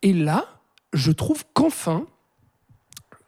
Et 0.04 0.14
là, 0.14 0.46
je 0.94 1.12
trouve 1.12 1.44
qu'enfin, 1.54 2.06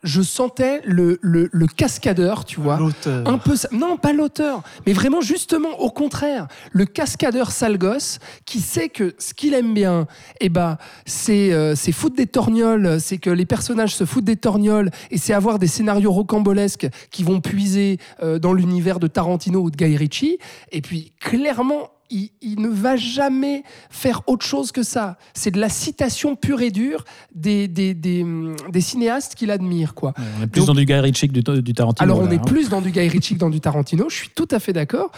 je 0.04 0.22
sentais 0.22 0.82
le, 0.84 1.20
le, 1.22 1.50
le 1.52 1.68
cascadeur, 1.68 2.46
tu 2.46 2.60
vois. 2.60 2.78
L'auteur. 2.78 3.28
Un 3.28 3.38
peu 3.38 3.56
ça. 3.56 3.68
Non, 3.72 3.98
pas 3.98 4.14
l'auteur, 4.14 4.64
mais 4.86 4.94
vraiment 4.94 5.22
justement 5.22 5.80
au 5.80 5.90
contraire, 5.92 6.48
le 6.72 6.86
cascadeur 6.86 7.52
sale 7.52 7.78
gosse 7.78 8.20
qui 8.46 8.60
sait 8.60 8.90
que 8.90 9.14
ce 9.20 9.34
qu'il 9.34 9.54
aime 9.54 9.74
bien, 9.74 10.08
eh 10.40 10.50
ben, 10.50 10.78
c'est 11.06 11.54
euh, 11.54 11.76
c'est 11.76 11.92
foutre 11.92 12.16
des 12.16 12.28
torgnoles, 12.28 13.00
c'est 13.00 13.18
que 13.18 13.30
les 13.30 13.46
personnages 13.46 13.96
se 13.96 14.06
foutent 14.06 14.26
des 14.26 14.38
torgnoles 14.38 14.90
et 15.12 15.18
c'est 15.18 15.34
avoir 15.34 15.60
des 15.60 15.68
scénarios 15.68 16.12
rocambolesques 16.12 16.88
qui 17.12 17.24
vont 17.24 17.42
puiser 17.42 18.00
euh, 18.24 18.40
dans 18.40 18.54
l'univers 18.54 19.00
de 19.00 19.08
Tarantino 19.08 19.62
ou 19.62 19.72
de 19.72 19.78
Guy 19.78 19.98
Ritchie. 19.98 20.38
Et 20.72 20.82
puis 20.82 21.14
clairement, 21.20 21.92
il, 22.12 22.30
il 22.42 22.60
ne 22.62 22.68
va 22.68 22.96
jamais 22.98 23.64
faire 23.90 24.22
autre 24.28 24.46
chose 24.46 24.72
que 24.72 24.84
ça. 24.84 25.18
C'est 25.34 25.50
de 25.52 25.60
la 25.60 25.70
citation 25.70 26.36
pure 26.36 26.62
et 26.62 26.70
dure 26.70 27.04
des, 27.34 27.68
des, 27.68 27.94
des, 27.94 28.26
des 28.70 28.82
cinéastes 28.82 29.34
qu'il 29.36 29.50
admire, 29.50 29.94
quoi. 29.96 30.14
On 30.40 30.44
est 30.44 30.48
plus 30.48 30.60
Donc- 30.62 30.68
dans 30.68 30.74
du 30.76 30.86
Guy 30.86 30.94
Ritchie 30.94 31.28
que 31.30 31.34
du, 31.40 31.62
du 31.62 31.74
Tarantino. 31.74 32.04
Alors 32.04 32.20
on 32.22 32.26
là, 32.26 32.34
est 32.34 32.40
hein. 32.40 32.44
plus 32.46 32.70
dans 32.70 32.82
du 32.82 32.92
Guy 32.92 33.08
Ritchie 33.08 33.34
que 33.36 33.40
dans 33.40 33.50
du 33.50 33.60
Tarantino, 33.62 34.10
je 34.10 34.16
suis 34.16 34.30
tout 34.30 34.48
à 34.52 34.60
fait 34.60 34.74
d'accord. 34.74 35.12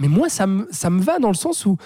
Mais 0.00 0.08
moi, 0.08 0.28
ça 0.28 0.46
me, 0.46 0.66
ça 0.70 0.90
me 0.90 1.00
va 1.02 1.18
dans 1.18 1.28
le 1.28 1.34
sens 1.34 1.66
où 1.66 1.76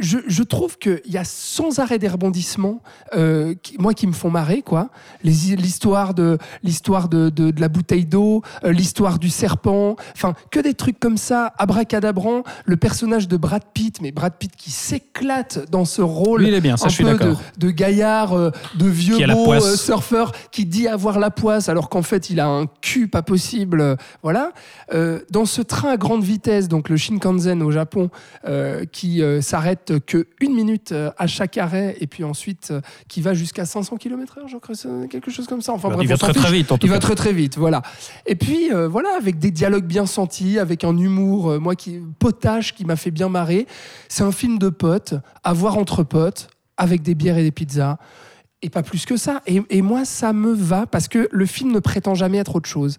je, 0.00 0.18
je 0.26 0.42
trouve 0.42 0.78
qu'il 0.78 1.00
y 1.06 1.16
a 1.18 1.24
sans 1.24 1.78
arrêt 1.78 1.98
des 1.98 2.08
rebondissements, 2.08 2.82
euh, 3.14 3.54
qui- 3.62 3.76
moi, 3.78 3.94
qui 3.94 4.06
me 4.06 4.12
font 4.12 4.30
marrer, 4.30 4.62
quoi. 4.62 4.88
L'histoire 5.22 6.14
de, 6.14 6.38
l'histoire 6.62 7.08
de, 7.08 7.28
de, 7.30 7.50
de 7.50 7.60
la 7.60 7.68
bouteille 7.68 8.04
d'eau, 8.06 8.42
euh, 8.64 8.72
l'histoire 8.72 9.18
du 9.18 9.30
serpent, 9.30 9.96
enfin, 10.14 10.34
que 10.50 10.60
des 10.60 10.74
trucs 10.74 10.98
comme 10.98 11.16
ça, 11.16 11.52
abracadabrant, 11.58 12.42
le 12.64 12.76
personnage 12.76 13.28
de 13.28 13.36
Brad 13.36 13.62
Pitt, 13.72 14.00
mais 14.00 14.12
Brad 14.12 14.34
Pitt 14.38 14.54
qui 14.56 14.70
s'éclate 14.70 15.70
dans 15.70 15.84
ce 15.84 16.02
rôle 16.02 16.42
Lui, 16.42 16.48
il 16.48 16.54
est 16.54 16.60
bien, 16.60 16.76
ça, 16.76 16.86
un 16.86 16.88
je 16.88 16.94
suis 16.94 17.04
de, 17.04 17.34
de 17.58 17.70
gaillard, 17.70 18.32
euh, 18.34 18.50
de 18.76 18.86
vieux 18.86 19.16
Qui 19.16 19.24
beau 19.34 19.44
euh, 19.66 19.76
surfeur 19.76 20.32
qui 20.50 20.66
dit 20.66 20.88
avoir 20.88 21.18
la 21.18 21.30
poisse 21.30 21.68
alors 21.68 21.88
qu'en 21.88 22.02
fait 22.02 22.30
il 22.30 22.40
a 22.40 22.46
un 22.46 22.66
cul 22.80 23.08
pas 23.08 23.22
possible. 23.22 23.80
euh, 23.80 23.96
Voilà. 24.22 24.52
Euh, 24.92 25.20
dans 25.30 25.44
ce 25.44 25.62
train 25.62 25.90
à 25.90 25.96
grande 25.96 26.22
vitesse, 26.22 26.68
donc 26.68 26.88
le 26.88 26.96
Shinkansen 26.96 27.62
au 27.62 27.70
Japon, 27.70 28.10
euh, 28.46 28.84
qui 28.90 29.22
euh, 29.22 29.40
s'arrête 29.90 30.04
que 30.06 30.26
une 30.40 30.54
minute 30.54 30.92
euh, 30.92 31.10
à 31.18 31.26
chaque 31.26 31.58
arrêt 31.58 31.96
et 32.00 32.06
puis 32.06 32.24
ensuite 32.24 32.70
euh, 32.70 32.80
qui 33.08 33.20
va 33.20 33.34
jusqu'à 33.34 33.64
500 33.64 33.96
km/h, 33.96 34.48
je 34.48 34.56
crois, 34.56 34.74
c'est 34.74 34.88
quelque 35.08 35.30
chose 35.30 35.46
comme 35.46 35.62
ça. 35.62 35.72
Enfin 35.72 35.88
bref, 35.88 36.00
il 36.02 36.08
va 36.08 36.16
très 36.16 36.32
fiche. 36.32 36.42
très 36.42 36.52
vite 36.52 36.72
en 36.72 36.78
tout 36.78 36.86
Il 36.86 36.90
cas. 36.90 36.96
va 36.96 37.00
très 37.00 37.14
très 37.14 37.32
vite, 37.32 37.58
voilà. 37.58 37.82
Et 38.26 38.34
puis 38.36 38.72
euh, 38.72 38.88
voilà, 38.88 39.10
avec 39.16 39.38
des 39.38 39.50
dialogues 39.50 39.86
bien 39.86 40.06
sentis, 40.06 40.58
avec 40.58 40.84
un 40.84 40.96
humour, 40.96 41.50
euh, 41.50 41.58
moi 41.58 41.74
qui 41.76 42.00
potage 42.18 42.74
qui 42.74 42.84
m'a 42.84 42.96
fait 42.96 43.10
bien 43.10 43.28
marrer. 43.28 43.66
C'est 44.08 44.22
un 44.22 44.32
film 44.32 44.58
de 44.58 44.68
potes, 44.68 45.14
à 45.44 45.52
voir 45.52 45.78
entre 45.78 46.02
potes, 46.02 46.48
avec 46.76 47.02
des 47.02 47.14
bières 47.14 47.38
et 47.38 47.42
des 47.42 47.50
pizzas. 47.50 47.98
Et 48.62 48.68
pas 48.68 48.82
plus 48.82 49.06
que 49.06 49.16
ça. 49.16 49.40
Et, 49.46 49.62
et 49.70 49.80
moi, 49.80 50.04
ça 50.04 50.34
me 50.34 50.52
va 50.52 50.86
parce 50.86 51.08
que 51.08 51.28
le 51.32 51.46
film 51.46 51.72
ne 51.72 51.78
prétend 51.80 52.14
jamais 52.14 52.36
être 52.38 52.56
autre 52.56 52.68
chose. 52.68 52.98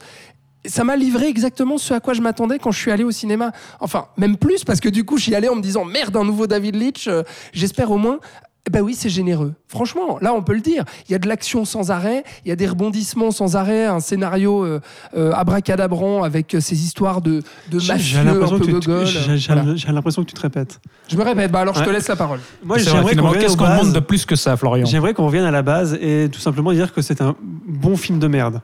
Ça 0.66 0.84
m'a 0.84 0.96
livré 0.96 1.28
exactement 1.28 1.78
ce 1.78 1.94
à 1.94 2.00
quoi 2.00 2.14
je 2.14 2.22
m'attendais 2.22 2.60
quand 2.60 2.72
je 2.72 2.80
suis 2.80 2.92
allé 2.92 3.04
au 3.04 3.12
cinéma. 3.12 3.52
Enfin, 3.80 4.06
même 4.18 4.38
plus, 4.38 4.64
parce 4.64 4.80
que 4.80 4.90
du 4.90 5.04
coup, 5.04 5.18
j'y 5.18 5.34
allais 5.34 5.50
en 5.50 5.56
me 5.56 5.62
disant 5.62 5.86
merde, 5.86 6.16
un 6.16 6.24
nouveau 6.24 6.46
David 6.48 6.76
Leitch. 6.76 7.08
euh, 7.08 7.24
J'espère 7.54 7.90
au 7.92 7.98
moins. 7.98 8.20
Eh 8.68 8.70
Ben 8.70 8.82
oui, 8.82 8.94
c'est 8.94 9.10
généreux. 9.10 9.56
Franchement, 9.68 10.20
là, 10.22 10.36
on 10.36 10.44
peut 10.44 10.54
le 10.54 10.60
dire. 10.60 10.84
Il 11.10 11.14
y 11.14 11.16
a 11.16 11.18
de 11.18 11.28
l'action 11.28 11.66
sans 11.66 11.90
arrêt, 11.90 12.24
il 12.46 12.50
y 12.50 12.52
a 12.52 12.56
des 12.56 12.68
rebondissements 12.68 13.32
sans 13.32 13.56
arrêt, 13.56 13.88
un 13.88 14.00
scénario 14.00 14.64
euh, 14.64 14.80
euh, 15.18 15.32
abracadabrant 15.32 16.22
avec 16.22 16.54
euh, 16.54 16.60
ces 16.60 16.84
histoires 16.84 17.22
de, 17.22 17.42
de 17.72 17.78
mafieux 17.88 17.98
J'ai 17.98 18.18
un 18.20 18.24
l'impression 18.26 18.60
peu 18.60 18.66
que 18.68 18.72
tu- 18.78 18.88
gogol. 18.88 19.06
j'ai- 19.08 19.38
Voilà. 19.48 19.64
l'impression 19.88 20.22
que 20.24 20.28
tu 20.28 20.36
te 20.36 20.42
répètes. 20.42 20.80
Je 21.08 21.18
me 21.18 21.24
répète, 21.24 21.52
bah 21.52 21.62
alors 21.62 21.74
je 21.74 21.84
te 21.84 21.90
laisse 21.90 22.08
la 22.08 22.16
parole. 22.16 22.40
Moi, 22.64 22.78
j'aimerais 22.78 23.16
qu'on 23.16 23.32
Qu'est-ce 23.32 23.58
qu'on 23.58 23.64
demande 23.68 23.94
de 23.94 24.00
plus 24.00 24.28
que 24.28 24.36
ça, 24.36 24.56
Florian 24.58 24.86
J'aimerais 24.86 25.16
qu'on 25.16 25.26
revienne 25.26 25.46
à 25.46 25.52
la 25.52 25.64
base 25.64 25.96
et 26.00 26.30
tout 26.32 26.40
simplement 26.40 26.72
dire 26.72 26.94
que 26.94 27.02
c'est 27.02 27.20
un 27.20 27.36
bon 27.66 27.98
film 27.98 28.20
de 28.20 28.28
merde. 28.28 28.62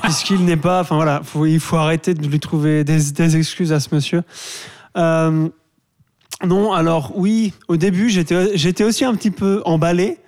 Puisqu'il 0.02 0.44
n'est 0.44 0.56
pas. 0.56 0.80
Enfin 0.80 0.96
voilà, 0.96 1.22
il 1.46 1.60
faut 1.60 1.76
arrêter 1.76 2.14
de 2.14 2.26
lui 2.26 2.40
trouver 2.40 2.84
des, 2.84 3.36
excuses 3.36 3.72
à 3.72 3.80
ce 3.80 3.94
monsieur. 3.94 4.22
Euh, 4.96 5.48
non, 6.44 6.72
alors 6.72 7.12
oui, 7.16 7.52
au 7.68 7.76
début, 7.76 8.08
j'étais 8.08 8.56
j'étais 8.56 8.84
aussi 8.84 9.04
un 9.04 9.14
petit 9.14 9.30
peu 9.30 9.62
emballé. 9.64 10.18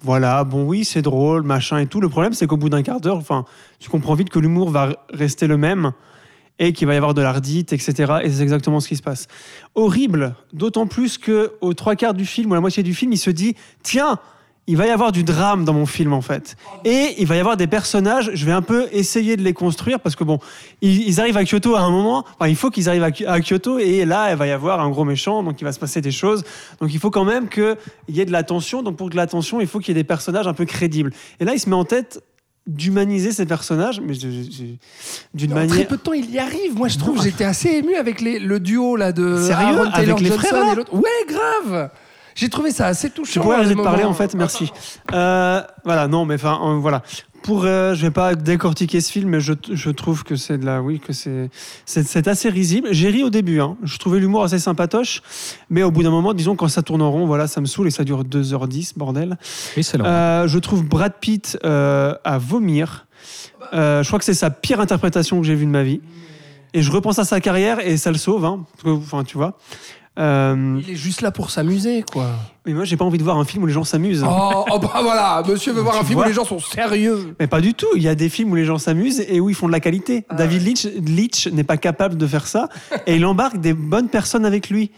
Voilà, 0.00 0.44
bon, 0.44 0.64
oui, 0.64 0.84
c'est 0.84 1.02
drôle, 1.02 1.42
machin 1.42 1.78
et 1.78 1.86
tout. 1.86 2.00
Le 2.00 2.08
problème, 2.08 2.32
c'est 2.32 2.46
qu'au 2.46 2.56
bout 2.56 2.68
d'un 2.68 2.82
quart 2.82 3.00
d'heure, 3.00 3.16
enfin, 3.16 3.44
tu 3.80 3.90
comprends 3.90 4.14
vite 4.14 4.30
que 4.30 4.38
l'humour 4.38 4.70
va 4.70 4.94
rester 5.12 5.48
le 5.48 5.56
même 5.56 5.92
et 6.60 6.72
qu'il 6.72 6.86
va 6.86 6.94
y 6.94 6.96
avoir 6.96 7.14
de 7.14 7.22
l'ardite, 7.22 7.72
etc. 7.72 8.18
Et 8.22 8.30
c'est 8.30 8.42
exactement 8.42 8.78
ce 8.78 8.88
qui 8.88 8.96
se 8.96 9.02
passe. 9.02 9.26
Horrible, 9.74 10.36
d'autant 10.52 10.86
plus 10.86 11.18
que 11.18 11.52
aux 11.60 11.74
trois 11.74 11.96
quarts 11.96 12.14
du 12.14 12.26
film 12.26 12.50
ou 12.50 12.54
à 12.54 12.56
la 12.56 12.60
moitié 12.60 12.84
du 12.84 12.94
film, 12.94 13.12
il 13.12 13.18
se 13.18 13.30
dit 13.30 13.56
tiens, 13.82 14.18
il 14.68 14.76
va 14.76 14.86
y 14.86 14.90
avoir 14.90 15.10
du 15.10 15.24
drame 15.24 15.64
dans 15.64 15.72
mon 15.72 15.86
film 15.86 16.12
en 16.12 16.20
fait, 16.20 16.54
et 16.84 17.14
il 17.18 17.26
va 17.26 17.34
y 17.36 17.40
avoir 17.40 17.56
des 17.56 17.66
personnages. 17.66 18.30
Je 18.34 18.44
vais 18.46 18.52
un 18.52 18.62
peu 18.62 18.86
essayer 18.92 19.36
de 19.36 19.42
les 19.42 19.52
construire 19.54 19.98
parce 19.98 20.14
que 20.14 20.22
bon, 20.24 20.38
ils, 20.82 21.08
ils 21.08 21.20
arrivent 21.20 21.36
à 21.38 21.44
Kyoto 21.44 21.74
à 21.74 21.80
un 21.80 21.90
moment. 21.90 22.24
Enfin, 22.38 22.48
il 22.48 22.54
faut 22.56 22.70
qu'ils 22.70 22.88
arrivent 22.88 23.02
à, 23.02 23.10
Ky- 23.10 23.26
à 23.26 23.40
Kyoto 23.40 23.78
et 23.78 24.04
là, 24.04 24.30
il 24.30 24.36
va 24.36 24.46
y 24.46 24.50
avoir 24.52 24.80
un 24.80 24.90
gros 24.90 25.04
méchant, 25.04 25.42
donc 25.42 25.60
il 25.60 25.64
va 25.64 25.72
se 25.72 25.80
passer 25.80 26.00
des 26.00 26.12
choses. 26.12 26.44
Donc 26.80 26.92
il 26.94 27.00
faut 27.00 27.10
quand 27.10 27.24
même 27.24 27.48
qu'il 27.48 27.76
y 28.10 28.20
ait 28.20 28.24
de 28.26 28.30
la 28.32 28.42
tension. 28.44 28.82
Donc 28.82 28.96
pour 28.96 29.10
de 29.10 29.16
la 29.16 29.26
tension, 29.26 29.60
il 29.60 29.66
faut 29.66 29.78
qu'il 29.80 29.88
y 29.88 29.98
ait 29.98 30.02
des 30.02 30.06
personnages 30.06 30.46
un 30.46 30.54
peu 30.54 30.66
crédibles. 30.66 31.12
Et 31.40 31.44
là, 31.44 31.54
il 31.54 31.58
se 31.58 31.68
met 31.68 31.74
en 31.76 31.84
tête 31.84 32.22
d'humaniser 32.66 33.32
ces 33.32 33.46
personnages, 33.46 33.98
mais 34.04 34.12
d'une 35.34 35.52
En 35.52 35.54
très 35.56 35.66
manière. 35.66 35.86
peu 35.88 35.96
de 35.96 36.02
temps, 36.02 36.12
il 36.12 36.30
y 36.30 36.38
arrive. 36.38 36.76
Moi, 36.76 36.88
je 36.88 36.98
trouve, 36.98 37.22
j'étais 37.22 37.44
assez 37.44 37.70
ému 37.70 37.94
avec 37.94 38.20
les, 38.20 38.38
le 38.38 38.60
duo 38.60 38.94
là 38.96 39.12
de 39.12 39.38
Sérieux? 39.42 39.78
Aaron 39.78 39.90
Taylor 39.90 40.16
Avec 40.16 40.20
les 40.20 40.28
Johnson 40.28 40.46
frères, 40.46 40.72
et 40.72 40.76
l'autre. 40.76 40.94
Ouais, 40.94 41.26
grave. 41.26 41.90
J'ai 42.38 42.48
trouvé 42.48 42.70
ça 42.70 42.86
assez 42.86 43.10
touchant. 43.10 43.32
Tu 43.32 43.40
pourrais 43.40 43.56
à 43.56 43.58
arrêter 43.58 43.74
de 43.74 43.82
parler 43.82 44.04
en 44.04 44.14
fait, 44.14 44.36
merci. 44.36 44.70
Euh, 45.12 45.60
voilà, 45.84 46.06
non, 46.06 46.24
mais 46.24 46.36
enfin, 46.36 46.60
euh, 46.62 46.74
voilà. 46.74 47.02
Pour, 47.42 47.64
euh, 47.64 47.94
je 47.94 48.02
vais 48.02 48.12
pas 48.12 48.36
décortiquer 48.36 49.00
ce 49.00 49.10
film, 49.10 49.30
mais 49.30 49.40
je, 49.40 49.54
je 49.72 49.90
trouve 49.90 50.22
que 50.22 50.36
c'est 50.36 50.56
de 50.56 50.64
la, 50.64 50.80
oui, 50.80 51.00
que 51.00 51.12
c'est, 51.12 51.50
c'est, 51.84 52.28
assez 52.28 52.48
risible. 52.48 52.88
J'ai 52.92 53.08
ri 53.08 53.24
au 53.24 53.30
début, 53.30 53.60
hein. 53.60 53.76
Je 53.82 53.98
trouvais 53.98 54.20
l'humour 54.20 54.44
assez 54.44 54.60
sympatoche, 54.60 55.20
mais 55.68 55.82
au 55.82 55.90
bout 55.90 56.04
d'un 56.04 56.10
moment, 56.10 56.32
disons 56.32 56.54
quand 56.54 56.68
ça 56.68 56.82
tourne 56.82 57.02
en 57.02 57.10
rond, 57.10 57.26
voilà, 57.26 57.48
ça 57.48 57.60
me 57.60 57.66
saoule 57.66 57.88
et 57.88 57.90
ça 57.90 58.04
dure 58.04 58.22
2h10, 58.22 58.92
bordel. 58.96 59.36
Oui, 59.76 59.82
c'est 59.82 59.98
là. 59.98 60.06
Euh, 60.06 60.48
je 60.48 60.58
trouve 60.60 60.84
Brad 60.84 61.14
Pitt 61.20 61.58
euh, 61.64 62.14
à 62.22 62.38
vomir. 62.38 63.06
Euh, 63.74 64.04
je 64.04 64.08
crois 64.08 64.20
que 64.20 64.24
c'est 64.24 64.34
sa 64.34 64.50
pire 64.50 64.78
interprétation 64.80 65.40
que 65.40 65.46
j'ai 65.46 65.56
vue 65.56 65.66
de 65.66 65.72
ma 65.72 65.82
vie. 65.82 66.00
Et 66.74 66.82
je 66.82 66.92
repense 66.92 67.18
à 67.18 67.24
sa 67.24 67.40
carrière 67.40 67.84
et 67.84 67.96
ça 67.96 68.12
le 68.12 68.18
sauve, 68.18 68.44
hein, 68.44 68.64
enfin, 68.84 69.24
tu 69.24 69.36
vois. 69.38 69.56
Euh, 70.18 70.80
Il 70.84 70.90
est 70.92 70.96
juste 70.96 71.20
là 71.20 71.30
pour 71.30 71.50
s'amuser, 71.50 72.04
quoi. 72.12 72.30
mais 72.66 72.72
moi, 72.74 72.84
j'ai 72.84 72.96
pas 72.96 73.04
envie 73.04 73.18
de 73.18 73.22
voir 73.22 73.38
un 73.38 73.44
film 73.44 73.62
où 73.62 73.66
les 73.66 73.72
gens 73.72 73.84
s'amusent. 73.84 74.24
Oh, 74.28 74.64
oh, 74.70 74.78
bah 74.80 74.98
voilà, 75.02 75.42
monsieur 75.48 75.72
veut 75.72 75.80
voir 75.82 75.94
Tu 75.94 76.00
un 76.00 76.04
film 76.04 76.18
où 76.20 76.24
les 76.24 76.32
gens 76.32 76.44
sont 76.44 76.58
sérieux. 76.58 77.36
Mais 77.38 77.46
pas 77.46 77.60
du 77.60 77.72
tout. 77.74 77.86
Il 77.94 78.02
y 78.02 78.08
a 78.08 78.14
des 78.16 78.28
films 78.28 78.50
où 78.50 78.56
les 78.56 78.64
gens 78.64 78.78
s'amusent 78.78 79.20
et 79.28 79.38
où 79.40 79.48
ils 79.48 79.54
font 79.54 79.68
de 79.68 79.72
la 79.72 79.80
qualité. 79.80 80.24
Ah 80.28 80.34
David 80.34 80.62
Leitch, 80.62 80.86
Leitch 80.86 81.46
n'est 81.48 81.62
pas 81.64 81.76
capable 81.76 82.16
de 82.16 82.26
faire 82.26 82.46
ça 82.48 82.68
et 83.06 83.14
il 83.16 83.24
embarque 83.24 83.58
des 83.60 83.74
bonnes 83.74 84.08
personnes 84.08 84.44
avec 84.44 84.70
lui. 84.70 84.90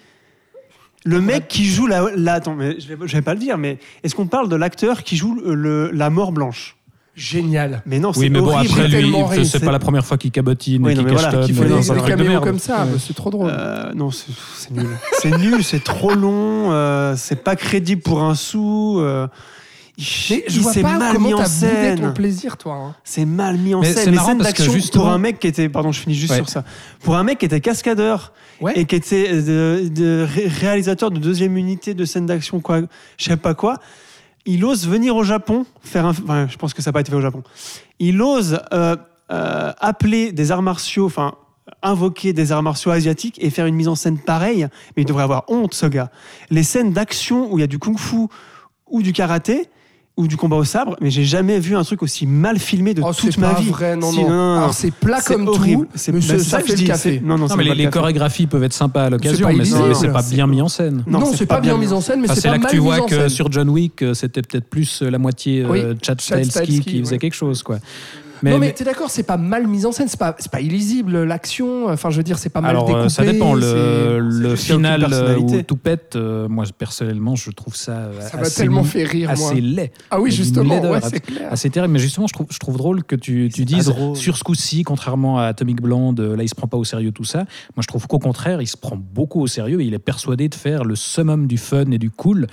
Le 1.05 1.21
mec 1.21 1.49
qui 1.49 1.65
joue 1.65 1.87
la, 1.87 2.07
la- 2.15 2.35
attends, 2.35 2.55
mais 2.55 2.79
je 2.79 2.87
vais, 2.89 2.97
je 3.07 3.13
vais 3.17 3.23
pas 3.23 3.33
le 3.35 3.41
dire, 3.41 3.57
mais 3.57 3.79
est-ce 4.03 4.15
qu'on 4.15 4.27
parle 4.27 4.49
de 4.51 4.57
l'acteur 4.57 5.03
qui 5.03 5.17
joue 5.17 5.35
le- 5.43 5.91
la 5.93 6.11
mort 6.11 6.31
blanche? 6.33 6.77
Génial. 7.21 7.83
Mais 7.85 7.99
non, 7.99 8.15
c'est 8.15 8.21
Oui, 8.21 8.31
mais 8.31 8.41
bon, 8.41 8.47
horrible. 8.47 8.73
après 8.81 8.89
lui, 8.89 9.15
c'est 9.35 9.45
c'est- 9.45 9.61
pas 9.61 9.73
la 9.73 9.79
première 9.79 10.07
fois 10.07 10.17
qu'il 10.17 10.31
cabotine 10.31 10.83
Oui, 10.87 10.93
et 10.93 10.95
non, 10.95 11.03
qu'il 11.05 11.13
voilà, 11.13 11.31
fait 11.31 11.37
dans 11.37 11.79
des, 11.81 11.91
un 11.91 11.95
des 11.95 12.01
caméos 12.09 12.29
merde. 12.31 12.45
comme 12.45 12.59
ça, 12.59 12.85
Ouais. 12.85 12.93
bah, 12.93 12.99
c'est 12.99 13.15
trop 13.15 13.29
drôle. 13.31 13.51
Euh, 13.53 13.93
non, 13.95 14.11
c'est 14.11 14.33
c'est 14.57 14.71
nul. 14.71 14.89
C'est 15.21 15.37
nul, 15.39 15.63
c'est 15.63 15.85
trop 15.85 16.15
long, 16.15 16.73
euh, 16.73 17.15
c'est 17.19 17.45
pas 17.45 17.57
crédible 17.57 18.01
pour 18.01 18.23
un 18.23 18.35
sou. 18.35 18.97
euh, 19.01 19.27
Mais 20.31 20.45
je 20.49 20.61
vois 20.61 20.73
pas 20.73 20.99
mal 20.99 21.13
comment 21.13 21.29
mis 21.29 21.35
en 21.35 21.39
t'as 21.39 21.45
ton 21.45 21.51
scène. 21.51 22.15
plaisir, 22.15 22.57
toi. 22.57 22.75
hein. 22.75 22.95
C'est 23.05 23.27
mal 23.27 23.59
mis 23.59 23.75
en 23.75 23.81
Mais 23.81 23.89
scène. 23.93 23.97
c'est 24.05 24.11
Les 24.11 24.17
marrant 24.17 24.29
scènes 24.29 24.39
parce 24.39 24.53
que 24.53 24.57
d'action 24.59 24.73
justement- 24.73 25.05
pour 25.05 25.13
un 25.13 25.19
mec 25.19 25.39
qui 25.39 25.47
était, 25.47 25.69
pardon, 25.69 25.93
je 25.93 26.01
finis 26.01 26.15
juste 26.15 26.31
Ouais. 26.31 26.37
sur 26.39 26.49
ça. 26.49 26.65
Pour 27.03 27.17
un 27.17 27.23
mec 27.23 27.39
qui 27.39 27.45
était 27.45 27.61
cascadeur 27.61 28.33
Ouais. 28.63 28.73
et 28.77 28.87
qui 28.87 28.95
était 28.95 29.43
de, 29.43 29.89
de 29.95 30.27
ré- 30.27 30.49
réalisateur 30.49 31.11
de 31.11 31.19
deuxième 31.19 31.57
unité 31.59 31.93
de 31.93 32.05
scènes 32.07 32.25
d'action, 32.27 32.61
quoi, 32.61 32.81
je 33.19 33.25
sais 33.25 33.37
pas 33.37 33.53
quoi. 33.53 33.77
Il 34.47 34.65
ose 34.65 34.89
venir 34.89 35.17
au 35.17 35.25
Japon 35.25 35.67
faire 35.83 36.07
un. 36.07 36.11
Enfin, 36.11 36.49
je 36.49 36.57
pense 36.57 36.75
que 36.75 36.83
ça 36.83 36.91
n'a 36.91 36.93
pas 36.93 37.01
été 37.01 37.11
fait 37.11 37.17
au 37.17 37.21
Japon. 37.21 37.43
Il 37.99 38.21
ose 38.23 38.61
euh, 38.73 38.97
euh, 39.31 39.73
appeler 39.79 40.33
des 40.33 40.51
arts 40.51 40.63
martiaux, 40.63 41.07
enfin 41.07 41.35
invoquer 41.83 42.33
des 42.33 42.53
arts 42.53 42.63
martiaux 42.63 42.91
asiatiques 42.91 43.39
et 43.43 43.51
faire 43.51 43.67
une 43.67 43.75
mise 43.75 43.89
en 43.89 43.95
scène 43.95 44.19
pareille, 44.19 44.67
mais 44.97 45.03
il 45.03 45.07
devrait 45.07 45.23
avoir 45.23 45.45
honte, 45.49 45.75
ce 45.75 45.87
gars. 45.87 46.11
Les 46.51 46.63
scènes 46.63 46.93
d'action 46.93 47.53
où 47.53 47.59
il 47.59 47.61
y 47.61 47.65
a 47.65 47.69
du 47.69 47.79
kung-fu 47.79 48.27
ou 48.89 49.03
du 49.03 49.13
karaté 49.13 49.69
ou 50.21 50.29
du 50.29 50.37
combat 50.37 50.57
au 50.57 50.65
sabre, 50.65 50.97
mais 51.01 51.11
j'ai 51.11 51.25
jamais 51.25 51.59
vu 51.59 51.75
un 51.77 51.83
truc 51.83 52.03
aussi 52.03 52.27
mal 52.27 52.59
filmé 52.59 52.95
de 52.95 53.03
Oh, 53.03 53.13
toute 53.13 53.33
c'est 53.33 53.39
ma 53.39 53.55
pas 53.55 53.61
vie. 53.61 53.69
vrai, 53.71 53.97
non, 53.97 54.13
Si, 54.13 54.23
non. 54.23 54.57
Alors, 54.59 54.75
c'est 54.75 54.91
plat 54.93 55.19
C'est 55.21 55.35
comme 55.35 55.49
horrible. 55.49 55.87
tout, 55.87 55.93
C'est 55.95 56.13
mais 56.13 56.21
bah, 56.21 56.25
c'est- 56.29 56.39
c'est 56.39 56.45
ça 56.45 56.59
que 56.61 56.67
fait 56.67 56.73
le 56.73 56.79
dis, 56.79 56.85
café. 56.85 57.15
c'est- 57.19 57.21
Non, 57.27 57.35
non, 57.37 57.39
Non, 57.39 57.49
c'est 57.49 57.57
mais 57.57 57.65
les, 57.65 57.71
le 57.71 57.75
les 57.77 57.85
café. 57.85 57.93
chorégraphies 57.99 58.47
peuvent 58.47 58.63
être 58.65 58.73
sympas 58.73 59.05
à 59.05 59.11
l'occasion, 59.11 59.49
mais 59.53 59.65
c'est 59.65 59.95
c'est 59.95 60.13
pas 60.13 60.23
bien 60.23 60.47
mis 60.47 60.61
en 60.63 60.69
scène. 60.69 61.03
Non, 61.07 61.21
Non, 61.21 61.27
c'est 61.31 61.39
c'est 61.39 61.47
pas 61.47 61.57
pas 61.57 61.61
bien 61.63 61.77
mis 61.79 61.93
en 61.93 62.01
scène, 62.01 62.21
mais 62.21 62.29
c'est 62.29 62.35
c'est 62.37 62.43
pas 62.43 62.53
là 62.53 62.59
que 62.59 62.63
mal 62.65 62.71
tu 62.73 62.79
vois 62.79 63.01
en 63.01 63.07
que 63.07 63.15
scène. 63.17 63.29
sur 63.29 63.51
John 63.51 63.69
Wick, 63.71 64.03
euh, 64.03 64.15
c'était 64.15 64.43
peut-être 64.43 64.69
plus 64.69 65.03
euh, 65.03 65.11
la 65.11 65.19
moitié 65.19 65.63
euh, 65.65 65.95
Chad 66.03 66.21
Stahelski 66.21 66.81
qui 66.81 67.01
faisait 67.01 67.19
quelque 67.19 67.35
chose, 67.35 67.63
quoi. 67.63 67.79
Non, 68.43 68.59
mais 68.59 68.67
mais- 68.69 68.73
t'es 68.73 68.85
d'accord, 68.85 69.11
c'est 69.11 69.23
pas 69.23 69.37
mal 69.37 69.67
mis 69.67 69.85
en 69.87 69.93
scène, 69.93 70.09
c'est 70.09 70.19
pas, 70.19 70.33
pas 70.51 70.61
illisible 70.61 71.23
l'action. 71.25 71.89
Enfin, 71.89 72.11
je 72.11 72.17
veux 72.17 72.23
dire, 72.23 72.39
c'est 72.39 72.49
pas 72.49 72.61
mal 72.61 72.71
alors, 72.71 72.85
euh, 72.85 72.93
découpé. 73.05 73.09
ça 73.09 73.25
dépend. 73.25 73.55
Le, 73.55 74.19
le 74.21 74.57
final 74.57 75.07
euh, 75.13 75.37
où 75.39 75.63
tout 75.63 75.77
pète, 75.77 76.17
euh, 76.17 76.49
moi 76.49 76.65
personnellement, 76.77 77.37
je 77.37 77.51
trouve 77.51 77.77
ça, 77.77 78.11
Ça 78.21 78.37
m'a 78.37 78.43
assez, 78.45 78.63
tellement 78.63 78.85
fait 78.85 79.05
rire, 79.05 79.33
moi. 79.37 79.51
assez 79.51 79.61
laid. 79.61 79.93
Ah 80.11 80.21
oui, 80.21 80.31
justement, 80.31 80.75
laideur 80.75 80.93
ouais, 80.93 80.97
assez- 80.99 81.11
c'est 81.11 81.21
clair. 81.21 81.49
assez 81.53 81.71
terrible. 81.71 81.93
Mais 81.93 81.99
justement, 81.99 82.27
je 82.27 82.33
trouve, 82.33 82.47
je 82.51 82.59
trouve 82.59 82.77
drôle 82.77 83.05
que 83.05 83.17
tu, 83.17 83.51
tu 83.53 83.65
dises 83.65 83.93
sur 84.15 84.37
ce 84.37 84.45
coup-ci, 84.45 84.83
contrairement 84.83 85.39
à 85.39 85.45
Atomic 85.45 85.81
Blonde, 85.83 86.21
là, 86.21 86.43
il 86.43 86.49
se 86.49 86.55
prend 86.55 86.67
pas 86.69 86.77
au 86.77 86.85
sérieux 86.85 87.13
tout 87.13 87.25
ça. 87.25 87.39
Moi, 87.77 87.83
je 87.83 87.87
trouve 87.87 88.07
qu'au 88.07 88.19
contraire, 88.19 88.63
il 88.63 88.67
se 88.67 88.77
prend 88.77 88.97
beaucoup 88.97 89.41
au 89.41 89.47
sérieux 89.47 89.81
et 89.81 89.85
il 89.85 89.95
est 89.95 89.99
persuadé 89.99 90.49
de 90.49 90.55
faire 90.55 90.85
le 90.85 90.95
summum 90.97 91.47
du 91.47 91.59
fun 91.59 91.91
et 91.91 91.99
du 91.99 92.11
cool. 92.11 92.47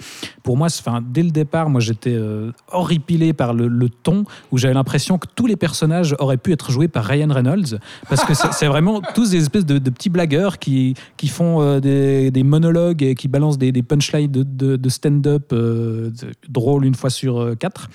Pour 0.43 0.57
moi, 0.57 0.67
enfin, 0.67 1.01
dès 1.07 1.23
le 1.23 1.31
départ, 1.31 1.69
moi, 1.69 1.79
j'étais 1.81 2.13
euh, 2.13 2.51
horripilé 2.71 3.33
par 3.33 3.53
le, 3.53 3.67
le 3.67 3.89
ton 3.89 4.25
où 4.51 4.57
j'avais 4.57 4.73
l'impression 4.73 5.17
que 5.17 5.27
tous 5.33 5.45
les 5.45 5.55
personnages 5.55 5.76
auraient 6.19 6.37
pu 6.37 6.51
être 6.51 6.71
joués 6.71 6.87
par 6.87 7.05
Ryan 7.05 7.31
Reynolds 7.31 7.79
parce 8.09 8.23
que 8.23 8.33
c'est 8.33 8.67
vraiment 8.67 9.01
tous 9.15 9.31
des 9.31 9.37
espèces 9.37 9.65
de, 9.65 9.77
petits 9.89 10.09
blagueurs 10.09 10.59
qui, 10.59 10.95
qui 11.17 11.27
font 11.27 11.61
euh, 11.61 11.79
des, 11.79 12.43
monologues 12.43 13.03
et 13.03 13.15
qui 13.15 13.27
balancent 13.27 13.57
des, 13.57 13.71
punchlines 13.83 14.31
de 14.31 14.89
stand-up 14.89 15.51
euh, 15.53 16.11
drôles 16.49 16.85
une 16.85 16.95
fois 16.95 17.09
sur 17.09 17.39
euh, 17.39 17.55
quatre. 17.55 17.89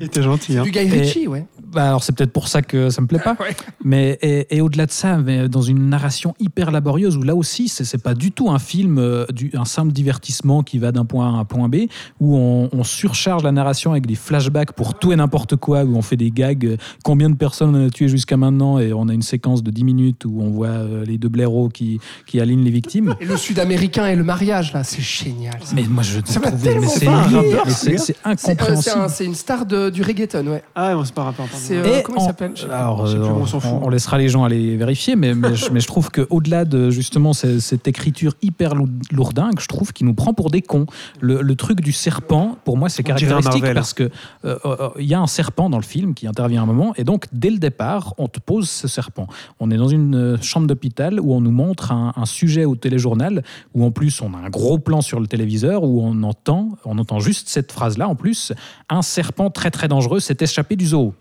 Il 0.00 0.06
était 0.06 0.22
gentil. 0.22 0.56
Hein. 0.58 0.62
Du 0.62 0.70
Guy 0.70 0.80
Ritchie, 0.88 1.28
ouais. 1.28 1.44
Bah, 1.72 1.88
alors 1.88 2.02
c'est 2.02 2.12
peut-être 2.16 2.32
pour 2.32 2.48
ça 2.48 2.62
que 2.62 2.90
ça 2.90 3.00
me 3.00 3.06
plaît 3.06 3.18
pas. 3.18 3.36
Ouais. 3.40 3.54
Mais 3.84 4.18
et, 4.22 4.56
et 4.56 4.60
au-delà 4.60 4.86
de 4.86 4.90
ça, 4.90 5.16
mais 5.18 5.48
dans 5.48 5.62
une 5.62 5.88
narration 5.88 6.34
hyper 6.40 6.70
laborieuse 6.72 7.16
où 7.16 7.22
là 7.22 7.34
aussi 7.34 7.68
c'est 7.68 7.84
c'est 7.84 8.02
pas 8.02 8.14
du 8.14 8.32
tout 8.32 8.50
un 8.50 8.58
film, 8.58 8.98
euh, 8.98 9.24
du, 9.32 9.50
un 9.54 9.64
simple 9.64 9.92
divertissement 9.92 10.62
qui 10.62 10.78
va 10.78 10.90
d'un 10.92 11.04
point 11.04 11.28
A 11.32 11.36
à 11.36 11.40
un 11.40 11.44
point 11.44 11.68
B, 11.68 11.86
où 12.20 12.36
on, 12.36 12.68
on 12.72 12.82
surcharge 12.84 13.42
la 13.44 13.52
narration 13.52 13.92
avec 13.92 14.06
des 14.06 14.14
flashbacks 14.16 14.72
pour 14.72 14.98
tout 14.98 15.12
et 15.12 15.16
n'importe 15.16 15.56
quoi, 15.56 15.84
où 15.84 15.96
on 15.96 16.02
fait 16.02 16.16
des 16.16 16.30
gags. 16.30 16.64
euh, 16.66 16.76
Combien 17.04 17.30
de 17.30 17.36
personnes 17.36 17.74
on 17.76 17.86
a 17.86 17.90
tué 17.90 18.08
jusqu'à 18.08 18.36
maintenant 18.36 18.78
Et 18.78 18.92
on 18.92 19.08
a 19.08 19.14
une 19.14 19.22
séquence 19.22 19.62
de 19.62 19.70
10 19.70 19.84
minutes 19.84 20.24
où 20.24 20.40
on 20.42 20.50
voit 20.50 20.68
euh, 20.68 21.04
les 21.04 21.18
deux 21.18 21.28
blaireaux 21.28 21.68
qui, 21.68 22.00
qui 22.26 22.40
alignent 22.40 22.64
les 22.64 22.70
victimes. 22.70 23.14
Et 23.20 23.26
le 23.26 23.36
sud-américain 23.36 24.06
et 24.06 24.16
le 24.16 24.24
mariage, 24.24 24.72
là, 24.72 24.82
c'est 24.84 25.02
génial. 25.02 25.54
ça. 25.62 25.74
Mais 25.74 25.84
moi 25.88 26.02
je 26.02 26.20
trouve 26.20 26.42
mais 26.44 26.58
tellement 26.58 26.88
c'est 26.88 27.06
euh, 27.08 28.14
incompréhensible. 28.24 28.96
un- 28.98 29.08
c'est 29.08 29.24
une 29.24 29.34
star 29.34 29.66
de- 29.66 29.89
du 29.90 30.02
reggaeton, 30.02 30.46
ouais. 30.46 30.62
Ah 30.74 30.94
bon, 30.94 31.04
c'est 31.04 31.14
pas 31.14 31.24
rapport. 31.24 31.46
pardon. 31.46 31.60
C'est, 31.62 31.76
euh, 31.76 31.98
Et 31.98 32.02
comment 32.02 32.18
il 32.18 32.22
en- 32.22 32.26
s'appelle? 32.26 32.52
Je 32.54 32.62
sais 32.62 32.66
pas. 32.68 32.78
Alors, 32.78 33.06
Je 33.06 33.12
sais 33.12 33.18
plus, 33.18 33.26
euh, 33.28 33.32
on 33.32 33.46
s'en 33.46 33.60
fout. 33.60 33.70
on, 33.72 33.86
on 33.86 33.88
laissera 33.88 34.18
les 34.18 34.28
gens 34.28 34.44
aller 34.44 34.76
vérifier, 34.76 35.16
mais, 35.16 35.34
mais, 35.34 35.54
je, 35.54 35.70
mais 35.70 35.80
je 35.80 35.86
trouve 35.86 36.10
qu'au-delà 36.10 36.64
de 36.64 36.90
justement 36.90 37.32
cette, 37.32 37.60
cette 37.60 37.86
écriture 37.88 38.34
hyper 38.42 38.74
lou- 38.74 38.88
lourdingue, 39.12 39.58
je 39.60 39.66
trouve 39.66 39.92
qu'il 39.92 40.06
nous 40.06 40.14
prend 40.14 40.32
pour 40.34 40.50
des 40.50 40.62
cons. 40.62 40.86
Le, 41.20 41.42
le 41.42 41.54
truc 41.56 41.80
du 41.80 41.92
serpent, 41.92 42.56
pour 42.64 42.76
moi, 42.76 42.88
c'est 42.88 43.02
On 43.10 43.14
dirait 43.14 43.32
un 43.32 43.40
caractéristique 43.40 43.62
Marvel. 43.62 43.74
parce 43.74 43.94
que 43.94 44.10
euh, 44.44 44.58
euh, 44.64 44.88
il 44.98 45.06
y 45.06 45.14
a 45.14 45.20
un 45.20 45.26
serpent 45.26 45.70
dans 45.70 45.78
le 45.78 45.82
film 45.84 46.14
qui 46.14 46.26
intervient 46.26 46.60
à 46.60 46.62
un 46.64 46.66
moment, 46.66 46.92
et 46.96 47.04
donc 47.04 47.26
dès 47.32 47.50
le 47.50 47.58
départ, 47.58 48.14
on 48.18 48.28
te 48.28 48.40
pose 48.40 48.68
ce 48.68 48.88
serpent. 48.88 49.26
On 49.60 49.70
est 49.70 49.76
dans 49.76 49.88
une 49.88 50.14
euh, 50.14 50.36
chambre 50.40 50.66
d'hôpital 50.66 51.20
où 51.20 51.34
on 51.34 51.40
nous 51.40 51.50
montre 51.50 51.92
un, 51.92 52.12
un 52.16 52.26
sujet 52.26 52.64
au 52.64 52.76
téléjournal, 52.76 53.42
où 53.74 53.84
en 53.84 53.90
plus 53.90 54.20
on 54.22 54.34
a 54.34 54.38
un 54.38 54.48
gros 54.50 54.78
plan 54.78 55.00
sur 55.00 55.20
le 55.20 55.26
téléviseur 55.26 55.82
où 55.84 56.02
on 56.02 56.22
entend, 56.22 56.70
on 56.84 56.98
entend 56.98 57.18
juste 57.20 57.48
cette 57.48 57.72
phrase-là 57.72 58.08
en 58.08 58.14
plus, 58.14 58.52
un 58.88 59.02
serpent 59.02 59.50
très 59.50 59.70
très 59.70 59.79
dangereux 59.88 60.20
s'est 60.20 60.36
échappé 60.40 60.76
du 60.76 60.86
zoo. 60.86 61.14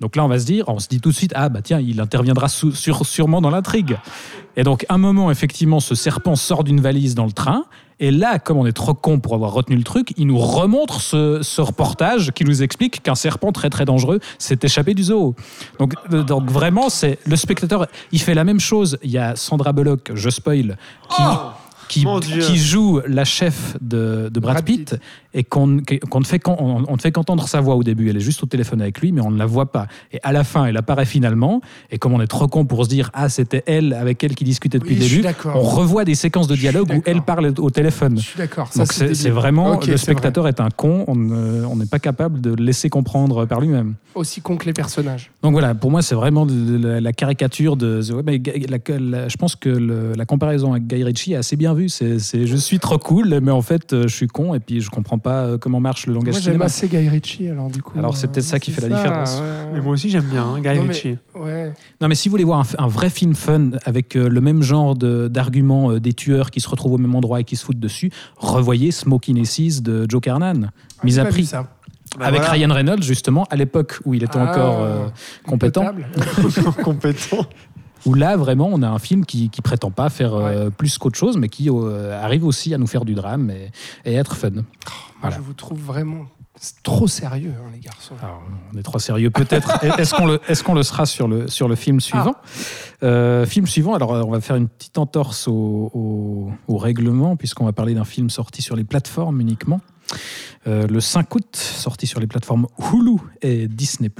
Donc 0.00 0.14
là, 0.14 0.24
on 0.24 0.28
va 0.28 0.38
se 0.38 0.46
dire, 0.46 0.68
on 0.68 0.78
se 0.78 0.88
dit 0.88 1.00
tout 1.00 1.10
de 1.10 1.14
suite, 1.14 1.32
ah 1.34 1.48
bah 1.48 1.60
tiens, 1.62 1.80
il 1.80 2.00
interviendra 2.00 2.46
sûrement 2.48 3.40
dans 3.40 3.50
l'intrigue. 3.50 3.98
Et 4.56 4.62
donc, 4.62 4.86
un 4.88 4.98
moment, 4.98 5.30
effectivement, 5.30 5.80
ce 5.80 5.94
serpent 5.94 6.36
sort 6.36 6.64
d'une 6.64 6.80
valise 6.80 7.14
dans 7.14 7.26
le 7.26 7.32
train. 7.32 7.64
Et 8.00 8.12
là, 8.12 8.38
comme 8.38 8.58
on 8.58 8.66
est 8.66 8.72
trop 8.72 8.94
con 8.94 9.18
pour 9.18 9.34
avoir 9.34 9.52
retenu 9.52 9.76
le 9.76 9.82
truc, 9.82 10.12
il 10.16 10.28
nous 10.28 10.38
remontre 10.38 11.00
ce, 11.00 11.60
reportage 11.60 12.30
qui 12.30 12.44
nous 12.44 12.62
explique 12.62 13.02
qu'un 13.02 13.16
serpent 13.16 13.50
très 13.50 13.70
très 13.70 13.84
dangereux 13.84 14.20
s'est 14.38 14.58
échappé 14.62 14.94
du 14.94 15.02
zoo. 15.02 15.34
Donc, 15.80 15.94
euh, 16.12 16.22
donc 16.22 16.48
vraiment, 16.48 16.90
c'est 16.90 17.18
le 17.26 17.34
spectateur, 17.34 17.86
il 18.12 18.20
fait 18.20 18.34
la 18.34 18.44
même 18.44 18.60
chose. 18.60 18.98
Il 19.02 19.10
y 19.10 19.18
a 19.18 19.34
Sandra 19.34 19.72
Bullock, 19.72 20.12
je 20.14 20.30
spoil, 20.30 20.76
qui, 21.10 21.22
qui, 21.88 22.04
joue 22.56 23.00
la 23.06 23.24
chef 23.24 23.76
de, 23.80 24.30
de 24.32 24.40
Brad, 24.40 24.54
Brad 24.56 24.64
Pitt, 24.64 24.90
Pitt. 24.90 25.00
et 25.34 25.44
qu'on 25.44 25.80
qu'on 26.10 26.20
ne 26.20 26.24
fait 26.24 26.38
qu'entendre 27.12 27.48
sa 27.48 27.60
voix 27.60 27.74
au 27.76 27.82
début. 27.82 28.08
Elle 28.10 28.16
est 28.16 28.20
juste 28.20 28.42
au 28.42 28.46
téléphone 28.46 28.80
avec 28.82 29.00
lui, 29.00 29.12
mais 29.12 29.20
on 29.20 29.30
ne 29.30 29.38
la 29.38 29.46
voit 29.46 29.72
pas. 29.72 29.86
Et 30.12 30.18
à 30.22 30.32
la 30.32 30.44
fin, 30.44 30.66
elle 30.66 30.76
apparaît 30.76 31.04
finalement. 31.06 31.60
Et 31.90 31.98
comme 31.98 32.12
on 32.12 32.20
est 32.20 32.26
trop 32.26 32.46
con 32.48 32.64
pour 32.64 32.84
se 32.84 32.88
dire 32.88 33.10
ah 33.14 33.28
c'était 33.28 33.62
elle 33.66 33.92
avec 33.94 34.22
elle 34.22 34.34
qui 34.34 34.44
discutait 34.44 34.78
depuis 34.78 34.94
Oui, 34.94 35.00
le 35.00 35.22
début, 35.22 35.28
on 35.54 35.60
revoit 35.60 36.04
des 36.04 36.14
séquences 36.14 36.46
de 36.48 36.56
dialogue 36.56 36.90
où 36.96 37.02
elle 37.06 37.22
parle 37.22 37.52
au 37.58 37.70
téléphone. 37.70 38.18
Je 38.18 38.22
suis 38.26 38.38
d'accord. 38.38 38.70
Donc 38.76 38.92
c'est 38.92 39.30
vraiment 39.30 39.72
Ok, 39.72 39.86
le 39.86 39.96
spectateur 39.96 40.46
est, 40.48 40.60
un 40.60 40.68
con. 40.70 41.04
On 41.08 41.14
ne- 41.16 41.64
on 41.64 41.76
n'est 41.76 41.86
pas 41.86 41.98
capable 41.98 42.40
de 42.40 42.50
le 42.54 42.64
laisser 42.64 42.88
comprendre 42.90 43.46
par 43.46 43.60
lui-même. 43.60 43.94
Aussi 44.14 44.40
con 44.40 44.56
que 44.56 44.66
les 44.66 44.72
personnages. 44.72 45.30
Donc 45.42 45.52
voilà, 45.52 45.74
pour 45.74 45.90
moi, 45.90 46.02
c'est 46.02 46.14
vraiment 46.14 46.44
de- 46.46 46.52
de 46.78 46.86
la, 46.88 47.00
la 47.00 47.12
caricature 47.12 47.76
de. 47.76 48.00
ouais, 48.12 48.22
mais 48.24 48.38
Guy- 48.38 48.66
la- 48.68 48.98
la- 48.98 49.28
je 49.28 49.36
pense 49.36 49.54
que 49.56 49.68
le- 49.68 50.12
la 50.16 50.24
comparaison 50.26 50.72
avec 50.72 50.86
Guy 50.86 51.04
Ritchie 51.04 51.32
est 51.34 51.36
assez 51.36 51.56
bien 51.56 51.74
C'est, 51.88 52.18
c'est- 52.18 52.46
je 52.46 52.56
suis 52.56 52.78
trop 52.78 52.98
cool, 52.98 53.38
mais 53.42 53.50
en 53.50 53.62
fait, 53.62 53.92
euh, 53.92 54.08
je 54.08 54.14
suis 54.16 54.26
con 54.26 54.54
et 54.54 54.60
puis 54.60 54.80
je 54.80 54.90
comprends 54.90 55.18
pas 55.18 55.42
euh, 55.44 55.58
comment 55.58 55.80
marche 55.80 56.06
le 56.06 56.14
langage 56.14 56.34
Moi, 56.34 56.40
j'aime 56.40 56.52
cinéma. 56.54 56.64
assez 56.64 56.88
Guy 56.88 57.08
Ritchie, 57.08 57.48
alors 57.48 57.70
du 57.70 57.82
coup. 57.82 57.98
Alors, 57.98 58.16
c'est 58.16 58.26
euh, 58.26 58.30
peut-être 58.30 58.44
ça 58.44 58.58
qui 58.58 58.72
fait 58.72 58.88
la 58.88 58.96
différence. 58.96 59.38
ouais. 59.40 59.72
Mais 59.74 59.80
moi 59.80 59.92
aussi, 59.92 60.10
j'aime 60.10 60.24
bien 60.24 60.44
hein, 60.44 60.60
Guy 60.60 60.68
Non, 60.76 60.82
mais- 60.84 60.92
Ritchie. 60.92 61.16
Ouais. 61.34 61.72
Non, 62.00 62.08
mais 62.08 62.14
si 62.14 62.28
vous 62.28 62.32
voulez 62.32 62.44
voir 62.44 62.66
un, 62.78 62.88
vrai 62.88 63.10
film 63.10 63.34
fun 63.34 63.70
avec 63.84 64.16
euh, 64.16 64.28
le 64.28 64.40
même 64.40 64.62
genre 64.62 64.96
de- 64.96 65.28
d'arguments 65.28 65.92
euh, 65.92 66.00
des 66.00 66.14
tueurs 66.14 66.50
qui 66.50 66.60
se 66.60 66.68
retrouvent 66.68 66.94
au 66.94 66.98
même 66.98 67.14
endroit 67.14 67.40
et 67.40 67.44
qui 67.44 67.54
se 67.56 67.64
foutent 67.64 67.78
dessus, 67.80 68.10
revoyez 68.38 68.90
Smoking 68.90 69.40
Aces 69.40 69.82
de 69.82 70.06
Joe 70.08 70.20
Carnan, 70.20 70.70
mis 71.04 71.18
Ah, 71.18 71.22
à 71.22 71.24
prix. 71.26 71.44
ça. 71.46 71.68
Bah 72.18 72.24
avec 72.24 72.40
voilà. 72.40 72.52
Ryan 72.54 72.72
Reynolds, 72.74 73.02
justement, 73.02 73.44
à 73.50 73.56
l'époque 73.56 74.00
où 74.06 74.14
il 74.14 74.24
était 74.24 74.38
Ah, 74.38 74.50
encore 74.50 74.82
euh, 74.82 75.08
compétent. 75.46 75.84
compétent. 76.82 77.44
Où 78.06 78.14
là, 78.14 78.36
vraiment, 78.36 78.68
on 78.72 78.82
a 78.82 78.88
un 78.88 78.98
film 78.98 79.24
qui, 79.26 79.50
qui 79.50 79.60
prétend 79.62 79.90
pas 79.90 80.08
faire 80.10 80.34
euh, 80.34 80.70
plus 80.70 80.98
qu'autre 80.98 81.18
chose, 81.18 81.36
mais 81.36 81.48
qui 81.48 81.68
euh, 81.70 82.20
arrive 82.22 82.44
aussi 82.44 82.72
à 82.74 82.78
nous 82.78 82.86
faire 82.86 83.04
du 83.04 83.14
drame 83.14 83.50
et, 83.50 83.70
et 84.04 84.14
être 84.14 84.36
fun. 84.36 84.50
Voilà. 85.20 85.36
je 85.36 85.40
vous 85.42 85.52
trouve 85.52 85.80
vraiment 85.80 86.26
trop 86.82 87.06
sérieux, 87.06 87.52
hein, 87.56 87.70
les 87.72 87.78
garçons. 87.80 88.14
Alors, 88.22 88.42
on 88.74 88.78
est 88.78 88.82
trop 88.82 88.98
sérieux, 88.98 89.30
peut-être. 89.30 89.82
Est-ce 90.00 90.14
qu'on 90.14 90.26
le, 90.26 90.40
est 90.48 90.60
qu'on 90.62 90.74
le 90.74 90.82
sera 90.82 91.06
sur 91.06 91.28
le, 91.28 91.46
sur 91.48 91.68
le 91.68 91.74
film 91.76 92.00
suivant? 92.00 92.34
Euh, 93.02 93.46
Film 93.46 93.66
suivant, 93.66 93.94
alors 93.94 94.10
on 94.10 94.30
va 94.30 94.40
faire 94.40 94.56
une 94.56 94.68
petite 94.68 94.98
entorse 94.98 95.46
au, 95.48 95.52
au- 95.94 96.50
au 96.66 96.76
règlement, 96.76 97.36
puisqu'on 97.36 97.64
va 97.64 97.72
parler 97.72 97.94
d'un 97.94 98.04
film 98.04 98.28
sorti 98.30 98.60
sur 98.62 98.74
les 98.76 98.84
plateformes 98.84 99.40
uniquement. 99.40 99.80
Euh, 100.66 100.86
le 100.86 101.00
5 101.00 101.34
août, 101.34 101.56
sorti 101.56 102.06
sur 102.06 102.20
les 102.20 102.26
plateformes 102.26 102.66
Hulu 102.78 103.16
et 103.42 103.68
Disney+. 103.68 104.10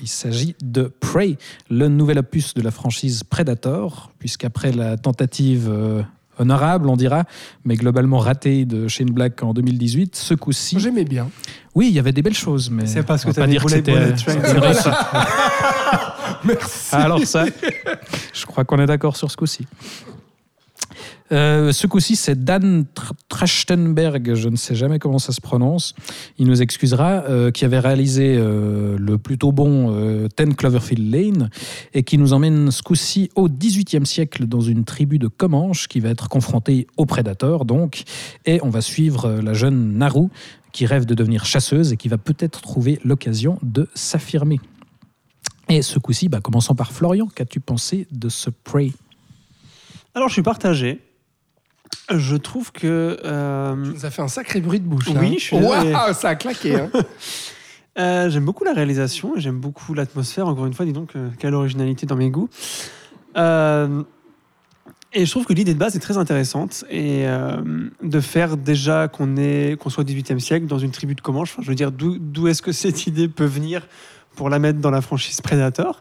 Il 0.00 0.08
s'agit 0.08 0.56
de 0.62 0.92
Prey, 1.00 1.36
le 1.70 1.88
nouvel 1.88 2.18
opus 2.18 2.54
de 2.54 2.62
la 2.62 2.70
franchise 2.70 3.22
Predator, 3.22 4.10
puisqu'après 4.18 4.72
la 4.72 4.96
tentative 4.96 5.68
euh, 5.70 6.02
honorable, 6.38 6.88
on 6.88 6.96
dira, 6.96 7.24
mais 7.64 7.76
globalement 7.76 8.18
ratée 8.18 8.64
de 8.64 8.88
Shane 8.88 9.10
Black 9.10 9.42
en 9.42 9.54
2018, 9.54 10.16
ce 10.16 10.34
coup-ci... 10.34 10.80
J'aimais 10.80 11.04
bien. 11.04 11.28
Oui, 11.74 11.88
il 11.88 11.94
y 11.94 11.98
avait 11.98 12.12
des 12.12 12.22
belles 12.22 12.34
choses, 12.34 12.70
mais 12.70 12.86
C'est 12.86 13.02
parce 13.02 13.24
que 13.24 13.28
on 13.28 13.32
va 13.32 13.34
t'as 13.34 13.40
pas 13.42 13.46
dit 13.46 13.52
dire 13.52 13.64
que 13.64 13.70
c'était 13.70 13.94
euh. 13.94 14.12
Merci. 16.44 16.94
Alors 16.94 17.24
ça, 17.24 17.44
je 18.32 18.46
crois 18.46 18.64
qu'on 18.64 18.78
est 18.78 18.86
d'accord 18.86 19.16
sur 19.16 19.30
ce 19.30 19.36
coup-ci. 19.36 19.66
Euh, 21.32 21.72
ce 21.72 21.86
coup-ci, 21.86 22.14
c'est 22.14 22.44
Dan 22.44 22.84
Tr- 22.94 23.10
Trachtenberg, 23.28 24.34
je 24.34 24.48
ne 24.48 24.56
sais 24.56 24.76
jamais 24.76 24.98
comment 25.00 25.18
ça 25.18 25.32
se 25.32 25.40
prononce, 25.40 25.94
il 26.38 26.46
nous 26.46 26.62
excusera, 26.62 27.24
euh, 27.28 27.50
qui 27.50 27.64
avait 27.64 27.80
réalisé 27.80 28.36
euh, 28.38 28.96
le 28.96 29.18
plutôt 29.18 29.50
bon 29.50 29.90
10 30.36 30.54
Cloverfield 30.54 31.12
Lane 31.12 31.50
et 31.94 32.04
qui 32.04 32.16
nous 32.18 32.32
emmène 32.32 32.70
ce 32.70 32.82
coup-ci 32.82 33.30
au 33.34 33.48
XVIIIe 33.48 34.06
siècle 34.06 34.46
dans 34.46 34.60
une 34.60 34.84
tribu 34.84 35.18
de 35.18 35.26
Comanches 35.26 35.88
qui 35.88 35.98
va 35.98 36.10
être 36.10 36.28
confrontée 36.28 36.86
aux 36.96 37.06
prédateurs, 37.06 37.64
donc, 37.64 38.04
et 38.44 38.60
on 38.62 38.70
va 38.70 38.80
suivre 38.80 39.40
la 39.42 39.52
jeune 39.52 39.98
Naru 39.98 40.28
qui 40.72 40.86
rêve 40.86 41.06
de 41.06 41.14
devenir 41.14 41.44
chasseuse 41.44 41.92
et 41.92 41.96
qui 41.96 42.08
va 42.08 42.18
peut-être 42.18 42.60
trouver 42.60 43.00
l'occasion 43.04 43.58
de 43.62 43.88
s'affirmer. 43.94 44.60
Et 45.68 45.82
ce 45.82 45.98
coup-ci, 45.98 46.28
bah, 46.28 46.40
commençons 46.40 46.74
par 46.74 46.92
Florian, 46.92 47.26
qu'as-tu 47.26 47.58
pensé 47.58 48.06
de 48.12 48.28
ce 48.28 48.50
Prey 48.50 48.92
Alors, 50.14 50.28
je 50.28 50.34
suis 50.34 50.42
partagé. 50.42 51.00
Je 52.14 52.36
trouve 52.36 52.72
que. 52.72 53.18
euh, 53.24 53.96
Ça 53.96 54.10
fait 54.10 54.22
un 54.22 54.28
sacré 54.28 54.60
bruit 54.60 54.80
de 54.80 54.86
bouche. 54.86 55.08
là, 55.08 55.20
Oui, 55.20 55.26
hein. 55.28 55.34
je 55.38 55.42
suis. 55.42 55.56
Waouh, 55.56 56.12
ça 56.14 56.28
a 56.30 56.34
claqué. 56.36 56.76
hein. 56.76 56.90
Euh, 57.98 58.28
j'aime 58.28 58.44
beaucoup 58.44 58.62
la 58.64 58.74
réalisation 58.74 59.38
et 59.38 59.40
j'aime 59.40 59.58
beaucoup 59.58 59.94
l'atmosphère. 59.94 60.46
Encore 60.46 60.66
une 60.66 60.74
fois, 60.74 60.84
dis 60.84 60.92
donc, 60.92 61.16
euh, 61.16 61.30
quelle 61.38 61.54
originalité 61.54 62.04
dans 62.04 62.14
mes 62.16 62.28
goûts. 62.28 62.50
Euh, 63.38 64.02
et 65.14 65.24
je 65.24 65.30
trouve 65.30 65.46
que 65.46 65.54
l'idée 65.54 65.72
de 65.72 65.78
base 65.78 65.96
est 65.96 66.00
très 66.00 66.18
intéressante 66.18 66.84
et 66.90 67.24
de 68.02 68.20
faire 68.20 68.58
déjà 68.58 69.08
qu'on 69.08 69.36
est 69.38 69.78
qu'on 69.80 69.88
soit 69.88 70.02
au 70.02 70.06
XVIIIe 70.06 70.38
siècle 70.42 70.66
dans 70.66 70.78
une 70.78 70.90
tribu 70.90 71.14
de 71.14 71.22
Comanche. 71.22 71.52
Enfin, 71.54 71.62
je 71.62 71.68
veux 71.68 71.74
dire, 71.74 71.90
d'où 71.90 72.18
d'où 72.18 72.48
est-ce 72.48 72.60
que 72.60 72.72
cette 72.72 73.06
idée 73.06 73.28
peut 73.28 73.46
venir 73.46 73.86
pour 74.36 74.48
la 74.50 74.58
mettre 74.60 74.78
dans 74.78 74.90
la 74.92 75.00
franchise 75.00 75.40
Predator 75.40 76.00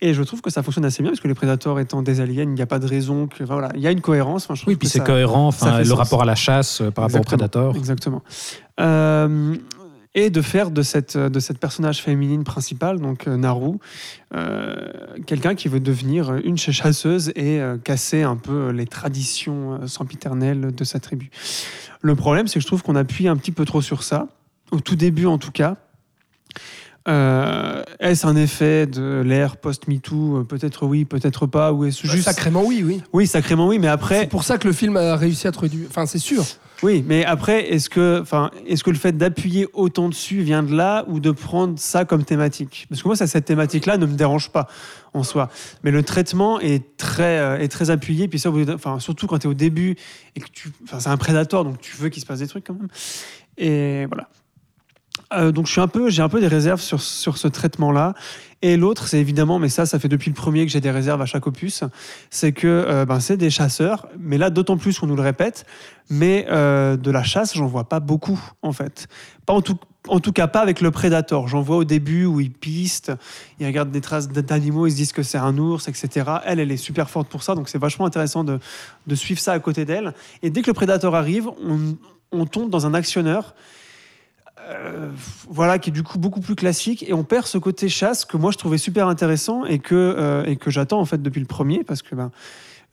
Et 0.00 0.12
je 0.14 0.22
trouve 0.24 0.40
que 0.40 0.50
ça 0.50 0.62
fonctionne 0.64 0.84
assez 0.84 1.02
bien 1.02 1.12
parce 1.12 1.20
que 1.20 1.28
les 1.28 1.34
Predators 1.34 1.78
étant 1.78 2.02
des 2.02 2.20
aliens, 2.20 2.42
il 2.42 2.48
n'y 2.54 2.62
a 2.62 2.66
pas 2.66 2.80
de 2.80 2.86
raison 2.88 3.28
que 3.28 3.44
enfin, 3.44 3.54
voilà, 3.54 3.68
il 3.76 3.80
y 3.80 3.86
a 3.86 3.92
une 3.92 4.00
cohérence. 4.00 4.44
Enfin, 4.44 4.54
je 4.54 4.64
Oui, 4.66 4.74
puis 4.76 4.88
c'est 4.88 5.04
cohérent, 5.04 5.46
enfin, 5.46 5.78
le 5.78 5.84
sens. 5.84 5.98
rapport 5.98 6.22
à 6.22 6.24
la 6.24 6.34
chasse 6.34 6.80
euh, 6.80 6.90
par 6.90 7.04
rapport 7.04 7.20
au 7.20 7.22
Exactement. 7.22 7.38
Predator. 7.38 7.76
Exactement. 7.76 8.22
Euh, 8.80 9.56
et 10.16 10.30
de 10.30 10.42
faire 10.42 10.70
de 10.70 10.82
cette, 10.82 11.16
de 11.18 11.40
cette 11.40 11.58
personnage 11.58 12.00
féminine 12.00 12.44
principale, 12.44 13.00
donc 13.00 13.26
euh, 13.26 13.36
Naru, 13.36 13.78
euh, 14.34 14.76
quelqu'un 15.26 15.56
qui 15.56 15.66
veut 15.68 15.80
devenir 15.80 16.34
une 16.44 16.56
ch- 16.56 16.76
chasseuse 16.76 17.30
et 17.34 17.60
euh, 17.60 17.78
casser 17.78 18.22
un 18.22 18.36
peu 18.36 18.70
les 18.70 18.86
traditions 18.86 19.86
sempiternelles 19.88 20.72
de 20.72 20.84
sa 20.84 21.00
tribu. 21.00 21.30
Le 22.00 22.14
problème, 22.14 22.46
c'est 22.46 22.54
que 22.54 22.60
je 22.62 22.66
trouve 22.68 22.82
qu'on 22.84 22.94
appuie 22.96 23.26
un 23.26 23.36
petit 23.36 23.50
peu 23.52 23.64
trop 23.64 23.82
sur 23.82 24.04
ça, 24.04 24.28
au 24.70 24.78
tout 24.80 24.94
début 24.96 25.26
en 25.26 25.38
tout 25.38 25.50
cas. 25.52 25.76
Euh, 27.06 27.82
est-ce 28.00 28.26
un 28.26 28.34
effet 28.34 28.86
de 28.86 29.22
l'ère 29.24 29.56
post-MeToo? 29.58 30.44
Peut-être 30.44 30.86
oui, 30.86 31.04
peut-être 31.04 31.46
pas. 31.46 31.72
Ou 31.72 31.84
est-ce 31.84 32.06
Bah, 32.06 32.12
juste... 32.12 32.24
Sacrément 32.24 32.64
oui, 32.64 32.82
oui. 32.84 33.02
Oui, 33.12 33.26
sacrément 33.26 33.68
oui, 33.68 33.78
mais 33.78 33.88
C'est 33.88 33.92
après... 33.92 34.26
pour 34.28 34.44
ça 34.44 34.56
que 34.58 34.66
le 34.66 34.72
film 34.72 34.96
a 34.96 35.14
réussi 35.16 35.46
à 35.46 35.52
traduire. 35.52 35.86
Enfin, 35.90 36.06
c'est 36.06 36.18
sûr. 36.18 36.44
Oui, 36.82 37.04
mais 37.06 37.24
après, 37.24 37.72
est-ce 37.72 37.88
que, 37.88 38.20
enfin, 38.20 38.50
est-ce 38.66 38.82
que 38.84 38.90
le 38.90 38.96
fait 38.96 39.16
d'appuyer 39.16 39.66
autant 39.74 40.08
dessus 40.08 40.42
vient 40.42 40.62
de 40.62 40.74
là 40.74 41.04
ou 41.08 41.20
de 41.20 41.30
prendre 41.30 41.78
ça 41.78 42.04
comme 42.04 42.24
thématique? 42.24 42.86
Parce 42.88 43.02
que 43.02 43.08
moi, 43.08 43.16
ça, 43.16 43.26
cette 43.26 43.44
thématique-là 43.44 43.96
ne 43.96 44.06
me 44.06 44.14
dérange 44.14 44.50
pas 44.50 44.66
en 45.14 45.22
soi. 45.22 45.50
Mais 45.82 45.90
le 45.90 46.02
traitement 46.02 46.58
est 46.60 46.96
très, 46.96 47.38
euh, 47.38 47.58
est 47.58 47.68
très 47.68 47.90
appuyé. 47.90 48.28
Puis 48.28 48.38
ça, 48.38 48.50
enfin, 48.74 48.98
surtout 48.98 49.26
quand 49.26 49.38
tu 49.38 49.46
es 49.46 49.50
au 49.50 49.54
début 49.54 49.96
et 50.36 50.40
que 50.40 50.48
tu, 50.52 50.70
enfin, 50.84 51.00
c'est 51.00 51.10
un 51.10 51.16
prédateur, 51.16 51.64
donc 51.64 51.80
tu 51.80 51.96
veux 51.96 52.08
qu'il 52.08 52.20
se 52.22 52.26
passe 52.26 52.40
des 52.40 52.48
trucs 52.48 52.66
quand 52.66 52.74
même. 52.74 52.88
Et 53.56 54.06
voilà. 54.06 54.28
Euh, 55.36 55.52
donc 55.52 55.66
je 55.66 55.72
suis 55.72 55.80
un 55.80 55.88
peu, 55.88 56.10
j'ai 56.10 56.22
un 56.22 56.28
peu 56.28 56.40
des 56.40 56.48
réserves 56.48 56.80
sur, 56.80 57.00
sur 57.00 57.38
ce 57.38 57.48
traitement-là. 57.48 58.14
Et 58.62 58.76
l'autre, 58.78 59.08
c'est 59.08 59.18
évidemment, 59.18 59.58
mais 59.58 59.68
ça, 59.68 59.84
ça 59.84 59.98
fait 59.98 60.08
depuis 60.08 60.30
le 60.30 60.34
premier 60.34 60.64
que 60.64 60.72
j'ai 60.72 60.80
des 60.80 60.90
réserves 60.90 61.20
à 61.20 61.26
chaque 61.26 61.46
opus, 61.46 61.84
c'est 62.30 62.52
que 62.52 62.66
euh, 62.66 63.04
ben, 63.04 63.20
c'est 63.20 63.36
des 63.36 63.50
chasseurs, 63.50 64.08
mais 64.18 64.38
là 64.38 64.48
d'autant 64.48 64.78
plus 64.78 64.98
qu'on 64.98 65.06
nous 65.06 65.16
le 65.16 65.22
répète, 65.22 65.66
mais 66.08 66.46
euh, 66.50 66.96
de 66.96 67.10
la 67.10 67.22
chasse, 67.22 67.54
j'en 67.54 67.66
vois 67.66 67.84
pas 67.84 68.00
beaucoup 68.00 68.40
en 68.62 68.72
fait. 68.72 69.06
Pas 69.44 69.52
en 69.52 69.60
tout, 69.60 69.76
en 70.08 70.18
tout 70.18 70.32
cas 70.32 70.46
pas 70.46 70.60
avec 70.60 70.80
le 70.80 70.90
Predator. 70.90 71.46
J'en 71.46 71.60
vois 71.60 71.76
au 71.76 71.84
début 71.84 72.24
où 72.24 72.40
ils 72.40 72.50
pistent, 72.50 73.12
ils 73.60 73.66
regardent 73.66 73.90
des 73.90 74.00
traces 74.00 74.28
d'animaux, 74.28 74.86
ils 74.86 74.92
se 74.92 74.96
disent 74.96 75.12
que 75.12 75.22
c'est 75.22 75.36
un 75.36 75.58
ours, 75.58 75.86
etc. 75.88 76.30
Elle, 76.46 76.58
elle 76.58 76.72
est 76.72 76.78
super 76.78 77.10
forte 77.10 77.28
pour 77.28 77.42
ça, 77.42 77.54
donc 77.54 77.68
c'est 77.68 77.78
vachement 77.78 78.06
intéressant 78.06 78.44
de, 78.44 78.58
de 79.06 79.14
suivre 79.14 79.40
ça 79.40 79.52
à 79.52 79.58
côté 79.58 79.84
d'elle. 79.84 80.14
Et 80.42 80.48
dès 80.48 80.62
que 80.62 80.68
le 80.68 80.74
Predator 80.74 81.14
arrive, 81.14 81.48
on, 81.48 81.96
on 82.32 82.46
tombe 82.46 82.70
dans 82.70 82.86
un 82.86 82.94
actionneur. 82.94 83.54
Euh, 84.70 85.10
voilà, 85.48 85.78
qui 85.78 85.90
est 85.90 85.92
du 85.92 86.02
coup 86.02 86.18
beaucoup 86.18 86.40
plus 86.40 86.54
classique 86.54 87.04
et 87.08 87.12
on 87.12 87.24
perd 87.24 87.46
ce 87.46 87.58
côté 87.58 87.88
chasse 87.88 88.24
que 88.24 88.36
moi 88.36 88.50
je 88.50 88.58
trouvais 88.58 88.78
super 88.78 89.08
intéressant 89.08 89.64
et 89.64 89.78
que, 89.78 89.94
euh, 89.94 90.44
et 90.46 90.56
que 90.56 90.70
j'attends 90.70 91.00
en 91.00 91.04
fait 91.04 91.20
depuis 91.22 91.40
le 91.40 91.46
premier 91.46 91.84
parce 91.84 92.02
que 92.02 92.14
ben, 92.14 92.30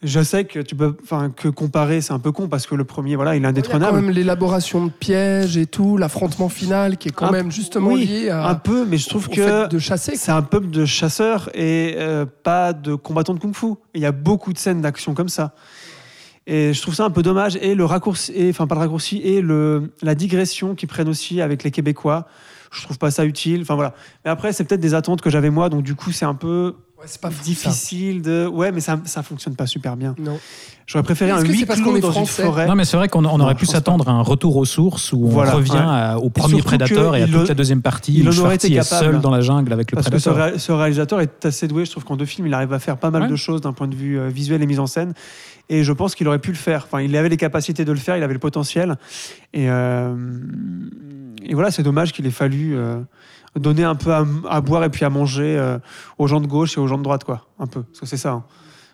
je 0.03 0.19
sais 0.23 0.45
que 0.45 0.59
tu 0.59 0.75
peux, 0.75 0.97
enfin 1.03 1.29
que 1.29 1.47
comparer 1.47 2.01
c'est 2.01 2.11
un 2.11 2.17
peu 2.19 2.31
con 2.31 2.47
parce 2.47 2.65
que 2.65 2.73
le 2.73 2.83
premier 2.83 3.15
voilà 3.15 3.35
il 3.35 3.37
est 3.37 3.39
Il 3.39 3.43
y 3.43 3.45
a 3.45 3.49
quand 3.49 3.49
indétrônable. 3.49 4.01
même 4.01 4.09
l'élaboration 4.09 4.85
de 4.87 4.91
pièges 4.91 5.57
et 5.57 5.67
tout, 5.67 5.95
l'affrontement 5.95 6.49
final 6.49 6.97
qui 6.97 7.09
est 7.09 7.11
quand 7.11 7.27
Un- 7.27 7.31
même 7.31 7.51
justement 7.51 7.91
oui, 7.91 8.05
lié 8.07 8.29
à, 8.29 8.47
un 8.47 8.55
peu, 8.55 8.83
mais 8.85 8.97
je 8.97 9.07
trouve 9.07 9.29
que 9.29 9.67
de 9.67 9.79
chasser. 9.79 10.15
c'est 10.15 10.31
un 10.31 10.41
peuple 10.41 10.71
de 10.71 10.85
chasseurs 10.85 11.49
et 11.55 11.95
euh, 11.99 12.25
pas 12.43 12.73
de 12.73 12.95
combattants 12.95 13.35
de 13.35 13.39
kung-fu. 13.39 13.75
Il 13.93 14.01
y 14.01 14.05
a 14.07 14.11
beaucoup 14.11 14.51
de 14.53 14.57
scènes 14.57 14.81
d'action 14.81 15.13
comme 15.13 15.29
ça. 15.29 15.53
Et 16.47 16.73
je 16.73 16.81
trouve 16.81 16.95
ça 16.95 17.05
un 17.05 17.09
peu 17.11 17.21
dommage. 17.23 17.55
Et 17.61 17.75
le 17.75 17.85
raccourci, 17.85 18.31
et, 18.35 18.49
enfin 18.49 18.67
pas 18.67 18.75
le 18.75 18.81
raccourci, 18.81 19.17
et 19.23 19.41
le, 19.41 19.91
la 20.01 20.15
digression 20.15 20.75
qu'ils 20.75 20.89
prennent 20.89 21.09
aussi 21.09 21.39
avec 21.41 21.63
les 21.63 21.71
Québécois, 21.71 22.25
je 22.71 22.81
trouve 22.81 22.97
pas 22.97 23.11
ça 23.11 23.25
utile. 23.25 23.61
Enfin 23.61 23.75
voilà. 23.75 23.93
Mais 24.25 24.31
après, 24.31 24.51
c'est 24.53 24.63
peut-être 24.63 24.81
des 24.81 24.93
attentes 24.93 25.21
que 25.21 25.29
j'avais 25.29 25.49
moi, 25.49 25.69
donc 25.69 25.83
du 25.83 25.95
coup, 25.95 26.11
c'est 26.11 26.25
un 26.25 26.35
peu 26.35 26.75
Ouais, 26.99 27.07
c'est 27.07 27.19
pas 27.21 27.31
fou, 27.31 27.37
ça. 27.39 27.43
difficile 27.43 28.21
de. 28.21 28.45
Ouais, 28.45 28.71
mais 28.71 28.79
ça, 28.79 28.99
ça 29.05 29.23
fonctionne 29.23 29.55
pas 29.55 29.65
super 29.65 29.97
bien. 29.97 30.13
Non. 30.19 30.37
J'aurais 30.85 31.01
préféré 31.03 31.31
un 31.31 31.41
que 31.41 31.47
huis 31.47 31.65
parce 31.65 31.79
qu'on 31.79 31.85
clos 31.91 31.97
est 31.97 32.01
dans 32.01 32.11
une 32.11 32.25
forêt. 32.27 32.67
Non, 32.67 32.75
mais 32.75 32.85
c'est 32.85 32.97
vrai 32.97 33.07
qu'on 33.07 33.23
on 33.25 33.39
aurait 33.39 33.55
pu 33.55 33.65
s'attendre 33.65 34.07
à 34.09 34.11
un 34.11 34.21
retour 34.21 34.55
aux 34.57 34.65
sources 34.65 35.11
où 35.13 35.25
on 35.25 35.29
Voilà, 35.29 35.53
revient 35.53 35.71
ouais. 35.71 35.77
à- 35.79 36.19
au 36.19 36.29
premier 36.29 36.61
prédateur 36.61 37.13
que 37.13 37.17
et 37.17 37.21
à 37.23 37.25
toute 37.25 37.33
le- 37.35 37.43
la 37.45 37.53
deuxième 37.55 37.81
partie. 37.81 38.13
il 38.13 38.27
où 38.27 38.39
aurait 38.41 38.55
été 38.55 38.67
Schwarzy 38.67 38.73
est 38.73 38.89
capable. 38.91 39.13
seul 39.13 39.21
dans 39.21 39.31
la 39.31 39.41
jungle 39.41 39.71
avec 39.73 39.89
le 39.91 39.95
Parce 39.95 40.09
que 40.09 40.19
ce, 40.19 40.29
prédateur. 40.29 40.53
ré- 40.53 40.59
ce 40.59 40.71
réalisateur 40.73 41.21
est 41.21 41.45
assez 41.45 41.67
doué. 41.67 41.85
Je 41.85 41.91
trouve 41.91 42.03
qu'en 42.03 42.17
deux 42.17 42.25
films, 42.25 42.45
il 42.47 42.53
arrive 42.53 42.73
à 42.73 42.79
faire 42.79 42.97
pas 42.97 43.09
mal 43.09 43.23
Ouais. 43.23 43.27
de 43.29 43.35
choses 43.35 43.61
d'un 43.61 43.73
point 43.73 43.87
de 43.87 43.95
vue 43.95 44.19
euh, 44.19 44.27
visuel 44.27 44.61
et 44.61 44.65
mise 44.67 44.79
en 44.79 44.85
scène. 44.87 45.13
Et 45.73 45.85
je 45.85 45.93
pense 45.93 46.15
qu'il 46.15 46.27
aurait 46.27 46.39
pu 46.39 46.51
le 46.51 46.57
faire. 46.57 46.83
Enfin, 46.85 47.01
il 47.01 47.15
avait 47.15 47.29
les 47.29 47.37
capacités 47.37 47.85
de 47.85 47.91
le 47.93 47.97
faire, 47.97 48.17
il 48.17 48.23
avait 48.23 48.33
le 48.33 48.39
potentiel. 48.39 48.97
Et, 49.53 49.69
euh, 49.69 50.13
voilà, 51.53 51.71
c'est 51.71 51.81
dommage 51.81 52.11
qu'il 52.11 52.25
ait 52.27 52.31
fallu 52.31 52.75
euh, 52.75 52.99
donner 53.55 53.85
un 53.85 53.95
peu 53.95 54.13
à, 54.13 54.25
à 54.49 54.59
boire 54.59 54.83
et 54.83 54.89
puis 54.89 55.05
à 55.05 55.09
manger 55.09 55.57
euh, 55.57 55.79
aux 56.17 56.27
gens 56.27 56.41
de 56.41 56.47
gauche 56.47 56.77
et 56.77 56.81
aux 56.81 56.87
gens 56.87 56.97
de 56.97 57.03
droite, 57.03 57.23
quoi. 57.23 57.47
Un 57.57 57.67
peu. 57.67 57.83
Parce 57.83 58.01
que 58.01 58.05
c'est 58.05 58.17
ça. 58.17 58.31
hein. 58.31 58.43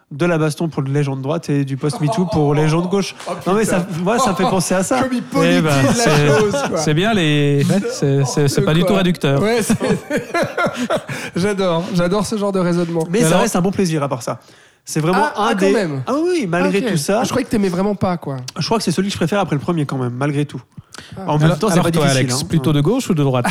De 0.09 0.25
la 0.25 0.37
baston 0.37 0.69
pour 0.69 0.83
les 0.83 1.03
gens 1.03 1.17
de 1.17 1.21
droite 1.21 1.49
et 1.49 1.65
du 1.65 1.75
post-MeToo 1.75 2.27
pour 2.31 2.53
les 2.53 2.69
gens 2.69 2.79
de 2.81 2.87
gauche. 2.87 3.13
Non, 3.45 3.53
mais 3.55 3.65
ça, 3.65 3.85
moi, 4.01 4.17
ça 4.17 4.31
me 4.31 4.35
fait 4.35 4.43
penser 4.43 4.73
à 4.73 4.81
ça. 4.81 5.01
Comme 5.03 5.11
il 5.11 5.17
Eh 5.17 5.21
politise 5.21 5.61
ben, 5.63 5.83
la 5.83 5.93
c'est- 5.93 6.27
chose, 6.39 6.55
quoi. 6.69 6.77
C'est 6.77 6.93
bien 6.93 7.13
les. 7.13 7.65
ouais, 7.69 7.81
c'est- 7.91 8.23
c'est 8.23 8.47
c'est 8.47 8.61
pas 8.61 8.73
du 8.73 8.85
tout 8.85 8.93
réducteur. 8.93 9.41
Ouais, 9.41 9.61
c'est- 9.61 9.75
j'adore, 11.35 11.83
j'adore 11.93 12.25
ce 12.25 12.37
genre 12.37 12.53
de 12.53 12.59
raisonnement. 12.59 13.03
Mais 13.09 13.19
ça 13.21 13.27
alors- 13.27 13.41
reste 13.41 13.57
un 13.57 13.61
bon 13.61 13.71
plaisir 13.71 14.01
à 14.01 14.07
part 14.07 14.23
ça. 14.23 14.39
C'est 14.85 15.01
vraiment 15.01 15.25
Ah, 15.35 15.41
un 15.43 15.47
ah, 15.47 15.49
quand 15.51 15.59
des. 15.59 15.73
même. 15.73 16.01
Ah 16.07 16.13
oui, 16.23 16.47
malgré 16.47 16.79
Ok. 16.79 16.91
tout 16.91 16.97
ça. 16.97 17.19
Ah, 17.19 17.23
je 17.25 17.29
croyais 17.29 17.43
que 17.43 17.49
t'aimais 17.49 17.67
vraiment 17.67 17.95
pas, 17.95 18.15
quoi. 18.15 18.37
Je 18.57 18.65
crois 18.65 18.77
que 18.77 18.85
c'est 18.85 18.91
celui 18.93 19.09
que 19.09 19.13
je 19.13 19.17
préfère 19.17 19.41
après 19.41 19.55
le 19.57 19.61
premier 19.61 19.85
quand 19.85 19.97
même, 19.97 20.13
malgré 20.13 20.45
tout. 20.45 20.61
Ah. 21.17 21.23
En 21.27 21.33
même 21.37 21.47
Alors, 21.47 21.59
temps, 21.59 21.67
c'est 21.67 21.73
alors 21.73 21.83
pas 21.83 21.91
toi, 21.91 22.03
difficile. 22.03 22.25
Alex, 22.29 22.41
hein. 22.43 22.45
plutôt 22.47 22.71
de 22.71 22.79
gauche 22.79 23.09
ou 23.09 23.13
de 23.13 23.21
droite? 23.23 23.45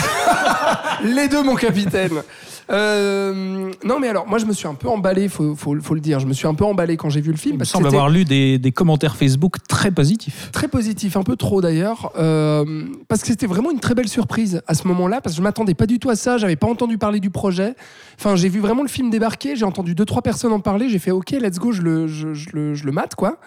Les 1.04 1.28
deux, 1.28 1.42
mon 1.42 1.54
capitaine. 1.54 2.22
Euh, 2.70 3.70
non, 3.84 4.00
mais 4.00 4.08
alors, 4.08 4.26
moi, 4.26 4.38
je 4.38 4.46
me 4.46 4.52
suis 4.52 4.66
un 4.66 4.74
peu 4.74 4.88
emballé, 4.88 5.28
faut, 5.28 5.54
faut, 5.54 5.76
faut 5.80 5.94
le 5.94 6.00
dire. 6.00 6.18
Je 6.20 6.26
me 6.26 6.32
suis 6.32 6.46
un 6.46 6.54
peu 6.54 6.64
emballé 6.64 6.96
quand 6.96 7.08
j'ai 7.10 7.20
vu 7.20 7.30
le 7.30 7.36
film. 7.36 7.54
Il 7.54 7.58
me 7.58 7.58
parce 7.60 7.70
semble 7.70 7.86
avoir 7.86 8.08
lu 8.08 8.24
des, 8.24 8.58
des 8.58 8.72
commentaires 8.72 9.16
Facebook 9.16 9.56
très 9.68 9.90
positifs. 9.90 10.50
Très 10.52 10.68
positif, 10.68 11.16
un 11.16 11.22
peu 11.22 11.36
trop 11.36 11.60
d'ailleurs, 11.60 12.12
euh, 12.18 12.84
parce 13.08 13.22
que 13.22 13.28
c'était 13.28 13.46
vraiment 13.46 13.70
une 13.70 13.80
très 13.80 13.94
belle 13.94 14.08
surprise 14.08 14.62
à 14.66 14.74
ce 14.74 14.88
moment-là, 14.88 15.20
parce 15.20 15.34
que 15.34 15.38
je 15.38 15.42
m'attendais 15.42 15.74
pas 15.74 15.86
du 15.86 15.98
tout 15.98 16.10
à 16.10 16.16
ça, 16.16 16.38
j'avais 16.38 16.56
pas 16.56 16.66
entendu 16.66 16.98
parler 16.98 17.20
du 17.20 17.30
projet. 17.30 17.74
Enfin, 18.18 18.34
j'ai 18.36 18.48
vu 18.48 18.60
vraiment 18.60 18.82
le 18.82 18.88
film 18.88 19.10
débarquer, 19.10 19.54
j'ai 19.56 19.64
entendu 19.64 19.94
deux 19.94 20.04
trois 20.04 20.22
personnes 20.22 20.52
en 20.52 20.60
parler, 20.60 20.88
j'ai 20.88 20.98
fait 20.98 21.12
OK, 21.12 21.30
let's 21.30 21.58
go, 21.58 21.72
je 21.72 21.82
le, 21.82 22.08
je, 22.08 22.34
je 22.34 22.50
le, 22.52 22.74
je 22.74 22.84
le 22.84 22.92
mate 22.92 23.14
quoi. 23.14 23.38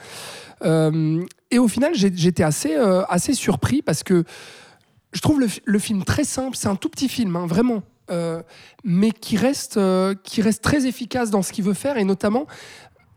Euh, 0.63 1.23
et 1.51 1.59
au 1.59 1.67
final, 1.67 1.91
j'étais 1.93 2.43
assez, 2.43 2.75
euh, 2.75 3.03
assez 3.09 3.33
surpris 3.33 3.81
parce 3.81 4.03
que 4.03 4.23
je 5.11 5.21
trouve 5.21 5.41
le 5.63 5.79
film 5.79 6.03
très 6.03 6.23
simple, 6.23 6.55
c'est 6.55 6.67
un 6.67 6.75
tout 6.75 6.89
petit 6.89 7.09
film, 7.09 7.35
hein, 7.35 7.47
vraiment. 7.47 7.81
Euh, 8.11 8.41
mais 8.83 9.11
qui 9.11 9.37
reste, 9.37 9.77
euh, 9.77 10.15
qui 10.23 10.41
reste 10.41 10.63
très 10.63 10.87
efficace 10.87 11.29
dans 11.29 11.41
ce 11.41 11.51
qu'il 11.51 11.63
veut 11.63 11.73
faire 11.73 11.97
et 11.97 12.03
notamment 12.03 12.47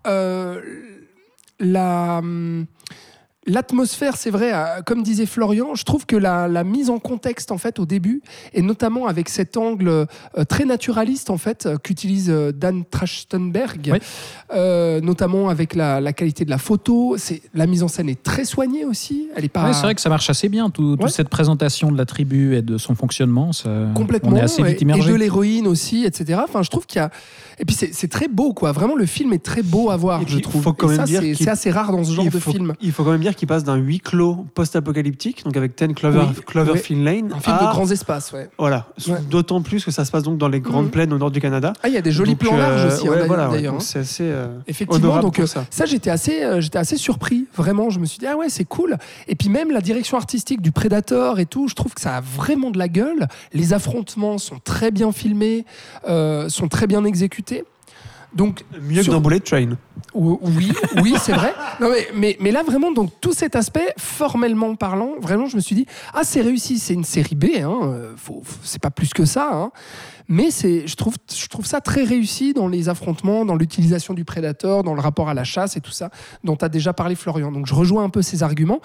euh, 0.06 0.60
la, 1.58 2.18
hum, 2.18 2.66
L'atmosphère, 3.46 4.16
c'est 4.16 4.30
vrai, 4.30 4.52
euh, 4.54 4.82
comme 4.86 5.02
disait 5.02 5.26
Florian, 5.26 5.74
je 5.74 5.82
trouve 5.82 6.06
que 6.06 6.14
la, 6.14 6.46
la 6.46 6.62
mise 6.62 6.90
en 6.90 7.00
contexte 7.00 7.50
en 7.50 7.58
fait 7.58 7.80
au 7.80 7.86
début, 7.86 8.22
et 8.54 8.62
notamment 8.62 9.08
avec 9.08 9.28
cet 9.28 9.56
angle 9.56 9.88
euh, 9.88 10.06
très 10.48 10.64
naturaliste 10.64 11.28
en 11.28 11.38
fait 11.38 11.66
euh, 11.66 11.76
qu'utilise 11.76 12.28
Dan 12.54 12.84
Trachtenberg, 12.88 13.90
Oui. 13.92 13.98
euh, 14.54 15.00
notamment 15.00 15.48
avec 15.48 15.74
la, 15.74 16.00
la 16.00 16.12
qualité 16.12 16.44
de 16.44 16.50
la 16.50 16.58
photo, 16.58 17.16
c'est 17.18 17.42
la 17.52 17.66
mise 17.66 17.82
en 17.82 17.88
scène 17.88 18.08
est 18.08 18.22
très 18.22 18.44
soignée 18.44 18.84
aussi. 18.84 19.28
Elle 19.34 19.44
est 19.44 19.48
pas 19.48 19.72
c'est 19.72 19.82
vrai 19.82 19.94
que 19.96 20.00
ça 20.00 20.08
marche 20.08 20.30
assez 20.30 20.48
bien, 20.48 20.70
tout- 20.70 20.92
toute 20.96 21.02
Ouais. 21.02 21.10
cette 21.10 21.28
présentation 21.28 21.90
de 21.90 21.98
la 21.98 22.04
tribu 22.06 22.54
et 22.54 22.62
de 22.62 22.78
son 22.78 22.94
fonctionnement. 22.94 23.52
ça- 23.52 23.88
complètement 23.94 24.30
On 24.32 24.36
est 24.36 24.40
assez 24.40 24.62
vite 24.62 24.74
et, 24.76 24.78
et 24.78 24.82
immergé. 24.82 25.10
de 25.10 25.16
l'héroïne 25.16 25.66
aussi, 25.66 26.04
etc. 26.04 26.40
Enfin, 26.44 26.62
je 26.62 26.70
trouve 26.70 26.86
qu'il 26.86 27.00
y 27.00 27.02
a 27.02 27.10
et 27.58 27.64
puis 27.64 27.74
c'est 27.76 28.08
très 28.08 28.28
beau 28.28 28.54
quoi. 28.54 28.72
Vraiment, 28.72 28.94
le 28.96 29.06
film 29.06 29.32
est 29.32 29.42
très 29.42 29.62
beau 29.62 29.90
à 29.90 29.96
voir, 29.96 30.22
Et 30.22 30.24
je 30.26 30.38
trouve. 30.38 30.62
faut 30.62 30.72
quand 30.72 30.86
Et 30.88 30.96
même 30.96 31.06
ça, 31.06 31.20
dire 31.20 31.36
c'est 31.36 31.48
assez 31.48 31.70
rare 31.70 31.92
dans 31.92 32.02
ce 32.04 32.12
genre 32.12 32.24
de 32.24 32.38
film. 32.38 32.74
Il 32.80 32.92
faut 32.92 33.04
quand 33.04 33.10
même 33.12 33.20
dire 33.20 33.31
qu'il 33.34 33.48
passe 33.48 33.64
d'un 33.64 33.76
huis 33.76 34.00
clos 34.00 34.46
post-apocalyptique, 34.54 35.44
donc 35.44 35.56
avec 35.56 35.76
10 35.76 35.94
Clover, 35.94 36.20
Oui, 36.28 36.42
Cloverfield 36.46 37.04
Lane, 37.04 37.32
Un 37.32 37.40
film 37.40 37.56
à- 37.56 37.64
de 37.66 37.70
grands 37.72 37.90
espaces, 37.90 38.32
ouais. 38.32 38.48
Voilà, 38.58 38.86
Ouais. 39.08 39.18
d'autant 39.30 39.60
plus 39.62 39.84
que 39.84 39.90
ça 39.90 40.04
se 40.04 40.10
passe 40.10 40.22
donc 40.22 40.38
dans 40.38 40.48
les 40.48 40.60
grandes 40.60 40.86
Mhm. 40.86 40.90
plaines 40.90 41.12
au 41.12 41.18
nord 41.18 41.30
du 41.30 41.40
Canada. 41.40 41.72
Ah, 41.82 41.88
il 41.88 41.94
y 41.94 41.96
a 41.96 42.00
des 42.02 42.12
jolis 42.12 42.32
Donc, 42.32 42.40
plans 42.40 42.56
larges 42.56 42.84
euh, 42.84 42.88
aussi, 42.88 43.06
hein, 43.06 43.10
ouais, 43.10 43.14
d'ailleurs- 43.16 43.26
voilà, 43.28 43.48
ouais, 43.48 43.54
d'ailleurs. 43.56 43.72
donc 43.74 43.82
hein. 43.82 43.86
c'est 43.86 43.98
assez 44.00 44.24
euh, 44.24 44.46
Effectivement, 44.66 45.20
donc 45.20 45.34
pour 45.34 45.44
euh, 45.44 45.46
ça. 45.46 45.64
ça, 45.70 45.86
j'étais 45.86 46.10
assez, 46.10 46.42
euh, 46.42 46.60
j'étais 46.60 46.78
assez 46.78 46.96
surpris, 46.96 47.46
vraiment. 47.56 47.90
Je 47.90 47.98
me 47.98 48.06
suis 48.06 48.18
dit 48.18 48.26
ah 48.26 48.36
ouais 48.36 48.48
c'est 48.48 48.64
cool. 48.64 48.96
Et 49.28 49.34
puis 49.34 49.48
même 49.48 49.70
la 49.70 49.80
direction 49.80 50.16
artistique 50.16 50.60
du 50.62 50.72
Predator 50.72 51.38
et 51.40 51.46
tout, 51.46 51.68
je 51.68 51.74
trouve 51.74 51.94
que 51.94 52.00
ça 52.00 52.16
a 52.16 52.20
vraiment 52.20 52.70
de 52.70 52.78
la 52.78 52.88
gueule. 52.88 53.26
Les 53.52 53.72
affrontements 53.72 54.38
sont 54.38 54.58
très 54.62 54.90
bien 54.90 55.12
filmés, 55.12 55.64
sont 56.48 56.68
très 56.68 56.86
bien 56.86 57.04
exécutés. 57.04 57.64
Donc, 58.34 58.64
Mieux 58.80 58.96
que 58.98 59.02
sur- 59.04 59.12
dans 59.12 59.20
Bullet 59.20 59.40
Train. 59.40 59.76
ou- 60.14 60.38
Oui, 60.42 60.72
oui, 61.02 61.14
c'est 61.20 61.32
vrai. 61.32 61.52
Non, 61.80 61.88
mais, 61.90 62.08
mais, 62.14 62.36
mais 62.40 62.50
là, 62.50 62.62
vraiment, 62.62 62.92
donc 62.92 63.10
tout 63.20 63.32
cet 63.32 63.56
aspect, 63.56 63.92
formellement 63.98 64.74
parlant, 64.76 65.12
vraiment, 65.20 65.46
je 65.46 65.56
me 65.56 65.60
suis 65.60 65.74
dit, 65.74 65.86
ah, 66.14 66.22
c'est 66.22 66.40
réussi, 66.42 66.78
c'est 66.78 66.94
une 66.94 67.04
série 67.04 67.34
B, 67.34 67.46
hein, 67.62 67.78
euh, 67.82 68.12
c'est 68.62 68.80
pas 68.80 68.90
plus 68.90 69.12
que 69.14 69.24
ça. 69.24 69.50
hein. 69.52 69.70
Mais 70.28 70.50
c'est, 70.50 70.86
je, 70.86 70.94
trouve, 70.94 71.16
je 71.34 71.46
trouve 71.48 71.66
ça 71.66 71.80
très 71.80 72.04
réussi 72.04 72.54
dans 72.54 72.68
les 72.68 72.88
affrontements, 72.88 73.44
dans 73.44 73.56
l'utilisation 73.56 74.14
du 74.14 74.24
prédateur, 74.24 74.82
dans 74.84 74.94
le 74.94 75.00
rapport 75.00 75.28
à 75.28 75.34
la 75.34 75.44
chasse 75.44 75.76
et 75.76 75.80
tout 75.80 75.90
ça, 75.90 76.10
dont 76.44 76.56
tu 76.56 76.64
as 76.64 76.68
déjà 76.68 76.92
parlé, 76.92 77.16
Florian. 77.16 77.50
Donc 77.50 77.66
je 77.66 77.74
rejoins 77.74 78.04
un 78.04 78.08
peu 78.08 78.22
ses 78.22 78.42
arguments. 78.42 78.80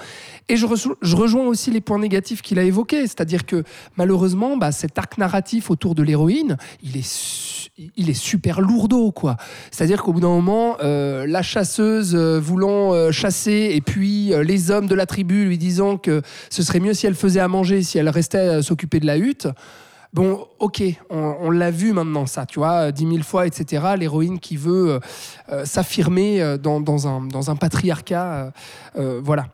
Et 0.49 0.57
je, 0.57 0.65
rejoins 0.65 1.45
aussi 1.45 1.69
les 1.71 1.79
points 1.79 1.99
négatifs 1.99 2.41
qu'il 2.41 2.57
a 2.59 2.63
évoqués. 2.63 3.01
C'est-à-dire 3.01 3.45
que 3.45 3.63
malheureusement, 3.97 4.57
bah, 4.57 4.71
cet 4.71 4.97
arc 4.97 5.17
narratif 5.19 5.69
autour 5.69 5.93
de 5.95 6.01
l'héroïne, 6.03 6.57
il 6.83 6.97
est, 6.97 7.69
il 7.95 8.09
est 8.09 8.13
super 8.19 8.59
lourdeau, 8.59 9.11
quoi. 9.11 9.36
C'est-à-dire 9.71 10.03
qu'au 10.03 10.13
bout 10.13 10.19
d'un 10.19 10.27
moment, 10.29 10.77
euh, 10.81 11.25
la 11.27 11.41
chasseuse 11.41 12.15
euh, 12.15 12.39
voulant 12.39 12.93
euh, 12.93 13.11
chasser, 13.11 13.71
et 13.73 13.81
puis 13.81 14.33
les 14.43 14.71
hommes 14.71 14.87
de 14.87 14.95
la 14.95 15.05
tribu 15.05 15.45
lui 15.45 15.57
disant 15.57 15.97
que 15.97 16.21
ce 16.49 16.63
serait 16.63 16.79
mieux 16.79 16.93
si 16.93 17.07
elle 17.07 17.15
faisait 17.15 17.39
à 17.39 17.47
manger, 17.47 17.83
si 17.83 17.97
elle 17.97 18.09
restait 18.09 18.61
s'occuper 18.61 18.99
de 18.99 19.05
la 19.05 19.17
hutte. 19.17 19.47
Bon, 20.13 20.47
ok, 20.59 20.81
on, 21.09 21.51
l'a 21.51 21.69
vu 21.69 21.91
maintenant, 21.91 22.25
ça, 22.25 22.45
tu 22.45 22.59
vois, 22.59 22.91
dix 22.91 23.05
mille 23.05 23.23
fois, 23.23 23.45
etc. 23.45 23.83
L'héroïne 23.97 24.39
qui 24.39 24.55
veut 24.55 24.99
s'affirmer 25.65 26.57
dans, 26.59 27.07
un, 27.07 27.55
patriarcat, 27.55 28.51
voilà. 28.95 29.47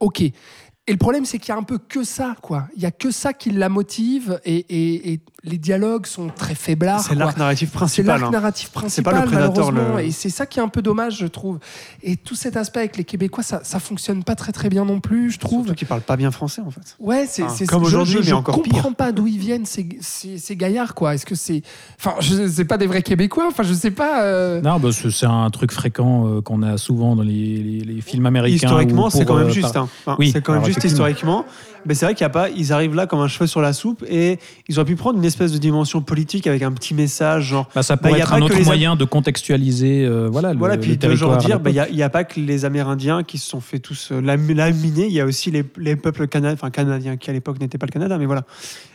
Ok. 0.00 0.22
Et 0.22 0.92
le 0.92 0.98
problème, 0.98 1.24
c'est 1.24 1.38
qu'il 1.38 1.50
y 1.50 1.52
a 1.52 1.56
un 1.56 1.62
peu 1.62 1.78
que 1.78 2.02
ça, 2.02 2.34
quoi. 2.42 2.66
Il 2.74 2.82
y 2.82 2.86
a 2.86 2.90
que 2.90 3.12
ça 3.12 3.32
qui 3.32 3.50
la 3.50 3.68
motive, 3.68 4.40
et- 4.44 5.12
et 5.12 5.20
les 5.42 5.56
dialogues 5.58 6.06
sont 6.06 6.28
très 6.28 6.54
faiblards. 6.54 7.00
C'est 7.00 7.14
l'arc 7.14 7.36
narratif 7.38 7.70
C'est 7.70 7.76
principal. 7.76 8.06
l'arc 8.20 8.22
hein. 8.24 8.30
narratif 8.30 8.70
principal, 8.70 9.14
pas 9.14 9.20
le 9.22 9.26
Predator, 9.26 9.72
malheureusement, 9.72 9.96
le- 9.96 10.04
et 10.04 10.10
c'est 10.10 10.28
ça 10.28 10.44
qui 10.46 10.58
est 10.58 10.62
un 10.62 10.68
peu 10.68 10.82
dommage, 10.82 11.16
je 11.18 11.26
trouve. 11.26 11.58
Et 12.02 12.16
tout 12.16 12.34
cet 12.34 12.56
aspect 12.56 12.80
avec 12.80 12.96
les 12.96 13.04
Québécois, 13.04 13.42
ça, 13.42 13.60
ça 13.62 13.80
fonctionne 13.80 14.22
pas 14.22 14.34
très 14.34 14.52
très 14.52 14.68
bien 14.68 14.84
non 14.84 15.00
plus, 15.00 15.30
je 15.30 15.38
trouve. 15.38 15.64
Surtout 15.64 15.78
qu'ils 15.78 15.88
parlent 15.88 16.00
pas 16.02 16.16
bien 16.16 16.30
français 16.30 16.60
en 16.60 16.70
fait. 16.70 16.96
Ouais, 16.98 17.24
c'est 17.28 17.42
Enfin, 17.44 17.54
c'est- 17.54 17.66
comme 17.66 17.82
je- 17.82 17.88
aujourd'hui, 17.88 18.14
je, 18.14 18.18
mais 18.18 18.24
je 18.26 18.34
encore 18.34 18.54
comprends 18.56 18.82
pire. 18.82 18.94
pas 18.96 19.12
d'où 19.12 19.26
ils 19.26 19.38
viennent 19.38 19.64
ces, 19.66 19.88
ces, 20.00 20.36
ces 20.38 20.56
gaillards, 20.56 20.94
quoi. 20.94 21.14
Est-ce 21.14 21.24
que 21.24 21.34
c'est, 21.34 21.62
enfin, 21.98 22.16
je 22.20 22.46
c'est 22.48 22.64
pas 22.66 22.76
des 22.76 22.86
vrais 22.86 23.02
Québécois. 23.02 23.46
Enfin, 23.48 23.62
je 23.62 23.72
sais 23.72 23.90
pas. 23.90 24.24
euh, 24.24 24.60
Non, 24.60 24.78
bah, 24.78 24.90
c'est 24.92 25.10
c'est 25.10 25.26
un 25.26 25.48
truc 25.50 25.72
fréquent 25.72 26.26
euh, 26.26 26.40
qu'on 26.42 26.62
a 26.62 26.76
souvent 26.76 27.16
dans 27.16 27.22
les, 27.22 27.32
les- 27.62 27.80
les 27.84 28.00
films 28.02 28.26
américains. 28.26 28.66
Historiquement, 28.66 29.08
c'est 29.10 29.24
quand 29.24 29.36
même 29.36 29.46
euh, 29.46 29.50
juste. 29.50 29.72
par- 29.72 29.84
hein. 29.84 29.88
Enfin, 30.04 30.16
Oui, 30.18 30.30
c'est 30.32 30.42
quand 30.42 30.52
même 30.52 30.64
juste 30.66 30.84
historiquement. 30.84 31.44
Mais 31.86 31.94
c'est 31.94 32.04
vrai 32.06 32.14
qu'il 32.14 32.24
y 32.24 32.26
a 32.26 32.30
pas. 32.30 32.48
Ils 32.50 32.72
arrivent 32.72 32.94
là 32.94 33.06
comme 33.06 33.20
un 33.20 33.28
cheveu 33.28 33.46
sur 33.46 33.60
la 33.60 33.72
soupe 33.72 34.04
et 34.08 34.38
ils 34.68 34.78
auraient 34.78 34.86
pu 34.86 34.96
prendre 34.96 35.18
une 35.18 35.24
espèce 35.24 35.52
de 35.52 35.58
dimension 35.58 36.00
politique 36.02 36.46
avec 36.46 36.62
un 36.62 36.72
petit 36.72 36.94
message 36.94 37.44
genre. 37.44 37.68
Bah, 37.74 37.82
ça 37.82 37.96
Bah, 37.96 38.08
pourrait 38.08 38.20
a 38.20 38.24
être 38.24 38.32
un 38.34 38.42
autre 38.42 38.56
les 38.56 38.64
moyen 38.64 38.96
de 38.96 39.04
contextualiser 39.04 40.04
euh, 40.04 40.28
voilà, 40.30 40.52
le, 40.52 40.58
Voilà, 40.58 40.74
le 40.76 40.80
puis 40.80 40.90
de 40.92 40.96
territoire. 40.96 41.32
genre 41.32 41.38
dire, 41.44 41.60
bah, 41.60 41.70
il 41.70 41.76
l'époque. 41.76 41.92
n'y 41.94 42.02
a, 42.02 42.10
pas 42.10 42.24
que 42.24 42.40
les 42.40 42.64
Amérindiens 42.64 43.22
qui 43.22 43.38
se 43.38 43.48
sont 43.48 43.60
fait 43.60 43.78
tous 43.78 44.10
euh, 44.12 44.20
lam- 44.20 44.50
laminer, 44.52 45.06
il 45.06 45.12
y 45.12 45.20
a 45.20 45.24
aussi 45.24 45.50
les, 45.50 45.64
les 45.78 45.96
peuples 45.96 46.26
cana- 46.26 46.52
enfin, 46.52 46.70
canadiens, 46.70 47.16
qui 47.16 47.30
à 47.30 47.32
l'époque 47.32 47.60
n'étaient 47.60 47.78
pas 47.78 47.86
le 47.86 47.92
Canada, 47.92 48.18
mais 48.18 48.26
voilà. 48.26 48.44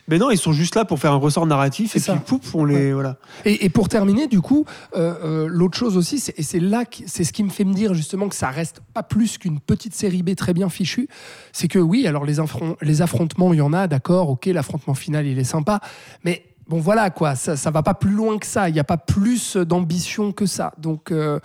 Mais 0.08 0.20
non, 0.20 0.30
ils 0.30 0.38
sont 0.38 0.54
juste 0.54 0.76
là 0.76 0.86
pour 0.86 1.00
faire 1.00 1.12
un 1.14 1.18
ressort 1.18 1.48
narratif 1.48 1.96
et 1.96 2.00
ça. 2.00 2.14
puis 2.14 2.22
poup, 2.24 2.44
on 2.54 2.64
les. 2.64 2.94
Voilà. 2.94 3.18
Et, 3.44 3.66
et 3.66 3.70
pour 3.70 3.90
terminer, 3.90 4.28
du 4.28 4.40
coup, 4.40 4.64
euh, 4.96 5.16
euh, 5.24 5.48
l'autre 5.50 5.76
chose 5.78 5.98
aussi, 5.98 6.24
et 6.38 6.44
c'est 6.44 6.60
là, 6.60 6.84
c'est 7.08 7.24
ce 7.24 7.34
qui 7.34 7.44
me 7.44 7.50
fait 7.50 7.64
me 7.64 7.74
dire 7.74 7.96
justement 7.96 8.30
que 8.30 8.36
ça 8.36 8.50
reste 8.50 8.82
pas 8.94 9.02
plus 9.02 9.40
qu'une 9.40 9.60
petite 9.60 9.96
série 9.96 10.22
B 10.22 10.36
très 10.36 10.54
bien 10.54 10.70
fichue, 10.70 11.08
c'est 11.54 11.68
que 11.68 11.80
oui, 11.80 12.06
alors 12.06 12.24
les, 12.24 12.40
les 12.82 13.02
affrontements, 13.02 13.54
il 13.54 13.58
y 13.58 13.62
en 13.62 13.74
a, 13.74 13.88
d'accord, 13.88 14.30
ok, 14.30 14.46
l'affrontement 14.48 14.94
final, 14.94 15.26
il 15.26 15.38
est 15.40 15.44
sympa, 15.44 15.80
mais 16.24 16.44
bon 16.68 16.80
voilà 16.80 17.10
quoi, 17.10 17.36
ça, 17.36 17.56
ça 17.56 17.72
va 17.72 17.84
pas 17.84 17.94
plus 17.94 18.12
loin 18.12 18.38
que 18.38 18.46
ça, 18.46 18.70
il 18.70 18.74
n'y 18.74 18.80
a 18.80 18.84
pas 18.84 18.98
plus 18.98 19.56
d'ambition 19.58 20.32
que 20.32 20.46
ça. 20.46 20.74
Donc, 20.78 21.12
euh, 21.12 21.40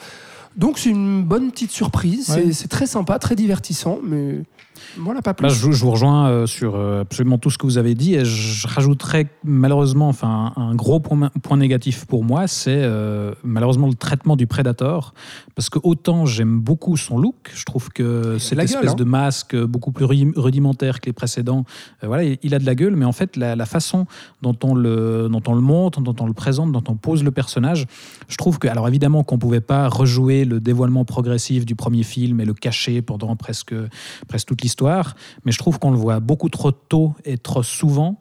donc 0.57 0.79
c'est 0.79 0.91
une 0.91 1.23
bonne 1.25 1.51
petite 1.51 1.71
surprise, 1.71 2.31
Ouais. 2.31 2.53
c'est 2.53 2.69
très 2.69 2.87
sympa, 2.87 3.19
très 3.19 3.37
divertissant, 3.37 3.99
mais 4.03 4.41
voilà, 4.99 5.23
pas 5.23 5.35
plus. 5.35 5.47
Là, 5.47 5.53
je, 5.53 5.71
je 5.71 5.85
vous 5.85 5.91
rejoins 5.91 6.29
euh, 6.29 6.47
sur 6.47 6.75
euh, 6.77 7.03
absolument 7.03 7.39
tout 7.39 7.51
ce 7.51 7.59
que 7.59 7.67
vous 7.67 7.79
avez 7.79 7.95
dit 7.95 8.15
et 8.15 8.25
je 8.25 8.67
rajouterais 8.67 9.27
malheureusement 9.45 10.09
enfin, 10.09 10.53
un 10.57 10.75
gros 10.75 11.01
point, 11.01 11.31
point 11.43 11.57
négatif 11.57 12.05
pour 12.07 12.25
moi, 12.25 12.47
c'est 12.47 12.71
euh, 12.83 13.33
malheureusement 13.45 13.87
le 13.89 13.95
traitement 13.95 14.37
du 14.37 14.47
Predator. 14.47 15.15
Parce 15.55 15.69
que 15.69 15.79
autant 15.83 16.27
j'aime 16.27 16.61
beaucoup 16.61 16.97
son 16.97 17.19
look, 17.19 17.51
je 17.55 17.65
trouve 17.65 17.91
que 17.91 18.39
c'est 18.39 18.55
la 18.55 18.63
l'espèce 18.63 18.91
hein. 18.93 18.95
de 18.95 19.05
masque 19.05 19.57
beaucoup 19.57 19.93
plus 19.93 20.05
rudi- 20.05 20.33
rudimentaire 20.37 21.01
que 21.01 21.07
les 21.07 21.13
précédents. 21.13 21.65
Euh, 22.03 22.07
voilà, 22.07 22.25
il- 22.25 22.55
a 22.55 22.59
de 22.59 22.67
la 22.67 22.75
gueule, 22.75 22.97
mais 22.97 23.05
en 23.05 23.13
fait, 23.13 23.37
la, 23.37 23.55
la 23.55 23.67
façon 23.67 24.07
dont 24.43 24.57
on, 24.65 24.75
le, 24.75 25.29
dont 25.31 25.43
on 25.47 25.55
le 25.55 25.61
montre, 25.61 26.01
dont 26.01 26.17
on 26.21 26.27
le 26.27 26.33
présente, 26.33 26.73
dont 26.73 26.83
on 26.89 26.97
pose 26.97 27.23
le 27.23 27.31
personnage, 27.31 27.87
je 28.29 28.37
trouve 28.37 28.59
que, 28.59 28.67
alors 28.69 28.89
évidemment 28.89 29.23
qu'on 29.23 29.37
ne 29.37 29.41
pouvait 29.41 29.61
pas 29.61 29.89
rejouer 29.89 30.45
le 30.45 30.59
dévoilement 30.61 31.05
progressif 31.05 31.65
du 31.65 31.75
premier 31.77 32.03
film 32.03 32.41
et 32.41 32.45
le 32.45 32.55
cacher 32.55 33.03
pendant 33.03 33.37
presque, 33.37 33.75
presque 34.29 34.49
toute 34.49 34.63
l'histoire, 34.63 34.70
mais 35.45 35.53
je 35.53 35.59
trouve 35.59 35.79
qu'on 35.79 35.91
le 35.91 35.97
voit 35.97 36.21
beaucoup 36.21 36.49
trop 36.49 36.73
tôt 36.73 37.15
et 37.25 37.39
trop 37.39 37.63
souvent. 37.63 38.21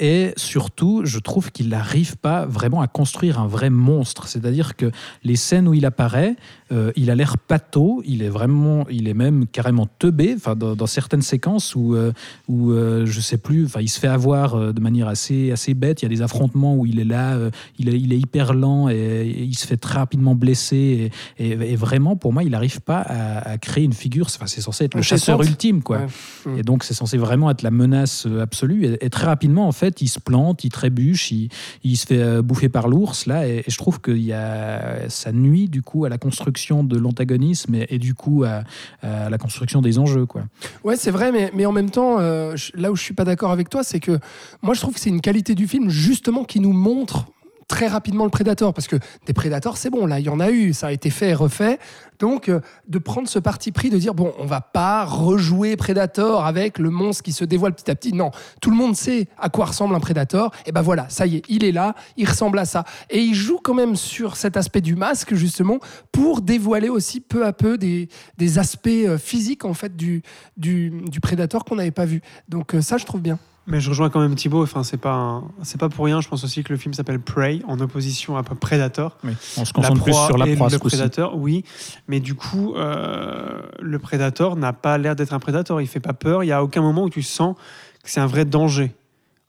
Et 0.00 0.32
surtout, 0.36 1.02
je 1.04 1.18
trouve 1.18 1.50
qu'il 1.50 1.68
n'arrive 1.70 2.16
pas 2.16 2.46
vraiment 2.46 2.80
à 2.80 2.86
construire 2.86 3.38
un 3.40 3.46
vrai 3.48 3.68
monstre. 3.70 4.28
C'est-à-dire 4.28 4.76
que 4.76 4.90
les 5.24 5.36
scènes 5.36 5.66
où 5.66 5.74
il 5.74 5.84
apparaît, 5.86 6.36
euh, 6.70 6.92
il 6.96 7.10
a 7.10 7.14
l'air 7.14 7.36
pâteau, 7.38 8.02
il 8.06 8.22
est 8.22 8.28
vraiment, 8.28 8.86
il 8.90 9.08
est 9.08 9.14
même 9.14 9.46
carrément 9.46 9.86
teubé. 9.98 10.34
Enfin, 10.36 10.54
dans, 10.54 10.76
dans 10.76 10.86
certaines 10.86 11.22
séquences 11.22 11.74
où, 11.74 11.94
euh, 11.96 12.12
où 12.48 12.70
euh, 12.72 13.06
je 13.06 13.20
sais 13.20 13.38
plus, 13.38 13.64
enfin, 13.64 13.80
il 13.80 13.88
se 13.88 13.98
fait 13.98 14.06
avoir 14.08 14.54
euh, 14.54 14.72
de 14.72 14.80
manière 14.80 15.08
assez, 15.08 15.50
assez 15.50 15.74
bête. 15.74 16.02
Il 16.02 16.04
y 16.04 16.06
a 16.06 16.10
des 16.14 16.22
affrontements 16.22 16.76
où 16.76 16.86
il 16.86 17.00
est 17.00 17.04
là, 17.04 17.36
il, 17.78 17.88
est, 17.88 17.98
il 17.98 18.12
est 18.12 18.18
hyper 18.18 18.54
lent 18.54 18.88
et, 18.88 18.94
et 18.94 19.42
il 19.42 19.58
se 19.58 19.66
fait 19.66 19.76
très 19.78 19.98
rapidement 19.98 20.34
blesser. 20.34 21.10
Et, 21.38 21.44
et- 21.50 21.72
et 21.72 21.76
vraiment, 21.76 22.14
pour 22.16 22.32
moi, 22.32 22.44
il 22.44 22.50
n'arrive 22.50 22.80
pas 22.80 23.00
à, 23.00 23.50
à 23.50 23.58
créer 23.58 23.84
une 23.84 23.92
figure. 23.92 24.26
Enfin, 24.26 24.46
c'est 24.46 24.60
censé 24.60 24.84
être 24.84 24.94
le 24.94 25.02
chasseur 25.02 25.42
ultime, 25.42 25.82
quoi. 25.82 25.98
Ouais. 25.98 26.52
Mm. 26.54 26.58
Et 26.58 26.62
donc, 26.62 26.84
c'est 26.84 26.94
censé 26.94 27.16
vraiment 27.18 27.50
être 27.50 27.62
la 27.62 27.70
menace 27.70 28.26
absolue. 28.40 28.96
Et 29.00 29.10
très 29.10 29.26
rapidement, 29.26 29.66
en 29.66 29.72
fait, 29.72 29.87
il 30.00 30.08
se 30.08 30.20
plante, 30.20 30.64
il 30.64 30.70
trébuche, 30.70 31.32
il, 31.32 31.96
se 31.96 32.06
fait 32.06 32.22
euh, 32.22 32.42
bouffer 32.42 32.68
par 32.68 32.88
l'ours, 32.88 33.26
là. 33.26 33.46
Et, 33.46 33.64
je 33.66 33.76
trouve 33.76 34.00
que 34.00 34.10
y 34.10 34.32
a, 34.32 35.08
ça 35.08 35.32
nuit, 35.32 35.68
du 35.68 35.82
coup, 35.82 36.04
à 36.04 36.08
la 36.08 36.18
construction 36.18 36.84
de 36.84 36.96
l'antagonisme 36.96 37.74
et, 37.88 37.98
du 37.98 38.14
coup, 38.14 38.44
à, 38.44 38.64
la 39.02 39.38
construction 39.38 39.82
des 39.82 39.98
enjeux, 39.98 40.26
quoi. 40.26 40.44
Ouais, 40.84 40.96
c'est 40.96 41.10
vrai, 41.10 41.32
mais, 41.52 41.66
en 41.66 41.72
même 41.72 41.90
temps, 41.90 42.18
euh, 42.18 42.56
là 42.74 42.90
où 42.90 42.96
je 42.96 43.02
suis 43.02 43.14
pas 43.14 43.24
d'accord 43.24 43.50
avec 43.50 43.68
toi, 43.68 43.82
c'est 43.82 44.00
que 44.00 44.18
moi 44.62 44.74
je 44.74 44.80
trouve 44.80 44.94
que 44.94 45.00
c'est 45.00 45.10
une 45.10 45.20
qualité 45.20 45.54
du 45.54 45.66
film 45.66 45.90
justement 45.90 46.44
qui 46.44 46.60
nous 46.60 46.72
montre 46.72 47.26
très 47.68 47.86
rapidement 47.86 48.24
le 48.24 48.30
prédateur 48.30 48.72
parce 48.74 48.88
que 48.88 48.96
des 49.26 49.34
prédateurs 49.34 49.76
c'est 49.76 49.90
bon 49.90 50.06
là 50.06 50.18
il 50.18 50.26
y 50.26 50.30
en 50.30 50.40
a 50.40 50.50
eu 50.50 50.72
ça 50.72 50.88
a 50.88 50.92
été 50.92 51.10
fait 51.10 51.30
et 51.30 51.34
refait. 51.34 51.78
Donc 52.18 52.48
euh, 52.48 52.60
de 52.88 52.98
prendre 52.98 53.28
ce 53.28 53.38
parti 53.38 53.70
pris 53.70 53.90
de 53.90 53.98
dire 53.98 54.14
bon 54.14 54.32
on 54.38 54.46
va 54.46 54.60
pas 54.60 55.04
rejouer 55.04 55.76
Predator 55.76 56.44
avec 56.44 56.78
le 56.78 56.90
monstre 56.90 57.22
qui 57.22 57.32
se 57.32 57.44
dévoile 57.44 57.74
petit 57.74 57.90
à 57.90 57.94
petit. 57.94 58.12
Non 58.12 58.30
tout 58.60 58.70
le 58.70 58.76
monde 58.76 58.96
sait 58.96 59.28
à 59.38 59.50
quoi 59.50 59.66
ressemble 59.66 59.94
un 59.94 60.00
Predator. 60.00 60.50
Et 60.66 60.72
ben 60.72 60.82
voilà 60.82 61.08
ça 61.10 61.26
y 61.26 61.36
est 61.36 61.42
il 61.48 61.62
est 61.62 61.72
là 61.72 61.94
il 62.16 62.28
ressemble 62.28 62.58
à 62.58 62.64
ça. 62.64 62.84
Et 63.10 63.20
il 63.20 63.34
joue 63.34 63.60
quand 63.62 63.74
même 63.74 63.94
sur 63.94 64.36
cet 64.36 64.56
aspect 64.56 64.80
du 64.80 64.96
masque 64.96 65.34
justement 65.34 65.78
pour 66.10 66.40
dévoiler 66.40 66.88
aussi 66.88 67.20
peu 67.20 67.46
à 67.46 67.52
peu 67.52 67.78
des, 67.78 68.08
des 68.38 68.58
aspects 68.58 68.88
euh, 68.88 69.18
physiques 69.18 69.64
en 69.64 69.74
fait 69.74 69.94
du, 69.94 70.22
du, 70.56 70.90
du 71.08 71.20
Predator 71.20 71.64
qu'on 71.64 71.76
n'avait 71.76 71.90
pas 71.90 72.06
vu. 72.06 72.22
Donc 72.48 72.74
euh, 72.74 72.80
ça 72.80 72.96
je 72.96 73.04
trouve 73.04 73.20
bien 73.20 73.38
Mais 73.70 73.80
je 73.80 73.90
rejoins 73.90 74.08
quand 74.08 74.20
même 74.20 74.34
Thibaut. 74.34 74.62
Enfin, 74.62 74.82
c'est 74.82 74.96
pas, 74.96 75.12
un- 75.14 75.44
c'est 75.62 75.78
pas 75.78 75.88
pour 75.90 76.06
rien. 76.06 76.20
Je 76.22 76.28
pense 76.28 76.42
aussi 76.42 76.64
que 76.64 76.72
le 76.72 76.78
film 76.78 76.94
s'appelle 76.94 77.20
Prey, 77.20 77.60
en 77.68 77.78
opposition 77.80 78.36
à 78.36 78.42
Predator. 78.42 79.16
On 79.58 79.64
se 79.64 79.72
concentre 79.72 80.02
plus 80.04 80.12
sur 80.26 80.38
la 80.38 80.46
proie, 80.56 80.68
le 80.70 80.78
prédateur, 80.96 81.36
oui. 81.36 81.64
Mais 82.08 82.18
du 82.20 82.34
coup, 82.34 82.74
euh, 82.76 83.60
le 83.80 83.98
prédateur 83.98 84.56
n'a 84.56 84.72
pas 84.72 84.96
l'air 84.98 85.14
d'être 85.16 85.32
un 85.34 85.38
prédateur. 85.38 85.80
Il 85.80 85.86
fait 85.86 86.00
pas 86.00 86.14
peur. 86.14 86.42
Il 86.44 86.46
y 86.46 86.52
a 86.52 86.62
aucun 86.64 86.80
moment 86.80 87.04
où 87.04 87.10
tu 87.10 87.22
sens 87.22 87.56
que 88.02 88.10
c'est 88.10 88.20
un 88.20 88.26
vrai 88.26 88.44
danger. 88.44 88.94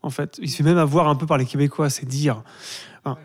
En 0.02 0.10
fait, 0.10 0.38
il 0.42 0.50
se 0.50 0.58
fait 0.58 0.64
même 0.64 0.78
avoir 0.78 1.08
un 1.08 1.16
peu 1.16 1.26
par 1.26 1.38
les 1.38 1.46
Québécois, 1.46 1.90
c'est 1.90 2.06
dire. 2.06 2.44
Enfin, 3.04 3.18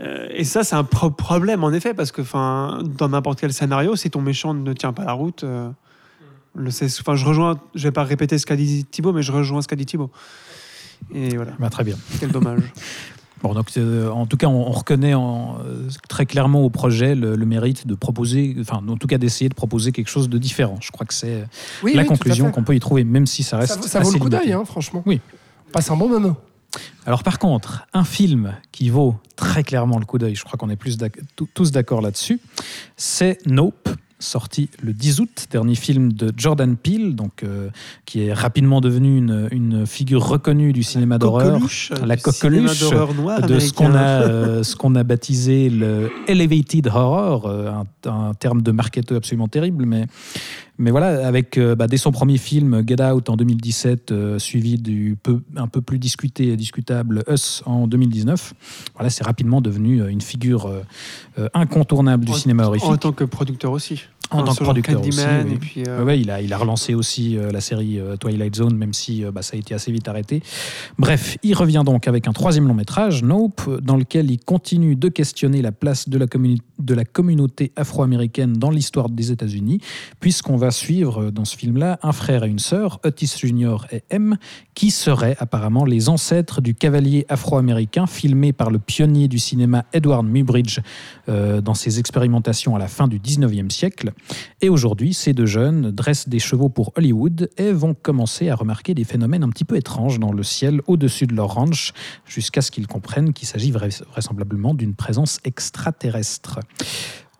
euh, 0.00 0.26
et 0.30 0.44
ça, 0.44 0.64
c'est 0.64 0.74
un 0.76 0.84
pro- 0.84 1.10
problème 1.10 1.62
en 1.64 1.72
effet, 1.72 1.94
parce 1.94 2.10
que, 2.10 2.22
enfin, 2.22 2.80
dans 2.98 3.08
n'importe 3.08 3.38
quel 3.40 3.52
scénario, 3.52 3.94
si 3.96 4.10
ton 4.10 4.20
méchant 4.20 4.54
ne 4.54 4.72
tient 4.72 4.92
pas 4.92 5.04
la 5.04 5.12
route, 5.12 5.44
euh, 5.44 5.68
le 6.54 6.70
c'est- 6.70 7.00
Enfin, 7.00 7.14
je 7.16 7.24
rejoins. 7.24 7.58
Je 7.74 7.84
vais 7.84 7.92
pas 7.92 8.04
répéter 8.04 8.38
ce 8.38 8.46
qu'a 8.46 8.56
dit 8.56 8.84
Thibaut, 8.84 9.12
mais 9.12 9.22
je 9.22 9.32
rejoins 9.32 9.62
ce 9.62 9.68
qu'a 9.68 9.76
dit 9.76 9.86
Thibaut. 9.86 10.10
Et 11.14 11.36
voilà, 11.36 11.52
Bah, 11.58 11.70
très 11.70 11.84
bien. 11.84 11.96
quel 12.20 12.30
dommage. 12.30 12.60
Bon, 13.42 13.54
donc, 13.54 13.70
euh, 13.76 14.08
en 14.08 14.24
tout 14.24 14.36
cas, 14.36 14.46
on, 14.46 14.68
on 14.68 14.70
reconnaît 14.70 15.14
en- 15.14 15.56
euh, 15.66 15.88
très 16.08 16.26
clairement 16.26 16.60
au 16.62 16.70
projet 16.70 17.16
le, 17.16 17.34
le 17.34 17.44
mérite 17.44 17.88
de 17.88 17.96
proposer, 17.96 18.54
enfin, 18.60 18.80
en 18.88 18.96
tout 18.96 19.08
cas, 19.08 19.18
d'essayer 19.18 19.48
de 19.48 19.54
proposer 19.54 19.90
quelque 19.90 20.06
chose 20.10 20.28
de 20.28 20.38
différent. 20.38 20.78
Je 20.80 20.92
crois 20.92 21.04
que 21.06 21.12
c'est 21.12 21.44
oui, 21.82 21.92
la 21.94 22.02
oui, 22.02 22.08
conclusion 22.08 22.52
qu'on 22.52 22.62
peut 22.62 22.76
y 22.76 22.78
trouver, 22.78 23.02
même 23.02 23.26
si 23.26 23.42
ça 23.42 23.56
reste 23.56 23.72
ça, 23.72 23.80
vaut- 23.80 23.86
ça 23.88 23.98
vaut 23.98 24.12
le 24.12 24.18
coup 24.20 24.28
d'œil 24.28 24.52
hein, 24.52 24.64
franchement 24.64 25.02
Oui. 25.06 25.20
On 25.68 25.72
passe 25.72 25.90
un 25.90 25.96
bon 25.96 26.08
moment 26.08 26.36
Alors 27.04 27.24
par 27.24 27.40
contre, 27.40 27.84
un 27.92 28.04
film 28.04 28.54
qui 28.70 28.90
vaut 28.90 29.16
très 29.34 29.64
clairement 29.64 29.98
le 29.98 30.04
coup 30.04 30.18
d'œil, 30.18 30.36
je 30.36 30.44
crois 30.44 30.56
qu'on 30.56 30.70
est 30.70 30.76
plus 30.76 30.96
tous 31.52 31.72
d'accord 31.72 32.00
là-dessus, 32.00 32.38
c'est 32.96 33.38
Nope. 33.44 33.88
Sorti 34.22 34.68
le 34.82 34.92
10 34.92 35.20
août, 35.20 35.46
dernier 35.50 35.74
film 35.74 36.12
de 36.12 36.32
Jordan 36.36 36.76
Peele, 36.76 37.14
donc, 37.14 37.42
euh, 37.42 37.68
qui 38.06 38.22
est 38.24 38.32
rapidement 38.32 38.80
devenu 38.80 39.16
une, 39.18 39.48
une 39.50 39.86
figure 39.86 40.24
reconnue 40.26 40.72
du 40.72 40.82
cinéma 40.82 41.18
d'horreur. 41.18 41.52
Coqueluche, 41.54 41.92
La 42.06 42.16
coqueluche 42.16 42.80
de 43.48 43.58
ce 43.58 43.72
qu'on 43.72 43.94
a, 43.94 44.22
euh, 44.22 44.62
ce 44.62 44.76
qu'on 44.76 44.94
a 44.94 45.02
baptisé 45.02 45.68
le 45.70 46.10
elevated 46.28 46.86
horror, 46.86 47.46
euh, 47.46 47.70
un, 47.70 48.10
un 48.10 48.34
terme 48.34 48.62
de 48.62 48.70
marketeur 48.72 49.18
absolument 49.18 49.48
terrible, 49.48 49.84
mais, 49.86 50.06
mais 50.78 50.90
voilà, 50.90 51.26
avec 51.26 51.58
euh, 51.58 51.74
bah, 51.74 51.86
dès 51.86 51.96
son 51.96 52.12
premier 52.12 52.38
film 52.38 52.82
Get 52.86 53.02
Out 53.02 53.28
en 53.28 53.36
2017, 53.36 54.12
euh, 54.12 54.38
suivi 54.38 54.76
du 54.78 55.16
peu, 55.22 55.40
un 55.56 55.68
peu 55.68 55.80
plus 55.80 55.98
discuté 55.98 56.48
et 56.48 56.56
discutable 56.56 57.22
Us 57.28 57.62
en 57.66 57.86
2019, 57.86 58.54
voilà, 58.94 59.10
c'est 59.10 59.24
rapidement 59.24 59.60
devenu 59.60 60.00
euh, 60.00 60.08
une 60.08 60.20
figure 60.20 60.66
euh, 60.66 60.82
euh, 61.38 61.48
incontournable 61.54 62.24
du 62.24 62.32
En- 62.32 62.36
cinéma 62.36 62.64
horrifique. 62.66 62.88
En 62.88 62.96
tant 62.96 63.12
que 63.12 63.24
producteur 63.24 63.72
aussi. 63.72 64.04
En 64.32 64.38
Enfin, 64.40 64.44
tant 64.46 64.54
que 64.54 64.64
producteur 64.64 65.00
aussi, 65.00 65.20
oui. 65.46 65.52
et 65.52 65.56
puis, 65.58 65.82
euh, 65.86 66.04
Ouais, 66.04 66.18
il, 66.20 66.30
a, 66.30 66.40
il 66.40 66.52
a 66.52 66.58
relancé 66.58 66.94
aussi 66.94 67.36
euh, 67.36 67.50
la 67.50 67.60
série 67.60 67.98
euh, 68.00 68.16
Twilight 68.16 68.56
Zone, 68.56 68.76
même 68.76 68.92
si 68.92 69.24
bah, 69.32 69.42
ça 69.42 69.56
a 69.56 69.58
été 69.58 69.74
assez 69.74 69.92
vite 69.92 70.08
arrêté. 70.08 70.42
Bref, 70.98 71.36
il 71.42 71.54
revient 71.54 71.82
donc 71.84 72.08
avec 72.08 72.26
un 72.28 72.32
troisième 72.32 72.66
long 72.66 72.74
métrage, 72.74 73.22
Nope, 73.22 73.80
dans 73.82 73.96
lequel 73.96 74.30
il 74.30 74.38
continue 74.38 74.96
de 74.96 75.08
questionner 75.08 75.62
la 75.62 75.72
place 75.72 76.08
de 76.08 76.18
la, 76.18 76.26
communi- 76.26 76.60
de 76.78 76.94
la 76.94 77.04
communauté 77.04 77.72
afro-américaine 77.76 78.54
dans 78.54 78.70
l'histoire 78.70 79.08
des 79.10 79.30
États-Unis, 79.32 79.80
puisqu'on 80.20 80.56
va 80.56 80.70
suivre 80.70 81.30
dans 81.30 81.44
ce 81.44 81.56
film-là 81.56 81.98
un 82.02 82.12
frère 82.12 82.44
et 82.44 82.48
une 82.48 82.58
sœur, 82.58 83.00
Otis 83.04 83.32
Junior 83.38 83.86
et 83.92 84.02
M, 84.10 84.36
qui 84.74 84.90
seraient 84.90 85.36
apparemment 85.38 85.84
les 85.84 86.08
ancêtres 86.08 86.60
du 86.60 86.74
cavalier 86.74 87.26
afro-américain 87.28 88.06
filmé 88.06 88.52
par 88.52 88.70
le 88.70 88.78
pionnier 88.78 89.28
du 89.28 89.38
cinéma 89.38 89.84
Edward 89.92 90.26
Muybridge 90.26 90.78
dans 91.28 91.74
ses 91.74 91.98
expérimentations 91.98 92.74
à 92.76 92.78
la 92.78 92.88
fin 92.88 93.08
du 93.08 93.18
19e 93.18 93.70
siècle. 93.70 94.12
Et 94.60 94.68
aujourd'hui, 94.68 95.12
ces 95.14 95.32
deux 95.32 95.46
jeunes 95.46 95.90
dressent 95.90 96.28
des 96.28 96.38
chevaux 96.38 96.68
pour 96.68 96.92
Hollywood 96.96 97.50
et 97.58 97.72
vont 97.72 97.94
commencer 97.94 98.48
à 98.48 98.54
remarquer 98.54 98.94
des 98.94 99.04
phénomènes 99.04 99.42
un 99.42 99.48
petit 99.50 99.64
peu 99.64 99.76
étranges 99.76 100.18
dans 100.18 100.32
le 100.32 100.42
ciel 100.42 100.80
au-dessus 100.86 101.26
de 101.26 101.34
leur 101.34 101.54
ranch, 101.54 101.92
jusqu'à 102.26 102.62
ce 102.62 102.70
qu'ils 102.70 102.86
comprennent 102.86 103.32
qu'il 103.32 103.48
s'agit 103.48 103.72
vrais- 103.72 104.02
vraisemblablement 104.10 104.74
d'une 104.74 104.94
présence 104.94 105.40
extraterrestre. 105.44 106.60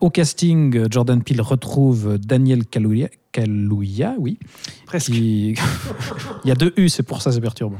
Au 0.01 0.09
casting, 0.09 0.91
Jordan 0.91 1.23
Peele 1.23 1.39
retrouve 1.41 2.17
Daniel 2.17 2.65
Kaluuya, 2.65 3.07
Kaluuya 3.31 4.15
oui, 4.19 4.37
presque. 4.85 5.11
qui- 5.11 5.55
Il 6.43 6.49
y 6.49 6.51
a 6.51 6.55
deux 6.55 6.73
U, 6.75 6.89
c'est 6.89 7.03
pour 7.03 7.21
ça 7.21 7.31
c'est 7.31 7.39
perturbant. 7.39 7.79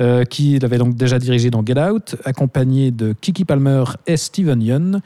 Euh, 0.00 0.24
qui 0.24 0.58
l'avait 0.58 0.78
donc 0.78 0.96
déjà 0.96 1.20
dirigé 1.20 1.50
dans 1.50 1.64
Get 1.64 1.78
Out, 1.80 2.16
accompagné 2.24 2.90
de 2.90 3.14
Kiki 3.20 3.44
Palmer 3.44 3.84
et 4.08 4.16
Steven 4.16 4.60
Yeun. 4.60 5.00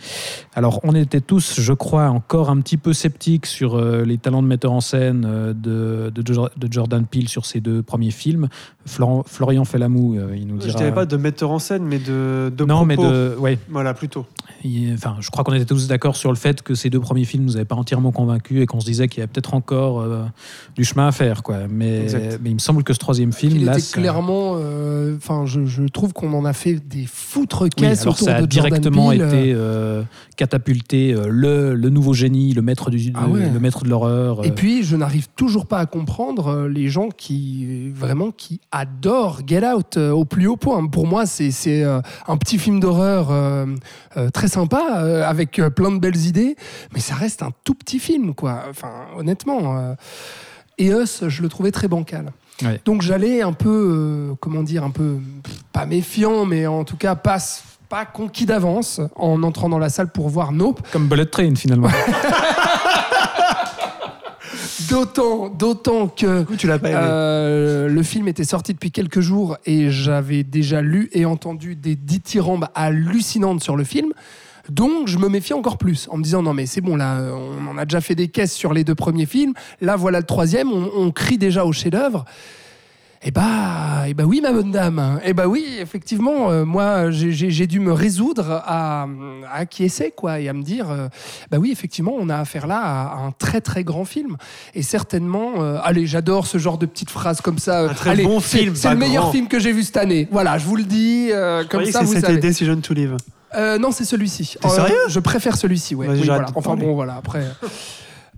Alors, 0.54 0.80
on 0.82 0.94
était 0.94 1.20
tous, 1.20 1.60
je 1.60 1.72
crois, 1.74 2.06
encore 2.08 2.48
un 2.48 2.58
petit 2.62 2.78
peu 2.78 2.94
sceptiques 2.94 3.44
sur 3.44 3.74
euh, 3.76 4.02
les 4.06 4.16
talents 4.16 4.40
de 4.42 4.46
metteur 4.48 4.72
en 4.72 4.80
scène 4.80 5.26
euh, 5.28 5.52
de, 5.52 6.10
de, 6.10 6.32
Jo- 6.32 6.48
de 6.56 6.72
Jordan 6.72 7.04
Peele 7.04 7.28
sur 7.28 7.44
ses 7.44 7.60
deux 7.60 7.82
premiers 7.82 8.10
films. 8.10 8.48
Florent- 8.86 9.24
Florian 9.26 9.66
Fellamou, 9.66 10.16
il 10.34 10.46
nous 10.46 10.58
Je 10.58 10.68
dira. 10.68 10.78
dirais 10.78 10.94
pas 10.94 11.04
de 11.04 11.18
metteur 11.18 11.50
en 11.50 11.58
scène, 11.58 11.84
mais 11.84 11.98
de, 11.98 12.50
de 12.56 12.64
non, 12.64 12.86
mais 12.86 12.96
de. 12.96 13.36
Ouais, 13.38 13.58
Voilà, 13.68 13.92
plutôt. 13.92 14.24
Il- 14.64 14.92
enfin, 14.94 15.16
je 15.20 15.30
crois 15.30 15.44
qu'on 15.44 15.52
était 15.52 15.64
tous 15.64 15.86
d'accord 15.88 16.16
sur 16.16 16.30
le 16.30 16.36
fait 16.36 16.62
que 16.62 16.74
ces 16.74 16.90
deux 16.90 17.00
premiers 17.00 17.24
films 17.24 17.44
nous 17.44 17.56
avaient 17.56 17.64
pas 17.64 17.76
entièrement 17.76 18.12
convaincus 18.12 18.62
et 18.62 18.66
qu'on 18.66 18.80
se 18.80 18.86
disait 18.86 19.08
qu'il 19.08 19.18
y 19.18 19.22
avait 19.22 19.30
peut-être 19.32 19.54
encore 19.54 20.00
euh, 20.00 20.24
du 20.76 20.84
chemin 20.84 21.08
à 21.08 21.12
faire, 21.12 21.42
quoi. 21.42 21.58
Mais, 21.68 22.06
il 22.44 22.54
me 22.54 22.58
semble 22.58 22.82
que 22.84 22.92
ce 22.92 22.98
troisième 22.98 23.32
film, 23.32 23.56
Il 23.56 23.64
là, 23.64 23.78
était 23.78 23.92
clairement. 24.00 24.54
euh, 24.56 25.16
Enfin, 25.16 25.44
je, 25.46 25.64
je 25.64 25.84
trouve 25.84 26.12
qu'on 26.12 26.32
en 26.34 26.44
a 26.44 26.52
fait 26.52 26.74
des 26.74 27.06
foutres 27.06 27.62
Oui, 27.64 27.70
caisses 27.70 28.02
alors 28.02 28.14
autour 28.14 28.26
ça 28.28 28.36
a 28.36 28.42
de 28.42 28.50
Jordan 28.52 28.80
directement 28.80 29.08
Peele. 29.10 29.22
été 29.22 29.52
euh, 29.54 30.02
catapulté 30.36 31.14
le, 31.28 31.74
le 31.74 31.88
nouveau 31.90 32.12
génie, 32.14 32.52
le 32.54 32.62
maître 32.62 32.90
du, 32.90 33.12
Ah 33.14 33.26
le- 33.26 33.32
ouais. 33.32 33.50
le 33.50 33.60
maître 33.60 33.84
de 33.84 33.88
l'horreur. 33.88 34.44
Et 34.44 34.52
puis, 34.52 34.82
je 34.82 34.96
n'arrive 34.96 35.28
toujours 35.36 35.66
pas 35.66 35.78
à 35.78 35.86
comprendre 35.86 36.66
les 36.68 36.88
gens 36.88 37.08
qui 37.08 37.90
vraiment 37.90 38.30
qui 38.30 38.60
adorent 38.70 39.40
Get 39.46 39.64
Out 39.66 39.96
au 39.96 40.24
plus 40.24 40.46
haut 40.46 40.56
point. 40.56 40.86
Pour 40.86 41.06
moi, 41.06 41.26
c'est 41.26 41.50
c'est, 41.50 41.82
un 41.82 42.36
petit 42.36 42.58
film 42.58 42.80
d'horreur 42.80 43.28
euh, 43.30 43.66
très 44.48 44.54
sympa 44.60 45.00
euh, 45.02 45.28
avec 45.28 45.58
euh, 45.58 45.70
plein 45.70 45.90
de 45.90 45.98
belles 45.98 46.16
idées, 46.16 46.56
mais 46.92 47.00
ça 47.00 47.14
reste 47.14 47.42
un 47.42 47.50
tout 47.64 47.74
petit 47.74 47.98
film, 47.98 48.34
quoi. 48.34 48.64
Enfin, 48.70 48.90
honnêtement. 49.16 49.78
euh, 49.78 49.94
et 50.78 50.88
Us, 50.90 51.24
je 51.26 51.42
le 51.42 51.48
trouvais 51.48 51.72
très 51.72 51.88
bancal. 51.88 52.32
Ouais. 52.62 52.80
Donc 52.84 53.02
j'allais 53.02 53.42
un 53.42 53.52
peu, 53.52 54.34
comment 54.40 54.62
dire, 54.62 54.84
un 54.84 54.90
peu 54.90 55.16
pas 55.72 55.86
méfiant, 55.86 56.44
mais 56.44 56.66
en 56.66 56.84
tout 56.84 56.96
cas 56.96 57.14
pas 57.14 57.38
pas 57.88 58.04
conquis 58.04 58.46
d'avance 58.46 59.00
en 59.16 59.42
entrant 59.42 59.68
dans 59.68 59.78
la 59.78 59.88
salle 59.88 60.12
pour 60.12 60.28
voir 60.28 60.52
Nope. 60.52 60.80
Comme 60.92 61.08
Bullet 61.08 61.24
Train 61.26 61.54
finalement. 61.54 61.88
D'autant, 64.88 65.48
d'autant 65.48 66.08
que 66.08 66.40
Du 66.40 66.46
coup, 66.46 66.56
tu 66.56 66.66
l'as 66.66 66.78
pas 66.78 66.90
aimé. 66.90 66.98
Euh, 67.00 67.88
le 67.88 68.02
film 68.02 68.28
était 68.28 68.44
sorti 68.44 68.72
depuis 68.72 68.90
quelques 68.90 69.20
jours 69.20 69.56
et 69.66 69.90
j'avais 69.90 70.44
déjà 70.44 70.82
lu 70.82 71.08
et 71.12 71.24
entendu 71.24 71.76
des 71.76 71.96
dithyrambes 71.96 72.68
hallucinantes 72.74 73.62
sur 73.62 73.76
le 73.76 73.84
film. 73.84 74.12
Donc, 74.68 75.08
je 75.08 75.18
me 75.18 75.28
méfie 75.28 75.54
encore 75.54 75.78
plus 75.78 76.08
en 76.10 76.18
me 76.18 76.22
disant 76.22 76.42
non, 76.42 76.52
mais 76.52 76.66
c'est 76.66 76.82
bon, 76.82 76.96
là, 76.96 77.22
on 77.32 77.66
en 77.66 77.78
a 77.78 77.84
déjà 77.86 78.00
fait 78.00 78.14
des 78.14 78.28
caisses 78.28 78.52
sur 78.52 78.74
les 78.74 78.84
deux 78.84 78.94
premiers 78.94 79.26
films. 79.26 79.54
Là, 79.80 79.96
voilà 79.96 80.18
le 80.18 80.26
troisième, 80.26 80.70
on, 80.70 80.90
on 80.94 81.10
crie 81.10 81.38
déjà 81.38 81.64
au 81.64 81.72
chef-d'œuvre. 81.72 82.24
Eh 83.24 83.32
bah, 83.32 84.04
eh 84.06 84.14
bah 84.14 84.22
oui, 84.24 84.40
ma 84.40 84.52
bonne 84.52 84.70
dame. 84.70 85.20
Eh 85.24 85.32
bah 85.32 85.48
oui, 85.48 85.66
effectivement, 85.80 86.50
euh, 86.50 86.64
moi, 86.64 87.10
j'ai- 87.10 87.66
dû 87.66 87.80
me 87.80 87.92
résoudre 87.92 88.62
à, 88.64 89.02
à 89.02 89.08
acquiescer, 89.58 90.12
quoi, 90.16 90.38
et 90.38 90.48
à 90.48 90.52
me 90.52 90.62
dire, 90.62 90.88
euh, 90.90 91.08
bah 91.50 91.58
oui, 91.58 91.70
effectivement, 91.72 92.12
on 92.16 92.28
a 92.28 92.36
affaire 92.36 92.68
là 92.68 92.78
à, 92.80 93.02
à 93.08 93.16
un 93.26 93.32
très 93.32 93.60
très 93.60 93.82
grand 93.82 94.04
film. 94.04 94.36
Et 94.74 94.82
certainement, 94.82 95.54
euh, 95.62 95.78
allez, 95.82 96.06
j'adore 96.06 96.46
ce 96.46 96.58
genre 96.58 96.78
de 96.78 96.86
petites 96.86 97.10
phrases 97.10 97.40
comme 97.40 97.58
ça. 97.58 97.80
Un 97.80 97.88
très 97.94 98.10
allez, 98.10 98.22
bon 98.22 98.38
film, 98.38 98.76
C'est 98.76 98.90
le 98.90 98.96
meilleur 98.96 99.24
grand. 99.24 99.32
film 99.32 99.48
que 99.48 99.58
j'ai 99.58 99.72
vu 99.72 99.82
cette 99.82 99.96
année. 99.96 100.28
Voilà, 100.30 100.56
je 100.58 100.64
vous 100.66 100.76
le 100.76 100.84
dis, 100.84 101.30
euh, 101.32 101.64
comme 101.68 101.84
ça, 101.86 102.02
vous 102.02 102.14
c'était 102.14 102.26
savez. 102.28 102.38
Decision 102.40 102.76
to 102.80 102.94
Live. 102.94 103.16
Non, 103.80 103.90
c'est 103.90 104.04
celui-ci. 104.04 104.56
Sérieux? 104.64 104.94
Je 105.08 105.18
préfère 105.18 105.56
celui-ci, 105.56 105.96
ouais. 105.96 106.06
Vas-y, 106.06 106.20
Oui, 106.20 106.26
voilà. 106.26 106.46
Enfin 106.54 106.76
bon, 106.76 106.94
voilà, 106.94 107.16
après. 107.16 107.42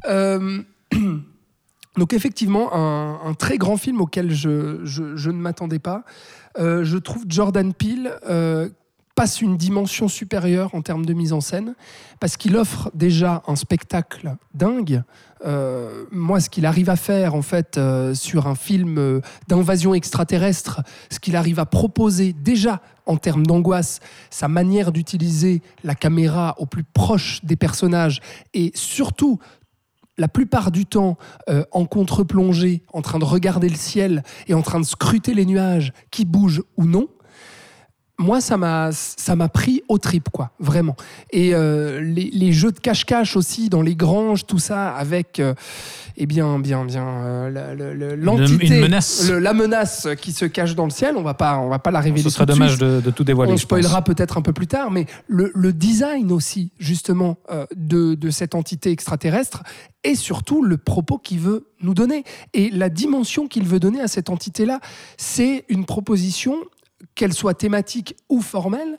Donc 1.96 2.12
effectivement, 2.12 2.72
un, 2.72 3.34
très 3.34 3.58
grand 3.58 3.76
film 3.76 4.00
auquel 4.00 4.32
je, 4.32 5.28
ne 5.28 5.32
m'attendais 5.32 5.78
pas. 5.78 6.04
Euh, 6.58 6.84
je 6.84 6.98
trouve 6.98 7.24
Jordan 7.28 7.72
Peele 7.74 8.12
euh, 8.28 8.68
passe 9.14 9.40
une 9.40 9.56
dimension 9.56 10.08
supérieure 10.08 10.74
en 10.74 10.82
termes 10.82 11.04
de 11.04 11.12
mise 11.12 11.32
en 11.32 11.40
scène 11.40 11.74
parce 12.20 12.36
qu'il 12.36 12.56
offre 12.56 12.90
déjà 12.94 13.42
un 13.46 13.56
spectacle 13.56 14.34
dingue. 14.54 15.02
Euh, 15.44 16.04
moi, 16.12 16.40
ce 16.40 16.48
qu'il 16.48 16.64
arrive 16.64 16.90
à 16.90 16.96
faire 16.96 17.34
en 17.34 17.42
fait 17.42 17.78
sur 18.14 18.46
un 18.46 18.54
film 18.54 19.20
d'invasion 19.48 19.92
extraterrestre, 19.92 20.82
ce 21.10 21.18
qu'il 21.18 21.34
arrive 21.34 21.58
à 21.58 21.66
proposer 21.66 22.32
déjà 22.32 22.80
en 23.06 23.16
termes 23.16 23.44
d'angoisse, 23.44 23.98
sa 24.30 24.46
manière 24.46 24.92
d'utiliser 24.92 25.60
la 25.82 25.96
caméra 25.96 26.54
au 26.58 26.66
plus 26.66 26.84
proche 26.84 27.44
des 27.44 27.56
personnages 27.56 28.20
et 28.54 28.70
surtout 28.74 29.40
la 30.20 30.28
plupart 30.28 30.70
du 30.70 30.84
temps 30.84 31.16
euh, 31.48 31.64
en 31.72 31.86
contre-plongée, 31.86 32.82
en 32.92 33.00
train 33.00 33.18
de 33.18 33.24
regarder 33.24 33.70
le 33.70 33.74
ciel 33.74 34.22
et 34.46 34.54
en 34.54 34.60
train 34.60 34.78
de 34.78 34.84
scruter 34.84 35.32
les 35.32 35.46
nuages 35.46 35.94
qui 36.10 36.26
bougent 36.26 36.62
ou 36.76 36.84
non, 36.84 37.08
moi, 38.20 38.40
ça 38.40 38.56
m'a, 38.56 38.90
ça 38.92 39.34
m'a 39.34 39.48
pris 39.48 39.82
au 39.88 39.98
trip, 39.98 40.28
quoi, 40.30 40.50
vraiment. 40.60 40.94
Et 41.30 41.54
euh, 41.54 42.00
les, 42.00 42.30
les 42.32 42.52
jeux 42.52 42.70
de 42.70 42.78
cache-cache 42.78 43.34
aussi 43.36 43.68
dans 43.70 43.82
les 43.82 43.96
granges, 43.96 44.46
tout 44.46 44.58
ça, 44.58 44.90
avec, 44.90 45.40
euh, 45.40 45.54
eh 46.18 46.26
bien, 46.26 46.58
bien, 46.58 46.84
bien, 46.84 47.06
euh, 47.06 48.16
l'entité, 48.16 48.66
une 48.76 48.80
menace. 48.82 49.28
le- 49.28 49.38
la 49.38 49.54
menace 49.54 50.06
qui 50.20 50.32
se 50.32 50.44
cache 50.44 50.74
dans 50.74 50.84
le 50.84 50.90
ciel. 50.90 51.14
On 51.16 51.22
va 51.22 51.34
pas, 51.34 51.58
on 51.58 51.68
va 51.68 51.78
pas 51.78 51.90
la 51.90 52.00
révéler. 52.00 52.22
Ce 52.22 52.30
serait 52.30 52.46
dommage 52.46 52.78
de, 52.78 53.00
de 53.00 53.10
tout 53.10 53.24
dévoiler. 53.24 53.52
On 53.52 53.56
spoilera 53.56 54.02
peut-être 54.04 54.36
un 54.36 54.42
peu 54.42 54.52
plus 54.52 54.66
tard, 54.66 54.90
mais 54.90 55.06
le, 55.26 55.50
le 55.54 55.72
design 55.72 56.30
aussi, 56.30 56.72
justement, 56.78 57.38
de, 57.74 58.14
de 58.14 58.30
cette 58.30 58.54
entité 58.54 58.90
extraterrestre 58.90 59.62
et 60.04 60.14
surtout 60.14 60.62
le 60.62 60.76
propos 60.76 61.18
qu'il 61.18 61.38
veut 61.40 61.68
nous 61.80 61.94
donner. 61.94 62.24
Et 62.52 62.70
la 62.70 62.88
dimension 62.90 63.48
qu'il 63.48 63.64
veut 63.64 63.80
donner 63.80 64.00
à 64.00 64.08
cette 64.08 64.28
entité-là, 64.30 64.80
c'est 65.16 65.64
une 65.68 65.84
proposition, 65.86 66.54
qu'elle 67.20 67.34
soit 67.34 67.52
thématique 67.52 68.16
ou 68.30 68.40
formelle, 68.40 68.98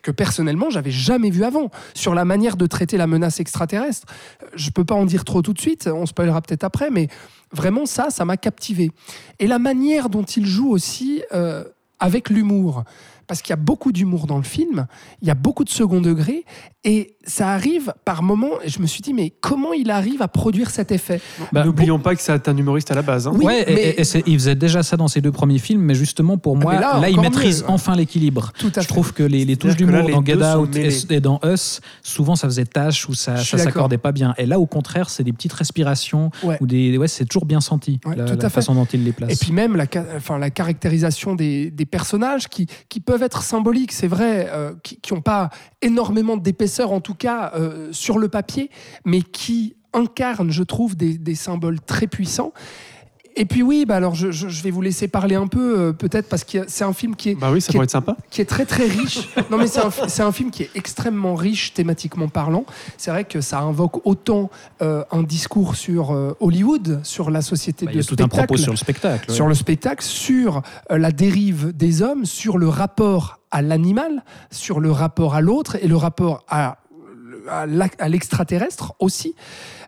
que 0.00 0.10
personnellement, 0.10 0.70
j'avais 0.70 0.90
jamais 0.90 1.28
vu 1.28 1.44
avant, 1.44 1.70
sur 1.92 2.14
la 2.14 2.24
manière 2.24 2.56
de 2.56 2.66
traiter 2.66 2.96
la 2.96 3.06
menace 3.06 3.38
extraterrestre. 3.38 4.06
Euh, 4.42 4.46
Je 4.54 4.70
peux 4.70 4.84
pas 4.84 4.94
en 4.94 5.04
dire 5.04 5.26
trop 5.26 5.42
tout 5.42 5.52
de 5.52 5.60
suite, 5.60 5.90
on 5.92 6.06
spoilera 6.06 6.40
peut-être 6.40 6.64
après, 6.64 6.88
mais 6.90 7.08
vraiment 7.52 7.84
ça, 7.84 8.08
ça 8.08 8.24
m'a 8.24 8.38
captivé. 8.38 8.92
Et 9.40 9.46
la 9.46 9.58
manière 9.58 10.08
dont 10.08 10.22
il 10.22 10.46
joue 10.46 10.70
aussi 10.70 11.22
euh, 11.34 11.64
avec 11.98 12.30
l'humour. 12.30 12.84
Parce 13.26 13.42
qu'il 13.42 13.50
y 13.50 13.54
a 13.54 13.56
beaucoup 13.56 13.92
d'humour 13.92 14.26
dans 14.26 14.36
le 14.36 14.42
film, 14.44 14.86
il 15.22 15.28
y 15.28 15.30
a 15.30 15.34
beaucoup 15.34 15.64
de 15.64 15.70
second 15.70 16.00
degré, 16.00 16.44
et 16.84 17.16
ça 17.26 17.48
arrive 17.50 17.92
par 18.04 18.22
moments, 18.22 18.60
et 18.62 18.68
je 18.68 18.80
me 18.80 18.86
suis 18.86 19.02
dit, 19.02 19.12
mais 19.12 19.30
comment 19.40 19.72
il 19.72 19.90
arrive 19.90 20.22
à 20.22 20.28
produire 20.28 20.70
cet 20.70 20.92
effet? 20.92 21.20
Bah, 21.52 21.64
N'oublions 21.64 21.98
pas 21.98 22.14
que 22.14 22.22
c'est 22.22 22.48
un 22.48 22.56
humoriste 22.56 22.90
à 22.92 22.94
la 22.94 23.02
base. 23.02 23.26
hein. 23.26 23.32
Oui, 23.34 23.44
ouais, 23.44 23.64
mais- 23.66 23.72
et, 23.74 24.00
et 24.00 24.04
c'est- 24.04 24.22
il 24.26 24.34
faisait 24.38 24.54
déjà 24.54 24.82
ça 24.84 24.96
dans 24.96 25.08
ses 25.08 25.20
deux 25.20 25.32
premiers 25.32 25.58
films, 25.58 25.82
mais 25.82 25.94
justement 25.94 26.38
pour 26.38 26.56
Ah, 26.58 26.60
moi, 26.62 26.74
là, 26.80 27.00
là, 27.00 27.08
il 27.10 27.20
maîtrise 27.20 27.62
mieux. 27.62 27.70
enfin 27.70 27.96
l'équilibre. 27.96 28.52
Tout 28.58 28.68
à 28.76 28.80
Je 28.80 28.86
fait. 28.86 28.86
trouve 28.86 29.12
que 29.12 29.22
les, 29.24 29.44
les 29.44 29.56
touches 29.56 29.76
d'humour 29.76 30.08
dans 30.08 30.24
Get 30.24 30.36
Out 30.36 30.76
et, 31.10 31.20
dans 31.20 31.40
Us, 31.44 31.80
souvent 32.02 32.36
ça 32.36 32.46
faisait 32.46 32.64
tâche 32.66 33.08
ou 33.08 33.14
ça, 33.14 33.36
ça 33.38 33.58
s'accordait 33.58 33.98
pas 33.98 34.12
bien. 34.12 34.34
Et 34.38 34.46
là, 34.46 34.60
au 34.60 34.66
contraire, 34.66 35.10
c'est 35.10 35.24
des 35.24 35.32
petites 35.32 35.52
respirations 35.52 36.30
Ouais. 36.44 36.58
ou 36.60 36.66
des, 36.66 36.96
ouais, 36.96 37.08
c'est 37.08 37.24
toujours 37.24 37.46
bien 37.46 37.60
senti 37.60 37.98
Ouais, 38.06 38.14
la, 38.14 38.24
tout 38.24 38.32
à 38.34 38.36
la 38.36 38.42
fait. 38.48 38.54
façon 38.54 38.74
dont 38.74 38.84
il 38.92 39.02
les 39.04 39.12
place. 39.12 39.32
Et 39.32 39.36
puis 39.36 39.52
même 39.52 39.74
la, 39.76 39.86
enfin, 40.16 40.38
la 40.38 40.50
caractérisation 40.50 41.34
des, 41.34 41.70
des 41.70 41.86
personnages 41.86 42.48
qui, 42.48 42.66
qui 42.88 43.00
peuvent 43.00 43.15
être 43.22 43.42
symboliques, 43.42 43.92
c'est 43.92 44.06
vrai, 44.06 44.48
euh, 44.50 44.74
qui 44.82 45.12
n'ont 45.12 45.20
pas 45.20 45.50
énormément 45.82 46.36
d'épaisseur 46.36 46.92
en 46.92 47.00
tout 47.00 47.14
cas 47.14 47.52
euh, 47.54 47.92
sur 47.92 48.18
le 48.18 48.28
papier, 48.28 48.70
mais 49.04 49.22
qui 49.22 49.76
incarnent, 49.92 50.50
je 50.50 50.62
trouve, 50.62 50.94
des 50.96 51.34
symboles 51.34 51.80
très 51.80 52.06
puissants. 52.06 52.52
Et 53.38 53.44
puis 53.44 53.62
oui, 53.62 53.84
bah 53.86 53.96
alors 53.96 54.14
je, 54.14 54.30
je- 54.30 54.48
je 54.48 54.62
vais 54.62 54.70
vous 54.70 54.80
laisser 54.80 55.08
parler 55.08 55.34
un 55.34 55.46
peu, 55.46 55.78
euh, 55.78 55.92
peut-être 55.92 56.26
parce 56.28 56.42
que 56.42 56.58
c'est 56.68 56.84
un 56.84 56.94
film 56.94 57.14
qui 57.14 57.30
est, 57.30 57.34
Bah 57.34 57.50
oui, 57.52 57.60
ça 57.60 57.70
Qui 57.70 57.76
est- 57.78 57.82
être 57.82 57.90
sympa. 57.90 58.16
qui 58.30 58.40
est 58.40 58.46
très 58.46 58.64
très 58.64 58.86
riche. 58.86 59.28
Non 59.50 59.58
mais 59.58 59.66
c'est 59.66 59.80
un, 59.80 59.90
c'est 60.08 60.22
un 60.22 60.32
film 60.32 60.50
qui 60.50 60.62
est 60.62 60.70
extrêmement 60.74 61.34
riche 61.34 61.74
thématiquement 61.74 62.28
parlant. 62.28 62.64
C'est 62.96 63.10
vrai 63.10 63.24
que 63.24 63.42
ça 63.42 63.60
invoque 63.60 64.06
autant 64.06 64.50
euh, 64.80 65.04
un 65.12 65.22
discours 65.22 65.76
sur 65.76 66.12
euh, 66.12 66.34
Hollywood, 66.40 67.00
sur 67.02 67.30
la 67.30 67.42
société 67.42 67.84
Bah, 67.84 67.92
il 67.92 67.98
de 67.98 68.02
y 68.02 68.04
a 68.04 68.08
tout 68.16 68.22
un 68.22 68.28
propos 68.28 68.56
sur 68.56 68.72
le 68.72 68.78
spectacle. 68.78 69.28
ouais. 69.30 69.34
sur 69.36 69.46
le 69.48 69.54
spectacle, 69.54 70.02
sur 70.02 70.62
euh, 70.90 70.96
la 70.96 71.12
dérive 71.12 71.76
des 71.76 72.00
hommes, 72.02 72.24
sur 72.24 72.56
le 72.56 72.68
rapport 72.68 73.38
à 73.50 73.60
l'animal, 73.60 74.24
sur 74.50 74.80
le 74.80 74.90
rapport 74.90 75.34
à 75.34 75.40
l'autre 75.42 75.76
et 75.82 75.88
le 75.88 75.96
rapport 75.96 76.42
à, 76.48 76.78
à 77.48 78.08
l'extraterrestre 78.08 78.94
aussi. 78.98 79.34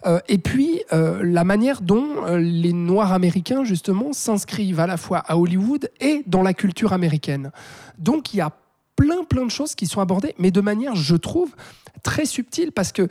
Euh, 0.06 0.20
et 0.28 0.38
puis 0.38 0.82
euh, 0.92 1.22
la 1.22 1.44
manière 1.44 1.80
dont 1.80 2.24
euh, 2.24 2.38
les 2.38 2.72
Noirs 2.72 3.12
américains 3.12 3.64
justement 3.64 4.12
s'inscrivent 4.12 4.80
à 4.80 4.86
la 4.86 4.96
fois 4.96 5.18
à 5.18 5.36
Hollywood 5.36 5.90
et 6.00 6.22
dans 6.26 6.42
la 6.42 6.54
culture 6.54 6.92
américaine. 6.92 7.50
Donc 7.98 8.34
il 8.34 8.38
y 8.38 8.40
a 8.40 8.52
plein 8.96 9.24
plein 9.24 9.44
de 9.44 9.50
choses 9.50 9.74
qui 9.74 9.86
sont 9.86 10.00
abordées, 10.00 10.34
mais 10.38 10.50
de 10.50 10.60
manière, 10.60 10.96
je 10.96 11.16
trouve, 11.16 11.54
très 12.02 12.26
subtile 12.26 12.72
parce 12.72 12.92
que 12.92 13.08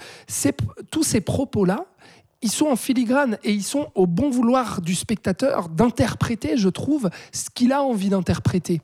tous 0.92 1.04
ces 1.04 1.22
propos-là, 1.22 1.86
ils 2.42 2.52
sont 2.52 2.68
en 2.68 2.76
filigrane 2.76 3.38
et 3.44 3.52
ils 3.52 3.64
sont 3.64 3.90
au 3.96 4.06
bon 4.06 4.30
vouloir 4.30 4.82
du 4.82 4.96
spectateur 4.96 5.70
d'interpréter, 5.70 6.58
je 6.58 6.70
trouve, 6.70 7.10
ce 7.32 7.50
qu'il 7.50 7.72
a 7.72 7.82
envie 7.82 8.10
d'interpréter. 8.10 8.82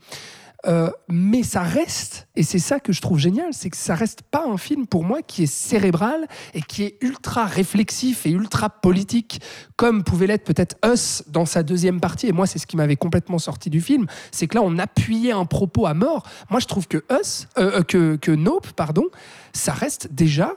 Euh, 0.65 0.89
mais 1.09 1.43
ça 1.43 1.61
reste, 1.61 2.27
et 2.35 2.43
c'est 2.43 2.59
ça 2.59 2.79
que 2.79 2.93
je 2.93 3.01
trouve 3.01 3.19
génial, 3.19 3.47
c'est 3.51 3.69
que 3.69 3.75
ça 3.75 3.95
reste 3.95 4.21
pas 4.21 4.45
un 4.47 4.57
film 4.57 4.87
pour 4.87 5.03
moi 5.03 5.21
qui 5.21 5.43
est 5.43 5.53
cérébral 5.53 6.27
et 6.53 6.61
qui 6.61 6.83
est 6.83 6.97
ultra 7.01 7.45
réflexif 7.45 8.25
et 8.25 8.29
ultra 8.29 8.69
politique, 8.69 9.41
comme 9.75 10.03
pouvait 10.03 10.27
l'être 10.27 10.45
peut-être 10.45 10.77
Us 10.85 11.23
dans 11.27 11.45
sa 11.45 11.63
deuxième 11.63 11.99
partie. 11.99 12.27
Et 12.27 12.31
moi, 12.31 12.47
c'est 12.47 12.59
ce 12.59 12.67
qui 12.67 12.77
m'avait 12.77 12.95
complètement 12.95 13.39
sorti 13.39 13.69
du 13.69 13.81
film, 13.81 14.07
c'est 14.31 14.47
que 14.47 14.55
là, 14.55 14.61
on 14.63 14.79
appuyait 14.79 15.33
un 15.33 15.45
propos 15.45 15.85
à 15.85 15.93
mort. 15.93 16.23
Moi, 16.49 16.61
je 16.61 16.67
trouve 16.67 16.87
que 16.87 17.03
Us, 17.11 17.47
euh, 17.57 17.79
euh, 17.79 17.83
que, 17.83 18.15
que 18.15 18.31
Nope, 18.31 18.71
pardon, 18.71 19.03
ça 19.51 19.73
reste 19.73 20.13
déjà 20.13 20.55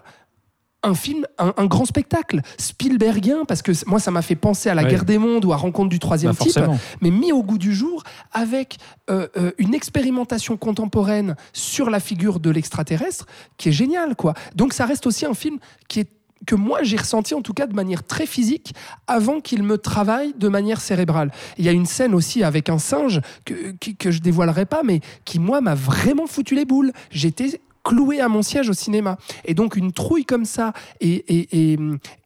un 0.87 0.95
film, 0.95 1.27
un, 1.39 1.53
un 1.57 1.67
grand 1.67 1.85
spectacle, 1.85 2.41
Spielbergien, 2.59 3.45
parce 3.47 3.63
que 3.63 3.73
moi 3.87 3.99
ça 3.99 4.11
m'a 4.11 4.23
fait 4.23 4.37
penser 4.37 4.69
à 4.69 4.75
La. 4.75 4.85
Guerre 4.85 5.05
des 5.05 5.19
Mondes 5.19 5.45
ou 5.45 5.53
à 5.53 5.57
Rencontre 5.57 5.89
du 5.89 5.99
Troisième 5.99 6.33
Bah, 6.33 6.39
Type, 6.41 6.53
forcément. 6.53 6.79
mais 7.01 7.11
mis 7.11 7.33
au 7.33 7.43
goût 7.43 7.59
du 7.59 7.75
jour 7.75 8.03
avec 8.33 8.77
euh, 9.11 9.27
euh, 9.37 9.51
une 9.59 9.75
expérimentation 9.75 10.57
contemporaine 10.57 11.35
sur 11.53 11.91
la 11.91 12.01
figure 12.01 12.39
de 12.41 12.51
l'extraterrestre 12.51 13.27
qui 13.57 13.71
est 13.71 13.73
géniale, 13.73 14.15
quoi. 14.17 14.35
Donc 14.55 14.73
ça 14.73 14.87
reste 14.87 15.07
aussi 15.07 15.27
un 15.27 15.35
film 15.35 15.59
qui 15.89 16.01
est 16.01 16.09
que 16.47 16.55
moi 16.55 16.81
j'ai 16.83 16.99
ressenti 16.99 17.35
en 17.35 17.41
tout 17.41 17.55
cas 17.55 17.67
de 17.67 17.75
manière 17.75 18.05
très 18.05 18.27
physique 18.27 18.75
avant 19.07 19.41
qu'il 19.41 19.63
me 19.63 19.79
travaille 19.79 20.35
de 20.37 20.49
manière 20.49 20.81
cérébrale. 20.83 21.33
Il 21.57 21.65
y 21.65 21.69
a 21.69 21.73
une 21.73 21.87
scène 21.87 22.15
aussi 22.15 22.45
avec 22.45 22.69
un 22.69 22.79
singe 22.79 23.23
que, 23.47 23.73
qui- 23.81 23.97
que 23.97 24.11
je 24.11 24.21
dévoilerai 24.21 24.67
pas, 24.67 24.83
mais 24.85 25.01
qui 25.25 25.39
moi 25.41 25.61
m'a 25.63 25.75
vraiment 25.75 26.27
foutu 26.27 26.55
les 26.55 26.67
boules. 26.67 26.93
J'étais 27.11 27.61
cloué 27.87 28.21
à 28.21 28.29
mon 28.29 28.43
siège 28.43 28.69
au 28.69 28.73
cinéma. 28.73 29.17
Et 29.45 29.55
donc 29.55 29.77
une 29.77 29.93
trouille 29.93 30.25
comme 30.25 30.45
ça, 30.45 30.73
et, 31.01 31.25
et, 31.29 31.79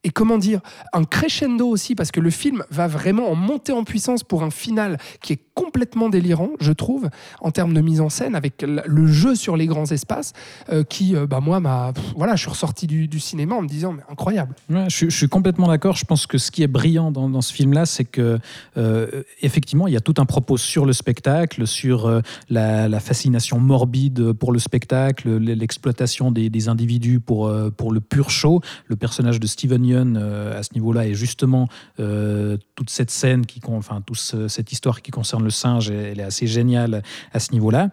et, 0.03 0.11
comment 0.11 0.39
dire, 0.39 0.61
un 0.95 1.05
crescendo 1.05 1.69
aussi, 1.69 1.95
parce 1.95 2.11
que 2.11 2.21
le 2.21 2.31
film 2.31 2.65
va 2.71 2.89
vraiment 2.89 3.31
en 3.31 3.35
monter 3.35 3.73
en 3.73 3.85
puissance 3.85 4.25
pour 4.25 4.43
un 4.43 4.51
final 4.51 4.97
qui 5.21 5.35
est 5.35 5.41
complètement 5.55 6.09
délirant, 6.09 6.49
je 6.61 6.73
trouve, 6.73 7.11
en 7.43 7.51
termes 7.51 7.75
de 7.75 7.83
mise 7.83 8.01
en 8.01 8.09
scène, 8.09 8.35
avec 8.35 8.63
le 8.63 9.07
jeu 9.07 9.35
sur 9.35 9.59
les 9.59 9.67
grands 9.67 9.85
espaces, 9.85 10.33
euh, 10.71 10.83
qui, 10.83 11.15
euh, 11.15 11.27
bah, 11.27 11.41
moi, 11.41 11.61
m'a... 11.61 11.93
Voilà, 12.17 12.37
je 12.37 12.41
suis 12.41 12.51
ressorti 12.51 12.87
du, 12.87 13.07
du 13.09 13.21
cinéma 13.21 13.57
en 13.57 13.61
me 13.61 13.69
disant, 13.69 13.93
mais 13.93 14.03
incroyable. 14.11 14.55
Je, 14.89 15.11
suis 15.11 15.29
complètement 15.29 15.69
d'accord. 15.69 15.97
Je 15.97 16.07
pense 16.07 16.27
que 16.27 16.39
ce 16.39 16.51
qui 16.51 16.63
est 16.63 16.67
brillant 16.67 17.11
dans, 17.11 17.29
dans 17.29 17.43
ce 17.43 17.53
film-là, 17.53 17.85
c'est 17.85 18.07
que 18.07 18.39
euh, 18.79 19.23
effectivement, 19.43 19.87
il 19.87 19.93
y 19.93 19.99
a 19.99 20.01
tout 20.01 20.15
un 20.17 20.25
propos 20.25 20.57
sur 20.57 20.87
le 20.87 20.95
spectacle, 20.95 21.67
sur 21.67 22.23
la, 22.49 22.89
la 22.89 23.01
fascination 23.01 23.59
morbide 23.59 24.33
pour 24.33 24.53
le 24.53 24.59
spectacle, 24.59 25.29
l'exploitation 25.55 26.31
des, 26.31 26.69
individus 26.69 27.21
pour, 27.21 27.47
euh, 27.47 27.71
pour 27.71 27.93
le 27.93 28.01
pur 28.01 28.31
show. 28.31 28.61
Le 28.87 28.97
personnage 28.97 29.41
de 29.41 29.47
Steven 29.47 29.85
Yeun 29.85 30.17
euh, 30.17 30.59
à 30.59 30.63
ce 30.63 30.75
niveau-là 30.75 31.07
est 31.09 31.15
justement 31.15 31.69
euh, 31.99 32.57
toute 32.75 32.91
cette 32.91 33.11
scène 33.11 33.47
qui, 33.47 33.61
enfin, 33.67 34.03
toute 34.03 34.19
ce- 34.19 34.49
cette 34.49 34.73
histoire 34.73 35.03
qui 35.03 35.11
concerne 35.11 35.43
le 35.43 35.51
singe, 35.51 35.91
elle 35.91 36.21
est 36.21 36.25
assez 36.25 36.47
géniale 36.47 37.03
à 37.33 37.41
ce 37.41 37.53
niveau-là. 37.53 37.91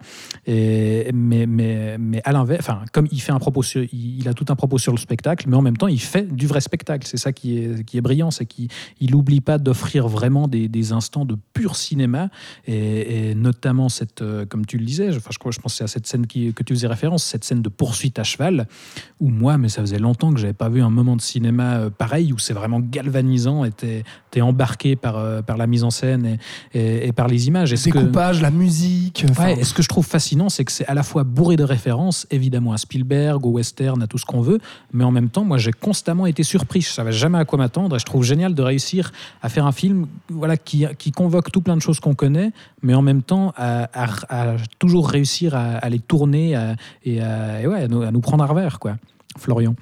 Mais, 0.47 1.45
mais, 1.47 1.97
mais 1.97 2.21
à 2.23 2.31
l'inverse, 2.31 2.59
enfin, 2.67 2.83
comme 2.91 3.07
il 3.11 3.21
fait 3.21 3.31
un 3.31 3.39
propos 3.39 3.63
il, 3.63 4.27
a 4.27 4.33
tout 4.33 4.45
un 4.49 4.55
propos 4.55 4.77
sur 4.77 4.91
le 4.91 4.97
spectacle, 4.97 5.47
mais 5.49 5.55
en 5.55 5.61
même 5.61 5.77
temps, 5.77 5.87
il 5.87 6.01
fait 6.01 6.33
du 6.33 6.47
vrai 6.47 6.61
spectacle. 6.61 7.07
C'est 7.07 7.17
ça 7.17 7.31
qui 7.31 7.57
est, 7.57 7.83
qui 7.83 7.97
est 7.97 8.01
brillant, 8.01 8.31
c'est 8.31 8.45
qu'il 8.45 8.69
il 8.99 9.11
n'oublie 9.11 9.41
pas 9.41 9.57
d'offrir 9.57 10.07
vraiment 10.07 10.47
des, 10.47 10.91
instants 10.91 11.25
de 11.25 11.35
pur 11.53 11.75
cinéma, 11.75 12.29
et, 12.65 13.35
notamment 13.35 13.89
cette, 13.89 14.23
comme 14.49 14.65
tu 14.65 14.77
le 14.77 14.85
disais, 14.85 15.11
je, 15.11 15.17
enfin, 15.17 15.31
je 15.31 15.37
je 15.51 15.61
pensais 15.61 15.83
à 15.83 15.87
cette 15.87 16.07
scène 16.07 16.27
qui, 16.27 16.53
que 16.53 16.63
tu 16.63 16.73
faisais 16.73 16.87
référence, 16.87 17.23
cette 17.23 17.43
scène 17.47 17.61
de 17.61 17.69
poursuite 17.69 18.19
à 18.19 18.23
cheval, 18.23 18.67
où 19.19 19.29
moi, 19.29 19.57
mais 19.57 19.69
ça 19.69 19.81
faisait 19.81 19.99
longtemps 19.99 20.33
que 20.33 20.39
j'avais 20.39 20.53
pas 20.53 20.69
vu 20.69 20.81
un 20.81 20.89
moment 20.89 21.15
de 21.15 21.21
cinéma 21.21 21.75
euh, 21.77 21.89
pareil, 21.89 22.33
où 22.33 22.37
c'est 22.37 22.53
vraiment 22.53 22.79
galvanisant, 22.79 23.63
et 23.65 23.71
t'es 23.71 24.03
t'es 24.29 24.41
embarqué 24.41 24.95
par, 24.97 25.17
euh, 25.17 25.41
par 25.41 25.55
la 25.57 25.67
mise 25.67 25.83
en 25.85 25.89
scène 25.89 26.37
et, 26.73 26.77
et- 26.77 27.07
et 27.07 27.11
par 27.13 27.27
les 27.27 27.47
images. 27.47 27.69
Le 27.71 27.75
Est-ce 27.75 27.89
que- 27.89 27.97
découpage, 27.97 28.41
la 28.41 28.51
musique. 28.51 29.25
enfin, 29.29 29.45
Ouais, 29.45 29.59
et 29.59 29.63
ce 29.63 29.73
que 29.73 29.81
je 29.81 29.87
trouve 29.87 30.05
fascinant, 30.05 30.49
c'est 30.49 30.65
que 30.65 30.71
c'est 30.71 30.85
à 30.85 30.93
la 30.93 31.01
fois 31.03 31.23
bourré 31.23 31.55
de 31.55 31.63
références, 31.63 32.27
évidemment 32.29 32.73
à 32.73 32.77
Spielberg, 32.77 33.45
au 33.45 33.51
western, 33.51 34.01
à 34.03 34.07
tout 34.07 34.17
ce 34.17 34.25
qu'on 34.25 34.41
veut, 34.41 34.59
mais 34.91 35.05
en 35.05 35.11
même 35.11 35.29
temps, 35.29 35.45
moi, 35.45 35.57
j'ai 35.57 35.71
constamment 35.71 36.25
été 36.25 36.43
surpris. 36.43 36.81
Je 36.81 36.89
savais 36.89 37.13
jamais 37.13 37.37
à 37.37 37.45
quoi 37.45 37.57
m'attendre, 37.57 37.95
et 37.95 37.99
je 37.99 38.05
trouve 38.05 38.23
génial 38.23 38.53
de 38.53 38.61
réussir 38.61 39.11
à 39.41 39.47
faire 39.49 39.65
un 39.65 39.71
film, 39.71 40.07
voilà, 40.29 40.57
qui, 40.57 40.85
qui 40.97 41.11
convoque 41.11 41.49
tout 41.51 41.61
plein 41.61 41.77
de 41.77 41.81
choses 41.81 41.99
qu'on 42.01 42.13
connaît, 42.15 42.51
mais 42.87 42.93
en 42.95 43.01
même 43.01 43.21
temps 43.21 43.53
à, 43.57 43.89
à- 43.93 44.07
à 44.29 44.55
toujours 44.79 45.09
réussir 45.09 45.53
à, 45.55 45.75
à 45.75 45.89
les 45.89 45.99
tourner 45.99 46.55
à- 46.55 46.75
et, 47.03 47.21
à, 47.21 47.61
et 47.61 47.67
ouais, 47.67 47.83
à 47.83 47.87
nous, 47.89 48.01
à 48.01 48.11
nous 48.11 48.21
prendre 48.21 48.43
à 48.43 48.47
revers, 48.47 48.79
quoi. 48.79 48.95
Florian. 49.37 49.75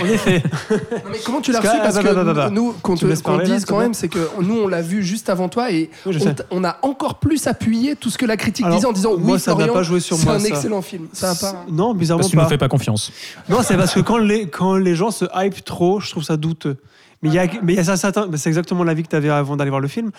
En 0.00 0.04
effet. 0.06 0.42
Non, 0.70 1.10
mais 1.10 1.18
comment 1.26 1.40
tu 1.40 1.50
l'as 1.50 1.58
reçu? 1.60 1.76
Parce 1.82 1.98
que 1.98 2.48
nous, 2.50 2.72
qu'on 2.74 2.94
là, 2.94 3.44
dise 3.44 3.60
c'est 3.60 3.66
quand 3.66 3.78
même, 3.80 3.92
c'est 3.92 4.08
que 4.08 4.30
nous, 4.40 4.56
on 4.60 4.68
l'a 4.68 4.82
vu 4.82 5.02
juste 5.02 5.28
avant 5.28 5.48
toi 5.48 5.72
et 5.72 5.90
Oui, 6.06 6.16
on, 6.52 6.62
a 6.62 6.78
encore 6.82 7.18
plus 7.18 7.48
appuyé 7.48 7.96
tout 7.96 8.08
ce 8.08 8.16
que 8.16 8.24
la 8.24 8.36
critique 8.36 8.64
Alors, 8.64 8.76
disait 8.78 8.86
en 8.86 8.92
disant 8.92 9.18
moi, 9.18 9.34
oui, 9.34 9.40
ça 9.40 9.50
n'a 9.50 9.56
Florian, 9.56 9.74
pas 9.74 9.82
joué 9.82 9.98
sur 9.98 10.16
c'est 10.16 10.24
moi, 10.26 10.34
un 10.36 10.38
ça. 10.38 10.46
excellent 10.48 10.80
film. 10.80 11.08
Ça 11.12 11.32
a 11.32 11.34
pas. 11.34 11.64
Non, 11.68 11.92
bizarrement 11.92 12.20
Parce 12.20 12.30
que 12.32 12.36
tu 12.38 12.42
ne 12.42 12.48
fais 12.48 12.56
pas 12.58 12.68
confiance. 12.68 13.10
Non, 13.48 13.58
c'est 13.62 13.76
parce 13.76 13.92
que 13.92 14.00
quand 14.00 14.18
les, 14.18 14.46
quand 14.46 14.76
les 14.76 14.94
gens 14.94 15.10
se 15.10 15.24
hype 15.34 15.64
trop, 15.64 15.98
je 15.98 16.08
trouve 16.10 16.22
ça 16.22 16.36
douteux. 16.36 16.76
Mais 17.22 17.28
il 17.28 17.34
y 17.34 17.38
a, 17.38 17.46
mais 17.62 17.74
il 17.74 17.76
y 17.76 17.90
a 17.90 18.26
mais 18.30 18.36
c'est 18.38 18.48
exactement 18.48 18.82
l'avis 18.82 19.02
que 19.02 19.08
tu 19.08 19.16
avais 19.16 19.28
avant 19.28 19.56
d'aller 19.56 19.70
voir 19.70 19.80
le 19.80 19.88
film. 19.88 20.10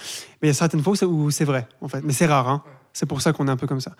Mais 0.41 0.47
il 0.47 0.47
y 0.47 0.51
a 0.51 0.53
certaines 0.53 0.83
fois 0.83 0.93
où 0.93 0.95
c'est- 0.95 1.05
où 1.05 1.31
c'est 1.31 1.45
vrai, 1.45 1.67
en 1.81 1.87
fait. 1.87 2.01
Mais 2.03 2.13
c'est 2.13 2.27
rare, 2.27 2.47
hein. 2.47 2.63
C'est 2.93 3.05
pour 3.05 3.21
ça 3.21 3.33
qu'on 3.33 3.47
est 3.47 3.51
un 3.51 3.57
peu 3.57 3.67
comme 3.67 3.79
ça. 3.81 3.93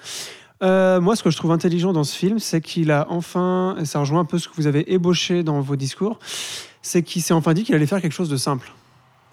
Euh, 0.63 1.01
moi, 1.01 1.15
ce 1.15 1.23
que 1.23 1.31
je 1.31 1.37
trouve 1.37 1.51
intelligent 1.51 1.93
dans 1.93 2.03
ce 2.03 2.15
film, 2.15 2.37
c'est 2.37 2.61
qu'il 2.61 2.91
a 2.91 3.07
enfin, 3.09 3.75
et 3.79 3.85
ça 3.85 3.99
rejoint 3.99 4.19
un 4.19 4.25
peu 4.25 4.37
ce 4.37 4.47
que 4.47 4.53
vous 4.55 4.67
avez 4.67 4.93
ébauché 4.93 5.41
dans 5.43 5.59
vos 5.61 5.75
discours, 5.75 6.19
c'est 6.83 7.01
qu'il 7.01 7.21
s'est 7.23 7.33
enfin 7.33 7.53
dit 7.53 7.63
qu'il 7.63 7.73
allait 7.73 7.87
faire 7.87 8.01
quelque 8.01 8.11
chose 8.13 8.29
de 8.29 8.37
simple, 8.37 8.71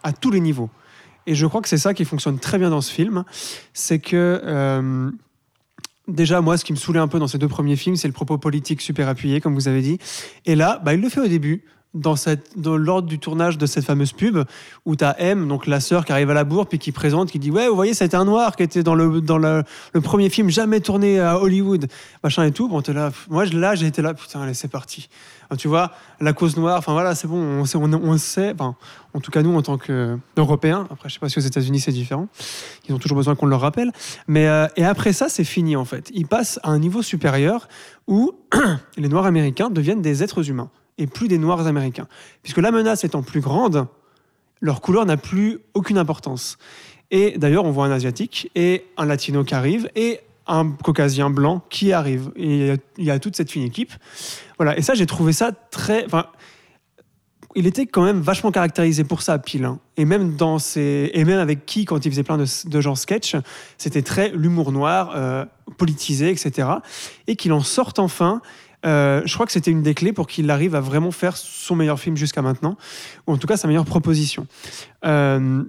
à 0.02 0.12
tous 0.12 0.30
les 0.30 0.40
niveaux. 0.40 0.70
Et 1.26 1.34
je 1.34 1.44
crois 1.46 1.60
que 1.60 1.68
c'est 1.68 1.76
ça 1.76 1.92
qui 1.92 2.06
fonctionne 2.06 2.38
très 2.38 2.56
bien 2.56 2.70
dans 2.70 2.80
ce 2.80 2.90
film, 2.90 3.24
c'est 3.74 3.98
que 3.98 4.40
euh, 4.42 5.10
déjà 6.06 6.40
moi, 6.40 6.56
ce 6.56 6.64
qui 6.64 6.72
me 6.72 6.78
saoulait 6.78 7.00
un 7.00 7.08
peu 7.08 7.18
dans 7.18 7.28
ces 7.28 7.36
deux 7.38 7.48
premiers 7.48 7.76
films, 7.76 7.96
c'est 7.96 8.08
le 8.08 8.14
propos 8.14 8.38
politique 8.38 8.80
super 8.80 9.08
appuyé, 9.08 9.40
comme 9.42 9.52
vous 9.54 9.68
avez 9.68 9.82
dit. 9.82 9.98
Et 10.46 10.54
là, 10.54 10.80
bah, 10.82 10.94
il 10.94 11.00
le 11.02 11.08
fait 11.10 11.20
au 11.20 11.26
début. 11.28 11.64
Dans, 11.94 12.16
cette, 12.16 12.58
dans 12.58 12.76
l'ordre 12.76 13.08
du 13.08 13.18
tournage 13.18 13.56
de 13.56 13.66
cette 13.66 13.84
fameuse 13.84 14.12
pub 14.12 14.38
où 14.84 14.96
tu 14.96 15.04
as 15.04 15.18
M, 15.20 15.48
donc 15.48 15.66
la 15.66 15.80
sœur 15.80 16.04
qui 16.04 16.12
arrive 16.12 16.30
à 16.30 16.34
la 16.34 16.44
bourre, 16.44 16.66
puis 16.66 16.78
qui 16.78 16.92
présente, 16.92 17.30
qui 17.30 17.38
dit 17.38 17.50
Ouais, 17.50 17.68
vous 17.68 17.74
voyez, 17.74 17.94
c'était 17.94 18.16
un 18.16 18.24
noir 18.24 18.56
qui 18.56 18.62
était 18.62 18.82
dans 18.82 18.94
le, 18.94 19.20
dans 19.20 19.38
le, 19.38 19.64
le 19.92 20.00
premier 20.00 20.28
film 20.28 20.50
jamais 20.50 20.80
tourné 20.80 21.18
à 21.20 21.38
Hollywood, 21.40 21.88
machin 22.22 22.44
et 22.44 22.52
tout. 22.52 22.68
Bon, 22.68 22.82
t'es 22.82 22.92
là. 22.92 23.10
Moi, 23.30 23.46
là, 23.46 23.74
j'ai 23.74 23.86
été 23.86 24.02
là, 24.02 24.14
putain, 24.14 24.42
allez, 24.42 24.54
c'est 24.54 24.68
parti. 24.68 25.08
Tu 25.56 25.66
vois, 25.66 25.92
la 26.20 26.34
cause 26.34 26.58
noire, 26.58 26.76
enfin 26.76 26.92
voilà, 26.92 27.14
c'est 27.14 27.26
bon, 27.26 27.38
on 27.38 27.64
sait, 27.64 27.78
on, 27.78 27.90
on 27.90 28.18
sait, 28.18 28.52
enfin, 28.52 28.76
en 29.14 29.20
tout 29.20 29.30
cas, 29.30 29.40
nous, 29.40 29.56
en 29.56 29.62
tant 29.62 29.78
qu'Européens, 29.78 30.86
après, 30.90 31.08
je 31.08 31.14
sais 31.14 31.20
pas 31.20 31.30
si 31.30 31.38
aux 31.38 31.42
États-Unis 31.42 31.80
c'est 31.80 31.92
différent, 31.92 32.28
ils 32.86 32.94
ont 32.94 32.98
toujours 32.98 33.16
besoin 33.16 33.34
qu'on 33.34 33.46
leur 33.46 33.62
rappelle, 33.62 33.90
mais 34.26 34.46
euh, 34.46 34.66
et 34.76 34.84
après 34.84 35.14
ça, 35.14 35.30
c'est 35.30 35.44
fini 35.44 35.74
en 35.74 35.86
fait. 35.86 36.10
Ils 36.12 36.26
passent 36.26 36.60
à 36.62 36.68
un 36.68 36.78
niveau 36.78 37.00
supérieur 37.00 37.66
où 38.06 38.32
les 38.98 39.08
Noirs 39.08 39.24
américains 39.24 39.70
deviennent 39.70 40.02
des 40.02 40.22
êtres 40.22 40.50
humains 40.50 40.68
et 40.98 41.06
plus 41.06 41.28
des 41.28 41.38
Noirs 41.38 41.66
américains. 41.66 42.08
Puisque 42.42 42.58
la 42.58 42.70
menace 42.70 43.04
étant 43.04 43.22
plus 43.22 43.40
grande, 43.40 43.86
leur 44.60 44.80
couleur 44.80 45.06
n'a 45.06 45.16
plus 45.16 45.58
aucune 45.74 45.98
importance. 45.98 46.58
Et 47.10 47.38
d'ailleurs, 47.38 47.64
on 47.64 47.70
voit 47.70 47.86
un 47.86 47.90
Asiatique 47.92 48.50
et 48.54 48.84
un 48.96 49.06
Latino 49.06 49.44
qui 49.44 49.54
arrive 49.54 49.88
et 49.94 50.20
un 50.46 50.70
Caucasien 50.70 51.30
blanc 51.30 51.62
qui 51.70 51.92
arrive. 51.92 52.30
Et 52.36 52.74
il 52.98 53.04
y 53.04 53.10
a- 53.10 53.18
toute 53.18 53.36
cette 53.36 53.50
fine 53.50 53.62
équipe. 53.62 53.92
Voilà. 54.58 54.76
Et 54.76 54.82
ça, 54.82 54.94
j'ai 54.94 55.06
trouvé 55.06 55.32
ça 55.32 55.52
très. 55.52 56.04
Enfin, 56.04 56.26
il 57.54 57.66
était 57.66 57.86
quand 57.86 58.02
même 58.04 58.20
vachement 58.20 58.50
caractérisé 58.50 59.04
pour 59.04 59.22
ça, 59.22 59.38
Pile. 59.38 59.64
hein. 59.64 59.78
Et 59.96 60.04
même 60.04 60.36
dans 60.36 60.58
ses... 60.58 61.10
et 61.14 61.24
même 61.24 61.38
avec 61.38 61.64
qui, 61.66 61.84
quand 61.86 62.04
il 62.04 62.10
faisait 62.10 62.22
plein 62.22 62.36
de, 62.36 62.44
de 62.68 62.80
genres 62.80 62.98
sketch, 62.98 63.36
c'était 63.78 64.02
très 64.02 64.30
l'humour 64.30 64.70
noir, 64.70 65.12
euh, 65.16 65.44
politisé, 65.78 66.30
etc. 66.30 66.68
Et 67.26 67.36
qu'il 67.36 67.52
en 67.52 67.62
sorte 67.62 67.98
enfin. 67.98 68.42
Euh, 68.86 69.22
je 69.24 69.34
crois 69.34 69.46
que 69.46 69.52
c'était 69.52 69.70
une 69.70 69.82
des 69.82 69.94
clés 69.94 70.12
pour 70.12 70.26
qu'il 70.26 70.50
arrive 70.50 70.74
à 70.74 70.80
vraiment 70.80 71.10
faire 71.10 71.36
son 71.36 71.76
meilleur 71.76 71.98
film 71.98 72.16
jusqu'à 72.16 72.42
maintenant, 72.42 72.76
ou 73.26 73.32
en 73.32 73.36
tout 73.36 73.46
cas 73.46 73.56
sa 73.56 73.66
meilleure 73.68 73.84
proposition. 73.84 74.46
Euh, 75.04 75.62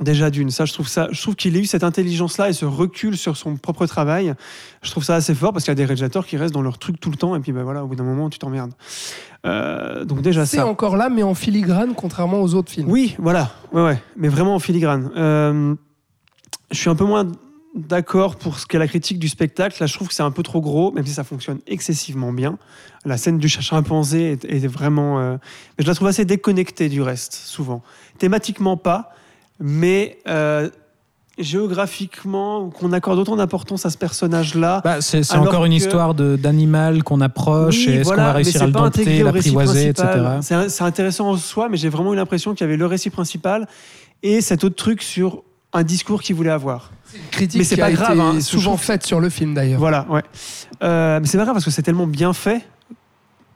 déjà 0.00 0.28
d'une, 0.30 0.50
ça 0.50 0.64
je 0.64 0.72
trouve 0.72 0.88
ça, 0.88 1.08
je 1.12 1.20
trouve 1.22 1.36
qu'il 1.36 1.56
ait 1.56 1.60
eu 1.60 1.66
cette 1.66 1.84
intelligence-là 1.84 2.48
et 2.50 2.52
ce 2.52 2.64
recul 2.64 3.16
sur 3.16 3.36
son 3.36 3.56
propre 3.56 3.86
travail. 3.86 4.34
Je 4.82 4.90
trouve 4.90 5.04
ça 5.04 5.14
assez 5.14 5.34
fort 5.34 5.52
parce 5.52 5.64
qu'il 5.64 5.70
y 5.70 5.72
a 5.72 5.76
des 5.76 5.84
réalisateurs 5.84 6.26
qui 6.26 6.36
restent 6.36 6.54
dans 6.54 6.62
leur 6.62 6.78
truc 6.78 7.00
tout 7.00 7.10
le 7.10 7.16
temps 7.16 7.36
et 7.36 7.40
puis 7.40 7.52
ben 7.52 7.62
voilà, 7.62 7.84
au 7.84 7.86
bout 7.86 7.94
d'un 7.96 8.04
moment 8.04 8.28
tu 8.28 8.38
t'emmerdes. 8.38 8.72
Euh, 9.46 10.04
donc 10.04 10.20
déjà 10.20 10.46
C'est 10.46 10.56
ça. 10.58 10.66
encore 10.66 10.96
là, 10.96 11.08
mais 11.08 11.22
en 11.22 11.34
filigrane, 11.34 11.94
contrairement 11.94 12.40
aux 12.42 12.54
autres 12.54 12.72
films. 12.72 12.90
Oui, 12.90 13.14
voilà, 13.18 13.52
ouais, 13.72 13.82
ouais, 13.84 14.02
mais 14.16 14.28
vraiment 14.28 14.54
en 14.54 14.58
filigrane. 14.58 15.10
Euh, 15.16 15.74
je 16.70 16.76
suis 16.78 16.90
un 16.90 16.96
peu 16.96 17.04
moins 17.04 17.26
d'accord 17.74 18.36
pour 18.36 18.58
ce 18.58 18.66
qu'est 18.66 18.78
la 18.78 18.86
critique 18.88 19.18
du 19.18 19.28
spectacle. 19.28 19.76
Là, 19.80 19.86
je 19.86 19.94
trouve 19.94 20.08
que 20.08 20.14
c'est 20.14 20.22
un 20.22 20.30
peu 20.30 20.42
trop 20.42 20.60
gros, 20.60 20.92
même 20.92 21.04
si 21.06 21.12
ça 21.12 21.24
fonctionne 21.24 21.58
excessivement 21.66 22.32
bien. 22.32 22.58
La 23.04 23.16
scène 23.16 23.38
du 23.38 23.48
chimpanzé 23.48 24.32
est, 24.32 24.44
est 24.44 24.66
vraiment. 24.66 25.18
euh, 25.20 25.36
mais 25.78 25.84
je 25.84 25.88
la 25.88 25.94
trouve 25.94 26.08
assez 26.08 26.24
déconnectée 26.24 26.88
du 26.88 27.02
reste, 27.02 27.34
souvent. 27.34 27.82
Thématiquement 28.18 28.76
pas, 28.76 29.10
mais 29.60 30.18
euh, 30.28 30.70
géographiquement, 31.36 32.70
qu'on 32.70 32.92
accorde 32.92 33.18
autant 33.18 33.36
d'importance 33.36 33.86
à 33.86 33.90
ce 33.90 33.98
personnage-là. 33.98 34.80
Bah, 34.84 35.00
c'est 35.00 35.28
encore 35.34 35.64
une 35.64 35.72
que- 35.72 35.76
histoire 35.78 36.14
d'animal 36.14 37.02
qu'on 37.02 37.20
approche 37.20 37.86
Oui, 37.86 37.92
et 37.92 37.94
est-ce 37.96 38.04
voilà, 38.04 38.22
qu'on 38.22 38.26
va 38.28 38.32
réussir 38.34 38.52
c'est 38.54 38.62
à 38.62 38.66
le 38.66 38.72
dompter, 38.72 39.22
l'apprivoiser, 39.22 39.88
etc. 39.88 40.08
C'est 40.68 40.84
intéressant 40.84 41.30
en 41.30 41.36
soi, 41.36 41.68
mais 41.68 41.76
j'ai 41.76 41.88
vraiment 41.88 42.12
eu 42.12 42.16
l'impression 42.16 42.52
qu'il 42.54 42.60
y 42.64 42.68
avait 42.68 42.76
le 42.76 42.86
récit 42.86 43.10
principal 43.10 43.66
et 44.22 44.40
cet 44.40 44.64
autre 44.64 44.76
truc 44.76 45.02
sur 45.02 45.42
un 45.74 45.82
discours 45.82 46.22
qu'il 46.22 46.36
voulait 46.36 46.50
avoir. 46.50 46.90
Critique 47.30 47.58
Mais 47.58 47.64
c'est 47.64 47.76
pas 47.76 47.86
a 47.86 47.92
grave, 47.92 48.12
été 48.12 48.20
hein, 48.20 48.40
souvent 48.40 48.76
faite 48.76 49.04
sur 49.04 49.20
le 49.20 49.28
film 49.28 49.54
d'ailleurs. 49.54 49.78
Voilà, 49.78 50.06
ouais. 50.08 50.22
Euh, 50.82 51.20
mais 51.20 51.26
c'est 51.26 51.36
pas 51.36 51.44
grave 51.44 51.54
parce 51.54 51.64
que 51.64 51.70
c'est 51.70 51.82
tellement 51.82 52.06
bien 52.06 52.32
fait 52.32 52.64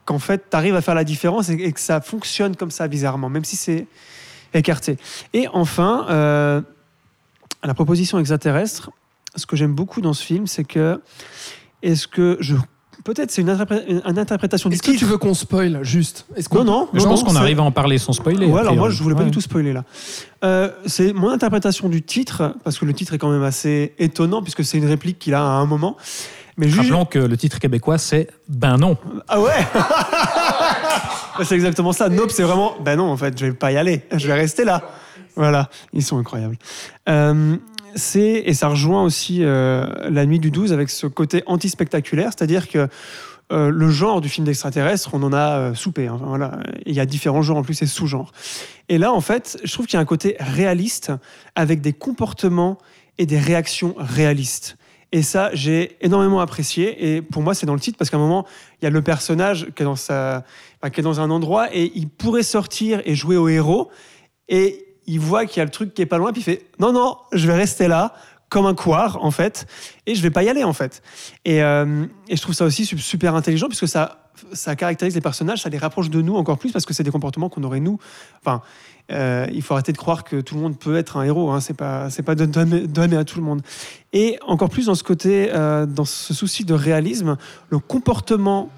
qu'en 0.04 0.18
fait, 0.18 0.50
tu 0.50 0.56
arrives 0.56 0.74
à 0.74 0.80
faire 0.80 0.94
la 0.94 1.04
différence 1.04 1.48
et, 1.48 1.54
et 1.54 1.72
que 1.72 1.80
ça 1.80 2.00
fonctionne 2.00 2.56
comme 2.56 2.70
ça 2.70 2.88
bizarrement, 2.88 3.28
même 3.28 3.44
si 3.44 3.56
c'est 3.56 3.86
écarté. 4.54 4.96
Et 5.32 5.46
enfin, 5.52 6.06
euh, 6.10 6.60
la 7.62 7.74
proposition 7.74 8.18
extraterrestre, 8.18 8.90
ce 9.36 9.46
que 9.46 9.56
j'aime 9.56 9.74
beaucoup 9.74 10.00
dans 10.00 10.12
ce 10.12 10.24
film, 10.24 10.46
c'est 10.46 10.64
que 10.64 11.00
est-ce 11.82 12.08
que 12.08 12.36
je 12.40 12.56
peut-être 13.04 13.30
c'est 13.30 13.42
une, 13.42 13.50
interpré- 13.50 13.84
une- 13.88 14.02
une 14.04 14.18
interprétation 14.18 14.68
du 14.68 14.74
Est-ce 14.74 14.82
que 14.82 14.90
titre. 14.90 14.98
tu 15.00 15.04
veux 15.06 15.18
qu'on 15.18 15.34
spoil 15.34 15.80
juste? 15.82 16.26
Est-ce 16.36 16.48
qu'on 16.48 16.64
Non, 16.64 16.64
non, 16.82 16.88
Je 16.92 16.98
non, 17.00 17.04
pense 17.10 17.20
non, 17.20 17.26
qu'on 17.26 17.32
c'est- 17.32 17.38
arrive 17.38 17.60
à 17.60 17.62
en 17.62 17.70
parler 17.72 17.98
sans 17.98 18.12
spoiler. 18.12 18.46
Ouais, 18.46 18.58
a 18.58 18.60
alors 18.62 18.76
moi 18.76 18.90
je 18.90 19.02
voulais 19.02 19.14
pas 19.14 19.20
Ouais. 19.22 19.26
du 19.26 19.32
tout 19.32 19.40
spoiler 19.40 19.72
là. 19.72 19.84
Euh, 20.44 20.70
c'est 20.86 21.12
mon 21.12 21.30
interprétation 21.30 21.88
du 21.88 22.02
titre, 22.02 22.54
parce 22.64 22.78
que 22.78 22.84
le 22.84 22.92
titre 22.94 23.14
est 23.14 23.18
quand 23.18 23.30
même 23.30 23.42
assez 23.42 23.94
étonnant, 23.98 24.42
puisque 24.42 24.64
c'est 24.64 24.78
une 24.78 24.86
réplique 24.86 25.18
qu'il 25.18 25.34
a 25.34 25.40
à 25.40 25.42
un 25.58 25.66
moment. 25.66 25.96
Mais 26.56 26.66
juste. 26.68 26.80
Rappelons 26.80 27.04
que 27.04 27.18
le 27.20 27.36
titre 27.36 27.58
québécois, 27.60 27.98
c'est 27.98 28.28
Ben 28.48 28.76
non. 28.78 28.96
Ah 29.28 29.40
ouais 29.40 29.50
Ouais, 31.38 31.44
C'est 31.44 31.54
exactement 31.54 31.92
ça. 31.92 32.08
Nope, 32.08 32.30
c'est 32.32 32.42
vraiment. 32.42 32.74
Ben 32.84 32.96
non, 32.96 33.10
en 33.10 33.16
fait, 33.16 33.38
je 33.38 33.46
vais 33.46 33.52
pas 33.52 33.70
y 33.72 33.76
aller. 33.76 34.02
Je 34.12 34.26
vais 34.26 34.34
rester 34.34 34.64
là. 34.64 34.82
Voilà, 35.36 35.68
ils 35.92 36.02
sont 36.02 36.18
incroyables. 36.18 36.56
Euh, 37.08 37.56
et 38.46 38.54
ça 38.54 38.68
rejoint 38.68 39.02
aussi 39.02 39.42
euh, 39.42 39.86
la 40.10 40.26
nuit 40.26 40.38
du 40.38 40.50
12 40.50 40.72
avec 40.72 40.90
ce 40.90 41.06
côté 41.06 41.42
anti-spectaculaire, 41.46 42.30
c'est-à-dire 42.36 42.68
que 42.68 42.88
euh, 43.50 43.70
le 43.70 43.90
genre 43.90 44.20
du 44.20 44.28
film 44.28 44.46
d'extraterrestre, 44.46 45.10
on 45.14 45.22
en 45.22 45.32
a 45.32 45.58
euh, 45.58 45.74
soupé. 45.74 46.06
hein. 46.06 46.60
Il 46.84 46.94
y 46.94 47.00
a 47.00 47.06
différents 47.06 47.42
genres 47.42 47.56
en 47.56 47.62
plus 47.62 47.80
et 47.80 47.86
sous-genres. 47.86 48.32
Et 48.88 48.98
là, 48.98 49.12
en 49.12 49.22
fait, 49.22 49.58
je 49.64 49.72
trouve 49.72 49.86
qu'il 49.86 49.94
y 49.94 49.96
a 49.96 50.00
un 50.00 50.06
côté 50.06 50.36
réaliste 50.38 51.12
avec 51.54 51.80
des 51.80 51.94
comportements 51.94 52.78
et 53.16 53.24
des 53.24 53.38
réactions 53.38 53.94
réalistes. 53.96 54.76
Et 55.10 55.22
ça, 55.22 55.50
j'ai 55.54 55.96
énormément 56.02 56.40
apprécié. 56.40 57.14
Et 57.14 57.22
pour 57.22 57.42
moi, 57.42 57.54
c'est 57.54 57.64
dans 57.64 57.74
le 57.74 57.80
titre 57.80 57.96
parce 57.96 58.10
qu'à 58.10 58.18
un 58.18 58.20
moment, 58.20 58.46
il 58.80 58.84
y 58.84 58.86
a 58.86 58.90
le 58.90 59.00
personnage 59.00 59.68
qui 59.74 59.82
est 59.82 61.02
dans, 61.02 61.20
un 61.20 61.30
endroit 61.30 61.74
et 61.74 61.90
il 61.94 62.08
pourrait 62.10 62.42
sortir 62.42 63.00
et 63.06 63.14
jouer 63.14 63.38
au 63.38 63.48
héros. 63.48 63.90
Il 65.08 65.18
voit 65.18 65.46
qu'il 65.46 65.58
y 65.58 65.62
a 65.62 65.64
le 65.64 65.70
truc 65.70 65.94
qui 65.94 66.02
est 66.02 66.06
pas 66.06 66.18
loin, 66.18 66.32
puis 66.32 66.40
il 66.42 66.44
fait 66.44 66.66
Non, 66.78 66.92
non, 66.92 67.16
je 67.32 67.46
vais 67.48 67.56
rester 67.56 67.88
là, 67.88 68.14
comme 68.48 68.66
un 68.66 68.74
couard, 68.74 69.18
en 69.22 69.30
fait, 69.30 69.66
et 70.06 70.14
je 70.14 70.22
vais 70.22 70.30
pas 70.30 70.42
y 70.42 70.48
aller, 70.48 70.64
en 70.64 70.72
fait. 70.72 71.02
Et, 71.44 71.62
euh, 71.62 72.04
je 72.30 72.40
trouve 72.40 72.54
ça 72.54 72.64
aussi 72.64 72.86
su- 72.86 72.98
super 72.98 73.34
intelligent, 73.34 73.66
puisque 73.68 73.88
ça, 73.88 74.20
ça 74.52 74.76
caractérise 74.76 75.14
les 75.14 75.20
personnages, 75.20 75.62
ça 75.62 75.68
les 75.68 75.78
rapproche 75.78 76.08
de 76.10 76.22
nous 76.22 76.36
encore 76.36 76.58
plus, 76.58 76.70
parce 76.72 76.86
que 76.86 76.94
c'est 76.94 77.02
des 77.02 77.10
comportements 77.10 77.48
qu'on 77.48 77.62
aurait 77.64 77.80
nous. 77.80 77.98
Enfin, 78.40 78.62
euh, 79.10 79.46
il 79.52 79.62
faut 79.62 79.74
arrêter 79.74 79.92
de 79.92 79.98
croire 79.98 80.22
que 80.24 80.40
tout 80.40 80.54
le 80.54 80.60
monde 80.60 80.78
peut 80.78 80.96
être 80.96 81.16
un 81.16 81.24
héros, 81.24 81.50
hein, 81.50 81.60
c'est 81.60 81.74
pas, 81.76 82.08
c'est 82.10 82.22
pas 82.22 82.34
donné 82.34 83.16
à 83.16 83.24
tout 83.24 83.38
le 83.38 83.44
monde. 83.44 83.62
Et 84.12 84.38
encore 84.46 84.68
plus 84.70 84.86
dans 84.86 84.94
ce 84.94 85.02
côté, 85.04 85.50
euh, 85.52 85.86
dans 85.86 86.04
ce 86.04 86.32
souci 86.34 86.64
de 86.64 86.74
réalisme, 86.74 87.36
le 87.70 87.78
comportement 87.78 88.70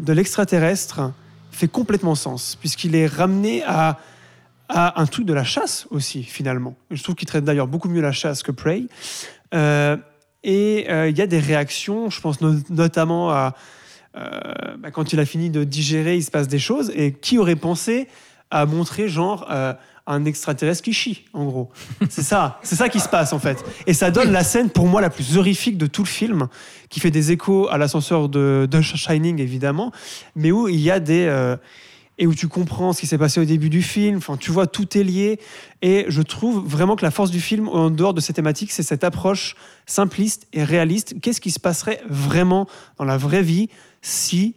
de 0.00 0.12
l'extraterrestre 0.12 1.12
fait 1.50 1.68
complètement 1.68 2.14
sens, 2.14 2.56
puisqu'il 2.60 2.94
est 2.94 3.06
ramené 3.06 3.62
à, 3.64 3.98
à 4.68 5.00
un 5.00 5.06
truc 5.06 5.24
de 5.26 5.32
la 5.32 5.44
chasse 5.44 5.86
aussi, 5.90 6.22
finalement. 6.22 6.74
Je 6.90 7.02
trouve 7.02 7.14
qu'il 7.14 7.28
traite 7.28 7.44
d'ailleurs 7.44 7.68
beaucoup 7.68 7.88
mieux 7.88 8.00
la 8.00 8.12
chasse 8.12 8.42
que 8.42 8.52
Prey. 8.52 8.84
Euh, 9.54 9.96
et 10.44 10.86
euh, 10.90 11.08
il 11.08 11.16
y 11.16 11.22
a 11.22 11.26
des 11.26 11.38
réactions, 11.38 12.10
je 12.10 12.20
pense 12.20 12.40
no- 12.40 12.54
notamment 12.70 13.30
à 13.30 13.54
euh, 14.16 14.30
bah, 14.78 14.90
quand 14.90 15.12
il 15.12 15.20
a 15.20 15.26
fini 15.26 15.50
de 15.50 15.64
digérer, 15.64 16.16
il 16.16 16.22
se 16.24 16.30
passe 16.30 16.48
des 16.48 16.58
choses. 16.58 16.90
Et 16.94 17.12
qui 17.12 17.38
aurait 17.38 17.56
pensé 17.56 18.08
à 18.50 18.64
montrer 18.66 19.08
genre 19.08 19.46
un 20.08 20.24
extraterrestre 20.24 20.82
qui 20.84 20.92
chie, 20.92 21.24
en 21.32 21.46
gros 21.46 21.70
C'est 22.08 22.22
ça, 22.22 22.60
c'est 22.62 22.76
ça 22.76 22.88
qui 22.88 23.00
se 23.00 23.08
passe 23.08 23.32
en 23.32 23.40
fait. 23.40 23.64
Et 23.88 23.92
ça 23.92 24.12
donne 24.12 24.30
la 24.30 24.44
scène 24.44 24.70
pour 24.70 24.86
moi 24.86 25.00
la 25.00 25.10
plus 25.10 25.36
horrifique 25.36 25.76
de 25.78 25.86
tout 25.86 26.04
le 26.04 26.08
film, 26.08 26.46
qui 26.88 27.00
fait 27.00 27.10
des 27.10 27.32
échos 27.32 27.68
à 27.68 27.76
l'ascenseur 27.76 28.28
de, 28.28 28.68
de 28.70 28.80
Shining 28.80 29.40
évidemment, 29.40 29.90
mais 30.36 30.52
où 30.52 30.68
il 30.68 30.78
y 30.78 30.92
a 30.92 31.00
des 31.00 31.26
et 32.18 32.26
où 32.26 32.34
tu 32.34 32.48
comprends 32.48 32.92
ce 32.92 33.00
qui 33.00 33.06
s'est 33.06 33.18
passé 33.18 33.40
au 33.40 33.44
début 33.44 33.70
du 33.70 33.82
film. 33.82 34.18
Enfin, 34.18 34.36
tu 34.36 34.50
vois, 34.50 34.66
tout 34.66 34.96
est 34.96 35.04
lié. 35.04 35.38
Et 35.82 36.06
je 36.08 36.22
trouve 36.22 36.66
vraiment 36.66 36.96
que 36.96 37.04
la 37.04 37.10
force 37.10 37.30
du 37.30 37.40
film, 37.40 37.68
en 37.68 37.90
dehors 37.90 38.14
de 38.14 38.20
ces 38.20 38.32
thématiques, 38.32 38.72
c'est 38.72 38.82
cette 38.82 39.04
approche 39.04 39.56
simpliste 39.86 40.46
et 40.52 40.64
réaliste. 40.64 41.20
Qu'est-ce 41.20 41.40
qui 41.40 41.50
se 41.50 41.60
passerait 41.60 42.00
vraiment 42.08 42.66
dans 42.98 43.04
la 43.04 43.16
vraie 43.16 43.42
vie 43.42 43.68
si 44.00 44.54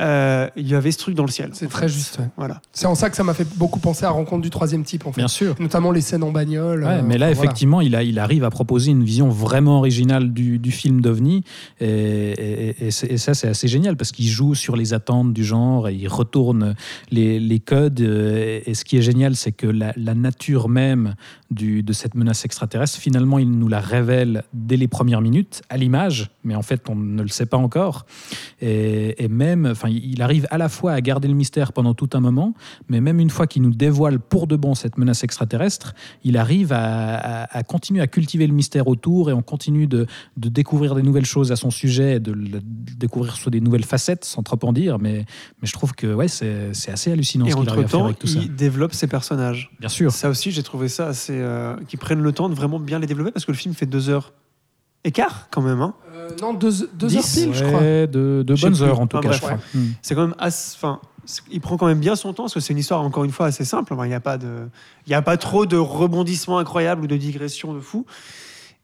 euh, 0.00 0.48
il 0.56 0.66
y 0.68 0.74
avait 0.74 0.90
ce 0.90 0.98
truc 0.98 1.14
dans 1.14 1.22
le 1.24 1.30
ciel 1.30 1.50
C'est 1.52 1.68
très 1.68 1.82
fait. 1.82 1.94
juste. 1.94 2.18
ouais. 2.18 2.26
Voilà. 2.36 2.60
C'est 2.72 2.86
en 2.86 2.94
ça 2.96 3.10
que 3.10 3.16
ça 3.16 3.22
m'a 3.22 3.32
fait 3.34 3.46
beaucoup 3.56 3.78
penser 3.78 4.04
à 4.04 4.10
Rencontre 4.10 4.42
du 4.42 4.50
troisième 4.50 4.82
type, 4.82 5.06
en 5.06 5.12
fait. 5.12 5.20
Bien 5.20 5.28
sûr. 5.28 5.54
Notamment 5.60 5.92
les 5.92 6.00
scènes 6.00 6.24
en 6.24 6.32
bagnole. 6.32 6.82
Ouais, 6.82 6.88
euh, 6.90 7.02
mais 7.04 7.16
là, 7.18 7.26
voilà. 7.26 7.30
effectivement, 7.32 7.80
il, 7.80 7.94
a, 7.94 8.02
il 8.02 8.18
arrive 8.18 8.42
à 8.44 8.50
proposer 8.50 8.90
une 8.90 9.04
vision 9.04 9.28
vraiment 9.28 9.78
originale 9.78 10.32
du, 10.32 10.58
du 10.58 10.72
film 10.72 11.00
d'OVNI. 11.00 11.44
Et, 11.80 11.86
et- 11.88 12.86
et 12.86 12.90
c'est- 12.90 13.06
et 13.12 13.18
ça, 13.18 13.34
c'est 13.34 13.48
assez 13.48 13.68
génial 13.68 13.96
parce 13.96 14.10
qu'il 14.10 14.26
joue 14.28 14.54
sur 14.54 14.74
les 14.76 14.94
attentes 14.94 15.32
du 15.32 15.44
genre 15.44 15.88
et 15.88 15.94
il 15.94 16.08
retourne 16.08 16.74
les, 17.10 17.38
les 17.38 17.60
codes. 17.60 18.00
euh, 18.00 18.60
Et 18.66 18.74
ce 18.74 18.84
qui 18.84 18.96
est 18.96 19.02
génial, 19.02 19.36
c'est 19.36 19.52
que 19.52 19.66
la, 19.66 19.92
la 19.96 20.14
nature 20.14 20.68
même 20.68 21.14
du, 21.54 21.82
de 21.82 21.92
cette 21.92 22.14
menace 22.14 22.44
extraterrestre, 22.44 22.98
finalement, 22.98 23.38
il 23.38 23.50
nous 23.50 23.68
la 23.68 23.80
révèle 23.80 24.42
dès 24.52 24.76
les 24.76 24.88
premières 24.88 25.20
minutes, 25.20 25.62
à 25.70 25.76
l'image, 25.76 26.30
mais 26.42 26.54
en 26.54 26.62
fait, 26.62 26.88
on 26.90 26.94
ne 26.96 27.22
le 27.22 27.28
sait 27.28 27.46
pas 27.46 27.56
encore. 27.56 28.04
Et, 28.60 29.22
et 29.24 29.28
même, 29.28 29.66
enfin, 29.66 29.88
il 29.88 30.20
arrive 30.22 30.46
à 30.50 30.58
la 30.58 30.68
fois 30.68 30.92
à 30.92 31.00
garder 31.00 31.28
le 31.28 31.34
mystère 31.34 31.72
pendant 31.72 31.94
tout 31.94 32.10
un 32.14 32.20
moment, 32.20 32.54
mais 32.88 33.00
même 33.00 33.20
une 33.20 33.30
fois 33.30 33.46
qu'il 33.46 33.62
nous 33.62 33.70
dévoile 33.70 34.18
pour 34.18 34.46
de 34.46 34.56
bon 34.56 34.74
cette 34.74 34.98
menace 34.98 35.24
extraterrestre, 35.24 35.94
il 36.24 36.36
arrive 36.36 36.72
à, 36.72 37.14
à- 37.44 37.58
à 37.58 37.62
continuer 37.62 38.00
à 38.00 38.06
cultiver 38.06 38.46
le 38.46 38.52
mystère 38.54 38.88
autour 38.88 39.30
et 39.30 39.32
on 39.32 39.42
continue 39.42 39.86
de, 39.86 40.06
de 40.36 40.48
découvrir 40.48 40.94
des 40.94 41.02
nouvelles 41.02 41.24
choses 41.24 41.52
à 41.52 41.56
son 41.56 41.70
sujet, 41.70 42.20
de, 42.20 42.32
le- 42.32 42.60
de 42.60 42.62
découvrir 42.98 43.36
soit 43.36 43.50
des 43.50 43.60
nouvelles 43.60 43.84
facettes, 43.84 44.24
sans 44.24 44.42
trop 44.42 44.58
en 44.62 44.72
dire, 44.72 44.98
mais, 44.98 45.24
mais 45.62 45.68
je 45.68 45.72
trouve 45.72 45.92
que 45.94 46.12
ouais, 46.12 46.28
c'est 46.28 46.70
assez 46.90 47.12
hallucinant 47.12 47.46
Et 47.46 47.50
ce 47.52 47.56
qu'il 47.56 47.68
arrive 47.68 47.84
à 47.84 47.88
faire 47.88 48.04
avec 48.04 48.18
tout 48.18 48.26
ça. 48.26 48.38
il 48.42 48.54
développe 48.54 48.92
ses 48.94 49.06
personnages. 49.06 49.70
Bien 49.80 49.88
sûr. 49.88 50.10
Ça 50.12 50.28
aussi, 50.28 50.50
j'ai 50.50 50.62
trouvé 50.62 50.88
ça 50.88 51.08
assez. 51.08 51.38
Euh, 51.44 51.76
qu'ils 51.88 51.98
prennent 51.98 52.22
le 52.22 52.32
temps 52.32 52.48
de 52.48 52.54
vraiment 52.54 52.78
bien 52.80 52.98
les 52.98 53.06
développer 53.06 53.30
parce 53.30 53.44
que 53.44 53.52
le 53.52 53.56
film 53.56 53.74
fait 53.74 53.86
deux 53.86 54.08
heures 54.10 54.32
et 55.04 55.12
quart 55.12 55.48
quand 55.50 55.60
même. 55.62 55.80
hein. 55.82 55.94
Euh, 56.14 56.30
non, 56.40 56.54
deux, 56.54 56.72
deux 56.94 57.06
Dix, 57.08 57.16
heures 57.18 57.24
pile, 57.46 57.54
je 57.54 57.64
crois. 57.64 57.80
De, 57.80 58.44
bonnes 58.60 58.82
heures 58.82 59.00
en 59.00 59.06
tout 59.06 59.18
Enfin, 59.18 59.28
cas, 59.30 59.56
je. 59.72 59.78
Hmm. 59.78 59.92
C'est 60.02 60.14
quand 60.14 60.22
même 60.26 60.34
assez. 60.38 60.76
C'est- 61.26 61.42
il 61.50 61.60
prend 61.60 61.76
quand 61.76 61.86
même 61.86 62.00
bien 62.00 62.16
son 62.16 62.32
temps 62.34 62.42
parce 62.44 62.54
que 62.54 62.60
c'est 62.60 62.72
une 62.74 62.78
histoire 62.78 63.00
encore 63.02 63.24
une 63.24 63.30
fois 63.30 63.46
assez 63.46 63.64
simple. 63.64 63.94
Il 64.02 64.08
n'y 64.08 64.14
a 64.14 64.20
pas 64.20 64.36
de, 64.38 64.68
il 65.06 65.10
y 65.10 65.14
a 65.14 65.22
pas 65.22 65.36
trop 65.38 65.64
de 65.66 65.76
rebondissements 65.76 66.58
incroyables 66.58 67.02
ou 67.02 67.06
de 67.06 67.16
digressions 67.16 67.72
de 67.74 67.80
fou. 67.80 68.04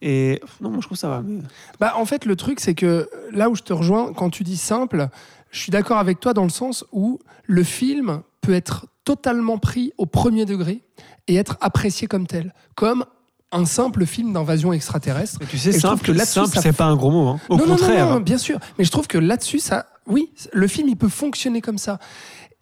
Et 0.03 0.41
non, 0.62 0.70
moi 0.70 0.78
je 0.81 0.87
trouve 0.87 0.97
ça 0.97 1.09
va. 1.09 1.23
mais- 1.23 1.41
Bah, 1.78 1.95
en 1.97 2.07
fait, 2.07 2.24
le 2.24 2.37
truc, 2.37 2.61
c'est 2.61 2.74
que 2.74 3.09
là 3.32 3.51
où 3.51 3.55
je 3.57 3.62
te 3.62 3.73
rejoins, 3.74 4.12
quand 4.15 4.31
tu 4.31 4.43
dis 4.45 4.57
simple, 4.57 5.09
je 5.51 5.59
suis 5.59 5.70
d'accord 5.70 5.99
avec 5.99 6.20
toi 6.20 6.32
dans 6.32 6.45
le 6.45 6.49
sens 6.51 6.85
où 6.93 7.19
le 7.47 7.62
film 7.62 8.23
peut 8.41 8.55
être 8.55 8.87
totalement 9.05 9.59
pris 9.59 9.93
au 9.98 10.06
premier 10.06 10.44
degré 10.44 10.82
et 11.28 11.36
être 11.36 11.56
apprécié 11.60 12.06
comme 12.06 12.27
tel, 12.27 12.55
comme 12.74 13.05
un 13.52 13.64
simple 13.64 14.06
film 14.06 14.32
d'invasion 14.32 14.72
extraterrestre. 14.72 15.39
Mais 15.40 15.47
tu 15.47 15.59
sais, 15.59 15.70
Et 15.70 15.81
simple, 15.81 16.05
que 16.05 16.16
simple, 16.24 16.55
ça- 16.55 16.62
c'est 16.62 16.72
pas 16.72 16.85
un 16.85 16.94
gros 16.97 17.10
mot. 17.10 17.28
hein. 17.28 17.40
Au 17.48 17.56
non, 17.56 17.66
non, 17.66 17.72
contraire. 17.77 18.06
non, 18.06 18.12
non, 18.14 18.20
bien 18.20 18.39
sûr. 18.39 18.59
Mais 18.78 18.85
je 18.85 18.90
trouve 18.93 19.09
que 19.09 19.18
là-dessus, 19.18 19.59
ça, 19.59 19.86
oui, 20.06 20.31
le 20.52 20.66
film, 20.68 20.89
il 20.89 20.97
peut 20.97 21.09
fonctionner 21.09 21.60
comme 21.60 21.78
ça. 21.78 21.98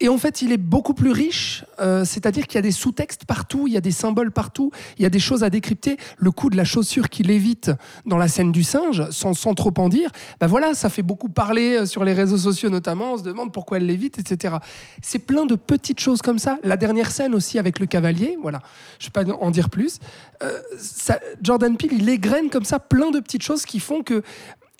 Et 0.00 0.08
en 0.08 0.16
fait, 0.16 0.42
il 0.42 0.52
est 0.52 0.58
beaucoup 0.58 0.94
plus 0.94 1.10
riche, 1.10 1.64
euh, 1.80 2.04
c'est-à-dire 2.04 2.46
qu'il 2.46 2.54
y 2.54 2.58
a 2.58 2.62
des 2.62 2.70
sous-textes 2.70 3.24
partout, 3.24 3.66
il 3.66 3.72
y 3.72 3.76
a 3.76 3.80
des 3.80 3.90
symboles 3.90 4.30
partout, 4.30 4.70
il 4.96 5.02
y 5.02 5.06
a 5.06 5.10
des 5.10 5.18
choses 5.18 5.42
à 5.42 5.50
décrypter. 5.50 5.96
Le 6.18 6.30
coup 6.30 6.50
de 6.50 6.56
la 6.56 6.64
chaussure 6.64 7.08
qu'il 7.08 7.32
évite 7.32 7.72
dans 8.06 8.16
la 8.16 8.28
scène 8.28 8.52
du 8.52 8.62
singe, 8.62 9.10
sans, 9.10 9.34
sans 9.34 9.54
trop 9.54 9.74
en 9.78 9.88
dire, 9.88 10.12
bah 10.38 10.46
voilà, 10.46 10.74
ça 10.74 10.88
fait 10.88 11.02
beaucoup 11.02 11.28
parler 11.28 11.78
euh, 11.78 11.86
sur 11.86 12.04
les 12.04 12.12
réseaux 12.12 12.38
sociaux 12.38 12.70
notamment, 12.70 13.14
on 13.14 13.18
se 13.18 13.24
demande 13.24 13.52
pourquoi 13.52 13.78
elle 13.78 13.86
l'évite, 13.86 14.20
etc. 14.20 14.58
C'est 15.02 15.18
plein 15.18 15.46
de 15.46 15.56
petites 15.56 15.98
choses 15.98 16.22
comme 16.22 16.38
ça. 16.38 16.58
La 16.62 16.76
dernière 16.76 17.10
scène 17.10 17.34
aussi 17.34 17.58
avec 17.58 17.80
le 17.80 17.86
cavalier, 17.86 18.38
voilà, 18.40 18.60
je 19.00 19.08
ne 19.08 19.24
vais 19.24 19.26
pas 19.32 19.34
en 19.40 19.50
dire 19.50 19.68
plus. 19.68 19.98
Euh, 20.44 20.60
ça- 20.78 21.18
Jordan 21.42 21.76
Peele, 21.76 21.94
il 21.94 22.08
égrène 22.08 22.50
comme 22.50 22.64
ça 22.64 22.78
plein 22.78 23.10
de 23.10 23.18
petites 23.18 23.42
choses 23.42 23.64
qui 23.64 23.80
font 23.80 24.04
que 24.04 24.22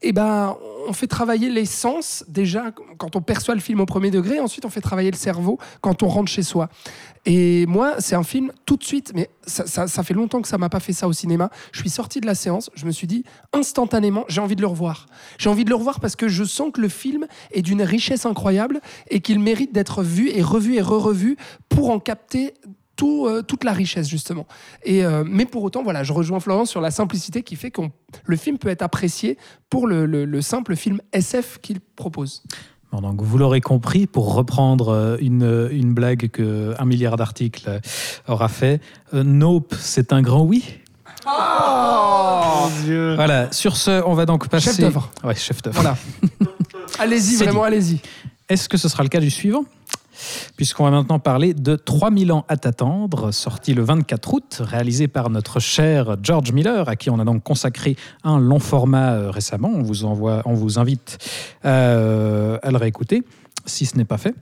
eh 0.03 0.13
ben, 0.13 0.57
on 0.87 0.93
fait 0.93 1.09
travailler 1.09 1.51
les 1.51 1.65
sens 1.65 2.25
déjà 2.29 2.71
quand 2.99 3.17
on 3.17 3.21
perçoit 3.21 3.55
le 3.55 3.61
film 3.61 3.81
au 3.81 3.87
premier 3.87 4.11
degré, 4.11 4.39
ensuite 4.39 4.65
on 4.65 4.71
fait 4.71 4.81
travailler 4.81 5.11
le 5.11 5.17
cerveau 5.17 5.59
quand 5.81 6.03
on 6.03 6.09
rentre 6.09 6.31
chez 6.31 6.43
soi. 6.43 6.69
Et 7.27 7.67
moi, 7.67 7.97
c'est 7.99 8.15
un 8.15 8.23
film 8.23 8.53
tout 8.65 8.77
de 8.77 8.85
suite, 8.85 9.13
mais 9.15 9.29
ça, 9.45 9.87
fait 10.03 10.15
longtemps 10.15 10.41
que 10.41 10.49
ça 10.49 10.57
m'a 10.57 10.69
pas 10.69 10.81
fait 10.81 10.93
ça 10.93 11.09
au 11.09 11.13
cinéma. 11.13 11.51
Je 11.73 11.81
suis 11.81 11.91
sorti 11.91 12.21
de 12.21 12.27
la 12.27 12.35
séance, 12.35 12.71
je 12.75 12.87
me 12.87 12.93
suis 12.93 13.07
dit 13.07 13.25
instantanément, 13.53 14.25
j'ai 14.29 14.41
envie 14.41 14.57
de 14.57 14.61
le 14.61 14.69
revoir. 14.69 15.07
J'ai 15.37 15.51
envie 15.51 15.65
de 15.65 15.71
le 15.71 15.77
revoir 15.77 16.01
parce 16.01 16.17
que 16.17 16.29
je 16.29 16.45
sens 16.45 16.71
que 16.73 16.81
le 16.81 16.89
film 16.89 17.27
est 17.51 17.63
d'une 17.63 17.83
richesse 17.83 18.25
incroyable 18.25 18.81
et 19.11 19.21
qu'il 19.21 19.41
mérite 19.41 19.73
d'être 19.73 20.03
vu 20.03 20.31
et 20.31 20.43
revu 20.43 20.77
et 20.77 20.81
re-revu 20.81 21.37
pour 21.69 21.91
en 21.91 21.99
capter 21.99 22.55
tout, 22.99 23.27
euh, 23.27 23.41
toute 23.43 23.63
la 23.65 23.73
richesse 23.73 24.09
justement. 24.09 24.47
Et, 24.85 25.05
euh, 25.05 25.23
mais 25.27 25.47
pour 25.47 25.63
autant, 25.63 25.83
voilà, 25.83 26.03
je 26.03 26.13
rejoins 26.13 26.41
Florence 26.41 26.69
sur 26.69 26.81
la 26.83 26.91
simplicité 26.91 27.43
qui 27.43 27.57
fait 27.57 27.71
que 27.71 27.81
le 28.25 28.37
film 28.37 28.59
peut 28.59 28.69
être 28.69 28.83
apprécié 28.83 29.39
pour 29.71 29.87
le, 29.87 30.05
le- 30.05 30.25
le 30.27 30.43
simple 30.43 30.75
film 30.77 31.01
SF 31.13 31.59
qu'il 31.63 31.79
propose. 31.81 32.43
Bon, 32.91 33.01
donc 33.01 33.23
vous 33.23 33.39
l'aurez 33.39 33.61
compris, 33.61 34.07
pour 34.07 34.35
reprendre 34.35 34.89
euh, 34.89 35.17
une, 35.21 35.69
une 35.71 35.95
blague 35.95 36.29
que 36.31 36.75
un 36.79 36.85
milliard 36.87 37.17
d'articles 37.17 37.81
aura 38.27 38.49
fait, 38.49 38.81
euh, 39.15 39.23
Nope, 39.23 39.75
c'est 39.79 40.13
un 40.13 40.21
grand 40.23 40.43
oui. 40.43 40.65
Mon 41.27 42.69
Dieu. 42.85 43.15
Voilà, 43.15 43.53
sur 43.53 43.77
ce, 43.77 44.03
on 44.07 44.15
va 44.15 44.27
donc 44.27 44.49
passer... 44.49 44.71
Chef 44.71 44.81
d'œuvre. 44.81 45.11
Ouais, 45.23 45.35
chef 45.35 45.63
d'œuvre. 45.63 45.81
Voilà. 45.81 45.97
allez-y, 46.99 47.37
vraiment, 47.37 47.63
allez-y. 47.63 48.01
Est-ce 48.49 48.69
que 48.69 48.77
ce 48.79 48.89
sera 48.89 49.03
le 49.03 49.09
cas 49.09 49.21
du 49.21 49.31
suivant? 49.31 49.65
Puisqu'on 50.57 50.85
va 50.85 50.91
maintenant 50.91 51.19
parler 51.19 51.55
de 51.55 51.77
3000 51.77 52.33
ans 52.33 52.45
à 52.49 52.57
t'attendre, 52.57 53.31
sorti 53.33 53.75
le 53.75 53.83
24 53.83 54.35
août, 54.35 54.63
réalisé 54.63 55.09
par 55.09 55.31
notre 55.31 55.61
cher 55.61 56.17
George 56.23 56.53
Miller, 56.53 56.89
à 56.89 56.97
qui 56.97 57.11
on 57.11 57.19
a 57.19 57.25
donc 57.25 57.43
consacré 57.43 57.97
un 58.25 58.39
long 58.39 58.59
format 58.59 59.13
euh, 59.13 59.31
récemment. 59.31 59.71
On 59.75 59.83
vous, 59.83 60.05
envoie, 60.05 60.43
on 60.45 60.55
vous 60.55 60.79
invite 60.79 61.19
euh, 61.65 62.59
à 62.63 62.71
le 62.71 62.77
réécouter, 62.77 63.23
si 63.67 63.87
ce 63.87 63.97
n'est 63.97 64.05
pas 64.05 64.19
fait. 64.19 64.35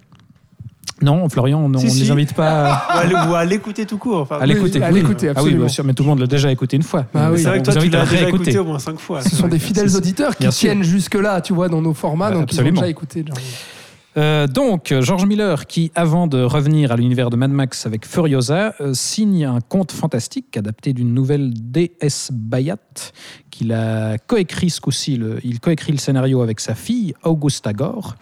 Non, 1.02 1.28
Florian, 1.28 1.60
on 1.60 1.68
ne 1.68 1.76
Si, 1.76 1.88
les 2.04 2.10
invite 2.10 2.32
pas 2.32 2.72
à, 2.72 3.06
Ou 3.28 3.34
à 3.34 3.44
l'écouter 3.44 3.84
tout 3.84 3.98
court. 3.98 4.20
Enfin, 4.20 4.38
à 4.40 4.46
l'écouter. 4.46 4.82
à 4.82 4.90
l'écouter, 4.90 5.26
Ah 5.28 5.32
oui, 5.32 5.38
absolument. 5.40 5.58
bien 5.64 5.68
sûr, 5.68 5.84
mais 5.84 5.92
tout 5.92 6.02
le 6.04 6.08
monde 6.08 6.20
l'a 6.20 6.26
déjà 6.26 6.50
écouté 6.50 6.76
une 6.76 6.82
fois. 6.82 7.04
Bah 7.12 7.28
oui. 7.30 7.38
C'est 7.38 7.48
vrai 7.48 7.58
on 7.58 7.62
que 7.62 7.64
toi, 7.70 7.74
vous 7.74 7.80
tu 7.80 7.84
invite 7.86 7.94
à 7.94 7.98
l'as 7.98 8.04
le 8.04 8.10
déjà 8.12 8.28
écouté 8.30 8.58
au 8.58 8.64
moins 8.64 8.78
cinq 8.78 8.98
fois. 8.98 9.20
Ce 9.20 9.36
sont 9.36 9.48
des 9.48 9.58
fidèles 9.58 9.94
auditeurs 9.94 10.34
qui 10.36 10.48
tiennent 10.48 10.82
jusque-là, 10.82 11.42
tu 11.42 11.52
vois, 11.52 11.68
dans 11.68 11.82
nos 11.82 11.92
formats, 11.92 12.28
Ouais, 12.28 12.34
donc 12.34 12.44
absolument. 12.44 12.76
ils 12.76 12.78
ont 12.78 12.80
déjà 12.80 12.90
écouté. 12.90 13.24
genre. 13.26 13.36
Euh, 14.16 14.46
donc, 14.46 14.94
George 15.00 15.26
Miller, 15.26 15.66
qui, 15.66 15.92
avant 15.94 16.26
de 16.26 16.42
revenir 16.42 16.90
à 16.90 16.96
l'univers 16.96 17.28
de 17.28 17.36
Mad 17.36 17.50
Max 17.50 17.84
avec 17.84 18.06
Furiosa, 18.06 18.74
euh, 18.80 18.94
signe 18.94 19.44
un 19.44 19.60
conte 19.60 19.92
fantastique 19.92 20.56
adapté 20.56 20.94
d'une 20.94 21.12
nouvelle 21.12 21.52
D.S. 21.52 22.30
Bayat, 22.32 22.78
qu'il 23.56 23.72
a 23.72 24.18
coécrit 24.18 24.68
ce 24.70 24.80
coup-ci. 24.80 25.16
le- 25.16 25.38
Il 25.44 25.60
coécrit 25.60 25.92
le 25.92 25.98
scénario 25.98 26.42
avec 26.42 26.60
sa 26.60 26.74
fille, 26.74 27.14
Augusta 27.24 27.72
Gore, 27.72 28.16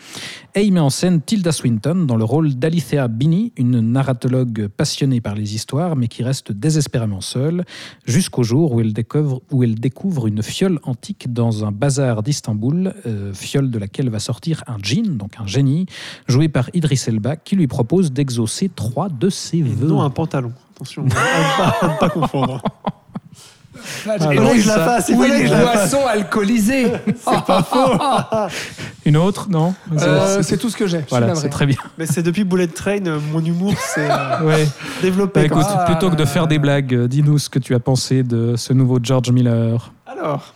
et 0.55 0.63
il 0.63 0.73
met 0.73 0.81
en 0.81 0.91
scène 0.91 1.21
Tilda 1.21 1.51
Swinton 1.51 2.05
dans 2.07 2.17
le 2.17 2.25
rôle 2.25 2.55
d'Alithea 2.55 3.09
Bini, 3.09 3.53
une 3.57 3.81
narratologue 3.81 4.69
passionnée 4.69 5.21
par 5.21 5.35
les 5.35 5.55
histoires, 5.55 5.97
mais 5.97 6.07
qui 6.09 6.23
reste 6.23 6.53
désespérément 6.53 7.21
seule, 7.21 7.65
jusqu'au 8.07 8.43
jour 8.45 8.73
où 8.73 8.81
elle 8.81 8.93
découvre, 8.93 9.43
où 9.51 9.65
elle 9.65 9.75
découvre 9.75 10.27
une 10.29 10.43
fiole 10.43 10.79
antique 10.85 11.33
dans 11.33 11.65
un 11.65 11.73
bazar 11.73 12.23
d'Istanbul, 12.23 12.95
euh, 13.07 13.33
fiole 13.35 13.71
de 13.71 13.79
laquelle 13.79 14.11
va 14.11 14.21
sortir 14.21 14.63
un 14.69 14.77
djinn, 14.81 15.17
donc 15.17 15.33
un 15.41 15.47
génie, 15.47 15.87
joué 16.29 16.49
par 16.49 16.71
Idris 16.75 17.03
Elba, 17.09 17.37
qui 17.37 17.57
lui 17.57 17.67
propose 17.67 18.13
d'exaucer 18.13 18.71
trois 18.75 19.09
de 19.09 19.29
ses 19.31 19.63
vœux. 19.63 19.89
non 19.89 20.03
un 20.03 20.11
pantalon. 20.11 20.53
Attention, 20.77 21.03
à 21.03 21.05
ne 21.07 21.11
pas, 21.11 21.77
à 21.81 21.93
ne 21.95 21.99
pas 21.99 22.09
confondre. 22.11 22.63
Ah, 24.09 24.17
je 24.19 24.69
la 24.69 24.75
fasse, 24.79 25.09
Ou 25.11 25.23
fasse. 25.23 25.51
boissons 25.51 26.07
alcoolisées. 26.07 26.93
C'est 27.07 27.45
pas 27.45 27.63
faux. 27.63 27.99
Une 29.07 29.17
autre, 29.17 29.49
non 29.51 29.75
Euh, 30.01 30.43
c'est 30.43 30.57
tout 30.57 30.71
ce 30.71 30.77
que 30.77 30.87
j'ai. 30.87 31.05
Voilà, 31.11 31.35
c'est 31.35 31.51
très 31.51 31.67
bien. 31.67 31.77
Mais 31.99 32.07
c'est 32.07 32.23
depuis 32.23 32.45
Bullet 32.45 32.69
Train, 32.69 33.05
euh, 33.07 33.19
mon 33.33 33.45
humour 33.45 33.75
s'est 33.79 34.09
euh, 34.11 34.41
Ouais. 34.47 34.67
développé. 35.03 35.41
Bah, 35.41 35.47
écoute, 35.47 35.67
Ah, 35.69 35.85
plutôt 35.85 36.09
que 36.11 36.17
de 36.17 36.25
faire 36.25 36.47
des 36.47 36.59
blagues, 36.59 37.05
dis-nous 37.07 37.39
ce 37.39 37.51
que 37.51 37.59
tu 37.59 37.75
as 37.75 37.81
pensé 37.81 38.23
de 38.23 38.57
ce 38.57 38.73
nouveau 38.73 38.99
George 39.03 39.31
Miller. 39.31 39.93
Alors. 40.07 40.55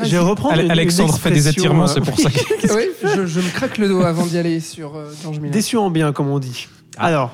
Je 0.00 0.10
vais 0.10 0.18
reprendre. 0.18 0.54
Ale- 0.54 0.64
une- 0.66 0.70
Alexandre 0.70 1.12
une 1.14 1.18
fait 1.20 1.30
des 1.30 1.48
étirements, 1.48 1.84
euh, 1.84 1.86
c'est 1.88 2.00
pour 2.00 2.18
ça 2.18 2.30
que... 2.30 2.74
Oui, 2.74 2.84
je, 3.02 3.26
je 3.26 3.40
me 3.40 3.50
craque 3.50 3.78
le 3.78 3.88
dos 3.88 4.02
avant 4.02 4.24
d'y 4.26 4.38
aller 4.38 4.60
sur 4.60 4.96
euh, 4.96 5.10
George 5.22 5.38
Miller. 5.38 5.52
Déçu 5.52 5.76
en 5.76 5.90
bien, 5.90 6.12
comme 6.12 6.28
on 6.28 6.38
dit. 6.38 6.68
Alors, 6.98 7.32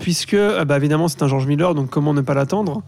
puisque, 0.00 0.34
euh, 0.34 0.64
bah, 0.64 0.76
évidemment, 0.76 1.08
c'est 1.08 1.22
un 1.22 1.28
George 1.28 1.46
Miller, 1.46 1.74
donc 1.74 1.90
comment 1.90 2.14
ne 2.14 2.20
pas 2.20 2.34
l'attendre? 2.34 2.82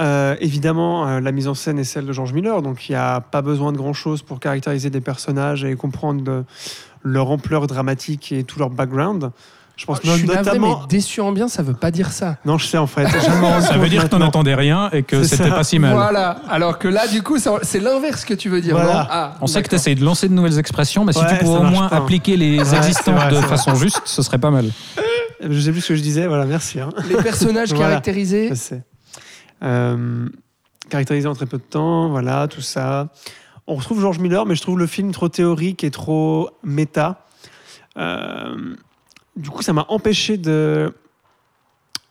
Euh, 0.00 0.36
Évidemment, 0.40 1.06
euh, 1.06 1.20
la 1.20 1.32
mise 1.32 1.48
en 1.48 1.54
scène 1.54 1.78
est 1.78 1.84
celle 1.84 2.06
de 2.06 2.12
George 2.12 2.32
Miller, 2.32 2.62
donc 2.62 2.88
il 2.88 2.92
n'y 2.92 2.96
a 2.96 3.20
pas 3.20 3.42
besoin 3.42 3.72
de 3.72 3.76
grand-chose 3.76 4.22
pour 4.22 4.40
caractériser 4.40 4.88
des 4.90 5.00
personnages 5.02 5.64
et 5.64 5.74
comprendre 5.76 6.22
de- 6.22 6.44
leur 7.04 7.30
ampleur 7.30 7.66
dramatique 7.66 8.32
et 8.32 8.44
tout 8.44 8.58
leur 8.58 8.70
background. 8.70 9.30
Je 9.76 9.86
pense 9.86 9.98
Oh, 10.04 10.06
je 10.06 10.10
suis 10.12 10.26
navré, 10.28 10.44
notamment. 10.44 10.80
mais 10.82 10.86
déçu 10.88 11.20
en 11.22 11.32
bien, 11.32 11.48
ça 11.48 11.62
veut 11.62 11.72
pas 11.74 11.90
dire 11.90 12.12
ça. 12.12 12.36
Non, 12.44 12.56
je 12.58 12.66
sais 12.66 12.78
en 12.78 12.86
fait. 12.86 13.06
Ça 13.08 13.76
veut 13.78 13.88
dire 13.88 14.04
que 14.04 14.08
t'en 14.08 14.20
attendais 14.20 14.54
rien 14.54 14.88
et 14.92 15.02
que 15.02 15.24
c'était 15.24 15.48
pas 15.50 15.64
si 15.64 15.78
mal. 15.78 15.94
Voilà. 15.94 16.36
Alors 16.48 16.78
que 16.78 16.88
là, 16.88 17.06
du 17.08 17.22
coup, 17.22 17.36
c'est 17.62 17.80
l'inverse 17.80 18.24
que 18.24 18.34
tu 18.34 18.48
veux 18.50 18.60
dire. 18.60 18.76
Voilà. 18.76 19.08
Ah, 19.10 19.32
On 19.40 19.46
sait 19.46 19.60
que 19.62 19.68
tu 19.68 19.70
d'accord. 19.70 19.80
essayes 19.80 19.94
de 19.96 20.04
lancer 20.04 20.28
de 20.28 20.34
nouvelles 20.34 20.58
expressions, 20.58 21.04
mais 21.04 21.12
si 21.12 21.20
tu 21.26 21.36
pouvais 21.38 21.58
au 21.58 21.62
moins 21.62 21.88
pas. 21.88 21.96
appliquer 21.96 22.36
les 22.36 22.58
Ouais, 22.60 23.30
de 23.30 23.40
façon 23.46 23.74
juste, 23.74 24.02
ce 24.04 24.22
serait 24.22 24.38
pas 24.38 24.50
mal. 24.50 24.66
Je 25.48 25.58
sais 25.60 25.72
plus 25.72 25.80
ce 25.80 25.88
que 25.88 25.94
je 25.96 26.02
disais, 26.02 26.26
voilà, 26.26 26.44
merci. 26.46 26.80
hein. 26.80 26.90
Les 27.08 27.16
personnages 27.16 27.70
Voilà. 27.74 27.88
caractérisés. 27.90 28.50
Euh, 29.62 30.28
caractérisé 30.88 31.26
en 31.28 31.34
très 31.34 31.46
peu 31.46 31.58
de 31.58 31.62
temps, 31.62 32.08
voilà, 32.10 32.48
tout 32.48 32.60
ça. 32.60 33.08
On 33.66 33.74
retrouve 33.76 34.00
George 34.00 34.18
Miller, 34.18 34.44
mais 34.46 34.54
je 34.54 34.62
trouve 34.62 34.78
le 34.78 34.86
film 34.86 35.12
trop 35.12 35.28
théorique 35.28 35.84
et 35.84 35.90
trop 35.90 36.50
méta. 36.62 37.26
Euh, 37.96 38.74
du 39.36 39.50
coup, 39.50 39.62
ça 39.62 39.72
m'a 39.72 39.86
empêché 39.88 40.36
de. 40.36 40.92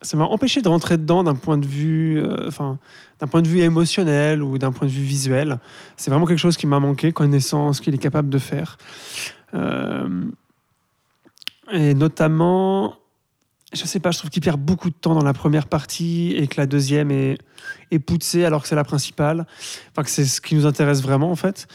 Ça 0.04 0.18
m'a 0.18 0.24
empêché 0.24 0.62
de 0.64 0.68
rentrer 0.68 0.98
dedans 0.98 1.24
d'un 1.24 1.36
point 1.36 1.60
de 1.60 1.66
vue, 1.68 2.20
euh, 2.20 2.48
enfin, 2.48 2.80
d'un 3.20 3.28
point 3.28 3.44
de 3.44 3.48
vue 3.48 3.60
émotionnel 3.60 4.42
ou 4.42 4.58
d'un 4.58 4.72
point 4.72 4.88
de 4.88 4.92
vue 4.92 5.04
visuel. 5.04 5.60
C'est 5.96 6.10
vraiment 6.10 6.26
quelque 6.26 6.40
chose 6.40 6.58
qui 6.58 6.66
m'a 6.66 6.80
manqué, 6.80 7.12
connaissant 7.12 7.72
ce 7.74 7.82
qu'il 7.82 7.94
est 7.94 8.00
capable 8.00 8.30
de 8.30 8.40
faire. 8.40 8.78
Euh, 9.54 10.24
et 11.72 11.94
notamment, 11.94 12.96
je 13.74 13.86
sais 13.86 14.00
pas, 14.00 14.12
je 14.12 14.18
trouve 14.18 14.30
qu'il 14.30 14.42
perd 14.42 14.60
beaucoup 14.60 14.90
de 14.90 14.96
temps 14.96 15.16
dans 15.16 15.24
la 15.24 15.34
première 15.34 15.68
partie 15.68 16.34
et 16.36 16.48
que 16.48 16.60
la 16.60 16.66
deuxième 16.66 17.10
est, 17.12 17.38
est 17.92 18.00
poussée 18.00 18.44
alors 18.44 18.62
que 18.64 18.68
c'est 18.68 18.76
la 18.76 18.84
principale. 18.84 19.46
Enfin, 19.92 20.04
que 20.04 20.10
c'est 20.10 20.26
ce 20.26 20.42
qui 20.42 20.56
nous 20.56 20.66
intéresse 20.66 21.02
vraiment 21.02 21.32
en 21.32 21.36
fait. 21.36 21.68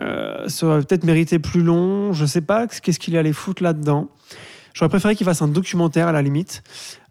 Euh, 0.00 0.48
ça 0.48 0.66
aurait 0.66 0.82
peut-être 0.82 1.04
mérité 1.04 1.38
plus 1.38 1.62
long. 1.62 2.12
Je 2.12 2.24
sais 2.24 2.40
pas 2.40 2.66
qu'est-ce 2.66 2.98
qu'il 2.98 3.16
allait 3.16 3.32
foutre 3.32 3.62
là-dedans. 3.62 4.08
J'aurais 4.74 4.88
préféré 4.88 5.14
qu'il 5.14 5.26
fasse 5.26 5.42
un 5.42 5.48
documentaire 5.48 6.08
à 6.08 6.12
la 6.12 6.22
limite. 6.22 6.62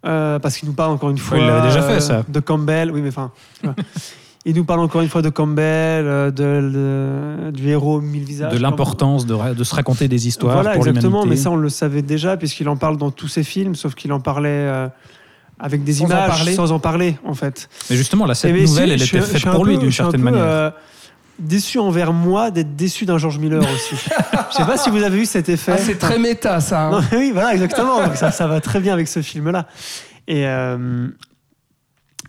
euh, 0.05 0.39
parce 0.39 0.57
qu'il 0.57 0.68
nous 0.68 0.73
parle 0.73 0.91
encore 0.91 1.11
une 1.11 1.19
fois 1.19 1.38
il 1.38 1.45
l'avait 1.45 1.68
déjà 1.68 1.84
fait, 1.84 1.99
ça. 1.99 2.26
de 2.27 2.39
Campbell. 2.39 2.91
Oui, 2.91 3.01
mais 3.01 3.09
enfin. 3.09 3.31
il 4.45 4.55
nous 4.55 4.63
parle 4.65 4.80
encore 4.80 5.01
une 5.01 5.09
fois 5.09 5.22
de 5.22 5.30
Campbell, 5.30 6.05
euh, 6.07 6.31
de, 6.31 7.47
de- 7.49 7.51
du 7.51 7.69
héros 7.69 8.01
mille 8.01 8.23
visages. 8.23 8.51
de 8.53 8.57
l'importance 8.57 9.26
de, 9.26 9.53
de 9.53 9.63
se 9.63 9.76
raconter 9.76 10.07
des 10.07 10.27
histoires 10.27 10.53
Voilà, 10.55 10.72
pour 10.76 10.88
exactement, 10.88 11.26
mais 11.26 11.35
ça 11.35 11.51
on 11.51 11.55
le 11.57 11.69
savait 11.69 12.01
déjà 12.01 12.38
puisqu'il 12.38 12.68
en 12.69 12.76
parle 12.77 12.97
dans 12.97 13.11
tous 13.11 13.27
ses 13.27 13.43
films, 13.43 13.76
sauf 13.76 13.93
qu'il 13.95 14.11
en 14.13 14.19
parlait 14.19 14.49
euh, 14.49 14.88
avec 15.59 15.84
des 15.84 15.93
Sans 15.93 16.05
images 16.05 16.55
sans 16.55 16.72
en 16.72 16.80
parler 16.80 17.18
en 17.23 17.35
fait. 17.35 17.69
Mais 17.89 17.95
justement, 17.95 18.26
là, 18.26 18.34
cette 18.34 18.49
Et 18.49 18.53
mais 18.53 18.63
nouvelle, 18.63 18.88
si, 18.88 18.93
elle 19.15 19.22
était 19.22 19.22
faite 19.39 19.45
pour 19.51 19.63
lui 19.65 19.77
d'une 19.77 19.91
certaine 19.91 20.22
peu, 20.22 20.31
manière. 20.31 20.41
euh, 20.43 20.72
déçu 21.38 21.77
envers 21.77 22.11
moi 22.13 22.49
d'être 22.49 22.76
déçu 22.76 23.05
d'un 23.05 23.19
George 23.19 23.38
Miller 23.38 23.61
aussi. 23.61 23.95
Je 24.51 24.55
sais 24.57 24.65
pas 24.65 24.77
si 24.77 24.89
vous 24.89 25.03
avez 25.03 25.19
eu 25.22 25.26
cet 25.26 25.49
effet. 25.49 25.73
Ah, 25.76 25.77
c'est 25.77 25.99
très 25.99 26.18
méta, 26.18 26.59
ça. 26.61 26.88
hein. 26.88 26.91
Non, 26.91 27.01
oui, 27.18 27.30
voilà, 27.31 27.53
exactement. 27.53 28.03
Donc 28.03 28.15
ça, 28.15 28.31
ça 28.31 28.47
va 28.47 28.59
très 28.59 28.80
bien 28.80 28.93
avec 28.93 29.07
ce 29.07 29.22
film-là. 29.22 29.68
Et 30.27 30.45
euh, 30.47 31.07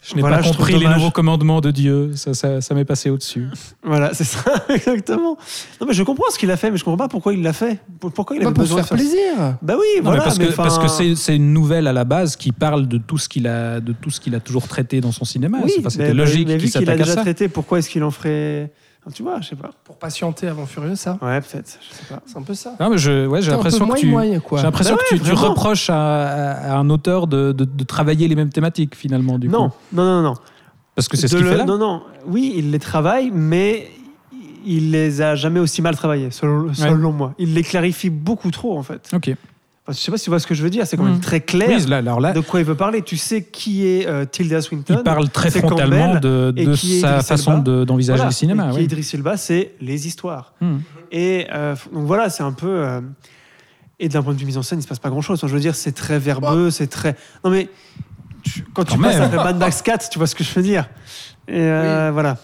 Je 0.05 0.17
n'ai 0.17 0.21
voilà, 0.21 0.39
pas 0.39 0.43
compris 0.43 0.77
les 0.77 0.89
nouveaux 0.89 1.13
commandements 1.13 1.61
de 1.61 1.71
Dieu. 1.71 2.11
Ça, 2.17 2.35
ça, 2.35 2.61
ça 2.61 2.75
m'est 2.75 2.85
passé 2.85 3.09
au-dessus. 3.09 3.47
voilà, 3.85 4.13
c'est 4.15 4.25
ça, 4.25 4.43
exactement. 4.69 5.37
Non, 5.81 5.87
mais 5.87 5.93
je 5.95 6.03
comprends 6.03 6.29
ce 6.33 6.39
qu'il 6.39 6.51
a 6.51 6.57
fait, 6.57 6.73
mais 6.73 6.77
je 6.77 6.83
comprends 6.85 6.97
pas 7.05 7.09
pourquoi 7.09 7.33
il 7.35 7.43
l'a 7.43 7.53
fait. 7.53 7.79
Pour- 8.01 8.11
Pourquoi 8.13 8.35
il 8.35 8.43
avait 8.43 8.53
pour 8.53 8.63
besoin 8.65 8.83
faire 8.83 8.97
de 8.97 9.03
faire 9.03 9.11
plaisir. 9.11 9.57
Bah 9.63 9.75
oui, 9.79 9.87
Non, 9.99 10.03
voilà. 10.11 10.19
mais 10.19 10.25
parce 10.25 10.39
mais 10.41 10.47
que 10.49 10.53
parce 10.55 10.79
que 10.81 10.89
c'est 10.89 11.15
c'est 11.15 11.37
une 11.37 11.53
nouvelle 11.53 11.87
à 11.87 11.93
la 11.93 12.05
base 12.05 12.35
qui 12.35 12.51
parle 12.51 12.89
de 12.89 12.99
tout 12.99 13.17
ce 13.19 13.29
qu'il 13.29 13.47
a 13.47 13.81
de 13.81 13.93
tout 13.93 14.11
ce 14.11 14.21
qu'il 14.21 14.35
a 14.35 14.41
toujours 14.41 14.67
traité 14.67 15.01
dans 15.01 15.13
son 15.13 15.25
cinéma. 15.25 15.59
Oui, 15.63 15.73
Enfin, 15.79 15.91
C'était 15.91 16.09
mais- 16.09 16.15
logique 16.15 16.49
mais 16.49 16.57
vu 16.59 16.67
qu'il 16.69 16.79
a 16.79 16.81
s'attaque 16.81 16.95
à 17.01 17.05
déjà 17.05 17.15
ça. 17.15 17.21
traité, 17.21 17.49
pourquoi 17.49 17.79
est-ce 17.79 17.89
qu'il 17.89 18.03
en 18.03 18.11
ferait 18.11 18.73
Tu 19.13 19.23
vois, 19.25 19.41
je 19.41 19.49
sais 19.49 19.57
pas. 19.57 19.71
Pour 19.83 19.97
patienter 19.97 20.47
avant 20.47 20.65
Furieux, 20.65 20.95
ça. 20.95 21.19
Ouais, 21.21 21.41
peut-être. 21.41 21.77
Je 21.91 21.95
sais 21.97 22.05
pas. 22.09 22.23
C'est 22.25 22.37
un 22.39 22.43
peu 22.43 22.55
ça. 22.55 22.75
Non, 22.79 22.89
mais 22.89 22.99
je, 22.99 23.27
ouais, 23.27 23.43
j'ai 23.43 23.51
l'impression 23.51 23.89
que 23.89 23.99
tu, 23.99 24.11
quoi. 24.41 24.59
j'ai 24.59 24.63
l'impression 24.65 24.95
Bah 24.95 25.01
que 25.03 25.09
tu, 25.09 25.15
ouais, 25.21 25.21
tu 25.29 25.35
vraiment. 25.35 25.51
reproches 25.55 25.91
à, 25.91 26.77
un 26.79 26.89
auteur 26.89 27.27
de, 27.27 27.51
de- 27.51 27.65
de 27.65 27.85
travailler 27.85 28.29
les 28.29 28.37
mêmes 28.37 28.51
thématiques 28.51 28.95
finalement 28.95 29.41
du 29.41 29.49
Non, 29.49 29.71
coup. 29.71 29.75
non, 29.93 30.05
non, 30.05 30.23
non. 30.23 30.35
Parce 30.95 31.09
que 31.09 31.17
c'est 31.17 31.27
ce 31.27 31.35
qu'il 31.35 31.45
le- 31.45 31.51
fait 31.51 31.57
là. 31.59 31.65
Non, 31.65 31.79
non. 31.79 32.03
Oui, 32.27 32.53
il 32.57 32.71
les 32.71 32.79
travaille, 32.79 33.33
mais 33.33 33.91
il 34.65 34.93
les 34.93 35.21
a 35.21 35.35
jamais 35.35 35.59
aussi 35.59 35.83
mal 35.83 35.97
travaillés, 35.97 36.31
selon, 36.31 36.73
selon 36.73 37.11
moi. 37.11 37.35
Il 37.39 37.55
les 37.55 37.65
clarifie 37.65 38.11
beaucoup 38.11 38.53
trop, 38.53 38.79
en 38.79 38.85
fait. 38.85 39.11
Ok. 39.13 39.35
Enfin, 39.85 39.97
je 39.99 40.03
sais 40.05 40.13
pas 40.13 40.17
si 40.19 40.25
tu 40.25 40.31
vois 40.31 40.39
ce 40.39 40.47
que 40.47 40.55
je 40.55 40.63
veux 40.63 40.71
dire. 40.71 40.87
C'est 40.87 40.97
quand 40.97 41.03
Mm. 41.03 41.11
même 41.11 41.21
très 41.21 41.41
clair 41.41 41.69
Oui, 41.69 41.87
là, 41.87 41.97
alors 41.99 42.21
là, 42.21 42.33
de 42.33 42.41
quoi 42.41 42.61
il 42.61 42.67
veut 42.67 42.77
parler. 42.77 43.03
Tu 43.03 43.17
sais 43.17 43.43
qui 43.43 43.85
est 43.87 44.07
euh, 44.07 44.25
Tilda 44.25 44.61
Swinton. 44.63 44.95
il 44.99 45.03
parle 45.03 45.29
très 45.29 45.51
frontalement 45.51 46.15
Campbell, 46.15 46.55
de, 46.55 46.75
sa 46.75 47.21
façon 47.21 47.59
de- 47.59 47.83
d'envisager 47.85 48.19
Voilà. 48.19 48.31
le 48.31 48.35
cinéma. 48.35 48.67
Et 48.67 48.71
qui 48.71 48.75
oui. 48.77 48.81
est 48.83 48.85
Idris 48.85 49.11
Elba, 49.15 49.37
c'est 49.37 49.73
les 49.81 50.07
histoires. 50.07 50.55
Hmm. 50.61 50.77
Et 51.11 51.47
euh, 51.53 51.75
donc 51.93 52.07
voilà, 52.07 52.31
c'est 52.31 52.45
un 52.45 52.53
peu. 52.53 52.69
euh, 52.69 53.01
et 53.99 54.09
d'un 54.09 54.23
point 54.23 54.35
de 54.35 54.39
vue 54.39 54.47
mise 54.47 54.59
en 54.59 54.63
scène, 54.63 54.79
il 54.79 54.83
se 54.83 54.89
passe 54.89 54.99
pas 55.01 55.11
grand 55.11 55.21
chose. 55.21 55.41
je 55.43 55.47
veux 55.47 55.61
dire, 55.61 55.75
c'est 55.75 55.93
très 55.93 56.19
verbeux, 56.19 56.71
c'est 56.71 56.87
très. 56.89 57.17
Non 57.45 57.51
mais 57.51 57.69
tu- 58.45 58.65
quand 58.75 58.85
tu 58.85 58.97
Quand 58.97 59.03
passes 59.03 59.15
même. 59.15 59.23
après 59.25 59.37
Mad 59.45 59.59
Max 59.59 59.83
4, 59.83 60.09
tu 60.11 60.19
vois 60.19 60.27
ce 60.29 60.35
que 60.37 60.45
je 60.45 60.53
veux 60.55 60.63
dire. 60.63 60.89
Et 61.49 61.55
euh, 61.61 62.11
voilà. 62.13 62.37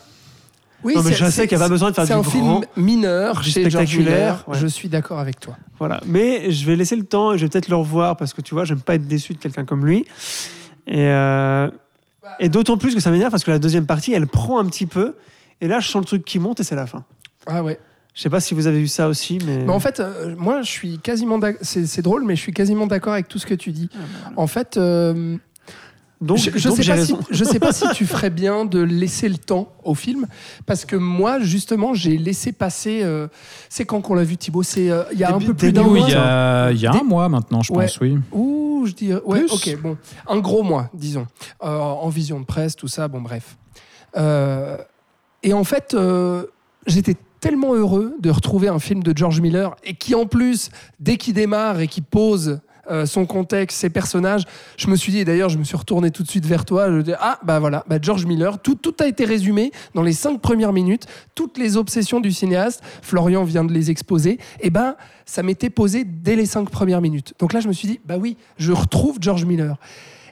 Oui, 0.84 0.94
Non, 0.94 1.02
mais 1.02 1.10
c'est- 1.10 1.16
je 1.16 1.24
sais 1.24 1.30
c'est- 1.32 1.48
qu'il 1.48 1.58
y 1.58 1.60
a 1.60 1.64
pas 1.64 1.68
besoin 1.68 1.90
de 1.90 1.94
faire 1.96 2.06
C'est 2.06 2.12
du 2.14 2.18
un 2.20 2.22
grand, 2.22 2.30
film 2.30 2.60
mineur 2.76 3.40
du 3.40 3.50
chez 3.50 3.68
George 3.68 3.86
spectaculaire, 3.88 4.44
ouais. 4.46 4.58
Je 4.58 4.66
suis 4.68 4.88
d'accord 4.88 5.18
avec 5.18 5.40
toi. 5.40 5.56
Voilà. 5.78 6.00
Mais 6.06 6.50
je 6.52 6.66
vais 6.66 6.76
laisser 6.76 6.94
le 6.96 7.04
temps 7.04 7.32
et 7.32 7.38
je 7.38 7.44
vais 7.44 7.48
peut-être 7.48 7.68
le 7.68 7.76
revoir 7.76 8.16
parce 8.16 8.32
que 8.32 8.40
tu 8.42 8.54
vois, 8.54 8.64
j'aime 8.64 8.80
pas 8.80 8.94
être 8.94 9.06
déçu 9.08 9.32
de 9.32 9.38
quelqu'un 9.38 9.64
comme 9.64 9.84
lui. 9.84 10.04
Et, 10.86 11.06
euh, 11.08 11.68
et 12.38 12.48
d'autant 12.48 12.76
plus 12.78 12.94
que 12.94 13.00
ça 13.00 13.10
m'énerve 13.10 13.30
parce 13.30 13.44
que 13.44 13.50
la 13.50 13.58
deuxième 13.58 13.86
partie, 13.86 14.12
elle 14.12 14.26
prend 14.26 14.58
un 14.60 14.66
petit 14.66 14.86
peu. 14.86 15.14
Et 15.60 15.66
là, 15.68 15.80
je 15.80 15.88
sens 15.88 16.00
le 16.02 16.06
truc 16.06 16.24
qui 16.24 16.38
monte 16.38 16.60
et 16.60 16.64
c'est 16.64 16.76
la 16.76 16.86
fin. 16.86 17.04
Ah 17.46 17.62
ouais. 17.64 17.78
Je 18.14 18.22
sais 18.22 18.30
pas 18.30 18.40
si 18.40 18.52
vous 18.54 18.66
avez 18.66 18.78
vu 18.80 18.88
ça 18.88 19.06
aussi, 19.08 19.38
mais. 19.46 19.58
Mais 19.64 19.72
en 19.72 19.78
fait, 19.80 20.00
euh, 20.00 20.34
moi, 20.36 20.62
je 20.62 20.70
suis 20.70 20.98
quasiment. 20.98 21.38
C'est 21.62 21.86
c'est 21.86 22.02
drôle, 22.02 22.24
mais 22.24 22.34
je 22.34 22.40
suis 22.40 22.52
quasiment 22.52 22.86
d'accord 22.88 23.12
avec 23.12 23.28
tout 23.28 23.38
ce 23.38 23.46
que 23.46 23.54
tu 23.54 23.70
dis. 23.70 23.88
En 24.36 24.48
fait, 24.48 24.76
euh, 24.76 25.36
donc, 26.20 26.38
je, 26.38 26.50
je 26.56 26.68
donc 26.68 26.76
sais 26.78 26.84
pas 26.90 26.96
si, 27.04 27.12
raison. 27.12 27.20
je 27.30 27.44
sais 27.44 27.58
pas 27.60 27.72
si 27.72 27.84
tu 27.94 28.04
ferais 28.06 28.30
bien 28.30 28.64
de 28.64 28.80
laisser 28.80 29.28
le 29.28 29.38
temps 29.38 29.72
au 29.84 29.94
film, 29.94 30.26
parce 30.66 30.84
que 30.84 30.96
moi, 30.96 31.38
justement, 31.40 31.94
j'ai 31.94 32.16
laissé 32.18 32.50
passer. 32.52 33.00
euh, 33.04 33.28
c'est 33.68 33.84
quand 33.84 34.00
qu'on 34.00 34.14
l'a 34.14 34.24
vu, 34.24 34.36
Thibaut? 34.36 34.62
C'est 34.64 34.90
euh, 34.90 35.04
il 35.12 35.18
y 35.20 35.24
a 35.24 35.28
un 35.34 35.38
Début- 35.38 35.46
peu 35.52 35.54
plus 35.54 35.72
d'un 35.72 35.84
mois. 35.84 35.98
il 36.00 36.10
y 36.10 36.14
a, 36.14 36.70
il 36.72 36.80
y 36.80 36.86
a 36.86 36.92
un 36.92 37.02
mois 37.04 37.28
maintenant, 37.28 37.62
je 37.62 37.72
Ouais. 37.72 37.84
pense, 37.84 38.00
oui. 38.00 38.18
Ouh, 38.32 38.84
je 38.86 38.92
dis. 38.92 39.12
Ouais, 39.24 39.40
Plus. 39.44 39.52
ok, 39.52 39.80
bon. 39.82 39.96
Un 40.28 40.38
gros 40.38 40.62
mois, 40.62 40.90
disons. 40.94 41.26
Euh, 41.62 41.78
en 41.78 42.08
vision 42.08 42.40
de 42.40 42.44
presse, 42.44 42.74
tout 42.76 42.88
ça, 42.88 43.06
bon, 43.08 43.20
bref. 43.20 43.56
Euh, 44.16 44.76
et 45.42 45.52
en 45.52 45.64
fait, 45.64 45.94
euh, 45.94 46.44
j'étais 46.86 47.14
tellement 47.40 47.74
heureux 47.74 48.14
de 48.20 48.30
retrouver 48.30 48.66
un 48.68 48.80
film 48.80 49.02
de 49.04 49.16
George 49.16 49.40
Miller 49.40 49.76
et 49.84 49.94
qui, 49.94 50.14
en 50.16 50.26
plus, 50.26 50.70
dès 50.98 51.16
qu'il 51.16 51.34
démarre 51.34 51.78
et 51.80 51.86
qu'il 51.86 52.02
pose. 52.02 52.58
Euh, 52.90 53.06
son 53.06 53.26
contexte, 53.26 53.78
ses 53.78 53.90
personnages. 53.90 54.44
Je 54.76 54.88
me 54.88 54.96
suis 54.96 55.12
dit, 55.12 55.18
et 55.18 55.24
d'ailleurs, 55.24 55.48
je 55.48 55.58
me 55.58 55.64
suis 55.64 55.76
retourné 55.76 56.10
tout 56.10 56.22
de 56.22 56.28
suite 56.28 56.46
vers 56.46 56.64
toi. 56.64 56.90
Je 56.90 57.00
dis, 57.00 57.12
ah, 57.18 57.38
bah 57.44 57.58
voilà, 57.58 57.84
bah 57.88 57.98
George 58.00 58.26
Miller, 58.26 58.58
tout, 58.60 58.74
tout 58.74 58.94
a 59.00 59.06
été 59.06 59.24
résumé 59.24 59.72
dans 59.94 60.02
les 60.02 60.12
cinq 60.12 60.40
premières 60.40 60.72
minutes. 60.72 61.06
Toutes 61.34 61.58
les 61.58 61.76
obsessions 61.76 62.20
du 62.20 62.32
cinéaste, 62.32 62.82
Florian 63.02 63.44
vient 63.44 63.64
de 63.64 63.72
les 63.72 63.90
exposer. 63.90 64.38
Et 64.60 64.70
ben, 64.70 64.96
ça 65.26 65.42
m'était 65.42 65.70
posé 65.70 66.04
dès 66.04 66.36
les 66.36 66.46
cinq 66.46 66.70
premières 66.70 67.00
minutes. 67.00 67.34
Donc 67.38 67.52
là, 67.52 67.60
je 67.60 67.68
me 67.68 67.72
suis 67.72 67.88
dit, 67.88 68.00
bah 68.04 68.16
oui, 68.18 68.36
je 68.56 68.72
retrouve 68.72 69.18
George 69.20 69.44
Miller. 69.44 69.76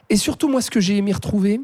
Et 0.09 0.15
surtout, 0.15 0.47
moi, 0.47 0.61
ce 0.61 0.71
que 0.71 0.79
j'ai 0.79 0.97
aimé 0.97 1.11
retrouver, 1.11 1.59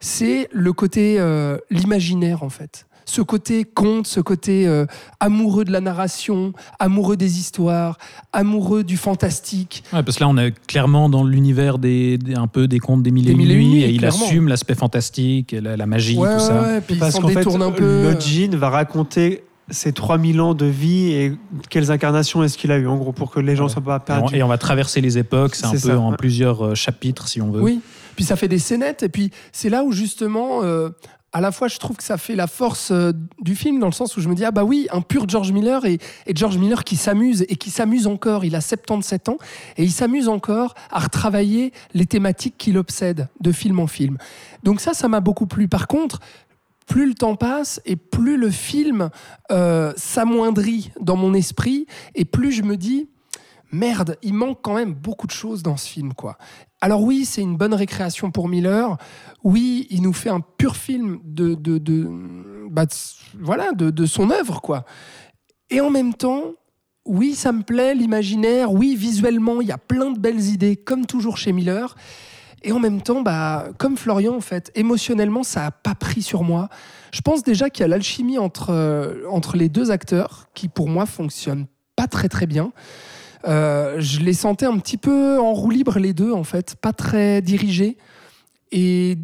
c'est 0.00 0.48
le 0.52 0.72
côté, 0.72 1.16
euh, 1.18 1.58
l'imaginaire, 1.70 2.42
en 2.42 2.50
fait. 2.50 2.86
Ce 3.08 3.22
côté 3.22 3.64
conte, 3.64 4.06
ce 4.08 4.18
côté 4.20 4.66
euh, 4.66 4.84
amoureux 5.20 5.64
de 5.64 5.70
la 5.70 5.80
narration, 5.80 6.52
amoureux 6.80 7.16
des 7.16 7.38
histoires, 7.38 7.98
amoureux 8.32 8.82
du 8.82 8.96
fantastique. 8.96 9.84
Ouais, 9.92 10.02
parce 10.02 10.16
que 10.18 10.24
là, 10.24 10.28
on 10.28 10.36
est 10.36 10.52
clairement 10.66 11.08
dans 11.08 11.22
l'univers 11.24 11.78
des, 11.78 12.18
des- 12.18 12.34
un 12.34 12.48
peu 12.48 12.66
des 12.66 12.80
contes 12.80 13.04
des 13.04 13.12
mille 13.12 13.24
et 13.24 13.26
Des 13.28 13.32
une 13.32 13.38
mille 13.38 13.50
et 13.52 13.54
une 13.54 13.60
nuits, 13.60 13.68
nuits, 13.68 13.82
et 13.84 13.90
il 13.90 13.98
clairement. 13.98 14.24
assume 14.24 14.48
l'aspect 14.48 14.74
fantastique, 14.74 15.54
la, 15.58 15.76
la 15.76 15.86
magie, 15.86 16.18
ouais, 16.18 16.34
tout 16.34 16.40
ça. 16.40 16.60
ouais, 16.62 16.80
puis 16.80 16.94
il 16.94 16.98
Parce 17.00 17.14
qu'en 17.18 17.28
fait, 17.28 17.36
détourne 17.36 17.62
un 17.62 17.70
peu. 17.70 18.02
le 18.12 18.18
djinn 18.20 18.56
va 18.56 18.70
raconter 18.70 19.44
ses 19.70 19.92
3000 19.92 20.40
ans 20.40 20.54
de 20.54 20.66
vie 20.66 21.12
et 21.12 21.32
quelles 21.70 21.90
incarnations 21.92 22.42
est-ce 22.42 22.58
qu'il 22.58 22.70
a 22.72 22.76
eu, 22.78 22.86
en 22.88 22.96
gros, 22.96 23.12
pour 23.12 23.30
que 23.30 23.38
les 23.40 23.54
gens 23.56 23.64
Ouais. 23.66 23.70
soient 23.70 23.82
pas 23.82 23.96
Et 23.96 24.00
on, 24.00 24.20
perdus. 24.20 24.36
et 24.36 24.42
on 24.42 24.48
va 24.48 24.58
traverser 24.58 25.00
les 25.00 25.16
époques, 25.18 25.54
c'est 25.54 25.66
un 25.66 25.70
peu 25.72 25.78
ça, 25.78 25.98
en 25.98 26.12
plusieurs 26.12 26.64
euh, 26.66 26.74
chapitres, 26.74 27.28
si 27.28 27.40
on 27.40 27.50
veut. 27.50 27.62
Oui, 27.62 27.80
puis 28.16 28.24
ça 28.24 28.34
fait 28.36 28.48
des 28.48 28.58
scénettes, 28.58 29.02
et 29.04 29.08
puis 29.08 29.30
c'est 29.52 29.68
là 29.68 29.82
où 29.84 29.92
justement, 29.92 30.62
euh, 30.64 30.90
à 31.36 31.40
la 31.42 31.52
fois 31.52 31.68
je 31.68 31.76
trouve 31.76 31.98
que 31.98 32.02
ça 32.02 32.16
fait 32.16 32.34
la 32.34 32.46
force 32.46 32.90
euh, 32.92 33.12
du 33.42 33.54
film, 33.54 33.78
dans 33.78 33.88
le 33.88 33.92
sens 33.92 34.16
où 34.16 34.22
je 34.22 34.28
me 34.30 34.34
dis, 34.34 34.46
ah 34.46 34.52
bah 34.52 34.64
oui, 34.64 34.88
un 34.90 35.02
pur 35.02 35.28
George 35.28 35.52
Miller, 35.52 35.84
et, 35.84 35.98
George 36.34 36.56
Miller 36.56 36.82
qui 36.82 36.96
s'amuse, 36.96 37.44
et 37.50 37.56
qui 37.56 37.68
s'amuse 37.68 38.06
encore, 38.06 38.46
il 38.46 38.56
a 38.56 38.62
77 38.62 39.28
ans, 39.28 39.36
et 39.76 39.82
il 39.82 39.92
s'amuse 39.92 40.30
encore 40.30 40.74
à 40.90 40.98
retravailler 40.98 41.74
les 41.92 42.06
thématiques 42.06 42.54
qui 42.56 42.72
l'obsèdent 42.72 43.28
de 43.38 43.52
film 43.52 43.80
en 43.80 43.86
film. 43.86 44.16
Donc 44.62 44.80
ça, 44.80 44.94
ça 44.94 45.08
m'a 45.08 45.20
beaucoup 45.20 45.46
plu. 45.46 45.68
Par 45.68 45.88
contre, 45.88 46.20
plus 46.86 47.06
le 47.06 47.12
temps 47.12 47.36
passe 47.36 47.82
et 47.84 47.96
plus 47.96 48.38
le 48.38 48.48
film 48.48 49.10
euh, 49.50 49.92
s'amoindrit 49.98 50.90
dans 51.02 51.16
mon 51.16 51.34
esprit, 51.34 51.86
et 52.14 52.24
plus 52.24 52.50
je 52.50 52.62
me 52.62 52.78
dis, 52.78 53.10
merde, 53.72 54.16
il 54.22 54.32
manque 54.32 54.60
quand 54.62 54.74
même 54.74 54.94
beaucoup 54.94 55.26
de 55.26 55.32
choses 55.32 55.62
dans 55.62 55.76
ce 55.76 55.86
film, 55.86 56.14
quoi. 56.14 56.38
Alors 56.80 57.02
oui, 57.02 57.24
c'est 57.24 57.42
une 57.42 57.56
bonne 57.56 57.74
récréation 57.74 58.30
pour 58.30 58.48
Miller. 58.48 58.96
Oui, 59.42 59.86
il 59.90 60.02
nous 60.02 60.12
fait 60.12 60.30
un 60.30 60.40
pur 60.40 60.76
film 60.76 61.20
de, 61.24 61.56
bah, 62.70 62.86
voilà, 63.40 63.72
de, 63.72 63.90
de 63.90 64.06
son 64.06 64.30
œuvre, 64.30 64.60
quoi. 64.60 64.84
Et 65.70 65.80
en 65.80 65.90
même 65.90 66.14
temps, 66.14 66.52
oui, 67.06 67.34
ça 67.34 67.52
me 67.52 67.62
plaît, 67.62 67.94
l'imaginaire. 67.94 68.72
Oui, 68.72 68.94
visuellement, 68.94 69.60
il 69.60 69.68
y 69.68 69.72
a 69.72 69.78
plein 69.78 70.10
de 70.10 70.18
belles 70.18 70.42
idées, 70.42 70.76
comme 70.76 71.06
toujours 71.06 71.38
chez 71.38 71.52
Miller. 71.52 71.96
Et 72.62 72.72
en 72.72 72.78
même 72.78 73.00
temps, 73.00 73.22
bah, 73.22 73.68
comme 73.78 73.96
Florian, 73.96 74.34
en 74.34 74.40
fait, 74.40 74.72
émotionnellement, 74.74 75.44
ça 75.44 75.60
n'a 75.60 75.70
pas 75.70 75.94
pris 75.94 76.22
sur 76.22 76.42
moi. 76.42 76.68
Je 77.12 77.20
pense 77.20 77.42
déjà 77.42 77.70
qu'il 77.70 77.82
y 77.82 77.84
a 77.84 77.88
l'alchimie 77.88 78.38
entre, 78.38 78.70
euh, 78.70 79.22
entre 79.30 79.56
les 79.56 79.68
deux 79.68 79.90
acteurs, 79.90 80.48
qui 80.54 80.68
pour 80.68 80.88
moi 80.88 81.06
fonctionne 81.06 81.66
pas 81.94 82.06
très 82.08 82.28
très 82.28 82.46
bien. 82.46 82.72
Euh, 83.46 83.96
je 83.98 84.20
les 84.20 84.32
sentais 84.32 84.66
un 84.66 84.78
petit 84.78 84.96
peu 84.96 85.38
en 85.38 85.52
roue 85.52 85.70
libre 85.70 85.98
les 85.98 86.12
deux 86.12 86.32
en 86.32 86.44
fait, 86.44 86.76
pas 86.76 86.92
très 86.92 87.42
dirigés. 87.42 87.96
Et 88.72 89.18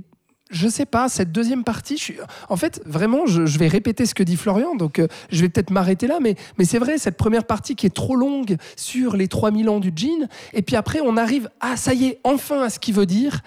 je 0.51 0.69
sais 0.69 0.87
pas, 0.87 1.09
cette 1.09 1.33
deuxième 1.33 1.65
partie, 1.65 2.15
en 2.49 2.57
fait, 2.57 2.83
vraiment, 2.85 3.27
je, 3.27 3.43
vais 3.59 3.69
répéter 3.69 4.07
ce 4.07 4.15
que 4.15 4.23
dit 4.23 4.37
Florian, 4.37 4.77
donc 4.77 4.99
euh, 4.99 5.09
je 5.31 5.41
vais 5.41 5.49
peut-être 5.49 5.71
m'arrêter 5.71 6.07
là, 6.07 6.19
mais, 6.21 6.37
mais 6.59 6.65
c'est 6.65 6.79
vrai, 6.79 6.99
cette 6.99 7.17
première 7.17 7.45
partie 7.45 7.75
qui 7.75 7.87
est 7.87 7.95
trop 7.95 8.17
longue 8.17 8.57
sur 8.77 9.17
les 9.17 9.29
3000 9.29 9.69
ans 9.71 9.81
du 9.81 9.93
jean, 9.97 10.29
et 10.53 10.63
puis 10.63 10.77
après, 10.77 11.01
on 11.03 11.17
arrive, 11.17 11.49
ah, 11.61 11.77
ça 11.77 11.95
y 11.95 12.05
est, 12.05 12.21
enfin 12.23 12.63
à 12.63 12.71
ce 12.71 12.79
qu'il 12.79 12.95
veut 12.95 13.07
dire, 13.07 13.41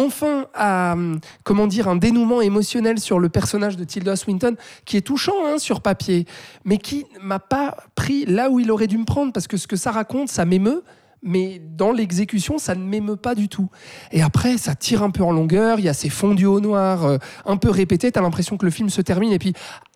enfin 0.00 0.46
à, 0.54 0.96
comment 1.44 1.66
dire, 1.66 1.88
un 1.88 1.96
dénouement 1.96 2.40
émotionnel 2.40 2.98
sur 2.98 3.18
le 3.18 3.28
personnage 3.28 3.76
de 3.76 3.84
Tilda 3.84 4.16
Swinton, 4.16 4.56
qui 4.84 4.96
est 4.96 5.02
touchant 5.02 5.46
hein, 5.46 5.58
sur 5.58 5.80
papier, 5.80 6.26
mais 6.64 6.78
qui 6.78 7.06
m'a 7.20 7.38
pas 7.38 7.76
pris 7.94 8.24
là 8.26 8.50
où 8.50 8.60
il 8.60 8.70
aurait 8.70 8.86
dû 8.86 8.98
me 8.98 9.04
prendre, 9.04 9.32
parce 9.32 9.46
que 9.46 9.56
ce 9.56 9.66
que 9.66 9.76
ça 9.76 9.90
raconte, 9.90 10.28
ça 10.28 10.44
m'émeut, 10.44 10.82
mais 11.22 11.60
dans 11.76 11.92
l'exécution, 11.92 12.58
ça 12.58 12.74
ne 12.74 12.82
m'émeut 12.82 13.16
pas 13.16 13.34
du 13.34 13.48
tout. 13.48 13.68
Et 14.10 14.22
après, 14.22 14.56
ça 14.56 14.74
tire 14.74 15.02
un 15.02 15.10
peu 15.10 15.22
en 15.22 15.32
longueur, 15.32 15.78
il 15.78 15.84
y 15.84 15.88
a 15.88 15.94
ces 15.94 16.08
fondus 16.08 16.46
au 16.46 16.60
noir 16.60 17.04
euh, 17.04 17.18
un 17.44 17.56
peu 17.56 17.70
répétés, 17.70 18.10
t'as 18.10 18.22
l'impression 18.22 18.56
que 18.56 18.64
le 18.64 18.70
film 18.70 18.88
se 18.88 19.02
termine, 19.02 19.32
et 19.32 19.38
puis, 19.38 19.52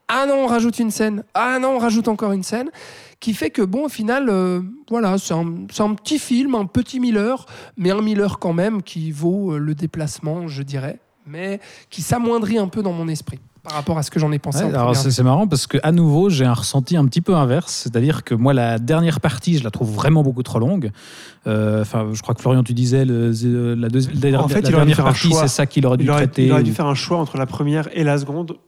ah 0.09 0.27
non, 0.29 0.45
on 0.45 0.47
rajoute 0.47 0.79
une 0.79 0.91
scène, 0.91 1.25
ah 1.35 1.59
non, 1.61 1.77
on 1.77 1.79
rajoute 1.79 2.09
encore 2.09 2.33
une 2.33 2.43
scène, 2.43 2.69
qui 3.21 3.33
fait 3.33 3.51
que, 3.51 3.63
bon, 3.63 3.87
au 3.87 3.89
final, 3.89 4.29
euh, 4.29 4.61
voilà, 4.91 5.17
c'est 5.19 5.33
un, 5.35 5.95
petit 5.95 6.19
film, 6.19 6.55
un 6.55 6.67
petit 6.67 7.01
Miller, 7.01 7.47
mais 7.77 7.91
un 7.91 8.03
Miller 8.03 8.39
quand 8.39 8.53
même 8.53 8.83
qui 8.83 9.11
vaut 9.13 9.53
euh, 9.53 9.59
le 9.59 9.75
déplacement, 9.75 10.47
je 10.47 10.63
dirais, 10.63 10.99
mais 11.27 11.59
qui 11.89 12.03
s'amoindrit 12.03 12.59
un 12.59 12.69
peu 12.69 12.83
dans 12.83 12.93
mon 12.93 13.09
esprit 13.09 13.41
par 13.63 13.73
rapport 13.77 13.97
à 13.97 14.03
ce 14.03 14.11
que 14.11 14.21
j'en 14.21 14.31
ai 14.31 14.39
pensé. 14.39 14.63
Ouais, 14.63 14.75
alors 14.75 14.95
c'est 14.95 15.23
marrant 15.23 15.47
parce 15.47 15.67
que 15.67 15.79
à 15.83 15.91
nouveau 15.91 16.29
j'ai 16.29 16.45
un 16.45 16.53
ressenti 16.53 16.99
un 16.99 17.07
petit 17.07 17.23
peu 17.23 17.35
inverse, 17.35 17.73
c'est-à-dire 17.73 18.23
que 18.23 18.35
moi 18.35 18.53
la 18.53 18.79
dernière 18.79 19.21
partie 19.23 19.57
je 19.57 19.65
la 19.65 19.71
trouve 19.71 19.91
vraiment 19.91 20.23
beaucoup 20.23 20.43
trop 20.43 20.59
longue. 20.59 20.91
Euh, 21.47 21.81
Enfin, 21.81 22.09
je 22.13 22.21
crois 22.21 22.35
que 22.35 22.43
Florian 22.43 22.63
tu 22.63 22.75
disais 22.75 23.07
le, 23.07 23.29
la, 23.75 23.89
deuxi- 23.89 24.11
la- 24.31 24.43
En 24.43 24.49
fait, 24.49 24.61
la 24.61 24.69
il 24.69 24.75
aurait 24.75 24.85
dû 24.85 24.93
dernière 24.93 24.97
faire 24.97 25.05
partie 25.07 25.33
c'est 25.33 25.49
ça 25.49 25.65
qu'il 25.65 25.87
aurait 25.87 25.97
dû 25.97 26.05
Il 26.05 26.11
aurait, 26.11 26.27
traiter. 26.27 26.45
il 26.45 26.53
aurait 26.53 26.63
dû 26.63 26.75
faire 26.75 26.85
un 26.85 26.95
choix 26.95 27.17
entre 27.17 27.39
la 27.39 27.47
première 27.47 27.89
et 27.97 28.05
la 28.05 28.19
seconde, 28.19 28.59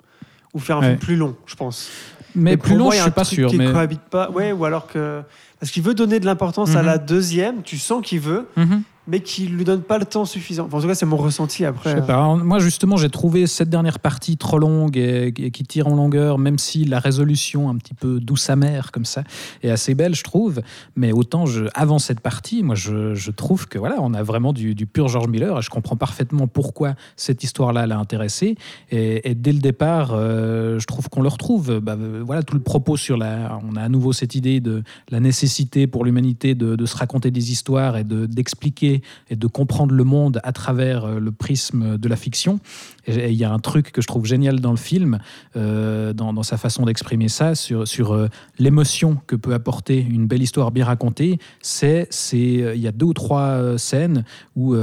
ou 0.56 0.58
faire 0.58 0.78
un 0.78 0.80
Ouais. 0.80 0.86
film 0.88 0.98
plus 0.98 1.16
long, 1.16 1.36
je 1.46 1.54
pense. 1.54 1.88
Mais 2.34 2.56
plus 2.56 2.76
long 2.76 2.84
moi, 2.86 2.94
je 2.94 3.02
suis 3.02 3.10
pas 3.10 3.24
sûr. 3.24 3.48
Qui 3.50 3.58
Mais... 3.58 3.70
cohabite 3.70 4.00
pas, 4.10 4.30
ouais, 4.30 4.52
ou 4.52 4.64
alors 4.64 4.86
que 4.88 5.22
parce 5.60 5.70
qu'il 5.70 5.82
veut 5.82 5.94
donner 5.94 6.18
de 6.18 6.26
l'importance 6.26 6.74
à 6.74 6.80
Mhm. 6.80 6.86
la 6.86 6.98
deuxième, 6.98 7.62
tu 7.62 7.78
sens 7.78 8.02
qu'il 8.04 8.20
veut, 8.20 8.46
Mhm. 8.56 8.82
Mais 9.06 9.20
qu'il 9.20 9.54
lui 9.54 9.64
donne 9.64 9.82
pas 9.82 9.98
le 9.98 10.04
temps 10.04 10.24
suffisant. 10.24 10.66
Enfin, 10.66 10.78
en 10.78 10.80
tout 10.80 10.88
cas, 10.88 10.94
c'est 10.94 11.06
mon 11.06 11.16
ressenti 11.16 11.62
Je 11.62 11.68
après. 11.68 11.94
sais 11.94 12.00
pas. 12.02 12.14
Alors, 12.14 12.36
Moi, 12.36 12.58
justement, 12.58 12.96
j'ai 12.96 13.08
trouvé 13.10 13.46
cette 13.46 13.70
dernière 13.70 13.98
partie 13.98 14.36
trop 14.36 14.58
longue 14.58 14.96
et, 14.96 15.28
et 15.28 15.50
qui 15.50 15.64
tire 15.64 15.86
en 15.86 15.94
longueur, 15.94 16.38
même 16.38 16.58
si 16.58 16.84
la 16.84 16.98
résolution 16.98 17.68
un 17.68 17.76
petit 17.76 17.94
peu 17.94 18.20
douce 18.20 18.50
amère 18.50 18.90
comme 18.92 19.04
ça 19.04 19.22
est 19.62 19.70
assez 19.70 19.94
belle, 19.94 20.14
je 20.14 20.24
trouve. 20.24 20.60
Mais 20.96 21.12
autant, 21.12 21.46
je, 21.46 21.64
avant 21.74 21.98
cette 21.98 22.20
partie, 22.20 22.62
moi, 22.62 22.74
je, 22.74 23.14
je 23.14 23.30
trouve 23.30 23.68
que 23.68 23.78
voilà, 23.78 23.96
on 24.00 24.12
a 24.14 24.22
vraiment 24.22 24.52
du, 24.52 24.74
du 24.74 24.86
pur 24.86 25.08
George 25.08 25.28
Miller 25.28 25.58
et 25.58 25.62
je 25.62 25.70
comprends 25.70 25.96
parfaitement 25.96 26.46
pourquoi 26.48 26.94
cette 27.16 27.44
histoire-là 27.44 27.86
l'a 27.86 27.98
intéressé. 27.98 28.56
Et, 28.90 29.30
et 29.30 29.34
dès 29.34 29.52
le 29.52 29.60
départ, 29.60 30.10
euh, 30.14 30.78
je 30.78 30.86
trouve 30.86 31.08
qu'on 31.08 31.22
le 31.22 31.28
retrouve. 31.28 31.80
Bah, 31.80 31.96
euh, 31.98 32.22
voilà, 32.24 32.42
tout 32.42 32.54
le 32.54 32.62
propos 32.62 32.96
sur 32.96 33.16
la. 33.16 33.58
On 33.70 33.76
a 33.76 33.82
à 33.82 33.88
nouveau 33.88 34.12
cette 34.12 34.34
idée 34.34 34.60
de 34.60 34.82
la 35.10 35.20
nécessité 35.20 35.86
pour 35.86 36.04
l'humanité 36.04 36.54
de, 36.54 36.76
de 36.76 36.86
se 36.86 36.96
raconter 36.96 37.30
des 37.30 37.52
histoires 37.52 37.96
et 37.96 38.04
de- 38.04 38.26
d'expliquer 38.26 38.95
et 39.30 39.36
de 39.36 39.46
comprendre 39.46 39.94
le 39.94 40.04
monde 40.04 40.40
à 40.42 40.52
travers 40.52 41.04
euh, 41.04 41.18
le 41.18 41.32
prisme 41.32 41.98
de 41.98 42.08
la 42.08 42.16
fiction. 42.16 42.60
Et 43.06 43.30
il 43.30 43.36
y 43.36 43.44
a 43.44 43.52
un 43.52 43.58
truc 43.58 43.92
que 43.92 44.02
je 44.02 44.06
trouve 44.06 44.26
génial 44.26 44.60
dans 44.60 44.70
le 44.70 44.76
film, 44.76 45.18
euh, 45.56 46.12
dans, 46.12 46.42
sa 46.42 46.56
façon 46.56 46.84
d'exprimer 46.84 47.28
ça, 47.28 47.54
sur, 47.54 48.12
euh, 48.12 48.28
l'émotion 48.58 49.18
que 49.26 49.36
peut 49.36 49.54
apporter 49.54 49.98
une 49.98 50.26
belle 50.26 50.42
histoire 50.42 50.70
bien 50.70 50.84
racontée. 50.84 51.38
C'est, 51.62 52.08
c'est, 52.10 52.38
il 52.38 52.80
y 52.80 52.88
a 52.88 52.92
deux 52.92 53.06
ou 53.06 53.14
trois 53.14 53.78
scènes 53.78 54.24
où 54.54 54.74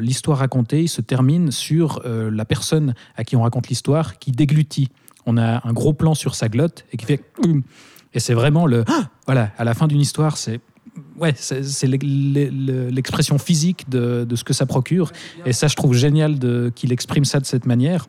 l'histoire 0.00 0.38
racontée 0.38 0.86
se 0.86 1.00
termine 1.00 1.50
sur 1.50 2.02
la 2.04 2.44
personne 2.44 2.94
à 3.16 3.24
qui 3.24 3.36
on 3.36 3.42
raconte 3.42 3.68
l'histoire 3.68 4.18
qui 4.18 4.32
déglutit. 4.32 4.88
On 5.26 5.36
a 5.36 5.66
un 5.66 5.72
gros 5.72 5.92
plan 5.92 6.14
sur 6.14 6.34
sa 6.34 6.48
glotte 6.48 6.84
et 6.92 6.96
qui 6.96 7.06
fait 7.06 7.22
et 8.14 8.20
c'est 8.20 8.34
vraiment 8.34 8.66
le 8.66 8.84
voilà 9.26 9.50
à 9.58 9.64
la 9.64 9.74
fin 9.74 9.86
d'une 9.86 10.00
histoire 10.00 10.36
c'est 10.36 10.60
ouais 11.22 11.32
c'est 11.36 11.64
c'est 11.64 11.86
l'e- 11.86 11.98
l'e- 12.02 12.90
l'expression 12.90 13.38
physique 13.38 13.88
de, 13.88 14.26
ce 14.34 14.44
que 14.44 14.52
ça 14.52 14.66
procure. 14.66 15.12
Et 15.46 15.52
ça 15.52 15.68
je 15.68 15.76
trouve 15.76 15.94
génial 15.94 16.38
qu'il 16.74 16.92
exprime 16.92 17.24
ça 17.24 17.40
de 17.40 17.46
cette 17.46 17.66
manière. 17.66 18.06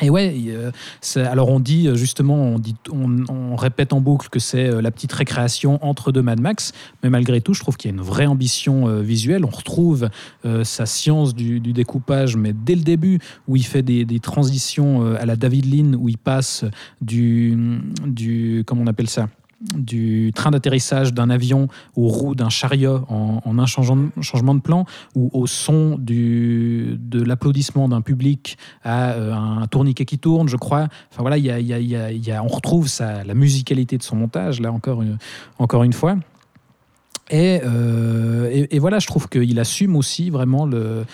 Et 0.00 0.10
ouais, 0.10 0.32
euh, 0.48 0.70
alors 1.16 1.48
on 1.48 1.58
dit 1.58 1.88
justement, 1.96 2.36
on, 2.36 2.58
dit, 2.58 2.76
on, 2.92 3.24
on 3.28 3.56
répète 3.56 3.92
en 3.92 4.00
boucle 4.00 4.28
que 4.28 4.38
c'est 4.38 4.68
euh, 4.68 4.80
la 4.80 4.92
petite 4.92 5.12
récréation 5.12 5.84
entre 5.84 6.12
deux 6.12 6.22
Mad 6.22 6.40
Max, 6.40 6.72
mais 7.02 7.10
malgré 7.10 7.40
tout, 7.40 7.52
je 7.52 7.60
trouve 7.60 7.76
qu'il 7.76 7.90
y 7.90 7.94
a 7.94 7.96
une 7.96 8.02
vraie 8.02 8.26
ambition 8.26 8.88
euh, 8.88 9.00
visuelle. 9.00 9.44
On 9.44 9.50
retrouve 9.50 10.08
sa 10.62 10.86
science 10.86 11.34
du, 11.34 11.60
découpage, 11.60 12.36
mais 12.36 12.52
dès 12.52 12.74
le 12.74 12.82
début, 12.82 13.18
où 13.48 13.56
il 13.56 13.64
fait 13.64 13.82
des, 13.82 14.20
transitions 14.20 15.14
à 15.16 15.26
la 15.26 15.36
David 15.36 15.72
Lean, 15.72 15.94
où 15.94 16.08
il 16.08 16.18
passe 16.18 16.64
du, 17.00 17.56
du 18.06 18.62
comment 18.66 18.82
on 18.82 18.86
appelle 18.86 19.08
ça? 19.08 19.28
Du 19.74 20.30
train 20.34 20.50
d'atterrissage 20.50 21.12
d'un 21.12 21.30
avion 21.30 21.68
aux 21.96 22.08
roues 22.08 22.34
d'un 22.34 22.48
chariot 22.48 23.00
en, 23.08 23.58
un 23.58 23.66
changement, 23.66 24.54
de 24.54 24.60
plan 24.60 24.84
ou 25.16 25.30
au 25.32 25.46
son 25.46 25.96
du, 25.98 26.96
de 27.00 27.22
l'applaudissement 27.22 27.88
d'un 27.88 28.00
public 28.00 28.56
à 28.84 29.10
euh, 29.12 29.32
un 29.34 29.66
tourniquet 29.66 30.04
qui 30.04 30.18
tourne, 30.18 30.48
je 30.48 30.56
crois. 30.56 30.88
Enfin 31.10 31.22
voilà, 31.22 31.38
il 31.38 31.44
y 31.44 31.50
a, 31.50 31.58
y 31.58 31.72
a- 31.74 31.80
y 32.12 32.30
a- 32.30 32.42
on 32.44 32.48
retrouve 32.48 32.86
sa, 32.88 33.24
la 33.24 33.34
musicalité 33.34 33.98
de 33.98 34.02
son 34.02 34.16
montage, 34.16 34.60
là 34.60 34.70
encore 34.72 35.02
encore 35.58 35.82
une 35.82 35.92
fois. 35.92 36.16
Et, 37.30 37.60
euh, 37.64 38.48
et, 38.50 38.76
et 38.76 38.78
voilà, 38.78 38.98
je 38.98 39.06
trouve 39.06 39.28
qu'il 39.28 39.58
assume 39.60 39.96
aussi 39.96 40.30
vraiment 40.30 40.66
le- 40.66 41.04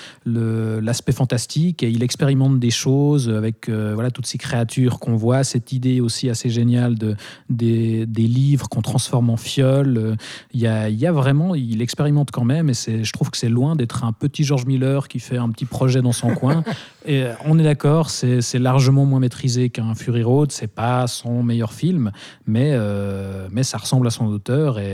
l'aspect 0.80 1.12
fantastique 1.12 1.82
et 1.82 1.90
il 1.90 2.02
expérimente 2.02 2.58
des 2.58 2.70
choses 2.70 3.28
avec 3.28 3.68
euh, 3.68 3.92
voilà, 3.94 4.10
toutes 4.10 4.26
ces 4.26 4.38
créatures 4.38 4.98
qu'on 5.00 5.16
voit, 5.16 5.44
cette 5.44 5.72
idée 5.72 6.00
aussi 6.00 6.30
assez 6.30 6.50
géniale 6.50 6.96
de, 6.96 7.16
des, 7.50 8.06
des 8.06 8.26
livres 8.26 8.68
qu'on 8.68 8.82
transforme 8.82 9.30
en 9.30 9.36
fioles. 9.36 10.16
Il 10.52 10.60
y 10.60 10.66
a, 10.66 10.88
il 10.88 10.98
y 10.98 11.06
a 11.06 11.12
vraiment, 11.12 11.54
il 11.54 11.82
expérimente 11.82 12.30
quand 12.30 12.44
même 12.44 12.70
et 12.70 12.74
je 13.04 13.12
trouve 13.12 13.30
que 13.30 13.36
c'est 13.36 13.48
loin 13.48 13.76
d'être 13.76 14.04
un 14.04 14.12
petit 14.12 14.44
George 14.44 14.66
Miller 14.66 15.08
qui 15.08 15.18
fait 15.18 15.38
un 15.38 15.50
petit 15.50 15.66
projet 15.66 16.02
dans 16.02 16.12
son 16.12 16.34
coin. 16.34 16.62
Et 17.06 17.22
euh, 17.22 17.34
on 17.44 17.58
est 17.58 17.62
d'accord, 17.62 18.08
c'est 18.08 18.58
largement 18.58 19.04
moins 19.04 19.20
maîtrisé 19.20 19.68
qu'un 19.68 19.94
Fury 19.94 20.22
Road, 20.22 20.50
c'est 20.52 20.72
pas 20.72 21.06
son 21.06 21.42
meilleur 21.42 21.74
film, 21.74 22.12
mais, 22.46 22.70
euh, 22.72 23.46
mais 23.50 23.62
ça 23.62 23.76
ressemble 23.76 24.06
à 24.06 24.10
son 24.10 24.24
auteur 24.26 24.78
et 24.78 24.84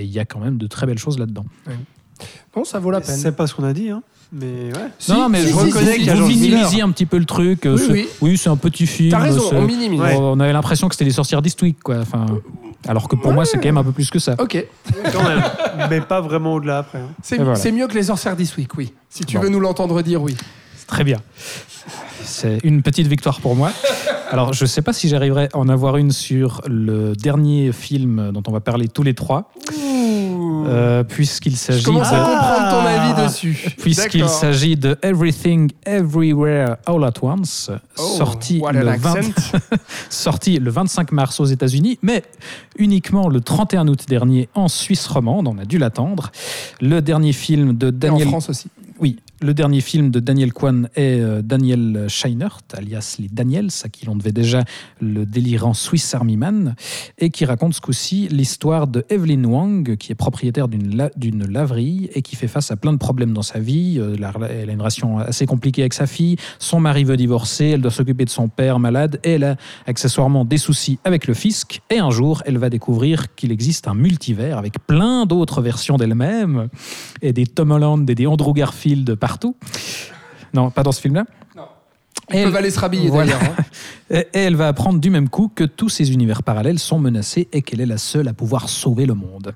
et 0.00 0.04
il 0.04 0.10
y 0.10 0.18
a 0.18 0.24
quand 0.24 0.40
même 0.40 0.56
de 0.58 0.66
très 0.70 0.86
belles 0.86 0.98
choses 0.98 1.18
là-dedans. 1.18 1.44
Non, 2.56 2.64
ça 2.64 2.78
vaut 2.78 2.90
la 2.90 3.00
peine. 3.00 3.16
C'est 3.16 3.32
pas 3.36 3.46
ce 3.46 3.54
qu'on 3.54 3.64
a 3.64 3.72
dit, 3.72 3.90
hein. 3.90 4.02
Mais 4.32 4.46
ouais. 4.72 4.88
Si, 4.98 5.10
non, 5.10 5.28
mais 5.28 5.40
si, 5.40 5.48
je 5.48 5.52
si, 5.52 5.58
reconnais 5.58 5.92
si, 5.92 5.98
qu'il 5.98 6.06
y 6.06 6.10
a 6.10 6.14
si, 6.16 6.22
minimisiez 6.22 6.82
un 6.82 6.90
petit 6.90 7.06
peu 7.06 7.18
le 7.18 7.24
truc. 7.24 7.66
euh, 7.66 7.74
Oui, 7.74 7.82
c'est- 7.84 7.92
oui. 7.92 8.08
oui, 8.20 8.38
c'est 8.38 8.48
un 8.48 8.56
petit 8.56 8.86
film. 8.86 9.10
T'as 9.10 9.18
raison, 9.18 9.42
on 9.52 9.62
minimise. 9.62 10.00
Ouais. 10.00 10.16
On 10.16 10.38
avait 10.38 10.52
l'impression 10.52 10.88
que 10.88 10.94
c'était 10.94 11.04
les 11.06 11.10
sorcières 11.10 11.42
d'Eastwick, 11.42 11.82
quoi. 11.82 11.98
Enfin, 12.00 12.26
alors 12.86 13.08
que 13.08 13.16
pour 13.16 13.32
moi, 13.32 13.44
c'est 13.44 13.56
quand 13.56 13.64
même 13.64 13.78
un 13.78 13.82
peu 13.84 13.90
plus 13.92 14.08
que 14.10 14.18
ça. 14.20 14.36
Ok, 14.38 14.64
Quand 15.12 15.24
même. 15.28 15.42
mais 15.90 16.00
pas 16.00 16.20
vraiment 16.20 16.54
au-delà 16.54 16.78
après. 16.78 16.98
hein. 17.00 17.08
c'est 17.22 17.38
voilà. 17.38 17.72
mieux 17.72 17.88
que 17.88 17.94
les 17.94 18.04
sorcières 18.04 18.36
week, 18.56 18.76
oui. 18.76 18.92
Si 19.08 19.24
tu 19.24 19.36
Bon. 19.36 19.42
veux 19.42 19.48
nous 19.48 19.60
l'entendre 19.60 20.00
dire, 20.02 20.22
oui. 20.22 20.36
Très 20.86 21.02
bien. 21.04 21.18
C'est 22.22 22.58
une 22.62 22.82
petite 22.82 23.06
victoire 23.08 23.40
pour 23.40 23.56
moi. 23.56 23.72
Alors, 24.30 24.52
je 24.52 24.62
ne 24.64 24.68
sais 24.68 24.82
pas 24.82 24.92
si 24.92 25.08
j'arriverai 25.08 25.48
à 25.52 25.58
en 25.58 25.68
avoir 25.68 25.96
une 25.96 26.12
sur 26.12 26.60
le 26.68 27.14
dernier 27.16 27.72
film 27.72 28.30
dont 28.32 28.42
on 28.46 28.52
va 28.52 28.60
parler 28.60 28.86
tous 28.88 29.02
les 29.02 29.14
trois, 29.14 29.50
euh, 30.66 31.02
puisqu'il 31.04 31.56
s'agit 31.56 31.82
de... 31.84 31.88
comprendre 31.90 32.70
ton 32.70 32.86
Ah. 32.86 33.12
avis 33.12 33.22
dessus. 33.28 33.74
Puisqu'il 33.78 34.20
D'accord. 34.20 34.34
s'agit 34.36 34.76
de 34.76 34.96
Everything 35.02 35.70
Everywhere 35.84 36.76
All 36.86 37.04
at 37.04 37.12
Once, 37.22 37.70
Oh, 37.98 38.02
sorti, 38.16 38.58
what 38.60 38.72
le 38.72 38.88
an 38.88 38.96
20 38.98 39.16
accent. 39.16 39.58
sorti 40.10 40.58
le 40.58 40.70
25 40.70 41.12
mars 41.12 41.40
aux 41.40 41.44
États-Unis, 41.44 41.98
mais 42.02 42.22
uniquement 42.78 43.28
le 43.28 43.40
31 43.40 43.88
août 43.88 44.04
dernier 44.08 44.48
en 44.54 44.68
Suisse 44.68 45.06
romande. 45.06 45.48
On 45.48 45.58
a 45.58 45.64
dû 45.64 45.78
l'attendre. 45.78 46.30
Le 46.80 47.00
dernier 47.00 47.32
film 47.32 47.76
de 47.76 47.86
Et 47.86 47.90
en 47.90 47.92
Daniel 47.92 48.28
France 48.28 48.50
aussi. 48.50 48.68
Le 49.42 49.54
dernier 49.54 49.80
film 49.80 50.10
de 50.10 50.20
Daniel 50.20 50.52
Kwan 50.52 50.88
est 50.96 51.20
euh, 51.20 51.40
Daniel 51.42 52.06
Scheinert, 52.08 52.60
alias 52.76 53.16
les 53.18 53.28
Daniels, 53.28 53.70
à 53.84 53.88
qui 53.88 54.04
l'on 54.06 54.14
devait 54.16 54.32
déjà 54.32 54.64
le 55.00 55.24
délirant 55.24 55.72
Swiss 55.74 56.14
Army 56.14 56.36
Man, 56.36 56.74
et 57.18 57.30
qui 57.30 57.44
raconte 57.44 57.74
ce 57.74 57.80
coup-ci 57.80 58.28
l'histoire 58.28 58.86
de 58.86 59.04
Evelyn 59.08 59.44
Wang, 59.44 59.96
qui 59.96 60.12
est 60.12 60.14
propriétaire 60.14 60.68
d'une 60.68 60.94
la- 60.96 61.10
d'une 61.16 61.46
laverie 61.46 62.10
et 62.14 62.22
qui 62.22 62.36
fait 62.36 62.48
face 62.48 62.70
à 62.70 62.76
plein 62.76 62.92
de 62.92 62.98
problèmes 62.98 63.32
dans 63.32 63.42
sa 63.42 63.58
vie. 63.60 63.96
Euh, 63.98 64.14
elle 64.50 64.68
a 64.70 64.72
une 64.72 64.80
relation 64.80 65.18
assez 65.18 65.46
compliquée 65.46 65.82
avec 65.82 65.94
sa 65.94 66.06
fille, 66.06 66.36
son 66.58 66.80
mari 66.80 67.04
veut 67.04 67.16
divorcer, 67.16 67.66
elle 67.66 67.80
doit 67.80 67.90
s'occuper 67.90 68.24
de 68.24 68.30
son 68.30 68.48
père 68.48 68.78
malade, 68.78 69.20
et 69.24 69.32
elle 69.32 69.44
a 69.44 69.56
accessoirement 69.86 70.44
des 70.44 70.58
soucis 70.58 70.98
avec 71.04 71.26
le 71.26 71.34
fisc, 71.34 71.80
et 71.90 71.98
un 71.98 72.10
jour, 72.10 72.42
elle 72.44 72.58
va 72.58 72.68
découvrir 72.68 73.34
qu'il 73.34 73.52
existe 73.52 73.88
un 73.88 73.94
multivers 73.94 74.58
avec 74.58 74.74
plein 74.86 75.24
d'autres 75.24 75.62
versions 75.62 75.96
d'elle-même, 75.96 76.68
et 77.22 77.32
des 77.32 77.46
Tom 77.46 77.70
Holland 77.70 78.08
et 78.10 78.14
des 78.14 78.26
Andrew 78.26 78.52
Garfield 78.52 79.14
partout. 79.30 79.54
Non, 80.54 80.70
pas 80.70 80.82
dans 80.82 80.92
ce 80.92 81.00
film-là. 81.00 81.24
Ils 82.32 82.36
elle, 82.38 82.44
peuvent 82.44 82.56
aller 82.56 82.70
se 82.70 82.78
rhabiller 82.78 83.08
Voilà. 83.08 83.32
d'ailleurs. 83.32 83.54
hein. 83.58 83.62
et- 84.16 84.26
elle 84.38 84.54
va 84.56 84.68
apprendre 84.68 85.00
du 85.00 85.10
même 85.10 85.28
coup 85.28 85.50
que 85.52 85.64
tous 85.64 85.88
ces 85.88 86.12
univers 86.12 86.42
parallèles 86.44 86.78
sont 86.78 86.98
menacés 86.98 87.48
et 87.52 87.60
qu'elle 87.62 87.80
est 87.80 87.86
la 87.86 87.98
seule 87.98 88.28
à 88.28 88.32
pouvoir 88.32 88.68
sauver 88.68 89.04
le 89.06 89.14
monde. 89.14 89.52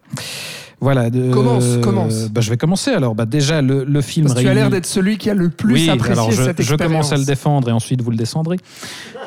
Voilà. 0.81 1.09
de- 1.09 1.31
Commence, 1.33 1.65
commence. 1.83 2.29
bah, 2.31 2.41
je 2.41 2.51
vais 2.51 2.57
commencer 2.57 2.91
alors. 2.91 3.15
Bah, 3.15 3.27
déjà, 3.27 3.63
le, 3.63 3.85
le 3.85 4.01
film 4.01 4.27
Parce 4.27 4.37
que 4.39 4.43
tu 4.43 4.49
as 4.49 4.51
réunit- 4.51 4.61
l'air 4.63 4.71
d'être 4.71 4.87
celui 4.87 5.19
qui 5.19 5.31
a 5.31 5.35
le 5.35 5.51
plus 5.51 5.75
oui, 5.75 5.89
apprécié 5.91 6.13
alors 6.15 6.31
je, 6.33 6.43
cette 6.43 6.61
je 6.63 6.73
expérience. 6.73 6.91
commence 6.93 7.13
à 7.13 7.17
le 7.17 7.25
défendre 7.25 7.69
et 7.69 7.73
ensuite 7.73 8.03
vous 8.03 8.11
le 8.11 8.17
descendrez. 8.17 8.57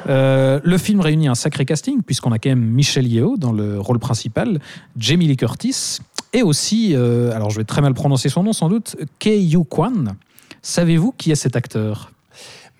Euh, 0.10 0.60
le 0.64 0.78
film 0.78 1.00
réunit 1.00 1.30
un 1.30 1.36
sacré 1.36 1.64
casting 1.66 2.02
puisqu'on 2.04 2.32
a 2.34 2.40
quand 2.40 2.50
même 2.50 2.60
Michel 2.60 3.08
Yeo 3.08 3.38
dans 3.38 3.54
le 3.54 3.80
rôle 3.80 4.00
principal, 4.00 4.60
Jamie 4.98 5.28
Lee 5.28 5.38
Curtis 5.38 6.00
et 6.34 6.44
aussi, 6.44 6.92
euh, 6.96 7.32
alors 7.34 7.50
je 7.50 7.58
vais 7.58 7.64
très 7.66 7.82
mal 7.82 7.94
prononcer 7.94 8.28
son 8.30 8.44
nom 8.44 8.52
sans 8.54 8.68
doute, 8.70 8.98
Kei 9.20 9.42
Yu 9.42 9.64
Kwan. 9.64 10.16
Savez-vous 10.62 11.12
qui 11.18 11.32
est 11.32 11.36
cet 11.36 11.56
acteur? 11.56 12.12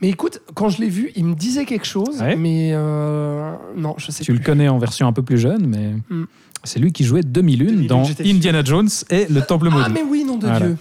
Mais 0.02 0.10
écoute, 0.10 0.42
quand 0.54 0.70
je 0.70 0.80
l'ai 0.80 0.90
vu, 0.90 1.12
il 1.16 1.26
me 1.26 1.34
disait 1.36 1.66
quelque 1.66 1.86
chose, 1.88 2.22
Ouais. 2.22 2.36
mais 2.36 2.72
euh, 2.74 3.52
non, 3.76 3.96
je 3.98 4.12
sais 4.12 4.24
Tu 4.24 4.32
le 4.32 4.38
plus. 4.38 4.46
connais 4.46 4.68
en 4.70 4.78
version 4.78 5.08
un 5.08 5.14
peu 5.14 5.24
plus 5.24 5.38
jeune, 5.40 5.66
mais 5.66 5.94
Hmm. 6.10 6.26
C'est 6.64 6.80
lui 6.80 6.92
qui 6.92 7.04
jouait 7.06 7.22
2001 7.22 7.66
2001, 7.66 7.88
dans 7.88 8.04
Indiana 8.26 8.62
Jones 8.64 8.90
et 9.10 9.26
le 9.30 9.42
Temple 9.42 9.70
Maudit. 9.70 9.84
Ah, 9.88 9.90
mais 9.94 10.04
oui, 10.08 10.24
nom 10.26 10.36
de 10.38 10.46
Voilà. 10.48 10.60
Dieu. 10.60 10.78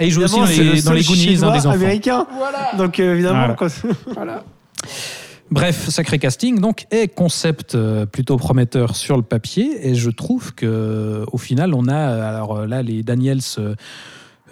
Et 0.00 0.06
il 0.06 0.10
joue 0.10 0.22
aussi 0.22 0.36
dans 0.40 0.46
c'est 0.46 0.64
le 0.64 0.72
les, 0.72 0.82
dans 0.82 0.92
les 0.92 1.02
Goonies, 1.02 1.18
Chinois 1.20 1.40
dans 1.48 1.52
les 1.54 1.66
enfants. 1.66 1.70
américain. 1.76 2.26
Voilà. 2.36 2.70
Donc 2.78 2.98
euh, 2.98 3.12
évidemment, 3.14 3.54
Voilà. 3.58 3.72
voilà. 4.14 4.44
Bref, 5.50 5.88
sacré 5.90 6.18
casting 6.18 6.58
donc 6.60 6.86
et 6.90 7.06
concept 7.08 7.74
euh, 7.76 8.04
plutôt 8.06 8.36
prometteur 8.36 8.96
sur 8.96 9.16
le 9.16 9.22
papier 9.22 9.88
et 9.88 9.94
je 9.94 10.10
trouve 10.10 10.54
que 10.54 11.24
au 11.30 11.38
final 11.38 11.72
on 11.74 11.86
a 11.88 11.96
alors 11.96 12.66
là 12.66 12.82
les 12.82 13.02
Daniels 13.04 13.42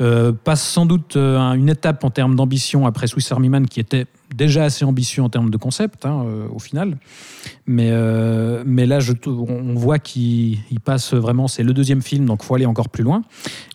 euh, 0.01 0.33
passent 0.33 0.66
sans 0.66 0.87
doute 0.87 1.16
euh, 1.16 1.39
un- 1.39 1.55
une 1.55 1.69
étape 1.69 2.03
en 2.05 2.11
termes 2.11 2.35
d'ambition 2.37 2.87
après 2.87 3.07
Swiss 3.07 3.31
Army 3.33 3.49
Man 3.49 3.66
qui 3.66 3.81
était 3.81 4.07
déjà 4.35 4.65
assez 4.65 4.85
ambitieux 4.85 5.23
en 5.23 5.28
termes 5.28 5.51
de 5.51 5.56
concept 5.56 6.05
hein, 6.06 6.24
euh, 6.27 6.47
au 6.52 6.59
final 6.59 6.97
mais 7.66 7.89
euh, 7.90 8.62
mais 8.66 8.86
là 8.86 9.01
je 9.01 9.12
on 9.27 9.74
voit 9.74 9.98
qu'il 9.98 10.59
il 10.70 10.81
passe 10.81 11.15
vraiment 11.15 11.48
c'est 11.48 11.62
le 11.62 11.73
deuxième 11.73 12.02
film 12.02 12.24
donc 12.27 12.43
faut 12.43 12.55
aller 12.55 12.66
encore 12.66 12.89
plus 12.89 13.02
loin 13.05 13.23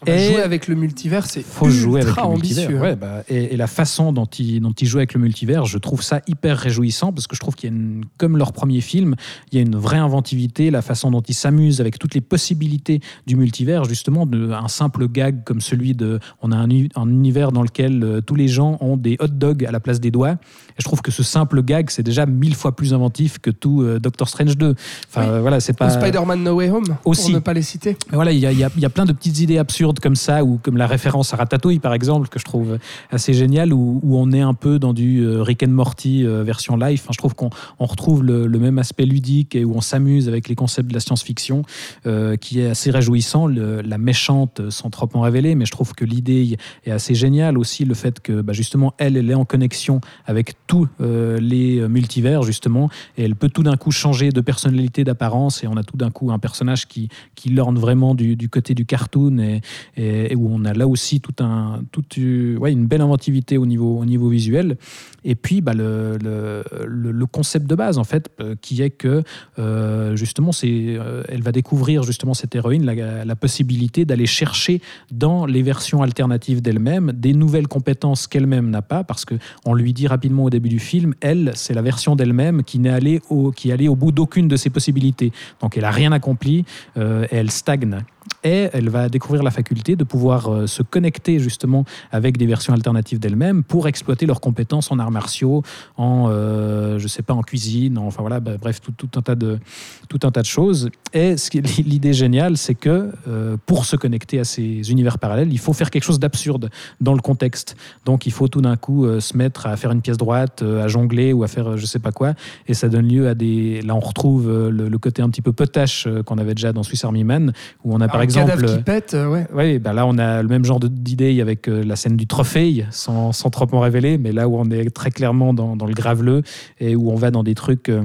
Bah, 0.06 0.16
Et- 0.16 0.32
jouer 0.32 0.42
avec 0.42 0.68
le 0.68 0.76
multivers, 0.76 1.26
c'est 1.26 1.42
faut 1.44 1.70
jouer 1.70 2.02
avec 2.02 2.10
ultra 2.10 2.24
le 2.24 2.28
ambitieux. 2.36 2.62
multivers. 2.68 2.82
Ouais, 2.82 2.96
bah, 2.96 3.24
et, 3.30 3.54
et 3.54 3.58
la 3.58 3.68
façon 3.68 4.12
dont 4.14 4.26
il, 4.26 4.60
dont 4.62 4.72
il 4.72 4.88
joue 4.88 4.98
avec 4.98 5.14
le 5.14 5.20
multivers, 5.20 5.66
je 5.66 5.78
trouve 5.78 6.02
ça 6.04 6.22
hyper 6.28 6.58
réjouissant 6.58 7.12
parce 7.14 7.28
que 7.28 7.36
je 7.36 7.40
trouve 7.40 7.56
qu'il 7.56 7.70
y 7.70 7.74
a 7.74 7.76
une, 7.76 8.06
comme 8.18 8.38
leur 8.38 8.54
premier 8.54 8.82
film, 8.82 9.16
il 9.52 9.56
y 9.56 9.60
a 9.60 9.62
une 9.62 9.76
vraie 9.76 9.98
inventivité, 9.98 10.72
la 10.72 10.82
façon 10.82 11.12
dont 11.12 11.22
ils 11.22 11.34
s'amusent 11.34 11.82
avec 11.82 12.00
toutes 12.00 12.14
les 12.16 12.22
possibilités 12.22 13.02
du 13.28 13.36
multivers, 13.36 13.84
justement, 13.86 14.26
de, 14.26 14.52
un 14.52 14.68
simple 14.68 15.08
gag 15.08 15.44
comme 15.44 15.62
celui 15.62 15.94
de, 15.96 16.20
on 16.42 16.52
a 16.52 16.58
un 16.58 16.70
univers 17.10 17.52
dans 17.52 17.64
lequel 17.64 18.04
euh, 18.04 18.22
tous 18.22 18.36
les 18.36 18.48
gens 18.48 18.78
ont 18.82 18.98
des 18.98 19.18
hot 19.20 19.28
dogs 19.28 19.66
à 19.66 19.72
la 19.72 19.80
place 19.80 20.00
des 20.00 20.12
doigts. 20.12 20.38
Et 20.72 20.82
je 20.82 20.84
trouve 20.86 21.02
que 21.02 21.12
ce 21.12 21.24
simple 21.24 21.62
gag, 21.62 21.90
c'est 21.90 22.04
déjà 22.04 22.26
mille 22.26 22.56
fois 22.56 22.74
plus 22.76 22.94
inventif 22.94 23.38
que 23.40 23.50
tout 23.52 23.82
euh, 23.82 24.00
Doctor 24.00 24.30
Strange 24.30 24.56
2. 24.58 24.76
Enfin, 25.10 25.34
Oui. 25.34 25.42
voilà, 25.42 25.60
c'est 25.60 25.74
pas. 25.74 25.90
Spider-Man 25.90 26.42
No 26.44 26.54
Way 26.56 26.70
Home, 26.72 26.96
Aussi. 27.06 27.24
pour 27.24 27.32
ne 27.32 27.40
pas 27.40 27.54
les 27.54 27.62
citer. 27.62 27.98
Mais 28.10 28.16
Voilà, 28.16 28.32
il 28.32 28.40
y 28.40 28.46
a, 28.46 28.52
y 28.54 28.64
a- 28.64 28.70
y 28.78 28.86
a 28.86 28.90
plein 28.90 29.06
de 29.06 29.12
petites 29.12 29.40
idées 29.40 29.58
absurdes 29.58 30.00
comme 30.00 30.16
ça, 30.16 30.44
ou 30.44 30.58
comme 30.62 30.78
la 30.78 30.88
référence 30.88 31.34
à 31.34 31.38
Ratatouille, 31.38 31.80
par 31.80 31.94
exemple, 31.94 32.30
que 32.30 32.40
je 32.40 32.46
trouve 32.46 32.78
assez 33.12 33.34
génial, 33.34 33.74
où, 33.74 34.00
où 34.04 34.18
on 34.18 34.32
est 34.32 34.40
un 34.42 34.54
peu 34.54 34.80
dans 34.80 34.94
du 34.94 35.20
euh, 35.26 35.42
Rick 35.44 35.64
and 35.64 35.70
Morty 35.72 36.26
euh, 36.26 36.44
version 36.44 36.78
live. 36.78 37.00
Enfin, 37.04 37.12
je 37.14 37.18
trouve 37.18 37.36
qu'on 37.36 37.50
on 37.80 37.86
retrouve 37.86 38.24
le, 38.24 38.48
le 38.48 38.60
même 38.60 38.80
aspect 38.80 39.06
ludique 39.06 39.56
et 39.56 39.66
où 39.66 39.74
on 39.76 39.82
s'amuse 39.82 40.28
avec 40.30 40.48
les 40.48 40.56
concepts 40.56 40.88
de 40.90 40.94
la 40.94 41.00
science-fiction, 41.02 41.64
euh, 42.06 42.38
qui 42.38 42.62
est 42.62 42.68
assez 42.70 42.90
réjouissant. 42.92 43.48
Le- 43.48 43.82
la 43.82 43.98
méchante, 43.98 44.62
sans 44.70 44.90
trop 44.90 45.10
en 45.14 45.22
révéler, 45.22 45.56
mais 45.56 45.66
je 45.66 45.72
trouve 45.72 45.94
que 45.94 46.06
l'idée 46.06 46.58
est 46.86 46.92
assez 46.92 47.16
géniale 47.16 47.58
aussi, 47.58 47.86
le 47.86 47.94
fait 47.96 48.20
que 48.22 48.42
bah, 48.42 48.54
justement, 48.54 48.94
elle, 48.98 49.18
elle 49.18 49.30
est 49.30 49.34
en 49.36 49.46
connexion 49.46 50.00
avec 50.30 50.54
tous 50.68 50.88
euh, 51.02 51.40
les 51.40 51.88
multivers, 51.88 52.44
justement, 52.44 52.88
elle 53.18 53.36
peut 53.36 53.50
tout 53.50 53.64
d'un 53.64 53.78
coup 53.78 53.90
changer 53.90 54.30
de 54.30 54.42
personnalité, 54.42 55.04
d'apparence, 55.04 55.64
et 55.64 55.68
on 55.68 55.76
a 55.76 55.84
tout 55.84 55.98
d'un 55.98 56.12
coup 56.12 56.32
un 56.32 56.38
personnage 56.38 56.88
qui, 56.88 57.10
qui 57.34 57.50
lorne 57.50 57.80
vraiment 57.80 58.14
du, 58.14 58.36
du 58.36 58.48
côté 58.48 58.76
du 58.76 58.86
cartoon. 58.86 59.60
Et, 59.98 60.36
où 60.36 60.50
on 60.52 60.66
a 60.66 60.74
là 60.74 60.88
aussi 60.88 61.20
tout 61.20 61.44
un, 61.44 61.82
toute, 61.92 62.20
euh, 62.20 62.58
ouais, 62.58 62.72
une 62.72 62.86
belle 62.86 63.02
inventivité 63.02 63.58
au 63.58 63.66
niveau, 63.66 63.98
au 63.98 64.06
niveau 64.06 64.30
visuel. 64.30 64.78
Et 65.26 65.36
puis 65.36 65.62
bah, 65.62 65.74
le, 65.74 66.18
le, 66.22 67.26
concept 67.26 67.68
de 67.68 67.76
base, 67.76 67.98
en 67.98 68.04
fait, 68.04 68.30
euh, 68.40 68.56
qui 68.62 68.82
est 68.82 68.90
que 68.92 69.24
euh, 69.58 70.16
justement, 70.16 70.52
c'est, 70.52 70.98
elle 71.28 71.42
va 71.42 71.52
découvrir 71.52 72.04
justement 72.04 72.34
cette 72.34 72.56
héroïne 72.56 72.86
la, 72.86 73.36
possibilité 73.36 74.06
d'aller 74.06 74.26
chercher 74.26 74.82
dans 75.12 75.46
les 75.46 75.62
versions 75.62 76.02
alternatives 76.02 76.62
d'elle-même 76.62 77.14
des 77.14 77.34
nouvelles 77.34 77.68
compétences 77.68 78.28
qu'elle-même 78.28 78.70
n'a 78.70 78.82
pas, 78.82 79.04
parce 79.04 79.24
que 79.24 79.36
on 79.66 79.74
lui 79.74 79.94
dit 79.94 80.08
rapidement 80.20 80.44
au 80.44 80.50
début 80.50 80.68
du 80.68 80.80
film, 80.80 81.14
elle, 81.22 81.54
c'est 81.56 81.74
la 81.74 81.82
version 81.82 82.18
d'elle-même 82.18 82.64
qui 82.64 82.78
n'est 82.78 82.90
allée 82.90 83.22
au, 83.30 83.54
au 83.54 83.96
bout 83.96 84.12
d'aucune 84.12 84.50
de 84.50 84.58
ses 84.58 84.70
possibilités. 84.70 85.32
Donc 85.62 85.78
elle 85.78 85.86
a 85.86 85.92
rien 85.92 86.12
accompli, 86.12 86.66
euh, 86.98 87.26
et 87.32 87.38
elle 87.38 87.50
stagne. 87.50 88.04
Et 88.44 88.70
elle 88.72 88.90
va 88.90 89.10
découvrir 89.10 89.44
la 89.44 89.52
faculté 89.52 89.96
de 89.96 90.04
pouvoir 90.04 90.48
euh, 90.48 90.68
se 90.68 90.82
connecter 90.82 91.40
justement 91.40 91.84
avec 92.12 92.38
des 92.38 92.46
versions 92.46 92.74
alternatives 92.74 93.20
d'elle-même 93.20 93.64
pour 93.64 93.88
exploiter 93.88 94.26
leurs 94.26 94.40
compétences 94.40 94.92
en 94.92 95.00
arts 95.00 95.12
martiaux, 95.12 95.62
en 95.98 96.28
euh, 96.30 97.00
je 97.00 97.08
sais 97.08 97.22
pas 97.22 97.34
en 97.34 97.42
cuisine, 97.42 97.98
en- 97.98 98.08
enfin 98.08 98.22
voilà, 98.22 98.40
bah, 98.40 98.54
bref 98.60 98.80
tout, 98.82 98.94
un 99.16 99.22
tas 99.22 99.36
de 99.36 99.60
tout 100.08 100.20
un 100.24 100.32
tas 100.32 100.42
de 100.42 100.46
choses. 100.46 100.90
Et 101.14 101.36
l'idée 101.86 102.14
géniale, 102.14 102.56
c'est 102.56 102.76
que 102.76 103.12
euh, 103.28 103.58
pour 103.66 103.86
se 103.86 103.98
connecter 103.98 104.40
à 104.40 104.46
ces 104.46 104.90
univers 104.90 105.20
parallèles, 105.20 105.52
il 105.52 105.60
faut 105.60 105.74
faire 105.74 105.92
quelque 105.92 106.04
chose 106.06 106.20
d'absurde 106.20 106.70
dans 107.02 107.14
le 107.14 107.22
contexte. 107.22 107.76
Donc 108.06 108.26
il 108.26 108.32
faut 108.32 108.48
tout 108.48 108.62
d'un 108.62 108.78
coup 108.78 109.06
se 109.20 109.36
mettre 109.36 109.66
à 109.66 109.76
faire 109.76 109.92
une 109.92 110.02
pièce 110.02 110.18
droite, 110.18 110.62
à 110.62 110.88
jongler 110.88 111.34
ou 111.34 111.44
à 111.44 111.48
faire 111.48 111.78
je 111.78 111.86
sais 111.86 112.00
pas 112.00 112.12
quoi, 112.12 112.34
et 112.68 112.74
ça 112.74 112.88
donne 112.88 113.08
lieu 113.08 113.28
à 113.28 113.36
des. 113.36 113.82
Là 113.82 113.96
on 113.96 114.00
retrouve 114.00 114.70
le, 114.70 114.98
côté 115.00 115.22
un 115.22 115.30
petit 115.30 115.42
peu 115.42 115.54
potache 115.54 116.08
qu'on 116.26 116.38
avait 116.38 116.54
déjà 116.56 116.74
dans 116.74 116.84
Swiss 116.84 117.04
Army 117.04 117.24
Man, 117.24 117.54
où 117.84 117.94
on 117.94 118.02
a 118.02 118.06
un 118.06 118.29
exemple. 118.30 118.52
cadavre 118.52 118.78
qui 118.78 118.84
pète, 118.84 119.14
euh, 119.14 119.28
ouais. 119.28 119.48
Oui, 119.54 119.80
bah 119.80 119.94
là 119.94 120.06
on 120.06 120.18
a 120.18 120.42
le 120.42 120.48
même 120.48 120.66
genre 120.66 120.80
d'idée 120.80 121.42
avec 121.42 121.68
euh, 121.68 121.84
la 121.84 121.96
scène 121.96 122.18
du 122.18 122.28
trophée, 122.28 122.86
sans, 122.92 123.32
sans 123.32 123.50
trop 123.50 123.68
en 123.72 123.80
révéler, 123.80 124.18
mais 124.18 124.32
là 124.32 124.48
où 124.48 124.58
on 124.58 124.70
est 124.72 124.90
très 124.94 125.12
clairement 125.12 125.54
dans, 125.54 125.76
dans 125.76 125.86
le 125.86 125.94
graveleux 125.94 126.44
et 126.80 126.96
où 126.96 127.12
on 127.12 127.16
va 127.16 127.32
dans 127.32 127.44
des 127.44 127.56
trucs 127.56 127.90
euh, 127.90 128.04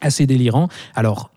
assez 0.00 0.26
délirants. 0.26 0.68
Alors, 0.94 1.30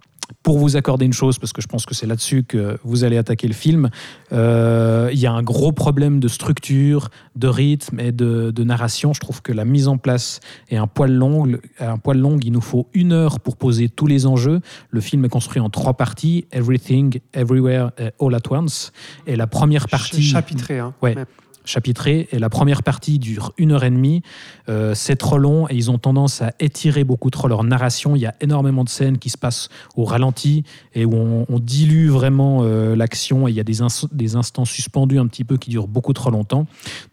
pour 0.43 0.57
vous 0.57 0.75
accorder 0.75 1.05
une 1.05 1.13
chose, 1.13 1.39
parce 1.39 1.53
que 1.53 1.61
je 1.61 1.67
pense 1.67 1.85
que 1.85 1.93
c'est 1.93 2.07
là-dessus 2.07 2.43
que 2.43 2.77
vous 2.83 3.03
allez 3.03 3.17
attaquer 3.17 3.47
le 3.47 3.53
film, 3.53 3.89
euh, 4.31 5.09
il 5.11 5.19
y 5.19 5.25
a 5.25 5.31
un 5.31 5.43
gros 5.43 5.71
problème 5.71 6.19
de 6.19 6.27
structure, 6.27 7.09
de 7.35 7.47
rythme 7.47 7.99
et 7.99 8.11
de, 8.11 8.51
de 8.51 8.63
narration. 8.63 9.13
Je 9.13 9.19
trouve 9.19 9.41
que 9.41 9.51
la 9.51 9.65
mise 9.65 9.87
en 9.87 9.97
place 9.97 10.39
est 10.69 10.77
un 10.77 10.87
poil 10.87 11.11
long. 11.11 11.47
Un 11.79 11.97
poil 11.97 12.17
long, 12.17 12.37
il 12.43 12.51
nous 12.51 12.61
faut 12.61 12.87
une 12.93 13.13
heure 13.13 13.39
pour 13.39 13.57
poser 13.57 13.89
tous 13.89 14.07
les 14.07 14.25
enjeux. 14.25 14.61
Le 14.89 15.01
film 15.01 15.25
est 15.25 15.29
construit 15.29 15.61
en 15.61 15.69
trois 15.69 15.93
parties 15.93 16.45
Everything, 16.51 17.19
Everywhere, 17.33 17.91
All 18.19 18.35
at 18.35 18.51
Once. 18.51 18.91
Et 19.27 19.35
la 19.35 19.47
première 19.47 19.87
partie 19.87 20.23
chapitré. 20.23 20.79
Hein. 20.79 20.93
Ouais. 21.01 21.15
Mais- 21.15 21.25
chapitré 21.65 22.27
et 22.31 22.39
la 22.39 22.49
première 22.49 22.83
partie 22.83 23.19
dure 23.19 23.53
une 23.57 23.71
heure 23.71 23.83
et 23.83 23.89
demie. 23.89 24.21
Euh, 24.69 24.93
c'est 24.95 25.15
trop 25.15 25.37
long 25.37 25.67
et 25.69 25.75
ils 25.75 25.91
ont 25.91 25.97
tendance 25.97 26.41
à 26.41 26.53
étirer 26.59 27.03
beaucoup 27.03 27.29
trop 27.29 27.47
leur 27.47 27.63
narration. 27.63 28.15
Il 28.15 28.21
y 28.21 28.25
a 28.25 28.35
énormément 28.41 28.83
de 28.83 28.89
scènes 28.89 29.17
qui 29.17 29.29
se 29.29 29.37
passent 29.37 29.69
au 29.95 30.03
ralenti 30.03 30.63
et 30.93 31.05
où 31.05 31.13
on, 31.13 31.45
dilue 31.61 32.09
vraiment 32.09 32.61
euh, 32.63 32.95
l'action 32.95 33.47
et 33.47 33.51
il 33.51 33.55
y 33.55 33.59
a 33.59 33.63
des, 33.63 33.77
des 34.11 34.35
instants 34.35 34.65
suspendus 34.65 35.19
un 35.19 35.27
petit 35.27 35.43
peu 35.43 35.57
qui 35.57 35.69
durent 35.69 35.87
beaucoup 35.87 36.13
trop 36.13 36.31
longtemps. 36.31 36.65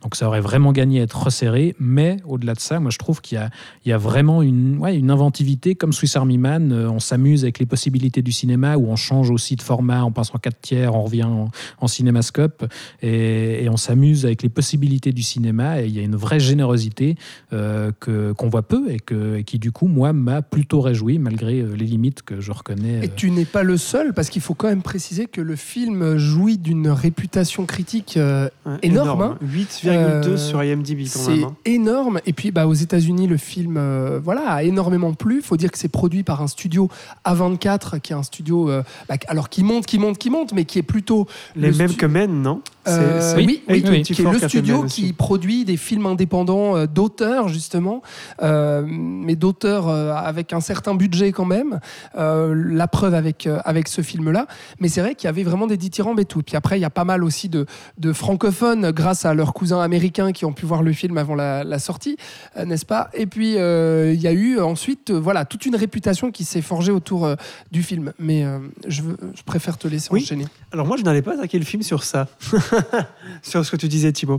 Donc 0.03 0.17
ça 0.17 0.27
aurait 0.27 0.41
vraiment 0.41 0.73
gagné 0.73 1.01
à 1.01 1.03
être 1.03 1.23
resserré. 1.23 1.75
Mais 1.79 2.17
au-delà 2.27 2.55
de 2.55 2.61
ça, 2.61 2.81
moi 2.81 2.91
je 2.91 2.99
trouve 2.99 3.21
qu'il 3.21 3.39
y 3.85 3.89
y 3.89 3.93
a 3.93 3.99
vraiment 3.99 4.43
une, 4.43 4.79
ouais, 4.79 4.97
une 4.97 5.11
inventivité 5.11 5.75
comme 5.75 5.93
Swiss 5.93 6.17
Army 6.17 6.39
Man. 6.39 6.73
Euh, 6.73 6.91
on 6.91 6.99
s'amuse 6.99 7.45
avec 7.45 7.59
les 7.59 7.67
possibilités 7.67 8.23
du 8.23 8.33
cinéma 8.33 8.77
où 8.77 8.89
on 8.89 8.97
change 8.97 9.31
aussi 9.31 9.57
de 9.57 9.63
format, 9.63 10.05
on 10.05 10.13
passe 10.13 10.35
en 10.35 10.39
4 10.39 10.61
tiers, 10.61 10.95
on 10.95 11.03
revient 11.03 11.25
en, 11.25 11.51
en 11.81 11.89
cinémascope 11.89 12.65
et, 13.03 13.65
et 13.65 13.69
on 13.69 13.77
s'amuse 13.77 14.25
avec 14.25 14.38
les 14.43 14.49
possibilités 14.49 15.13
du 15.13 15.23
cinéma 15.23 15.81
et 15.83 15.87
il 15.87 15.93
y 15.97 15.99
a 16.01 16.03
une 16.03 16.17
vraie 16.17 16.41
générosité 16.41 17.17
euh, 17.53 17.93
que 18.01 18.33
qu'on 18.33 18.49
voit 18.49 18.63
peu 18.63 18.91
et, 18.91 18.99
que, 18.99 19.37
et 19.37 19.45
qui 19.45 19.59
du 19.59 19.73
coup 19.73 19.87
moi 19.89 20.13
m'a 20.13 20.43
plutôt 20.43 20.81
réjoui 20.81 21.19
malgré 21.19 21.61
euh, 21.61 21.75
les 21.77 21.85
limites 21.87 22.23
que 22.23 22.41
je 22.41 22.53
reconnais. 22.53 23.01
Et 23.03 23.07
euh, 23.09 23.13
tu 23.17 23.31
n'es 23.31 23.45
pas 23.45 23.63
le 23.63 23.77
seul, 23.77 24.13
parce 24.15 24.29
qu'il 24.31 24.43
faut 24.43 24.55
quand 24.55 24.69
même 24.69 24.83
préciser 24.83 25.27
que 25.27 25.41
le 25.41 25.57
film 25.57 26.17
jouit 26.17 26.59
d'une 26.59 26.89
réputation 26.89 27.67
critique 27.67 28.17
euh, 28.17 28.49
Énorme, 28.83 29.23
hein. 29.23 29.39
8,2 29.45 29.89
Euh, 29.89 30.37
sur 30.37 30.63
IMDb 30.63 31.01
quand 31.03 31.07
C'est 31.21 31.31
même. 31.37 31.45
hein. 31.45 31.57
énorme. 31.65 32.21
Et 32.27 32.33
puis, 32.33 32.51
bah, 32.51 32.67
aux 32.67 32.75
États-Unis, 32.75 33.27
le 33.27 33.37
film, 33.37 33.77
euh, 33.77 34.21
voilà, 34.23 34.51
a 34.51 34.63
énormément 34.63 35.13
plu. 35.15 35.37
Il 35.37 35.43
faut 35.43 35.57
dire 35.57 35.71
que 35.71 35.79
c'est 35.79 35.89
produit 35.89 36.23
par 36.23 36.43
un 36.43 36.47
studio 36.47 36.89
A24, 37.25 38.01
qui 38.01 38.13
est 38.13 38.17
un 38.17 38.23
studio, 38.23 38.71
euh, 38.71 38.83
bah, 39.09 39.17
alors 39.29 39.49
qui 39.49 39.63
monte, 39.65 39.87
qui 39.87 39.99
monte, 39.99 40.19
qui 40.19 40.31
monte, 40.31 40.53
mais 40.53 40.65
qui 40.65 40.79
est 40.79 40.83
plutôt 40.83 41.27
Les 41.57 41.71
le 41.71 41.77
mêmes 41.77 41.91
stu- 41.91 41.97
que 41.99 42.07
Men, 42.07 42.43
non? 42.43 42.63
Euh, 42.89 43.21
C'est- 43.21 43.37
oui, 43.37 43.63
c'est 43.67 43.73
oui, 43.73 43.83
A24 43.83 44.03
qui 44.15 44.23
est 44.23 44.25
le 44.33 44.49
studio 44.49 44.83
qui 44.85 45.13
produit 45.13 45.65
des 45.65 45.77
films 45.77 46.07
indépendants 46.07 46.77
euh, 46.77 46.87
d'auteurs 46.87 47.49
justement, 47.49 48.03
euh, 48.43 48.83
mais 48.89 49.37
d'auteurs 49.37 49.89
euh, 49.89 50.13
avec 50.15 50.53
un 50.53 50.61
certain 50.61 50.95
budget 50.95 51.33
quand 51.33 51.45
même. 51.45 51.81
Euh, 52.17 52.55
la 52.55 52.89
preuve 52.89 53.15
avec 53.15 53.47
euh, 53.47 53.59
avec 53.65 53.89
ce 53.89 54.03
film-là. 54.03 54.47
Mais 54.81 54.89
c'est 54.89 55.01
vrai 55.01 55.15
qu'il 55.15 55.27
y 55.27 55.29
avait 55.29 55.43
vraiment 55.43 55.67
des 55.67 55.77
dithyrambes 55.77 56.21
et 56.21 56.25
tout. 56.25 56.43
Puis 56.43 56.57
après, 56.57 56.79
il 56.79 56.83
y 56.83 56.85
a 56.87 56.91
pas 56.91 57.05
mal 57.05 57.25
aussi 57.25 57.49
de, 57.49 57.67
de 57.99 58.13
francophones 58.13 58.91
grâce 58.93 59.25
à 59.25 59.35
leurs 59.35 59.53
cousins 59.53 59.81
américains 59.81 60.33
qui 60.33 60.45
ont 60.45 60.53
pu 60.53 60.67
voir 60.67 60.83
le 60.83 60.93
film 60.93 61.19
avant 61.19 61.35
la, 61.35 61.65
la 61.65 61.79
sortie, 61.79 62.17
euh, 62.57 62.65
n'est-ce 62.65 62.87
pas? 62.87 63.11
Et 63.15 63.27
puis 63.27 63.57
euh, 63.59 64.13
il 64.15 64.21
y 64.21 64.27
a 64.27 64.33
eu 64.33 64.61
ensuite, 64.61 65.11
euh, 65.11 65.19
voilà, 65.21 65.45
toute 65.45 65.67
une 65.67 65.77
réputation 65.77 66.31
qui 66.31 66.45
s'est 66.45 66.63
forgée 66.63 66.93
autour 66.93 67.27
euh, 67.27 67.35
du 67.73 67.83
film. 67.83 68.13
Mais 68.19 68.45
euh, 68.45 68.59
je, 68.87 69.03
veux- 69.03 69.17
je 69.35 69.43
préfère 69.43 69.77
te 69.79 69.89
laisser 69.89 70.09
Oui. 70.13 70.23
enchaîner. 70.23 70.47
Alors 70.73 70.87
moi, 70.87 70.97
je 70.97 71.03
n'allais 71.03 71.23
pas 71.23 71.35
attaquer 71.35 71.59
le 71.59 71.65
film 71.65 71.83
sur 71.83 72.05
ça, 72.05 72.27
sur 73.43 73.65
ce 73.65 73.71
que 73.71 73.77
tu 73.77 73.89
disais, 73.89 74.13
Thibaut. 74.13 74.39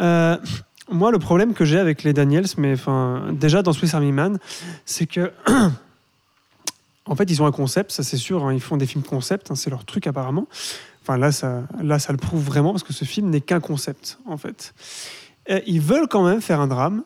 Euh, 0.00 0.36
moi, 0.90 1.10
le 1.10 1.18
problème 1.18 1.54
que 1.54 1.64
j'ai 1.64 1.78
avec 1.78 2.02
les 2.02 2.12
Daniels, 2.12 2.46
mais 2.58 2.74
enfin, 2.74 3.28
déjà 3.32 3.62
dans 3.62 3.72
Swiss 3.72 3.94
Army 3.94 4.12
Man, 4.12 4.38
c'est 4.84 5.06
que, 5.06 5.32
en 7.06 7.14
fait, 7.16 7.30
ils 7.30 7.42
ont 7.42 7.46
un 7.46 7.52
concept, 7.52 7.90
ça 7.92 8.02
c'est 8.02 8.16
sûr. 8.16 8.44
hein, 8.44 8.52
ils 8.52 8.60
font 8.60 8.76
des 8.76 8.86
films 8.86 9.04
concept, 9.04 9.50
hein, 9.50 9.54
c'est 9.54 9.70
leur 9.70 9.84
truc 9.84 10.06
apparemment. 10.06 10.46
Enfin 11.02 11.18
là, 11.18 11.32
ça, 11.32 11.62
là, 11.82 11.98
ça 11.98 12.12
le 12.12 12.18
prouve 12.18 12.42
vraiment 12.42 12.72
parce 12.72 12.82
que 12.82 12.92
ce 12.92 13.04
film 13.04 13.30
n'est 13.30 13.42
qu'un 13.42 13.60
concept, 13.60 14.18
en 14.26 14.36
fait. 14.36 14.74
Ils 15.66 15.80
veulent 15.80 16.08
quand 16.08 16.24
même 16.24 16.40
faire 16.40 16.60
un 16.60 16.66
drame, 16.66 17.02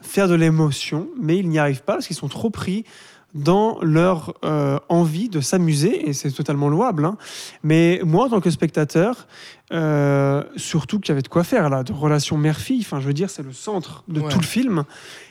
faire 0.00 0.28
de 0.28 0.34
l'émotion, 0.34 1.08
mais 1.20 1.38
ils 1.38 1.48
n'y 1.48 1.58
arrivent 1.58 1.82
pas 1.82 1.94
parce 1.94 2.06
qu'ils 2.06 2.16
sont 2.16 2.28
trop 2.28 2.50
pris 2.50 2.84
dans 3.34 3.78
leur 3.82 4.34
euh, 4.44 4.78
envie 4.88 5.28
de 5.30 5.40
s'amuser, 5.40 6.08
et 6.08 6.12
c'est 6.12 6.30
totalement 6.30 6.68
louable. 6.68 7.04
hein. 7.06 7.16
Mais 7.62 8.00
moi, 8.04 8.26
en 8.26 8.28
tant 8.28 8.40
que 8.40 8.50
spectateur, 8.50 9.26
euh, 9.72 10.42
surtout 10.56 11.00
qu'il 11.00 11.10
y 11.10 11.12
avait 11.12 11.22
de 11.22 11.28
quoi 11.28 11.44
faire 11.44 11.70
là, 11.70 11.82
de 11.82 11.92
relation 11.92 12.36
mère-fille, 12.36 12.80
enfin, 12.82 13.00
je 13.00 13.06
veux 13.06 13.14
dire, 13.14 13.30
c'est 13.30 13.42
le 13.42 13.52
centre 13.52 14.04
de 14.08 14.20
Ouais. 14.20 14.28
tout 14.30 14.38
le 14.38 14.44
film. 14.44 14.84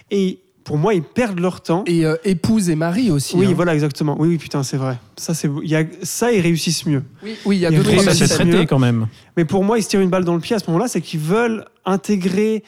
Et 0.09 0.39
pour 0.63 0.77
moi, 0.77 0.93
ils 0.93 1.03
perdent 1.03 1.39
leur 1.39 1.61
temps. 1.61 1.83
Et 1.85 2.05
euh, 2.05 2.15
épouse 2.23 2.69
et 2.69 2.75
mari 2.75 3.11
aussi. 3.11 3.35
oui, 3.35 3.47
hein. 3.47 3.53
voilà, 3.55 3.73
exactement. 3.73 4.15
Oui, 4.19 4.29
oui, 4.29 4.37
putain, 4.37 4.63
c'est 4.63 4.77
vrai. 4.77 4.97
Ça, 5.17 5.33
c'est, 5.33 5.49
y 5.63 5.75
a, 5.75 5.83
ça, 6.03 6.31
ils 6.31 6.41
réussissent 6.41 6.85
mieux. 6.87 7.03
Oui, 7.23 7.35
oui, 7.45 7.57
il 7.57 7.59
y 7.61 7.65
a 7.65 7.69
deux 7.71 7.81
réussissent 7.81 8.01
trois 8.03 8.13
Ça 8.13 8.27
s'est 8.27 8.27
scènes. 8.35 8.47
mieux. 8.47 8.53
traité 8.53 8.67
quand 8.67 8.79
même. 8.79 9.07
Mais 9.37 9.45
pour 9.45 9.63
moi, 9.63 9.77
ils 9.77 9.83
se 9.83 9.89
tirent 9.89 10.01
une 10.01 10.09
balle 10.09 10.25
dans 10.25 10.35
le 10.35 10.39
pied 10.41 10.55
à 10.55 10.59
ce 10.59 10.65
moment-là, 10.67 10.87
c'est 10.87 11.01
qu'ils 11.01 11.19
veulent 11.19 11.65
intégrer 11.85 12.63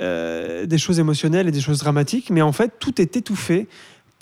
euh, 0.00 0.66
des 0.66 0.78
choses 0.78 0.98
émotionnelles 0.98 1.46
et 1.48 1.52
des 1.52 1.60
choses 1.60 1.78
dramatiques, 1.78 2.30
mais 2.30 2.42
en 2.42 2.52
fait, 2.52 2.72
tout 2.80 3.00
est 3.00 3.16
étouffé 3.16 3.68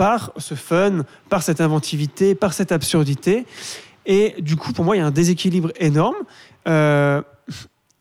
par 0.01 0.33
ce 0.39 0.55
fun, 0.55 1.05
par 1.29 1.43
cette 1.43 1.61
inventivité, 1.61 2.35
par 2.35 2.55
cette 2.55 2.73
absurdité. 2.73 3.45
Et 4.07 4.35
du 4.41 4.57
coup, 4.57 4.73
pour 4.73 4.83
moi, 4.87 4.97
il 4.97 5.01
y 5.01 5.03
a 5.03 5.07
un 5.07 5.11
déséquilibre 5.11 5.73
énorme. 5.79 6.17
Euh, 6.67 7.21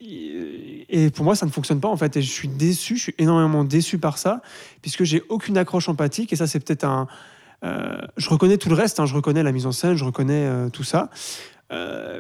et 0.02 1.10
pour 1.10 1.26
moi, 1.26 1.36
ça 1.36 1.46
ne 1.46 1.52
fonctionne 1.52 1.82
pas 1.82 1.90
en 1.90 1.98
fait. 1.98 2.16
Et 2.16 2.22
je 2.22 2.32
suis 2.32 2.48
déçu, 2.48 2.96
je 2.96 3.02
suis 3.04 3.16
énormément 3.18 3.66
déçu 3.66 3.98
par 3.98 4.18
ça, 4.18 4.42
puisque 4.82 5.04
j'ai 5.04 5.22
aucune 5.28 5.58
accroche 5.58 5.90
empathique. 5.90 6.32
Et 6.32 6.38
ça, 6.38 6.48
c'est 6.48 6.62
peut-être 6.62 6.86
un. 6.86 7.08
euh, 7.66 7.98
je 8.16 8.30
reconnais 8.30 8.56
tout 8.58 8.70
le 8.70 8.76
reste, 8.76 9.02
hein, 9.02 9.06
je 9.06 9.14
reconnais 9.14 9.44
la 9.44 9.52
mise 9.52 9.66
en 9.66 9.74
scène, 9.74 9.96
je 9.96 10.06
reconnais 10.06 10.46
euh, 10.48 10.70
tout 10.70 10.86
ça. 10.86 11.10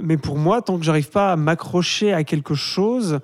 Mais 0.01 0.17
pour 0.17 0.37
moi, 0.37 0.61
tant 0.61 0.77
que 0.77 0.83
j'arrive 0.83 1.09
pas 1.09 1.31
à 1.31 1.35
m'accrocher 1.37 2.11
à 2.13 2.23
quelque 2.25 2.53
chose, 2.53 3.19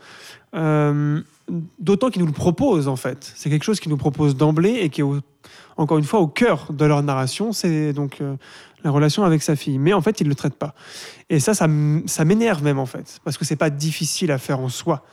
d'autant 0.53 2.09
qu'ils 2.09 2.21
nous 2.21 2.27
le 2.27 2.33
proposent 2.33 2.87
en 2.87 2.95
fait. 2.95 3.31
C'est 3.35 3.49
quelque 3.51 3.65
chose 3.65 3.79
qu'ils 3.81 3.91
nous 3.91 3.97
proposent 3.97 4.35
d'emblée 4.37 4.75
et 4.81 4.89
qui 4.89 5.01
est 5.01 5.03
au- 5.03 5.19
encore 5.77 5.97
une 5.97 6.05
fois 6.05 6.19
au 6.19 6.27
cœur 6.27 6.67
de 6.71 6.85
leur 6.85 7.03
narration, 7.03 7.51
c'est 7.51 7.93
donc 7.93 8.21
euh, 8.21 8.35
la 8.83 8.91
relation 8.91 9.23
avec 9.23 9.41
sa 9.41 9.55
fille. 9.55 9.77
Mais 9.77 9.93
en 9.93 10.01
fait, 10.01 10.21
ils 10.21 10.27
le 10.27 10.35
traitent 10.35 10.57
pas. 10.57 10.73
Et 11.29 11.39
ça, 11.39 11.53
ça, 11.53 11.67
m'énerve 11.67 12.63
même 12.63 12.79
en 12.79 12.85
fait, 12.85 13.19
parce 13.23 13.37
que 13.37 13.45
c'est 13.45 13.55
pas 13.55 13.69
difficile 13.69 14.31
à 14.31 14.37
faire 14.37 14.59
en 14.59 14.69
soi. 14.69 15.03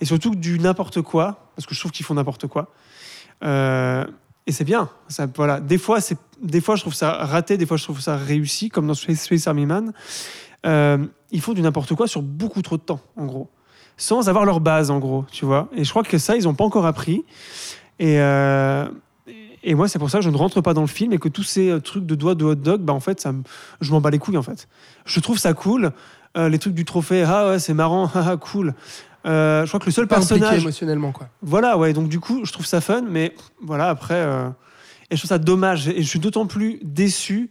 Et 0.00 0.04
surtout 0.04 0.34
du 0.34 0.58
n'importe 0.58 1.02
quoi, 1.02 1.50
parce 1.56 1.66
que 1.66 1.74
je 1.74 1.80
trouve 1.80 1.92
qu'ils 1.92 2.06
font 2.06 2.14
n'importe 2.14 2.46
quoi. 2.46 2.72
Euh, 3.44 4.04
et 4.46 4.52
c'est 4.52 4.64
bien. 4.64 4.90
Ça, 5.08 5.26
voilà. 5.34 5.60
Des 5.60 5.78
fois, 5.78 6.00
c'est, 6.00 6.18
des 6.42 6.60
fois, 6.60 6.76
je 6.76 6.82
trouve 6.82 6.94
ça 6.94 7.12
raté, 7.12 7.56
des 7.56 7.66
fois, 7.66 7.76
je 7.76 7.84
trouve 7.84 8.00
ça 8.00 8.16
réussi, 8.16 8.68
comme 8.68 8.86
dans 8.86 8.94
Swiss 8.94 9.46
Army 9.46 9.66
Man. 9.66 9.92
Euh, 10.66 10.98
ils 11.30 11.40
font 11.40 11.52
du 11.52 11.62
n'importe 11.62 11.94
quoi 11.94 12.06
sur 12.06 12.22
beaucoup 12.22 12.62
trop 12.62 12.76
de 12.76 12.82
temps, 12.82 13.00
en 13.16 13.26
gros, 13.26 13.50
sans 13.96 14.28
avoir 14.28 14.44
leur 14.44 14.60
base, 14.60 14.90
en 14.90 14.98
gros, 14.98 15.24
tu 15.30 15.44
vois. 15.44 15.68
Et 15.74 15.84
je 15.84 15.90
crois 15.90 16.02
que 16.02 16.18
ça, 16.18 16.36
ils 16.36 16.44
n'ont 16.44 16.54
pas 16.54 16.64
encore 16.64 16.86
appris. 16.86 17.24
Et, 17.98 18.18
et 19.64 19.74
moi, 19.74 19.88
c'est 19.88 19.98
pour 19.98 20.10
ça 20.10 20.18
que 20.18 20.24
je 20.24 20.30
ne 20.30 20.36
rentre 20.36 20.60
pas 20.60 20.74
dans 20.74 20.80
le 20.82 20.86
film 20.86 21.12
et 21.12 21.18
que 21.18 21.28
tous 21.28 21.42
ces 21.42 21.70
euh, 21.70 21.80
trucs 21.80 22.06
de 22.06 22.14
doigts 22.14 22.34
de 22.34 22.44
hot 22.44 22.54
dog, 22.54 22.80
bah, 22.82 22.92
en 22.92 23.00
fait, 23.00 23.20
ça 23.20 23.32
me- 23.32 23.42
je 23.80 23.90
m'en 23.92 24.00
bats 24.00 24.10
les 24.10 24.18
couilles, 24.18 24.36
en 24.36 24.42
fait. 24.42 24.68
Je 25.06 25.20
trouve 25.20 25.38
ça 25.38 25.52
cool. 25.54 25.92
Euh, 26.36 26.48
les 26.48 26.58
trucs 26.58 26.74
du 26.74 26.84
trophée, 26.84 27.22
ah 27.26 27.48
ouais, 27.50 27.58
c'est 27.58 27.74
marrant, 27.74 28.10
ah 28.14 28.24
ah, 28.30 28.36
cool. 28.36 28.74
Euh, 29.26 29.62
je 29.64 29.68
crois 29.68 29.80
que 29.80 29.86
le 29.86 29.92
seul 29.92 30.06
Pas 30.06 30.16
personnage. 30.16 30.60
émotionnellement, 30.62 31.12
quoi. 31.12 31.28
Voilà, 31.42 31.78
ouais, 31.78 31.92
donc 31.94 32.08
du 32.08 32.20
coup, 32.20 32.44
je 32.44 32.52
trouve 32.52 32.66
ça 32.66 32.80
fun, 32.80 33.02
mais 33.08 33.34
voilà, 33.62 33.88
après. 33.88 34.14
euh, 34.14 34.48
Et 35.10 35.16
je 35.16 35.20
trouve 35.20 35.28
ça 35.30 35.38
dommage. 35.38 35.88
Et 35.88 36.02
je 36.02 36.08
suis 36.08 36.18
d'autant 36.18 36.46
plus 36.46 36.78
déçu 36.82 37.48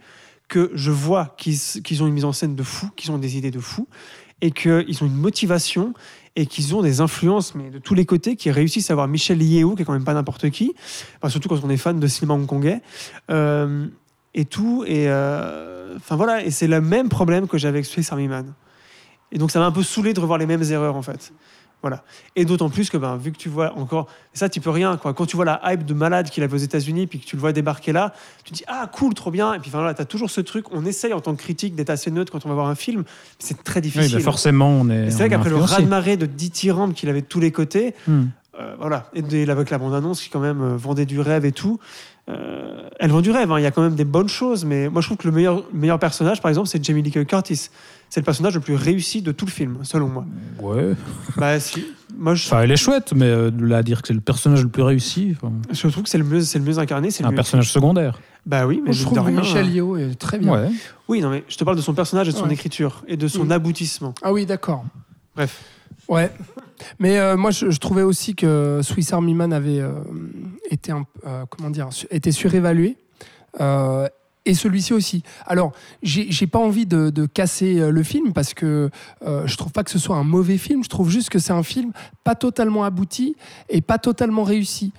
que 0.50 0.70
je 0.76 0.92
vois 0.92 1.34
qu'ils 1.38 1.58
qu'ils 1.84 2.04
ont 2.04 2.08
une 2.08 2.14
mise 2.14 2.26
en 2.26 2.34
scène 2.34 2.56
de 2.56 2.64
fou, 2.64 2.90
qu'ils 2.96 3.12
ont 3.12 3.18
des 3.18 3.38
idées 3.38 3.50
de 3.52 3.60
fou, 3.60 3.88
et 4.42 4.52
qu'ils 4.52 5.02
ont 5.02 5.08
une 5.08 5.16
motivation, 5.16 5.94
et 6.36 6.46
qu'ils 6.46 6.76
ont 6.76 6.82
des 6.82 7.02
influences, 7.02 7.54
mais 7.54 7.70
de 7.70 7.78
tous 7.78 7.94
les 7.94 8.06
côtés, 8.06 8.36
qui 8.36 8.50
réussissent 8.50 8.90
à 8.90 8.94
avoir 8.94 9.08
Michel 9.08 9.42
Yeo, 9.42 9.76
qui 9.76 9.84
est 9.84 9.86
quand 9.86 9.94
même 9.94 10.04
pas 10.04 10.16
n'importe 10.16 10.50
qui, 10.50 10.74
surtout 11.28 11.50
quand 11.50 11.64
on 11.64 11.70
est 11.70 11.78
fan 11.78 12.00
de 12.00 12.08
cinéma 12.08 12.34
hongkongais, 12.34 12.82
euh, 13.30 13.88
et 14.34 14.46
tout. 14.46 14.84
Et 14.88 15.10
euh, 15.10 15.96
enfin 15.98 16.16
voilà, 16.16 16.44
et 16.44 16.52
c'est 16.52 16.68
le 16.68 16.82
même 16.82 17.10
problème 17.10 17.48
que 17.48 17.58
j'avais 17.58 17.78
avec 17.78 17.86
Swiss 17.86 18.12
Army 18.12 18.28
Man. 18.28 18.54
Et 19.32 19.38
donc 19.38 19.52
ça 19.52 19.60
m'a 19.60 19.66
un 19.66 19.72
peu 19.72 19.84
saoulé 19.84 20.14
de 20.14 20.20
revoir 20.20 20.40
les 20.40 20.46
mêmes 20.46 20.64
erreurs, 20.64 20.96
en 20.96 21.02
fait. 21.02 21.34
Voilà. 21.84 22.02
Et 22.38 22.46
d'autant 22.46 22.70
plus 22.70 22.90
que, 22.90 22.96
ben, 22.98 23.18
vu 23.18 23.32
que 23.34 23.38
tu 23.38 23.50
vois 23.50 23.78
encore, 23.78 24.08
ça, 24.34 24.48
tu 24.50 24.62
peux 24.62 24.70
rien, 24.70 24.96
quoi. 24.98 25.14
Quand 25.14 25.26
tu 25.26 25.36
vois 25.36 25.44
la 25.46 25.62
hype 25.66 25.86
de 25.86 25.94
malade 25.94 26.30
qu'il 26.30 26.42
avait 26.42 26.54
aux 26.56 26.58
États-Unis, 26.58 27.08
puis 27.08 27.20
que 27.20 27.26
tu 27.26 27.36
le 27.36 27.42
vois 27.42 27.52
débarquer 27.52 27.92
là, 27.92 28.14
tu 28.46 28.52
te 28.54 28.58
dis, 28.58 28.64
ah, 28.68 28.90
cool, 28.92 29.14
trop 29.14 29.30
bien. 29.32 29.54
Et 29.54 29.60
puis, 29.60 29.70
voilà, 29.70 29.94
tu 29.94 30.02
as 30.02 30.06
toujours 30.06 30.30
ce 30.32 30.40
truc, 30.42 30.66
on 30.72 30.86
essaye 30.86 31.12
en 31.14 31.20
tant 31.20 31.36
que 31.36 31.42
critique 31.42 31.76
d'être 31.76 31.90
assez 31.90 32.10
neutre 32.10 32.32
quand 32.32 32.46
on 32.46 32.50
va 32.50 32.56
voir 32.56 32.68
un 32.68 32.76
film, 32.76 33.04
c'est 33.38 33.62
très 33.64 33.82
Oui, 33.82 33.84
difficile. 33.92 34.16
mais 34.16 34.22
forcément, 34.24 34.70
on 34.70 34.90
est. 34.90 35.12
C'est 35.12 35.18
vrai 35.18 35.30
qu'après 35.30 35.50
le 35.50 35.58
raz-de-marée 35.58 36.16
de 36.18 36.26
dithyrambe 36.26 36.94
qu'il 36.94 37.10
avait 37.10 37.22
de 37.22 37.28
tous 37.28 37.42
les 37.42 37.52
côtés, 37.52 37.94
Hmm. 38.08 38.28
euh, 38.60 38.76
voilà, 38.80 39.10
et 39.14 39.50
avec 39.50 39.70
la 39.70 39.78
bande-annonce 39.78 40.22
qui 40.22 40.30
quand 40.30 40.40
même 40.40 40.62
euh, 40.62 40.78
vendait 40.78 41.06
du 41.06 41.20
rêve 41.20 41.44
et 41.44 41.52
tout, 41.52 41.80
euh, 42.30 42.88
elle 43.00 43.12
vend 43.12 43.20
du 43.20 43.32
rêve, 43.32 43.52
hein. 43.52 43.60
il 43.60 43.64
y 43.64 43.66
a 43.66 43.72
quand 43.72 43.82
même 43.82 43.96
des 43.96 44.06
bonnes 44.06 44.30
choses, 44.30 44.64
mais 44.64 44.88
moi 44.88 45.02
je 45.02 45.08
trouve 45.08 45.18
que 45.18 45.28
le 45.28 45.34
meilleur, 45.34 45.64
meilleur 45.74 46.00
personnage, 46.00 46.42
par 46.42 46.48
exemple, 46.48 46.70
c'est 46.70 46.82
Jamie 46.84 47.02
Lee 47.02 47.12
Curtis. 47.12 47.70
C'est 48.14 48.20
le 48.20 48.26
personnage 48.26 48.54
le 48.54 48.60
plus 48.60 48.76
réussi 48.76 49.24
de 49.24 49.32
tout 49.32 49.48
le 49.48 49.50
film, 49.50 49.80
selon 49.82 50.08
moi. 50.08 50.24
Ouais. 50.62 50.94
bah 51.36 51.60
si, 51.60 51.84
moi 52.16 52.36
je, 52.36 52.46
Enfin, 52.46 52.62
elle 52.62 52.70
est 52.72 52.76
chouette, 52.78 53.12
mais 53.16 53.26
euh, 53.26 53.50
de 53.50 53.66
là 53.66 53.78
à 53.78 53.82
dire 53.82 54.04
que 54.04 54.08
c'est 54.08 54.14
le 54.14 54.20
personnage 54.22 54.62
le 54.62 54.70
plus 54.70 54.84
réussi, 54.84 55.36
enfin, 55.36 55.52
je 55.72 55.88
trouve 55.88 56.04
que 56.04 56.10
c'est 56.10 56.20
le 56.20 56.24
mieux, 56.24 56.42
c'est 56.42 56.60
le 56.60 56.64
mieux 56.64 56.78
incarné, 56.78 57.10
c'est 57.10 57.24
un 57.26 57.30
mieux. 57.32 57.36
personnage 57.36 57.72
secondaire. 57.72 58.20
Bah 58.46 58.68
oui, 58.68 58.84
mais 58.86 58.94
je 58.94 59.04
trouve 59.04 59.18
rien, 59.20 59.40
Michel 59.42 59.66
euh, 59.66 59.70
Yeo 59.70 59.98
est 59.98 60.14
très 60.14 60.38
bien. 60.38 60.52
Ouais. 60.54 60.70
Oui, 61.08 61.22
non 61.22 61.32
mais 61.32 61.44
je 61.48 61.58
te 61.58 61.64
parle 61.64 61.76
de 61.76 61.82
son 61.82 61.96
personnage 61.96 62.30
et 62.30 62.34
de 62.34 62.38
son 62.38 62.46
Ouais. 62.46 62.54
écriture 62.54 63.04
et 63.08 63.18
de 63.18 63.28
son 63.28 63.46
Mm. 63.46 63.52
aboutissement. 63.52 64.14
Ah 64.22 64.32
oui, 64.32 64.46
d'accord. 64.46 64.86
Bref. 65.36 65.64
Ouais. 66.08 66.32
Mais 67.00 67.18
euh, 67.18 67.36
moi, 67.36 67.50
je, 67.50 67.72
je 67.72 67.80
trouvais 67.80 68.04
aussi 68.04 68.36
que 68.36 68.82
Swiss 68.84 69.12
Army 69.12 69.34
Man 69.34 69.52
avait 69.54 69.80
euh, 69.80 69.92
été, 70.70 70.92
un, 70.92 71.08
euh, 71.26 71.46
comment 71.50 71.72
dire, 71.72 71.88
su- 71.92 72.06
été 72.12 72.32
surévalué. 72.32 72.96
Et 74.46 74.56
celui-ci 74.56 74.94
aussi. 74.94 75.24
Alors, 75.46 75.72
j'ai 76.02 76.48
pas 76.48 76.60
envie 76.60 76.86
de, 76.86 77.26
casser 77.26 77.80
euh, 77.80 77.92
le 77.92 78.04
film 78.04 78.34
parce 78.34 78.54
que 78.54 78.90
euh, 79.26 79.48
je 79.48 79.58
trouve 79.58 79.72
pas 79.72 79.84
que 79.84 79.92
ce 79.92 80.00
soit 80.00 80.18
un 80.18 80.24
mauvais 80.26 80.58
film. 80.58 80.84
Je 80.84 80.90
trouve 80.90 81.10
juste 81.10 81.30
que 81.30 81.40
c'est 81.40 81.54
un 81.54 81.64
film 81.64 81.94
pas 82.24 82.36
totalement 82.36 82.84
abouti 82.84 83.36
et 83.70 83.82
pas 83.82 83.98
totalement 83.98 84.44
réussi. 84.44 84.92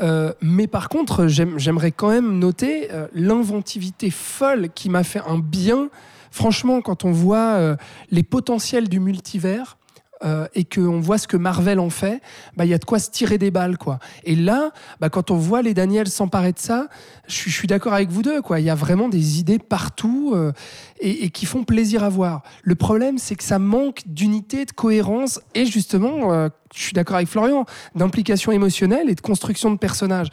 Euh, 0.00 0.32
mais 0.40 0.68
par 0.68 0.88
contre, 0.88 1.26
j'aime- 1.26 1.58
j'aimerais 1.58 1.90
quand 1.90 2.10
même 2.10 2.38
noter 2.38 2.92
euh, 2.92 3.08
l'inventivité 3.12 4.10
folle 4.10 4.68
qui 4.72 4.88
m'a 4.88 5.02
fait 5.02 5.20
un 5.26 5.38
bien. 5.38 5.88
Franchement, 6.30 6.80
quand 6.80 7.04
on 7.04 7.10
voit 7.12 7.76
les 8.10 8.22
potentiels 8.22 8.88
du 8.88 9.00
multivers, 9.00 9.76
euh, 10.24 10.46
et 10.54 10.64
qu'on 10.64 11.00
voit 11.00 11.18
ce 11.18 11.26
que 11.26 11.36
Marvel 11.36 11.78
en 11.78 11.90
fait, 11.90 12.20
bah, 12.56 12.64
il 12.64 12.70
y 12.70 12.74
a 12.74 12.78
de 12.78 12.84
quoi 12.84 12.98
se 12.98 13.10
tirer 13.10 13.38
des 13.38 13.50
balles. 13.50 13.78
quoi. 13.78 13.98
Et 14.24 14.36
là, 14.36 14.70
bah, 15.00 15.08
quand 15.08 15.30
on 15.30 15.36
voit 15.36 15.62
les 15.62 15.74
Daniels 15.74 16.08
s'emparer 16.08 16.52
de 16.52 16.58
ça, 16.58 16.88
je 17.26 17.50
suis, 17.50 17.68
d'accord 17.68 17.94
avec 17.94 18.10
vous 18.10 18.22
deux. 18.22 18.40
Il 18.58 18.64
y 18.64 18.70
a 18.70 18.74
vraiment 18.74 19.08
des 19.08 19.38
idées 19.38 19.58
partout 19.58 20.32
euh, 20.34 20.52
et, 21.00 21.24
et 21.24 21.30
qui 21.30 21.46
font 21.46 21.64
plaisir 21.64 22.04
à 22.04 22.08
voir. 22.08 22.42
Le 22.62 22.74
problème, 22.74 23.18
c'est 23.18 23.34
que 23.34 23.44
ça 23.44 23.58
manque 23.58 24.02
d'unité, 24.06 24.64
de 24.64 24.72
cohérence 24.72 25.40
et 25.54 25.66
justement, 25.66 26.32
euh, 26.32 26.48
je 26.74 26.82
suis 26.82 26.92
d'accord 26.92 27.16
avec 27.16 27.28
Florian, 27.28 27.64
d'implication 27.94 28.52
émotionnelle 28.52 29.10
et 29.10 29.14
de 29.14 29.20
construction 29.20 29.70
de 29.70 29.78
personnages. 29.78 30.28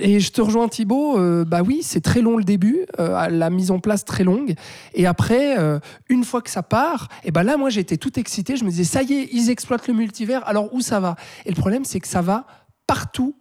Et 0.00 0.20
je 0.20 0.30
te 0.30 0.40
rejoins 0.40 0.68
Thibaut, 0.68 1.18
euh, 1.18 1.44
bah 1.44 1.62
oui, 1.62 1.80
c'est 1.82 2.00
très 2.00 2.20
long 2.20 2.36
le 2.36 2.44
début, 2.44 2.86
euh, 2.98 3.28
la 3.28 3.50
mise 3.50 3.70
en 3.70 3.80
place 3.80 4.04
très 4.04 4.24
longue. 4.24 4.54
Et 4.94 5.06
après, 5.06 5.58
euh, 5.58 5.80
une 6.08 6.24
fois 6.24 6.40
que 6.40 6.50
ça 6.50 6.62
part, 6.62 7.08
et 7.24 7.30
ben 7.30 7.42
là, 7.42 7.56
moi, 7.56 7.70
j'étais 7.70 7.96
tout 7.96 8.18
excité. 8.18 8.56
Je 8.56 8.64
me 8.64 8.70
disais, 8.70 8.84
ça 8.84 9.02
y 9.02 9.12
est, 9.14 9.28
ils 9.32 9.50
exploitent 9.50 9.88
le 9.88 9.94
multivers. 9.94 10.46
Alors 10.46 10.72
où 10.72 10.80
ça 10.80 11.00
va? 11.00 11.16
Et 11.46 11.50
le 11.50 11.56
problème, 11.56 11.84
c'est 11.84 12.00
que 12.00 12.08
ça 12.08 12.22
va 12.22 12.46
partout 12.86 13.34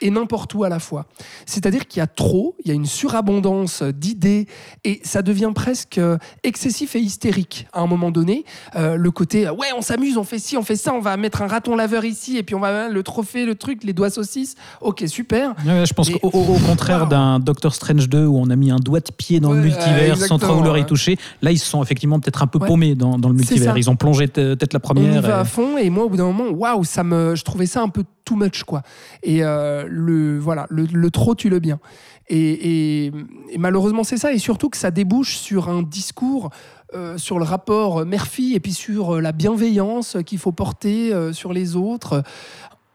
et 0.00 0.10
n'importe 0.10 0.54
où 0.54 0.64
à 0.64 0.68
la 0.68 0.78
fois. 0.78 1.06
C'est-à-dire 1.46 1.86
qu'il 1.86 2.00
y 2.00 2.02
a 2.02 2.06
trop, 2.06 2.56
il 2.64 2.68
y 2.68 2.70
a 2.70 2.74
une 2.74 2.86
surabondance 2.86 3.82
d'idées 3.82 4.46
et 4.84 5.00
ça 5.04 5.22
devient 5.22 5.50
presque 5.54 5.98
euh, 5.98 6.16
excessif 6.44 6.94
et 6.96 7.00
hystérique 7.00 7.66
à 7.72 7.80
un 7.80 7.86
moment 7.86 8.10
donné. 8.10 8.44
Euh, 8.76 8.96
le 8.96 9.10
côté 9.10 9.46
euh, 9.46 9.52
ouais, 9.52 9.66
on 9.76 9.82
s'amuse, 9.82 10.16
on 10.16 10.24
fait 10.24 10.38
ci, 10.38 10.56
on 10.56 10.62
fait 10.62 10.76
ça, 10.76 10.92
on 10.94 11.00
va 11.00 11.16
mettre 11.16 11.42
un 11.42 11.46
raton 11.46 11.76
laveur 11.76 12.04
ici 12.04 12.36
et 12.36 12.42
puis 12.42 12.54
on 12.54 12.60
va 12.60 12.88
le 12.88 13.02
trophée, 13.02 13.44
le 13.44 13.54
truc, 13.54 13.84
les 13.84 13.92
doigts 13.92 14.10
saucisses. 14.10 14.54
Ok, 14.80 15.04
super. 15.06 15.54
Ouais, 15.66 15.84
je 15.86 15.92
pense 15.94 16.10
qu'au 16.10 16.18
au- 16.28 16.58
contraire 16.66 17.02
Wow. 17.02 17.08
d'un 17.08 17.38
Doctor 17.40 17.74
Strange 17.74 18.08
2 18.08 18.26
où 18.26 18.36
on 18.38 18.50
a 18.50 18.56
mis 18.56 18.70
un 18.70 18.76
doigt 18.78 19.00
de 19.00 19.10
pied 19.12 19.40
dans 19.40 19.52
le 19.52 19.60
multivers 19.60 20.16
sans 20.18 20.38
trop 20.38 20.54
vouloir 20.54 20.76
y 20.78 20.84
toucher, 20.86 21.16
là 21.42 21.50
ils 21.52 21.58
se 21.58 21.66
sont 21.66 21.82
effectivement 21.82 22.18
peut-être 22.20 22.42
un 22.42 22.46
peu 22.46 22.58
Ouais. 22.58 22.66
paumés 22.68 22.94
dans, 22.94 23.18
dans 23.18 23.28
le 23.28 23.34
multivers. 23.34 23.76
Ils 23.78 23.88
ont 23.90 23.96
plongé 23.96 24.26
peut-être 24.26 24.72
la 24.72 24.78
On 24.78 24.80
y 24.80 24.94
première. 24.94 25.22
va 25.22 25.28
et- 25.28 25.32
à 25.32 25.44
fond 25.44 25.78
et 25.78 25.88
moi 25.90 26.04
au 26.04 26.08
bout 26.08 26.16
d'un 26.16 26.24
moment, 26.32 26.50
waouh, 26.50 26.84
ça 26.84 27.02
me, 27.04 27.34
je 27.34 27.44
trouvais 27.44 27.66
ça 27.66 27.80
un 27.82 27.88
peu 27.88 28.04
too 28.30 28.36
much 28.36 28.62
quoi. 28.64 28.82
Et 29.22 29.42
euh, 29.42 29.84
le 29.88 30.38
voilà, 30.38 30.66
le, 30.70 31.10
trop 31.10 31.34
tue 31.34 31.48
le 31.48 31.58
bien. 31.58 31.80
Et, 32.28 33.10
malheureusement 33.58 34.04
c'est 34.04 34.16
ça 34.16 34.32
et 34.32 34.38
surtout 34.38 34.70
que 34.70 34.76
ça 34.76 34.92
débouche 34.92 35.36
sur 35.36 35.68
un 35.68 35.82
discours 35.82 36.50
euh, 36.94 37.18
sur 37.18 37.38
le 37.38 37.44
rapport 37.44 38.06
mère-fille 38.06 38.54
et 38.54 38.60
puis 38.60 38.72
sur 38.72 39.16
euh, 39.16 39.20
la 39.20 39.32
bienveillance 39.32 40.16
qu'il 40.24 40.38
faut 40.38 40.52
porter 40.52 41.12
sur 41.32 41.52
les 41.52 41.74
autres. 41.74 42.22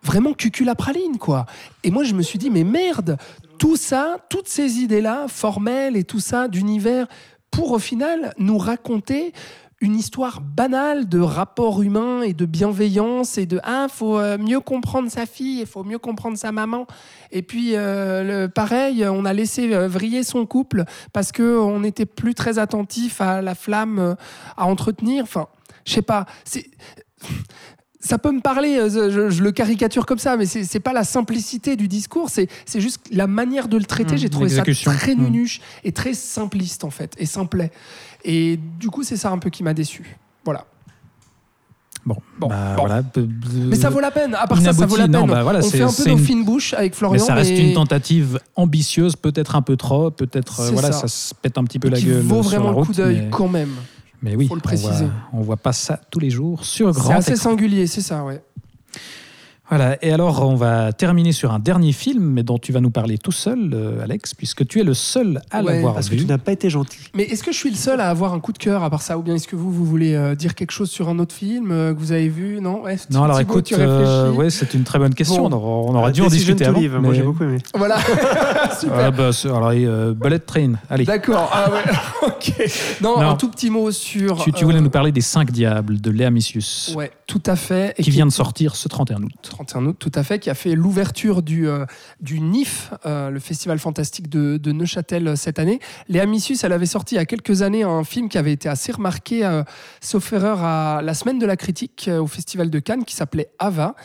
Vraiment 0.04 0.34
cucul 0.34 0.70
à 0.70 0.76
praline 0.76 1.18
quoi. 1.18 1.46
Et 1.84 1.92
moi 1.92 2.04
je 2.04 2.14
me 2.14 2.22
suis 2.22 2.40
dit 2.40 2.50
mais 2.50 2.64
merde, 2.64 3.18
tout 3.58 3.76
ça, 3.76 4.18
toutes 4.30 4.48
ces 4.48 4.80
idées 4.80 5.02
là 5.02 5.26
formelles 5.28 5.98
et 5.98 6.06
tout 6.06 6.22
ça 6.22 6.48
d'univers 6.48 7.08
pour 7.52 7.72
au 7.72 7.80
final 7.80 8.34
nous 8.38 8.58
raconter 8.58 9.34
une 9.86 9.96
histoire 9.96 10.42
banale 10.42 11.08
de 11.08 11.20
rapport 11.20 11.84
humain 11.84 12.24
et 12.24 12.34
de 12.34 12.46
bienveillance 12.46 13.38
et 13.38 13.46
de 13.46 13.60
ah 13.64 13.86
faut 13.88 14.18
euh, 14.18 14.38
mieux 14.38 14.60
comprendre 14.60 15.12
sa 15.12 15.28
fille, 15.28 15.60
il 15.60 15.68
faut 15.68 15.84
mieux 15.84 16.00
comprendre 16.00 16.38
sa 16.38 16.52
maman. 16.52 16.88
Et 17.32 17.44
puis 17.44 17.76
euh, 17.76 18.46
le, 18.46 18.50
pareil, 18.50 19.06
on 19.08 19.26
a 19.26 19.34
laissé 19.34 19.74
euh, 19.74 19.88
vriller 19.88 20.24
son 20.24 20.48
couple 20.48 20.86
parce 21.14 21.32
que 21.32 21.58
on 21.60 21.82
n'était 21.82 22.08
plus 22.08 22.34
très 22.34 22.58
attentif 22.58 23.22
à 23.22 23.44
la 23.44 23.54
flamme 23.54 24.16
à 24.58 24.66
entretenir. 24.66 25.24
Enfin, 25.24 25.48
je 25.86 25.94
sais 25.94 26.02
pas. 26.02 26.26
C'est 26.46 26.66
ça 28.00 28.20
peut 28.20 28.32
me 28.32 28.42
parler, 28.42 28.88
je, 28.88 29.32
je 29.32 29.44
le 29.44 29.52
caricature 29.52 30.06
comme 30.06 30.20
ça, 30.20 30.38
mais 30.38 30.46
c'est 30.46 30.64
c'est 30.64 30.80
pas 30.80 30.94
la 30.94 31.04
simplicité 31.04 31.76
du 31.76 31.88
discours, 31.88 32.30
c'est 32.30 32.48
c'est 32.66 32.80
juste 32.80 33.02
la 33.12 33.26
manière 33.26 33.68
de 33.68 33.78
le 33.78 33.86
traiter. 33.86 34.14
Mmh, 34.14 34.18
J'ai 34.18 34.30
trouvé 34.30 34.50
ça 34.50 34.64
très 34.64 35.16
Mmh. 35.16 35.24
nunuche 35.24 35.60
et 35.84 35.92
très 35.92 36.14
simpliste 36.14 36.84
en 36.84 36.92
fait, 36.92 37.16
et 37.18 37.26
simplet. 37.26 37.72
Et 38.28 38.58
du 38.80 38.90
coup, 38.90 39.04
c'est 39.04 39.18
ça 39.18 39.30
un 39.32 39.38
peu 39.38 39.50
qui 39.50 39.62
m'a 39.64 39.74
déçu. 39.74 40.18
Voilà. 40.44 40.66
Bon, 42.06 42.18
Bon, 42.40 42.48
bah, 42.50 42.74
bon. 42.76 42.86
voilà. 42.88 43.04
Mais 43.70 43.76
ça 43.76 43.90
vaut 43.90 44.00
la 44.00 44.12
peine. 44.12 44.36
À 44.36 44.46
part 44.46 44.60
ça, 44.62 44.74
ça 44.74 44.86
vaut 44.86 44.96
la 44.96 45.04
peine. 45.04 45.12
non, 45.12 45.26
bah 45.28 45.42
voilà, 45.44 45.60
on 45.60 45.62
c'est- 45.64 45.78
fait 45.78 45.84
un 45.84 45.88
peu 45.88 45.94
c'est 45.94 46.10
nos 46.12 46.18
une- 46.18 46.24
fines 46.24 46.46
bouches 46.46 46.74
avec 46.76 46.92
Mais 46.94 46.98
Florian. 46.98 47.26
ça 47.26 47.34
reste 47.34 47.52
mais 47.52 47.70
une 47.70 47.74
tentative 47.74 48.40
ambitieuse, 48.56 49.16
peut-être 49.16 49.56
un 49.56 49.62
peu 49.64 49.76
trop, 49.76 50.12
peut-être 50.12 50.60
euh, 50.60 50.68
C'est 50.68 50.74
voilà, 50.74 50.92
ça. 50.92 51.02
ça. 51.02 51.08
se 51.08 51.34
pète 51.34 51.58
un 51.58 51.64
petit 51.64 51.80
peu 51.80 51.90
la 51.90 52.00
gueule 52.00 52.22
vaut 52.22 52.42
vraiment 52.42 52.66
la 52.66 52.70
le 52.72 52.76
route. 52.78 52.88
coup 52.88 52.94
d'œil 52.94 53.22
mais, 53.24 53.30
quand 53.32 53.48
même. 53.48 53.72
mais 54.22 54.36
oui, 54.36 54.48
faut 54.48 54.54
le 54.56 54.60
on 54.60 54.62
préciser. 54.62 55.06
voit, 55.06 55.14
on 55.34 55.42
voit 55.42 55.58
pas 55.58 55.74
ça 55.74 56.00
tous 56.12 56.20
les 56.20 56.30
jours 56.30 56.64
sur 56.64 56.94
C'est 56.94 57.00
grand 57.02 57.16
assez 57.16 57.32
écran. 57.32 57.44
singulier, 57.52 57.88
c'est 57.88 58.02
ça, 58.02 58.24
ouais. 58.24 58.44
Voilà, 59.70 59.98
et 60.06 60.12
alors 60.12 60.48
on 60.48 60.56
va 60.56 60.94
terminer 60.94 61.32
sur 61.32 61.52
un 61.52 61.58
dernier 61.60 61.92
film, 61.92 62.24
mais 62.24 62.44
dont 62.44 62.60
tu 62.60 62.72
vas 62.72 62.82
nous 62.82 62.92
parler 62.92 63.18
tout 63.18 63.32
seul, 63.32 63.72
euh, 63.74 64.04
Alex, 64.04 64.36
puisque 64.36 64.68
tu 64.68 64.80
es 64.80 64.84
le 64.84 64.94
seul 64.94 65.42
à 65.50 65.64
Ouais, 65.64 65.74
l'avoir 65.74 65.96
Parce 65.96 66.08
que 66.10 66.14
vu. 66.16 66.22
tu 66.22 66.28
n'as 66.28 66.38
pas 66.38 66.52
été 66.52 66.70
gentil. 66.70 67.00
Mais 67.16 67.24
est-ce 67.24 67.44
que 67.44 67.52
je 67.52 67.58
suis 67.58 67.72
le 67.72 67.76
seul 67.76 68.00
à 68.00 68.10
avoir 68.10 68.34
un 68.34 68.40
coup 68.40 68.52
de 68.54 68.60
cœur 68.60 68.84
à 68.84 68.90
part 68.92 69.02
ça 69.02 69.18
Ou 69.18 69.24
bien 69.24 69.34
est-ce 69.36 69.48
que 69.48 69.56
vous, 69.56 69.72
vous 69.72 69.84
voulez 69.86 70.14
euh, 70.14 70.36
dire 70.36 70.54
quelque 70.54 70.70
chose 70.72 70.92
sur 70.92 71.10
un 71.10 71.18
autre 71.18 71.34
film 71.34 71.72
euh, 71.72 71.94
que 71.96 72.00
vous 72.00 72.12
avez 72.12 72.30
vu? 72.30 72.60
Non 72.62 72.84
ouais, 72.84 72.98
Non, 73.10 73.24
alors 73.24 73.40
Thibaut, 73.40 73.54
écoute, 73.54 73.66
tu 73.66 73.74
réfléchis 73.74 74.04
euh, 74.06 74.32
ouais, 74.34 74.50
c'est 74.52 74.74
une 74.76 74.84
très 74.84 75.00
bonne 75.00 75.16
question. 75.16 75.50
Bon. 75.50 75.56
On 75.56 75.58
aura, 75.58 75.92
on 75.92 75.96
aura 75.96 76.10
Euh, 76.10 76.12
dû 76.12 76.22
en 76.22 76.28
discuter 76.28 76.64
to 76.66 76.70
avant. 76.70 76.80
Live, 76.80 76.92
Moi, 77.00 77.10
mais- 77.10 77.16
j'ai 77.16 77.24
beaucoup 77.24 77.44
aimé. 77.44 77.58
Voilà, 77.74 77.98
super. 78.80 78.98
Ah, 79.00 79.10
bah, 79.12 79.32
alors, 79.46 79.72
euh, 79.74 80.14
Bullet 80.14 80.40
Train, 80.40 80.74
allez. 80.92 81.06
D'accord, 81.06 81.50
ah 81.52 81.72
ouais, 81.72 81.82
ok. 82.28 82.54
Non, 83.02 83.20
Non. 83.20 83.30
un 83.32 83.36
tout 83.36 83.50
petit 83.50 83.72
mot 83.72 83.90
sur. 83.92 84.38
Tu, 84.44 84.52
tu 84.54 84.64
voulais 84.64 84.78
euh, 84.78 84.82
nous 84.82 84.90
parler 84.92 85.12
des 85.12 85.22
Cinq 85.22 85.50
Diables 85.52 86.00
de 86.00 86.12
Léa 86.12 86.30
Missius, 86.30 86.94
Ouais, 86.96 87.12
tout 87.26 87.42
à 87.48 87.56
fait. 87.56 87.96
Et 87.98 88.04
qui 88.04 88.12
vient 88.12 88.28
de 88.28 88.32
sortir 88.32 88.76
ce 88.76 88.88
31 88.88 89.24
août. 89.24 89.52
31 89.56 89.86
août, 89.86 89.96
tout 89.98 90.12
à 90.14 90.24
fait, 90.24 90.40
qui 90.40 90.50
a 90.50 90.54
fait 90.54 90.76
l'ouverture 90.76 91.42
du, 91.42 91.70
euh, 91.70 91.86
du 92.20 92.42
NIF, 92.42 92.92
euh, 93.06 93.30
le 93.30 93.40
Festival 93.40 93.80
Fantastique 93.80 94.28
de, 94.28 94.72
Neuchâtel 94.72 95.30
euh, 95.30 95.36
cette 95.38 95.60
année. 95.60 95.80
Léa 96.10 96.26
Missus, 96.26 96.58
elle 96.64 96.74
avait 96.74 96.86
sorti 96.86 97.16
il 97.16 97.20
y 97.20 97.22
a 97.22 97.26
quelques 97.26 97.62
années 97.62 97.84
un 97.84 98.04
film 98.04 98.28
qui 98.28 98.38
avait 98.38 98.52
été 98.52 98.68
assez 98.68 98.92
remarqué, 98.92 99.50
sauf 100.02 100.34
erreur, 100.34 100.62
à 100.62 101.02
la 101.02 101.14
Semaine 101.14 101.40
de 101.40 101.46
la 101.46 101.56
Critique 101.56 102.10
au 102.20 102.28
Festival 102.28 102.70
de 102.70 102.80
Cannes, 102.80 103.06
qui 103.06 103.16
s'appelait 103.16 103.50
Ava, 103.60 103.96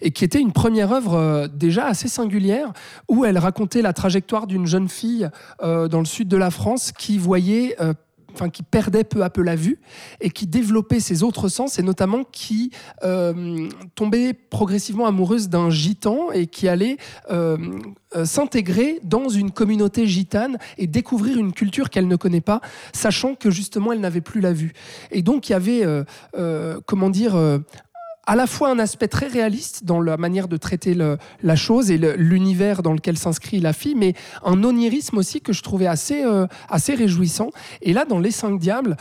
et 0.00 0.12
qui 0.12 0.24
était 0.24 0.40
une 0.40 0.52
première 0.52 0.92
œuvre 0.92 1.48
déjà 1.52 1.86
assez 1.86 2.06
singulière, 2.08 2.72
où 3.08 3.24
elle 3.24 3.38
racontait 3.38 3.82
la 3.82 3.92
trajectoire 3.92 4.46
d'une 4.46 4.66
jeune 4.66 4.88
fille 4.88 5.28
dans 5.60 5.98
le 5.98 6.04
sud 6.04 6.28
de 6.28 6.36
la 6.36 6.50
France 6.50 6.92
qui 6.92 7.18
voyait... 7.18 7.76
Enfin, 8.34 8.48
qui 8.48 8.62
perdait 8.62 9.04
peu 9.04 9.22
à 9.22 9.30
peu 9.30 9.42
la 9.42 9.56
vue 9.56 9.78
et 10.20 10.30
qui 10.30 10.46
développait 10.46 11.00
ses 11.00 11.22
autres 11.22 11.48
sens 11.48 11.78
et 11.78 11.82
notamment 11.82 12.24
qui 12.24 12.70
euh, 13.02 13.68
tombait 13.94 14.32
progressivement 14.32 15.06
amoureuse 15.06 15.48
d'un 15.48 15.70
gitan 15.70 16.30
et 16.32 16.46
qui 16.46 16.68
allait 16.68 16.96
euh, 17.30 17.56
euh, 18.16 18.24
s'intégrer 18.24 19.00
dans 19.02 19.28
une 19.28 19.50
communauté 19.50 20.06
gitane 20.06 20.58
et 20.78 20.86
découvrir 20.86 21.38
une 21.38 21.52
culture 21.52 21.90
qu'elle 21.90 22.08
ne 22.08 22.16
connaît 22.16 22.40
pas, 22.40 22.60
sachant 22.92 23.34
que 23.34 23.50
justement 23.50 23.92
elle 23.92 24.00
n'avait 24.00 24.20
plus 24.20 24.40
la 24.40 24.52
vue. 24.52 24.72
Et 25.10 25.22
donc 25.22 25.48
il 25.48 25.52
y 25.52 25.54
avait, 25.54 25.84
comment 26.86 27.10
dire, 27.10 27.36
à 28.30 28.36
la 28.36 28.46
fois 28.46 28.70
un 28.70 28.78
aspect 28.78 29.08
très 29.08 29.26
réaliste 29.26 29.82
dans 29.82 30.00
la 30.00 30.16
manière 30.16 30.46
de 30.46 30.56
traiter 30.56 30.94
la 30.94 31.56
chose 31.56 31.90
et 31.90 31.98
l'univers 31.98 32.80
dans 32.84 32.92
lequel 32.92 33.18
s'inscrit 33.18 33.58
la 33.58 33.72
fille, 33.72 33.96
mais 33.96 34.14
un 34.44 34.62
onirisme 34.62 35.18
aussi 35.18 35.40
que 35.40 35.52
je 35.52 35.64
trouvais 35.64 35.88
assez, 35.88 36.22
euh, 36.22 36.46
assez 36.68 36.94
réjouissant. 36.94 37.50
Et 37.82 37.92
là, 37.92 38.04
dans 38.04 38.20
Les 38.20 38.30
Cinq 38.30 38.60
Diables, 38.60 38.96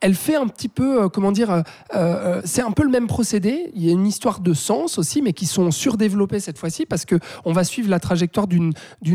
elle 0.00 0.14
fait 0.14 0.36
un 0.36 0.46
petit 0.46 0.68
peu, 0.68 1.02
euh, 1.02 1.08
comment 1.08 1.32
dire, 1.32 1.50
euh, 1.50 1.62
euh, 1.94 2.40
c'est 2.44 2.62
un 2.62 2.72
peu 2.72 2.82
le 2.82 2.90
même 2.90 3.06
procédé. 3.06 3.70
Il 3.74 3.84
y 3.84 3.90
a 3.90 3.92
une 3.92 4.06
histoire 4.06 4.40
de 4.40 4.54
sens 4.54 4.98
aussi, 4.98 5.22
mais 5.22 5.32
qui 5.32 5.46
sont 5.46 5.70
surdéveloppées 5.70 6.40
cette 6.40 6.58
fois-ci 6.58 6.86
parce 6.86 7.04
que 7.04 7.16
on 7.44 7.52
va 7.52 7.64
suivre 7.64 7.90
la 7.90 8.00
trajectoire 8.00 8.46
d'une 8.46 8.72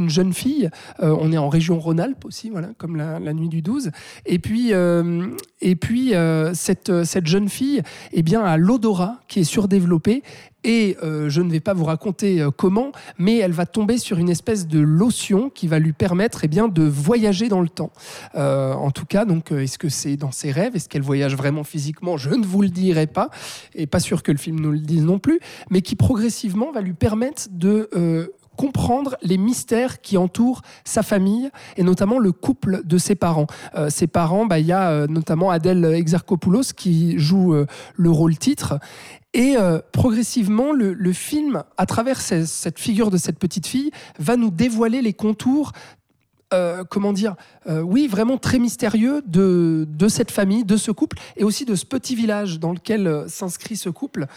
jeune 0.07 0.33
fille. 0.33 0.69
On 0.99 1.31
est 1.31 1.37
en 1.37 1.49
région 1.49 1.79
Rhône-Alpes 1.79 2.25
aussi, 2.25 2.51
comme 2.77 2.95
la, 2.95 3.33
nuit 3.33 3.49
du 3.49 3.61
12. 3.61 3.91
Et 4.25 4.39
puis, 4.39 4.71
et 4.71 5.75
puis 5.75 6.13
cette, 6.53 7.03
cette 7.03 7.27
jeune 7.27 7.49
fille, 7.49 7.81
eh 8.11 8.21
bien, 8.21 8.43
a 8.43 8.57
l'odorat 8.57 9.19
qui 9.27 9.39
est 9.39 9.43
surdéveloppé. 9.43 10.23
Et 10.65 10.97
euh, 11.03 11.29
je 11.29 11.41
ne 11.41 11.51
vais 11.51 11.59
pas 11.59 11.75
vous 11.75 11.85
raconter 11.85 12.41
euh, 12.41 12.49
comment, 12.49 12.91
mais 13.19 13.37
elle 13.37 13.51
va 13.51 13.67
tomber 13.67 13.99
sur 13.99 14.17
une 14.17 14.29
espèce 14.29 14.67
de 14.67 14.79
lotion 14.79 15.51
qui 15.51 15.67
va 15.67 15.77
lui 15.77 15.93
permettre 15.93 16.39
eh 16.43 16.47
bien, 16.47 16.67
de 16.67 16.81
voyager 16.81 17.49
dans 17.49 17.61
le 17.61 17.69
temps. 17.69 17.91
Euh, 18.33 18.73
en 18.73 18.89
tout 18.89 19.05
cas, 19.05 19.25
donc, 19.25 19.51
est-ce 19.51 19.77
que 19.77 19.89
c'est 19.89 20.17
dans 20.17 20.31
ses 20.31 20.51
rêves? 20.51 20.75
Est-ce 20.75 20.89
qu'elle 20.89 21.03
voyage 21.03 21.35
vraiment 21.35 21.63
physiquement? 21.63 22.17
Je 22.17 22.31
ne 22.31 22.43
vous 22.43 22.63
le 22.63 22.69
dirai 22.69 23.05
pas, 23.05 23.29
et 23.75 23.85
pas 23.85 23.99
sûr 23.99 24.23
que 24.23 24.31
le 24.31 24.39
film 24.39 24.59
nous 24.59 24.71
le 24.71 24.79
dise 24.79 25.03
non 25.03 25.19
plus, 25.19 25.39
mais 25.69 25.83
qui 25.83 25.95
progressivement 25.95 26.71
va 26.71 26.81
lui 26.81 26.93
permettre 26.93 27.43
de 27.51 27.87
comprendre 28.57 29.17
les 29.21 29.37
mystères 29.37 29.99
qui 30.01 30.17
entourent 30.17 30.61
sa 30.85 31.03
famille 31.03 31.49
et 31.75 31.83
notamment 31.83 32.19
le 32.19 32.31
couple 32.31 32.81
de 32.85 32.97
ses 32.97 33.15
parents. 33.15 33.47
Ses 33.89 34.07
parents, 34.07 34.45
bah, 34.45 34.59
il 34.59 34.65
y 34.65 34.71
a 34.71 35.07
notamment 35.07 35.49
Adèle 35.49 35.83
Exarchopoulos 35.83 36.73
qui 36.75 37.19
joue 37.19 37.53
le 37.95 38.09
rôle 38.09 38.37
titre. 38.37 38.79
Et 39.35 39.57
euh, 39.57 39.79
progressivement, 39.91 40.71
le, 40.71 40.93
le 40.93 41.11
film, 41.13 41.63
à 41.77 41.85
travers 41.85 42.21
ce- 42.21 42.45
cette 42.45 42.79
figure 42.79 43.11
de 43.11 43.17
cette 43.17 43.37
petite 43.37 43.67
fille, 43.67 43.91
va 44.17 44.37
nous 44.37 44.49
dévoiler 44.49 45.01
les 45.01 45.13
contours 45.13 45.73
euh, 46.53 46.83
comment 46.87 47.11
dire, 47.11 47.35
euh, 47.67 47.81
oui, 47.81 48.07
vraiment 48.07 48.37
très 48.37 48.59
mystérieux 48.59 49.23
de, 49.25 49.85
de 49.89 50.07
cette 50.07 50.29
famille, 50.29 50.63
de 50.63 50.77
ce 50.77 50.91
couple, 50.91 51.17
et 51.35 51.43
aussi 51.43 51.65
de 51.65 51.73
ce 51.73 51.85
petit 51.85 52.15
village 52.15 52.59
dans 52.59 52.71
lequel 52.71 53.07
euh, 53.07 53.27
s'inscrit 53.27 53.75
ce 53.75 53.89
couple. 53.89 54.27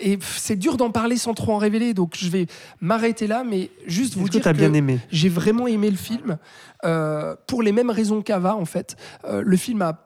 Et 0.00 0.18
c'est 0.22 0.56
dur 0.56 0.76
d'en 0.78 0.90
parler 0.90 1.16
sans 1.18 1.34
trop 1.34 1.52
en 1.52 1.58
révéler, 1.58 1.92
donc 1.92 2.14
je 2.16 2.28
vais 2.30 2.46
m'arrêter 2.80 3.26
là, 3.26 3.44
mais 3.44 3.70
juste 3.86 4.14
vous 4.16 4.24
que 4.26 4.30
dire 4.32 4.46
as 4.46 4.52
que 4.54 4.58
bien 4.58 4.72
aimé? 4.72 4.98
j'ai 5.10 5.28
vraiment 5.28 5.66
aimé 5.66 5.90
le 5.90 5.96
film, 5.96 6.38
pour 7.46 7.62
les 7.62 7.72
mêmes 7.72 7.90
raisons 7.90 8.22
qu'Ava, 8.22 8.56
en 8.56 8.64
fait. 8.64 8.96
Le 9.30 9.56
film 9.56 9.82
a 9.82 10.03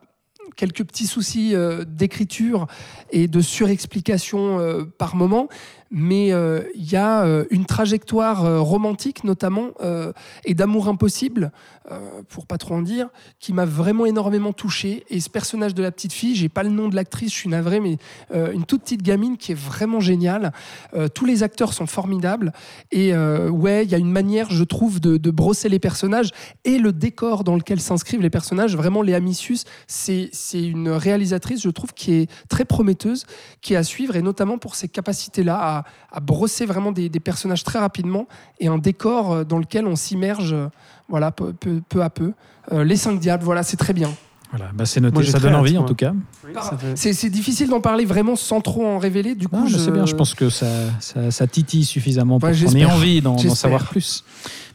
quelques 0.55 0.83
petits 0.83 1.07
soucis 1.07 1.55
euh, 1.55 1.83
d'écriture 1.85 2.67
et 3.11 3.27
de 3.27 3.41
surexplication 3.41 4.59
euh, 4.59 4.83
par 4.85 5.15
moment, 5.15 5.47
mais 5.91 6.31
euh, 6.31 6.61
il 6.75 6.89
y 6.89 6.95
a 6.95 7.23
euh, 7.23 7.45
une 7.49 7.65
trajectoire 7.65 8.45
euh, 8.45 8.59
romantique 8.59 9.23
notamment 9.23 9.69
euh, 9.81 10.13
et 10.45 10.53
d'amour 10.53 10.87
impossible, 10.87 11.51
euh, 11.91 12.21
pour 12.29 12.45
pas 12.45 12.59
trop 12.59 12.75
en 12.75 12.83
dire, 12.83 13.09
qui 13.39 13.51
m'a 13.51 13.65
vraiment 13.65 14.05
énormément 14.05 14.53
touché. 14.53 15.03
Et 15.09 15.19
ce 15.19 15.29
personnage 15.29 15.73
de 15.73 15.81
la 15.81 15.91
petite 15.91 16.13
fille, 16.13 16.35
j'ai 16.35 16.49
pas 16.49 16.61
le 16.61 16.69
nom 16.69 16.87
de 16.87 16.95
l'actrice, 16.95 17.31
je 17.31 17.35
suis 17.35 17.49
navré, 17.49 17.79
mais 17.79 17.97
euh, 18.31 18.51
une 18.51 18.65
toute 18.65 18.83
petite 18.83 19.01
gamine 19.01 19.37
qui 19.37 19.53
est 19.53 19.59
vraiment 19.59 19.99
géniale. 19.99 20.51
Euh, 20.93 21.07
tous 21.07 21.25
les 21.25 21.41
acteurs 21.41 21.73
sont 21.73 21.87
formidables 21.87 22.53
et 22.91 23.13
euh, 23.15 23.49
ouais, 23.49 23.85
il 23.85 23.91
y 23.91 23.95
a 23.95 23.97
une 23.97 24.11
manière, 24.11 24.51
je 24.51 24.63
trouve, 24.63 24.99
de, 24.99 25.31
brosser 25.31 25.69
les 25.69 25.79
personnages 25.79 26.29
et 26.63 26.77
le 26.77 26.91
décor 26.91 27.43
dans 27.43 27.55
lequel 27.55 27.79
s'inscrivent 27.79 28.21
les 28.21 28.29
personnages. 28.29 28.75
Vraiment, 28.75 29.01
Léa 29.01 29.19
Missius, 29.19 29.63
c'est 29.87 30.29
une 30.53 30.89
réalisatrice, 30.89 31.61
je 31.61 31.69
trouve, 31.69 31.93
qui 31.93 32.13
est 32.13 32.31
très 32.49 32.65
prometteuse, 32.65 33.25
qui 33.61 33.73
est 33.73 33.77
à 33.77 33.83
suivre 33.83 34.15
et 34.15 34.21
notamment 34.21 34.57
pour 34.57 34.75
ses 34.75 34.87
capacités-là 34.87 35.57
à, 35.59 35.78
à 36.11 36.19
brosser 36.19 36.65
vraiment 36.65 36.91
des, 36.91 37.09
des 37.09 37.19
personnages 37.19 37.63
très 37.63 37.79
rapidement 37.79 38.27
et 38.59 38.67
un 38.67 38.77
décor 38.77 39.31
euh, 39.31 39.43
dans 39.43 39.57
lequel 39.59 39.85
on 39.87 39.95
s'immerge, 39.95 40.53
euh, 40.53 40.67
voilà, 41.07 41.31
peu, 41.31 41.53
peu- 41.53 41.81
peu 41.87 42.01
à 42.03 42.09
peu. 42.09 42.33
Euh, 42.71 42.83
les 42.83 42.95
cinq 42.97 43.19
diables, 43.19 43.43
voilà, 43.43 43.63
c'est 43.63 43.77
très 43.77 43.93
bien. 43.93 44.11
Voilà, 44.51 44.71
bah, 44.73 44.85
c'est 44.87 44.99
noté, 44.99 45.13
Moi, 45.13 45.23
ça 45.25 45.37
donne 45.39 45.53
envie 45.53 45.77
en 45.77 45.83
tout 45.83 45.93
cas. 45.93 46.11
Fait- 46.41 46.95
C'est 46.95 47.13
c'est 47.13 47.29
difficile 47.29 47.69
d'en 47.69 47.81
parler 47.81 48.03
vraiment 48.05 48.35
sans 48.35 48.61
trop 48.61 48.83
en 48.83 48.97
révéler. 48.97 49.35
Du 49.35 49.47
coup, 49.47 49.55
Non, 49.57 49.67
je... 49.67 49.77
c'est 49.77 49.91
bien, 49.91 50.07
je 50.07 50.15
pense 50.15 50.33
que 50.33 50.49
ça, 50.49 50.65
ça, 50.99 51.29
ça 51.29 51.45
titille 51.45 51.85
suffisamment 51.85 52.39
pour 52.39 52.49
Ouais, 52.49 52.55
qu'on 52.55 52.75
ait 52.75 52.85
envie 52.85 53.21
d'en 53.21 53.37
savoir 53.37 53.85
plus. 53.85 54.23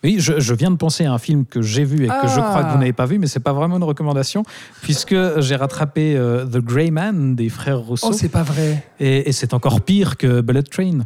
Oui, 0.05 0.17
je, 0.19 0.39
je 0.39 0.55
viens 0.55 0.71
de 0.71 0.77
penser 0.77 1.05
à 1.07 1.13
un 1.13 1.19
film 1.19 1.47
que 1.47 1.63
j'ai 1.63 1.83
vu 1.85 2.05
et 2.05 2.09
que 2.09 2.29
je 2.29 2.39
Ah. 2.39 2.47
crois 2.51 2.65
que 2.65 2.73
vous 2.73 2.79
n'avez 2.79 2.93
pas 2.93 3.07
vu, 3.07 3.19
mais 3.19 3.27
c'est 3.27 3.41
pas 3.41 3.53
vraiment 3.55 3.79
une 3.79 3.85
recommandation, 3.85 4.45
puisque 4.83 5.17
j'ai 5.41 5.57
rattrapé 5.57 6.15
euh, 6.17 6.45
The 6.45 6.59
Grey 6.59 6.91
Man 6.91 7.35
des 7.35 7.49
frères 7.49 7.79
Rousseau, 7.81 8.09
Oh, 8.11 8.13
c'est 8.13 8.29
pas 8.29 8.43
vrai. 8.43 8.85
et, 9.01 9.29
et 9.29 9.33
c'est 9.33 9.55
encore 9.55 9.81
pire 9.81 10.17
que 10.17 10.41
Bullet 10.43 10.63
Train. 10.63 10.99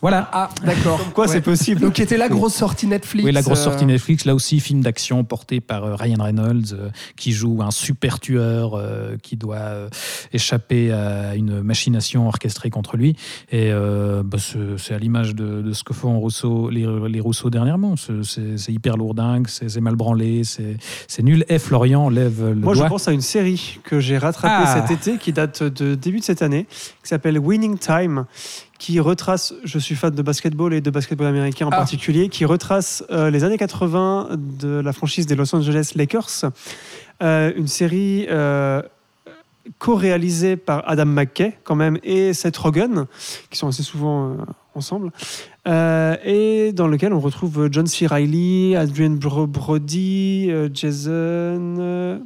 Voilà. 0.00 0.28
Ah, 0.32 0.48
d'accord. 0.64 1.00
Quoi, 1.12 1.26
Ouais. 1.26 1.32
c'est 1.32 1.40
possible 1.40 1.80
Donc, 1.80 1.94
qui 1.94 2.02
était 2.02 2.16
la 2.16 2.28
grosse 2.28 2.54
sortie 2.54 2.86
Netflix. 2.86 3.24
Oui, 3.26 3.32
la 3.32 3.42
grosse 3.42 3.60
euh, 3.60 3.64
sortie 3.64 3.84
Netflix, 3.84 4.24
là 4.24 4.34
aussi, 4.34 4.60
film 4.60 4.80
d'action 4.80 5.24
porté 5.24 5.60
par 5.60 5.84
euh, 5.84 5.94
Ryan 5.96 6.22
Reynolds, 6.22 6.72
euh, 6.72 6.88
qui 7.16 7.32
joue 7.32 7.60
un 7.62 7.70
super 7.72 8.20
tueur 8.20 8.74
euh, 8.74 9.16
qui 9.22 9.36
doit 9.36 9.56
euh, 9.56 9.88
échapper 10.32 10.92
à 10.92 11.34
une 11.34 11.60
machination 11.62 12.28
orchestrée 12.28 12.70
contre 12.70 12.96
lui. 12.96 13.16
Et 13.50 13.70
euh, 13.72 14.22
bah, 14.24 14.38
c'est 14.38 14.58
c'est 14.78 14.94
à 14.94 14.98
l'image 14.98 15.34
de, 15.34 15.60
de 15.62 15.72
ce 15.72 15.82
que 15.84 15.92
font 15.92 16.18
Rousseau, 16.20 16.70
les, 16.70 16.86
les 17.08 17.20
Rousseau 17.20 17.50
dernièrement. 17.50 17.96
C'est- 17.96 18.22
C'est 18.56 18.72
hyper 18.72 18.96
lourdingue, 18.96 19.46
c'est 19.48 19.68
c'est 19.68 19.80
mal 19.80 19.96
branlé, 19.96 20.42
c'est 20.44 21.22
nul. 21.22 21.44
Et 21.48 21.58
Florian 21.58 22.08
lève 22.08 22.42
le 22.48 22.54
Moi, 22.54 22.74
je 22.74 22.82
pense 22.84 23.08
à 23.08 23.12
une 23.12 23.20
série 23.20 23.80
que 23.84 24.00
j'ai 24.00 24.18
rattrapée 24.18 24.64
Ah. 24.66 24.86
cet 24.86 24.90
été, 24.98 25.18
qui 25.18 25.32
date 25.32 25.62
de 25.62 25.94
début 25.94 26.20
de 26.20 26.24
cette 26.24 26.42
année, 26.42 26.66
qui 27.02 27.08
s'appelle 27.08 27.38
Winning 27.38 27.78
Time, 27.78 28.24
qui 28.78 29.00
retrace, 29.00 29.54
je 29.64 29.78
suis 29.78 29.94
fan 29.96 30.14
de 30.14 30.22
basketball 30.22 30.72
et 30.72 30.80
de 30.80 30.90
basketball 30.90 31.26
américain 31.26 31.66
en 31.66 31.70
Ah. 31.70 31.76
particulier, 31.78 32.28
qui 32.28 32.44
retrace 32.44 33.04
euh, 33.10 33.30
les 33.30 33.42
années 33.44 33.58
80 33.58 34.28
de 34.60 34.68
la 34.80 34.92
franchise 34.92 35.26
des 35.26 35.34
Los 35.34 35.54
Angeles 35.54 35.92
Lakers. 35.96 36.44
Euh, 37.22 37.52
une 37.56 37.66
série 37.66 38.26
euh, 38.30 38.80
co-réalisée 39.78 40.56
par 40.56 40.82
Adam 40.88 41.04
McKay, 41.06 41.58
quand 41.64 41.74
même, 41.74 41.98
et 42.02 42.32
Seth 42.32 42.56
Rogen, 42.56 43.06
qui 43.50 43.58
sont 43.58 43.68
assez 43.68 43.82
souvent 43.82 44.30
euh, 44.30 44.34
ensemble, 44.74 45.10
euh, 45.68 46.16
et 46.24 46.72
dans 46.72 46.88
lequel 46.88 47.12
on 47.12 47.20
retrouve 47.20 47.68
John 47.70 47.86
C. 47.86 48.06
Reilly, 48.06 48.74
Adrian 48.74 49.10
Bro- 49.10 49.46
Brody, 49.46 50.48
euh, 50.50 50.68
Jason. 50.72 51.10
euh, 51.78 52.18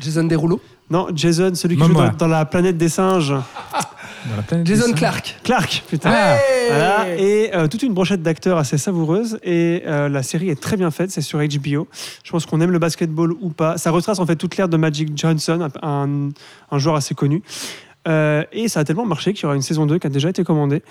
Jason 0.00 0.24
Derulo. 0.24 0.60
non, 0.90 1.08
Jason, 1.14 1.52
celui 1.54 1.76
qui 1.76 1.82
Momoa. 1.82 2.06
joue 2.06 2.10
dans, 2.12 2.16
dans 2.16 2.28
la 2.28 2.44
planète 2.44 2.76
des 2.78 2.88
singes. 2.88 3.34
Dans 4.28 4.36
la 4.36 4.42
planète 4.42 4.66
Jason 4.66 4.82
des 4.84 4.90
singes. 4.90 4.98
Clark. 4.98 5.40
Clark, 5.44 5.84
putain. 5.88 6.10
Voilà, 6.68 7.16
et 7.16 7.54
euh, 7.54 7.68
toute 7.68 7.82
une 7.82 7.94
brochette 7.94 8.22
d'acteurs 8.22 8.58
assez 8.58 8.76
savoureuse. 8.76 9.38
Et 9.42 9.82
euh, 9.86 10.10
la 10.10 10.22
série 10.22 10.50
est 10.50 10.60
très 10.60 10.76
bien 10.76 10.90
faite, 10.90 11.10
c'est 11.10 11.22
sur 11.22 11.38
HBO. 11.38 11.88
Je 12.22 12.30
pense 12.30 12.44
qu'on 12.44 12.60
aime 12.60 12.70
le 12.70 12.78
basketball 12.78 13.32
ou 13.40 13.48
pas. 13.48 13.78
Ça 13.78 13.90
retrace 13.90 14.18
en 14.18 14.26
fait 14.26 14.36
toute 14.36 14.58
l'ère 14.58 14.68
de 14.68 14.76
Magic 14.76 15.16
Johnson, 15.16 15.66
un, 15.82 16.28
un 16.70 16.78
joueur 16.78 16.96
assez 16.96 17.14
connu. 17.14 17.42
Euh, 18.08 18.44
et 18.52 18.68
ça 18.68 18.80
a 18.80 18.84
tellement 18.84 19.04
marché 19.04 19.32
qu'il 19.34 19.42
y 19.42 19.46
aura 19.46 19.56
une 19.56 19.62
saison 19.62 19.84
2 19.86 19.98
qui 19.98 20.06
a 20.06 20.10
déjà 20.10 20.30
été 20.30 20.42
commandée 20.42 20.82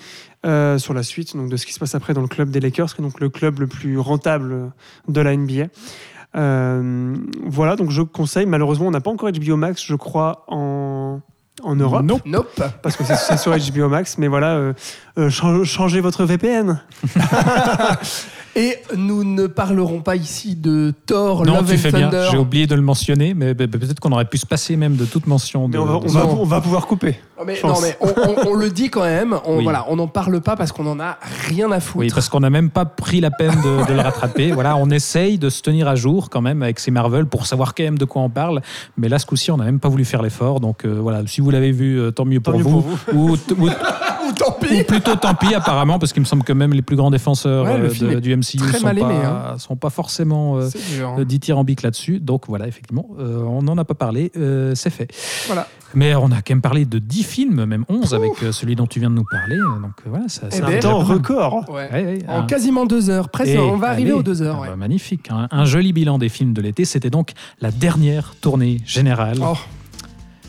euh, 0.46 0.78
sur 0.78 0.94
la 0.94 1.02
suite 1.02 1.36
donc, 1.36 1.48
de 1.50 1.56
ce 1.56 1.66
qui 1.66 1.72
se 1.72 1.80
passe 1.80 1.94
après 1.96 2.14
dans 2.14 2.20
le 2.20 2.28
club 2.28 2.50
des 2.50 2.60
Lakers, 2.60 2.94
qui 2.94 3.00
est 3.00 3.04
donc 3.04 3.18
le 3.20 3.28
club 3.28 3.58
le 3.58 3.66
plus 3.66 3.98
rentable 3.98 4.70
de 5.08 5.20
la 5.20 5.36
NBA. 5.36 5.66
Euh, 6.36 7.14
voilà, 7.44 7.76
donc 7.76 7.90
je 7.90 8.02
conseille. 8.02 8.46
Malheureusement, 8.46 8.86
on 8.86 8.90
n'a 8.92 9.00
pas 9.00 9.10
encore 9.10 9.30
HBO 9.32 9.56
Max, 9.56 9.82
je 9.84 9.94
crois, 9.96 10.44
en, 10.48 11.20
en 11.62 11.74
Europe 11.76 12.04
Nope. 12.04 12.22
Nope. 12.24 12.62
parce 12.82 12.96
que 12.96 13.04
c'est- 13.04 13.16
c'est 13.16 13.36
sur 13.36 13.52
HBO 13.56 13.88
Max, 13.88 14.16
mais 14.18 14.28
voilà, 14.28 14.54
euh, 14.54 14.72
euh, 15.20 15.30
chan- 15.30 15.64
changez 15.64 16.00
votre 16.00 16.24
VPN. 16.24 16.80
Et 18.56 18.78
nous 18.96 19.22
ne 19.22 19.46
parlerons 19.46 20.00
pas 20.00 20.16
ici 20.16 20.56
de 20.56 20.92
Thor, 21.06 21.46
Non, 21.46 21.54
Love 21.54 21.68
tu 21.68 21.74
and 21.74 21.78
fais 21.78 21.92
bien. 21.92 22.10
Thunder. 22.10 22.28
J'ai 22.32 22.36
oublié 22.36 22.66
de 22.66 22.74
le 22.74 22.82
mentionner, 22.82 23.32
mais 23.32 23.54
peut-être 23.54 24.00
qu'on 24.00 24.10
aurait 24.10 24.24
pu 24.24 24.38
se 24.38 24.46
passer 24.46 24.74
même 24.74 24.96
de 24.96 25.04
toute 25.04 25.28
mention. 25.28 25.68
De, 25.68 25.74
Mais 25.74 25.78
on 25.78 25.84
va, 25.86 25.94
on 25.98 26.00
de- 26.00 26.08
va- 26.10 26.26
on 26.26 26.44
va 26.44 26.60
pouvoir 26.60 26.88
couper. 26.88 27.20
Mais, 27.46 27.54
je 27.54 27.64
non, 27.64 27.74
mais 27.80 27.96
on, 28.00 28.08
on- 28.08 28.48
on 28.50 28.54
le 28.54 28.68
dit 28.70 28.90
quand 28.90 29.04
même. 29.04 29.36
On 29.46 29.58
Oui. 29.58 29.62
voilà, 29.62 29.86
on 29.88 29.94
n'en 29.96 30.08
parle 30.08 30.40
pas 30.40 30.56
parce 30.56 30.72
qu'on 30.72 30.86
en 30.88 30.98
a 30.98 31.16
rien 31.46 31.70
à 31.70 31.78
foutre. 31.78 31.98
Oui, 31.98 32.10
parce 32.12 32.28
qu'on 32.28 32.40
n'a 32.40 32.50
même 32.50 32.70
pas 32.70 32.84
pris 32.86 33.20
la 33.20 33.30
peine 33.30 33.54
de, 33.62 33.86
de 33.86 33.92
le 33.94 34.00
rattraper. 34.00 34.50
Voilà, 34.60 34.76
on 34.76 34.90
essaye 34.90 35.38
de 35.38 35.48
se 35.48 35.62
tenir 35.62 35.86
à 35.86 35.94
jour 35.94 36.28
quand 36.28 36.42
même 36.42 36.62
avec 36.64 36.80
ces 36.80 36.90
Marvel 36.90 37.26
pour 37.26 37.46
savoir 37.46 37.72
quand 37.76 37.84
même 37.84 37.98
de 37.98 38.04
quoi 38.04 38.20
on 38.22 38.30
parle. 38.30 38.62
Mais 38.98 39.08
là, 39.08 39.20
ce 39.20 39.26
coup-ci, 39.26 39.52
on 39.52 39.58
n'a 39.58 39.64
même 39.64 39.78
pas 39.78 39.88
voulu 39.88 40.04
faire 40.04 40.22
l'effort. 40.22 40.58
Donc 40.58 40.84
euh, 40.84 40.98
voilà, 41.00 41.22
si 41.28 41.40
vous 41.40 41.50
l'avez 41.50 41.70
vu, 41.70 42.00
euh, 42.00 42.10
tant 42.10 42.24
mieux 42.24 42.40
pour 42.40 42.54
mieux 42.58 42.64
vous. 42.64 42.82
pour 42.82 43.14
Ou, 43.14 43.30
ou- 43.30 43.68
Ou 44.28 44.32
tant 44.32 44.56
ou 44.60 44.64
pis. 44.64 44.84
plutôt 44.84 45.09
tant 45.16 45.34
pis 45.34 45.54
apparemment, 45.54 45.98
parce 45.98 46.12
qu'il 46.12 46.20
me 46.20 46.26
semble 46.26 46.42
que 46.44 46.52
même 46.52 46.72
les 46.72 46.82
plus 46.82 46.96
grands 46.96 47.10
défenseurs 47.10 47.64
Ouais, 47.64 47.72
euh, 47.72 48.14
de- 48.14 48.20
du 48.20 48.32
MCU 48.36 48.58
très 48.58 48.78
sont, 48.78 48.86
hein. 48.88 49.54
sont 49.58 49.76
pas 49.76 49.90
forcément 49.90 50.56
euh, 50.56 50.68
C'est 50.70 50.96
dur. 50.96 51.10
hein. 51.18 51.24
dithyrambiques 51.24 51.82
là-dessus. 51.82 52.20
Donc 52.20 52.44
voilà, 52.48 52.66
effectivement, 52.68 53.06
euh, 53.18 53.42
on 53.42 53.62
n'en 53.62 53.76
a 53.78 53.84
pas 53.84 53.94
parlé, 53.94 54.30
euh, 54.36 54.74
c'est 54.74 54.90
fait. 54.90 55.08
Voilà. 55.46 55.66
Mais 55.92 56.14
on 56.14 56.26
a 56.26 56.36
quand 56.36 56.50
même 56.50 56.60
parlé 56.60 56.84
de 56.84 56.98
10 57.00 57.24
films, 57.24 57.64
même 57.64 57.84
11 57.88 58.14
avec 58.14 58.30
euh, 58.44 58.52
celui 58.52 58.76
dont 58.76 58.86
tu 58.86 59.00
viens 59.00 59.10
de 59.10 59.16
nous 59.16 59.24
parler. 59.28 59.56
Donc 59.82 59.92
voilà, 60.06 60.28
ça, 60.28 60.42
Eh 60.52 60.60
ben, 60.60 60.66
fait 60.68 60.76
Un 60.76 60.78
temps 60.80 60.98
record. 61.00 61.64
Ouais. 61.68 61.88
Ouais, 61.92 62.04
ouais, 62.04 62.18
En 62.28 62.46
quasiment 62.46 62.86
deux 62.86 63.10
heures. 63.10 63.28
Presque, 63.28 63.50
Et 63.50 63.58
on 63.58 63.76
va 63.76 63.88
arriver 63.88 64.12
aux 64.12 64.22
deux 64.22 64.40
heures. 64.42 64.56
Ah 64.58 64.62
ouais. 64.62 64.68
bah, 64.68 64.76
magnifique. 64.76 65.28
Un, 65.30 65.48
un 65.50 65.64
joli 65.64 65.92
bilan 65.92 66.18
des 66.18 66.28
films 66.28 66.52
de 66.52 66.60
l'été. 66.62 66.84
C'était 66.84 67.10
donc 67.10 67.32
la 67.60 67.72
dernière 67.72 68.34
tournée 68.40 68.80
générale. 68.86 69.38
Oh, 69.42 69.54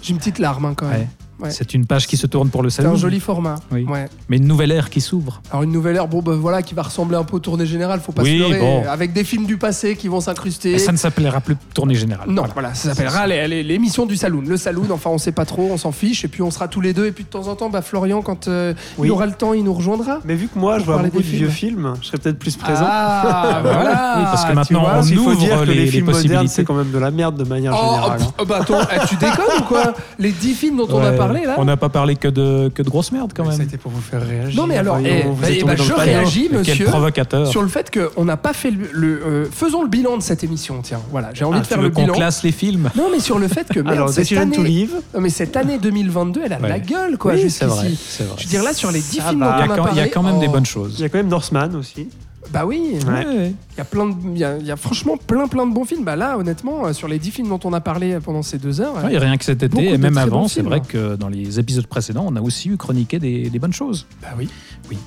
J'ai 0.04 0.12
une 0.12 0.20
petite 0.20 0.38
larme 0.38 0.66
hein, 0.66 0.74
quand 0.76 0.88
même. 0.88 1.00
Ouais. 1.02 1.08
Ouais. 1.41 1.51
C'est 1.51 1.73
une 1.73 1.85
page 1.85 2.07
qui 2.07 2.18
se 2.18 2.27
tourne 2.27 2.49
pour 2.49 2.63
le 2.63 2.69
C'est 2.69 2.81
salon. 2.81 2.93
un 2.93 2.97
joli 2.97 3.19
format. 3.19 3.55
Oui. 3.72 3.84
Ouais. 3.85 4.07
Mais 4.30 4.38
une 4.38 4.47
nouvelle 4.47 4.72
ère 4.72 4.89
qui 4.89 5.01
s'ouvre. 5.01 5.41
Alors 5.51 5.63
une 5.63 5.72
nouvelle 5.72 5.95
ère, 5.95 6.07
bon 6.07 6.22
ben 6.22 6.34
voilà, 6.35 6.61
qui 6.61 6.73
va 6.73 6.84
ressembler 6.84 7.18
un 7.18 7.23
peu 7.23 7.35
aux 7.38 7.39
tournées 7.39 7.65
générales, 7.65 7.99
faut 7.99 8.11
pas 8.11 8.23
Oui, 8.23 8.34
se 8.38 8.39
leurrer, 8.39 8.59
bon. 8.59 8.84
avec 8.89 9.13
des 9.13 9.23
films 9.23 9.45
du 9.45 9.57
passé 9.57 9.95
qui 9.95 10.07
vont 10.07 10.22
s'incruster. 10.22 10.72
Et 10.73 10.80
ça 10.80 10.91
ne 10.91 10.97
s'appellera 10.97 11.41
plus 11.41 11.55
tournée 11.73 11.95
générale. 11.95 12.27
Non, 12.30 12.41
Voilà. 12.43 12.53
voilà, 12.53 12.73
ça 12.73 12.89
s'appellera 12.93 13.27
l'émission 13.27 14.05
du 14.05 14.15
saloon. 14.15 14.43
Le 14.47 14.57
saloon, 14.57 14.85
enfin 14.91 15.09
on 15.09 15.18
sait 15.18 15.31
pas 15.31 15.45
trop, 15.45 15.69
on 15.72 15.77
s'en 15.77 15.91
fiche, 15.91 16.23
et 16.26 16.27
puis 16.27 16.41
on 16.41 16.51
sera 16.51 16.68
tous 16.68 16.81
les 16.81 16.93
deux, 16.93 17.05
et 17.07 17.11
puis 17.11 17.23
de 17.23 17.30
temps 17.30 17.47
en 17.47 17.55
temps, 17.55 17.69
bah, 17.69 17.81
Florian, 17.81 18.22
quand 18.22 18.47
euh, 18.47 18.73
Oui. 18.97 19.07
il 19.07 19.11
aura 19.11 19.26
le 19.26 19.34
temps, 19.34 19.53
il 19.53 19.63
nous 19.63 19.73
rejoindra. 19.73 20.19
Mais 20.26 20.35
vu 20.35 20.47
que 20.47 20.57
moi, 20.59 20.80
je 20.80 20.85
vois 20.85 20.95
parler 20.95 21.09
beaucoup 21.09 21.23
des 21.23 21.30
de 21.31 21.35
vieux 21.38 21.49
films, 21.49 21.93
je 22.01 22.07
serais 22.07 22.18
peut-être 22.18 22.39
plus 22.39 22.55
présent. 22.55 22.85
Ah, 22.88 23.59
voilà, 23.61 24.15
Oui, 24.18 24.23
parce 24.26 24.45
que 24.45 24.53
maintenant, 24.53 24.81
vois. 24.81 24.99
on 24.99 25.03
qu'il 25.03 25.18
faut 25.18 25.35
dire 25.35 25.59
que 25.61 25.65
les- 25.65 25.73
les, 25.76 25.85
les 25.85 25.91
films 25.91 26.11
modernes, 26.11 26.47
c'est 26.47 26.63
quand 26.63 26.73
même 26.73 26.91
de 26.91 26.97
la 26.97 27.11
merde 27.11 27.35
de 27.38 27.43
manière 27.43 27.73
Oh, 27.76 27.85
générale. 27.95 28.18
pff, 28.18 28.27
hein. 28.39 28.43
bah 28.47 28.57
attends, 28.61 28.80
eh, 28.93 29.07
tu 29.07 29.15
déconnes 29.15 29.59
ou 29.59 29.63
quoi? 29.63 29.93
Les 30.19 30.31
10 30.31 30.53
films 30.53 30.77
dont 30.77 30.88
on 30.91 31.01
a 31.03 31.11
Ouais. 31.11 31.18
Parlé 31.34 31.45
là 31.48 31.56
On 31.58 31.66
n'a 31.66 31.78
pas 31.78 31.90
parlé 31.90 32.16
que 32.16 32.28
de, 32.28 32.70
que 32.74 32.82
de 32.82 32.90
grosses 32.90 33.12
merdes 33.12 33.32
quand 33.36 33.45
même. 33.48 33.62
été 33.62 33.78
pour 33.78 33.91
vous 33.91 34.02
faire 34.02 34.26
réagir. 34.26 34.60
Non, 34.60 34.68
mais 34.68 34.78
alors, 34.78 34.98
voyons, 34.99 35.16
eh, 35.24 35.28
vous 35.28 35.36
bah, 35.36 35.49
êtes 35.52 35.58
eh, 35.62 35.64
bah, 35.64 35.76
je 35.76 35.94
réagis, 35.94 36.49
monsieur. 36.52 36.76
Quel 36.78 36.88
provocateur. 36.88 37.48
Sur 37.48 37.62
le 37.62 37.68
fait 37.68 37.91
qu'on 37.91 38.26
n'a 38.26 38.38
pas 38.38 38.53
fait 38.53 38.72
le. 38.72 38.88
le, 38.91 39.26
euh, 39.26 39.45
faisons 39.52 39.82
le 39.84 39.90
bilan 39.90 40.18
de 40.18 40.22
cette 40.24 40.44
émission, 40.44 40.80
tiens. 40.82 41.02
Voilà, 41.12 41.30
j'ai 41.34 41.44
envie 41.45 41.58
Ah, 41.58 41.62
de 41.62 41.66
tu 41.66 41.70
faire 41.70 41.78
veux 41.80 41.90
le 41.90 41.94
bilan. 41.94 42.14
classe 42.14 42.44
les 42.44 42.52
films 42.52 42.90
Non, 42.95 43.10
mais 43.12 43.20
sur 43.20 43.40
le 43.40 43.48
fait 43.48 43.68
que 43.68 43.80
merde, 43.80 43.95
Alors, 43.95 44.10
cette, 44.10 44.30
to 44.30 44.38
année, 44.38 44.58
Live, 44.58 44.94
non, 45.14 45.22
mais 45.22 45.30
cette 45.30 45.56
année 45.58 45.78
2022, 45.80 46.41
elle 46.45 46.53
a 46.53 46.58
de 46.58 46.68
la 46.68 46.80
gueule, 46.80 47.18
quoi, 47.18 47.34
Oui, 47.34 47.49
c'est 47.49 47.66
vrai, 47.66 47.90
jusqu'ici. 47.90 48.16
c'est 48.18 48.24
vrai. 48.24 48.36
Je 48.38 48.44
veux 48.44 48.49
dire, 48.49 48.64
là, 48.64 48.74
sur 48.74 48.91
les 48.91 48.99
10 48.99 49.18
Ça 49.18 49.30
films 49.30 49.40
dont 49.40 49.45
Il 49.45 49.49
y, 49.49 49.52
on 49.52 49.64
a 49.64 49.68
quand, 49.68 49.76
parlé. 49.84 49.91
il 49.94 49.98
y 49.98 50.02
a 50.02 50.08
quand 50.08 50.24
même 50.24 50.40
des 50.40 50.48
oh, 50.48 50.52
bonnes 50.52 50.64
il 50.64 50.68
choses. 50.68 50.99
y 50.99 51.03
a 51.03 51.10
quand 51.10 51.18
même 51.18 51.28
Northman 51.30 51.76
aussi. 51.76 52.10
Bah 52.49 52.65
oui, 52.65 52.95
Ouais, 53.07 53.26
ouais. 53.26 53.53
il 53.73 53.77
y 53.77 53.81
a 53.81 53.85
plein 53.85 54.07
de, 54.07 54.13
il 54.34 54.38
y 54.38 54.43
a, 54.43 54.57
il 54.57 54.65
y 54.65 54.72
a 54.72 54.76
franchement 54.76 55.15
plein 55.15 55.47
plein 55.47 55.65
de 55.68 55.73
bons 55.73 55.85
films. 55.85 56.03
Bah 56.03 56.15
là, 56.15 56.38
honnêtement, 56.38 56.85
euh, 56.88 56.93
sur 56.93 57.07
les 57.07 57.19
10 57.19 57.31
films 57.31 57.49
dont 57.49 57.59
on 57.63 57.72
a 57.73 57.80
parlé 57.81 58.18
pendant 58.23 58.41
ces 58.41 58.57
deux 58.57 58.81
heures, 58.81 58.95
Ouais, 59.05 59.13
et 59.13 59.18
rien 59.18 59.38
que 59.38 59.45
cet 59.45 59.63
été, 59.63 59.89
et 59.93 59.97
même 59.97 60.18
avant, 60.18 60.47
c'est 60.47 60.61
vrai 60.61 60.81
que 60.81 61.15
dans 61.15 61.30
les 61.30 61.59
épisodes 61.59 61.88
précédents, 61.88 62.26
on 62.27 62.35
a 62.35 62.41
aussi 62.41 62.69
eu 62.69 62.77
chroniqué 62.77 63.19
des, 63.19 63.49
des 63.49 63.59
bonnes 63.59 63.73
choses. 63.73 64.05
bah 64.22 64.30
oui, 64.38 64.49
Oui. 64.89 64.97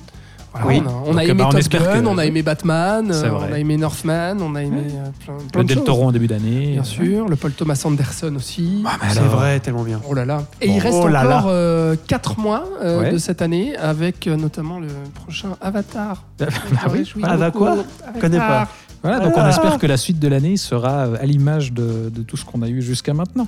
Voilà, 0.61 0.67
Oui. 0.67 0.83
on 0.85 0.89
a, 0.89 0.93
on 0.93 1.05
Donc, 1.11 1.19
a 1.19 1.23
aimé 1.23 1.33
bah, 1.35 1.45
on 1.47 1.51
Top 1.51 1.59
espère 1.59 1.83
Gun, 1.83 2.01
que- 2.01 2.07
on 2.07 2.17
a 2.17 2.25
aimé 2.25 2.41
Batman, 2.41 3.11
euh, 3.11 3.29
on 3.31 3.53
a 3.53 3.59
aimé 3.59 3.77
Northman, 3.77 4.37
on 4.41 4.55
a 4.55 4.63
aimé 4.63 4.83
euh, 4.89 5.09
plein, 5.25 5.33
plein 5.51 5.61
Le 5.61 5.63
de 5.63 5.67
Del 5.67 5.77
choses. 5.77 5.85
Toro 5.85 6.03
en 6.05 6.11
début 6.11 6.27
d'année. 6.27 6.71
Bien 6.73 6.83
sûr, 6.83 7.27
le 7.27 7.35
Paul 7.35 7.51
Thomas 7.51 7.81
Anderson 7.85 8.33
aussi. 8.35 8.83
Ah, 8.85 8.97
C'est 9.09 9.19
vrai, 9.19 9.59
tellement 9.59 9.83
bien. 9.83 9.99
Oh 10.09 10.13
là 10.13 10.25
là. 10.25 10.45
Et 10.61 10.67
Bon. 10.67 10.73
il 10.75 10.79
reste 10.79 10.97
Oh 11.01 11.07
là 11.07 11.23
là. 11.23 11.39
encore 11.39 11.97
4 12.07 12.39
mois 12.39 12.63
euh, 12.81 13.01
Ouais. 13.01 13.11
de 13.11 13.17
cette 13.17 13.41
année 13.41 13.75
avec 13.75 14.27
euh, 14.27 14.35
notamment 14.37 14.79
le 14.79 14.87
prochain 15.13 15.49
Avatar. 15.61 16.23
Ah 16.41 16.87
oui, 16.91 17.07
Ava 17.23 17.51
quoi 17.51 17.77
Je 18.15 18.19
connais 18.21 18.37
pas. 18.37 18.67
Voilà, 19.03 19.19
donc 19.19 19.33
on 19.37 19.41
Ah. 19.41 19.49
espère 19.49 19.77
que 19.77 19.85
la 19.85 19.97
suite 19.97 20.17
de 20.17 20.27
l'année 20.27 20.57
sera 20.57 21.03
à 21.03 21.25
l'image 21.25 21.73
de, 21.73 22.09
de 22.09 22.23
tout 22.23 22.37
ce 22.37 22.45
qu'on 22.45 22.63
a 22.63 22.67
eu 22.69 22.81
jusqu'à 22.81 23.13
maintenant. 23.13 23.47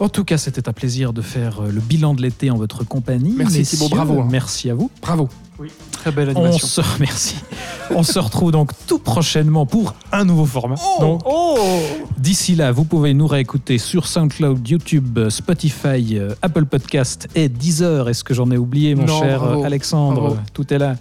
En 0.00 0.08
tout 0.08 0.24
cas, 0.24 0.38
c'était 0.38 0.68
un 0.70 0.72
plaisir 0.72 1.12
de 1.12 1.20
faire 1.20 1.60
le 1.62 1.80
bilan 1.80 2.14
de 2.14 2.22
l'été 2.22 2.50
en 2.50 2.56
votre 2.56 2.82
compagnie. 2.84 3.34
Merci. 3.36 3.62
Thibaut, 3.64 3.88
bravo, 3.90 4.20
hein. 4.20 4.28
Merci 4.30 4.70
à 4.70 4.74
vous. 4.74 4.90
Bravo. 5.02 5.28
Très 5.92 6.10
belle 6.12 6.32
On 6.36 6.44
animation. 6.44 6.66
se 6.66 6.80
remercie. 6.80 7.36
On 7.90 8.02
se 8.02 8.18
retrouve 8.18 8.52
donc 8.52 8.70
tout 8.86 8.98
prochainement 8.98 9.64
pour 9.66 9.94
un 10.12 10.24
nouveau 10.24 10.44
format. 10.44 10.74
Donc, 11.00 11.22
Oh 11.24 11.56
D'ici 12.18 12.54
là, 12.54 12.72
vous 12.72 12.84
pouvez 12.84 13.14
nous 13.14 13.26
réécouter 13.26 13.78
sur 13.78 14.06
SoundCloud, 14.06 14.66
YouTube, 14.68 15.28
Spotify, 15.30 16.18
euh, 16.18 16.34
Apple 16.42 16.66
Podcast 16.66 17.28
et 17.34 17.48
Deezer. 17.48 18.08
Est-ce 18.08 18.24
que 18.24 18.34
j'en 18.34 18.50
ai 18.50 18.56
oublié, 18.56 18.94
mon 18.94 19.06
Non, 19.06 19.20
cher 19.20 19.40
bravo. 19.40 19.62
euh, 19.62 19.66
Alexandre 19.66 20.20
Bravo. 20.20 20.36
Tout 20.52 20.72
est 20.74 20.78
là. 20.78 20.96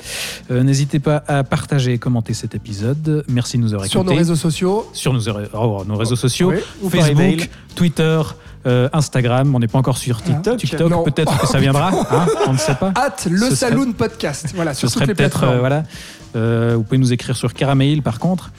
Euh, 0.52 0.64
N'hésitez 0.64 1.00
pas 1.00 1.24
à 1.28 1.44
partager 1.44 1.94
et 1.94 1.98
commenter 1.98 2.34
cet 2.34 2.56
épisode. 2.56 3.26
Merci 3.28 3.58
de 3.58 3.64
nous 3.64 3.74
avoir 3.74 3.88
Sur 3.90 4.02
nos 4.04 4.12
écoutés. 4.12 4.18
réseaux 4.20 4.36
sociaux. 4.36 4.88
Sur 4.94 5.14
nos, 5.14 5.22
oh, 5.54 5.84
nos 5.88 5.96
réseaux 5.96 6.16
sociaux, 6.16 6.50
Oui. 6.52 6.58
Ou 6.82 6.90
par 6.90 7.08
email. 7.08 7.34
Facebook, 7.40 7.50
Twitter, 7.76 8.22
euh, 8.68 8.90
Instagram. 8.94 9.54
On 9.56 9.60
n'est 9.60 9.68
pas 9.68 9.78
encore 9.80 9.98
sur 9.98 10.22
TikTok. 10.22 10.58
TikTok. 10.58 11.06
Peut-être 11.06 11.38
que 11.40 11.48
ça 11.48 11.60
viendra. 11.60 11.90
hein, 12.12 12.26
on 12.48 12.54
ne 12.54 12.58
sait 12.58 12.76
pas. 12.76 12.92
At 12.96 13.16
le 13.30 13.38
Ce 13.38 13.56
serait- 13.56 13.56
Saloon 13.72 13.94
Podcast. 13.94 14.48
Voilà, 14.56 14.74
Ce 14.74 14.82
sur 14.82 14.88
toutes 14.90 14.94
serait 14.96 15.06
les 15.08 15.14
peut-être 15.16 15.40
plateformes. 15.40 15.56
euh, 15.58 15.60
voilà. 15.60 15.84
Euh, 16.36 16.74
vous 16.76 16.84
pouvez 16.84 16.98
nous 16.98 17.14
écrire 17.14 17.36
sur 17.38 17.54
Caramail 17.54 18.02
par 18.02 18.20
contre. 18.20 18.52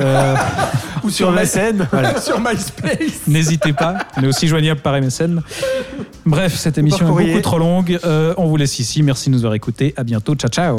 Euh, 0.00 0.34
Ou 1.04 1.10
Sur 1.10 1.30
My- 1.30 1.40
MSN. 1.42 1.86
sur 2.22 2.40
MySpace. 2.40 3.26
N'hésitez 3.26 3.74
pas, 3.74 3.96
on 4.16 4.22
est 4.22 4.26
aussi 4.26 4.48
joignable 4.48 4.80
par 4.80 4.94
MSN. 4.98 5.42
Bref, 6.24 6.54
cette 6.56 6.78
émission 6.78 7.06
est 7.18 7.26
beaucoup 7.26 7.40
trop 7.42 7.58
longue. 7.58 7.98
Euh, 8.04 8.32
on 8.38 8.46
vous 8.46 8.56
laisse 8.56 8.78
ici. 8.78 9.02
Merci 9.02 9.28
de 9.28 9.34
nous 9.34 9.40
avoir 9.40 9.54
écoutés. 9.54 9.92
À 9.98 10.04
bientôt. 10.04 10.34
Ciao, 10.36 10.48
ciao. 10.50 10.76